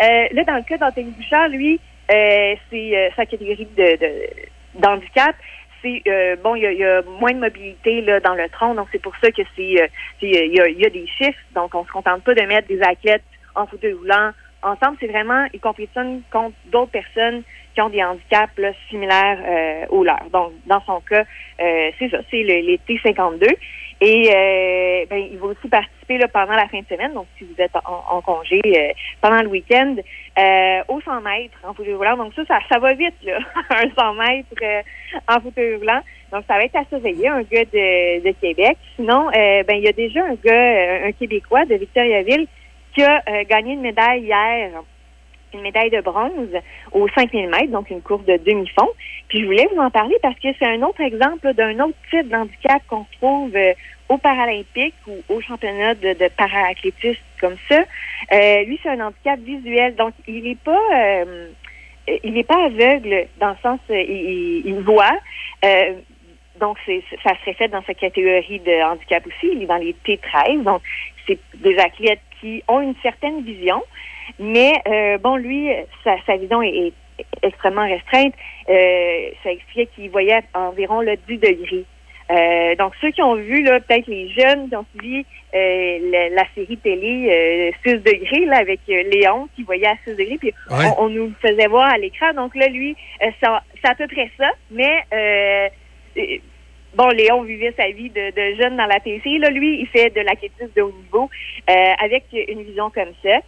Là, 0.00 0.44
dans 0.44 0.56
le 0.56 0.62
cas 0.62 0.78
d'Anthony 0.78 1.10
Bouchard, 1.10 1.48
lui, 1.48 1.80
c'est 2.08 3.12
sa 3.16 3.26
catégorie 3.26 3.68
de, 3.76 4.80
d'handicap. 4.80 5.36
C'est 5.82 6.02
bon, 6.42 6.56
il 6.56 6.62
y 6.62 6.84
a, 6.84 7.02
moins 7.20 7.32
de 7.32 7.38
mobilité 7.38 8.00
là, 8.00 8.18
dans 8.20 8.34
le 8.34 8.48
tronc, 8.48 8.74
donc 8.74 8.88
c'est 8.90 9.00
pour 9.00 9.14
ça 9.22 9.30
que 9.30 9.42
c'est, 9.54 9.88
il 10.22 10.54
y 10.54 10.86
a 10.86 10.90
des 10.90 11.06
chiffres. 11.06 11.38
Donc, 11.54 11.74
on 11.74 11.84
se 11.84 11.90
contente 11.90 12.24
pas 12.24 12.34
de 12.34 12.42
mettre 12.42 12.66
des 12.68 12.82
athlètes 12.82 13.22
en 13.54 13.66
fauteuil 13.66 13.92
roulant 13.92 14.32
ensemble. 14.62 14.96
C'est 15.00 15.06
vraiment 15.06 15.46
ils 15.52 15.60
compétitionnent 15.60 16.22
contre 16.32 16.56
d'autres 16.66 16.90
personnes 16.90 17.42
ont 17.80 17.88
des 17.88 18.02
handicaps 18.02 18.60
similaires 18.88 19.38
euh, 19.46 19.86
aux 19.90 20.04
leurs. 20.04 20.28
Donc, 20.32 20.52
dans 20.66 20.82
son 20.84 21.00
cas, 21.00 21.24
euh, 21.60 21.90
c'est 21.98 22.10
ça, 22.10 22.18
c'est 22.30 22.42
le, 22.42 22.60
les 22.60 22.80
T52. 22.88 23.54
Et 24.00 24.30
euh, 24.32 25.06
ben, 25.10 25.18
il 25.32 25.38
va 25.38 25.46
aussi 25.46 25.68
participer 25.68 26.20
pendant 26.32 26.52
la 26.52 26.68
fin 26.68 26.78
de 26.78 26.86
semaine, 26.86 27.12
donc 27.14 27.26
si 27.36 27.44
vous 27.44 27.60
êtes 27.60 27.74
en, 27.84 28.20
congé 28.22 28.60
pendant 29.20 29.42
le 29.42 29.48
week-end, 29.48 29.96
euh, 30.38 30.82
au 30.86 31.00
100 31.00 31.20
mètres 31.22 31.58
en 31.64 31.74
fauteuil 31.74 31.94
roulant. 31.94 32.16
Donc 32.16 32.32
ça, 32.34 32.44
ça, 32.70 32.78
va 32.78 32.94
vite, 32.94 33.16
là, 33.24 33.38
un 33.70 33.90
100 33.90 34.14
mètres 34.14 34.48
en 35.26 35.40
fauteuil 35.40 35.74
roulant. 35.74 36.00
Donc 36.30 36.44
ça 36.46 36.54
va 36.54 36.64
être 36.64 36.76
à 36.76 36.84
surveiller, 36.84 37.26
un 37.26 37.42
gars 37.42 37.64
de, 37.64 38.30
Québec. 38.40 38.78
Sinon, 38.94 39.30
ben 39.32 39.74
il 39.74 39.82
y 39.82 39.88
a 39.88 39.92
déjà 39.92 40.24
un 40.24 40.34
gars, 40.34 41.06
un 41.06 41.12
Québécois 41.12 41.64
de 41.64 41.74
Victoriaville, 41.74 42.46
qui 42.94 43.02
a 43.02 43.20
gagné 43.44 43.72
une 43.72 43.80
médaille 43.80 44.22
hier 44.22 44.70
une 45.54 45.62
médaille 45.62 45.90
de 45.90 46.00
bronze 46.00 46.54
aux 46.92 47.08
5000 47.08 47.48
mètres, 47.48 47.70
donc 47.70 47.90
une 47.90 48.02
course 48.02 48.24
de 48.24 48.36
demi-fond. 48.36 48.88
Puis 49.28 49.40
je 49.40 49.46
voulais 49.46 49.68
vous 49.74 49.80
en 49.80 49.90
parler 49.90 50.16
parce 50.22 50.38
que 50.38 50.48
c'est 50.58 50.66
un 50.66 50.82
autre 50.82 51.00
exemple 51.00 51.52
d'un 51.54 51.78
autre 51.80 51.96
type 52.10 52.28
d'handicap 52.28 52.82
qu'on 52.88 53.06
trouve 53.18 53.54
euh, 53.54 53.72
aux 54.08 54.18
Paralympiques 54.18 54.94
ou 55.06 55.22
aux 55.28 55.40
championnats 55.40 55.94
de, 55.94 56.14
de 56.14 56.28
para-athlétisme 56.36 57.20
comme 57.40 57.56
ça. 57.68 57.84
Euh, 58.32 58.64
lui, 58.64 58.78
c'est 58.82 58.90
un 58.90 59.00
handicap 59.00 59.38
visuel, 59.40 59.94
donc 59.96 60.14
il 60.26 60.44
n'est 60.44 60.56
pas 60.56 60.80
euh, 60.94 61.48
il 62.24 62.32
n'est 62.32 62.44
pas 62.44 62.64
aveugle 62.64 63.26
dans 63.38 63.50
le 63.50 63.56
sens 63.62 63.80
euh, 63.90 64.02
il, 64.02 64.62
il 64.64 64.80
voit. 64.80 65.18
Donc, 66.60 66.76
c'est, 66.86 67.02
ça 67.22 67.32
serait 67.40 67.54
fait 67.54 67.68
dans 67.68 67.82
sa 67.84 67.94
catégorie 67.94 68.60
de 68.60 68.82
handicap 68.82 69.26
aussi. 69.26 69.50
Il 69.52 69.62
est 69.62 69.66
dans 69.66 69.76
les 69.76 69.94
T13. 70.04 70.62
Donc, 70.62 70.82
c'est 71.26 71.38
des 71.56 71.78
athlètes 71.78 72.20
qui 72.40 72.62
ont 72.68 72.80
une 72.80 72.94
certaine 73.02 73.42
vision. 73.42 73.82
Mais, 74.38 74.72
euh, 74.86 75.18
bon, 75.18 75.36
lui, 75.36 75.68
sa, 76.04 76.16
sa 76.26 76.36
vision 76.36 76.62
est, 76.62 76.92
est 77.18 77.24
extrêmement 77.42 77.86
restreinte. 77.88 78.34
Euh, 78.68 79.30
ça 79.42 79.50
expliquait 79.50 79.88
qu'il 79.94 80.10
voyait 80.10 80.40
environ 80.54 81.00
le 81.00 81.16
10 81.28 81.38
degrés. 81.38 81.84
Euh, 82.30 82.74
donc, 82.76 82.92
ceux 83.00 83.10
qui 83.10 83.22
ont 83.22 83.36
vu, 83.36 83.62
là, 83.62 83.80
peut-être 83.80 84.06
les 84.06 84.28
jeunes 84.30 84.68
qui 84.68 84.76
ont 84.76 84.84
suivi 84.98 85.24
euh, 85.54 85.98
la, 86.12 86.28
la 86.28 86.44
série 86.54 86.76
télé 86.76 87.26
euh, 87.30 87.70
6 87.90 87.94
degrés, 88.02 88.44
là, 88.44 88.58
avec 88.58 88.80
euh, 88.90 89.02
Léon, 89.10 89.48
qui 89.56 89.62
voyait 89.62 89.86
à 89.86 89.96
6 90.06 90.14
degrés, 90.14 90.36
puis 90.38 90.52
Ouais. 90.70 90.84
on, 90.98 91.04
on 91.04 91.08
nous 91.08 91.28
le 91.28 91.34
faisait 91.40 91.68
voir 91.68 91.86
à 91.90 91.96
l'écran. 91.96 92.34
Donc 92.34 92.54
là, 92.54 92.68
lui, 92.68 92.94
euh, 93.22 93.30
ça- 93.42 93.62
c'est 93.82 93.90
à 93.90 93.94
peu 93.94 94.06
près 94.08 94.30
ça, 94.36 94.50
mais 94.70 94.92
euh, 95.14 95.68
euh, 96.18 96.36
bon, 96.94 97.08
Léon 97.08 97.42
vivait 97.44 97.72
sa 97.78 97.88
vie 97.88 98.10
de, 98.10 98.30
de 98.30 98.60
jeune 98.60 98.76
dans 98.76 98.84
la 98.86 99.00
PC. 99.00 99.38
Là, 99.38 99.48
lui, 99.48 99.80
il 99.80 99.86
fait 99.86 100.10
de 100.14 100.20
l'athlétisme 100.20 100.70
de 100.76 100.82
haut 100.82 100.92
niveau 100.92 101.30
euh, 101.70 101.92
avec 102.04 102.24
une 102.32 102.62
vision 102.62 102.90
comme 102.90 103.12
ça. 103.24 103.38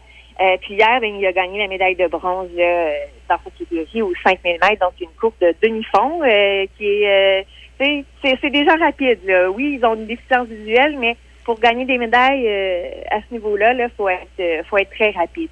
Euh, 0.40 0.56
puis 0.62 0.74
hier, 0.74 1.00
ben, 1.00 1.14
il 1.14 1.26
a 1.26 1.32
gagné 1.32 1.58
la 1.58 1.68
médaille 1.68 1.96
de 1.96 2.06
bronze 2.06 2.48
là, 2.56 2.62
euh, 2.64 2.92
dans 3.28 3.36
sa 3.44 3.50
catégorie 3.50 4.00
aux 4.00 4.14
5000 4.24 4.52
mètres, 4.62 4.80
donc 4.80 4.94
une 5.00 5.14
course 5.20 5.38
de 5.40 5.54
demi-fond 5.62 6.22
euh, 6.22 6.64
qui 6.78 6.86
est, 6.86 7.42
euh, 7.78 8.02
c'est- 8.22 8.50
déjà 8.50 8.74
rapide. 8.76 9.18
Là. 9.24 9.50
Oui, 9.50 9.78
ils 9.78 9.84
ont 9.84 9.94
une 9.94 10.06
déficience 10.06 10.48
visuelle, 10.48 10.96
mais 10.98 11.16
pour 11.44 11.60
gagner 11.60 11.84
des 11.84 11.98
médailles 11.98 12.46
euh, 12.46 12.90
à 13.10 13.18
ce 13.20 13.34
niveau-là, 13.34 13.74
il 13.74 13.90
faut 13.96 14.08
être 14.08 14.40
euh, 14.40 14.62
faut 14.64 14.78
être 14.78 14.90
très 14.90 15.10
rapide. 15.10 15.50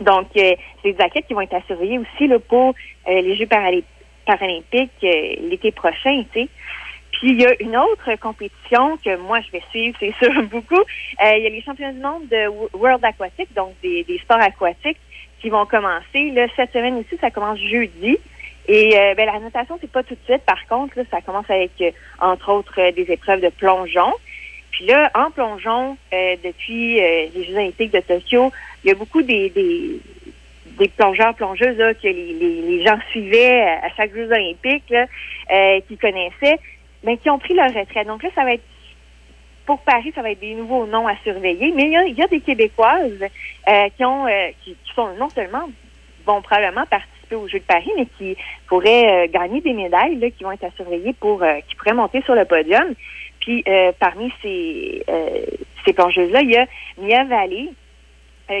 Donc, 0.00 0.26
c'est 0.34 0.58
des 0.82 0.96
athlètes 0.98 1.26
qui 1.28 1.34
vont 1.34 1.42
être 1.42 1.54
à 1.54 1.58
aussi 1.58 2.26
là, 2.26 2.38
pour 2.40 2.74
les 3.06 3.36
Jeux 3.36 3.46
paralympiques 3.46 4.90
l'été 5.02 5.70
prochain, 5.70 6.24
tu 6.32 6.40
sais. 6.42 6.48
Puis 7.24 7.32
il 7.32 7.40
y 7.40 7.46
a 7.46 7.54
une 7.58 7.74
autre 7.74 8.16
compétition 8.20 8.98
que 9.02 9.16
moi 9.16 9.40
je 9.40 9.50
vais 9.50 9.62
suivre, 9.70 9.96
c'est 9.98 10.14
sûr, 10.22 10.42
beaucoup. 10.50 10.74
Euh, 10.74 11.36
il 11.38 11.42
y 11.42 11.46
a 11.46 11.48
les 11.48 11.62
championnats 11.62 11.92
du 11.92 12.00
monde 12.00 12.28
de 12.28 12.48
Wo- 12.48 12.68
World 12.74 13.02
Aquatic, 13.02 13.48
donc 13.54 13.72
des, 13.82 14.04
sports 14.22 14.42
aquatiques 14.42 14.98
qui 15.40 15.48
vont 15.48 15.64
commencer. 15.64 16.34
Cette 16.54 16.72
semaine 16.74 16.96
aussi, 16.96 17.16
ça 17.18 17.30
commence 17.30 17.58
jeudi. 17.58 18.18
Et 18.68 18.90
euh, 18.94 19.14
ben, 19.14 19.24
la 19.24 19.40
notation, 19.40 19.78
c'est 19.80 19.90
pas 19.90 20.02
tout 20.02 20.12
de 20.12 20.20
suite. 20.26 20.42
Par 20.42 20.66
contre, 20.66 20.96
ça 21.10 21.22
commence 21.22 21.48
avec, 21.48 21.70
euh, 21.80 21.92
entre 22.20 22.52
autres, 22.52 22.78
euh, 22.78 22.92
des 22.92 23.10
épreuves 23.10 23.40
de 23.40 23.48
plongeon. 23.48 24.12
Puis 24.70 24.84
là, 24.84 25.10
en 25.14 25.30
plongeon, 25.30 25.96
depuis 26.12 26.96
les 26.96 27.44
Jeux 27.48 27.54
olympiques 27.54 27.94
de 27.94 28.00
Tokyo, 28.00 28.52
il 28.82 28.88
y 28.88 28.90
a 28.90 28.94
beaucoup 28.94 29.22
des, 29.22 29.50
plongeurs, 30.98 31.34
plongeuses 31.36 31.78
que 32.02 32.08
les, 32.08 32.60
les, 32.68 32.84
gens 32.84 32.98
suivaient 33.10 33.62
à 33.62 33.88
chaque 33.96 34.12
Jeux 34.12 34.30
olympiques, 34.30 34.92
qui 35.86 35.96
connaissaient, 35.96 36.58
mais 37.04 37.18
qui 37.18 37.30
ont 37.30 37.38
pris 37.38 37.54
leur 37.54 37.72
retraite. 37.72 38.06
Donc 38.06 38.22
là, 38.22 38.30
ça 38.34 38.44
va 38.44 38.54
être 38.54 38.64
pour 39.66 39.78
Paris, 39.80 40.12
ça 40.14 40.22
va 40.22 40.30
être 40.30 40.40
des 40.40 40.54
nouveaux 40.54 40.86
noms 40.86 41.06
à 41.06 41.16
surveiller, 41.22 41.72
mais 41.74 41.84
il 41.84 42.16
y 42.16 42.22
a, 42.22 42.26
des 42.26 42.40
Québécoises 42.40 43.22
euh, 43.68 43.88
qui 43.96 44.04
ont 44.04 44.26
euh, 44.26 44.50
qui, 44.62 44.76
qui 44.84 44.94
sont 44.94 45.14
non 45.14 45.30
seulement 45.30 45.68
vont 46.26 46.42
probablement 46.42 46.86
participer 46.86 47.34
aux 47.34 47.48
Jeux 47.48 47.60
de 47.60 47.64
Paris, 47.64 47.90
mais 47.96 48.06
qui 48.18 48.36
pourraient 48.66 49.24
euh, 49.24 49.30
gagner 49.30 49.60
des 49.60 49.72
médailles 49.72 50.16
là, 50.16 50.30
qui 50.30 50.44
vont 50.44 50.52
être 50.52 50.64
à 50.64 50.70
surveiller 50.72 51.12
pour 51.14 51.42
qui 51.68 51.74
pourraient 51.76 51.94
monter 51.94 52.22
sur 52.22 52.34
le 52.34 52.44
podium. 52.44 52.94
Puis 53.40 53.62
parmi 53.98 54.32
ces, 54.40 55.04
ces 55.84 55.92
plongeuses-là, 55.92 56.40
il 56.40 56.50
y 56.50 56.56
a 56.56 56.66
Mia 56.96 57.24
Vallée, 57.24 57.68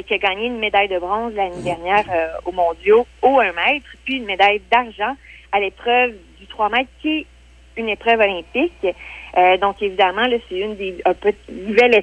qui 0.06 0.14
a 0.14 0.18
gagné 0.18 0.46
une 0.46 0.58
médaille 0.58 0.88
de 0.88 0.98
bronze 0.98 1.32
l'année 1.34 1.62
dernière 1.62 2.04
aux 2.44 2.52
mondiaux 2.52 3.06
au 3.22 3.40
1 3.40 3.52
mètre, 3.52 3.86
puis 4.04 4.16
une 4.16 4.26
médaille 4.26 4.60
d'argent 4.70 5.16
à 5.52 5.60
l'épreuve 5.60 6.12
du 6.38 6.46
3 6.46 6.68
mètres, 6.68 6.90
qui 7.00 7.20
est 7.20 7.26
une 7.76 7.88
épreuve 7.88 8.20
olympique. 8.20 8.86
Euh, 9.36 9.56
donc, 9.58 9.82
évidemment, 9.82 10.26
là, 10.26 10.36
c'est 10.48 10.58
une 10.58 10.76
des 10.76 10.96
un 11.04 11.14
peu 11.14 11.32
nouvelle 11.48 11.94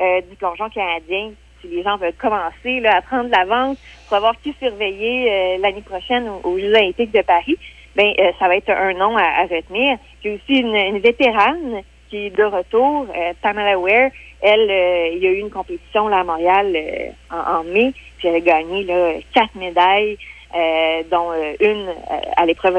euh, 0.00 0.20
du 0.22 0.36
plongeon 0.36 0.68
canadien. 0.70 1.30
Si 1.60 1.68
les 1.68 1.82
gens 1.82 1.96
veulent 1.98 2.14
commencer 2.14 2.80
là, 2.80 2.96
à 2.96 3.02
prendre 3.02 3.28
l'avance 3.30 3.76
pour 4.08 4.16
avoir 4.16 4.34
qui 4.40 4.54
surveiller 4.58 5.30
euh, 5.30 5.58
l'année 5.60 5.82
prochaine 5.82 6.26
aux, 6.42 6.58
Jeux 6.58 6.74
olympiques 6.74 7.12
de 7.12 7.20
Paris, 7.20 7.58
ben 7.94 8.12
euh, 8.18 8.30
ça 8.38 8.48
va 8.48 8.56
être 8.56 8.70
un 8.70 8.94
nom 8.94 9.16
à, 9.16 9.22
à 9.22 9.42
retenir. 9.42 9.98
J'ai 10.22 10.34
aussi 10.34 10.60
une, 10.60 10.74
une 10.74 10.98
vétérane 11.00 11.82
qui 12.08 12.26
est 12.26 12.30
de 12.30 12.44
retour, 12.44 13.06
euh, 13.14 13.32
Pamela 13.42 13.78
Ware. 13.78 14.10
Elle, 14.40 14.70
euh, 14.70 15.08
il 15.12 15.18
y 15.22 15.26
a 15.26 15.30
eu 15.30 15.40
une 15.40 15.50
compétition 15.50 16.08
là, 16.08 16.20
à 16.20 16.24
Montréal 16.24 16.74
en, 17.30 17.58
en 17.58 17.64
mai, 17.64 17.92
puis 18.16 18.28
elle 18.28 18.36
a 18.36 18.40
gagné 18.40 18.84
là, 18.84 19.12
quatre 19.34 19.54
médailles, 19.54 20.16
euh, 20.54 21.02
dont 21.10 21.30
euh, 21.32 21.54
une 21.60 21.88
euh, 21.88 22.20
à 22.36 22.44
l'épreuve 22.44 22.76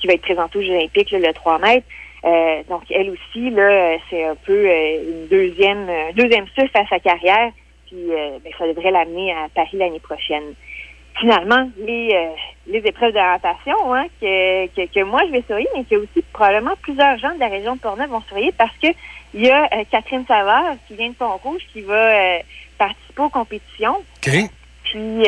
qui 0.00 0.06
va 0.06 0.14
être 0.14 0.22
présentée 0.22 0.58
aux 0.58 0.62
Jeux 0.62 0.74
olympiques, 0.74 1.10
là, 1.10 1.18
le 1.18 1.32
3 1.32 1.58
mètres. 1.58 1.86
Euh, 2.24 2.62
donc, 2.68 2.82
elle 2.90 3.10
aussi, 3.10 3.50
là, 3.50 3.96
c'est 4.10 4.24
un 4.24 4.34
peu 4.34 4.66
une 4.66 5.26
deuxième, 5.28 5.88
un 5.88 6.12
deuxième 6.14 6.46
souffle 6.48 6.76
à 6.76 6.86
sa 6.86 6.98
carrière, 6.98 7.50
puis 7.86 8.10
euh, 8.10 8.38
ben, 8.42 8.52
ça 8.58 8.66
devrait 8.66 8.90
l'amener 8.90 9.32
à 9.32 9.48
Paris 9.54 9.76
l'année 9.76 10.00
prochaine. 10.00 10.54
Finalement, 11.18 11.68
les, 11.78 12.10
euh, 12.14 12.28
les 12.68 12.78
épreuves 12.78 13.12
de 13.12 13.18
natation 13.18 13.94
hein, 13.94 14.06
que, 14.20 14.66
que, 14.68 14.92
que 14.92 15.02
moi 15.02 15.22
je 15.26 15.32
vais 15.32 15.42
surveiller, 15.42 15.68
mais 15.76 15.84
que 15.84 15.96
aussi 15.96 16.24
probablement 16.32 16.74
plusieurs 16.80 17.18
gens 17.18 17.34
de 17.34 17.40
la 17.40 17.48
région 17.48 17.74
de 17.74 17.80
Portneuf 17.80 18.08
vont 18.08 18.20
surveiller 18.22 18.52
parce 18.56 18.76
que 18.80 18.88
il 19.34 19.44
y 19.44 19.50
a 19.50 19.68
Catherine 19.90 20.24
Savard 20.26 20.76
qui 20.86 20.94
vient 20.94 21.08
de 21.08 21.14
Pont-Rouge 21.14 21.62
qui 21.72 21.80
va 21.82 22.38
participer 22.78 23.22
aux 23.22 23.28
compétitions. 23.28 23.96
Puis, 24.84 25.24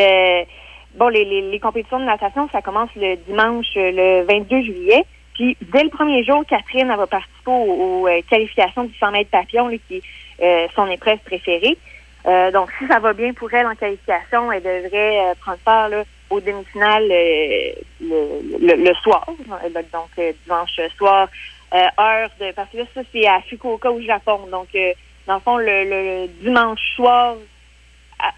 bon, 1.00 1.08
les, 1.08 1.24
les, 1.24 1.40
les 1.50 1.58
compétitions 1.58 1.98
de 1.98 2.04
natation, 2.04 2.48
ça 2.52 2.60
commence 2.60 2.90
le 2.94 3.16
dimanche, 3.16 3.66
euh, 3.76 3.90
le 3.90 4.26
22 4.26 4.60
juillet. 4.60 5.04
Puis, 5.34 5.56
dès 5.72 5.82
le 5.82 5.88
premier 5.88 6.22
jour, 6.22 6.44
Catherine 6.46 6.90
elle 6.90 6.96
va 6.98 7.06
participer 7.06 7.50
aux, 7.50 8.02
aux, 8.02 8.06
euh, 8.06 8.20
qualifications 8.28 8.84
du 8.84 8.94
100 8.98 9.10
mètres 9.10 9.30
papillon, 9.30 9.70
qui 9.88 9.96
est 9.96 10.02
euh, 10.42 10.68
son 10.76 10.86
épreuve 10.88 11.18
préférée. 11.24 11.78
Euh, 12.26 12.50
donc, 12.50 12.68
si 12.78 12.86
ça 12.86 12.98
va 12.98 13.14
bien 13.14 13.32
pour 13.32 13.52
elle 13.54 13.66
en 13.66 13.74
qualification, 13.74 14.52
elle 14.52 14.62
devrait 14.62 15.20
euh, 15.20 15.34
prendre 15.40 15.58
part 15.64 15.88
là, 15.88 16.04
aux 16.28 16.40
demi-finales 16.40 17.08
euh, 17.10 17.72
le, 18.02 18.58
le, 18.60 18.84
le 18.84 18.94
soir. 18.96 19.24
Donc, 19.26 20.10
dimanche 20.44 20.78
soir, 20.98 21.28
heure 21.72 22.28
de... 22.38 22.52
Parce 22.52 22.68
que 22.70 22.76
là, 22.76 22.84
ça, 22.94 23.00
c'est 23.10 23.26
à 23.26 23.40
Fukuoka, 23.40 23.90
au 23.90 24.02
Japon. 24.02 24.40
Donc, 24.52 24.68
dans 25.26 25.34
le 25.34 25.40
fond, 25.40 25.56
le, 25.56 25.84
le 25.84 26.26
dimanche 26.42 26.80
soir, 26.94 27.36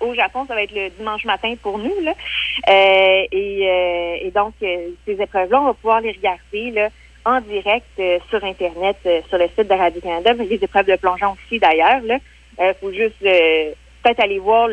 au 0.00 0.14
Japon, 0.14 0.44
ça 0.46 0.54
va 0.54 0.62
être 0.62 0.74
le 0.74 0.90
dimanche 0.90 1.24
matin 1.24 1.54
pour 1.62 1.78
nous. 1.78 1.94
Là. 2.02 2.12
Euh, 2.68 3.26
et, 3.30 3.68
euh, 3.68 4.26
et 4.26 4.30
donc, 4.30 4.54
euh, 4.62 4.90
ces 5.06 5.20
épreuves-là, 5.20 5.60
on 5.60 5.66
va 5.66 5.74
pouvoir 5.74 6.00
les 6.00 6.12
regarder 6.12 6.88
en 7.24 7.40
direct 7.40 8.00
sur 8.28 8.42
Internet, 8.44 8.96
sur 9.28 9.38
le 9.38 9.46
site 9.56 9.68
de 9.68 9.74
Radio-Canada. 9.74 10.32
Les 10.34 10.56
épreuves 10.56 10.86
de 10.86 10.96
plongeon 10.96 11.34
aussi, 11.34 11.58
d'ailleurs. 11.60 12.02
Il 12.58 12.74
faut 12.80 12.92
juste 12.92 13.20
peut-être 13.20 14.20
aller 14.20 14.40
voir 14.40 14.68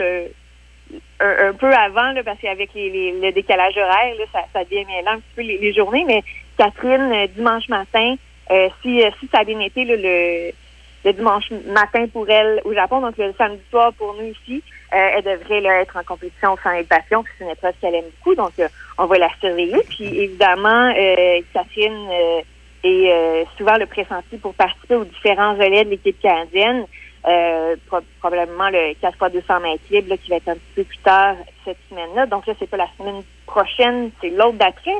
un, 1.20 1.54
peu 1.54 1.72
avant, 1.72 2.14
parce 2.26 2.40
qu'avec 2.40 2.74
les, 2.74 3.12
le 3.22 3.32
décalage 3.32 3.78
horaire, 3.78 4.16
ça, 4.34 4.40
ça 4.52 4.64
devient 4.64 4.86
mêlant 4.86 5.12
un 5.12 5.20
petit 5.20 5.36
peu 5.36 5.42
les, 5.44 5.74
journées. 5.74 6.06
Mais 6.08 6.24
Catherine, 6.58 7.28
dimanche 7.36 7.70
matin, 7.70 8.16
si, 8.82 9.04
ça 9.32 9.42
a 9.42 9.44
bien 9.44 9.60
été 9.60 9.86
le, 9.86 10.52
le 11.06 11.14
dimanche 11.14 11.50
matin 11.68 12.06
pour 12.11 12.30
elle 12.30 12.61
au 12.66 12.74
Japon, 12.74 13.02
donc 13.02 13.18
le 13.18 13.34
samedi 13.38 13.61
soir 13.69 13.94
pour 13.94 14.14
nous 14.16 14.28
ici, 14.28 14.61
euh, 14.94 14.98
elle 15.16 15.24
devrait 15.24 15.61
là, 15.61 15.82
être 15.82 15.95
en 15.98 16.03
compétition 16.03 16.58
sans 16.64 16.72
être 16.72 16.90
passion, 16.90 17.24
c'est 17.38 17.44
une 17.45 17.52
épreuve 17.52 17.74
qu'elle 17.80 17.95
aime 17.95 18.06
beaucoup, 18.18 18.36
donc 18.36 18.52
euh, 18.60 18.68
on 18.98 19.06
va 19.06 19.18
la 19.18 19.30
surveiller. 19.40 19.82
Puis 19.90 20.06
évidemment, 20.06 20.94
euh, 20.98 21.42
Catherine 21.53 22.08
euh, 22.11 22.42
est 22.84 23.11
euh, 23.11 23.44
souvent 23.58 23.78
le 23.78 23.86
pressenti 23.86 24.38
pour 24.38 24.53
participer 24.56 24.95
aux 24.95 25.06
différents 25.06 25.53
relais 25.53 25.86
de 25.86 25.90
l'équipe 25.92 26.19
canadienne. 26.19 26.86
Euh, 27.28 27.76
pro- 27.88 28.00
probablement 28.19 28.69
le 28.69 28.94
4 29.02 29.14
x 29.22 29.34
200 29.34 29.60
mètres 29.60 29.84
libre 29.92 30.10
là, 30.10 30.18
qui 30.18 30.30
va 30.30 30.38
être 30.38 30.48
un 30.48 30.53
petit 30.53 30.74
peu 30.78 30.84
plus 30.86 30.98
tard 31.00 31.36
cette 31.66 31.78
semaine-là. 31.90 32.26
Donc 32.28 32.48
là, 32.48 32.53
c'est 32.58 32.69
pas 32.69 32.78
la 32.78 32.88
semaine 32.98 33.24
prochaine, 33.45 34.11
c'est 34.22 34.30
l'autre 34.30 34.58
d'après. 34.58 34.95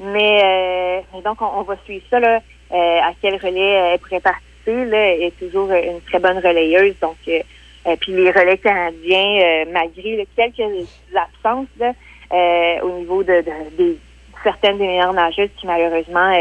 Mais, 0.00 1.04
mais 1.14 1.22
donc, 1.22 1.40
on, 1.40 1.62
va 1.62 1.76
suivre 1.84 2.04
ça, 2.10 2.18
là, 2.18 2.40
à 2.72 3.12
quel 3.22 3.36
relais 3.36 3.92
elle 3.92 3.98
pourrait 4.00 4.18
participer. 4.20 4.49
Là, 4.72 5.14
est 5.14 5.38
toujours 5.38 5.70
euh, 5.70 5.82
une 5.82 6.00
très 6.02 6.18
bonne 6.18 6.38
relayeuse. 6.38 6.94
Donc, 7.00 7.16
euh, 7.28 7.40
euh, 7.86 7.96
puis 7.98 8.12
les 8.12 8.30
relais 8.30 8.58
canadiens, 8.58 9.40
euh, 9.40 9.64
malgré 9.72 10.16
là, 10.16 10.24
quelques 10.36 10.86
absences 11.14 11.68
là, 11.78 11.92
euh, 12.32 12.80
au 12.82 12.98
niveau 12.98 13.22
de, 13.22 13.42
certaines 14.42 14.78
des 14.78 14.86
meilleures 14.86 15.14
nageuses 15.14 15.48
qui 15.58 15.66
malheureusement 15.66 16.32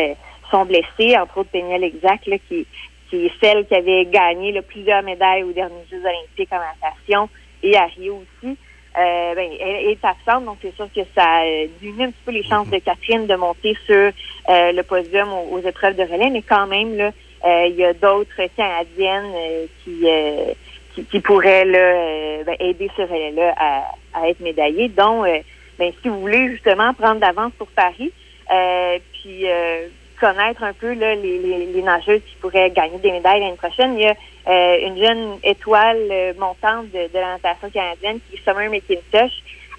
sont 0.51 0.65
blessées, 0.65 1.17
entre 1.17 1.39
autres 1.39 1.49
Péniel 1.51 1.83
Exact, 1.83 2.27
là, 2.27 2.37
qui, 2.47 2.65
qui 3.09 3.25
est 3.25 3.31
celle 3.41 3.65
qui 3.65 3.75
avait 3.75 4.05
gagné 4.05 4.51
là, 4.51 4.61
plusieurs 4.61 5.01
médailles 5.03 5.43
aux 5.43 5.51
derniers 5.51 5.85
Jeux 5.89 6.01
olympiques 6.01 6.51
en 6.51 6.59
natation 6.59 7.29
et 7.63 7.75
à 7.77 7.85
Rio 7.85 8.21
aussi. 8.21 8.57
Euh, 8.97 9.35
ben, 9.35 9.49
elle 9.61 9.91
est 9.91 10.03
absente, 10.03 10.45
donc 10.45 10.57
c'est 10.61 10.75
sûr 10.75 10.89
que 10.93 11.01
ça 11.15 11.43
diminue 11.79 12.05
un 12.05 12.11
petit 12.11 12.23
peu 12.25 12.31
les 12.31 12.43
chances 12.43 12.69
de 12.69 12.79
Catherine 12.79 13.27
de 13.27 13.35
monter 13.35 13.77
sur 13.85 14.11
le 14.47 14.81
podium 14.81 15.31
aux, 15.31 15.55
aux 15.55 15.59
épreuves 15.59 15.95
de 15.95 16.03
relais, 16.03 16.29
mais 16.31 16.41
quand 16.41 16.67
même, 16.67 16.97
là, 16.97 17.11
il 17.45 17.75
y 17.75 17.85
a 17.85 17.93
d'autres 17.93 18.41
Canadiennes 18.55 19.31
euh, 19.35 19.65
qui, 19.83 20.01
euh, 20.05 20.53
qui, 20.93 21.05
qui 21.05 21.19
pourraient 21.21 21.65
là, 21.65 21.79
euh, 21.79 22.43
ben, 22.43 22.55
aider 22.59 22.89
ce 22.97 23.01
relais-là 23.01 23.53
à, 23.57 23.83
à 24.13 24.27
être 24.29 24.39
médaillées, 24.41 24.89
dont, 24.89 25.23
euh, 25.23 25.37
ben, 25.77 25.91
si 26.01 26.09
vous 26.09 26.19
voulez 26.19 26.49
justement 26.51 26.93
prendre 26.93 27.19
d'avance 27.21 27.53
pour 27.57 27.67
Paris, 27.69 28.11
euh, 28.51 28.97
puis 29.21 29.49
euh, 29.49 29.87
connaître 30.19 30.63
un 30.63 30.73
peu 30.73 30.93
là, 30.93 31.15
les, 31.15 31.37
les, 31.37 31.65
les 31.67 31.81
nageuses 31.81 32.21
qui 32.27 32.35
pourraient 32.41 32.71
gagner 32.71 32.97
des 32.97 33.11
médailles 33.11 33.39
l'année 33.39 33.55
prochaine. 33.55 33.97
Il 33.97 34.03
y 34.03 34.07
a 34.07 34.15
euh, 34.49 34.87
une 34.87 34.97
jeune 34.97 35.39
étoile 35.43 36.07
euh, 36.11 36.33
montante 36.37 36.89
de, 36.91 37.07
de 37.07 37.13
la 37.19 37.33
natation 37.33 37.69
canadienne 37.69 38.19
qui 38.27 38.35
est 38.35 38.43
Summer 38.43 38.69
McIntosh. 38.69 39.31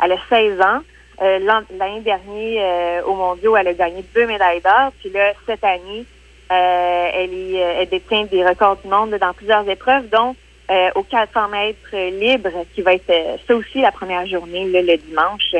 Elle 0.03 0.13
a 0.13 0.19
16 0.31 0.61
ans. 0.63 0.81
Euh, 1.21 1.39
l'an- 1.41 1.65
L'année 1.77 2.01
dernière, 2.01 2.63
euh, 2.65 3.03
au 3.03 3.15
mondiaux, 3.15 3.55
elle 3.57 3.69
a 3.69 3.75
gagné 3.75 4.03
deux 4.15 4.27
médailles 4.27 4.63
d'or. 4.63 4.93
Puis 5.01 5.11
là, 5.11 5.35
cette 5.45 5.63
année, 5.65 6.07
euh, 6.07 6.20
elle, 6.55 7.33
est, 7.33 7.63
euh, 7.63 7.75
elle 7.81 7.89
détient 7.89 8.25
des 8.25 8.45
records 8.45 8.77
du 8.77 8.89
monde 8.89 9.11
dans 9.21 9.33
plusieurs 9.33 9.69
épreuves, 9.69 10.09
dont 10.09 10.35
euh, 10.71 10.91
au 10.95 11.03
400 11.03 11.49
mètres 11.49 11.79
euh, 11.95 12.11
libre, 12.11 12.51
qui 12.75 12.83
va 12.83 12.95
être 12.95 13.11
euh, 13.11 13.37
ça 13.47 13.55
aussi 13.57 13.81
la 13.81 13.93
première 13.93 14.27
journée, 14.27 14.69
là, 14.69 14.83
le 14.83 14.97
dimanche. 14.97 15.55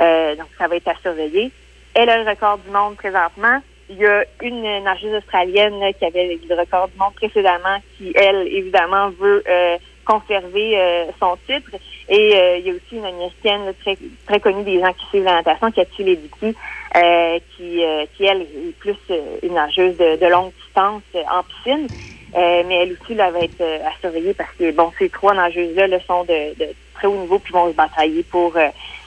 Euh, 0.00 0.36
donc, 0.36 0.46
ça 0.58 0.68
va 0.68 0.76
être 0.76 0.88
à 0.88 0.94
surveiller. 1.02 1.50
Elle 1.94 2.08
a 2.08 2.22
le 2.22 2.28
record 2.28 2.58
du 2.58 2.70
monde 2.70 2.96
présentement. 2.96 3.58
Il 3.90 3.96
y 3.96 4.06
a 4.06 4.24
une 4.40 4.62
nageuse 4.84 5.14
australienne 5.16 5.74
qui 5.98 6.04
avait 6.04 6.38
le 6.48 6.54
record 6.54 6.88
du 6.88 6.98
monde 6.98 7.14
précédemment, 7.14 7.78
qui, 7.98 8.12
elle, 8.14 8.48
évidemment, 8.48 9.10
veut 9.10 9.42
euh, 9.48 9.76
conserver 10.04 10.78
euh, 10.78 11.04
son 11.20 11.36
titre. 11.46 11.70
Et 12.08 12.34
euh, 12.34 12.56
il 12.58 12.66
y 12.66 12.70
a 12.70 12.74
aussi 12.74 12.96
une 12.96 13.04
américaine 13.04 13.72
très, 13.80 13.96
très 14.26 14.40
connue 14.40 14.64
des 14.64 14.80
gens 14.80 14.92
qui 14.92 15.06
suivent 15.06 15.24
la 15.24 15.42
natation, 15.42 15.70
Cathy 15.70 16.04
Levicky, 16.04 16.56
euh, 16.96 17.38
qui, 17.56 17.82
euh, 17.82 18.04
qui, 18.14 18.24
elle, 18.24 18.42
est 18.42 18.76
plus 18.78 18.96
euh, 19.10 19.38
une 19.42 19.54
nageuse 19.54 19.96
de, 19.96 20.16
de 20.16 20.26
longue 20.26 20.52
distance 20.64 21.02
euh, 21.14 21.22
en 21.30 21.42
piscine. 21.42 21.88
Euh, 22.34 22.62
mais 22.66 22.76
elle 22.76 22.92
aussi 23.00 23.14
là, 23.14 23.30
va 23.30 23.40
être 23.40 23.62
à 23.62 23.92
surveiller 24.00 24.32
parce 24.34 24.52
que 24.58 24.72
bon, 24.72 24.90
ces 24.98 25.10
trois 25.10 25.34
nageuses-là 25.34 25.86
là, 25.86 25.98
sont 26.06 26.24
de, 26.24 26.54
de 26.58 26.68
très 26.94 27.06
haut 27.06 27.20
niveau 27.20 27.38
puis 27.38 27.52
vont 27.52 27.68
se 27.68 27.74
batailler 27.74 28.22
pour 28.22 28.56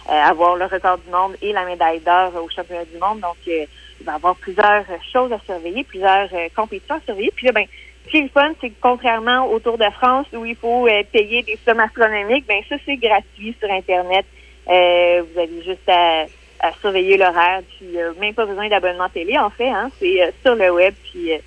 avoir 0.07 0.55
le 0.55 0.65
record 0.65 0.99
du 0.99 1.09
monde 1.09 1.35
et 1.41 1.51
la 1.51 1.65
médaille 1.65 2.01
d'or 2.01 2.33
au 2.35 2.47
championnat 2.49 2.85
du 2.85 2.99
monde. 2.99 3.21
Donc, 3.21 3.37
il 3.47 3.65
va 4.05 4.11
y 4.11 4.15
avoir 4.15 4.35
plusieurs 4.35 4.85
choses 5.11 5.33
à 5.33 5.39
surveiller, 5.43 5.83
plusieurs 5.83 6.29
compétitions 6.55 6.97
à 6.97 7.01
surveiller. 7.03 7.31
Puis 7.35 7.47
là, 7.47 7.51
ben, 7.51 7.65
ce 8.05 8.11
qui 8.11 8.17
est 8.17 8.21
le 8.21 8.29
fun, 8.29 8.51
c'est 8.61 8.69
que 8.69 8.75
contrairement 8.79 9.51
au 9.51 9.57
Tour 9.57 9.79
de 9.79 9.89
France 9.99 10.27
où 10.31 10.45
il 10.45 10.55
faut 10.55 10.87
payer 11.11 11.41
des 11.41 11.57
sommes 11.65 11.79
astronomiques, 11.79 12.45
ben 12.45 12.61
ça, 12.69 12.75
c'est 12.85 12.97
gratuit 12.97 13.55
sur 13.59 13.71
Internet. 13.71 14.27
Euh, 14.67 15.23
vous 15.23 15.39
avez 15.39 15.63
juste 15.63 15.87
à, 15.87 16.25
à 16.65 16.71
surveiller 16.81 17.17
l'horaire, 17.17 17.61
puis 17.77 17.97
euh, 17.97 18.13
même 18.19 18.33
pas 18.33 18.45
besoin 18.45 18.67
d'abonnement 18.69 19.09
télé, 19.09 19.37
en 19.37 19.49
fait. 19.49 19.69
Hein, 19.69 19.89
c'est 19.99 20.21
euh, 20.21 20.31
sur 20.43 20.55
le 20.55 20.71
web, 20.71 20.93
puis 21.03 21.33
euh, 21.33 21.37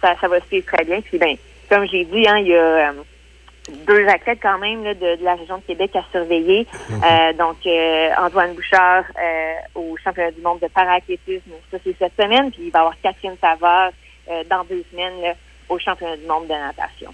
ça, 0.00 0.14
ça 0.20 0.28
va 0.28 0.40
se 0.40 0.46
faire 0.46 0.64
très 0.64 0.84
bien. 0.84 1.00
Puis 1.00 1.18
ben, 1.18 1.36
comme 1.68 1.86
j'ai 1.88 2.04
dit, 2.04 2.26
hein, 2.28 2.38
il 2.38 2.48
y 2.48 2.54
a 2.54 2.90
euh, 2.90 2.92
deux 3.86 4.06
athlètes 4.08 4.38
quand 4.40 4.58
même 4.58 4.84
là, 4.84 4.94
de, 4.94 5.16
de 5.16 5.24
la 5.24 5.34
région 5.34 5.58
de 5.58 5.62
Québec 5.62 5.90
à 5.94 6.04
surveiller. 6.12 6.66
Donc, 7.38 7.56
Antoine 8.18 8.54
Bouchard 8.54 9.04
au 9.74 9.94
championnat 10.02 10.30
du 10.30 10.40
monde 10.40 10.60
de 10.60 10.68
paraathlétisme, 10.68 11.50
ça 11.70 11.76
c'est 11.84 11.94
cette 11.98 12.14
semaine. 12.18 12.50
Puis 12.50 12.62
il 12.66 12.70
va 12.70 12.78
y 12.78 12.80
avoir 12.80 13.00
Catherine 13.02 13.36
Savard 13.38 13.90
dans 14.48 14.64
deux 14.64 14.82
semaines 14.90 15.20
là, 15.20 15.34
au 15.68 15.78
championnat 15.78 16.16
du 16.16 16.26
monde 16.26 16.44
de 16.44 16.54
natation. 16.54 17.12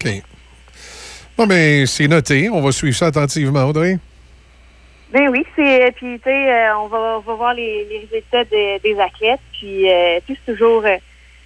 OK. 0.00 0.22
Bon, 1.36 1.46
ben, 1.48 1.84
c'est 1.86 2.06
noté. 2.06 2.48
On 2.48 2.60
va 2.60 2.70
suivre 2.70 2.96
ça 2.96 3.06
attentivement, 3.06 3.64
Audrey. 3.64 3.98
Ben 5.10 5.28
oui, 5.30 5.42
c'est 5.56 5.92
puis 5.96 6.18
tu 6.20 6.28
sais, 6.30 6.52
euh, 6.52 6.76
on 6.78 6.88
va, 6.88 7.16
on 7.18 7.20
va 7.20 7.34
voir 7.34 7.54
les, 7.54 7.84
les 7.86 7.98
résultats 8.00 8.44
de- 8.44 8.78
des 8.82 9.00
athlètes, 9.00 9.40
puis 9.52 9.90
euh, 9.90 10.20
tu 10.26 10.36
c'est 10.44 10.52
toujours 10.54 10.84
euh, 10.84 10.96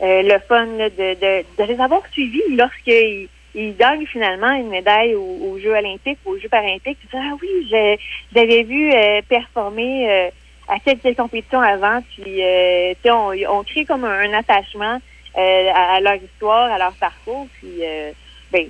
euh, 0.02 0.22
le 0.22 0.38
fun 0.48 0.66
là, 0.66 0.90
de, 0.90 1.14
de, 1.14 1.44
de 1.58 1.64
les 1.72 1.80
avoir 1.80 2.02
suivis 2.12 2.42
lorsqu'ils 2.56 3.28
il 3.54 3.76
gagne 3.76 4.06
finalement 4.06 4.50
une 4.52 4.68
médaille 4.68 5.14
aux, 5.14 5.38
aux 5.50 5.58
Jeux 5.58 5.76
olympiques, 5.76 6.18
aux 6.24 6.38
Jeux 6.38 6.48
paralympiques. 6.48 6.98
Il 7.04 7.08
dit, 7.08 7.16
ah 7.16 7.36
oui, 7.40 7.48
je, 7.70 7.96
l'avais 8.34 8.62
vu 8.64 8.92
euh, 8.92 9.20
performer 9.28 10.10
euh, 10.10 10.30
à 10.68 10.78
quelques 10.80 11.16
compétitions 11.16 11.60
avant. 11.60 12.00
Puis, 12.16 12.42
euh, 12.42 12.94
tu 13.04 13.10
on, 13.10 13.32
on 13.48 13.62
crée 13.64 13.84
comme 13.84 14.04
un, 14.04 14.20
un 14.30 14.32
attachement 14.32 14.98
euh, 15.38 15.70
à, 15.74 16.00
leur 16.00 16.14
histoire, 16.16 16.72
à 16.72 16.78
leur 16.78 16.94
parcours. 16.94 17.46
Puis, 17.60 17.84
euh, 17.84 18.12
ben, 18.50 18.66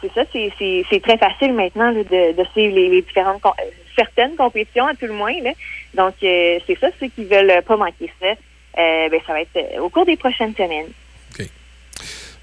c'est 0.00 0.12
ça, 0.12 0.24
c'est- 0.32 1.00
très 1.00 1.16
facile 1.18 1.54
maintenant 1.54 1.90
là, 1.92 2.02
de, 2.02 2.32
de 2.32 2.44
suivre 2.52 2.74
les, 2.74 2.88
les 2.88 3.02
différentes 3.02 3.44
euh, 3.46 3.50
certaines 3.94 4.36
compétitions 4.36 4.86
à 4.86 4.94
tout 4.94 5.06
le 5.06 5.12
moins. 5.12 5.34
Là. 5.42 5.50
Donc 5.94 6.14
euh, 6.22 6.58
c'est 6.66 6.78
ça, 6.78 6.88
ceux 7.00 7.08
qui 7.08 7.24
veulent 7.24 7.62
pas 7.66 7.76
manquer 7.76 8.10
ça, 8.20 8.26
euh, 8.26 9.08
ben, 9.08 9.20
ça 9.26 9.32
va 9.32 9.40
être 9.42 9.56
euh, 9.56 9.80
au 9.80 9.88
cours 9.88 10.06
des 10.06 10.16
prochaines 10.16 10.54
semaines. 10.54 10.90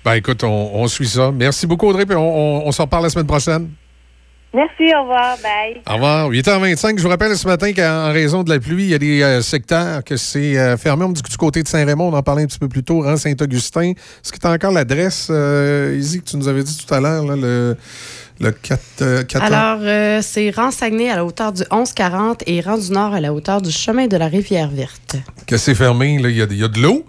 Ben 0.04 0.16
écoute, 0.16 0.44
on, 0.44 0.72
on 0.74 0.88
suit 0.88 1.08
ça. 1.08 1.32
Merci 1.32 1.68
beaucoup, 1.68 1.88
Audrey, 1.88 2.08
puis 2.08 2.16
on, 2.16 2.22
on, 2.22 2.68
on 2.68 2.72
s'en 2.72 2.86
reparle 2.86 3.04
la 3.04 3.10
semaine 3.12 3.28
prochaine. 3.28 3.70
Merci, 4.54 4.94
au 4.94 5.04
revoir, 5.04 5.38
bye. 5.42 5.82
Au 5.88 5.94
revoir. 5.94 6.30
8h25, 6.30 6.98
je 6.98 7.04
vous 7.04 7.08
rappelle 7.08 7.38
ce 7.38 7.48
matin 7.48 7.72
qu'en 7.72 8.12
raison 8.12 8.44
de 8.44 8.50
la 8.50 8.60
pluie, 8.60 8.84
il 8.84 8.90
y 8.90 8.94
a 8.94 8.98
des 8.98 9.22
euh, 9.22 9.42
secteurs 9.42 10.04
que 10.04 10.18
c'est 10.18 10.58
euh, 10.58 10.76
fermé. 10.76 11.06
On 11.06 11.10
me 11.10 11.14
dit 11.14 11.22
que 11.22 11.30
du 11.30 11.38
côté 11.38 11.64
de 11.64 11.70
Saint-Raymond, 11.70 12.10
on 12.12 12.18
en 12.18 12.22
parlait 12.22 12.44
un 12.44 12.48
petit 12.48 12.60
peu 12.60 12.68
plus 12.68 12.84
tôt, 12.84 13.02
rang 13.02 13.16
Saint-Augustin. 13.16 13.92
Est-ce 13.92 14.34
que 14.34 14.38
tu 14.38 14.46
as 14.46 14.52
encore 14.52 14.74
l'adresse, 14.74 15.30
euh, 15.32 15.96
Izzy, 15.98 16.20
que 16.20 16.30
tu 16.30 16.36
nous 16.36 16.50
avais 16.50 16.64
dit 16.64 16.78
tout 16.86 16.94
à 16.94 17.00
l'heure, 17.00 17.24
le, 17.24 17.78
le 18.42 18.52
4, 18.52 18.82
euh, 19.02 19.24
4 19.24 19.44
Alors, 19.44 19.80
euh, 19.82 20.20
c'est 20.22 20.50
rang 20.50 20.72
Saguenay 20.72 21.10
à 21.10 21.16
la 21.16 21.26
hauteur 21.26 21.52
du 21.52 21.62
1140 21.72 22.44
et 22.48 22.62
rang 22.62 22.78
du 22.78 22.92
Nord 22.92 23.14
à 23.14 23.22
la 23.22 23.34
hauteur 23.34 23.62
du 23.62 23.72
chemin 23.72 24.08
de 24.08 24.18
la 24.18 24.28
Rivière 24.28 24.70
Verte. 24.70 25.18
que 25.46 25.58
c'est 25.58 25.76
fermé, 25.76 26.16
y 26.16 26.20
il 26.20 26.58
y 26.58 26.64
a 26.64 26.68
de 26.68 26.80
l'eau. 26.80 27.06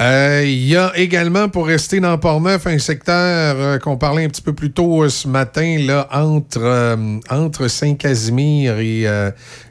Euh, 0.00 0.42
Il 0.46 0.66
y 0.66 0.76
a 0.76 0.96
également, 0.96 1.50
pour 1.50 1.66
rester 1.66 2.00
dans 2.00 2.16
Port-Neuf, 2.16 2.66
un 2.66 2.78
secteur 2.78 3.56
euh, 3.58 3.78
qu'on 3.78 3.98
parlait 3.98 4.24
un 4.24 4.28
petit 4.28 4.40
peu 4.40 4.54
plus 4.54 4.72
tôt 4.72 5.02
euh, 5.02 5.10
ce 5.10 5.28
matin, 5.28 5.78
là, 5.80 6.08
entre, 6.12 6.96
entre 7.28 7.68
Saint-Casimir 7.68 8.78
et, 8.78 9.06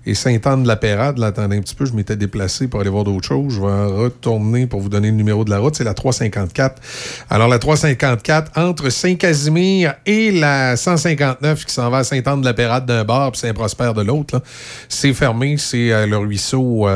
et 0.05 0.13
Sainte-Anne-de-la-Pérade. 0.13 1.17
Là, 1.17 1.27
attendez 1.27 1.57
un 1.57 1.61
petit 1.61 1.73
peu, 1.73 1.85
je 1.85 1.93
m'étais 1.93 2.15
déplacé 2.15 2.67
pour 2.67 2.81
aller 2.81 2.89
voir 2.89 3.03
d'autres 3.03 3.27
choses. 3.27 3.55
Je 3.55 3.61
vais 3.61 3.85
retourner 3.85 4.67
pour 4.67 4.79
vous 4.79 4.89
donner 4.89 5.09
le 5.09 5.15
numéro 5.15 5.43
de 5.43 5.49
la 5.49 5.57
route. 5.57 5.75
C'est 5.75 5.83
la 5.83 5.95
354. 5.95 6.81
Alors, 7.29 7.47
la 7.47 7.57
354, 7.57 8.51
entre 8.59 8.89
Saint-Casimir 8.89 9.95
et 10.05 10.31
la 10.31 10.77
159 10.77 11.65
qui 11.65 11.73
s'en 11.73 11.89
va 11.89 11.99
à 11.99 12.03
Sainte-Anne-de-la-Pérade 12.03 12.85
d'un 12.85 13.03
bord 13.03 13.31
puis 13.31 13.41
Saint-Prosper 13.41 13.93
de 13.95 14.01
l'autre, 14.01 14.41
c'est 14.87 15.13
fermé. 15.13 15.57
C'est 15.57 16.05
le 16.05 16.17
ruisseau 16.17 16.87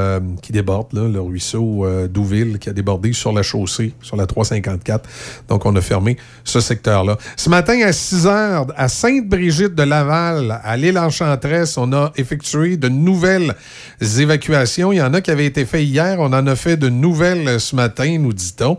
qui 0.43 0.51
déborde, 0.51 0.93
là, 0.93 1.07
le 1.07 1.21
ruisseau 1.21 1.87
d'Ouville 2.07 2.59
qui 2.59 2.69
a 2.69 2.73
débordé 2.73 3.14
sur 3.15 3.33
la 3.33 3.41
chaussée, 3.41 3.93
sur 4.01 4.15
la 4.15 4.25
354. 4.25 5.09
Donc, 5.49 5.65
on 5.65 5.75
a 5.75 5.81
fermé 5.81 6.17
ce 6.43 6.59
secteur-là. 6.59 7.17
Ce 7.35 7.49
matin, 7.49 7.81
à 7.81 7.91
6 7.91 8.27
heures, 8.27 8.67
à 8.75 8.87
Sainte-Brigitte 8.87 9.75
de 9.75 9.83
Laval, 9.83 10.59
à 10.63 10.77
l'île 10.77 10.99
Enchantresse, 10.99 11.77
on 11.77 11.91
a 11.93 12.11
effectué 12.15 12.77
de 12.77 12.89
nouvelles 12.89 13.55
évacuations. 14.19 14.91
Il 14.91 14.97
y 14.97 15.01
en 15.01 15.13
a 15.13 15.21
qui 15.21 15.31
avaient 15.31 15.45
été 15.45 15.65
faites 15.65 15.83
hier. 15.83 16.19
On 16.19 16.33
en 16.33 16.47
a 16.47 16.55
fait 16.55 16.77
de 16.77 16.89
nouvelles 16.89 17.59
ce 17.59 17.75
matin, 17.75 18.17
nous 18.19 18.33
dit-on. 18.33 18.77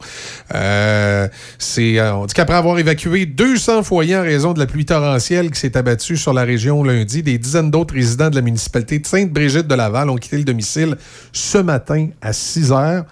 Euh, 0.55 1.29
c'est, 1.59 1.99
euh, 1.99 2.15
on 2.15 2.27
dit 2.27 2.35
qu'après 2.35 2.57
avoir 2.57 2.79
évacué 2.79 3.27
200 3.27 3.83
foyers 3.83 4.17
en 4.17 4.23
raison 4.23 4.53
de 4.53 4.59
la 4.59 4.67
pluie 4.67 4.85
torrentielle 4.85 5.51
qui 5.51 5.61
s'est 5.61 5.77
abattue 5.77 6.17
sur 6.17 6.33
la 6.33 6.45
région 6.45 6.83
lundi, 6.83 7.23
des 7.23 7.39
dizaines 7.39 7.71
d'autres 7.71 7.95
résidents 7.95 8.31
de 8.31 8.37
la 8.37 8.43
municipalité 8.43 8.99
de 8.99 9.07
Sainte-Brigitte 9.07 9.67
de 9.67 9.75
Laval 9.75 10.11
ont 10.11 10.17
quitté 10.17 10.39
le 10.39 10.45
domicile 10.45 10.97
ce 11.33 11.59
matin 11.59 12.09
à 12.21 12.33
6 12.33 12.73
heures. 12.73 13.05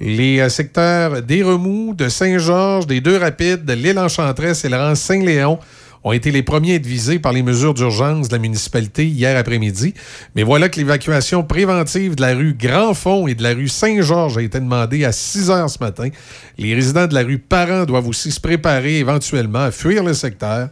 Les 0.00 0.40
euh, 0.40 0.48
secteurs 0.48 1.22
des 1.22 1.42
Remous, 1.42 1.94
de 1.94 2.08
Saint-Georges, 2.08 2.86
des 2.86 3.00
Deux-Rapides, 3.00 3.64
de 3.64 3.72
l'île 3.72 3.98
Enchantresse 3.98 4.64
et 4.64 4.68
le 4.68 4.76
rang 4.76 4.94
Saint-Léon 4.94 5.58
ont 6.04 6.12
été 6.12 6.30
les 6.30 6.42
premiers 6.42 6.72
à 6.72 6.74
être 6.76 6.86
visés 6.86 7.18
par 7.18 7.32
les 7.32 7.42
mesures 7.42 7.74
d'urgence 7.74 8.28
de 8.28 8.34
la 8.34 8.38
municipalité 8.38 9.04
hier 9.04 9.36
après-midi. 9.36 9.94
Mais 10.34 10.42
voilà 10.42 10.68
que 10.68 10.76
l'évacuation 10.78 11.42
préventive 11.42 12.14
de 12.14 12.22
la 12.22 12.34
rue 12.34 12.54
Grand-Fond 12.54 13.26
et 13.26 13.34
de 13.34 13.42
la 13.42 13.52
rue 13.54 13.68
Saint-Georges 13.68 14.38
a 14.38 14.42
été 14.42 14.60
demandée 14.60 15.04
à 15.04 15.12
6 15.12 15.50
heures 15.50 15.70
ce 15.70 15.78
matin. 15.80 16.08
Les 16.56 16.74
résidents 16.74 17.06
de 17.06 17.14
la 17.14 17.22
rue 17.22 17.38
Parent 17.38 17.84
doivent 17.84 18.06
aussi 18.08 18.30
se 18.30 18.40
préparer 18.40 18.98
éventuellement 18.98 19.64
à 19.64 19.70
fuir 19.70 20.04
le 20.04 20.14
secteur. 20.14 20.68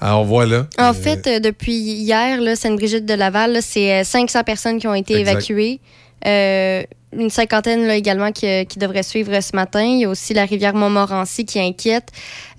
Alors 0.00 0.24
voilà. 0.24 0.66
En 0.78 0.94
fait, 0.94 1.26
euh, 1.26 1.40
depuis 1.40 1.74
hier, 1.74 2.38
Sainte-Brigitte 2.56 3.04
de 3.04 3.14
Laval, 3.14 3.58
c'est 3.60 4.00
euh, 4.00 4.04
500 4.04 4.44
personnes 4.44 4.78
qui 4.78 4.86
ont 4.86 4.94
été 4.94 5.18
Exact. 5.18 5.32
évacuées. 5.32 5.80
Euh, 6.26 6.82
une 7.16 7.30
cinquantaine 7.30 7.86
là, 7.86 7.96
également 7.96 8.32
qui, 8.32 8.46
euh, 8.46 8.64
qui 8.64 8.78
devraient 8.78 9.02
suivre 9.02 9.40
ce 9.40 9.54
matin. 9.54 9.82
Il 9.82 10.00
y 10.00 10.04
a 10.04 10.08
aussi 10.08 10.34
la 10.34 10.44
rivière 10.44 10.74
Montmorency 10.74 11.44
qui 11.44 11.60
inquiète. 11.60 12.10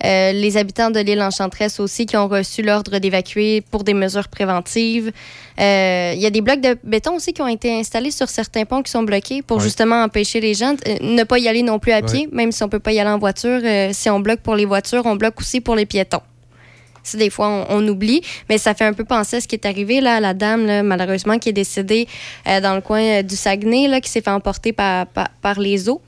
Euh, 0.04 0.32
les 0.32 0.56
habitants 0.56 0.90
de 0.90 1.00
l'île 1.00 1.22
Enchantresse 1.22 1.80
aussi 1.80 2.06
qui 2.06 2.16
ont 2.16 2.28
reçu 2.28 2.62
l'ordre 2.62 2.98
d'évacuer 2.98 3.62
pour 3.70 3.84
des 3.84 3.94
mesures 3.94 4.28
préventives. 4.28 5.12
Euh, 5.60 6.12
il 6.14 6.20
y 6.20 6.26
a 6.26 6.30
des 6.30 6.40
blocs 6.40 6.60
de 6.60 6.76
béton 6.82 7.16
aussi 7.16 7.32
qui 7.32 7.42
ont 7.42 7.48
été 7.48 7.78
installés 7.78 8.10
sur 8.10 8.28
certains 8.28 8.64
ponts 8.64 8.82
qui 8.82 8.90
sont 8.90 9.02
bloqués 9.02 9.42
pour 9.42 9.60
justement 9.60 10.02
empêcher 10.02 10.40
les 10.40 10.54
gens 10.54 10.72
de 10.72 10.78
euh, 10.88 10.96
ne 11.00 11.24
pas 11.24 11.38
y 11.38 11.48
aller 11.48 11.62
non 11.62 11.78
plus 11.78 11.92
à 11.92 12.02
pied, 12.02 12.28
même 12.32 12.52
si 12.52 12.62
on 12.62 12.68
peut 12.68 12.80
pas 12.80 12.92
y 12.92 13.00
aller 13.00 13.10
en 13.10 13.18
voiture. 13.18 13.60
Euh, 13.62 13.90
si 13.92 14.08
on 14.08 14.20
bloque 14.20 14.40
pour 14.40 14.56
les 14.56 14.64
voitures, 14.64 15.02
on 15.04 15.16
bloque 15.16 15.40
aussi 15.40 15.60
pour 15.60 15.76
les 15.76 15.86
piétons. 15.86 16.22
Ça, 17.02 17.18
des 17.18 17.30
fois, 17.30 17.48
on, 17.48 17.66
on 17.68 17.88
oublie, 17.88 18.22
mais 18.48 18.58
ça 18.58 18.74
fait 18.74 18.84
un 18.84 18.92
peu 18.92 19.04
penser 19.04 19.36
à 19.36 19.40
ce 19.40 19.48
qui 19.48 19.54
est 19.54 19.66
arrivé 19.66 20.00
là, 20.00 20.16
à 20.16 20.20
la 20.20 20.34
dame, 20.34 20.66
là, 20.66 20.82
malheureusement, 20.82 21.38
qui 21.38 21.48
est 21.48 21.54
décédée 21.54 22.06
euh, 22.46 22.60
dans 22.60 22.74
le 22.74 22.80
coin 22.80 23.02
euh, 23.02 23.22
du 23.22 23.36
Saguenay, 23.36 23.88
là, 23.88 24.00
qui 24.00 24.10
s'est 24.10 24.20
fait 24.20 24.30
emporter 24.30 24.72
par, 24.72 25.06
par, 25.06 25.28
par 25.40 25.60
les 25.60 25.88
eaux. 25.88 26.00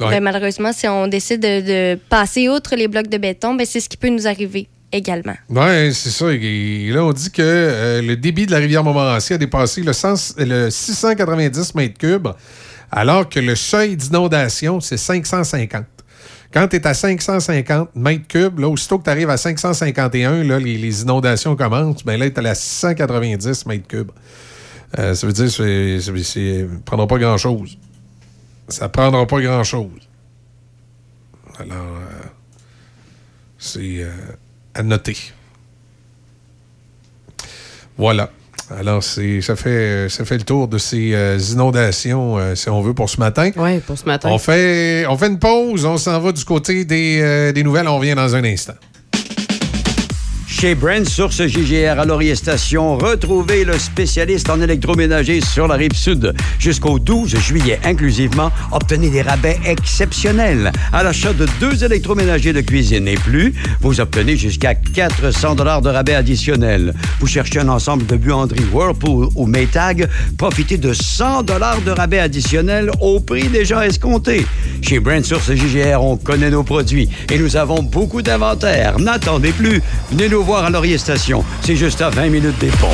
Ouais. 0.00 0.10
Ben, 0.10 0.22
malheureusement, 0.22 0.72
si 0.72 0.86
on 0.88 1.06
décide 1.06 1.40
de, 1.40 1.60
de 1.94 1.98
passer 2.10 2.48
outre 2.48 2.76
les 2.76 2.88
blocs 2.88 3.08
de 3.08 3.18
béton, 3.18 3.54
ben, 3.54 3.64
c'est 3.64 3.80
ce 3.80 3.88
qui 3.88 3.96
peut 3.96 4.08
nous 4.08 4.26
arriver 4.26 4.68
également. 4.92 5.34
Oui, 5.48 5.94
c'est 5.94 6.10
ça. 6.10 6.26
Et 6.32 6.90
là, 6.92 7.04
on 7.04 7.12
dit 7.12 7.30
que 7.30 7.42
euh, 7.42 8.02
le 8.02 8.16
débit 8.16 8.46
de 8.46 8.52
la 8.52 8.58
rivière 8.58 8.84
Montmorency 8.84 9.34
a 9.34 9.38
dépassé 9.38 9.82
le, 9.82 9.92
100 9.92 10.36
le 10.38 10.70
690 10.70 11.74
mètres 11.74 11.98
cubes, 11.98 12.28
alors 12.90 13.28
que 13.28 13.40
le 13.40 13.54
seuil 13.56 13.96
d'inondation, 13.96 14.80
c'est 14.80 14.96
550. 14.96 15.84
Quand 16.52 16.68
tu 16.68 16.76
es 16.76 16.86
à 16.86 16.94
550 16.94 17.96
mètres 17.96 18.26
cubes, 18.28 18.58
là, 18.58 18.68
aussitôt 18.68 18.98
que 18.98 19.04
tu 19.04 19.10
arrives 19.10 19.30
à 19.30 19.36
551, 19.36 20.44
là, 20.44 20.58
les, 20.58 21.02
inondations 21.02 21.56
commencent, 21.56 22.04
ben 22.04 22.18
là, 22.18 22.30
tu 22.30 22.40
es 22.40 22.48
à 22.48 22.54
690 22.54 23.66
mètres 23.66 23.86
cubes. 23.86 24.12
Euh, 24.98 25.14
ça 25.14 25.26
veut 25.26 25.32
dire 25.32 25.46
que 25.46 25.50
ça 25.50 25.62
ne 25.62 26.78
prendra 26.84 27.06
pas 27.06 27.18
grand-chose. 27.18 27.76
Ça 28.68 28.88
prendra 28.88 29.26
pas 29.26 29.40
grand-chose. 29.40 30.08
Alors, 31.58 31.96
euh, 31.96 32.28
c'est 33.58 34.02
euh, 34.02 34.10
à 34.74 34.82
noter. 34.82 35.16
Voilà. 37.96 38.30
Alors, 38.70 39.02
c'est, 39.02 39.40
ça, 39.42 39.54
fait, 39.54 40.08
ça 40.08 40.24
fait 40.24 40.38
le 40.38 40.42
tour 40.42 40.66
de 40.66 40.78
ces 40.78 41.14
euh, 41.14 41.38
inondations, 41.52 42.36
euh, 42.36 42.54
si 42.54 42.68
on 42.68 42.80
veut, 42.80 42.94
pour 42.94 43.08
ce 43.08 43.20
matin. 43.20 43.50
Oui, 43.56 43.78
pour 43.80 43.96
ce 43.96 44.04
matin. 44.04 44.28
On 44.30 44.38
fait, 44.38 45.06
on 45.08 45.16
fait 45.16 45.28
une 45.28 45.38
pause, 45.38 45.84
on 45.84 45.98
s'en 45.98 46.18
va 46.20 46.32
du 46.32 46.44
côté 46.44 46.84
des, 46.84 47.20
euh, 47.20 47.52
des 47.52 47.62
nouvelles, 47.62 47.86
on 47.86 47.98
revient 47.98 48.14
dans 48.14 48.34
un 48.34 48.44
instant. 48.44 48.74
Chez 50.58 50.74
Brand 50.74 51.06
Source 51.06 51.46
JGR 51.46 52.00
à 52.00 52.06
Laurier 52.06 52.34
Station, 52.34 52.96
retrouvez 52.96 53.62
le 53.62 53.78
spécialiste 53.78 54.48
en 54.48 54.58
électroménager 54.58 55.42
sur 55.42 55.68
la 55.68 55.74
rive 55.74 55.92
sud. 55.92 56.32
Jusqu'au 56.58 56.98
12 56.98 57.36
juillet 57.36 57.78
inclusivement, 57.84 58.50
obtenez 58.72 59.10
des 59.10 59.20
rabais 59.20 59.58
exceptionnels. 59.66 60.72
À 60.94 61.02
l'achat 61.02 61.34
de 61.34 61.46
deux 61.60 61.84
électroménagers 61.84 62.54
de 62.54 62.62
cuisine 62.62 63.06
et 63.06 63.16
plus, 63.16 63.52
vous 63.82 64.00
obtenez 64.00 64.38
jusqu'à 64.38 64.74
400 64.74 65.56
dollars 65.56 65.82
de 65.82 65.90
rabais 65.90 66.14
additionnels. 66.14 66.94
Vous 67.20 67.26
cherchez 67.26 67.58
un 67.58 67.68
ensemble 67.68 68.06
de 68.06 68.16
buanderies 68.16 68.64
Whirlpool 68.72 69.28
ou 69.34 69.44
Maytag, 69.44 70.08
profitez 70.38 70.78
de 70.78 70.94
100 70.94 71.42
dollars 71.42 71.82
de 71.82 71.90
rabais 71.90 72.20
additionnels 72.20 72.90
au 73.02 73.20
prix 73.20 73.48
déjà 73.48 73.86
escompté. 73.86 74.46
Chez 74.80 75.00
Brand 75.00 75.22
Source 75.22 75.52
JGR, 75.52 76.02
on 76.02 76.16
connaît 76.16 76.50
nos 76.50 76.62
produits 76.62 77.10
et 77.30 77.38
nous 77.38 77.56
avons 77.56 77.82
beaucoup 77.82 78.22
d'inventaire. 78.22 78.98
N'attendez 78.98 79.52
plus. 79.52 79.82
Venez 80.10 80.30
nous 80.30 80.45
à 80.54 80.70
Laurier. 80.70 80.96
C'est 80.98 81.76
juste 81.76 82.00
à 82.00 82.10
20 82.10 82.28
minutes 82.28 82.58
des 82.58 82.68
ponts. 82.68 82.86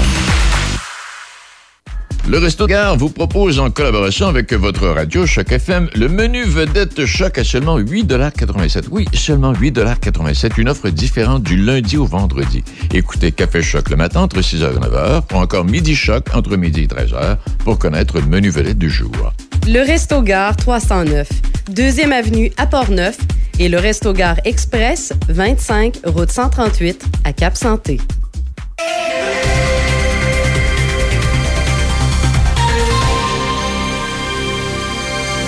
Le 2.29 2.39
Resto 2.39 2.67
Gare 2.67 2.97
vous 2.97 3.11
propose 3.11 3.59
en 3.59 3.71
collaboration 3.71 4.29
avec 4.29 4.53
votre 4.55 4.87
radio 4.87 5.27
Choc 5.27 5.51
FM 5.51 5.91
le 5.95 6.09
menu 6.09 6.45
vedette 6.45 7.05
Choc 7.05 7.37
à 7.37 7.45
seulement 7.45 7.79
8,87 7.79 8.85
Oui, 8.91 9.07
seulement 9.13 9.53
8,87 9.53 10.61
Une 10.61 10.69
offre 10.69 10.89
différente 10.89 11.43
du 11.43 11.57
lundi 11.57 11.97
au 11.97 12.07
vendredi. 12.07 12.63
Écoutez 12.95 13.33
Café 13.33 13.61
Choc 13.61 13.91
le 13.91 13.97
matin 13.97 14.21
entre 14.21 14.41
6h 14.41 14.73
et 14.73 14.79
9h 14.79 15.23
ou 15.35 15.37
encore 15.37 15.65
Midi 15.65 15.97
Choc 15.97 16.27
entre 16.33 16.57
midi 16.57 16.83
et 16.83 16.87
13h 16.87 17.39
pour 17.65 17.79
connaître 17.79 18.21
le 18.21 18.27
menu 18.27 18.51
vedette 18.51 18.79
du 18.79 18.89
jour. 18.89 19.33
Le 19.65 19.81
Resto 19.81 20.23
Gare 20.23 20.57
309, 20.57 21.29
deuxième 21.69 22.13
avenue 22.13 22.51
à 22.57 22.67
Port-Neuf 22.67 23.17
et 23.61 23.69
le 23.69 23.79
Resto 23.79 24.13
Gare 24.13 24.39
Express 24.45 25.13
25 25.29 26.01
route 26.05 26.31
138 26.31 27.05
à 27.25 27.33
Cap-Santé. 27.33 27.99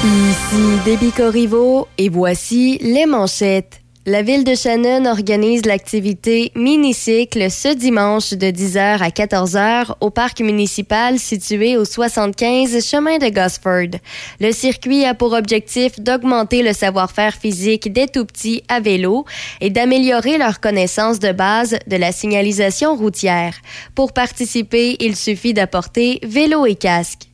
Ici 0.05 0.78
Déby 0.84 1.10
Corriveau 1.10 1.89
et 1.99 2.09
voici 2.09 2.78
les 2.83 3.07
manchettes. 3.07 3.83
La 4.07 4.20
ville 4.20 4.44
de 4.44 4.55
Shannon 4.55 5.07
organise 5.07 5.65
l'activité 5.65 6.52
Minicycle 6.55 7.50
ce 7.50 7.68
dimanche 7.68 8.34
de 8.34 8.49
10h 8.49 8.99
à 9.00 9.08
14h 9.08 9.94
au 10.02 10.10
parc 10.10 10.41
municipal 10.41 11.18
situé 11.18 11.78
au 11.78 11.86
75 11.86 12.86
chemin 12.86 13.16
de 13.16 13.31
Gosford. 13.31 13.99
Le 14.41 14.52
circuit 14.52 15.07
a 15.07 15.15
pour 15.15 15.33
objectif 15.33 15.99
d'augmenter 15.99 16.62
le 16.62 16.74
savoir-faire 16.74 17.33
physique 17.33 17.91
des 17.94 18.07
tout-petits 18.07 18.62
à 18.68 18.78
vélo 18.78 19.24
et 19.62 19.70
d'améliorer 19.70 20.36
leur 20.36 20.60
connaissance 20.60 21.18
de 21.18 21.33
base 21.33 21.78
de 21.86 21.97
la 21.97 22.12
signalisation 22.12 22.97
routière. 22.97 23.55
Pour 23.94 24.12
participer, 24.12 24.99
il 25.00 25.16
suffit 25.16 25.55
d'apporter 25.55 26.20
vélo 26.23 26.66
et 26.66 26.74
casque. 26.74 27.28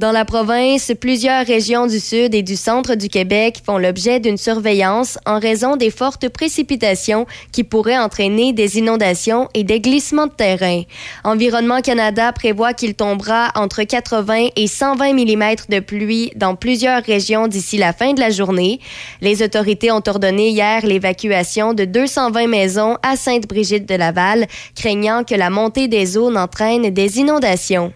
Dans 0.00 0.10
la 0.10 0.24
province, 0.24 0.90
plusieurs 1.00 1.46
régions 1.46 1.86
du 1.86 2.00
sud 2.00 2.34
et 2.34 2.42
du 2.42 2.56
centre 2.56 2.96
du 2.96 3.08
Québec 3.08 3.58
font 3.64 3.78
l'objet 3.78 4.18
d'une 4.18 4.36
surveillance 4.36 5.18
en 5.24 5.38
raison 5.38 5.76
des 5.76 5.90
fortes 5.90 6.28
précipitations 6.28 7.26
qui 7.52 7.62
pourraient 7.62 7.98
entraîner 7.98 8.52
des 8.52 8.76
inondations 8.78 9.48
et 9.54 9.62
des 9.62 9.80
glissements 9.80 10.26
de 10.26 10.32
terrain. 10.32 10.82
Environnement 11.22 11.80
Canada 11.80 12.32
prévoit 12.32 12.74
qu'il 12.74 12.94
tombera 12.94 13.52
entre 13.54 13.84
80 13.84 14.48
et 14.56 14.66
120 14.66 15.12
mm 15.12 15.54
de 15.68 15.78
pluie 15.78 16.32
dans 16.34 16.56
plusieurs 16.56 17.04
régions 17.04 17.46
d'ici 17.46 17.78
la 17.78 17.92
fin 17.92 18.14
de 18.14 18.20
la 18.20 18.30
journée. 18.30 18.80
Les 19.20 19.44
autorités 19.44 19.92
ont 19.92 20.02
ordonné 20.04 20.48
hier 20.48 20.84
l'évacuation 20.84 21.72
de 21.72 21.84
220 21.84 22.48
maisons 22.48 22.98
à 23.04 23.14
Sainte-Brigitte 23.14 23.88
de 23.88 23.94
Laval, 23.94 24.48
craignant 24.74 25.22
que 25.22 25.36
la 25.36 25.50
montée 25.50 25.86
des 25.86 26.18
eaux 26.18 26.32
n'entraîne 26.32 26.90
des 26.90 27.20
inondations. 27.20 27.92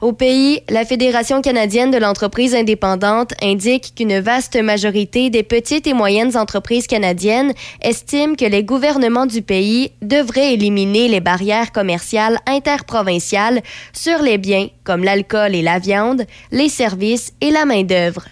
Au 0.00 0.14
pays, 0.14 0.62
la 0.70 0.86
Fédération 0.86 1.42
canadienne 1.42 1.90
de 1.90 1.98
l'entreprise 1.98 2.54
indépendante 2.54 3.34
indique 3.42 3.92
qu'une 3.94 4.18
vaste 4.18 4.56
majorité 4.56 5.28
des 5.28 5.42
petites 5.42 5.86
et 5.86 5.92
moyennes 5.92 6.38
entreprises 6.38 6.86
canadiennes 6.86 7.52
estiment 7.82 8.34
que 8.34 8.46
les 8.46 8.64
gouvernements 8.64 9.26
du 9.26 9.42
pays 9.42 9.92
devraient 10.00 10.54
éliminer 10.54 11.08
les 11.08 11.20
barrières 11.20 11.70
commerciales 11.70 12.38
interprovinciales 12.46 13.60
sur 13.92 14.22
les 14.22 14.38
biens 14.38 14.68
comme 14.84 15.04
l'alcool 15.04 15.54
et 15.54 15.60
la 15.60 15.78
viande, 15.78 16.24
les 16.50 16.70
services 16.70 17.34
et 17.42 17.50
la 17.50 17.66
main-d'œuvre. 17.66 18.24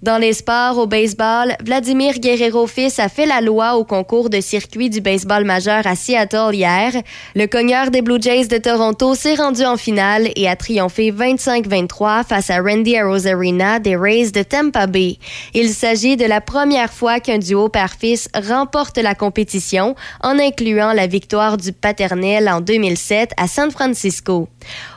Dans 0.00 0.16
les 0.16 0.32
sports, 0.32 0.78
au 0.78 0.86
baseball, 0.86 1.56
Vladimir 1.64 2.20
Guerrero-Fils 2.20 3.00
a 3.00 3.08
fait 3.08 3.26
la 3.26 3.40
loi 3.40 3.74
au 3.74 3.82
concours 3.82 4.30
de 4.30 4.40
circuit 4.40 4.90
du 4.90 5.00
baseball 5.00 5.42
majeur 5.42 5.88
à 5.88 5.96
Seattle 5.96 6.54
hier. 6.54 6.92
Le 7.34 7.46
cogneur 7.46 7.90
des 7.90 8.00
Blue 8.00 8.22
Jays 8.22 8.46
de 8.46 8.58
Toronto 8.58 9.16
s'est 9.16 9.34
rendu 9.34 9.64
en 9.64 9.76
finale 9.76 10.28
et 10.36 10.48
a 10.48 10.54
triomphé 10.54 11.10
25-23 11.10 12.24
face 12.24 12.48
à 12.48 12.60
Randy 12.60 12.96
Arozarena 12.96 13.80
des 13.80 13.96
Rays 13.96 14.30
de 14.30 14.44
Tampa 14.44 14.86
Bay. 14.86 15.16
Il 15.52 15.70
s'agit 15.70 16.16
de 16.16 16.26
la 16.26 16.40
première 16.40 16.92
fois 16.92 17.18
qu'un 17.18 17.38
duo 17.38 17.68
père-fils 17.68 18.28
remporte 18.36 18.98
la 18.98 19.16
compétition, 19.16 19.96
en 20.22 20.38
incluant 20.38 20.92
la 20.92 21.08
victoire 21.08 21.56
du 21.56 21.72
paternel 21.72 22.48
en 22.48 22.60
2007 22.60 23.32
à 23.36 23.48
San 23.48 23.72
Francisco. 23.72 24.48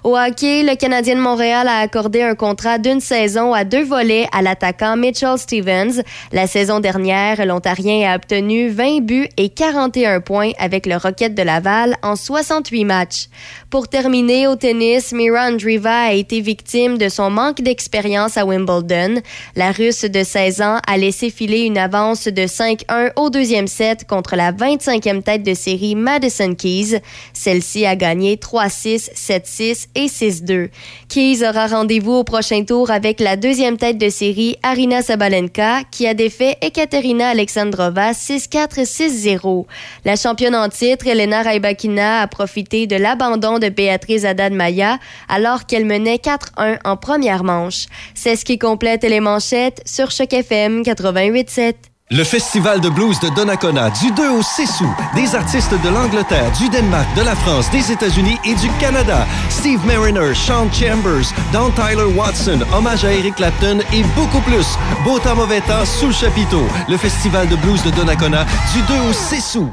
Au 0.04 0.16
hockey, 0.16 0.62
le 0.62 0.76
Canadien 0.76 1.16
de 1.16 1.22
Montréal 1.22 1.68
a 1.68 1.80
accordé 1.80 2.22
un 2.22 2.36
contrat 2.36 2.78
d'une 2.78 3.00
saison 3.00 3.52
à 3.54 3.64
deux 3.64 3.84
volets 3.84 4.28
à 4.32 4.44
l'attaquant 4.44 4.91
Mitchell 4.96 5.38
Stevens. 5.38 6.02
La 6.32 6.48
saison 6.48 6.80
dernière, 6.80 7.46
l'Ontarien 7.46 8.12
a 8.12 8.16
obtenu 8.16 8.70
20 8.70 9.02
buts 9.02 9.28
et 9.38 9.50
41 9.50 10.22
points 10.22 10.52
avec 10.58 10.86
le 10.86 10.98
Rocket 10.98 11.36
de 11.36 11.44
Laval 11.44 11.96
en 12.02 12.16
68 12.16 12.86
matchs. 12.86 13.28
Pour 13.70 13.88
terminer 13.88 14.48
au 14.48 14.56
tennis, 14.56 15.12
Mira 15.14 15.48
Andreeva 15.48 16.04
a 16.04 16.14
été 16.14 16.42
victime 16.42 16.98
de 16.98 17.10
son 17.10 17.30
manque 17.30 17.62
d'expérience 17.62 18.38
à 18.38 18.46
Wimbledon. 18.46 19.22
La 19.56 19.72
Russe 19.72 20.04
de 20.04 20.24
16 20.24 20.62
ans 20.62 20.80
a 20.86 20.98
laissé 20.98 21.30
filer 21.30 21.62
une 21.62 21.78
avance 21.78 22.28
de 22.28 22.42
5-1 22.42 23.12
au 23.16 23.30
deuxième 23.30 23.68
set 23.68 24.06
contre 24.08 24.36
la 24.36 24.52
25e 24.52 25.24
tête 25.24 25.44
de 25.44 25.54
série 25.54 25.96
Madison 25.96 26.54
Keys. 26.54 27.00
Celle-ci 27.34 27.86
a 27.86 27.96
gagné 27.96 28.36
3-6, 28.36 29.12
7-6 29.14 29.88
et 29.96 30.08
6-2. 30.08 30.70
Keys 31.08 31.48
aura 31.48 31.68
rendez-vous 31.68 32.14
au 32.14 32.24
prochain 32.24 32.64
tour 32.64 32.92
avec 32.92 33.20
la 33.20 33.36
deuxième 33.36 33.78
tête 33.78 33.98
de 33.98 34.10
série 34.10 34.58
Arina 34.82 35.04
Sabalenka 35.04 35.84
qui 35.92 36.08
a 36.08 36.16
défait 36.16 36.58
Ekaterina 36.60 37.30
Alexandrova 37.30 38.14
6-4, 38.14 38.84
6-0. 38.84 39.68
La 40.06 40.16
championne 40.16 40.56
en 40.56 40.70
titre, 40.70 41.06
Elena 41.06 41.44
Rybakina, 41.44 42.22
a 42.22 42.28
profité 42.28 42.88
de 42.88 42.96
l'abandon 42.96 43.60
de 43.60 43.70
Béatrice 43.70 44.26
Haddad-Maya 44.26 44.98
alors 45.30 45.68
qu'elle 45.68 45.86
menait 45.86 46.16
4-1 46.16 46.80
en 46.84 46.98
première 46.98 47.44
manche. 47.44 47.86
C'est 48.16 48.36
ce 48.36 48.44
qui 48.44 48.58
complète 48.58 49.04
les 49.04 49.20
manchettes 49.20 49.84
sur 49.86 50.10
Choc 50.10 50.34
FM 50.34 50.82
88.7. 50.82 51.91
Le 52.14 52.26
Festival 52.26 52.82
de 52.82 52.90
blues 52.90 53.18
de 53.22 53.30
Donnacona 53.30 53.90
du 53.90 54.12
2 54.12 54.32
au 54.32 54.42
6 54.42 54.82
août. 54.82 54.90
Des 55.16 55.34
artistes 55.34 55.74
de 55.82 55.88
l'Angleterre, 55.88 56.52
du 56.60 56.68
Danemark, 56.68 57.08
de 57.16 57.22
la 57.22 57.36
France, 57.36 57.72
des 57.72 57.90
États-Unis 57.90 58.38
et 58.44 58.54
du 58.56 58.70
Canada. 58.82 59.26
Steve 59.50 59.80
Mariner, 59.86 60.36
Sean 60.36 60.70
Chambers, 60.74 61.34
Don 61.54 61.72
Tyler 61.72 62.14
Watson, 62.14 62.60
hommage 62.76 63.06
à 63.06 63.14
Eric 63.14 63.36
Clapton 63.36 63.80
et 63.94 64.04
beaucoup 64.14 64.42
plus. 64.42 64.78
Beau 65.06 65.20
temps, 65.20 65.38
mauvais 65.38 65.62
temps, 65.62 65.86
sous 65.86 66.08
le 66.08 66.12
chapiteau. 66.12 66.68
Le 66.90 66.98
Festival 66.98 67.48
de 67.48 67.56
blues 67.56 67.82
de 67.82 67.92
Donnacona 67.92 68.44
du 68.74 68.82
2 68.82 68.94
au 69.10 69.14
6 69.14 69.56
août. 69.56 69.72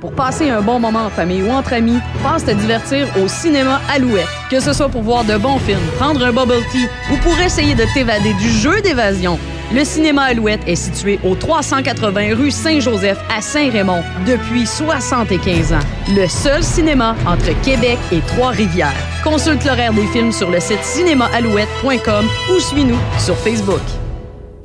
Pour 0.00 0.12
passer 0.12 0.50
un 0.50 0.60
bon 0.60 0.78
moment 0.78 1.06
en 1.06 1.10
famille 1.10 1.42
ou 1.42 1.50
entre 1.50 1.72
amis, 1.72 1.98
passe 2.22 2.44
te 2.44 2.52
divertir 2.52 3.08
au 3.20 3.26
cinéma 3.26 3.80
Alouette. 3.92 4.28
Que 4.48 4.60
ce 4.60 4.72
soit 4.72 4.88
pour 4.88 5.02
voir 5.02 5.24
de 5.24 5.36
bons 5.38 5.58
films, 5.58 5.90
prendre 5.98 6.24
un 6.24 6.32
bubble 6.32 6.62
tea 6.70 6.86
ou 7.12 7.16
pour 7.16 7.36
essayer 7.40 7.74
de 7.74 7.84
t'évader 7.94 8.32
du 8.34 8.48
jeu 8.48 8.80
d'évasion. 8.80 9.40
Le 9.74 9.84
cinéma 9.84 10.22
Alouette 10.22 10.60
est 10.68 10.76
situé 10.76 11.18
au 11.24 11.34
380 11.34 12.36
rue 12.36 12.52
Saint-Joseph 12.52 13.18
à 13.28 13.40
Saint-Raymond 13.40 14.04
depuis 14.24 14.68
75 14.68 15.72
ans. 15.72 15.80
Le 16.14 16.28
seul 16.28 16.62
cinéma 16.62 17.16
entre 17.26 17.60
Québec 17.62 17.98
et 18.12 18.20
Trois-Rivières. 18.20 18.94
Consulte 19.24 19.64
l'horaire 19.64 19.92
des 19.92 20.06
films 20.06 20.30
sur 20.30 20.48
le 20.48 20.60
site 20.60 20.84
cinémaalouette.com 20.84 22.24
ou 22.54 22.60
suis-nous 22.60 22.98
sur 23.18 23.36
Facebook. 23.36 23.80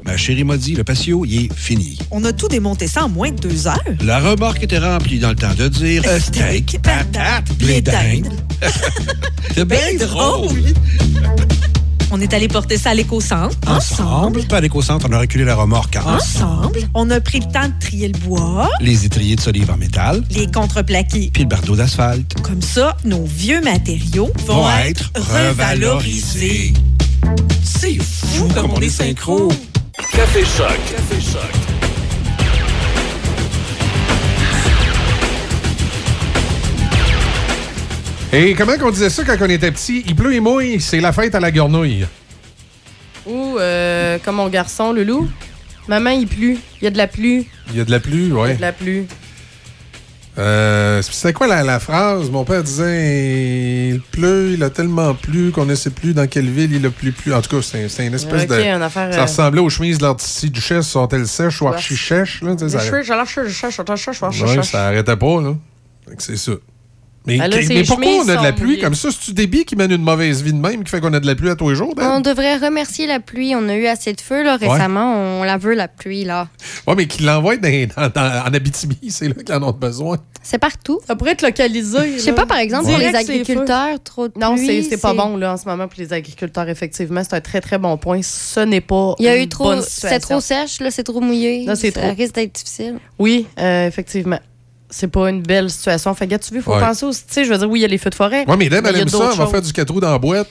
Ma 0.05 0.15
chérie 0.15 0.43
m'a 0.43 0.57
dit, 0.57 0.75
le 0.75 0.83
patio, 0.83 1.25
il 1.25 1.45
est 1.45 1.53
fini. 1.55 1.97
On 2.11 2.23
a 2.23 2.31
tout 2.31 2.47
démonté 2.47 2.85
ça 2.85 3.05
en 3.05 3.09
moins 3.09 3.31
de 3.31 3.39
deux 3.39 3.67
heures. 3.67 3.83
La 4.05 4.19
remorque 4.19 4.61
était 4.61 4.77
remplie 4.77 5.17
dans 5.17 5.29
le 5.29 5.35
temps 5.35 5.55
de 5.57 5.69
dire 5.69 6.03
euh, 6.05 6.19
steak, 6.19 6.77
patate, 6.83 7.51
blé 7.57 7.81
d'Inde. 7.81 8.31
C'est 9.55 9.65
bien 9.65 9.95
drôle. 9.97 10.49
On 12.11 12.19
est 12.21 12.33
allé 12.33 12.47
porter 12.47 12.77
ça 12.77 12.91
à 12.91 12.93
l'éco-centre. 12.93 13.55
Ensemble. 13.67 14.43
Pas 14.47 14.57
à 14.57 14.61
l'éco-centre, 14.61 15.05
on 15.09 15.13
a 15.13 15.19
reculé 15.19 15.43
la 15.45 15.55
remorque 15.55 15.95
Ensemble. 15.97 16.79
On 16.93 17.09
a 17.11 17.19
pris 17.21 17.39
le 17.39 17.45
temps 17.51 17.67
de 17.67 17.73
trier 17.79 18.07
le 18.07 18.17
bois, 18.19 18.69
Les 18.81 19.05
étriers 19.05 19.35
de 19.35 19.41
solive 19.41 19.69
en 19.71 19.77
métal, 19.77 20.23
les 20.31 20.47
contreplaqués. 20.47 21.29
puis 21.33 21.43
le 21.43 21.49
bardeau 21.49 21.75
d'asphalte. 21.75 22.33
Comme 22.41 22.61
ça, 22.61 22.97
nos 23.05 23.23
vieux 23.25 23.61
matériaux 23.61 24.31
vont, 24.45 24.63
Vont 24.63 24.69
être 24.85 25.11
revalorisés. 25.15 26.73
C'est 27.63 28.01
fou 28.01 28.47
comme 28.53 28.71
on 28.71 28.81
est 28.81 28.89
synchro. 28.89 29.49
Café 30.13 30.41
Choc. 30.41 30.77
Café 30.89 31.21
Choc. 31.21 31.68
Et 38.31 38.53
comment 38.53 38.77
qu'on 38.77 38.91
disait 38.91 39.09
ça 39.09 39.23
quand 39.25 39.35
on 39.41 39.49
était 39.49 39.71
petit? 39.71 40.03
Il 40.07 40.15
pleut 40.15 40.33
et 40.33 40.39
mouille, 40.39 40.79
c'est 40.79 40.99
la 41.01 41.11
fête 41.11 41.33
à 41.33 41.39
la 41.39 41.51
gornouille. 41.51 42.05
Ou, 43.25 43.57
euh, 43.57 44.17
comme 44.23 44.35
mon 44.35 44.49
garçon, 44.49 44.93
Loulou. 44.93 45.27
Maman, 45.87 46.11
il 46.11 46.27
pleut. 46.27 46.57
Il 46.79 46.83
y 46.83 46.87
a 46.87 46.91
de 46.91 46.97
la 46.97 47.07
pluie. 47.07 47.47
Il 47.71 47.77
y 47.77 47.81
a 47.81 47.85
de 47.85 47.91
la 47.91 47.99
pluie, 47.99 48.27
Il 48.27 48.35
y 48.35 48.39
a 48.51 48.55
de 48.55 48.61
la 48.61 48.71
pluie. 48.71 49.07
Euh, 50.37 51.01
c'est 51.01 51.33
quoi 51.33 51.47
la, 51.47 51.63
la 51.63 51.79
phrase? 51.79 52.29
Mon 52.29 52.45
père 52.45 52.63
disait 52.63 53.89
il 53.89 53.99
pleut, 53.99 54.51
il 54.53 54.63
a 54.63 54.69
tellement 54.69 55.13
plu 55.13 55.51
qu'on 55.51 55.65
ne 55.65 55.75
sait 55.75 55.89
plus 55.89 56.13
dans 56.13 56.27
quelle 56.27 56.49
ville 56.49 56.73
il 56.73 56.85
a 56.85 56.89
plu 56.91 57.11
plus. 57.11 57.33
En 57.33 57.41
tout 57.41 57.57
cas, 57.57 57.61
c'est 57.61 58.05
une 58.05 58.13
espèce 58.13 58.43
Ok, 58.43 58.49
de. 58.49 58.61
une 58.61 58.81
affaire, 58.81 59.11
ça 59.13 59.19
euh, 59.19 59.23
ressemblait 59.23 59.59
aux 59.59 59.69
chemises 59.69 59.97
de 59.97 60.03
l'artiste 60.03 60.45
duchesse, 60.45 60.87
sont-elles 60.87 61.27
sèches 61.27 61.61
ou 61.61 61.67
archi-chèches? 61.67 62.41
là, 62.41 62.55
ça- 64.63 64.71
ça 64.71 64.87
arrêtait 64.87 65.17
pas, 65.17 65.41
là. 65.41 65.55
C'est 66.19 66.37
ça. 66.37 66.53
Mais, 67.29 67.37
Ben 67.37 67.47
là, 67.49 67.57
mais 67.67 67.83
pourquoi 67.83 68.11
on 68.25 68.29
a 68.29 68.35
de 68.37 68.43
la 68.43 68.51
pluie? 68.53 68.79
comme 68.79 68.95
ça? 68.95 69.09
C'est-tu 69.11 69.33
débit 69.33 69.65
qui 69.65 69.75
mène 69.75 69.91
une 69.91 70.01
mauvaise 70.03 70.41
vie 70.43 70.53
de 70.53 70.57
même 70.59 70.83
qui 70.83 70.89
fait 70.91 70.99
qu'on 70.99 71.13
a 71.13 71.19
de 71.19 71.25
la 71.27 71.35
pluie 71.35 71.49
à 71.49 71.55
tous 71.55 71.69
les 71.69 71.75
jours? 71.75 71.95
Dan? 71.95 72.05
On 72.11 72.19
devrait 72.21 72.57
remercier 72.57 73.07
la 73.07 73.19
pluie. 73.19 73.53
On 73.55 73.67
a 73.69 73.75
eu 73.75 73.85
assez 73.87 74.13
de 74.13 74.21
feu 74.21 74.43
là, 74.43 74.57
Ouais. 74.59 74.67
récemment. 74.67 75.39
On 75.39 75.43
la 75.43 75.57
veut, 75.57 75.73
la 75.73 75.87
pluie. 75.87 76.23
là. 76.25 76.47
Ouais, 76.87 76.95
mais 76.95 77.07
qu'ils 77.07 77.25
l'envoient 77.25 77.57
dans- 77.57 77.87
dans- 77.95 78.09
dans- 78.09 78.43
en 78.47 78.53
Abitibi, 78.53 78.97
c'est 79.09 79.27
là 79.27 79.33
qu'ils 79.35 79.55
en 79.55 79.63
ont 79.63 79.71
besoin. 79.71 80.17
C'est 80.41 80.57
partout. 80.57 80.99
Ça 81.05 81.15
pourrait 81.15 81.31
être 81.33 81.41
localisé. 81.43 82.13
Je 82.15 82.19
sais 82.19 82.33
pas, 82.33 82.45
par 82.45 82.57
exemple, 82.57 82.85
pour 82.89 82.97
les 82.97 83.13
agriculteurs, 83.13 84.01
trop 84.03 84.27
de 84.27 84.33
Non, 84.39 84.55
c'est 84.57 84.65
pluie, 84.65 84.87
c'est 84.89 85.01
pas 85.01 85.13
bon 85.13 85.37
là, 85.37 85.53
en 85.53 85.57
ce 85.57 85.65
moment 85.65 85.87
pour 85.87 85.99
les 85.99 86.11
agriculteurs, 86.13 86.67
effectivement. 86.69 87.21
C'est 87.23 87.35
un 87.35 87.41
très, 87.41 87.61
très 87.61 87.77
bon 87.77 87.97
point. 87.97 88.21
Ce 88.23 88.61
n'est 88.61 88.81
pas. 88.81 89.15
Il 89.19 89.25
y 89.25 89.27
a 89.27 89.35
une 89.35 89.43
eu 89.43 89.49
trop. 89.49 89.81
C'est 89.81 90.19
trop 90.19 90.39
sèche, 90.39 90.79
là, 90.79 90.91
c'est 90.91 91.03
trop 91.03 91.19
mouillé. 91.21 91.65
Là, 91.65 91.75
c'est 91.75 91.91
ça 91.91 92.01
trop. 92.01 92.13
risque 92.15 92.35
d'être 92.35 92.55
difficile. 92.55 92.95
Oui, 93.19 93.47
euh, 93.59 93.87
effectivement. 93.87 94.39
C'est 94.89 95.07
pas 95.07 95.29
une 95.29 95.41
belle 95.41 95.69
situation. 95.69 96.13
Fait 96.15 96.27
que, 96.27 96.35
tu 96.35 96.49
vois, 96.49 96.57
il 96.57 96.61
faut 96.63 96.73
Ouais. 96.73 96.79
penser 96.79 97.05
aussi. 97.05 97.23
Tu 97.27 97.33
sais, 97.33 97.45
je 97.45 97.51
veux 97.51 97.57
dire, 97.57 97.69
oui, 97.69 97.79
il 97.79 97.81
y 97.83 97.85
a 97.85 97.87
les 97.87 97.97
feux 97.99 98.09
de 98.09 98.15
forêt. 98.15 98.45
Ouais, 98.47 98.57
mais 98.57 98.65
il 98.65 98.73
elle 98.73 98.85
aime 98.97 99.07
ça, 99.07 99.17
on 99.17 99.35
va 99.35 99.47
faire 99.47 99.61
du 99.61 99.71
4 99.71 99.91
roues 99.91 99.99
dans 99.99 100.11
la 100.11 100.17
boîte. 100.17 100.49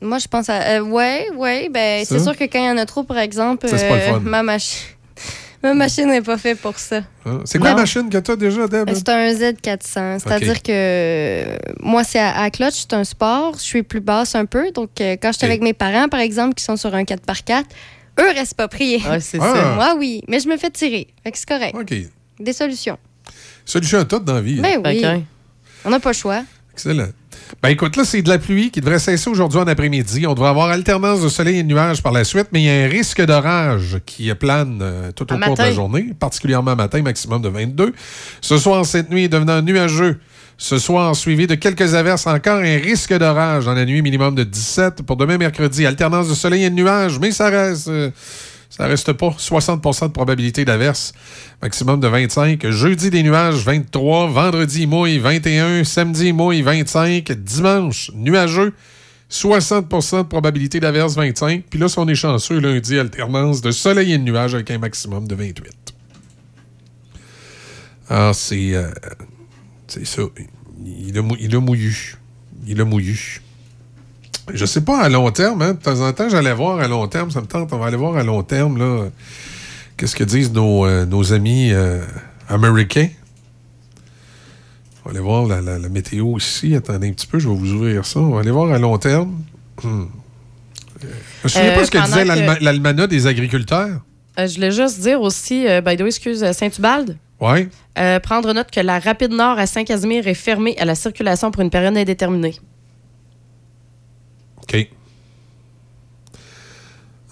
Moi, 0.00 0.18
je 0.18 0.26
pense 0.26 0.48
à. 0.48 0.60
euh, 0.62 0.80
ouais, 0.80 1.28
ouais. 1.36 1.68
Ben, 1.72 2.04
c'est 2.04 2.18
sûr 2.18 2.36
que 2.36 2.42
quand 2.44 2.58
il 2.58 2.66
y 2.66 2.70
en 2.70 2.76
a 2.78 2.86
trop, 2.86 3.04
par 3.04 3.18
exemple, 3.18 3.68
Ça, 3.68 3.78
c'est 3.78 3.88
pas 3.88 3.94
le 3.96 4.00
fun. 4.02 4.20
ma, 4.20 4.42
machi- 4.42 4.82
Ma 5.62 5.74
machine 5.74 6.08
n'est 6.08 6.22
pas 6.22 6.38
faite 6.38 6.58
pour 6.60 6.76
ça. 6.76 7.02
Hein? 7.24 7.42
C'est 7.44 7.60
quoi 7.60 7.70
Non. 7.70 7.76
la 7.76 7.82
machine 7.82 8.10
que 8.10 8.18
tu 8.18 8.30
as 8.32 8.34
déjà, 8.34 8.66
Deb? 8.66 8.90
C'est 8.92 9.08
un 9.08 9.32
Z400. 9.32 10.18
C'est-à-dire 10.18 10.60
que 10.60 10.72
euh, 10.72 11.56
moi, 11.78 12.02
c'est 12.02 12.18
à, 12.18 12.36
à 12.40 12.50
clutch, 12.50 12.74
c'est 12.80 12.94
un 12.94 13.04
sport. 13.04 13.54
Je 13.58 13.62
suis 13.62 13.84
plus 13.84 14.00
basse 14.00 14.34
un 14.34 14.44
peu. 14.44 14.72
Donc, 14.72 15.00
euh, 15.00 15.14
quand 15.22 15.30
j'étais 15.30 15.46
Ok. 15.46 15.50
avec 15.50 15.62
mes 15.62 15.72
parents, 15.72 16.08
par 16.08 16.18
exemple, 16.18 16.54
qui 16.54 16.64
sont 16.64 16.76
sur 16.76 16.92
un 16.96 17.04
4x4, 17.04 17.62
eux 18.18 18.30
restent 18.34 18.54
pas 18.54 18.66
pris. 18.66 18.96
Ouais, 19.08 19.20
c'est 19.20 19.38
Ah. 19.40 19.52
ça. 19.54 19.64
Moi, 19.76 19.94
oui. 19.98 20.22
Mais 20.26 20.40
je 20.40 20.48
me 20.48 20.56
fais 20.56 20.70
tirer. 20.70 21.06
Fait 21.22 21.30
que 21.30 21.38
c'est 21.38 21.48
correct. 21.48 21.76
OK. 21.78 21.94
Des 22.40 22.52
solutions. 22.52 22.98
Solution 23.64 23.98
à 23.98 24.04
tout 24.04 24.18
dans 24.18 24.34
la 24.34 24.40
vie. 24.40 24.60
Ben 24.60 24.80
hein? 24.84 25.16
oui. 25.16 25.24
On 25.84 25.90
n'a 25.90 26.00
pas 26.00 26.10
le 26.10 26.16
choix. 26.16 26.42
Excellent. 26.72 27.08
Ben 27.62 27.68
écoute, 27.68 27.96
là, 27.96 28.04
c'est 28.04 28.22
de 28.22 28.28
la 28.28 28.38
pluie 28.38 28.70
qui 28.70 28.80
devrait 28.80 28.98
cesser 28.98 29.28
aujourd'hui 29.28 29.58
en 29.58 29.66
après-midi. 29.66 30.26
On 30.26 30.34
devrait 30.34 30.48
avoir 30.48 30.70
alternance 30.70 31.22
de 31.22 31.28
soleil 31.28 31.58
et 31.58 31.62
de 31.62 31.68
nuages 31.68 32.02
par 32.02 32.12
la 32.12 32.24
suite, 32.24 32.48
mais 32.52 32.62
il 32.62 32.64
y 32.64 32.70
a 32.70 32.84
un 32.84 32.88
risque 32.88 33.20
d'orage 33.22 33.98
qui 34.06 34.32
plane 34.34 34.78
euh, 34.80 35.12
tout 35.12 35.32
au 35.32 35.38
cours 35.38 35.54
de 35.54 35.62
la 35.62 35.72
journée, 35.72 36.12
particulièrement 36.18 36.74
matin, 36.74 37.02
maximum 37.02 37.42
de 37.42 37.48
22. 37.48 37.92
Ce 38.40 38.58
soir, 38.58 38.86
cette 38.86 39.10
nuit 39.10 39.24
est 39.24 39.28
devenant 39.28 39.60
nuageux. 39.60 40.18
Ce 40.56 40.78
soir, 40.78 41.14
suivi 41.16 41.46
de 41.46 41.54
quelques 41.54 41.94
averses, 41.94 42.26
encore 42.26 42.58
un 42.58 42.78
risque 42.78 43.12
d'orage 43.16 43.64
dans 43.64 43.74
la 43.74 43.84
nuit, 43.84 44.00
minimum 44.00 44.34
de 44.34 44.44
17. 44.44 45.02
Pour 45.02 45.16
demain, 45.16 45.36
mercredi, 45.36 45.84
alternance 45.86 46.28
de 46.28 46.34
soleil 46.34 46.64
et 46.64 46.70
de 46.70 46.74
nuages, 46.74 47.18
mais 47.18 47.32
ça 47.32 47.50
reste, 47.50 47.88
euh, 47.88 48.10
ça 48.74 48.86
reste 48.86 49.12
pas 49.12 49.28
60% 49.28 50.06
de 50.08 50.12
probabilité 50.12 50.64
d'averse, 50.64 51.12
maximum 51.60 52.00
de 52.00 52.08
25. 52.08 52.70
Jeudi, 52.70 53.10
des 53.10 53.22
nuages, 53.22 53.56
23. 53.66 54.28
Vendredi, 54.28 54.86
mouille, 54.86 55.18
21. 55.18 55.84
Samedi, 55.84 56.32
mouille, 56.32 56.62
25. 56.62 57.30
Dimanche, 57.32 58.10
nuageux, 58.14 58.72
60% 59.30 60.22
de 60.22 60.26
probabilité 60.26 60.80
d'averse, 60.80 61.16
25. 61.16 61.64
Puis 61.68 61.78
là, 61.78 61.88
si 61.90 61.98
on 61.98 62.08
est 62.08 62.14
chanceux, 62.14 62.60
lundi, 62.60 62.98
alternance 62.98 63.60
de 63.60 63.72
soleil 63.72 64.14
et 64.14 64.18
de 64.18 64.22
nuages 64.24 64.54
avec 64.54 64.70
un 64.70 64.78
maximum 64.78 65.28
de 65.28 65.34
28. 65.34 65.66
Ah, 68.08 68.32
c'est... 68.34 68.74
euh, 68.74 68.90
c'est 69.86 70.06
ça. 70.06 70.22
Il 70.84 71.16
a, 71.18 71.22
mou- 71.22 71.36
il 71.38 71.54
a 71.54 71.60
mouillu. 71.60 72.16
Il 72.66 72.80
a 72.80 72.84
mouillu. 72.86 73.42
Je 74.52 74.64
sais 74.66 74.80
pas 74.80 75.00
à 75.02 75.08
long 75.08 75.30
terme, 75.30 75.62
hein. 75.62 75.72
De 75.74 75.78
temps 75.78 76.00
en 76.00 76.12
temps, 76.12 76.28
j'allais 76.28 76.52
voir 76.52 76.80
à 76.80 76.88
long 76.88 77.06
terme. 77.08 77.30
Ça 77.30 77.40
me 77.40 77.46
tente. 77.46 77.72
On 77.72 77.78
va 77.78 77.86
aller 77.86 77.96
voir 77.96 78.16
à 78.16 78.22
long 78.22 78.42
terme, 78.42 78.78
là. 78.78 79.08
Qu'est-ce 79.96 80.16
que 80.16 80.24
disent 80.24 80.52
nos, 80.52 80.84
euh, 80.84 81.04
nos 81.06 81.32
amis 81.32 81.70
euh, 81.72 82.00
américains? 82.48 83.08
On 85.04 85.08
va 85.08 85.10
aller 85.12 85.20
voir 85.20 85.46
la, 85.46 85.60
la- 85.60 85.78
la 85.78 85.88
météo 85.88 86.36
ici. 86.38 86.74
Attendez 86.74 87.08
un 87.08 87.12
petit 87.12 87.26
peu, 87.26 87.38
je 87.38 87.48
vais 87.48 87.54
vous 87.54 87.72
ouvrir 87.72 88.04
ça. 88.04 88.20
On 88.20 88.30
va 88.30 88.40
aller 88.40 88.50
voir 88.50 88.72
à 88.72 88.78
long 88.78 88.98
terme. 88.98 89.42
Hmm. 89.82 90.04
Je 91.00 91.06
me 91.44 91.48
souviens 91.48 91.70
Euh, 91.70 91.74
pas 91.76 91.84
ce 91.84 91.90
que 91.90 91.98
disait 92.04 92.24
que- 92.24 92.64
l'almanach 92.64 93.08
des 93.08 93.26
agriculteurs. 93.26 94.00
Je 94.38 94.54
voulais 94.54 94.70
juste 94.70 95.00
dire 95.00 95.20
aussi, 95.20 95.66
by 95.84 95.96
the 95.96 96.00
way, 96.00 96.06
excuse, 96.06 96.44
Saint-Ubalde, 96.52 97.16
euh, 97.98 98.20
prendre 98.20 98.52
note 98.52 98.70
que 98.70 98.80
la 98.80 98.98
rapide 98.98 99.32
nord 99.32 99.58
à 99.58 99.66
Saint-Casimir 99.66 100.26
est 100.26 100.34
fermée 100.34 100.76
à 100.78 100.84
la 100.84 100.94
circulation 100.94 101.50
pour 101.50 101.62
une 101.62 101.70
période 101.70 101.96
indéterminée. 101.96 102.54
OK. 104.62 104.88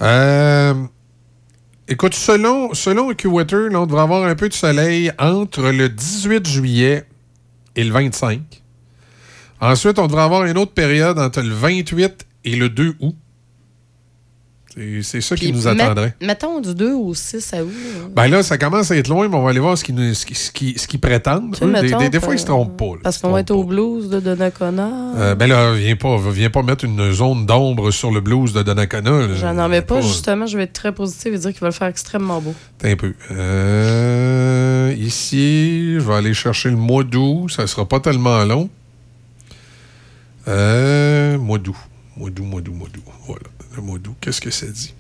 Euh, 0.03 0.75
écoute, 1.89 2.15
selon, 2.15 2.75
selon 2.75 3.11
AccuWeather, 3.11 3.69
on 3.75 3.87
devrait 3.87 4.03
avoir 4.03 4.25
un 4.25 4.35
peu 4.35 4.49
de 4.49 4.55
soleil 4.55 5.13
entre 5.19 5.71
le 5.71 5.89
18 5.89 6.47
juillet 6.47 7.05
et 7.77 7.85
le 7.85 7.93
25. 7.93 8.41
Ensuite, 9.61 9.99
on 9.99 10.07
devrait 10.07 10.23
avoir 10.23 10.45
une 10.45 10.57
autre 10.57 10.73
période 10.73 11.19
entre 11.19 11.43
le 11.43 11.53
28 11.53 12.27
et 12.45 12.57
le 12.57 12.71
2 12.71 12.95
août. 13.01 13.17
C'est- 15.03 15.21
ça 15.21 15.35
qui 15.37 15.53
nous 15.53 15.67
attendrait. 15.67 16.15
mettons 16.21 16.61
du 16.61 16.75
2 16.77 16.95
au 16.95 17.13
6 17.13 17.53
à 17.55 17.65
août. 17.65 17.71
Ben 18.15 18.29
là, 18.29 18.43
ça 18.45 18.57
commence 18.57 18.91
à 18.93 18.97
être 18.97 19.09
loin, 19.09 19.29
mais 19.29 19.35
on 19.35 19.43
va 19.43 19.51
aller 19.51 19.59
voir 19.59 19.77
ce 19.77 19.83
qu'ils 19.83 20.15
ce 20.15 20.25
qui- 20.25 20.35
ce 20.37 20.51
qui- 20.53 20.79
ce 20.79 20.87
qu'ils 20.87 21.01
prétendent. 21.01 21.57
Eux, 21.61 21.73
des, 21.81 21.93
des- 21.93 22.09
des 22.09 22.21
fois, 22.21 22.35
ils 22.35 22.39
se 22.39 22.45
euh, 22.45 22.49
trompent 22.49 22.77
pas. 22.77 22.85
là. 22.95 23.01
Parce 23.03 23.19
qu'on 23.19 23.31
va 23.31 23.41
être 23.41 23.51
au 23.51 23.65
blues 23.65 24.09
de 24.09 24.21
Donnacona. 24.21 24.89
Euh, 25.17 25.35
ben 25.35 25.49
là, 25.49 25.73
viens 25.75 25.97
pas, 25.97 26.17
viens 26.31 26.51
pas 26.51 26.63
mettre 26.63 26.85
une 26.85 27.11
zone 27.13 27.47
d'ombre 27.47 27.91
sur 27.91 28.13
le 28.13 28.21
blues 28.21 28.53
de 28.53 28.63
Donnacona. 28.63 29.35
J'en 29.35 29.59
en 29.59 29.69
mets 29.69 29.83
pas, 29.83 30.01
justement, 30.01 30.47
je 30.47 30.57
vais 30.57 30.63
être 30.65 30.73
très 30.73 30.93
positive 30.93 31.35
et 31.35 31.39
dire 31.39 31.51
qu'il 31.51 31.61
va 31.61 31.67
le 31.69 31.73
faire 31.73 31.89
extrêmement 31.89 32.41
beau. 32.41 32.55
Un 32.85 32.95
peu. 32.97 33.13
Euh, 33.33 34.95
ici, 34.99 35.95
je 35.95 36.01
vais 36.01 36.15
aller 36.15 36.33
chercher 36.35 36.71
le 36.71 36.77
mois 36.77 37.03
d'août. 37.03 37.49
Ça 37.51 37.67
sera 37.67 37.87
pas 37.87 37.99
tellement 38.01 38.45
long. 38.45 38.69
Euh, 40.49 41.39
mois 41.39 41.59
d'août. 41.59 41.75
Mois 42.17 42.31
d'août, 42.31 42.45
mois 42.45 42.61
d'août, 42.61 42.75
mois 42.75 42.89
d'août. 42.93 43.03
Voilà. 43.27 43.41
Le 43.77 43.83
mois 43.83 43.99
d'août, 43.99 44.17
qu'est-ce 44.21 44.41
que 44.41 44.51
ça 44.51 44.67
dit? 44.67 44.95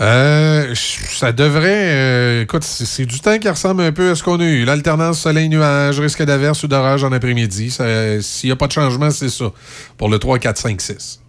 Euh, 0.00 0.74
ça 0.74 1.30
devrait. 1.30 1.92
euh, 1.92 2.42
écoute, 2.42 2.64
c'est 2.64 3.06
du 3.06 3.20
temps 3.20 3.38
qui 3.38 3.48
ressemble 3.48 3.82
un 3.82 3.92
peu 3.92 4.10
à 4.10 4.14
ce 4.16 4.24
qu'on 4.24 4.40
a 4.40 4.44
eu. 4.44 4.64
L'alternance 4.64 5.20
soleil-nuage, 5.20 6.00
risque 6.00 6.22
d'averse 6.24 6.64
ou 6.64 6.68
d'orage 6.68 7.04
en 7.04 7.12
après-midi. 7.12 7.70
S'il 7.70 8.48
n'y 8.48 8.52
a 8.52 8.56
pas 8.56 8.66
de 8.66 8.72
changement, 8.72 9.10
c'est 9.10 9.28
ça. 9.28 9.52
Pour 9.96 10.08
le 10.08 10.18
3, 10.18 10.40
4, 10.40 10.58
5, 10.58 10.80
6. 10.80 11.20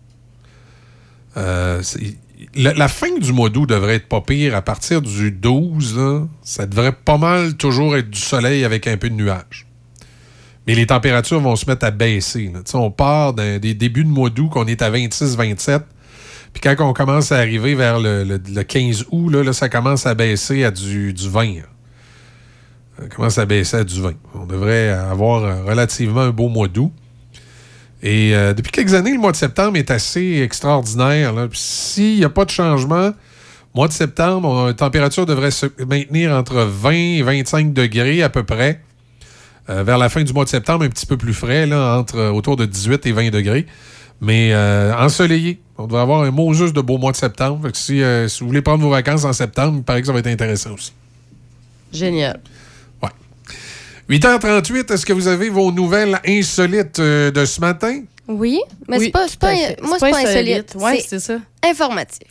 Euh, 1.37 1.83
c'est- 1.83 2.15
la, 2.55 2.87
fin 2.87 3.15
du 3.19 3.31
mois 3.33 3.49
d'août 3.49 3.67
devrait 3.67 3.95
être 3.95 4.07
pas 4.07 4.21
pire. 4.21 4.55
À 4.55 4.61
partir 4.63 5.01
du 5.03 5.29
12, 5.31 5.95
là, 5.95 6.25
ça 6.43 6.65
devrait 6.65 6.91
pas 6.91 7.17
mal 7.17 7.55
toujours 7.55 7.95
être 7.95 8.09
du 8.09 8.19
soleil 8.19 8.65
avec 8.65 8.87
un 8.87 8.97
peu 8.97 9.09
de 9.09 9.15
nuages. 9.15 9.67
Mais 10.67 10.73
les 10.75 10.87
températures 10.87 11.39
vont 11.39 11.55
se 11.55 11.69
mettre 11.69 11.85
à 11.85 11.91
baisser. 11.91 12.51
On 12.73 12.89
part 12.91 13.33
des 13.33 13.73
débuts 13.73 14.03
de 14.03 14.09
mois 14.09 14.29
d'août 14.29 14.49
qu'on 14.49 14.65
est 14.65 14.81
à 14.81 14.89
26-27. 14.91 15.81
Puis 16.53 16.61
quand 16.61 16.75
on 16.79 16.93
commence 16.93 17.31
à 17.31 17.37
arriver 17.37 17.75
vers 17.75 17.99
le, 17.99 18.23
le- 18.23 18.41
le 18.53 18.63
15 18.63 19.05
août, 19.11 19.29
là, 19.29 19.51
ça 19.53 19.69
commence 19.69 20.05
à 20.05 20.13
baisser 20.15 20.63
à 20.63 20.71
du, 20.71 21.13
du 21.13 21.29
20. 21.29 21.43
là. 21.55 21.61
Ça 22.99 23.07
commence 23.09 23.37
à 23.37 23.45
baisser 23.45 23.77
à 23.77 23.83
du 23.83 24.01
20. 24.01 24.13
On 24.33 24.45
devrait 24.45 24.89
avoir 24.89 25.65
relativement 25.65 26.21
un 26.21 26.29
beau 26.31 26.47
mois 26.47 26.67
d'août. 26.69 26.91
Et 28.01 28.33
euh, 28.35 28.53
depuis 28.53 28.71
quelques 28.71 28.93
années, 28.93 29.11
le 29.13 29.19
mois 29.19 29.31
de 29.33 29.37
septembre 29.37 29.77
est 29.77 29.91
assez 29.91 30.39
extraordinaire. 30.41 31.33
S'il 31.53 32.17
n'y 32.17 32.23
a 32.23 32.29
pas 32.29 32.45
de 32.45 32.51
changement, 32.51 33.11
mois 33.73 33.87
de 33.89 33.93
septembre, 33.93 34.67
la 34.67 34.73
température 34.73 35.25
devrait 35.25 35.51
se 35.51 35.65
maintenir 35.85 36.31
entre 36.31 36.61
20 36.63 36.91
et 36.91 37.21
25 37.21 37.73
degrés 37.73 38.23
à 38.23 38.29
peu 38.29 38.43
près. 38.43 38.81
Euh, 39.69 39.83
vers 39.83 39.97
la 39.97 40.09
fin 40.09 40.23
du 40.23 40.31
mois 40.31 40.43
de 40.43 40.49
septembre, 40.49 40.85
un 40.85 40.89
petit 40.89 41.05
peu 41.05 41.17
plus 41.17 41.33
frais, 41.33 41.65
là, 41.65 41.97
entre 41.97 42.17
euh, 42.17 42.31
autour 42.31 42.55
de 42.55 42.65
18 42.65 43.05
et 43.07 43.11
20 43.11 43.29
degrés. 43.31 43.65
Mais 44.21 44.51
euh, 44.53 44.93
ensoleillé. 44.95 45.59
On 45.77 45.87
devrait 45.87 46.01
avoir 46.01 46.21
un 46.21 46.31
mot 46.31 46.53
juste 46.53 46.75
de 46.75 46.81
beau 46.81 46.97
mois 46.97 47.11
de 47.11 47.17
septembre. 47.17 47.59
Fait 47.63 47.71
que 47.71 47.77
si, 47.77 48.01
euh, 48.01 48.27
si 48.27 48.41
vous 48.41 48.47
voulez 48.47 48.61
prendre 48.61 48.81
vos 48.83 48.89
vacances 48.89 49.25
en 49.25 49.33
septembre, 49.33 49.75
il 49.77 49.83
paraît 49.83 50.01
que 50.01 50.07
ça 50.07 50.13
va 50.13 50.19
être 50.19 50.27
intéressant 50.27 50.73
aussi. 50.73 50.93
Génial. 51.91 52.39
8h38, 54.09 54.93
est-ce 54.93 55.05
que 55.05 55.13
vous 55.13 55.27
avez 55.27 55.49
vos 55.49 55.71
nouvelles 55.71 56.19
insolites 56.27 56.99
euh, 56.99 57.31
de 57.31 57.43
ce 57.45 57.59
matin? 57.59 58.01
Oui, 58.27 58.59
mais 58.87 58.97
Oui, 58.99 59.05
c'est 59.05 59.11
pas, 59.11 59.27
c'est 59.27 59.39
pas, 59.39 59.53
moi, 59.81 59.97
c'est 59.99 60.11
pas 60.11 60.19
insolite. 60.19 60.75
Ouais, 60.79 61.03
c'est 61.07 61.19
ça. 61.19 61.37
informatif. 61.67 62.27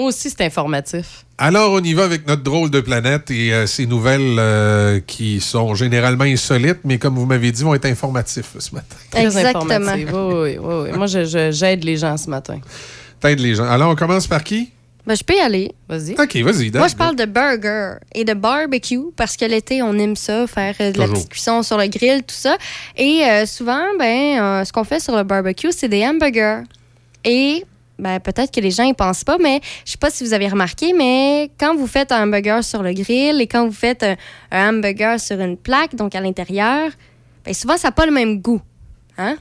Moi 0.00 0.08
aussi, 0.08 0.30
c'est 0.30 0.42
informatif. 0.42 1.26
Alors, 1.36 1.72
on 1.72 1.82
y 1.82 1.92
va 1.92 2.04
avec 2.04 2.26
notre 2.26 2.42
drôle 2.42 2.70
de 2.70 2.80
planète 2.80 3.30
et 3.30 3.52
euh, 3.52 3.66
ces 3.66 3.84
nouvelles 3.86 4.36
euh, 4.38 5.00
qui 5.06 5.40
sont 5.40 5.74
généralement 5.74 6.24
insolites, 6.24 6.80
mais 6.84 6.96
comme 6.96 7.16
vous 7.16 7.26
m'avez 7.26 7.52
dit, 7.52 7.62
vont 7.62 7.74
être 7.74 7.84
informatifs 7.84 8.56
ce 8.58 8.74
matin. 8.74 8.96
Très 9.10 9.24
Exactement. 9.24 9.70
informatif. 9.70 10.08
Oui, 10.10 10.18
oui, 10.18 10.58
oui, 10.58 10.74
oui. 10.84 10.96
Moi, 10.96 11.06
j'aide 11.06 11.84
les 11.84 11.98
gens 11.98 12.16
ce 12.16 12.30
matin. 12.30 12.60
T'aides 13.20 13.40
les 13.40 13.54
gens. 13.54 13.68
Alors, 13.68 13.90
on 13.90 13.94
commence 13.94 14.26
par 14.26 14.42
qui? 14.42 14.70
Ben, 15.06 15.14
je 15.14 15.22
peux 15.22 15.34
y 15.34 15.40
aller. 15.40 15.74
Vas-y. 15.86 16.12
OK, 16.12 16.36
vas-y. 16.36 16.70
Moi, 16.70 16.88
je 16.88 16.96
parle 16.96 17.16
de 17.16 17.26
burger 17.26 17.98
et 18.14 18.24
de 18.24 18.32
barbecue 18.32 19.12
parce 19.16 19.36
que 19.36 19.44
l'été, 19.44 19.82
on 19.82 19.98
aime 19.98 20.16
ça, 20.16 20.46
faire 20.46 20.74
euh, 20.80 20.92
de 20.92 20.98
la 20.98 21.08
petite 21.08 21.28
cuisson 21.28 21.62
sur 21.62 21.76
le 21.76 21.88
grill, 21.88 22.22
tout 22.22 22.34
ça. 22.34 22.56
Et 22.96 23.22
euh, 23.24 23.44
souvent, 23.44 23.84
ben, 23.98 24.40
euh, 24.40 24.64
ce 24.64 24.72
qu'on 24.72 24.84
fait 24.84 25.00
sur 25.00 25.14
le 25.14 25.24
barbecue, 25.24 25.72
c'est 25.72 25.88
des 25.88 26.06
hamburgers. 26.06 26.62
Et 27.24 27.64
ben, 28.00 28.20
peut-être 28.20 28.52
que 28.52 28.60
les 28.60 28.70
gens 28.70 28.84
y 28.84 28.94
pensent 28.94 29.24
pas, 29.24 29.38
mais 29.38 29.60
je 29.84 29.92
sais 29.92 29.98
pas 29.98 30.10
si 30.10 30.24
vous 30.24 30.32
avez 30.32 30.48
remarqué, 30.48 30.92
mais 30.92 31.50
quand 31.58 31.76
vous 31.76 31.86
faites 31.86 32.12
un 32.12 32.24
hamburger 32.24 32.64
sur 32.64 32.82
le 32.82 32.92
grill 32.92 33.40
et 33.40 33.46
quand 33.46 33.66
vous 33.66 33.72
faites 33.72 34.02
un, 34.02 34.16
un 34.50 34.70
hamburger 34.70 35.20
sur 35.20 35.40
une 35.40 35.56
plaque, 35.56 35.94
donc 35.94 36.14
à 36.14 36.20
l'intérieur, 36.20 36.90
ben, 37.44 37.54
souvent, 37.54 37.76
ça 37.76 37.88
n'a 37.88 37.92
pas 37.92 38.06
le 38.06 38.12
même 38.12 38.40
goût. 38.40 38.60
Hein? 39.18 39.36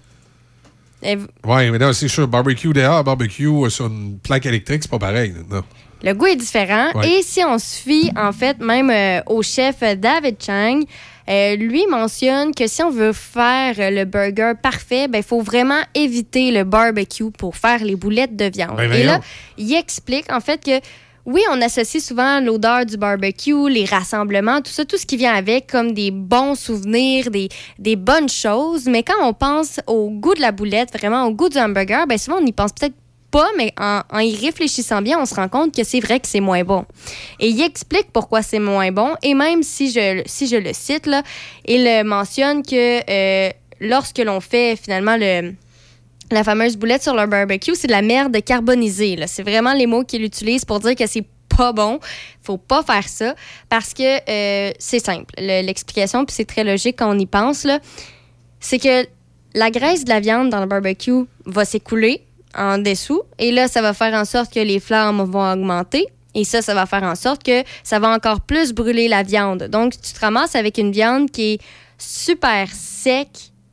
Et 1.01 1.15
Oui, 1.45 1.71
mais 1.71 1.77
là, 1.77 1.93
c'est 1.93 2.07
sûr, 2.07 2.27
barbecue 2.27 2.73
dehors, 2.73 3.03
barbecue 3.03 3.47
euh, 3.47 3.69
sur 3.69 3.87
une 3.87 4.19
plaque 4.19 4.45
électrique, 4.45 4.83
c'est 4.83 4.91
pas 4.91 4.99
pareil. 4.99 5.33
Non. 5.49 5.63
Le 6.01 6.13
goût 6.13 6.27
est 6.27 6.35
différent. 6.35 6.91
Ouais. 6.95 7.09
Et 7.09 7.23
si 7.23 7.43
on 7.43 7.57
se 7.57 7.75
fie, 7.75 8.11
en 8.15 8.31
fait, 8.31 8.59
même 8.59 8.89
euh, 8.89 9.21
au 9.27 9.41
chef 9.41 9.81
David 9.81 10.37
Chang, 10.41 10.81
euh, 11.29 11.55
lui 11.55 11.85
mentionne 11.87 12.53
que 12.55 12.67
si 12.67 12.81
on 12.81 12.89
veut 12.89 13.13
faire 13.13 13.75
euh, 13.77 13.91
le 13.91 14.05
burger 14.05 14.53
parfait, 14.61 15.07
il 15.13 15.23
faut 15.23 15.41
vraiment 15.41 15.81
éviter 15.93 16.51
le 16.51 16.63
barbecue 16.63 17.31
pour 17.31 17.55
faire 17.55 17.83
les 17.83 17.95
boulettes 17.95 18.35
de 18.35 18.45
viande. 18.45 18.77
Ben, 18.77 18.91
Et 18.91 19.03
là, 19.03 19.19
il 19.57 19.73
explique, 19.73 20.31
en 20.31 20.39
fait, 20.39 20.63
que 20.63 20.79
oui, 21.25 21.41
on 21.51 21.61
associe 21.61 22.03
souvent 22.03 22.39
l'odeur 22.39 22.85
du 22.85 22.97
barbecue, 22.97 23.69
les 23.69 23.85
rassemblements, 23.85 24.61
tout 24.61 24.71
ça, 24.71 24.85
tout 24.85 24.97
ce 24.97 25.05
qui 25.05 25.17
vient 25.17 25.33
avec, 25.33 25.67
comme 25.67 25.91
des 25.93 26.09
bons 26.09 26.55
souvenirs, 26.55 27.29
des, 27.29 27.49
des 27.77 27.95
bonnes 27.95 28.29
choses. 28.29 28.87
Mais 28.87 29.03
quand 29.03 29.21
on 29.21 29.33
pense 29.33 29.79
au 29.85 30.09
goût 30.09 30.33
de 30.33 30.41
la 30.41 30.51
boulette, 30.51 30.91
vraiment 30.97 31.25
au 31.25 31.31
goût 31.31 31.49
du 31.49 31.59
hamburger, 31.59 32.07
ben 32.07 32.17
souvent, 32.17 32.37
on 32.41 32.45
y 32.45 32.51
pense 32.51 32.71
peut-être 32.71 32.95
pas, 33.31 33.47
mais 33.57 33.73
en, 33.79 34.01
y 34.19 34.35
réfléchissant 34.35 35.01
bien, 35.01 35.19
on 35.19 35.25
se 35.25 35.35
rend 35.35 35.47
compte 35.49 35.75
que 35.75 35.83
c'est 35.83 35.99
vrai 35.99 36.19
que 36.19 36.27
c'est 36.27 36.39
moins 36.39 36.63
bon. 36.63 36.85
Et 37.39 37.49
il 37.49 37.61
explique 37.61 38.11
pourquoi 38.11 38.41
c'est 38.41 38.59
moins 38.59 38.91
bon, 38.91 39.15
et 39.23 39.33
même 39.33 39.63
si 39.63 39.91
je, 39.91 40.21
si 40.25 40.47
je 40.47 40.55
le 40.55 40.71
cite, 40.73 41.05
là, 41.05 41.23
il 41.67 42.03
mentionne 42.03 42.63
que 42.63 43.01
euh, 43.09 43.51
lorsque 43.79 44.19
l'on 44.19 44.39
fait 44.41 44.75
finalement 44.81 45.15
le, 45.17 45.53
la 46.31 46.43
fameuse 46.43 46.77
boulette 46.77 47.03
sur 47.03 47.15
le 47.15 47.25
barbecue, 47.25 47.75
c'est 47.75 47.87
de 47.87 47.91
la 47.91 48.01
merde 48.01 48.37
carbonisée. 48.43 49.17
C'est 49.27 49.43
vraiment 49.43 49.73
les 49.73 49.87
mots 49.87 50.03
qu'il 50.03 50.23
utilise 50.23 50.65
pour 50.65 50.79
dire 50.79 50.95
que 50.95 51.07
c'est 51.07 51.25
pas 51.57 51.73
bon. 51.73 51.99
Faut 52.41 52.57
pas 52.57 52.83
faire 52.83 53.07
ça 53.07 53.35
parce 53.67 53.93
que 53.93 54.03
euh, 54.29 54.71
c'est 54.79 55.03
simple. 55.03 55.33
Le- 55.37 55.65
L'explication, 55.65 56.25
puis 56.25 56.35
c'est 56.35 56.45
très 56.45 56.63
logique 56.63 56.97
quand 56.99 57.13
on 57.15 57.17
y 57.19 57.25
pense, 57.25 57.65
c'est 58.59 58.79
que 58.79 59.07
la 59.55 59.71
graisse 59.71 60.03
de 60.05 60.09
la 60.09 60.19
viande 60.19 60.49
dans 60.49 60.59
le 60.59 60.67
barbecue 60.67 61.25
va 61.45 61.65
s'écouler 61.65 62.21
en 62.55 62.77
dessous 62.77 63.23
et 63.37 63.51
là, 63.51 63.67
ça 63.67 63.81
va 63.81 63.93
faire 63.93 64.13
en 64.13 64.25
sorte 64.25 64.53
que 64.53 64.59
les 64.59 64.79
flammes 64.79 65.21
vont 65.21 65.51
augmenter. 65.51 66.07
Et 66.35 66.43
ça, 66.43 66.61
ça 66.61 66.75
va 66.75 66.85
faire 66.85 67.03
en 67.03 67.15
sorte 67.15 67.43
que 67.43 67.63
ça 67.83 67.99
va 67.99 68.09
encore 68.09 68.41
plus 68.41 68.71
brûler 68.71 69.07
la 69.07 69.23
viande. 69.23 69.63
Donc, 69.63 69.93
tu 69.99 70.13
te 70.13 70.19
ramasses 70.19 70.55
avec 70.55 70.77
une 70.77 70.91
viande 70.91 71.31
qui 71.31 71.53
est 71.53 71.61
super 71.97 72.69
sec, 72.71 73.29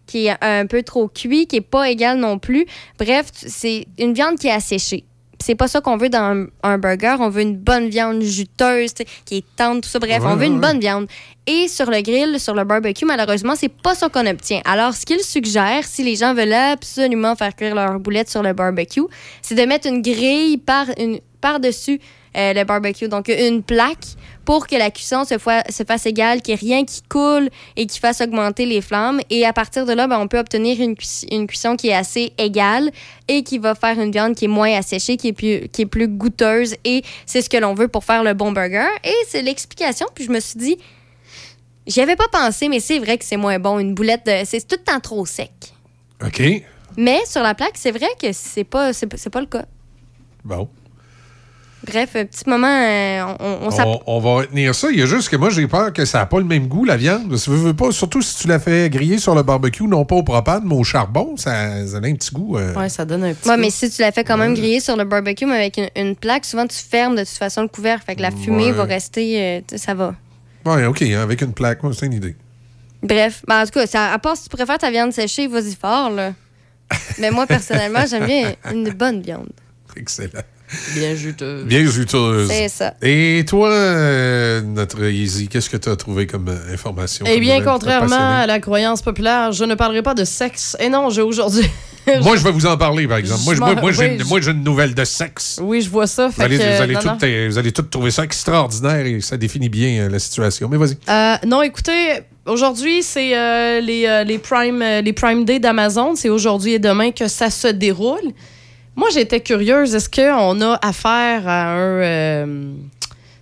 qui 0.07 0.27
est 0.27 0.37
un 0.43 0.67
peu 0.67 0.83
trop 0.83 1.09
cuit, 1.09 1.47
qui 1.47 1.57
est 1.57 1.61
pas 1.61 1.91
égale 1.91 2.19
non 2.19 2.39
plus. 2.39 2.67
Bref, 2.99 3.27
c'est 3.33 3.87
une 3.99 4.15
viande 4.15 4.39
qui 4.39 4.47
est 4.47 4.53
asséchée. 4.53 5.05
C'est 5.39 5.55
pas 5.55 5.69
ça 5.69 5.81
qu'on 5.81 5.97
veut 5.97 6.09
dans 6.09 6.19
un, 6.35 6.47
un 6.63 6.79
burger. 6.79 7.17
On 7.21 7.29
veut 7.29 7.43
une 7.43 7.57
bonne 7.57 7.89
viande 7.89 8.23
juteuse, 8.23 8.95
qui 9.25 9.37
est 9.39 9.45
tendre, 9.57 9.81
tout 9.83 9.89
ça. 9.89 9.99
Bref, 9.99 10.23
Ouais, 10.23 10.29
on 10.29 10.35
veut 10.35 10.41
ouais, 10.41 10.47
une 10.47 10.55
ouais. 10.55 10.61
bonne 10.61 10.81
viande. 10.81 11.07
Et 11.47 11.69
sur 11.69 11.91
le 11.91 12.01
grill, 12.01 12.41
sur 12.41 12.55
le 12.55 12.65
barbecue, 12.65 13.05
malheureusement, 13.05 13.55
c'est 13.55 13.69
pas 13.69 13.95
ça 13.95 14.09
qu'on 14.09 14.27
obtient. 14.27 14.61
Alors, 14.65 14.95
ce 14.95 15.05
qu'il 15.07 15.21
suggère, 15.21 15.85
si 15.85 16.03
les 16.03 16.17
gens 16.17 16.35
veulent 16.35 16.53
absolument 16.53 17.37
faire 17.37 17.55
cuire 17.55 17.75
leur 17.75 18.01
boulette 18.01 18.29
sur 18.31 18.43
le 18.43 18.53
barbecue, 18.53 19.03
c'est 19.43 19.55
de 19.55 19.63
mettre 19.63 19.87
une 19.87 20.03
grille 20.03 20.57
par 20.59 20.87
une 20.99 21.21
par-dessus 21.41 22.01
euh, 22.37 22.53
le 22.53 22.65
barbecue. 22.65 23.09
Donc, 23.09 23.29
une 23.29 23.63
plaque 23.63 24.05
pour 24.45 24.67
que 24.67 24.77
la 24.77 24.91
cuisson 24.91 25.25
se, 25.25 25.39
fasse 25.39 26.07
égale, 26.07 26.41
qu'il 26.43 26.55
n'y 26.55 26.61
ait 26.61 26.77
rien 26.77 26.85
qui 26.85 27.03
coule 27.03 27.49
et 27.77 27.87
qui 27.87 27.99
fasse 27.99 28.21
augmenter 28.21 28.65
les 28.67 28.81
flammes. 28.81 29.21
Et 29.31 29.45
à 29.45 29.53
partir 29.53 29.87
de 29.87 29.93
là, 29.93 30.07
ben, 30.07 30.21
on 30.21 30.29
peut 30.29 30.39
obtenir 30.39 30.81
une, 30.81 30.95
cuis- 30.95 31.27
une 31.33 31.47
cuisson 31.49 31.75
qui 31.77 31.89
est 31.89 31.95
assez 31.95 32.33
égale 32.39 32.91
et 33.27 33.43
qui 33.43 33.59
va 33.59 33.75
faire 33.75 33.99
une 34.01 34.13
viande 34.13 34.35
qui 34.37 34.45
est 34.45 34.49
moins 34.49 34.73
asséchée, 34.77 35.17
qui 35.17 35.29
est 35.29 35.33
plus, 35.33 35.69
qui 35.69 35.83
est 35.83 35.87
plus 35.87 36.07
goûteuse. 36.09 36.77
Et 36.85 37.03
c'est 37.25 37.43
ce 37.43 37.49
que 37.49 37.57
l'on 37.57 37.75
veut 37.75 37.89
pour 37.89 38.05
faire 38.05 38.23
le 38.23 38.35
bon 38.35 38.53
burger. 38.53 38.87
Et 39.03 39.15
c'est 39.27 39.43
l'explication. 39.43 40.07
Puis 40.15 40.25
je 40.27 40.31
me 40.31 40.39
suis 40.39 40.59
dit, 40.59 40.79
j'y 41.87 42.01
avais 42.01 42.17
pas 42.17 42.29
pensé, 42.31 42.69
mais 42.69 42.81
c'est 42.81 42.99
vrai 42.99 43.19
que 43.19 43.25
c'est 43.25 43.37
moins 43.37 43.59
bon. 43.59 43.79
Une 43.79 43.95
boulette, 43.95 44.27
de- 44.27 44.45
c'est 44.45 44.61
tout 44.67 44.77
le 44.79 44.85
temps 44.85 45.01
trop 45.01 45.27
sec. 45.27 45.51
OK. 46.25 46.43
Mais 46.97 47.21
sur 47.27 47.43
la 47.43 47.55
plaque, 47.55 47.75
c'est 47.77 47.91
vrai 47.91 48.09
que 48.21 48.29
c'est 48.33 48.65
pas, 48.65 48.93
c'est, 48.93 49.07
pas- 49.07 49.17
c'est 49.17 49.31
pas 49.31 49.41
le 49.41 49.47
cas. 49.47 49.65
Bon. 50.45 50.69
Bref, 51.87 52.11
un 52.17 52.25
petit 52.25 52.49
moment, 52.49 52.67
euh, 52.67 53.23
on, 53.41 53.69
on, 53.69 53.81
On, 53.87 54.01
on 54.07 54.19
va 54.21 54.31
retenir 54.41 54.75
ça. 54.75 54.89
Il 54.91 54.99
y 54.99 55.03
a 55.03 55.07
juste 55.07 55.29
que 55.29 55.37
moi, 55.37 55.51
j'ai 55.51 55.67
peur 55.67 55.93
que 55.93 56.05
ça 56.05 56.19
n'a 56.19 56.27
pas 56.27 56.39
le 56.39 56.45
même 56.45 56.67
goût, 56.67 56.85
la 56.85 56.97
viande. 56.97 57.37
Ça 57.37 57.51
veut, 57.51 57.57
veut 57.59 57.75
pas, 57.75 57.93
surtout 57.93 58.23
si 58.23 58.37
tu 58.43 58.49
la 58.49 58.59
fais 58.59 58.91
griller 58.91 59.19
sur 59.19 59.35
le 59.35 59.43
barbecue, 59.43 59.85
non 59.87 60.05
pas 60.05 60.17
au 60.17 60.23
propane, 60.23 60.63
mais 60.65 60.75
au 60.75 60.85
charbon, 60.85 61.37
ça, 61.37 61.87
ça 61.87 61.97
a 61.97 61.99
un 62.01 62.15
petit 62.15 62.33
goût. 62.35 62.57
euh, 62.59 62.75
Ouais, 62.75 62.89
ça 62.89 63.05
donne 63.05 63.25
un 63.25 63.35
petit. 63.35 63.49
Ouais, 63.49 63.55
goût. 63.57 63.61
mais 63.61 63.71
si 63.71 63.89
tu 63.91 64.03
la 64.03 64.13
fais 64.13 64.25
quand 64.25 64.37
même 64.37 64.55
griller 64.55 64.81
sur 64.81 64.97
le 64.97 65.05
barbecue, 65.05 65.47
mais 65.47 65.55
avec 65.57 65.77
une, 65.79 65.89
une 65.97 66.17
plaque, 66.17 66.45
souvent 66.45 66.67
tu 66.67 66.77
fermes 66.77 67.15
de 67.15 67.21
toute 67.25 67.29
façon 67.39 67.63
le 67.63 67.69
couvercle. 67.69 68.05
Fait 68.07 68.17
que 68.17 68.23
la 68.23 68.31
fumée 68.31 68.67
Ouais. 68.67 68.73
va 68.73 68.85
rester. 68.85 69.41
euh, 69.43 69.77
ça 69.77 69.95
va. 69.95 70.15
Ouais, 70.65 70.85
OK, 70.87 71.03
hein, 71.03 71.21
avec 71.23 71.41
une 71.43 71.53
plaque, 71.53 71.83
ouais, 71.85 71.91
c'est 71.97 72.07
une 72.07 72.15
idée. 72.15 72.35
Bref, 73.03 73.43
ben, 73.47 73.63
en 73.63 73.65
tout 73.65 73.71
cas, 73.73 73.87
ça, 73.87 74.13
à 74.13 74.19
part 74.19 74.37
si 74.37 74.45
tu 74.45 74.49
préfères 74.49 74.79
ta 74.79 74.91
viande 74.91 75.13
séchée, 75.13 75.47
vas-y 75.47 75.77
fort, 75.77 76.11
là. 76.11 76.33
mais 77.19 77.31
moi, 77.31 77.47
personnellement, 77.47 78.05
j'aime 78.09 78.27
bien 78.27 78.55
une 78.73 78.89
bonne 78.91 79.21
viande. 79.23 79.51
Excellent. 79.97 80.41
Bien 80.95 81.15
juteuse. 81.15 81.65
Bien 81.65 81.85
juteuse. 81.85 82.49
C'est 82.49 82.69
ça. 82.69 82.95
Et 83.03 83.45
toi, 83.49 83.71
euh, 83.71 84.61
notre 84.63 85.05
Easy, 85.05 85.47
qu'est-ce 85.49 85.71
que 85.71 85.77
tu 85.77 85.89
as 85.89 85.97
trouvé 85.97 86.27
comme 86.27 86.49
euh, 86.49 86.73
information? 86.75 87.25
Eh 87.29 87.39
bien, 87.41 87.63
contrairement 87.63 88.41
à 88.41 88.47
la 88.47 88.59
croyance 88.59 89.01
populaire, 89.03 89.53
je 89.53 89.65
ne 89.65 89.75
parlerai 89.75 90.03
pas 90.03 90.15
de 90.15 90.25
sexe. 90.25 90.77
Et 90.81 90.89
non, 90.89 91.09
j'ai 91.11 91.23
aujourd'hui. 91.23 91.65
Moi, 92.23 92.37
je 92.37 92.43
vais 92.45 92.53
vous 92.53 92.67
en 92.67 92.77
parler, 92.77 93.07
par 93.09 93.19
exemple. 93.19 93.43
Moi, 93.45 93.55
je- 93.57 93.61
moi, 93.61 93.75
moi, 93.75 93.91
j'ai 93.93 94.11
oui, 94.11 94.37
une- 94.37 94.43
je- 94.43 94.51
nouvelle 94.53 94.95
de 94.95 95.05
sexe. 95.05 95.59
Oui, 95.61 95.81
je 95.83 95.91
vois 95.91 96.07
ça. 96.07 96.27
Vous 96.29 96.33
Fait 96.35 96.45
allez, 96.45 96.57
que, 96.59 96.63
vous, 96.77 96.83
allez 96.83 96.95
non, 96.95 97.01
tout, 97.01 97.09
non. 97.09 97.49
vous 97.49 97.59
allez 97.59 97.73
tout 97.73 97.83
trouver 97.83 98.13
ça 98.13 98.23
extraordinaire 98.23 99.05
et 99.07 99.21
ça 99.21 99.37
définit 99.37 99.69
bien 99.69 100.03
euh, 100.05 100.09
la 100.09 100.21
situation. 100.21 100.69
Mais 100.69 100.77
vas-y. 100.77 100.97
Euh, 101.09 101.37
non, 101.49 101.63
écoutez, 101.63 102.21
aujourd'hui, 102.47 103.03
c'est 103.03 103.37
euh, 103.37 103.81
les, 103.81 104.07
euh, 104.07 104.23
les, 104.23 104.39
Prime, 104.39 104.83
euh, 104.83 105.01
les 105.01 105.13
Prime 105.13 105.45
Day 105.45 105.59
d'Amazon. 105.59 106.15
C'est 106.15 106.29
aujourd'hui 106.29 106.75
et 106.75 106.79
demain 106.79 107.11
que 107.11 107.27
ça 107.27 107.51
se 107.51 107.67
déroule. 107.69 108.33
Moi, 108.97 109.09
j'étais 109.13 109.41
curieuse. 109.41 109.95
Est-ce 109.95 110.09
qu'on 110.09 110.61
a 110.63 110.79
affaire 110.83 111.47
à 111.47 111.73
un. 111.75 112.01
euh, 112.03 112.73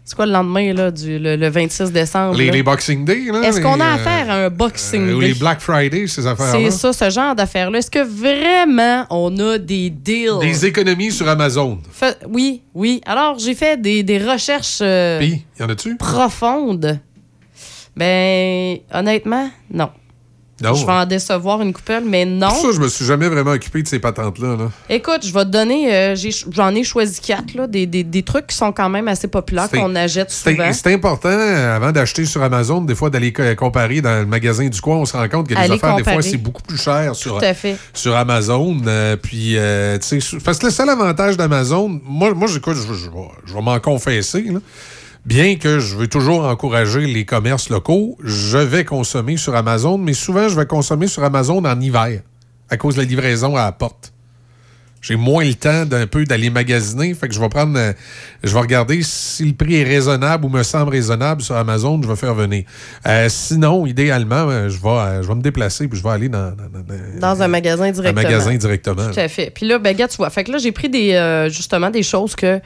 c'est 0.06 0.16
quoi 0.16 0.26
le 0.26 0.32
lendemain, 0.32 0.74
là, 0.74 0.90
du, 0.90 1.18
le, 1.18 1.36
le 1.36 1.48
26 1.48 1.90
décembre? 1.90 2.36
Les, 2.36 2.46
là? 2.48 2.52
les 2.52 2.62
Boxing 2.62 3.06
Day, 3.06 3.22
là. 3.32 3.40
Est-ce 3.42 3.60
qu'on 3.62 3.80
a 3.80 3.84
euh, 3.86 3.94
affaire 3.94 4.30
à 4.30 4.34
un 4.34 4.50
Boxing 4.50 5.08
euh, 5.08 5.14
ou 5.14 5.20
Day? 5.20 5.28
les 5.28 5.34
Black 5.34 5.60
Friday, 5.60 6.06
ces 6.06 6.26
affaires-là? 6.26 6.52
C'est 6.52 6.70
ça, 6.72 6.92
ce 6.92 7.08
genre 7.08 7.34
d'affaires-là. 7.34 7.78
Est-ce 7.78 7.90
que 7.90 8.04
vraiment 8.04 9.06
on 9.08 9.34
a 9.38 9.56
des 9.56 9.88
deals? 9.88 10.40
Des 10.42 10.66
économies 10.66 11.10
sur 11.10 11.26
Amazon. 11.26 11.78
Fait- 11.90 12.18
oui, 12.28 12.60
oui. 12.74 13.00
Alors, 13.06 13.38
j'ai 13.38 13.54
fait 13.54 13.80
des, 13.80 14.02
des 14.02 14.18
recherches 14.18 14.80
euh, 14.82 15.18
Puis, 15.20 15.42
y 15.58 15.62
en 15.62 15.70
a-tu? 15.70 15.96
profondes. 15.96 16.98
Ben, 17.96 18.78
honnêtement, 18.92 19.48
non. 19.72 19.88
Non. 20.70 20.74
Je 20.74 20.86
vais 20.86 20.92
en 20.92 21.06
décevoir 21.06 21.60
une 21.62 21.72
couple, 21.72 22.02
mais 22.06 22.24
non. 22.24 22.48
Pour 22.48 22.56
ça, 22.58 22.68
je 22.74 22.80
me 22.80 22.88
suis 22.88 23.04
jamais 23.04 23.28
vraiment 23.28 23.52
occupé 23.52 23.82
de 23.82 23.88
ces 23.88 23.98
patentes-là. 23.98 24.56
là. 24.56 24.70
Écoute, 24.88 25.20
je 25.26 25.32
vais 25.32 25.44
te 25.44 25.50
donner, 25.50 25.94
euh, 25.94 26.16
j'en 26.50 26.74
ai, 26.74 26.82
choisi 26.84 27.20
quatre, 27.20 27.54
là, 27.54 27.66
des, 27.66 27.86
des- 27.86 28.04
des 28.04 28.22
trucs 28.22 28.46
qui 28.48 28.56
sont 28.56 28.72
quand 28.72 28.88
même 28.88 29.08
assez 29.08 29.28
populaires, 29.28 29.68
qu'on 29.78 29.94
achète 29.94 30.30
souvent. 30.30 30.64
C'est 30.72 30.82
c'est 30.84 30.94
important, 30.94 31.28
avant 31.28 31.92
d'acheter 31.92 32.24
sur 32.24 32.42
Amazon, 32.42 32.80
des 32.82 32.94
fois, 32.94 33.10
d'aller 33.10 33.32
co- 33.32 33.42
comparer 33.56 34.00
dans 34.00 34.20
le 34.20 34.26
magasin 34.26 34.68
du 34.68 34.80
coin. 34.80 34.96
On 34.96 35.04
se 35.04 35.16
rend 35.16 35.28
compte 35.28 35.48
que 35.48 35.54
les 35.54 35.60
affaires, 35.74 35.90
des 35.96 36.02
fois, 36.04 36.22
c'est 36.30 36.36
beaucoup 36.38 36.62
plus 36.62 36.78
cher 36.78 37.14
sur, 37.14 37.38
sur 37.92 38.14
Amazon. 38.16 38.76
Euh, 38.86 39.16
puis, 39.16 39.56
euh, 39.56 39.98
tu 39.98 40.20
sais, 40.20 40.36
parce 40.44 40.58
que 40.58 40.66
le 40.66 40.72
seul 40.72 40.88
avantage 40.88 41.36
d'Amazon, 41.36 42.00
moi, 42.04 42.32
moi 42.34 42.48
j'écoute, 42.48 42.76
je, 42.76 42.92
je 43.46 43.54
vais 43.54 43.60
m'en 43.62 43.78
confesser, 43.80 44.42
là. 44.42 44.58
Bien 45.26 45.56
que 45.56 45.78
je 45.80 45.96
veux 45.96 46.06
toujours 46.06 46.44
encourager 46.46 47.00
les 47.06 47.24
commerces 47.24 47.70
locaux, 47.70 48.18
je 48.22 48.58
vais 48.58 48.84
consommer 48.84 49.36
sur 49.38 49.54
Amazon, 49.54 49.96
mais 49.96 50.12
souvent, 50.12 50.48
je 50.48 50.56
vais 50.56 50.66
consommer 50.66 51.06
sur 51.06 51.24
Amazon 51.24 51.64
en 51.64 51.80
hiver, 51.80 52.20
à 52.68 52.76
cause 52.76 52.96
de 52.96 53.00
la 53.00 53.06
livraison 53.08 53.56
à 53.56 53.64
la 53.64 53.72
porte. 53.72 54.12
J'ai 55.00 55.16
moins 55.16 55.44
le 55.44 55.52
temps 55.54 55.84
d'un 55.84 56.06
peu 56.06 56.24
d'aller 56.24 56.48
magasiner. 56.48 57.12
Fait 57.12 57.28
que 57.28 57.34
je 57.34 57.40
vais 57.40 57.50
prendre. 57.50 57.78
euh, 57.78 57.92
je 58.42 58.54
vais 58.54 58.60
regarder 58.60 59.02
si 59.02 59.44
le 59.44 59.52
prix 59.52 59.76
est 59.76 59.84
raisonnable 59.84 60.46
ou 60.46 60.48
me 60.48 60.62
semble 60.62 60.92
raisonnable 60.92 61.42
sur 61.42 61.54
Amazon, 61.56 62.00
je 62.02 62.08
vais 62.08 62.16
faire 62.16 62.34
venir. 62.34 62.64
Euh, 63.06 63.28
sinon, 63.28 63.84
idéalement, 63.84 64.48
euh, 64.48 64.70
je 64.70 64.80
vais, 64.80 65.22
je 65.22 65.28
vais 65.28 65.34
me 65.34 65.42
déplacer 65.42 65.88
puis 65.88 65.98
je 65.98 66.02
vais 66.02 66.08
aller 66.08 66.30
dans, 66.30 66.52
dans- 66.56 66.70
dans- 66.72 67.20
dans 67.20 67.34
Dans 67.34 67.42
un 67.42 67.48
magasin 67.48 67.84
un 67.84 67.90
directement. 67.92 68.22
magasin 68.22 68.54
directement. 68.54 69.10
Tout 69.12 69.20
à 69.20 69.28
fait. 69.28 69.50
Puis 69.54 69.66
là, 69.66 69.78
ben, 69.78 69.94
gars, 69.94 70.08
tu 70.08 70.16
vois. 70.16 70.30
Fait 70.30 70.42
que 70.42 70.50
là, 70.52 70.56
j'ai 70.56 70.72
pris 70.72 70.88
des, 70.88 71.12
euh, 71.12 71.50
justement 71.50 71.90
des 71.90 72.02
choses 72.02 72.34
que, 72.34 72.58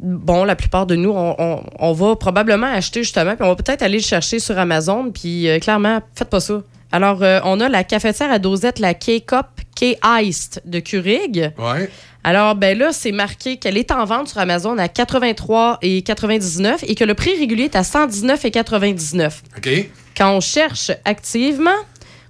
bon, 0.00 0.44
la 0.44 0.56
plupart 0.56 0.86
de 0.86 0.96
nous, 0.96 1.10
on, 1.10 1.34
on- 1.38 1.62
on 1.78 1.92
va 1.92 2.16
probablement 2.16 2.66
acheter 2.66 3.02
justement, 3.02 3.34
puis 3.36 3.44
on 3.44 3.48
va 3.48 3.56
peut-être 3.56 3.82
aller 3.82 3.98
le 3.98 4.02
chercher 4.04 4.38
sur 4.38 4.58
Amazon, 4.58 5.10
puis 5.10 5.48
euh, 5.48 5.58
clairement, 5.58 6.00
faites 6.14 6.30
pas 6.30 6.40
ça. 6.40 6.62
Alors, 6.92 7.22
euh, 7.22 7.40
on 7.44 7.60
a 7.60 7.68
la 7.68 7.82
cafetière 7.82 8.30
à 8.30 8.38
dosette, 8.38 8.78
la 8.78 8.94
K-Cup 8.94 9.46
K-Iced 9.74 10.62
de 10.64 10.78
Keurig. 10.78 11.52
Ouais. 11.58 11.90
Alors, 12.22 12.54
ben 12.54 12.78
là, 12.78 12.92
c'est 12.92 13.10
marqué 13.12 13.56
qu'elle 13.56 13.76
est 13.76 13.90
en 13.90 14.04
vente 14.04 14.28
sur 14.28 14.38
Amazon 14.38 14.78
à 14.78 14.86
83,99 14.86 16.84
et 16.86 16.94
que 16.94 17.04
le 17.04 17.14
prix 17.14 17.36
régulier 17.38 17.64
est 17.64 17.76
à 17.76 17.82
119,99. 17.82 19.32
OK. 19.56 19.90
Quand 20.16 20.36
on 20.36 20.40
cherche 20.40 20.90
activement, 21.04 21.70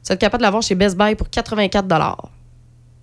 vous 0.05 0.13
êtes 0.13 0.19
capable 0.21 0.41
de 0.41 0.47
l'avoir 0.47 0.63
chez 0.63 0.75
Best 0.75 0.97
Buy 0.97 1.15
pour 1.15 1.29
84 1.31 1.87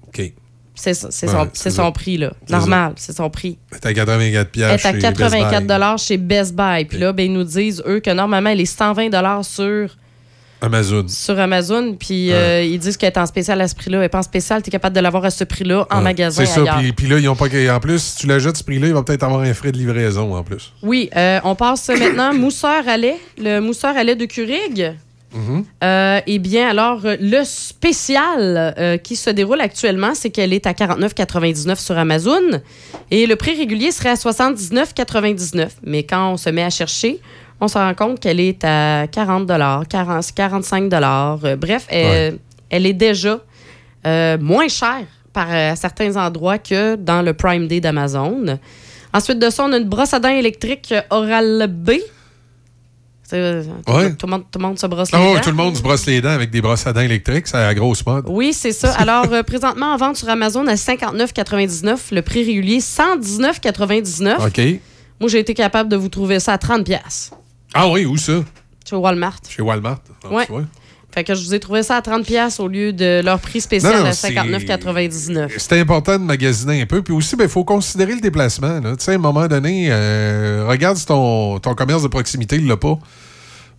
OK. 0.08 0.34
C'est 0.82 1.28
Ouais, 1.28 1.48
son, 1.54 1.70
son 1.70 1.92
prix, 1.92 2.18
là. 2.18 2.34
Normal, 2.50 2.94
c'est 2.96 3.16
son 3.16 3.30
prix. 3.30 3.58
C'est 3.72 3.86
à 3.86 3.94
84 3.94 4.50
Elle 4.56 4.62
est 4.62 4.74
à 4.74 4.78
chez 4.78 4.92
Best 4.92 5.02
84 5.02 5.68
Buy. 5.68 5.98
chez 5.98 6.18
Best 6.18 6.56
Buy. 6.56 6.86
Puis 6.86 6.98
là, 6.98 7.14
ben, 7.14 7.26
ils 7.26 7.34
nous 7.34 7.44
disent, 7.44 7.84
eux, 7.86 8.00
que 8.00 8.12
normalement, 8.12 8.50
elle 8.50 8.62
est 8.62 8.66
120 8.66 9.44
sur, 9.44 9.96
Amazon. 10.62 11.08
sur 11.08 11.40
Amazon. 11.40 11.96
Puis 12.00 12.32
euh, 12.32 12.64
ils 12.64 12.80
disent 12.80 12.98
qu'elle 12.98 13.12
est 13.12 13.18
en 13.18 13.26
spécial 13.26 13.60
à 13.62 13.68
ce 13.68 13.76
prix-là. 13.76 13.98
Elle 13.98 14.04
n'est 14.04 14.10
pas 14.10 14.20
en 14.20 14.24
spécial, 14.24 14.62
tu 14.62 14.70
es 14.70 14.72
capable 14.72 14.96
de 14.96 15.02
l'avoir 15.02 15.26
à 15.26 15.30
ce 15.32 15.44
prix-là 15.44 15.88
en 15.90 16.02
magasin 16.02 16.46
C'est 16.46 16.66
ça. 16.66 16.76
Puis, 16.78 16.94
puis 16.94 17.08
là, 17.08 17.18
ils 17.18 17.28
ont 17.28 17.36
pas. 17.36 17.48
En 17.74 17.80
plus, 17.80 18.00
si 18.00 18.18
tu 18.18 18.28
l'achètes 18.28 18.58
ce 18.58 18.64
prix-là, 18.64 18.88
il 18.88 18.94
va 18.94 19.04
peut-être 19.04 19.24
avoir 19.24 19.42
un 19.42 19.54
frais 19.54 19.72
de 19.72 19.78
livraison 19.78 20.36
en 20.36 20.44
plus. 20.44 20.74
Oui, 20.84 21.10
euh, 21.16 21.40
on 21.44 21.56
passe 21.56 21.90
maintenant 21.90 22.34
mousseur 22.38 22.88
à 22.88 22.98
lait. 22.98 23.18
Le 23.38 23.60
mousseur 23.60 23.96
à 23.96 24.04
lait 24.04 24.16
de 24.16 24.26
Keurig. 24.26 24.96
Euh, 25.84 26.20
eh 26.26 26.40
bien, 26.40 26.68
alors, 26.70 27.02
le 27.04 27.44
spécial 27.44 28.74
euh, 28.78 28.98
qui 28.98 29.16
se 29.16 29.30
déroule 29.30 29.62
actuellement, 29.62 30.14
c'est 30.14 30.30
qu'elle 30.30 30.54
est 30.54 30.68
à 30.68 30.74
49,99 30.74 31.80
sur 31.80 31.98
Amazon 31.98 32.42
et 33.10 33.26
le 33.26 33.36
prix 33.36 33.56
régulier 33.56 33.92
serait 33.92 34.10
à 34.10 34.16
79,99. 34.16 35.70
Mais 35.84 36.04
quand 36.04 36.34
on 36.34 36.38
se 36.38 36.50
met 36.50 36.64
à 36.64 36.70
chercher, 36.70 37.20
on 37.60 37.68
se 37.68 37.78
rend 37.78 37.94
compte 37.94 38.20
qu'elle 38.20 38.40
est 38.40 38.64
à 38.64 39.08
40 39.08 39.48
40, 39.88 40.26
45 40.36 40.90
Euh, 40.94 41.56
Bref, 41.56 41.86
elle, 41.90 42.40
elle 42.70 42.86
est 42.86 42.94
déjà 42.94 43.40
euh, 44.06 44.38
moins 44.40 44.68
chère 44.68 45.06
par 45.32 45.48
certains 45.78 46.18
endroits 46.18 46.58
que 46.58 46.96
dans 46.96 47.22
le 47.22 47.34
Prime 47.34 47.68
Day 47.68 47.80
d'Amazon. 47.80 48.60
Ensuite 49.14 49.40
de 49.40 49.50
ça, 49.50 49.66
on 49.66 49.74
a 49.74 49.78
une 49.78 49.90
brosse 49.90 50.14
à 50.14 50.20
dents 50.20 50.30
électrique 50.30 50.94
euh, 50.94 51.02
tout, 51.12 52.02
Ouais. 53.36 54.14
tout 54.16 54.26
le 54.26 54.32
monde, 54.32 54.44
tout 54.52 54.60
le 54.60 54.66
monde 54.66 54.80
se 54.80 54.86
brosse 54.88 55.12
les 55.12 55.18
Ah 55.18 55.22
ouais, 55.22 55.36
dents. 55.36 55.42
tout 55.42 55.50
le 55.50 55.56
monde 55.56 55.76
se 55.78 55.82
brosse 55.82 56.06
les 56.06 56.22
dents 56.22 56.30
avec 56.30 56.50
des 56.52 56.62
brosses 56.62 56.86
à 56.88 56.94
dents 56.94 57.02
électriques, 57.02 57.48
c'est 57.48 57.58
la 57.58 57.74
grosse 57.74 58.06
mode. 58.06 58.26
Oui, 58.28 58.54
c'est 58.54 58.72
ça. 58.72 58.94
Alors, 58.94 59.26
euh, 59.32 59.44
présentement, 59.44 59.94
en 59.94 59.98
vente 59.98 60.18
sur 60.18 60.30
Amazon 60.30 60.66
à 60.68 60.76
59,99. 60.76 61.98
Le 62.14 62.22
prix 62.22 62.44
régulier, 62.44 62.80
119,99. 62.80 64.48
OK. 64.48 64.80
Moi, 65.20 65.30
j'ai 65.30 65.40
été 65.40 65.54
capable 65.54 65.90
de 65.90 65.96
vous 65.96 66.10
trouver 66.10 66.40
ça 66.40 66.54
à 66.54 66.58
30$. 66.58 66.84
piastres. 66.84 67.36
Ah 67.74 67.88
oui, 67.90 68.06
où 68.06 68.18
ça? 68.18 68.44
Chez 68.90 68.96
Walmart. 68.96 69.40
Chez 69.48 69.62
Walmart. 69.62 70.00
Ah, 70.24 70.28
vois. 70.30 70.46
Fait 71.14 71.24
que 71.26 71.36
je 71.36 71.44
vous 71.44 71.54
ai 71.54 71.60
trouvé 71.60 71.84
ça 71.84 71.98
à 71.98 72.02
30$ 72.02 72.24
piastres 72.24 72.62
au 72.62 72.68
lieu 72.68 72.94
de 72.94 73.22
leur 73.24 73.40
prix 73.40 73.60
spécial 73.62 73.94
Non, 73.94 74.00
non, 74.00 74.06
à 74.06 74.14
c'est- 74.14 74.30
59,99. 74.34 75.52
C'est 75.58 75.80
important 75.80 76.18
de 76.18 76.24
magasiner 76.24 76.82
un 76.82 76.86
peu. 76.86 77.02
Puis 77.02 77.14
aussi, 77.14 77.36
il 77.40 77.48
faut 77.50 77.64
considérer 77.66 78.14
le 78.16 78.22
déplacement. 78.22 78.80
là. 78.80 78.96
Tu 78.98 79.04
sais, 79.04 79.12
à 79.12 79.16
un 79.16 79.18
moment 79.18 79.48
donné, 79.48 79.88
euh, 79.92 80.66
regarde 80.68 80.98
si 80.98 81.06
ton, 81.06 81.60
ton 81.60 81.74
commerce 81.76 82.04
de 82.04 82.08
proximité 82.08 82.58
ne 82.60 82.68
l'a 82.68 82.78
pas. 82.78 82.98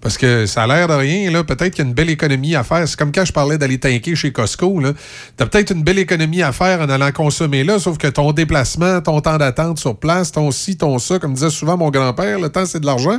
Parce 0.03 0.19
que 0.19 0.47
ça 0.47 0.65
a 0.65 0.67
l'air 0.67 0.89
de 0.89 0.95
rien. 0.95 1.31
là. 1.31 1.45
Peut-être 1.45 1.75
qu'il 1.75 1.85
y 1.85 1.87
a 1.87 1.89
une 1.89 1.95
belle 1.95 2.11
économie 2.11 2.57
à 2.57 2.65
faire. 2.65 2.87
C'est 2.89 2.99
comme 2.99 3.13
quand 3.13 3.25
je 3.25 3.33
parlais 3.33 3.57
d'aller 3.57 3.79
tanker 3.79 4.17
chez 4.17 4.33
Costco. 4.33 4.81
Tu 4.83 5.43
as 5.43 5.47
peut-être 5.47 5.71
une 5.71 5.85
belle 5.85 6.01
économie 6.01 6.43
à 6.43 6.51
faire 6.53 6.81
en 6.81 6.89
allant 6.91 7.13
consommer 7.13 7.63
là, 7.63 7.79
sauf 7.79 7.99
que 7.99 8.09
ton 8.09 8.33
déplacement, 8.33 9.01
ton 9.01 9.21
temps 9.21 9.39
d'attente 9.39 9.79
sur 9.79 9.97
place, 9.97 10.33
ton 10.33 10.51
ci, 10.51 10.77
ton 10.77 10.99
ça, 10.99 11.19
comme 11.21 11.35
disait 11.35 11.51
souvent 11.51 11.77
mon 11.77 11.91
grand-père, 11.91 12.41
le 12.41 12.49
temps, 12.49 12.67
c'est 12.67 12.81
de 12.81 12.87
l'argent. 12.87 13.19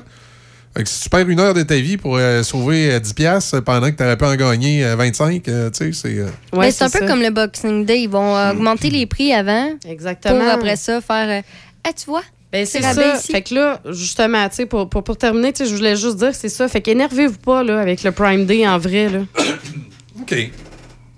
Fait 0.76 0.84
que 0.84 0.90
si 0.90 1.04
tu 1.04 1.10
perds 1.10 1.30
une 1.30 1.40
heure 1.40 1.54
de 1.54 1.62
ta 1.62 1.76
vie 1.76 1.98
pour 1.98 2.18
euh, 2.18 2.42
sauver 2.42 2.92
euh, 2.94 3.00
10$ 3.00 3.14
piastres 3.14 3.60
pendant 3.64 3.92
que 3.92 3.96
tu 3.96 4.04
aurais 4.04 4.18
pu 4.18 4.26
en 4.26 4.36
gagner 4.36 4.84
euh, 4.84 4.96
25, 4.96 5.48
euh, 5.48 5.70
tu 5.70 5.94
sais, 5.94 5.94
c'est... 5.94 6.18
euh, 6.18 6.28
Mais 6.58 6.72
c'est 6.72 6.84
un 6.86 6.90
peu 6.90 7.06
comme 7.06 7.22
le 7.22 7.30
Boxing 7.30 7.86
Day. 7.86 8.02
Ils 8.04 8.10
vont 8.10 8.36
euh, 8.36 8.52
augmenter 8.54 8.90
les 8.90 9.06
prix 9.06 9.34
avant. 9.34 9.70
Exactement. 9.88 10.40
Pour 10.40 10.50
après 10.50 10.76
ça 10.76 11.00
faire. 11.02 11.30
euh, 11.30 11.42
Ah, 11.84 11.92
tu 11.94 12.06
vois? 12.08 12.24
Ben, 12.52 12.66
c'est 12.66 12.82
ça. 12.82 13.16
ici. 13.16 13.32
Fait 13.32 13.42
que 13.44 13.54
là, 13.56 13.82
justement, 13.92 14.48
tu 14.50 14.56
sais, 14.56 14.66
pour, 14.66 14.90
pour, 14.90 15.04
pour 15.04 15.18
terminer, 15.18 15.54
tu 15.54 15.64
sais, 15.64 15.70
je 15.70 15.76
voulais 15.76 15.96
juste 15.96 16.18
dire, 16.18 16.34
c'est 16.34 16.50
ça. 16.50 16.68
Fait 16.68 16.82
qu'énervez-vous 16.82 17.38
pas, 17.40 17.64
là, 17.64 17.80
avec 17.80 18.04
le 18.04 18.12
Prime 18.12 18.46
Day 18.46 18.68
en 18.68 18.78
vrai, 18.80 19.10
là. 19.10 19.20
OK. 20.22 20.36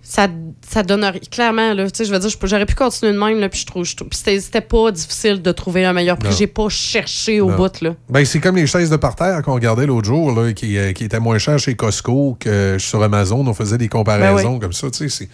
Ça, 0.01 0.27
ça 0.69 0.83
donne. 0.83 1.05
Clairement, 1.31 1.73
là, 1.73 1.83
tu 1.89 1.97
sais, 1.97 2.05
je 2.05 2.11
veux 2.13 2.19
dire, 2.19 2.29
j'aurais 2.43 2.65
pu 2.65 2.75
continuer 2.75 3.13
de 3.13 3.17
même, 3.19 3.39
là, 3.39 3.49
puis 3.49 3.59
je 3.59 3.65
trouve. 3.65 3.85
trouve- 3.95 4.09
puis 4.09 4.19
c'était 4.41 4.61
pas 4.61 4.91
difficile 4.91 5.41
de 5.41 5.51
trouver 5.51 5.85
un 5.85 5.93
meilleur 5.93 6.17
prix. 6.17 6.33
J'ai 6.37 6.47
pas 6.47 6.69
cherché 6.69 7.41
au 7.41 7.49
Non. 7.51 7.55
bout, 7.57 7.81
là. 7.81 7.95
Ben, 8.09 8.25
c'est 8.25 8.39
comme 8.39 8.55
les 8.55 8.67
chaises 8.67 8.89
de 8.89 8.95
parterre 8.97 9.41
qu'on 9.43 9.53
regardait 9.53 9.85
l'autre 9.85 10.05
jour, 10.07 10.31
là, 10.31 10.53
qui, 10.53 10.77
euh, 10.77 10.91
qui 10.93 11.03
étaient 11.03 11.19
moins 11.19 11.37
chères 11.37 11.59
chez 11.59 11.75
Costco 11.75 12.37
que 12.39 12.77
sur 12.79 13.01
Amazon. 13.03 13.45
On 13.47 13.53
faisait 13.53 13.77
des 13.77 13.87
comparaisons 13.89 14.49
Ben 14.49 14.53
oui. 14.55 14.59
comme 14.59 14.73
ça. 14.73 14.89
Tu 14.91 15.09
sais, 15.09 15.29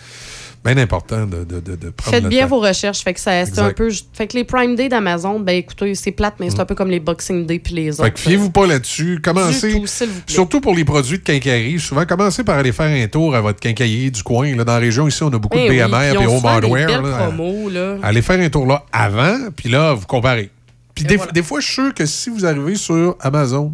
bien 0.64 0.78
important 0.78 1.26
de, 1.26 1.44
de, 1.44 1.60
de, 1.60 1.90
prendre 1.90 2.16
Faites 2.16 2.24
le 2.24 2.30
bien 2.30 2.44
temps. 2.44 2.50
vos 2.50 2.60
recherches. 2.60 3.04
Fait 3.04 3.14
que 3.14 3.20
ça, 3.20 3.46
c'est 3.46 3.60
un 3.60 3.72
peu. 3.72 3.90
Fait 4.14 4.28
que 4.28 4.38
les 4.38 4.44
Prime 4.44 4.76
Day 4.76 4.90
d'Amazon, 4.90 5.40
ben 5.40 5.56
écoutez, 5.56 5.96
c'est 5.96 6.12
plate, 6.12 6.36
mais 6.40 6.50
c'est 6.50 6.60
un 6.60 6.66
peu 6.66 6.76
comme 6.76 6.90
les 6.90 7.00
Boxing 7.00 7.46
Day 7.46 7.60
puis 7.60 7.74
les 7.74 7.92
autres. 7.94 8.04
Fait 8.04 8.12
que 8.12 8.20
fiez-vous 8.20 8.52
pas 8.52 8.68
là-dessus. 8.68 9.20
Commencez. 9.24 9.74
Tout. 9.74 9.88
Surtout 10.28 10.62
pour 10.62 10.76
les 10.76 10.86
produits 10.86 11.18
de 11.18 11.24
quincaillerie. 11.24 11.80
Souvent, 11.80 12.06
commencez 12.06 12.44
par 12.44 12.58
aller 12.58 12.72
faire 12.72 12.86
un 12.86 13.08
tour 13.08 13.36
à 13.36 13.42
votre 13.42 13.60
quincaillerie 13.60 14.12
du 14.12 14.22
coin. 14.22 14.56
Là, 14.56 14.64
dans 14.64 14.74
la 14.74 14.80
région, 14.80 15.08
ici, 15.08 15.24
on 15.24 15.30
a 15.30 15.40
beaucoup 15.40 15.58
de 15.58 15.64
oui, 15.64 15.80
BMR 15.80 16.16
puis 16.16 16.24
et 16.24 16.28
on 16.28 16.38
Home 16.38 16.46
Hardware. 16.46 16.88
belles 16.88 17.10
là. 17.12 17.18
promos, 17.18 17.70
là. 17.70 17.98
Allez 18.04 18.22
faire 18.22 18.40
un 18.40 18.50
tour 18.50 18.66
là 18.68 18.84
avant, 18.92 19.38
puis 19.56 19.70
là, 19.70 19.94
vous 19.94 20.06
comparez. 20.06 20.52
Puis 20.94 21.06
des, 21.06 21.20
des 21.34 21.44
fois, 21.44 21.60
je 21.60 21.66
suis 21.66 21.74
sûr 21.74 21.94
que 21.94 22.06
si 22.06 22.30
vous 22.30 22.46
arrivez 22.46 22.76
sur 22.76 23.16
Amazon, 23.22 23.74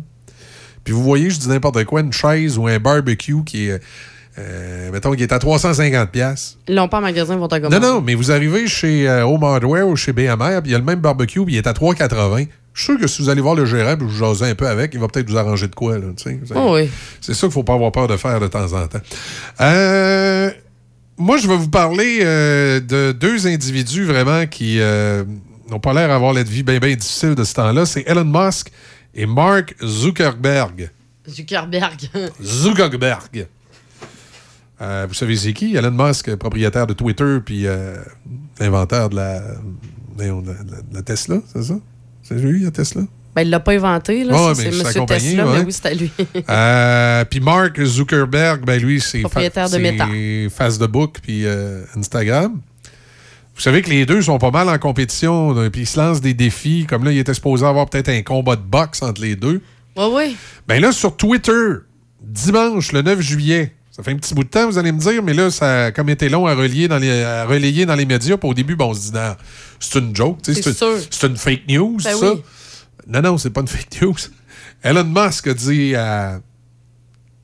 puis 0.84 0.94
vous 0.94 1.04
voyez, 1.04 1.30
je 1.30 1.38
dis 1.38 1.50
n'importe 1.50 1.84
quoi, 1.84 2.00
une 2.00 2.14
chaise 2.14 2.58
ou 2.58 2.68
un 2.68 2.80
barbecue 2.80 3.44
qui 3.44 3.68
est, 3.68 3.82
euh, 4.40 4.92
mettons, 4.92 5.14
qui 5.14 5.24
est 5.24 5.32
à 5.34 5.38
350$. 5.40 6.08
piastres. 6.08 6.58
Ils 6.68 6.76
l'ont 6.76 6.88
pas 6.88 7.00
en 7.00 7.02
magasin, 7.02 7.34
ils 7.36 7.40
vont 7.40 7.48
t'en 7.48 7.58
Non, 7.58 7.70
commander. 7.70 7.86
non, 7.88 8.02
mais 8.02 8.14
vous 8.16 8.32
arrivez 8.32 8.68
chez 8.68 9.08
euh, 9.10 9.26
Home 9.26 9.44
Hardware 9.44 9.88
ou 9.88 9.96
chez 9.96 10.14
BMR, 10.14 10.62
puis 10.62 10.70
il 10.70 10.72
y 10.72 10.76
a 10.76 10.80
le 10.80 10.84
même 10.84 11.00
barbecue, 11.00 11.44
puis 11.44 11.56
il 11.56 11.58
est 11.58 11.68
à 11.68 11.74
3,80$. 11.74 12.48
Je 12.74 12.84
suis 12.84 12.94
sûr 12.94 13.02
que 13.02 13.08
si 13.08 13.22
vous 13.24 13.30
allez 13.30 13.42
voir 13.42 13.56
le 13.56 13.66
gérant, 13.66 13.96
puis 13.98 14.06
vous 14.06 14.16
jasez 14.16 14.46
un 14.50 14.54
peu 14.54 14.68
avec, 14.68 14.94
il 14.94 15.00
va 15.00 15.08
peut-être 15.08 15.28
vous 15.30 15.38
arranger 15.38 15.68
de 15.68 15.74
quoi. 15.74 15.98
Là, 15.98 16.06
Oh 16.56 16.76
oui. 16.76 16.90
C'est 17.22 17.34
ça 17.34 17.40
qu'il 17.42 17.48
ne 17.48 17.54
faut 17.54 17.64
pas 17.64 17.74
avoir 17.74 17.92
peur 17.92 18.08
de 18.08 18.16
faire 18.18 18.40
de 18.40 18.48
temps 18.48 18.72
en 18.74 18.86
temps. 18.88 19.00
Euh, 19.62 20.52
moi, 21.18 21.38
je 21.38 21.48
vais 21.48 21.58
vous 21.58 21.70
parler 21.70 22.20
euh, 22.22 22.80
de 22.80 23.12
deux 23.14 23.48
individus 23.48 24.04
vraiment 24.06 24.46
qui 24.46 24.80
n'ont 25.72 25.80
pas 25.80 25.94
l'air 25.94 26.08
d'avoir 26.10 26.34
la 26.34 26.44
vie 26.44 26.62
bien, 26.62 26.78
bien 26.78 26.96
difficile 26.96 27.34
de 27.34 27.44
ce 27.44 27.56
temps-là. 27.56 27.88
C'est 27.88 28.04
Elon 28.08 28.26
Musk 28.26 28.72
et 29.16 29.26
Mark 29.26 29.76
Zuckerberg. 29.84 30.92
Zuckerberg. 31.28 32.10
Zuckerberg. 32.44 33.48
Euh, 34.80 35.06
vous 35.08 35.14
savez 35.14 35.36
c'est 35.36 35.54
qui? 35.54 35.76
Elon 35.76 35.92
Musk, 35.92 36.36
propriétaire 36.36 36.86
de 36.86 36.94
Twitter, 36.94 37.38
puis 37.44 37.66
euh, 37.66 37.96
inventeur 38.60 39.10
de 39.10 39.16
la, 39.16 39.40
de 40.18 40.44
la, 40.94 41.02
Tesla, 41.02 41.38
c'est 41.52 41.64
ça? 41.64 41.76
C'est 42.22 42.36
lui, 42.36 42.64
la 42.64 42.72
Tesla? 42.72 43.02
Ben, 43.36 43.44
il 43.44 43.50
l'a 43.50 43.60
pas 43.60 43.74
inventé, 43.74 44.24
là. 44.24 44.54
C'est 44.56 44.72
sa 44.72 44.90
M. 44.90 44.96
compagnie, 44.96 45.30
Tesla, 45.30 45.48
ouais. 45.48 45.60
mais 45.60 45.66
oui, 45.66 45.72
c'était 45.72 45.96
lui. 45.96 46.12
Euh, 46.50 47.26
puis 47.26 47.40
Mark 47.40 47.84
Zuckerberg, 47.84 48.64
ben 48.66 48.82
lui, 48.82 49.02
c'est 49.02 49.22
Propriétaire 49.22 49.70
de 49.70 49.74
c'est 49.74 49.80
Meta. 49.80 50.08
Facebook 50.50 51.18
puis 51.22 51.46
euh, 51.46 51.84
Instagram. 51.96 52.60
Vous 53.56 53.62
savez 53.62 53.82
que 53.82 53.90
les 53.90 54.06
deux 54.06 54.22
sont 54.22 54.38
pas 54.38 54.52
mal 54.52 54.70
en 54.70 54.78
compétition, 54.78 55.56
puis 55.72 55.82
ils 55.82 55.88
se 55.88 56.00
lancent 56.00 56.22
des 56.22 56.36
défis. 56.36 56.86
Comme 56.88 57.04
là, 57.04 57.12
il 57.12 57.18
était 57.18 57.34
supposé 57.34 57.66
avoir 57.66 57.90
peut-être 57.90 58.10
un 58.10 58.22
combat 58.22 58.56
de 58.56 58.62
boxe 58.62 59.02
entre 59.02 59.22
les 59.22 59.36
deux. 59.36 59.62
Ouais, 59.96 60.06
ouais. 60.06 60.36
Ben 60.68 60.80
là, 60.80 60.92
sur 60.92 61.18
Twitter, 61.18 61.78
dimanche, 62.22 62.92
le 62.92 63.02
9 63.02 63.20
juillet, 63.20 63.74
ça 63.98 64.04
fait 64.04 64.12
un 64.12 64.18
petit 64.18 64.36
bout 64.36 64.44
de 64.44 64.50
temps, 64.50 64.68
vous 64.70 64.78
allez 64.78 64.92
me 64.92 65.00
dire, 65.00 65.24
mais 65.24 65.34
là, 65.34 65.50
ça 65.50 65.86
a 65.86 65.92
comme 65.92 66.08
été 66.10 66.30
long 66.30 66.46
à, 66.46 66.54
relier 66.54 66.88
dans 66.88 67.00
les, 67.00 67.24
à 67.24 67.46
relayer 67.46 67.88
dans 67.88 67.96
les 67.96 68.06
médias. 68.06 68.38
Puis 68.38 68.48
au 68.48 68.54
début, 68.54 68.76
bon, 68.76 68.92
on 68.92 68.94
se 68.94 69.10
dit, 69.10 69.12
non, 69.12 69.36
c'est 69.80 69.98
une 69.98 70.16
joke, 70.16 70.38
C'est 70.44 71.24
une 71.26 71.36
fake 71.36 71.64
news, 71.68 71.98
Ben 72.04 72.16
ça. 72.16 72.34
oui. 72.34 72.44
Non, 73.08 73.22
non, 73.24 73.38
c'est 73.40 73.50
pas 73.50 73.62
une 73.62 73.68
fake 73.68 74.00
news. 74.04 74.16
Elon 74.84 75.04
Musk 75.04 75.48
a 75.48 75.54
dit 75.56 75.96
à, 75.96 76.40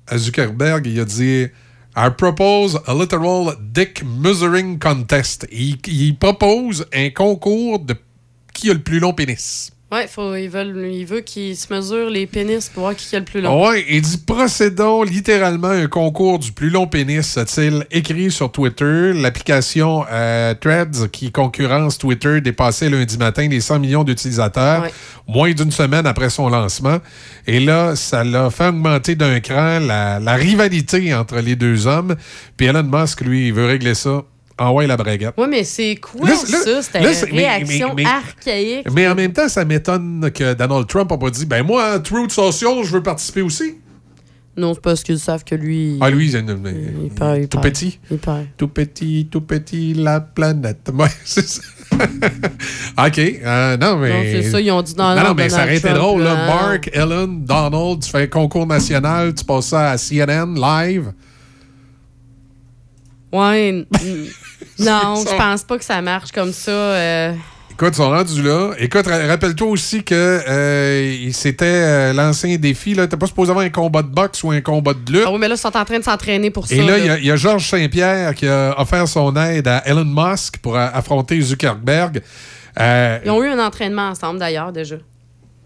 à 0.05 0.17
Zuckerberg, 0.19 0.85
il 0.85 0.99
a 0.99 1.05
dit 1.05 1.47
I 1.95 2.09
propose 2.15 2.79
a 2.85 2.93
literal 2.93 3.55
dick 3.59 4.03
measuring 4.03 4.77
contest. 4.77 5.47
Il, 5.51 5.77
il 5.87 6.15
propose 6.19 6.85
un 6.93 7.09
concours 7.09 7.79
de 7.79 7.95
qui 8.53 8.69
a 8.69 8.73
le 8.73 8.83
plus 8.83 8.99
long 8.99 9.13
pénis. 9.13 9.72
Ouais, 9.93 10.07
faut, 10.07 10.33
ils 10.35 10.49
veulent, 10.49 10.89
il 10.91 11.05
veut 11.05 11.19
qu'ils 11.19 11.55
se 11.55 11.71
mesurent 11.71 12.09
les 12.09 12.25
pénis 12.25 12.67
pour 12.69 12.81
voir 12.83 12.95
qui 12.95 13.15
a 13.15 13.19
le 13.19 13.25
plus 13.25 13.41
long. 13.41 13.67
Ouais, 13.69 13.85
il 13.87 14.01
dit 14.01 14.17
procédons 14.17 15.03
littéralement 15.03 15.67
un 15.67 15.85
concours 15.87 16.39
du 16.39 16.51
plus 16.51 16.71
long 16.71 16.87
pénis, 16.87 17.37
a-t-il 17.37 17.85
écrit 17.91 18.31
sur 18.31 18.51
Twitter. 18.51 19.13
L'application 19.13 20.03
euh, 20.11 20.55
Threads 20.55 21.09
qui 21.11 21.31
concurrence 21.31 21.99
Twitter 21.99 22.41
dépassait 22.41 22.89
lundi 22.89 23.17
matin 23.19 23.47
les 23.47 23.61
100 23.61 23.79
millions 23.79 24.03
d'utilisateurs, 24.03 24.81
Ouais. 24.83 24.93
moins 25.27 25.51
d'une 25.51 25.71
semaine 25.71 26.07
après 26.07 26.31
son 26.31 26.49
lancement. 26.49 26.97
Et 27.45 27.59
là, 27.59 27.95
ça 27.95 28.23
l'a 28.23 28.49
fait 28.49 28.69
augmenter 28.69 29.13
d'un 29.15 29.39
cran 29.41 29.79
la, 29.79 30.19
la 30.19 30.33
rivalité 30.33 31.13
entre 31.13 31.37
les 31.37 31.55
deux 31.55 31.85
hommes. 31.85 32.15
Puis 32.57 32.65
Elon 32.65 32.81
Musk, 32.83 33.21
lui, 33.21 33.47
il 33.49 33.53
veut 33.53 33.65
régler 33.67 33.93
ça. 33.93 34.23
Envoie 34.57 34.85
la 34.85 34.97
braguette. 34.97 35.33
Ouais, 35.37 35.47
mais 35.47 35.63
c'est 35.63 35.95
quoi 35.95 36.29
Là, 36.29 36.35
ça? 36.35 36.81
C'était 36.83 36.99
une 36.99 37.35
mais- 37.35 37.41
réaction 37.41 37.93
mais- 37.95 38.03
mais- 38.03 38.09
archaïque. 38.09 38.87
Mais 38.93 39.07
en 39.07 39.15
même 39.15 39.33
temps, 39.33 39.49
ça 39.49 39.65
m'étonne 39.65 40.29
que 40.31 40.53
Donald 40.53 40.85
Trump 40.87 41.09
n'a 41.09 41.17
pas 41.17 41.29
dit 41.31 41.45
Ben 41.45 41.63
moi, 41.63 41.99
Truth 41.99 42.31
Social, 42.31 42.83
je 42.83 42.91
veux 42.91 43.01
participer 43.03 43.41
aussi. 43.41 43.75
Non, 44.55 44.75
c'est 44.75 44.81
parce 44.81 45.01
qu'ils 45.01 45.17
savent 45.17 45.43
que 45.43 45.55
lui. 45.55 45.97
Ah, 45.99 46.11
lui, 46.11 46.27
il, 46.31 46.35
il 46.35 47.47
tout 47.47 47.57
petit. 47.59 47.99
Il. 48.11 48.19
Tout 48.55 48.67
petit, 48.67 49.27
tout 49.31 49.41
petit, 49.41 49.95
la 49.95 50.21
planète. 50.21 50.91
Ouais, 50.93 51.07
c'est 51.25 51.47
ça. 51.47 51.61
OK. 53.05 53.19
euh, 53.19 53.77
non, 53.77 53.97
mais. 53.97 54.09
Non, 54.09 54.23
c'est 54.23 54.51
ça, 54.51 54.61
ils 54.61 54.71
ont 54.71 54.81
dit, 54.83 54.93
non, 54.95 55.09
Non, 55.09 55.15
non, 55.15 55.23
non, 55.29 55.33
mais 55.33 55.49
ça 55.49 55.63
aurait 55.63 55.77
été 55.77 55.89
drôle, 55.89 56.21
là. 56.21 56.35
Mark, 56.45 56.89
Ellen, 56.93 57.43
Donald, 57.43 58.03
tu 58.03 58.09
fais 58.11 58.23
un 58.23 58.27
concours 58.27 58.67
national, 58.67 59.33
tu 59.33 59.43
passes 59.43 59.67
ça 59.67 59.91
à 59.91 59.97
CNN 59.97 60.55
live. 60.55 61.11
Ouais. 63.33 63.85
non, 64.79 65.15
je 65.27 65.35
pense 65.35 65.63
pas 65.63 65.77
que 65.77 65.83
ça 65.83 66.01
marche 66.01 66.31
comme 66.31 66.53
ça. 66.53 66.71
euh. 66.71 67.33
Écoute, 67.71 67.89
ils 67.93 67.95
sont 67.95 68.09
rendus 68.11 68.43
là. 68.43 68.71
Écoute, 68.77 69.07
ra- 69.07 69.25
rappelle-toi 69.25 69.67
aussi 69.67 70.03
que 70.03 70.13
euh, 70.47 71.15
il 71.19 71.33
s'était 71.33 71.65
euh, 71.65 72.13
lancé 72.13 72.53
un 72.53 72.57
défi. 72.57 72.95
T'es 72.95 73.07
pas 73.17 73.25
supposé 73.25 73.49
avoir 73.49 73.65
un 73.65 73.69
combat 73.71 74.03
de 74.03 74.09
boxe 74.09 74.43
ou 74.43 74.51
un 74.51 74.61
combat 74.61 74.93
de 74.93 75.11
lutte. 75.11 75.23
Ah 75.25 75.31
oui, 75.31 75.39
mais 75.39 75.47
là, 75.47 75.55
ils 75.55 75.57
sont 75.57 75.75
en 75.75 75.83
train 75.83 75.97
de 75.97 76.03
s'entraîner 76.03 76.51
pour 76.51 76.67
ça. 76.67 76.75
Et 76.75 76.85
là, 76.85 76.99
il 76.99 77.05
y 77.05 77.09
a- 77.09 77.17
il 77.17 77.25
y 77.25 77.31
a, 77.31 77.35
Georges 77.35 77.67
Saint-Pierre 77.67 78.35
qui 78.35 78.47
a 78.47 78.79
offert 78.79 79.07
son 79.07 79.35
aide 79.35 79.67
à 79.67 79.81
Elon 79.87 80.05
Musk 80.05 80.59
pour 80.59 80.77
a- 80.77 80.89
affronter 80.95 81.41
Zuckerberg. 81.41 82.21
Euh, 82.79 83.19
Ils 83.25 83.31
ont 83.31 83.43
eu 83.43 83.47
un 83.49 83.59
entraînement 83.65 84.09
ensemble, 84.09 84.37
d'ailleurs, 84.39 84.71
déjà. 84.71 84.97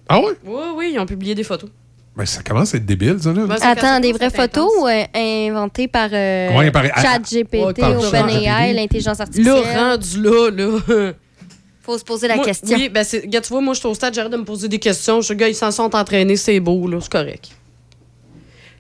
Ah 0.08 0.20
ouais? 0.20 0.32
Oui, 0.46 0.62
oui, 0.78 0.92
ils 0.94 1.00
ont 1.00 1.06
publié 1.06 1.36
des 1.36 1.44
photos. 1.44 1.70
Ben, 2.18 2.26
ça 2.26 2.42
commence 2.42 2.74
à 2.74 2.78
être 2.78 2.86
débile, 2.86 3.18
ça. 3.22 3.32
Là. 3.32 3.46
Ben, 3.46 3.58
ça 3.58 3.70
Attends, 3.70 4.00
des 4.00 4.12
vraies 4.12 4.32
photos 4.32 4.70
ou 4.80 4.88
euh, 4.88 5.04
inventées 5.14 5.88
par 5.88 6.10
euh, 6.12 6.58
Ouais, 6.58 6.72
par- 6.72 6.84
ChatGPT, 7.00 7.54
Ouais, 7.64 7.74
par 7.74 7.92
OpenAI, 7.98 8.44
ChatGPT. 8.44 8.76
l'intelligence 8.76 9.20
Là, 9.20 9.24
artificielle? 9.24 9.78
rendu 9.78 10.22
là, 10.24 10.50
là. 10.50 11.12
Faut 11.84 11.98
se 11.98 12.04
poser 12.04 12.28
la 12.28 12.36
Moi, 12.36 12.44
question. 12.46 12.76
Oui, 12.76 12.90
ben, 12.90 13.04
c'est- 13.04 13.30
tu 13.30 13.50
vois, 13.50 13.62
moi, 13.62 13.74
je 13.76 13.80
suis 13.80 13.88
au 13.88 13.94
stade, 13.94 14.14
j'arrête 14.16 14.32
de 14.32 14.38
me 14.38 14.44
poser 14.46 14.68
des 14.68 14.80
questions. 14.80 15.22
Je, 15.22 15.34
gars, 15.34 15.48
ils 15.48 15.56
s'en 15.56 15.72
sont 15.72 15.96
entraînés, 15.96 16.36
c'est 16.36 16.60
beau, 16.60 16.88
là, 16.88 16.98
c'est 17.00 17.12
correct. 17.12 17.50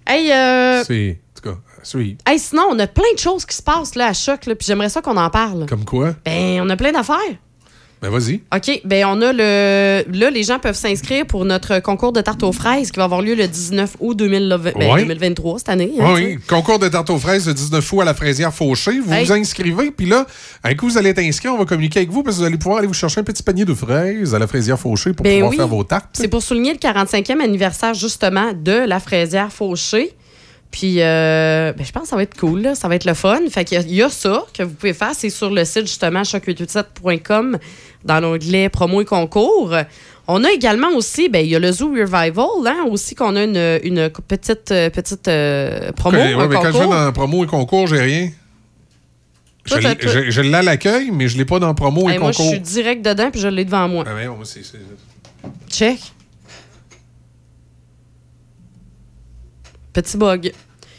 Hey, 0.06 0.32
euh, 0.32 0.84
C'est, 0.86 1.20
en 1.36 1.40
tout 1.42 1.50
cas, 1.52 1.58
Sweet. 1.84 2.20
Hey, 2.28 2.40
sinon, 2.40 2.64
on 2.72 2.80
a 2.80 2.88
plein 2.88 3.14
de 3.14 3.20
choses 3.20 3.46
qui 3.46 3.56
se 3.56 3.62
passent 3.62 3.96
là, 3.96 4.08
à 4.08 4.14
Choc, 4.14 4.46
là, 4.46 4.56
puis 4.56 4.66
j'aimerais 4.66 4.90
ça 4.90 5.02
qu'on 5.02 5.16
en 5.16 5.30
parle. 5.30 5.66
Comme 5.68 5.86
quoi? 5.86 6.16
Ben, 6.26 6.60
on 6.62 6.70
a 6.70 6.76
plein 6.76 6.92
d'affaires. 6.92 7.16
Ben, 8.02 8.10
vas-y. 8.10 8.42
OK, 8.56 8.82
ben 8.86 9.06
on 9.08 9.22
a 9.24 9.34
le... 9.34 10.04
Là, 10.14 10.30
les 10.30 10.44
gens 10.44 10.60
peuvent 10.60 10.76
s'inscrire 10.76 11.26
pour 11.26 11.46
notre 11.46 11.80
concours 11.80 12.14
de 12.14 12.22
tarte 12.22 12.44
aux 12.44 12.52
fraises 12.52 12.92
qui 12.92 12.98
va 13.00 13.06
avoir 13.06 13.24
lieu 13.24 13.34
le 13.34 13.48
19 13.48 13.96
août 14.00 14.16
2020 14.16 14.74
ben, 14.78 14.92
Ouais. 14.94 15.02
2023, 15.04 15.58
cette 15.60 15.70
année. 15.70 15.92
hein, 16.00 16.14
oui, 16.14 16.38
concours 16.48 16.78
de 16.78 16.88
tarte 16.90 17.10
aux 17.10 17.18
fraises 17.18 17.48
le 17.48 17.56
19 17.56 17.92
août 17.94 18.02
à 18.02 18.06
la 18.06 18.14
fraisière 18.14 18.54
Fauché. 18.54 19.00
Vous 19.00 19.12
Hey. 19.12 19.26
vous 19.26 19.32
inscrivez, 19.34 19.90
puis 19.90 20.06
là, 20.06 20.28
un 20.64 20.76
coup, 20.76 20.88
vous 20.90 20.98
allez 21.00 21.10
être 21.10 21.20
inscrit, 21.20 21.48
on 21.50 21.58
va 21.58 21.66
communiquer 21.66 22.00
avec 22.02 22.12
vous 22.12 22.22
parce 22.22 22.36
que 22.38 22.42
vous 22.42 22.48
allez 22.48 22.58
pouvoir 22.58 22.78
aller 22.80 22.88
vous 22.88 22.94
chercher 22.94 23.22
un 23.22 23.24
petit 23.24 23.42
panier 23.42 23.66
de 23.66 23.74
fraises 23.74 24.36
à 24.36 24.40
la 24.40 24.46
fraisière 24.46 24.80
Fauché 24.80 25.14
pour 25.14 25.24
Ben 25.24 25.34
pouvoir 25.34 25.50
oui. 25.52 25.58
faire 25.58 25.68
vos 25.68 25.84
tartes. 25.84 26.10
C'est 26.14 26.28
pour 26.28 26.44
souligner 26.44 26.74
le 26.74 26.80
45e 26.80 27.42
anniversaire, 27.42 27.96
justement, 27.96 28.54
de 28.54 28.74
la 28.88 29.00
fraisière 29.00 29.52
Fauché. 29.52 30.12
Puis, 30.78 31.02
euh, 31.02 31.74
ben, 31.74 31.84
je 31.84 31.92
pense 31.92 32.04
que 32.04 32.10
ça 32.10 32.16
va 32.16 32.22
être 32.22 32.38
cool, 32.40 32.62
là. 32.62 32.76
ça 32.76 32.88
va 32.88 32.94
être 32.94 33.06
le 33.06 33.16
fun. 33.16 33.40
Fait 33.50 33.66
qu'il 33.66 33.80
y 33.80 33.82
a- 33.82 33.84
il 33.84 33.96
y, 33.96 34.04
a 34.04 34.10
ça 34.10 34.46
que 34.54 34.62
vous 34.62 34.76
pouvez 34.76 34.94
faire. 34.94 35.14
C'est 35.16 35.32
sur 35.32 35.50
le 35.50 35.66
site, 35.66 35.88
justement, 35.88 36.22
choc887.com, 36.22 37.58
dans 38.06 38.20
l'onglet 38.20 38.70
promo 38.70 39.02
et 39.02 39.06
concours. 39.06 39.76
On 40.28 40.44
a 40.44 40.52
également 40.52 40.90
aussi, 40.90 41.30
ben, 41.30 41.44
il 41.44 41.50
y 41.50 41.56
a 41.56 41.60
le 41.60 41.72
Zoo 41.72 41.90
Revival, 41.90 42.68
hein, 42.68 42.86
aussi 42.92 43.16
qu'on 43.16 43.36
a 43.36 43.44
une, 43.44 43.80
une 43.84 44.10
petite, 44.28 44.70
euh, 44.72 44.92
petite 44.92 45.28
euh, 45.28 45.92
promo, 45.94 46.16
Ok, 46.20 46.24
un 46.24 46.48
mais 46.48 46.56
quand 46.58 46.62
je 46.62 46.68
vais 46.68 46.72
concours. 46.74 46.94
dans 46.94 47.12
promo 47.12 47.44
et 47.44 47.48
concours, 47.48 47.88
j'ai 47.88 48.00
rien. 48.02 48.30
Je 49.66 49.72
Toi, 49.72 49.80
l'ai- 49.82 49.98
je 50.08 50.30
je 50.30 50.42
l'ai 50.42 50.54
à 50.54 50.62
l'accueil, 50.62 51.10
mais 51.12 51.28
je 51.28 51.38
l'ai 51.40 51.46
pas 51.46 51.58
dans 51.58 51.74
promo 51.74 52.08
et 52.08 52.20
moi, 52.20 52.32
je 52.34 52.38
concours. 52.38 52.52
suis 52.52 52.60
direct 52.62 53.04
dedans, 53.04 53.32
puis 53.32 53.42
je 53.42 53.48
l'ai 53.48 53.66
devant 53.66 53.88
moi. 53.90 54.04
Ah, 54.08 54.14
ben, 54.14 54.28
moi, 54.28 54.46
c'est- 54.46 54.62
Check. 55.72 55.98
Petit 59.92 60.18
bug. 60.18 60.52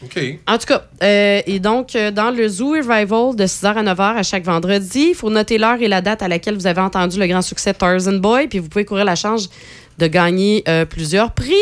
OK. 0.04 0.18
En 0.46 0.58
tout 0.58 0.66
cas, 0.66 0.84
euh, 1.02 1.42
et 1.46 1.58
donc, 1.58 1.96
euh, 1.96 2.10
dans 2.10 2.30
le 2.30 2.48
Zoo 2.48 2.70
Revival 2.70 3.34
de 3.34 3.44
6h 3.44 3.66
à 3.66 3.82
9h 3.82 4.16
à 4.18 4.22
chaque 4.22 4.44
vendredi, 4.44 5.08
il 5.10 5.14
faut 5.14 5.30
noter 5.30 5.58
l'heure 5.58 5.80
et 5.80 5.88
la 5.88 6.00
date 6.00 6.22
à 6.22 6.28
laquelle 6.28 6.54
vous 6.54 6.66
avez 6.68 6.80
entendu 6.80 7.18
le 7.18 7.26
grand 7.26 7.42
succès 7.42 7.74
Tarzan 7.74 8.18
Boy, 8.18 8.46
puis 8.46 8.60
vous 8.60 8.68
pouvez 8.68 8.84
courir 8.84 9.04
la 9.04 9.16
chance 9.16 9.50
de 9.98 10.06
gagner 10.06 10.62
euh, 10.68 10.84
plusieurs 10.84 11.32
prix. 11.32 11.54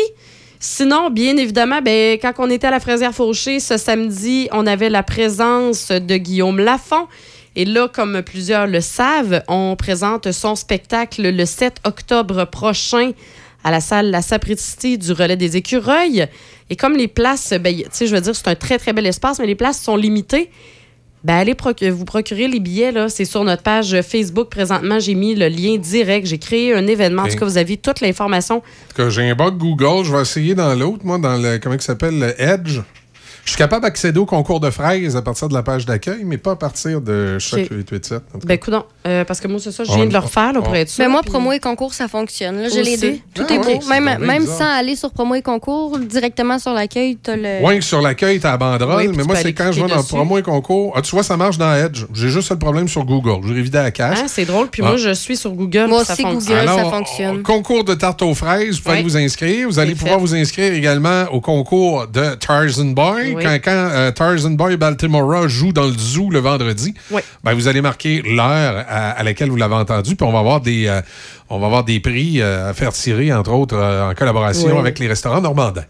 Sinon, 0.59 1.09
bien 1.09 1.37
évidemment, 1.37 1.81
ben, 1.81 2.17
quand 2.21 2.33
on 2.37 2.49
était 2.49 2.67
à 2.67 2.71
la 2.71 2.79
Fraisière 2.79 3.13
Fauché 3.13 3.59
ce 3.59 3.77
samedi, 3.77 4.49
on 4.51 4.67
avait 4.67 4.89
la 4.89 5.03
présence 5.03 5.89
de 5.91 6.17
Guillaume 6.17 6.59
Lafont. 6.59 7.07
Et 7.55 7.65
là, 7.65 7.87
comme 7.87 8.21
plusieurs 8.21 8.67
le 8.67 8.81
savent, 8.81 9.41
on 9.47 9.75
présente 9.75 10.31
son 10.31 10.55
spectacle 10.55 11.27
le 11.27 11.45
7 11.45 11.77
octobre 11.85 12.45
prochain 12.45 13.11
à 13.67 13.71
la 13.71 13.81
salle 13.81 14.11
La 14.11 14.21
Sapristi 14.21 14.97
du 14.97 15.11
Relais 15.11 15.35
des 15.35 15.57
Écureuils. 15.57 16.25
Et 16.69 16.75
comme 16.77 16.95
les 16.95 17.09
places, 17.09 17.53
ben, 17.59 17.75
tu 17.75 17.83
sais, 17.91 18.07
je 18.07 18.15
veux 18.15 18.21
dire, 18.21 18.33
c'est 18.33 18.47
un 18.47 18.55
très, 18.55 18.77
très 18.77 18.93
bel 18.93 19.05
espace, 19.05 19.39
mais 19.39 19.45
les 19.45 19.55
places 19.55 19.81
sont 19.81 19.97
limitées. 19.97 20.49
Ben, 21.25 21.33
allez 21.35 21.53
proc- 21.53 21.83
vous 21.89 22.05
procurer 22.05 22.47
les 22.47 22.61
billets, 22.61 22.93
là. 22.93 23.09
C'est 23.09 23.25
sur 23.25 23.43
notre 23.43 23.63
page 23.63 23.99
Facebook 24.03 24.49
présentement. 24.49 24.99
J'ai 24.99 25.15
mis 25.15 25.35
le 25.35 25.49
lien 25.49 25.75
direct. 25.77 26.27
J'ai 26.27 26.37
créé 26.37 26.73
un 26.73 26.87
événement. 26.87 27.23
En 27.23 27.27
tout 27.27 27.37
cas, 27.39 27.45
vous 27.45 27.57
avez 27.57 27.75
toute 27.75 27.99
l'information. 27.99 28.57
En 28.57 28.59
tout 28.61 28.95
cas, 29.03 29.09
j'ai 29.09 29.29
un 29.29 29.35
bug 29.35 29.57
Google. 29.57 30.05
Je 30.05 30.15
vais 30.15 30.21
essayer 30.21 30.55
dans 30.55 30.73
l'autre, 30.73 31.03
moi, 31.03 31.17
dans 31.17 31.35
le. 31.35 31.57
Comment 31.57 31.75
il 31.75 31.81
s'appelle 31.81 32.17
Le 32.17 32.41
Edge. 32.41 32.79
Je 33.47 33.51
suis 33.53 33.57
capable 33.59 33.83
d'accéder 33.83 34.19
au 34.19 34.25
concours 34.25 34.59
de 34.59 34.69
fraises 34.69 35.15
à 35.15 35.21
partir 35.21 35.47
de 35.47 35.53
la 35.53 35.63
page 35.63 35.85
d'accueil, 35.85 36.23
mais 36.25 36.37
pas 36.37 36.51
à 36.51 36.55
partir 36.57 36.99
de 36.99 37.39
Choc 37.39 37.61
Ok. 37.61 37.67
887. 37.71 38.17
en 38.17 38.19
tout 38.33 38.39
cas. 38.39 38.45
Ben, 38.45 38.57
coudonc, 38.57 38.83
euh, 39.07 39.23
parce 39.23 39.39
que 39.39 39.47
moi, 39.47 39.57
c'est 39.63 39.71
ça, 39.71 39.85
je 39.85 39.91
On- 39.91 39.95
viens 39.95 40.05
de 40.05 40.11
le 40.11 40.19
refaire, 40.19 40.51
là, 40.51 40.59
on- 40.59 40.63
pour 40.63 40.75
être 40.75 40.89
sûr. 40.89 41.01
Mais 41.05 41.09
moi, 41.09 41.21
puis- 41.21 41.31
promo 41.31 41.53
et 41.53 41.59
concours, 41.61 41.93
ça 41.93 42.09
fonctionne. 42.09 42.57
là. 42.63 42.67
J'ai 42.67 42.83
les 42.83 42.97
deux. 42.97 43.13
Tout 43.33 43.45
Ah 43.49 43.53
est 43.53 43.57
ouais, 43.59 43.79
beau. 43.79 44.25
Même, 44.25 44.45
sans 44.45 44.69
aller 44.77 44.97
sur 44.97 45.11
promo 45.11 45.33
et 45.35 45.41
concours, 45.41 45.97
directement 45.97 46.59
sur 46.59 46.73
l'accueil, 46.73 47.17
tu 47.23 47.31
as 47.31 47.37
le. 47.37 47.65
Ouais, 47.65 47.79
que 47.79 47.85
sur 47.85 48.01
l'accueil, 48.01 48.41
t'as 48.41 48.51
la 48.51 48.57
banderole, 48.57 48.97
Oui, 48.97 49.07
mais 49.15 49.21
tu 49.23 49.27
moi, 49.29 49.37
c'est 49.37 49.53
quand 49.53 49.71
je 49.71 49.81
vais 49.81 49.87
dans 49.87 50.03
promo 50.03 50.37
et 50.37 50.43
concours. 50.43 50.91
Ah, 50.97 51.01
tu 51.01 51.11
vois, 51.11 51.23
ça 51.23 51.37
marche 51.37 51.57
dans 51.57 51.73
Edge. 51.73 52.03
J'ai 52.13 52.27
juste 52.27 52.49
le 52.51 52.59
problème 52.59 52.89
sur 52.89 53.05
Google. 53.05 53.47
Je 53.47 53.53
révidé 53.53 53.77
à 53.77 53.83
la 53.83 53.91
cache. 53.91 54.19
Hein, 54.19 54.25
c'est 54.27 54.43
drôle. 54.43 54.67
Puis 54.67 54.81
Ah. 54.83 54.89
moi, 54.89 54.97
je 54.97 55.13
suis 55.13 55.37
sur 55.37 55.51
Google. 55.51 55.87
Moi 55.87 56.03
ça 56.03 56.11
aussi, 56.11 56.21
fonctionne. 56.23 56.57
Google, 56.57 56.67
ça 56.67 56.73
Alors, 56.81 56.93
fonctionne. 56.93 57.43
Concours 57.43 57.85
de 57.85 57.93
tarte 57.93 58.21
aux 58.23 58.33
fraises, 58.33 58.75
vous 58.75 58.83
pouvez 58.83 59.03
vous 59.03 59.15
inscrire. 59.15 59.69
Vous 59.69 59.79
allez 59.79 59.95
pouvoir 59.95 60.19
vous 60.19 60.35
inscrire 60.35 60.73
également 60.73 61.23
au 61.31 61.39
concours 61.39 62.07
de 62.07 62.35
Tarzan 62.35 62.87
Boy. 62.93 63.36
Oui. 63.37 63.43
Quand, 63.43 63.57
quand 63.63 63.71
euh, 63.71 64.11
Tarzan 64.11 64.51
Boy 64.51 64.77
Baltimore 64.77 65.47
joue 65.47 65.71
dans 65.71 65.85
le 65.85 65.93
zoo 65.97 66.29
le 66.29 66.39
vendredi, 66.39 66.93
Oui. 67.11 67.21
ben, 67.43 67.53
vous 67.53 67.67
allez 67.67 67.81
marquer 67.81 68.21
l'heure 68.21 68.85
à, 68.87 69.11
à 69.11 69.23
laquelle 69.23 69.49
vous 69.49 69.55
l'avez 69.55 69.75
entendu, 69.75 70.15
puis 70.15 70.27
on 70.27 70.31
va 70.31 70.39
avoir 70.39 70.61
des, 70.61 70.87
euh, 70.87 71.01
on 71.49 71.59
va 71.59 71.67
avoir 71.67 71.83
des 71.83 71.99
prix 71.99 72.41
euh, 72.41 72.69
à 72.69 72.73
faire 72.73 72.91
tirer, 72.93 73.31
entre 73.33 73.51
autres, 73.51 73.77
en 73.77 74.13
collaboration 74.15 74.71
Oui. 74.73 74.77
avec 74.79 74.99
les 74.99 75.07
restaurants 75.07 75.41
normandins. 75.41 75.85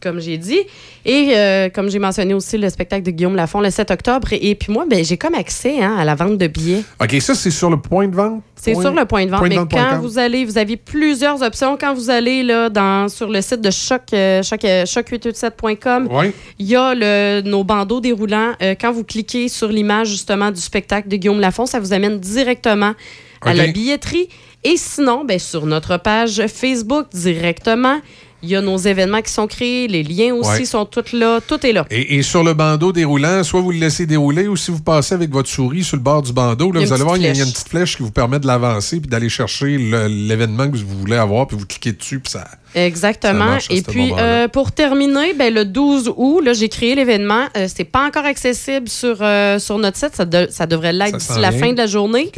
Comme 0.00 0.20
j'ai 0.20 0.38
dit. 0.38 0.60
Et 1.04 1.30
euh, 1.36 1.68
comme 1.68 1.90
j'ai 1.90 1.98
mentionné 1.98 2.34
aussi 2.34 2.56
le 2.58 2.68
spectacle 2.70 3.02
de 3.02 3.10
Guillaume 3.10 3.36
Lafont 3.36 3.60
le 3.60 3.70
7 3.70 3.90
octobre. 3.90 4.32
Et, 4.32 4.50
et 4.50 4.54
puis 4.54 4.72
moi, 4.72 4.84
ben, 4.88 5.04
j'ai 5.04 5.16
comme 5.16 5.34
accès 5.34 5.82
hein, 5.82 5.96
à 5.98 6.04
la 6.04 6.14
vente 6.14 6.38
de 6.38 6.46
billets. 6.46 6.82
OK, 7.00 7.12
ça, 7.20 7.34
c'est 7.34 7.50
sur 7.50 7.70
le 7.70 7.78
point 7.78 8.08
de 8.08 8.14
vente? 8.14 8.42
C'est 8.56 8.74
sur 8.74 8.92
le 8.92 9.04
point 9.04 9.26
de 9.26 9.30
vente. 9.30 9.40
point 9.40 9.48
mais 9.50 9.56
quand 9.56 9.98
vous 10.00 10.18
allez, 10.18 10.44
vous 10.46 10.56
avez 10.56 10.76
plusieurs 10.78 11.42
options. 11.42 11.76
Quand 11.78 11.92
vous 11.94 12.08
allez 12.08 12.42
là, 12.42 12.70
dans, 12.70 13.08
sur 13.08 13.28
le 13.28 13.42
site 13.42 13.60
de 13.60 13.70
Choc, 13.70 14.02
euh, 14.14 14.42
Choc, 14.42 14.64
euh, 14.64 14.84
choc887.com, 14.84 16.08
Oui. 16.10 16.32
il 16.58 16.66
y 16.66 16.76
a 16.76 16.94
le- 16.94 17.42
nos 17.42 17.64
bandeaux 17.64 18.00
déroulants. 18.00 18.52
Euh, 18.62 18.74
quand 18.80 18.92
vous 18.92 19.04
cliquez 19.04 19.48
sur 19.48 19.68
l'image 19.68 20.08
justement 20.08 20.50
du 20.50 20.60
spectacle 20.60 21.08
de 21.08 21.16
Guillaume 21.16 21.40
Lafont, 21.40 21.66
ça 21.66 21.78
vous 21.80 21.92
amène 21.92 22.18
directement 22.18 22.94
à 23.42 23.52
la 23.52 23.66
billetterie. 23.66 24.28
Et 24.62 24.78
sinon, 24.78 25.24
ben, 25.26 25.38
sur 25.38 25.66
notre 25.66 25.98
page 25.98 26.46
Facebook 26.46 27.08
directement, 27.12 27.98
il 28.44 28.50
y 28.50 28.56
a 28.56 28.60
nos 28.60 28.76
événements 28.76 29.22
qui 29.22 29.32
sont 29.32 29.46
créés. 29.46 29.88
Les 29.88 30.02
liens 30.02 30.34
aussi 30.34 30.50
Ouais. 30.50 30.64
sont 30.64 30.84
tous 30.84 31.12
là. 31.12 31.40
Tout 31.40 31.64
est 31.66 31.72
là. 31.72 31.86
Et, 31.90 32.16
et 32.16 32.22
sur 32.22 32.44
le 32.44 32.52
bandeau 32.54 32.92
déroulant, 32.92 33.42
soit 33.42 33.60
vous 33.60 33.72
le 33.72 33.78
laissez 33.78 34.04
dérouler 34.06 34.46
ou 34.48 34.56
si 34.56 34.70
vous 34.70 34.80
passez 34.82 35.14
avec 35.14 35.30
votre 35.30 35.48
souris 35.48 35.82
sur 35.84 35.96
le 35.96 36.02
bord 36.02 36.22
du 36.22 36.32
bandeau, 36.32 36.70
là, 36.72 36.80
vous 36.80 36.92
allez 36.92 37.02
voir, 37.02 37.16
il 37.16 37.22
y, 37.22 37.26
a, 37.26 37.30
il 37.30 37.38
y 37.38 37.40
a 37.40 37.44
une 37.44 37.50
petite 37.52 37.68
flèche 37.68 37.96
qui 37.96 38.02
vous 38.02 38.10
permet 38.10 38.38
de 38.38 38.46
l'avancer 38.46 39.00
puis 39.00 39.08
d'aller 39.08 39.28
chercher 39.28 39.78
l'événement 39.78 40.70
que 40.70 40.76
vous 40.76 40.98
voulez 41.00 41.16
avoir, 41.16 41.46
puis 41.46 41.56
vous 41.56 41.66
cliquez 41.66 41.92
dessus, 41.92 42.20
puis 42.20 42.30
ça. 42.32 42.44
Exactement. 42.76 43.56
Et 43.70 43.82
puis, 43.82 44.12
euh, 44.18 44.48
pour 44.48 44.72
terminer, 44.72 45.32
ben, 45.34 45.52
le 45.54 45.64
12 45.64 46.12
août, 46.16 46.40
là, 46.40 46.52
j'ai 46.52 46.68
créé 46.68 46.94
l'événement. 46.94 47.44
Euh, 47.56 47.66
c'est 47.72 47.84
pas 47.84 48.04
encore 48.06 48.24
accessible 48.24 48.88
sur, 48.88 49.18
euh, 49.20 49.58
sur 49.60 49.78
notre 49.78 49.96
site. 49.96 50.14
Ça, 50.14 50.24
de- 50.24 50.48
ça 50.50 50.66
devrait 50.66 50.92
l'être 50.92 51.16
d'ici 51.18 51.38
la 51.38 51.52
fin 51.52 51.72
de 51.72 51.78
la 51.78 51.86
journée. 51.86 52.30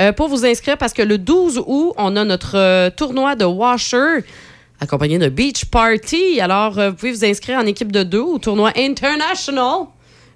Euh, 0.00 0.12
pour 0.12 0.28
vous 0.28 0.44
inscrire, 0.44 0.76
parce 0.76 0.92
que 0.92 1.02
le 1.02 1.18
12 1.18 1.62
août, 1.66 1.92
on 1.96 2.16
a 2.16 2.24
notre 2.24 2.88
tournoi 2.96 3.36
de 3.36 3.44
Washer 3.44 4.24
accompagné 4.80 5.18
de 5.18 5.28
Beach 5.28 5.66
Party. 5.66 6.40
Alors, 6.40 6.78
euh, 6.78 6.90
vous 6.90 6.96
pouvez 6.96 7.12
vous 7.12 7.24
inscrire 7.24 7.58
en 7.58 7.66
équipe 7.66 7.92
de 7.92 8.02
deux 8.02 8.20
au 8.20 8.38
tournoi 8.38 8.72
international 8.76 9.86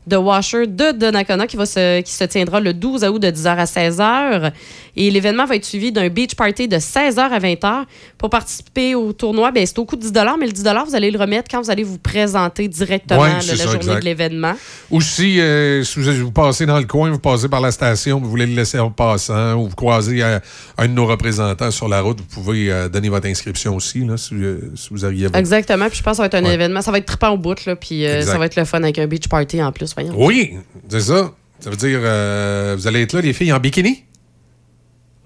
de 0.07 0.17
Washer 0.17 0.67
de 0.67 0.93
Donnacona 0.93 1.47
qui, 1.47 1.57
va 1.57 1.67
se, 1.67 2.01
qui 2.01 2.13
se 2.13 2.25
tiendra 2.25 2.61
le 2.61 2.73
12 2.73 3.05
août 3.05 3.19
de 3.19 3.29
10h 3.29 3.49
à 3.49 3.65
16h. 3.65 4.53
Et 4.97 5.11
l'événement 5.11 5.45
va 5.47 5.57
être 5.57 5.65
suivi 5.65 5.93
d'un 5.93 6.09
beach 6.09 6.35
party 6.35 6.69
de 6.69 6.77
16h 6.77 7.19
à 7.19 7.39
20h. 7.39 7.85
Pour 8.19 8.31
participer 8.31 8.95
au 8.95 9.13
tournoi, 9.13 9.51
ben, 9.51 9.65
c'est 9.67 9.79
au 9.79 9.85
coût 9.85 9.97
de 9.97 10.03
10 10.03 10.13
mais 10.39 10.47
le 10.47 10.53
10 10.53 10.65
vous 10.87 10.95
allez 10.95 11.11
le 11.11 11.19
remettre 11.19 11.49
quand 11.51 11.61
vous 11.63 11.71
allez 11.71 11.83
vous 11.85 11.99
présenter 11.99 12.69
directement 12.69 13.21
Ouais, 13.21 13.29
là, 13.31 13.37
la 13.37 13.43
ça, 13.43 13.57
journée 13.65 13.77
exact. 13.79 14.01
de 14.01 14.05
l'événement. 14.05 14.55
Ou 14.91 15.01
si, 15.01 15.41
euh, 15.41 15.83
si 15.85 16.01
vous, 16.01 16.13
vous 16.25 16.33
passez 16.33 16.67
dans 16.67 16.79
le 16.79 16.87
coin, 16.87 17.11
vous 17.11 17.19
passez 17.19 17.49
par 17.49 17.61
la 17.61 17.71
station, 17.71 18.21
vous 18.21 18.29
voulez 18.31 18.47
le 18.47 18.55
laisser 18.55 18.79
en 18.79 18.91
passant, 18.91 19.55
ou 19.55 19.69
vous 19.69 19.75
croisez 19.77 20.23
euh, 20.23 20.39
un 20.79 20.89
de 20.89 20.93
nos 20.93 21.07
représentants 21.07 21.71
sur 21.71 21.89
la 21.89 22.01
route, 22.01 22.19
vous 22.21 22.43
pouvez 22.43 22.71
euh, 22.73 22.89
donner 22.89 23.09
votre 23.09 23.27
inscription 23.27 23.77
aussi, 23.77 24.05
là, 24.05 24.17
si, 24.17 24.35
euh, 24.35 24.59
si 24.77 24.89
vous 24.91 25.05
arrivez 25.05 25.29
Exactement. 25.35 25.89
Puis 25.89 25.99
je 25.99 26.03
pense 26.03 26.13
que 26.13 26.17
ça 26.17 26.23
va 26.23 26.27
être 26.27 26.35
un 26.35 26.45
Ouais. 26.45 26.55
événement. 26.55 26.83
Ça 26.83 26.91
va 26.91 26.99
être 26.99 27.07
trippant 27.07 27.31
au 27.31 27.39
bout, 27.39 27.65
là. 27.65 27.77
Puis 27.77 28.05
ça 28.23 28.39
va 28.39 28.47
être 28.47 28.57
le 28.57 28.65
fun 28.65 28.83
avec 28.83 28.99
un 28.99 29.07
beach 29.07 29.29
party 29.29 29.63
en 29.63 29.73
plus. 29.73 29.93
Voyons. 29.95 30.15
Oui, 30.17 30.55
c'est 30.89 31.01
ça. 31.01 31.33
Ça 31.61 31.69
veut 31.71 31.77
dire, 31.77 31.99
euh, 32.03 32.75
vous 32.79 32.87
allez 32.87 33.03
être 33.03 33.13
là, 33.13 33.21
les 33.21 33.33
filles, 33.35 33.53
en 33.53 33.59
bikini? 33.61 34.05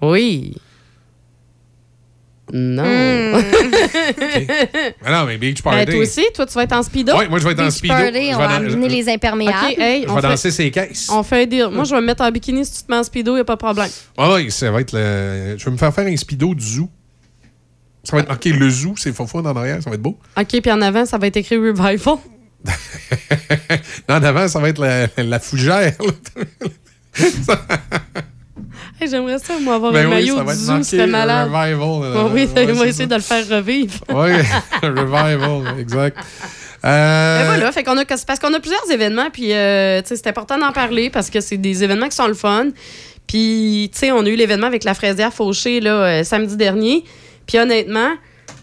Oui. 0.01 0.55
Non. 2.53 2.83
Ah 5.03 5.11
non, 5.11 5.25
mais 5.25 5.37
beach 5.37 5.63
party. 5.63 5.85
Ben, 5.85 5.91
toi 5.93 6.03
aussi, 6.03 6.21
toi, 6.33 6.45
tu 6.45 6.53
vas 6.53 6.63
être 6.63 6.73
en 6.73 6.83
speedo? 6.83 7.13
Oui, 7.17 7.27
moi, 7.27 7.39
je 7.39 7.43
vais 7.43 7.53
être 7.53 7.63
en 7.63 7.71
speedo. 7.71 7.93
party, 7.95 8.29
Je 8.29 8.35
on 8.35 8.37
va 8.37 8.49
amener 8.49 8.87
les 8.87 9.09
imperméables. 9.09 9.71
OK, 9.71 9.77
hey, 9.79 10.03
Je 10.03 10.09
on 10.09 10.15
vais 10.15 10.21
fait, 10.21 10.27
danser 10.27 10.51
ses 10.51 10.69
caisses. 10.69 11.09
on 11.11 11.23
fait 11.23 11.43
un 11.43 11.45
deal. 11.47 11.69
Moi, 11.71 11.85
je 11.85 11.95
vais 11.95 12.01
me 12.01 12.05
mettre 12.05 12.23
en 12.23 12.29
bikini 12.31 12.63
si 12.63 12.73
tu 12.73 12.83
te 12.83 12.91
mets 12.91 12.97
en 12.99 13.03
speedo, 13.03 13.31
il 13.31 13.35
n'y 13.35 13.41
a 13.41 13.45
pas 13.45 13.55
de 13.55 13.59
problème. 13.59 13.89
Ah 14.17 14.33
oui, 14.35 14.51
ça 14.51 14.69
va 14.69 14.81
être 14.81 14.91
le... 14.93 15.55
Je 15.57 15.65
vais 15.65 15.71
me 15.71 15.77
faire 15.77 15.91
faire 15.93 16.05
un 16.05 16.15
speedo 16.15 16.53
du 16.53 16.63
zoo. 16.63 16.89
Ça 18.03 18.15
va 18.15 18.21
être 18.21 18.29
marqué 18.29 18.51
le 18.53 18.69
zoo, 18.69 18.93
c'est 18.95 19.11
faux 19.11 19.25
en 19.33 19.45
arrière, 19.55 19.81
ça 19.81 19.89
va 19.89 19.95
être 19.95 20.01
beau. 20.03 20.19
OK, 20.37 20.61
puis 20.61 20.71
en 20.71 20.81
avant, 20.83 21.07
ça 21.07 21.17
va 21.17 21.25
être 21.25 21.37
écrit 21.37 21.57
Revival. 21.57 21.97
En 24.07 24.23
avant, 24.23 24.47
ça 24.47 24.59
va 24.59 24.69
être 24.69 24.79
la, 24.79 25.07
la 25.17 25.39
fougère. 25.39 25.95
Hey, 29.01 29.09
J'aimerais 29.09 29.39
ça, 29.39 29.53
moi, 29.59 29.75
avoir 29.75 29.91
Ben 29.91 30.05
un 30.05 30.09
oui, 30.09 30.15
maillot 30.15 30.41
du 30.43 30.53
zoo, 30.53 30.81
c'était 30.83 31.05
malade. 31.07 31.49
Revival. 31.51 31.79
Ouais, 31.79 32.31
oui, 32.33 32.49
Ouais, 32.55 32.71
on 32.71 32.73
va 32.75 32.87
essayer 32.87 33.07
de 33.07 33.15
le 33.15 33.21
faire 33.21 33.47
revivre. 33.49 33.93
Oui, 34.09 34.31
revival, 34.83 35.79
exact. 35.79 36.17
Euh, 36.85 37.39
Ben 37.39 37.45
voilà, 37.45 37.71
fait 37.71 37.83
qu'on 37.83 37.97
a, 37.97 38.05
parce 38.05 38.39
qu'on 38.39 38.53
a 38.53 38.59
plusieurs 38.59 38.89
événements, 38.91 39.29
puis 39.31 39.51
euh, 39.53 40.01
c'est 40.05 40.27
important 40.27 40.57
d'en 40.57 40.71
parler 40.71 41.09
parce 41.09 41.29
que 41.29 41.41
c'est 41.41 41.57
des 41.57 41.83
événements 41.83 42.07
qui 42.07 42.15
sont 42.15 42.27
le 42.27 42.35
fun. 42.35 42.67
Puis, 43.27 43.89
tu 43.91 43.99
sais, 43.99 44.11
on 44.11 44.19
a 44.19 44.29
eu 44.29 44.35
l'événement 44.35 44.67
avec 44.67 44.83
la 44.83 44.93
fraisière 44.93 45.33
Fauché 45.33 45.81
là, 45.81 45.91
euh, 45.91 46.23
samedi 46.23 46.55
dernier. 46.55 47.03
Puis 47.47 47.57
honnêtement, 47.57 48.11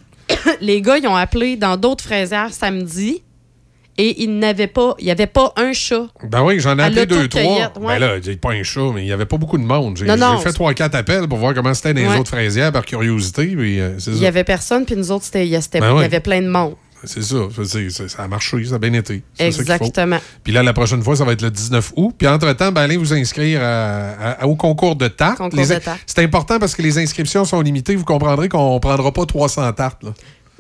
les 0.61 0.81
gars, 0.81 0.99
ils 0.99 1.07
ont 1.09 1.17
appelé 1.17 1.57
dans 1.57 1.77
d'autres 1.77 2.05
fraisières 2.05 2.53
samedi. 2.53 3.23
Et 4.05 4.23
il 4.23 4.39
n'avait 4.39 4.67
pas, 4.67 4.95
il 4.99 5.05
n'y 5.05 5.11
avait 5.11 5.27
pas 5.27 5.53
un 5.57 5.73
chat. 5.73 6.07
Ben 6.29 6.43
oui, 6.43 6.59
j'en 6.59 6.79
ai 6.79 6.83
appelé 6.83 7.07
deux, 7.07 7.29
trois. 7.29 7.43
ouais. 7.43 7.69
Ben 7.87 7.99
là, 7.99 8.21
j'ai 8.21 8.37
pas 8.37 8.51
un 8.51 8.63
chat, 8.63 8.91
mais 8.95 9.03
il 9.03 9.07
n'y 9.07 9.13
avait 9.13 9.27
pas 9.27 9.37
beaucoup 9.37 9.59
de 9.59 9.65
monde. 9.65 9.97
J'ai 9.97 10.07
Non, 10.07 10.17
non. 10.17 10.37
j'ai 10.39 10.43
fait 10.45 10.53
trois, 10.53 10.75
quatre 10.75 10.95
appels 10.97 11.29
pour 11.29 11.39
voir 11.39 11.55
comment 11.55 11.73
c'était 11.75 11.95
dans 11.95 12.01
les 12.01 12.09
Ouais. 12.09 12.19
autres 12.19 12.31
fraisières 12.31 12.73
par 12.73 12.85
curiosité. 12.85 13.47
Puis, 13.47 13.81
euh, 13.81 13.97
Il 14.09 14.15
n'y 14.15 14.27
avait 14.27 14.45
personne, 14.45 14.85
puis 14.85 14.97
nous 14.97 15.11
autres, 15.13 15.25
c'était, 15.25 15.47
il 15.47 15.55
y 15.55 15.59
Ben 15.79 15.95
il 15.97 16.03
y 16.03 16.05
avait 16.05 16.21
plein 16.21 16.43
de 16.43 16.49
monde. 16.49 16.75
C'est 17.05 17.23
ça. 17.23 17.37
Ça 18.09 18.23
a 18.23 18.29
marché, 18.29 18.65
ça 18.65 18.77
a 18.77 18.79
bien 18.79 18.93
été. 18.93 19.23
Ça. 19.37 19.45
Exactement. 19.47 20.19
Puis 20.45 20.53
là, 20.53 20.63
la 20.63 20.73
prochaine 20.73 21.03
fois, 21.03 21.17
ça 21.17 21.25
va 21.25 21.33
être 21.33 21.43
le 21.43 21.51
19 21.51 21.93
août. 21.97 22.15
Puis 22.17 22.29
entre-temps, 22.29 22.71
ben, 22.71 22.83
allez 22.83 22.97
vous 22.97 23.13
inscrire 23.13 23.61
à- 23.63 24.35
à- 24.41 24.47
au 24.47 24.55
concours 24.55 24.95
de 24.95 25.09
tartes. 25.09 25.41
De. 25.53 25.63
C'est 26.07 26.21
important 26.23 26.59
parce 26.61 26.77
que 26.77 26.83
les 26.83 26.99
inscriptions 26.99 27.45
sont 27.45 27.61
limitées. 27.61 27.97
Vous 27.97 28.05
comprendrez 28.05 28.49
qu'on 28.49 28.75
ne 28.75 28.79
prendra 28.79 29.11
pas 29.13 29.27
300 29.27 29.73
tartes. 29.73 30.03
là. 30.05 30.11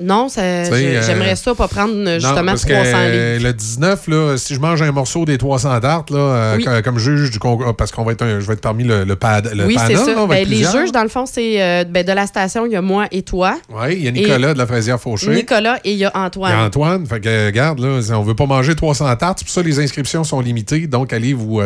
Non, 0.00 0.26
euh, 0.38 1.00
j'aimerais 1.06 1.36
ça 1.36 1.54
pas 1.54 1.68
prendre 1.68 1.92
euh, 1.94 2.14
Non, 2.14 2.18
justement 2.18 2.44
parce 2.52 2.62
300 2.62 2.90
que, 2.92 3.34
livres. 3.36 3.44
le 3.46 3.52
19, 3.52 4.08
là, 4.08 4.36
si 4.38 4.54
je 4.54 4.58
mange 4.58 4.80
un 4.82 4.90
morceau 4.90 5.24
des 5.26 5.36
300 5.38 5.80
tartes, 5.80 6.10
là, 6.10 6.18
euh, 6.18 6.56
Oui. 6.56 6.82
comme 6.82 6.98
juge 6.98 7.30
du 7.30 7.38
concours, 7.38 7.76
parce 7.76 7.92
qu'on 7.92 8.02
va 8.02 8.12
être 8.12 8.22
un- 8.22 8.40
je 8.40 8.46
vais 8.46 8.54
être 8.54 8.62
parmi 8.62 8.84
le, 8.84 9.04
le, 9.04 9.16
pad, 9.16 9.50
le 9.54 9.66
oui, 9.66 9.74
c'est 9.78 9.92
panel, 9.94 9.98
ça. 9.98 10.14
là, 10.14 10.26
Ben, 10.26 10.48
les 10.48 10.64
juges, 10.64 10.92
dans 10.92 11.02
le 11.02 11.08
fond, 11.10 11.26
c'est 11.26 11.62
euh, 11.62 11.84
ben, 11.84 12.04
de 12.06 12.12
la 12.12 12.26
station, 12.26 12.64
il 12.66 12.72
y 12.72 12.76
a 12.76 12.82
moi 12.82 13.06
et 13.12 13.22
toi. 13.22 13.58
Oui, 13.68 13.94
il 13.96 14.04
y 14.04 14.08
a 14.08 14.10
Nicolas 14.10 14.54
de 14.54 14.58
la 14.58 14.66
fraisière 14.66 14.98
Fauché. 14.98 15.28
Nicolas 15.28 15.78
et 15.84 15.92
il 15.92 15.98
y 15.98 16.04
a 16.06 16.12
Il 16.14 16.18
Antoine. 16.18 16.52
y 16.52 16.54
a 16.54 16.64
Antoine. 16.64 17.06
Fait 17.06 17.20
que, 17.20 17.46
regarde, 17.46 17.78
là, 17.78 18.00
on 18.16 18.22
veut 18.22 18.34
pas 18.34 18.46
manger 18.46 18.74
300 18.74 19.14
tartes. 19.16 19.40
C'est 19.40 19.44
pour 19.44 19.54
ça 19.54 19.62
les 19.62 19.78
inscriptions 19.78 20.24
sont 20.24 20.40
limitées. 20.40 20.86
Donc, 20.86 21.12
allez 21.12 21.34
vous, 21.34 21.60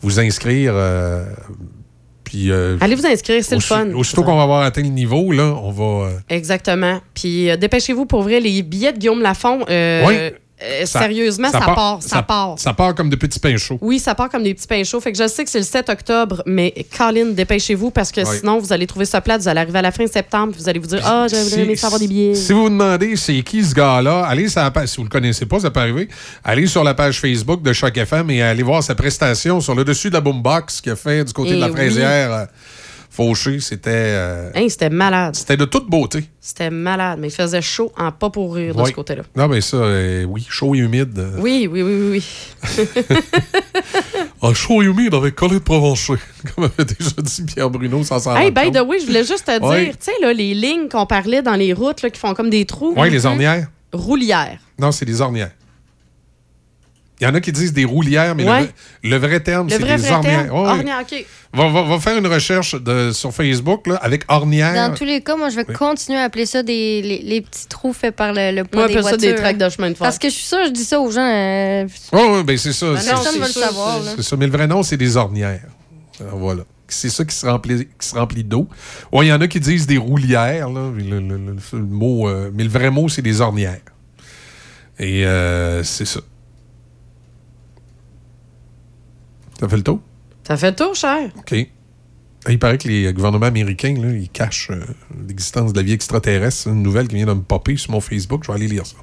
vous 0.00 0.20
inscrire. 0.20 0.74
Euh, 2.28 2.30
puis, 2.30 2.50
euh, 2.50 2.76
Allez 2.80 2.94
vous 2.94 3.06
inscrire, 3.06 3.42
c'est 3.44 3.54
le 3.54 3.60
fun. 3.60 3.92
Aussitôt 3.94 4.22
qu'on 4.22 4.36
va 4.36 4.42
avoir 4.42 4.62
atteint 4.62 4.82
le 4.82 4.88
niveau, 4.88 5.32
là, 5.32 5.54
on 5.62 5.70
va. 5.70 6.06
euh, 6.08 6.18
Exactement. 6.28 7.00
Puis 7.14 7.50
euh, 7.50 7.56
dépêchez-vous 7.56 8.06
pour 8.06 8.22
vrai, 8.22 8.40
les 8.40 8.62
billets 8.62 8.92
de 8.92 8.98
Guillaume 8.98 9.22
Lafont, 9.22 9.60
Oui. 9.68 10.14
Euh, 10.62 10.86
ça- 10.86 11.00
sérieusement, 11.00 11.50
ça, 11.50 11.60
part, 11.60 11.98
ça, 12.02 12.22
part. 12.22 12.54
Ça 12.58 12.72
part 12.74 12.94
comme 12.94 13.10
de 13.10 13.16
petits 13.16 13.38
pains 13.38 13.56
chauds. 13.56 13.78
Oui, 13.80 13.98
ça 13.98 14.14
part 14.14 14.28
comme 14.28 14.42
des 14.42 14.54
petits 14.54 14.66
pains 14.66 14.82
chauds. 14.84 15.00
Fait 15.00 15.12
que 15.12 15.18
je 15.18 15.28
sais 15.28 15.44
que 15.44 15.50
c'est 15.50 15.58
le 15.58 15.64
7 15.64 15.88
octobre, 15.88 16.42
mais 16.46 16.74
Colin, 16.96 17.26
dépêchez-vous 17.26 17.90
parce 17.90 18.10
que 18.10 18.24
sinon, 18.24 18.58
vous 18.58 18.72
allez 18.72 18.86
trouver 18.86 19.04
ça 19.04 19.20
plate. 19.20 19.40
Vous 19.42 19.48
allez 19.48 19.60
arriver 19.60 19.78
à 19.78 19.82
la 19.82 19.92
fin 19.92 20.06
septembre, 20.06 20.54
vous 20.58 20.68
allez 20.68 20.78
vous 20.80 20.86
dire 20.88 21.00
Ah, 21.04 21.26
j'aurais 21.30 21.44
Si- 21.44 21.60
aimé 21.60 21.76
savoir 21.76 22.00
des 22.00 22.08
billets. 22.08 22.34
Si 22.34 22.52
vous 22.52 22.62
vous 22.64 22.70
demandez 22.70 23.14
c'est 23.16 23.40
qui 23.42 23.62
ce 23.64 23.74
gars-là, 23.74 24.24
allez 24.26 24.48
sur 24.48 24.60
la 24.60 24.70
page, 24.70 24.88
si 24.88 24.96
vous 24.96 25.04
le 25.04 25.08
connaissez 25.08 25.46
pas, 25.46 25.60
ça 25.60 25.70
peut 25.70 25.80
arriver, 25.80 26.08
allez 26.42 26.66
sur 26.66 26.82
la 26.82 26.94
page 26.94 27.20
Facebook 27.20 27.62
de 27.62 27.72
Choc 27.72 27.96
FM 27.96 28.30
et 28.30 28.42
allez 28.42 28.62
voir 28.62 28.82
sa 28.82 28.94
prestation 28.94 29.60
sur 29.60 29.74
le 29.74 29.84
dessus 29.84 30.08
de 30.08 30.14
la 30.14 30.20
boombox 30.20 30.80
qu'il 30.80 30.92
a 30.92 30.96
fait 30.96 31.24
du 31.24 31.32
côté 31.32 31.50
Eh 31.52 31.54
de 31.56 31.60
la 31.60 31.66
oui. 31.68 31.72
fraisière 31.72 32.32
euh, 32.32 32.44
Fauché. 33.18 33.58
C'était 33.58 33.90
euh, 33.92 34.50
Hein, 34.54 34.66
c'était 34.68 34.90
malade. 34.90 35.34
c'était 35.34 35.56
de 35.56 35.64
toute 35.64 35.90
beauté. 35.90 36.24
C'était 36.40 36.70
malade, 36.70 37.18
mais 37.20 37.26
il 37.28 37.32
faisait 37.34 37.60
chaud 37.60 37.92
en 37.98 38.12
pas 38.12 38.30
pour 38.30 38.54
rire 38.54 38.76
de 38.76 38.84
ce 38.86 38.92
côté-là. 38.92 39.24
Non, 39.34 39.48
mais 39.48 39.60
ça, 39.60 39.76
euh, 39.78 40.22
oui, 40.24 40.46
chaud 40.48 40.74
et 40.76 40.78
humide. 40.78 41.18
euh. 41.18 41.32
Oui, 41.38 41.68
oui, 41.70 41.82
oui, 41.82 41.94
oui. 42.12 42.24
oui. 42.78 42.86
Ah, 44.40 44.54
chaud 44.54 44.82
et 44.82 44.84
humide 44.86 45.14
avec 45.14 45.34
Colin 45.34 45.58
Provencher, 45.58 46.14
comme 46.54 46.64
avait 46.64 46.84
déjà 46.84 47.10
dit 47.20 47.42
Pierre 47.42 47.70
Bruno 47.70 48.04
sans 48.04 48.20
s'en 48.20 48.36
hey, 48.36 48.52
by 48.52 48.70
the 48.70 48.82
way, 48.86 49.00
je 49.00 49.06
voulais 49.06 49.24
juste 49.24 49.46
te 49.46 49.58
dire, 49.84 49.96
tu 49.98 50.04
sais, 50.04 50.12
là, 50.22 50.32
les 50.32 50.54
lignes 50.54 50.88
qu'on 50.88 51.06
parlait 51.06 51.42
dans 51.42 51.56
les 51.56 51.72
routes 51.72 52.02
là, 52.02 52.10
qui 52.10 52.20
font 52.20 52.34
comme 52.34 52.48
des 52.48 52.64
trous. 52.64 52.94
Oui, 52.96 53.10
les 53.10 53.26
ornières. 53.26 53.66
Roulières. 53.92 54.60
Non, 54.78 54.92
c'est 54.92 55.04
des 55.06 55.20
ornières. 55.20 55.50
Il 57.20 57.24
y 57.24 57.26
en 57.26 57.34
a 57.34 57.40
qui 57.40 57.50
disent 57.50 57.72
des 57.72 57.84
roulières, 57.84 58.36
mais 58.36 58.44
le 58.44 58.48
Ouais. 58.50 58.60
vrai- 58.60 58.74
le, 59.02 59.16
vrai 59.16 59.40
terme, 59.40 59.68
c'est 59.68 59.78
des 59.80 60.10
ornières. 60.10 60.54
Ouais, 60.54 60.84
ouais. 60.84 60.92
OK. 61.00 61.26
Va, 61.52 61.68
va- 61.68 61.82
va 61.82 61.98
faire 61.98 62.16
une 62.16 62.26
recherche 62.28 62.74
de, 62.80 63.10
sur 63.10 63.32
Facebook 63.34 63.86
là, 63.88 63.96
avec 63.96 64.22
ornière. 64.28 64.88
Dans 64.90 64.94
tous 64.94 65.04
les 65.04 65.20
cas, 65.22 65.34
moi, 65.34 65.48
je 65.48 65.56
vais 65.56 65.64
Oui. 65.68 65.74
continuer 65.74 66.18
à 66.18 66.24
appeler 66.24 66.46
ça 66.46 66.62
des, 66.62 67.02
les, 67.02 67.18
les 67.22 67.40
petits 67.40 67.66
trous 67.66 67.92
faits 67.92 68.14
par 68.14 68.32
le, 68.32 68.52
le 68.54 68.62
poids 68.64 68.82
Moi, 68.82 68.88
des 68.88 68.92
appelle 68.94 69.02
ça 69.04 69.08
voitures. 69.10 69.30
des 69.30 69.34
tracts 69.34 69.60
de 69.60 69.68
chemin 69.68 69.88
de 69.90 69.94
fer. 69.94 70.04
Parce 70.04 70.18
que 70.18 70.28
je 70.28 70.34
suis 70.34 70.44
sûre, 70.44 70.58
je 70.66 70.70
dis 70.70 70.84
ça 70.84 71.00
aux 71.00 71.10
gens. 71.10 71.20
euh, 71.28 71.86
Oh, 72.12 72.34
oui, 72.36 72.44
ben 72.44 72.56
c'est 72.56 72.72
ça. 72.72 72.86
Ben 72.92 72.94
Personne 73.02 73.32
c'est- 73.32 73.38
va 73.40 73.46
le 73.46 73.52
ça, 73.52 73.60
savoir. 73.66 74.00
C'est 74.14 74.22
ça, 74.22 74.36
mais 74.36 74.46
le 74.46 74.52
vrai 74.52 74.66
nom, 74.68 74.82
c'est 74.84 74.96
des 74.98 75.16
ornières. 75.16 75.66
Alors, 76.20 76.36
voilà. 76.36 76.62
C'est 76.86 77.10
ça 77.10 77.24
qui 77.24 77.34
se 77.34 77.44
remplit, 77.46 77.88
qui 77.98 78.06
se 78.08 78.14
remplit 78.14 78.44
d'eau. 78.44 78.68
Ouais, 79.12 79.26
il 79.26 79.28
y 79.28 79.32
en 79.32 79.40
a 79.40 79.48
qui 79.48 79.58
disent 79.60 79.86
des 79.86 79.98
roulières, 79.98 80.70
là, 80.70 80.90
mais 80.94 81.02
le, 81.02 81.18
le- 81.20 81.36
le- 81.36 81.56
le 81.72 81.78
mot, 81.84 82.28
euh, 82.28 82.50
mais 82.54 82.62
le 82.62 82.70
vrai 82.70 82.90
mot, 82.90 83.08
c'est 83.08 83.22
des 83.22 83.40
ornières. 83.40 83.80
Et 84.98 85.24
euh, 85.26 85.82
c'est 85.84 86.06
ça. 86.06 86.20
Ça 89.60 89.68
fait 89.68 89.76
le 89.76 89.82
tour? 89.82 90.00
Ça 90.46 90.56
fait 90.56 90.70
le 90.70 90.76
tour, 90.76 90.94
cher. 90.94 91.30
OK. 91.36 91.54
Ah, 92.48 92.52
Il 92.52 92.58
paraît 92.58 92.78
que 92.78 92.88
les 92.88 93.12
gouvernements 93.12 93.44
américains, 93.44 93.94
ils 93.94 94.30
cachent 94.30 94.70
euh, 94.70 94.80
l'existence 95.28 95.74
de 95.74 95.78
la 95.78 95.82
vie 95.84 95.92
extraterrestre. 95.92 96.62
C'est 96.64 96.70
une 96.70 96.82
nouvelle 96.82 97.06
qui 97.06 97.16
vient 97.16 97.26
de 97.26 97.34
me 97.34 97.42
popper 97.42 97.76
sur 97.76 97.90
mon 97.90 98.00
Facebook. 98.00 98.42
Je 98.46 98.50
vais 98.50 98.56
aller 98.56 98.68
lire 98.68 98.84
ça. 98.86 98.96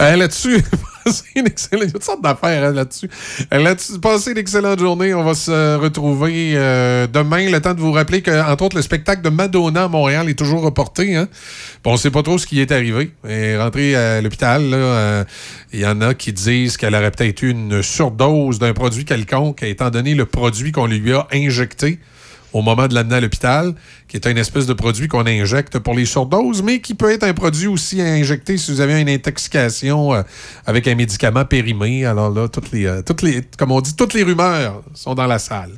Euh, 0.00 0.16
là-dessus, 0.16 0.62
passez 1.04 1.24
une 1.36 1.46
excellente... 1.46 1.82
Il 1.82 1.88
y 1.88 1.90
a 1.90 1.92
toutes 1.92 2.04
sortes 2.04 2.22
d'affaires 2.22 2.64
hein, 2.64 2.72
là-dessus. 2.72 3.10
Euh, 3.52 3.58
là-dessus, 3.58 3.98
passez 4.00 4.30
une 4.30 4.38
excellente 4.38 4.78
journée. 4.78 5.12
On 5.12 5.24
va 5.24 5.34
se 5.34 5.76
retrouver 5.76 6.54
euh, 6.56 7.06
demain. 7.06 7.50
Le 7.50 7.60
temps 7.60 7.74
de 7.74 7.80
vous 7.80 7.92
rappeler 7.92 8.22
que, 8.22 8.30
entre 8.50 8.64
autres, 8.64 8.76
le 8.76 8.82
spectacle 8.82 9.20
de 9.20 9.28
Madonna 9.28 9.84
à 9.84 9.88
Montréal 9.88 10.30
est 10.30 10.34
toujours 10.38 10.62
reporté. 10.62 11.16
Hein? 11.16 11.28
Bon, 11.84 11.90
on 11.90 11.94
ne 11.94 11.98
sait 11.98 12.10
pas 12.10 12.22
trop 12.22 12.38
ce 12.38 12.46
qui 12.46 12.62
est 12.62 12.72
arrivé. 12.72 13.10
Rentrée 13.58 13.94
à 13.94 14.22
l'hôpital. 14.22 14.70
euh, 14.72 15.22
Il 15.74 15.80
y 15.80 15.86
en 15.86 16.00
a 16.00 16.14
qui 16.14 16.32
disent 16.32 16.78
qu'elle 16.78 16.94
aurait 16.94 17.10
peut-être 17.10 17.42
eu 17.42 17.50
une 17.50 17.82
surdose 17.82 18.58
d'un 18.58 18.72
produit 18.72 19.04
quelconque, 19.04 19.62
étant 19.64 19.90
donné 19.90 20.14
le 20.14 20.24
produit 20.24 20.72
qu'on 20.72 20.86
lui 20.86 21.12
a 21.12 21.26
injecté 21.30 21.98
au 22.56 22.62
moment 22.62 22.88
de 22.88 22.94
l'amener 22.94 23.16
à 23.16 23.20
l'hôpital, 23.20 23.74
qui 24.08 24.16
est 24.16 24.26
une 24.26 24.38
espèce 24.38 24.66
de 24.66 24.72
produit 24.72 25.08
qu'on 25.08 25.26
injecte 25.26 25.78
pour 25.78 25.94
les 25.94 26.06
surdoses, 26.06 26.62
mais 26.62 26.80
qui 26.80 26.94
peut 26.94 27.10
être 27.10 27.24
un 27.24 27.34
produit 27.34 27.66
aussi 27.66 28.00
à 28.00 28.06
injecter 28.06 28.56
si 28.56 28.70
vous 28.70 28.80
avez 28.80 28.98
une 28.98 29.10
intoxication 29.10 30.14
euh, 30.14 30.22
avec 30.64 30.88
un 30.88 30.94
médicament 30.94 31.44
périmé. 31.44 32.06
Alors 32.06 32.30
là, 32.30 32.48
toutes 32.48 32.72
les, 32.72 32.86
euh, 32.86 33.02
toutes 33.02 33.20
les, 33.20 33.42
comme 33.58 33.72
on 33.72 33.80
dit, 33.82 33.94
toutes 33.94 34.14
les 34.14 34.22
rumeurs 34.22 34.82
sont 34.94 35.14
dans 35.14 35.26
la 35.26 35.38
salle. 35.38 35.72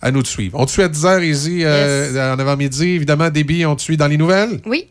À 0.00 0.10
nous 0.10 0.22
de 0.22 0.26
suivre. 0.26 0.58
On 0.58 0.64
te 0.64 0.70
suit 0.70 0.82
à 0.82 0.88
10h, 0.88 1.22
Izzy, 1.22 1.60
euh, 1.64 2.34
en 2.34 2.38
avant-midi. 2.38 2.88
Évidemment, 2.90 3.28
débit, 3.28 3.66
on 3.66 3.76
te 3.76 3.82
suit 3.82 3.98
dans 3.98 4.08
les 4.08 4.16
nouvelles. 4.16 4.60
Oui. 4.64 4.88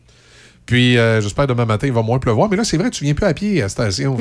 Puis, 0.68 0.94
j'espère 0.94 1.48
demain 1.48 1.66
matin, 1.66 1.88
il 1.88 1.94
va 1.94 2.04
moins 2.04 2.20
pleuvoir. 2.20 2.50
Mais 2.50 2.56
là, 2.56 2.64
c'est 2.64 2.78
vrai, 2.78 2.92
tu 2.92 3.04
viens 3.04 3.14
plus 3.14 3.26
à 3.26 3.34
pied 3.34 3.60
à 3.60 3.64
la 3.64 3.70
station. 3.70 4.16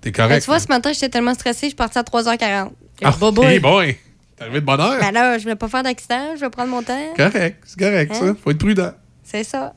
T'es 0.00 0.12
correct. 0.12 0.42
tu 0.42 0.46
vois, 0.46 0.60
ce 0.60 0.68
matin, 0.68 0.92
j'étais 0.94 1.10
tellement 1.10 1.34
stressée, 1.34 1.66
je 1.66 1.66
suis 1.66 1.74
partie 1.74 1.98
à 1.98 2.02
3h40. 2.02 2.70
Ah, 3.02 3.14
hey 3.42 3.58
boy! 3.58 3.96
T'es 4.40 4.44
arrivé 4.46 4.60
de 4.62 4.64
bonne 4.64 4.80
heure? 4.80 4.98
Ben 4.98 5.12
là, 5.12 5.36
je 5.36 5.42
voulais 5.42 5.54
pas 5.54 5.68
faire 5.68 5.82
d'accident, 5.82 6.34
je 6.34 6.40
vais 6.40 6.48
prendre 6.48 6.70
mon 6.70 6.82
temps. 6.82 6.98
Correct, 7.14 7.58
c'est 7.66 7.78
correct, 7.78 8.10
Hein? 8.14 8.18
ça. 8.28 8.34
Faut 8.42 8.50
être 8.50 8.58
prudent. 8.58 8.92
C'est 9.22 9.44
ça. 9.44 9.74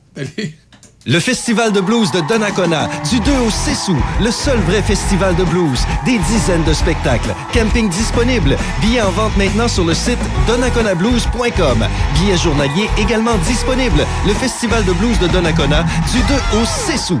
Le 1.06 1.20
Festival 1.20 1.70
de 1.70 1.82
blues 1.82 2.10
de 2.12 2.20
Donnacona, 2.26 2.88
du 3.10 3.20
2 3.20 3.30
au 3.46 3.50
6 3.50 3.88
août, 3.90 3.96
le 4.22 4.30
seul 4.30 4.58
vrai 4.60 4.80
festival 4.80 5.36
de 5.36 5.44
blues. 5.44 5.84
Des 6.06 6.16
dizaines 6.18 6.64
de 6.64 6.72
spectacles, 6.72 7.34
camping 7.52 7.90
disponible, 7.90 8.56
billets 8.80 9.02
en 9.02 9.10
vente 9.10 9.36
maintenant 9.36 9.68
sur 9.68 9.84
le 9.84 9.92
site 9.92 10.18
donnaconablues.com. 10.46 11.86
Billets 12.14 12.38
journaliers 12.38 12.88
également 12.98 13.36
disponibles. 13.46 14.06
Le 14.26 14.32
Festival 14.32 14.82
de 14.86 14.92
blues 14.94 15.18
de 15.18 15.26
Donnacona, 15.28 15.82
du 16.10 16.20
2 16.54 16.58
au 16.58 16.64
6 16.64 17.10
août. 17.10 17.20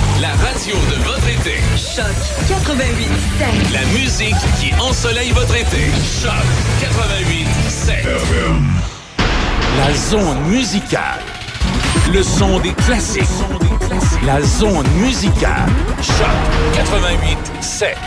Radio 0.61 0.75
de 0.75 1.03
votre 1.03 1.27
été. 1.27 1.55
Choc 1.75 2.05
88 2.47 3.09
La 3.73 3.83
musique 3.99 4.35
qui 4.59 4.71
ensoleille 4.79 5.31
votre 5.31 5.55
été. 5.55 5.89
Choc 6.21 6.31
88 6.79 7.47
La 9.79 9.91
zone 9.95 10.39
musicale. 10.47 11.21
Le 12.13 12.21
son 12.21 12.59
des 12.59 12.73
classiques. 12.73 13.23
La 14.23 14.39
zone 14.43 14.87
musicale. 14.99 15.67
Choc 15.99 16.75
88 16.75 17.37
7. 17.59 17.97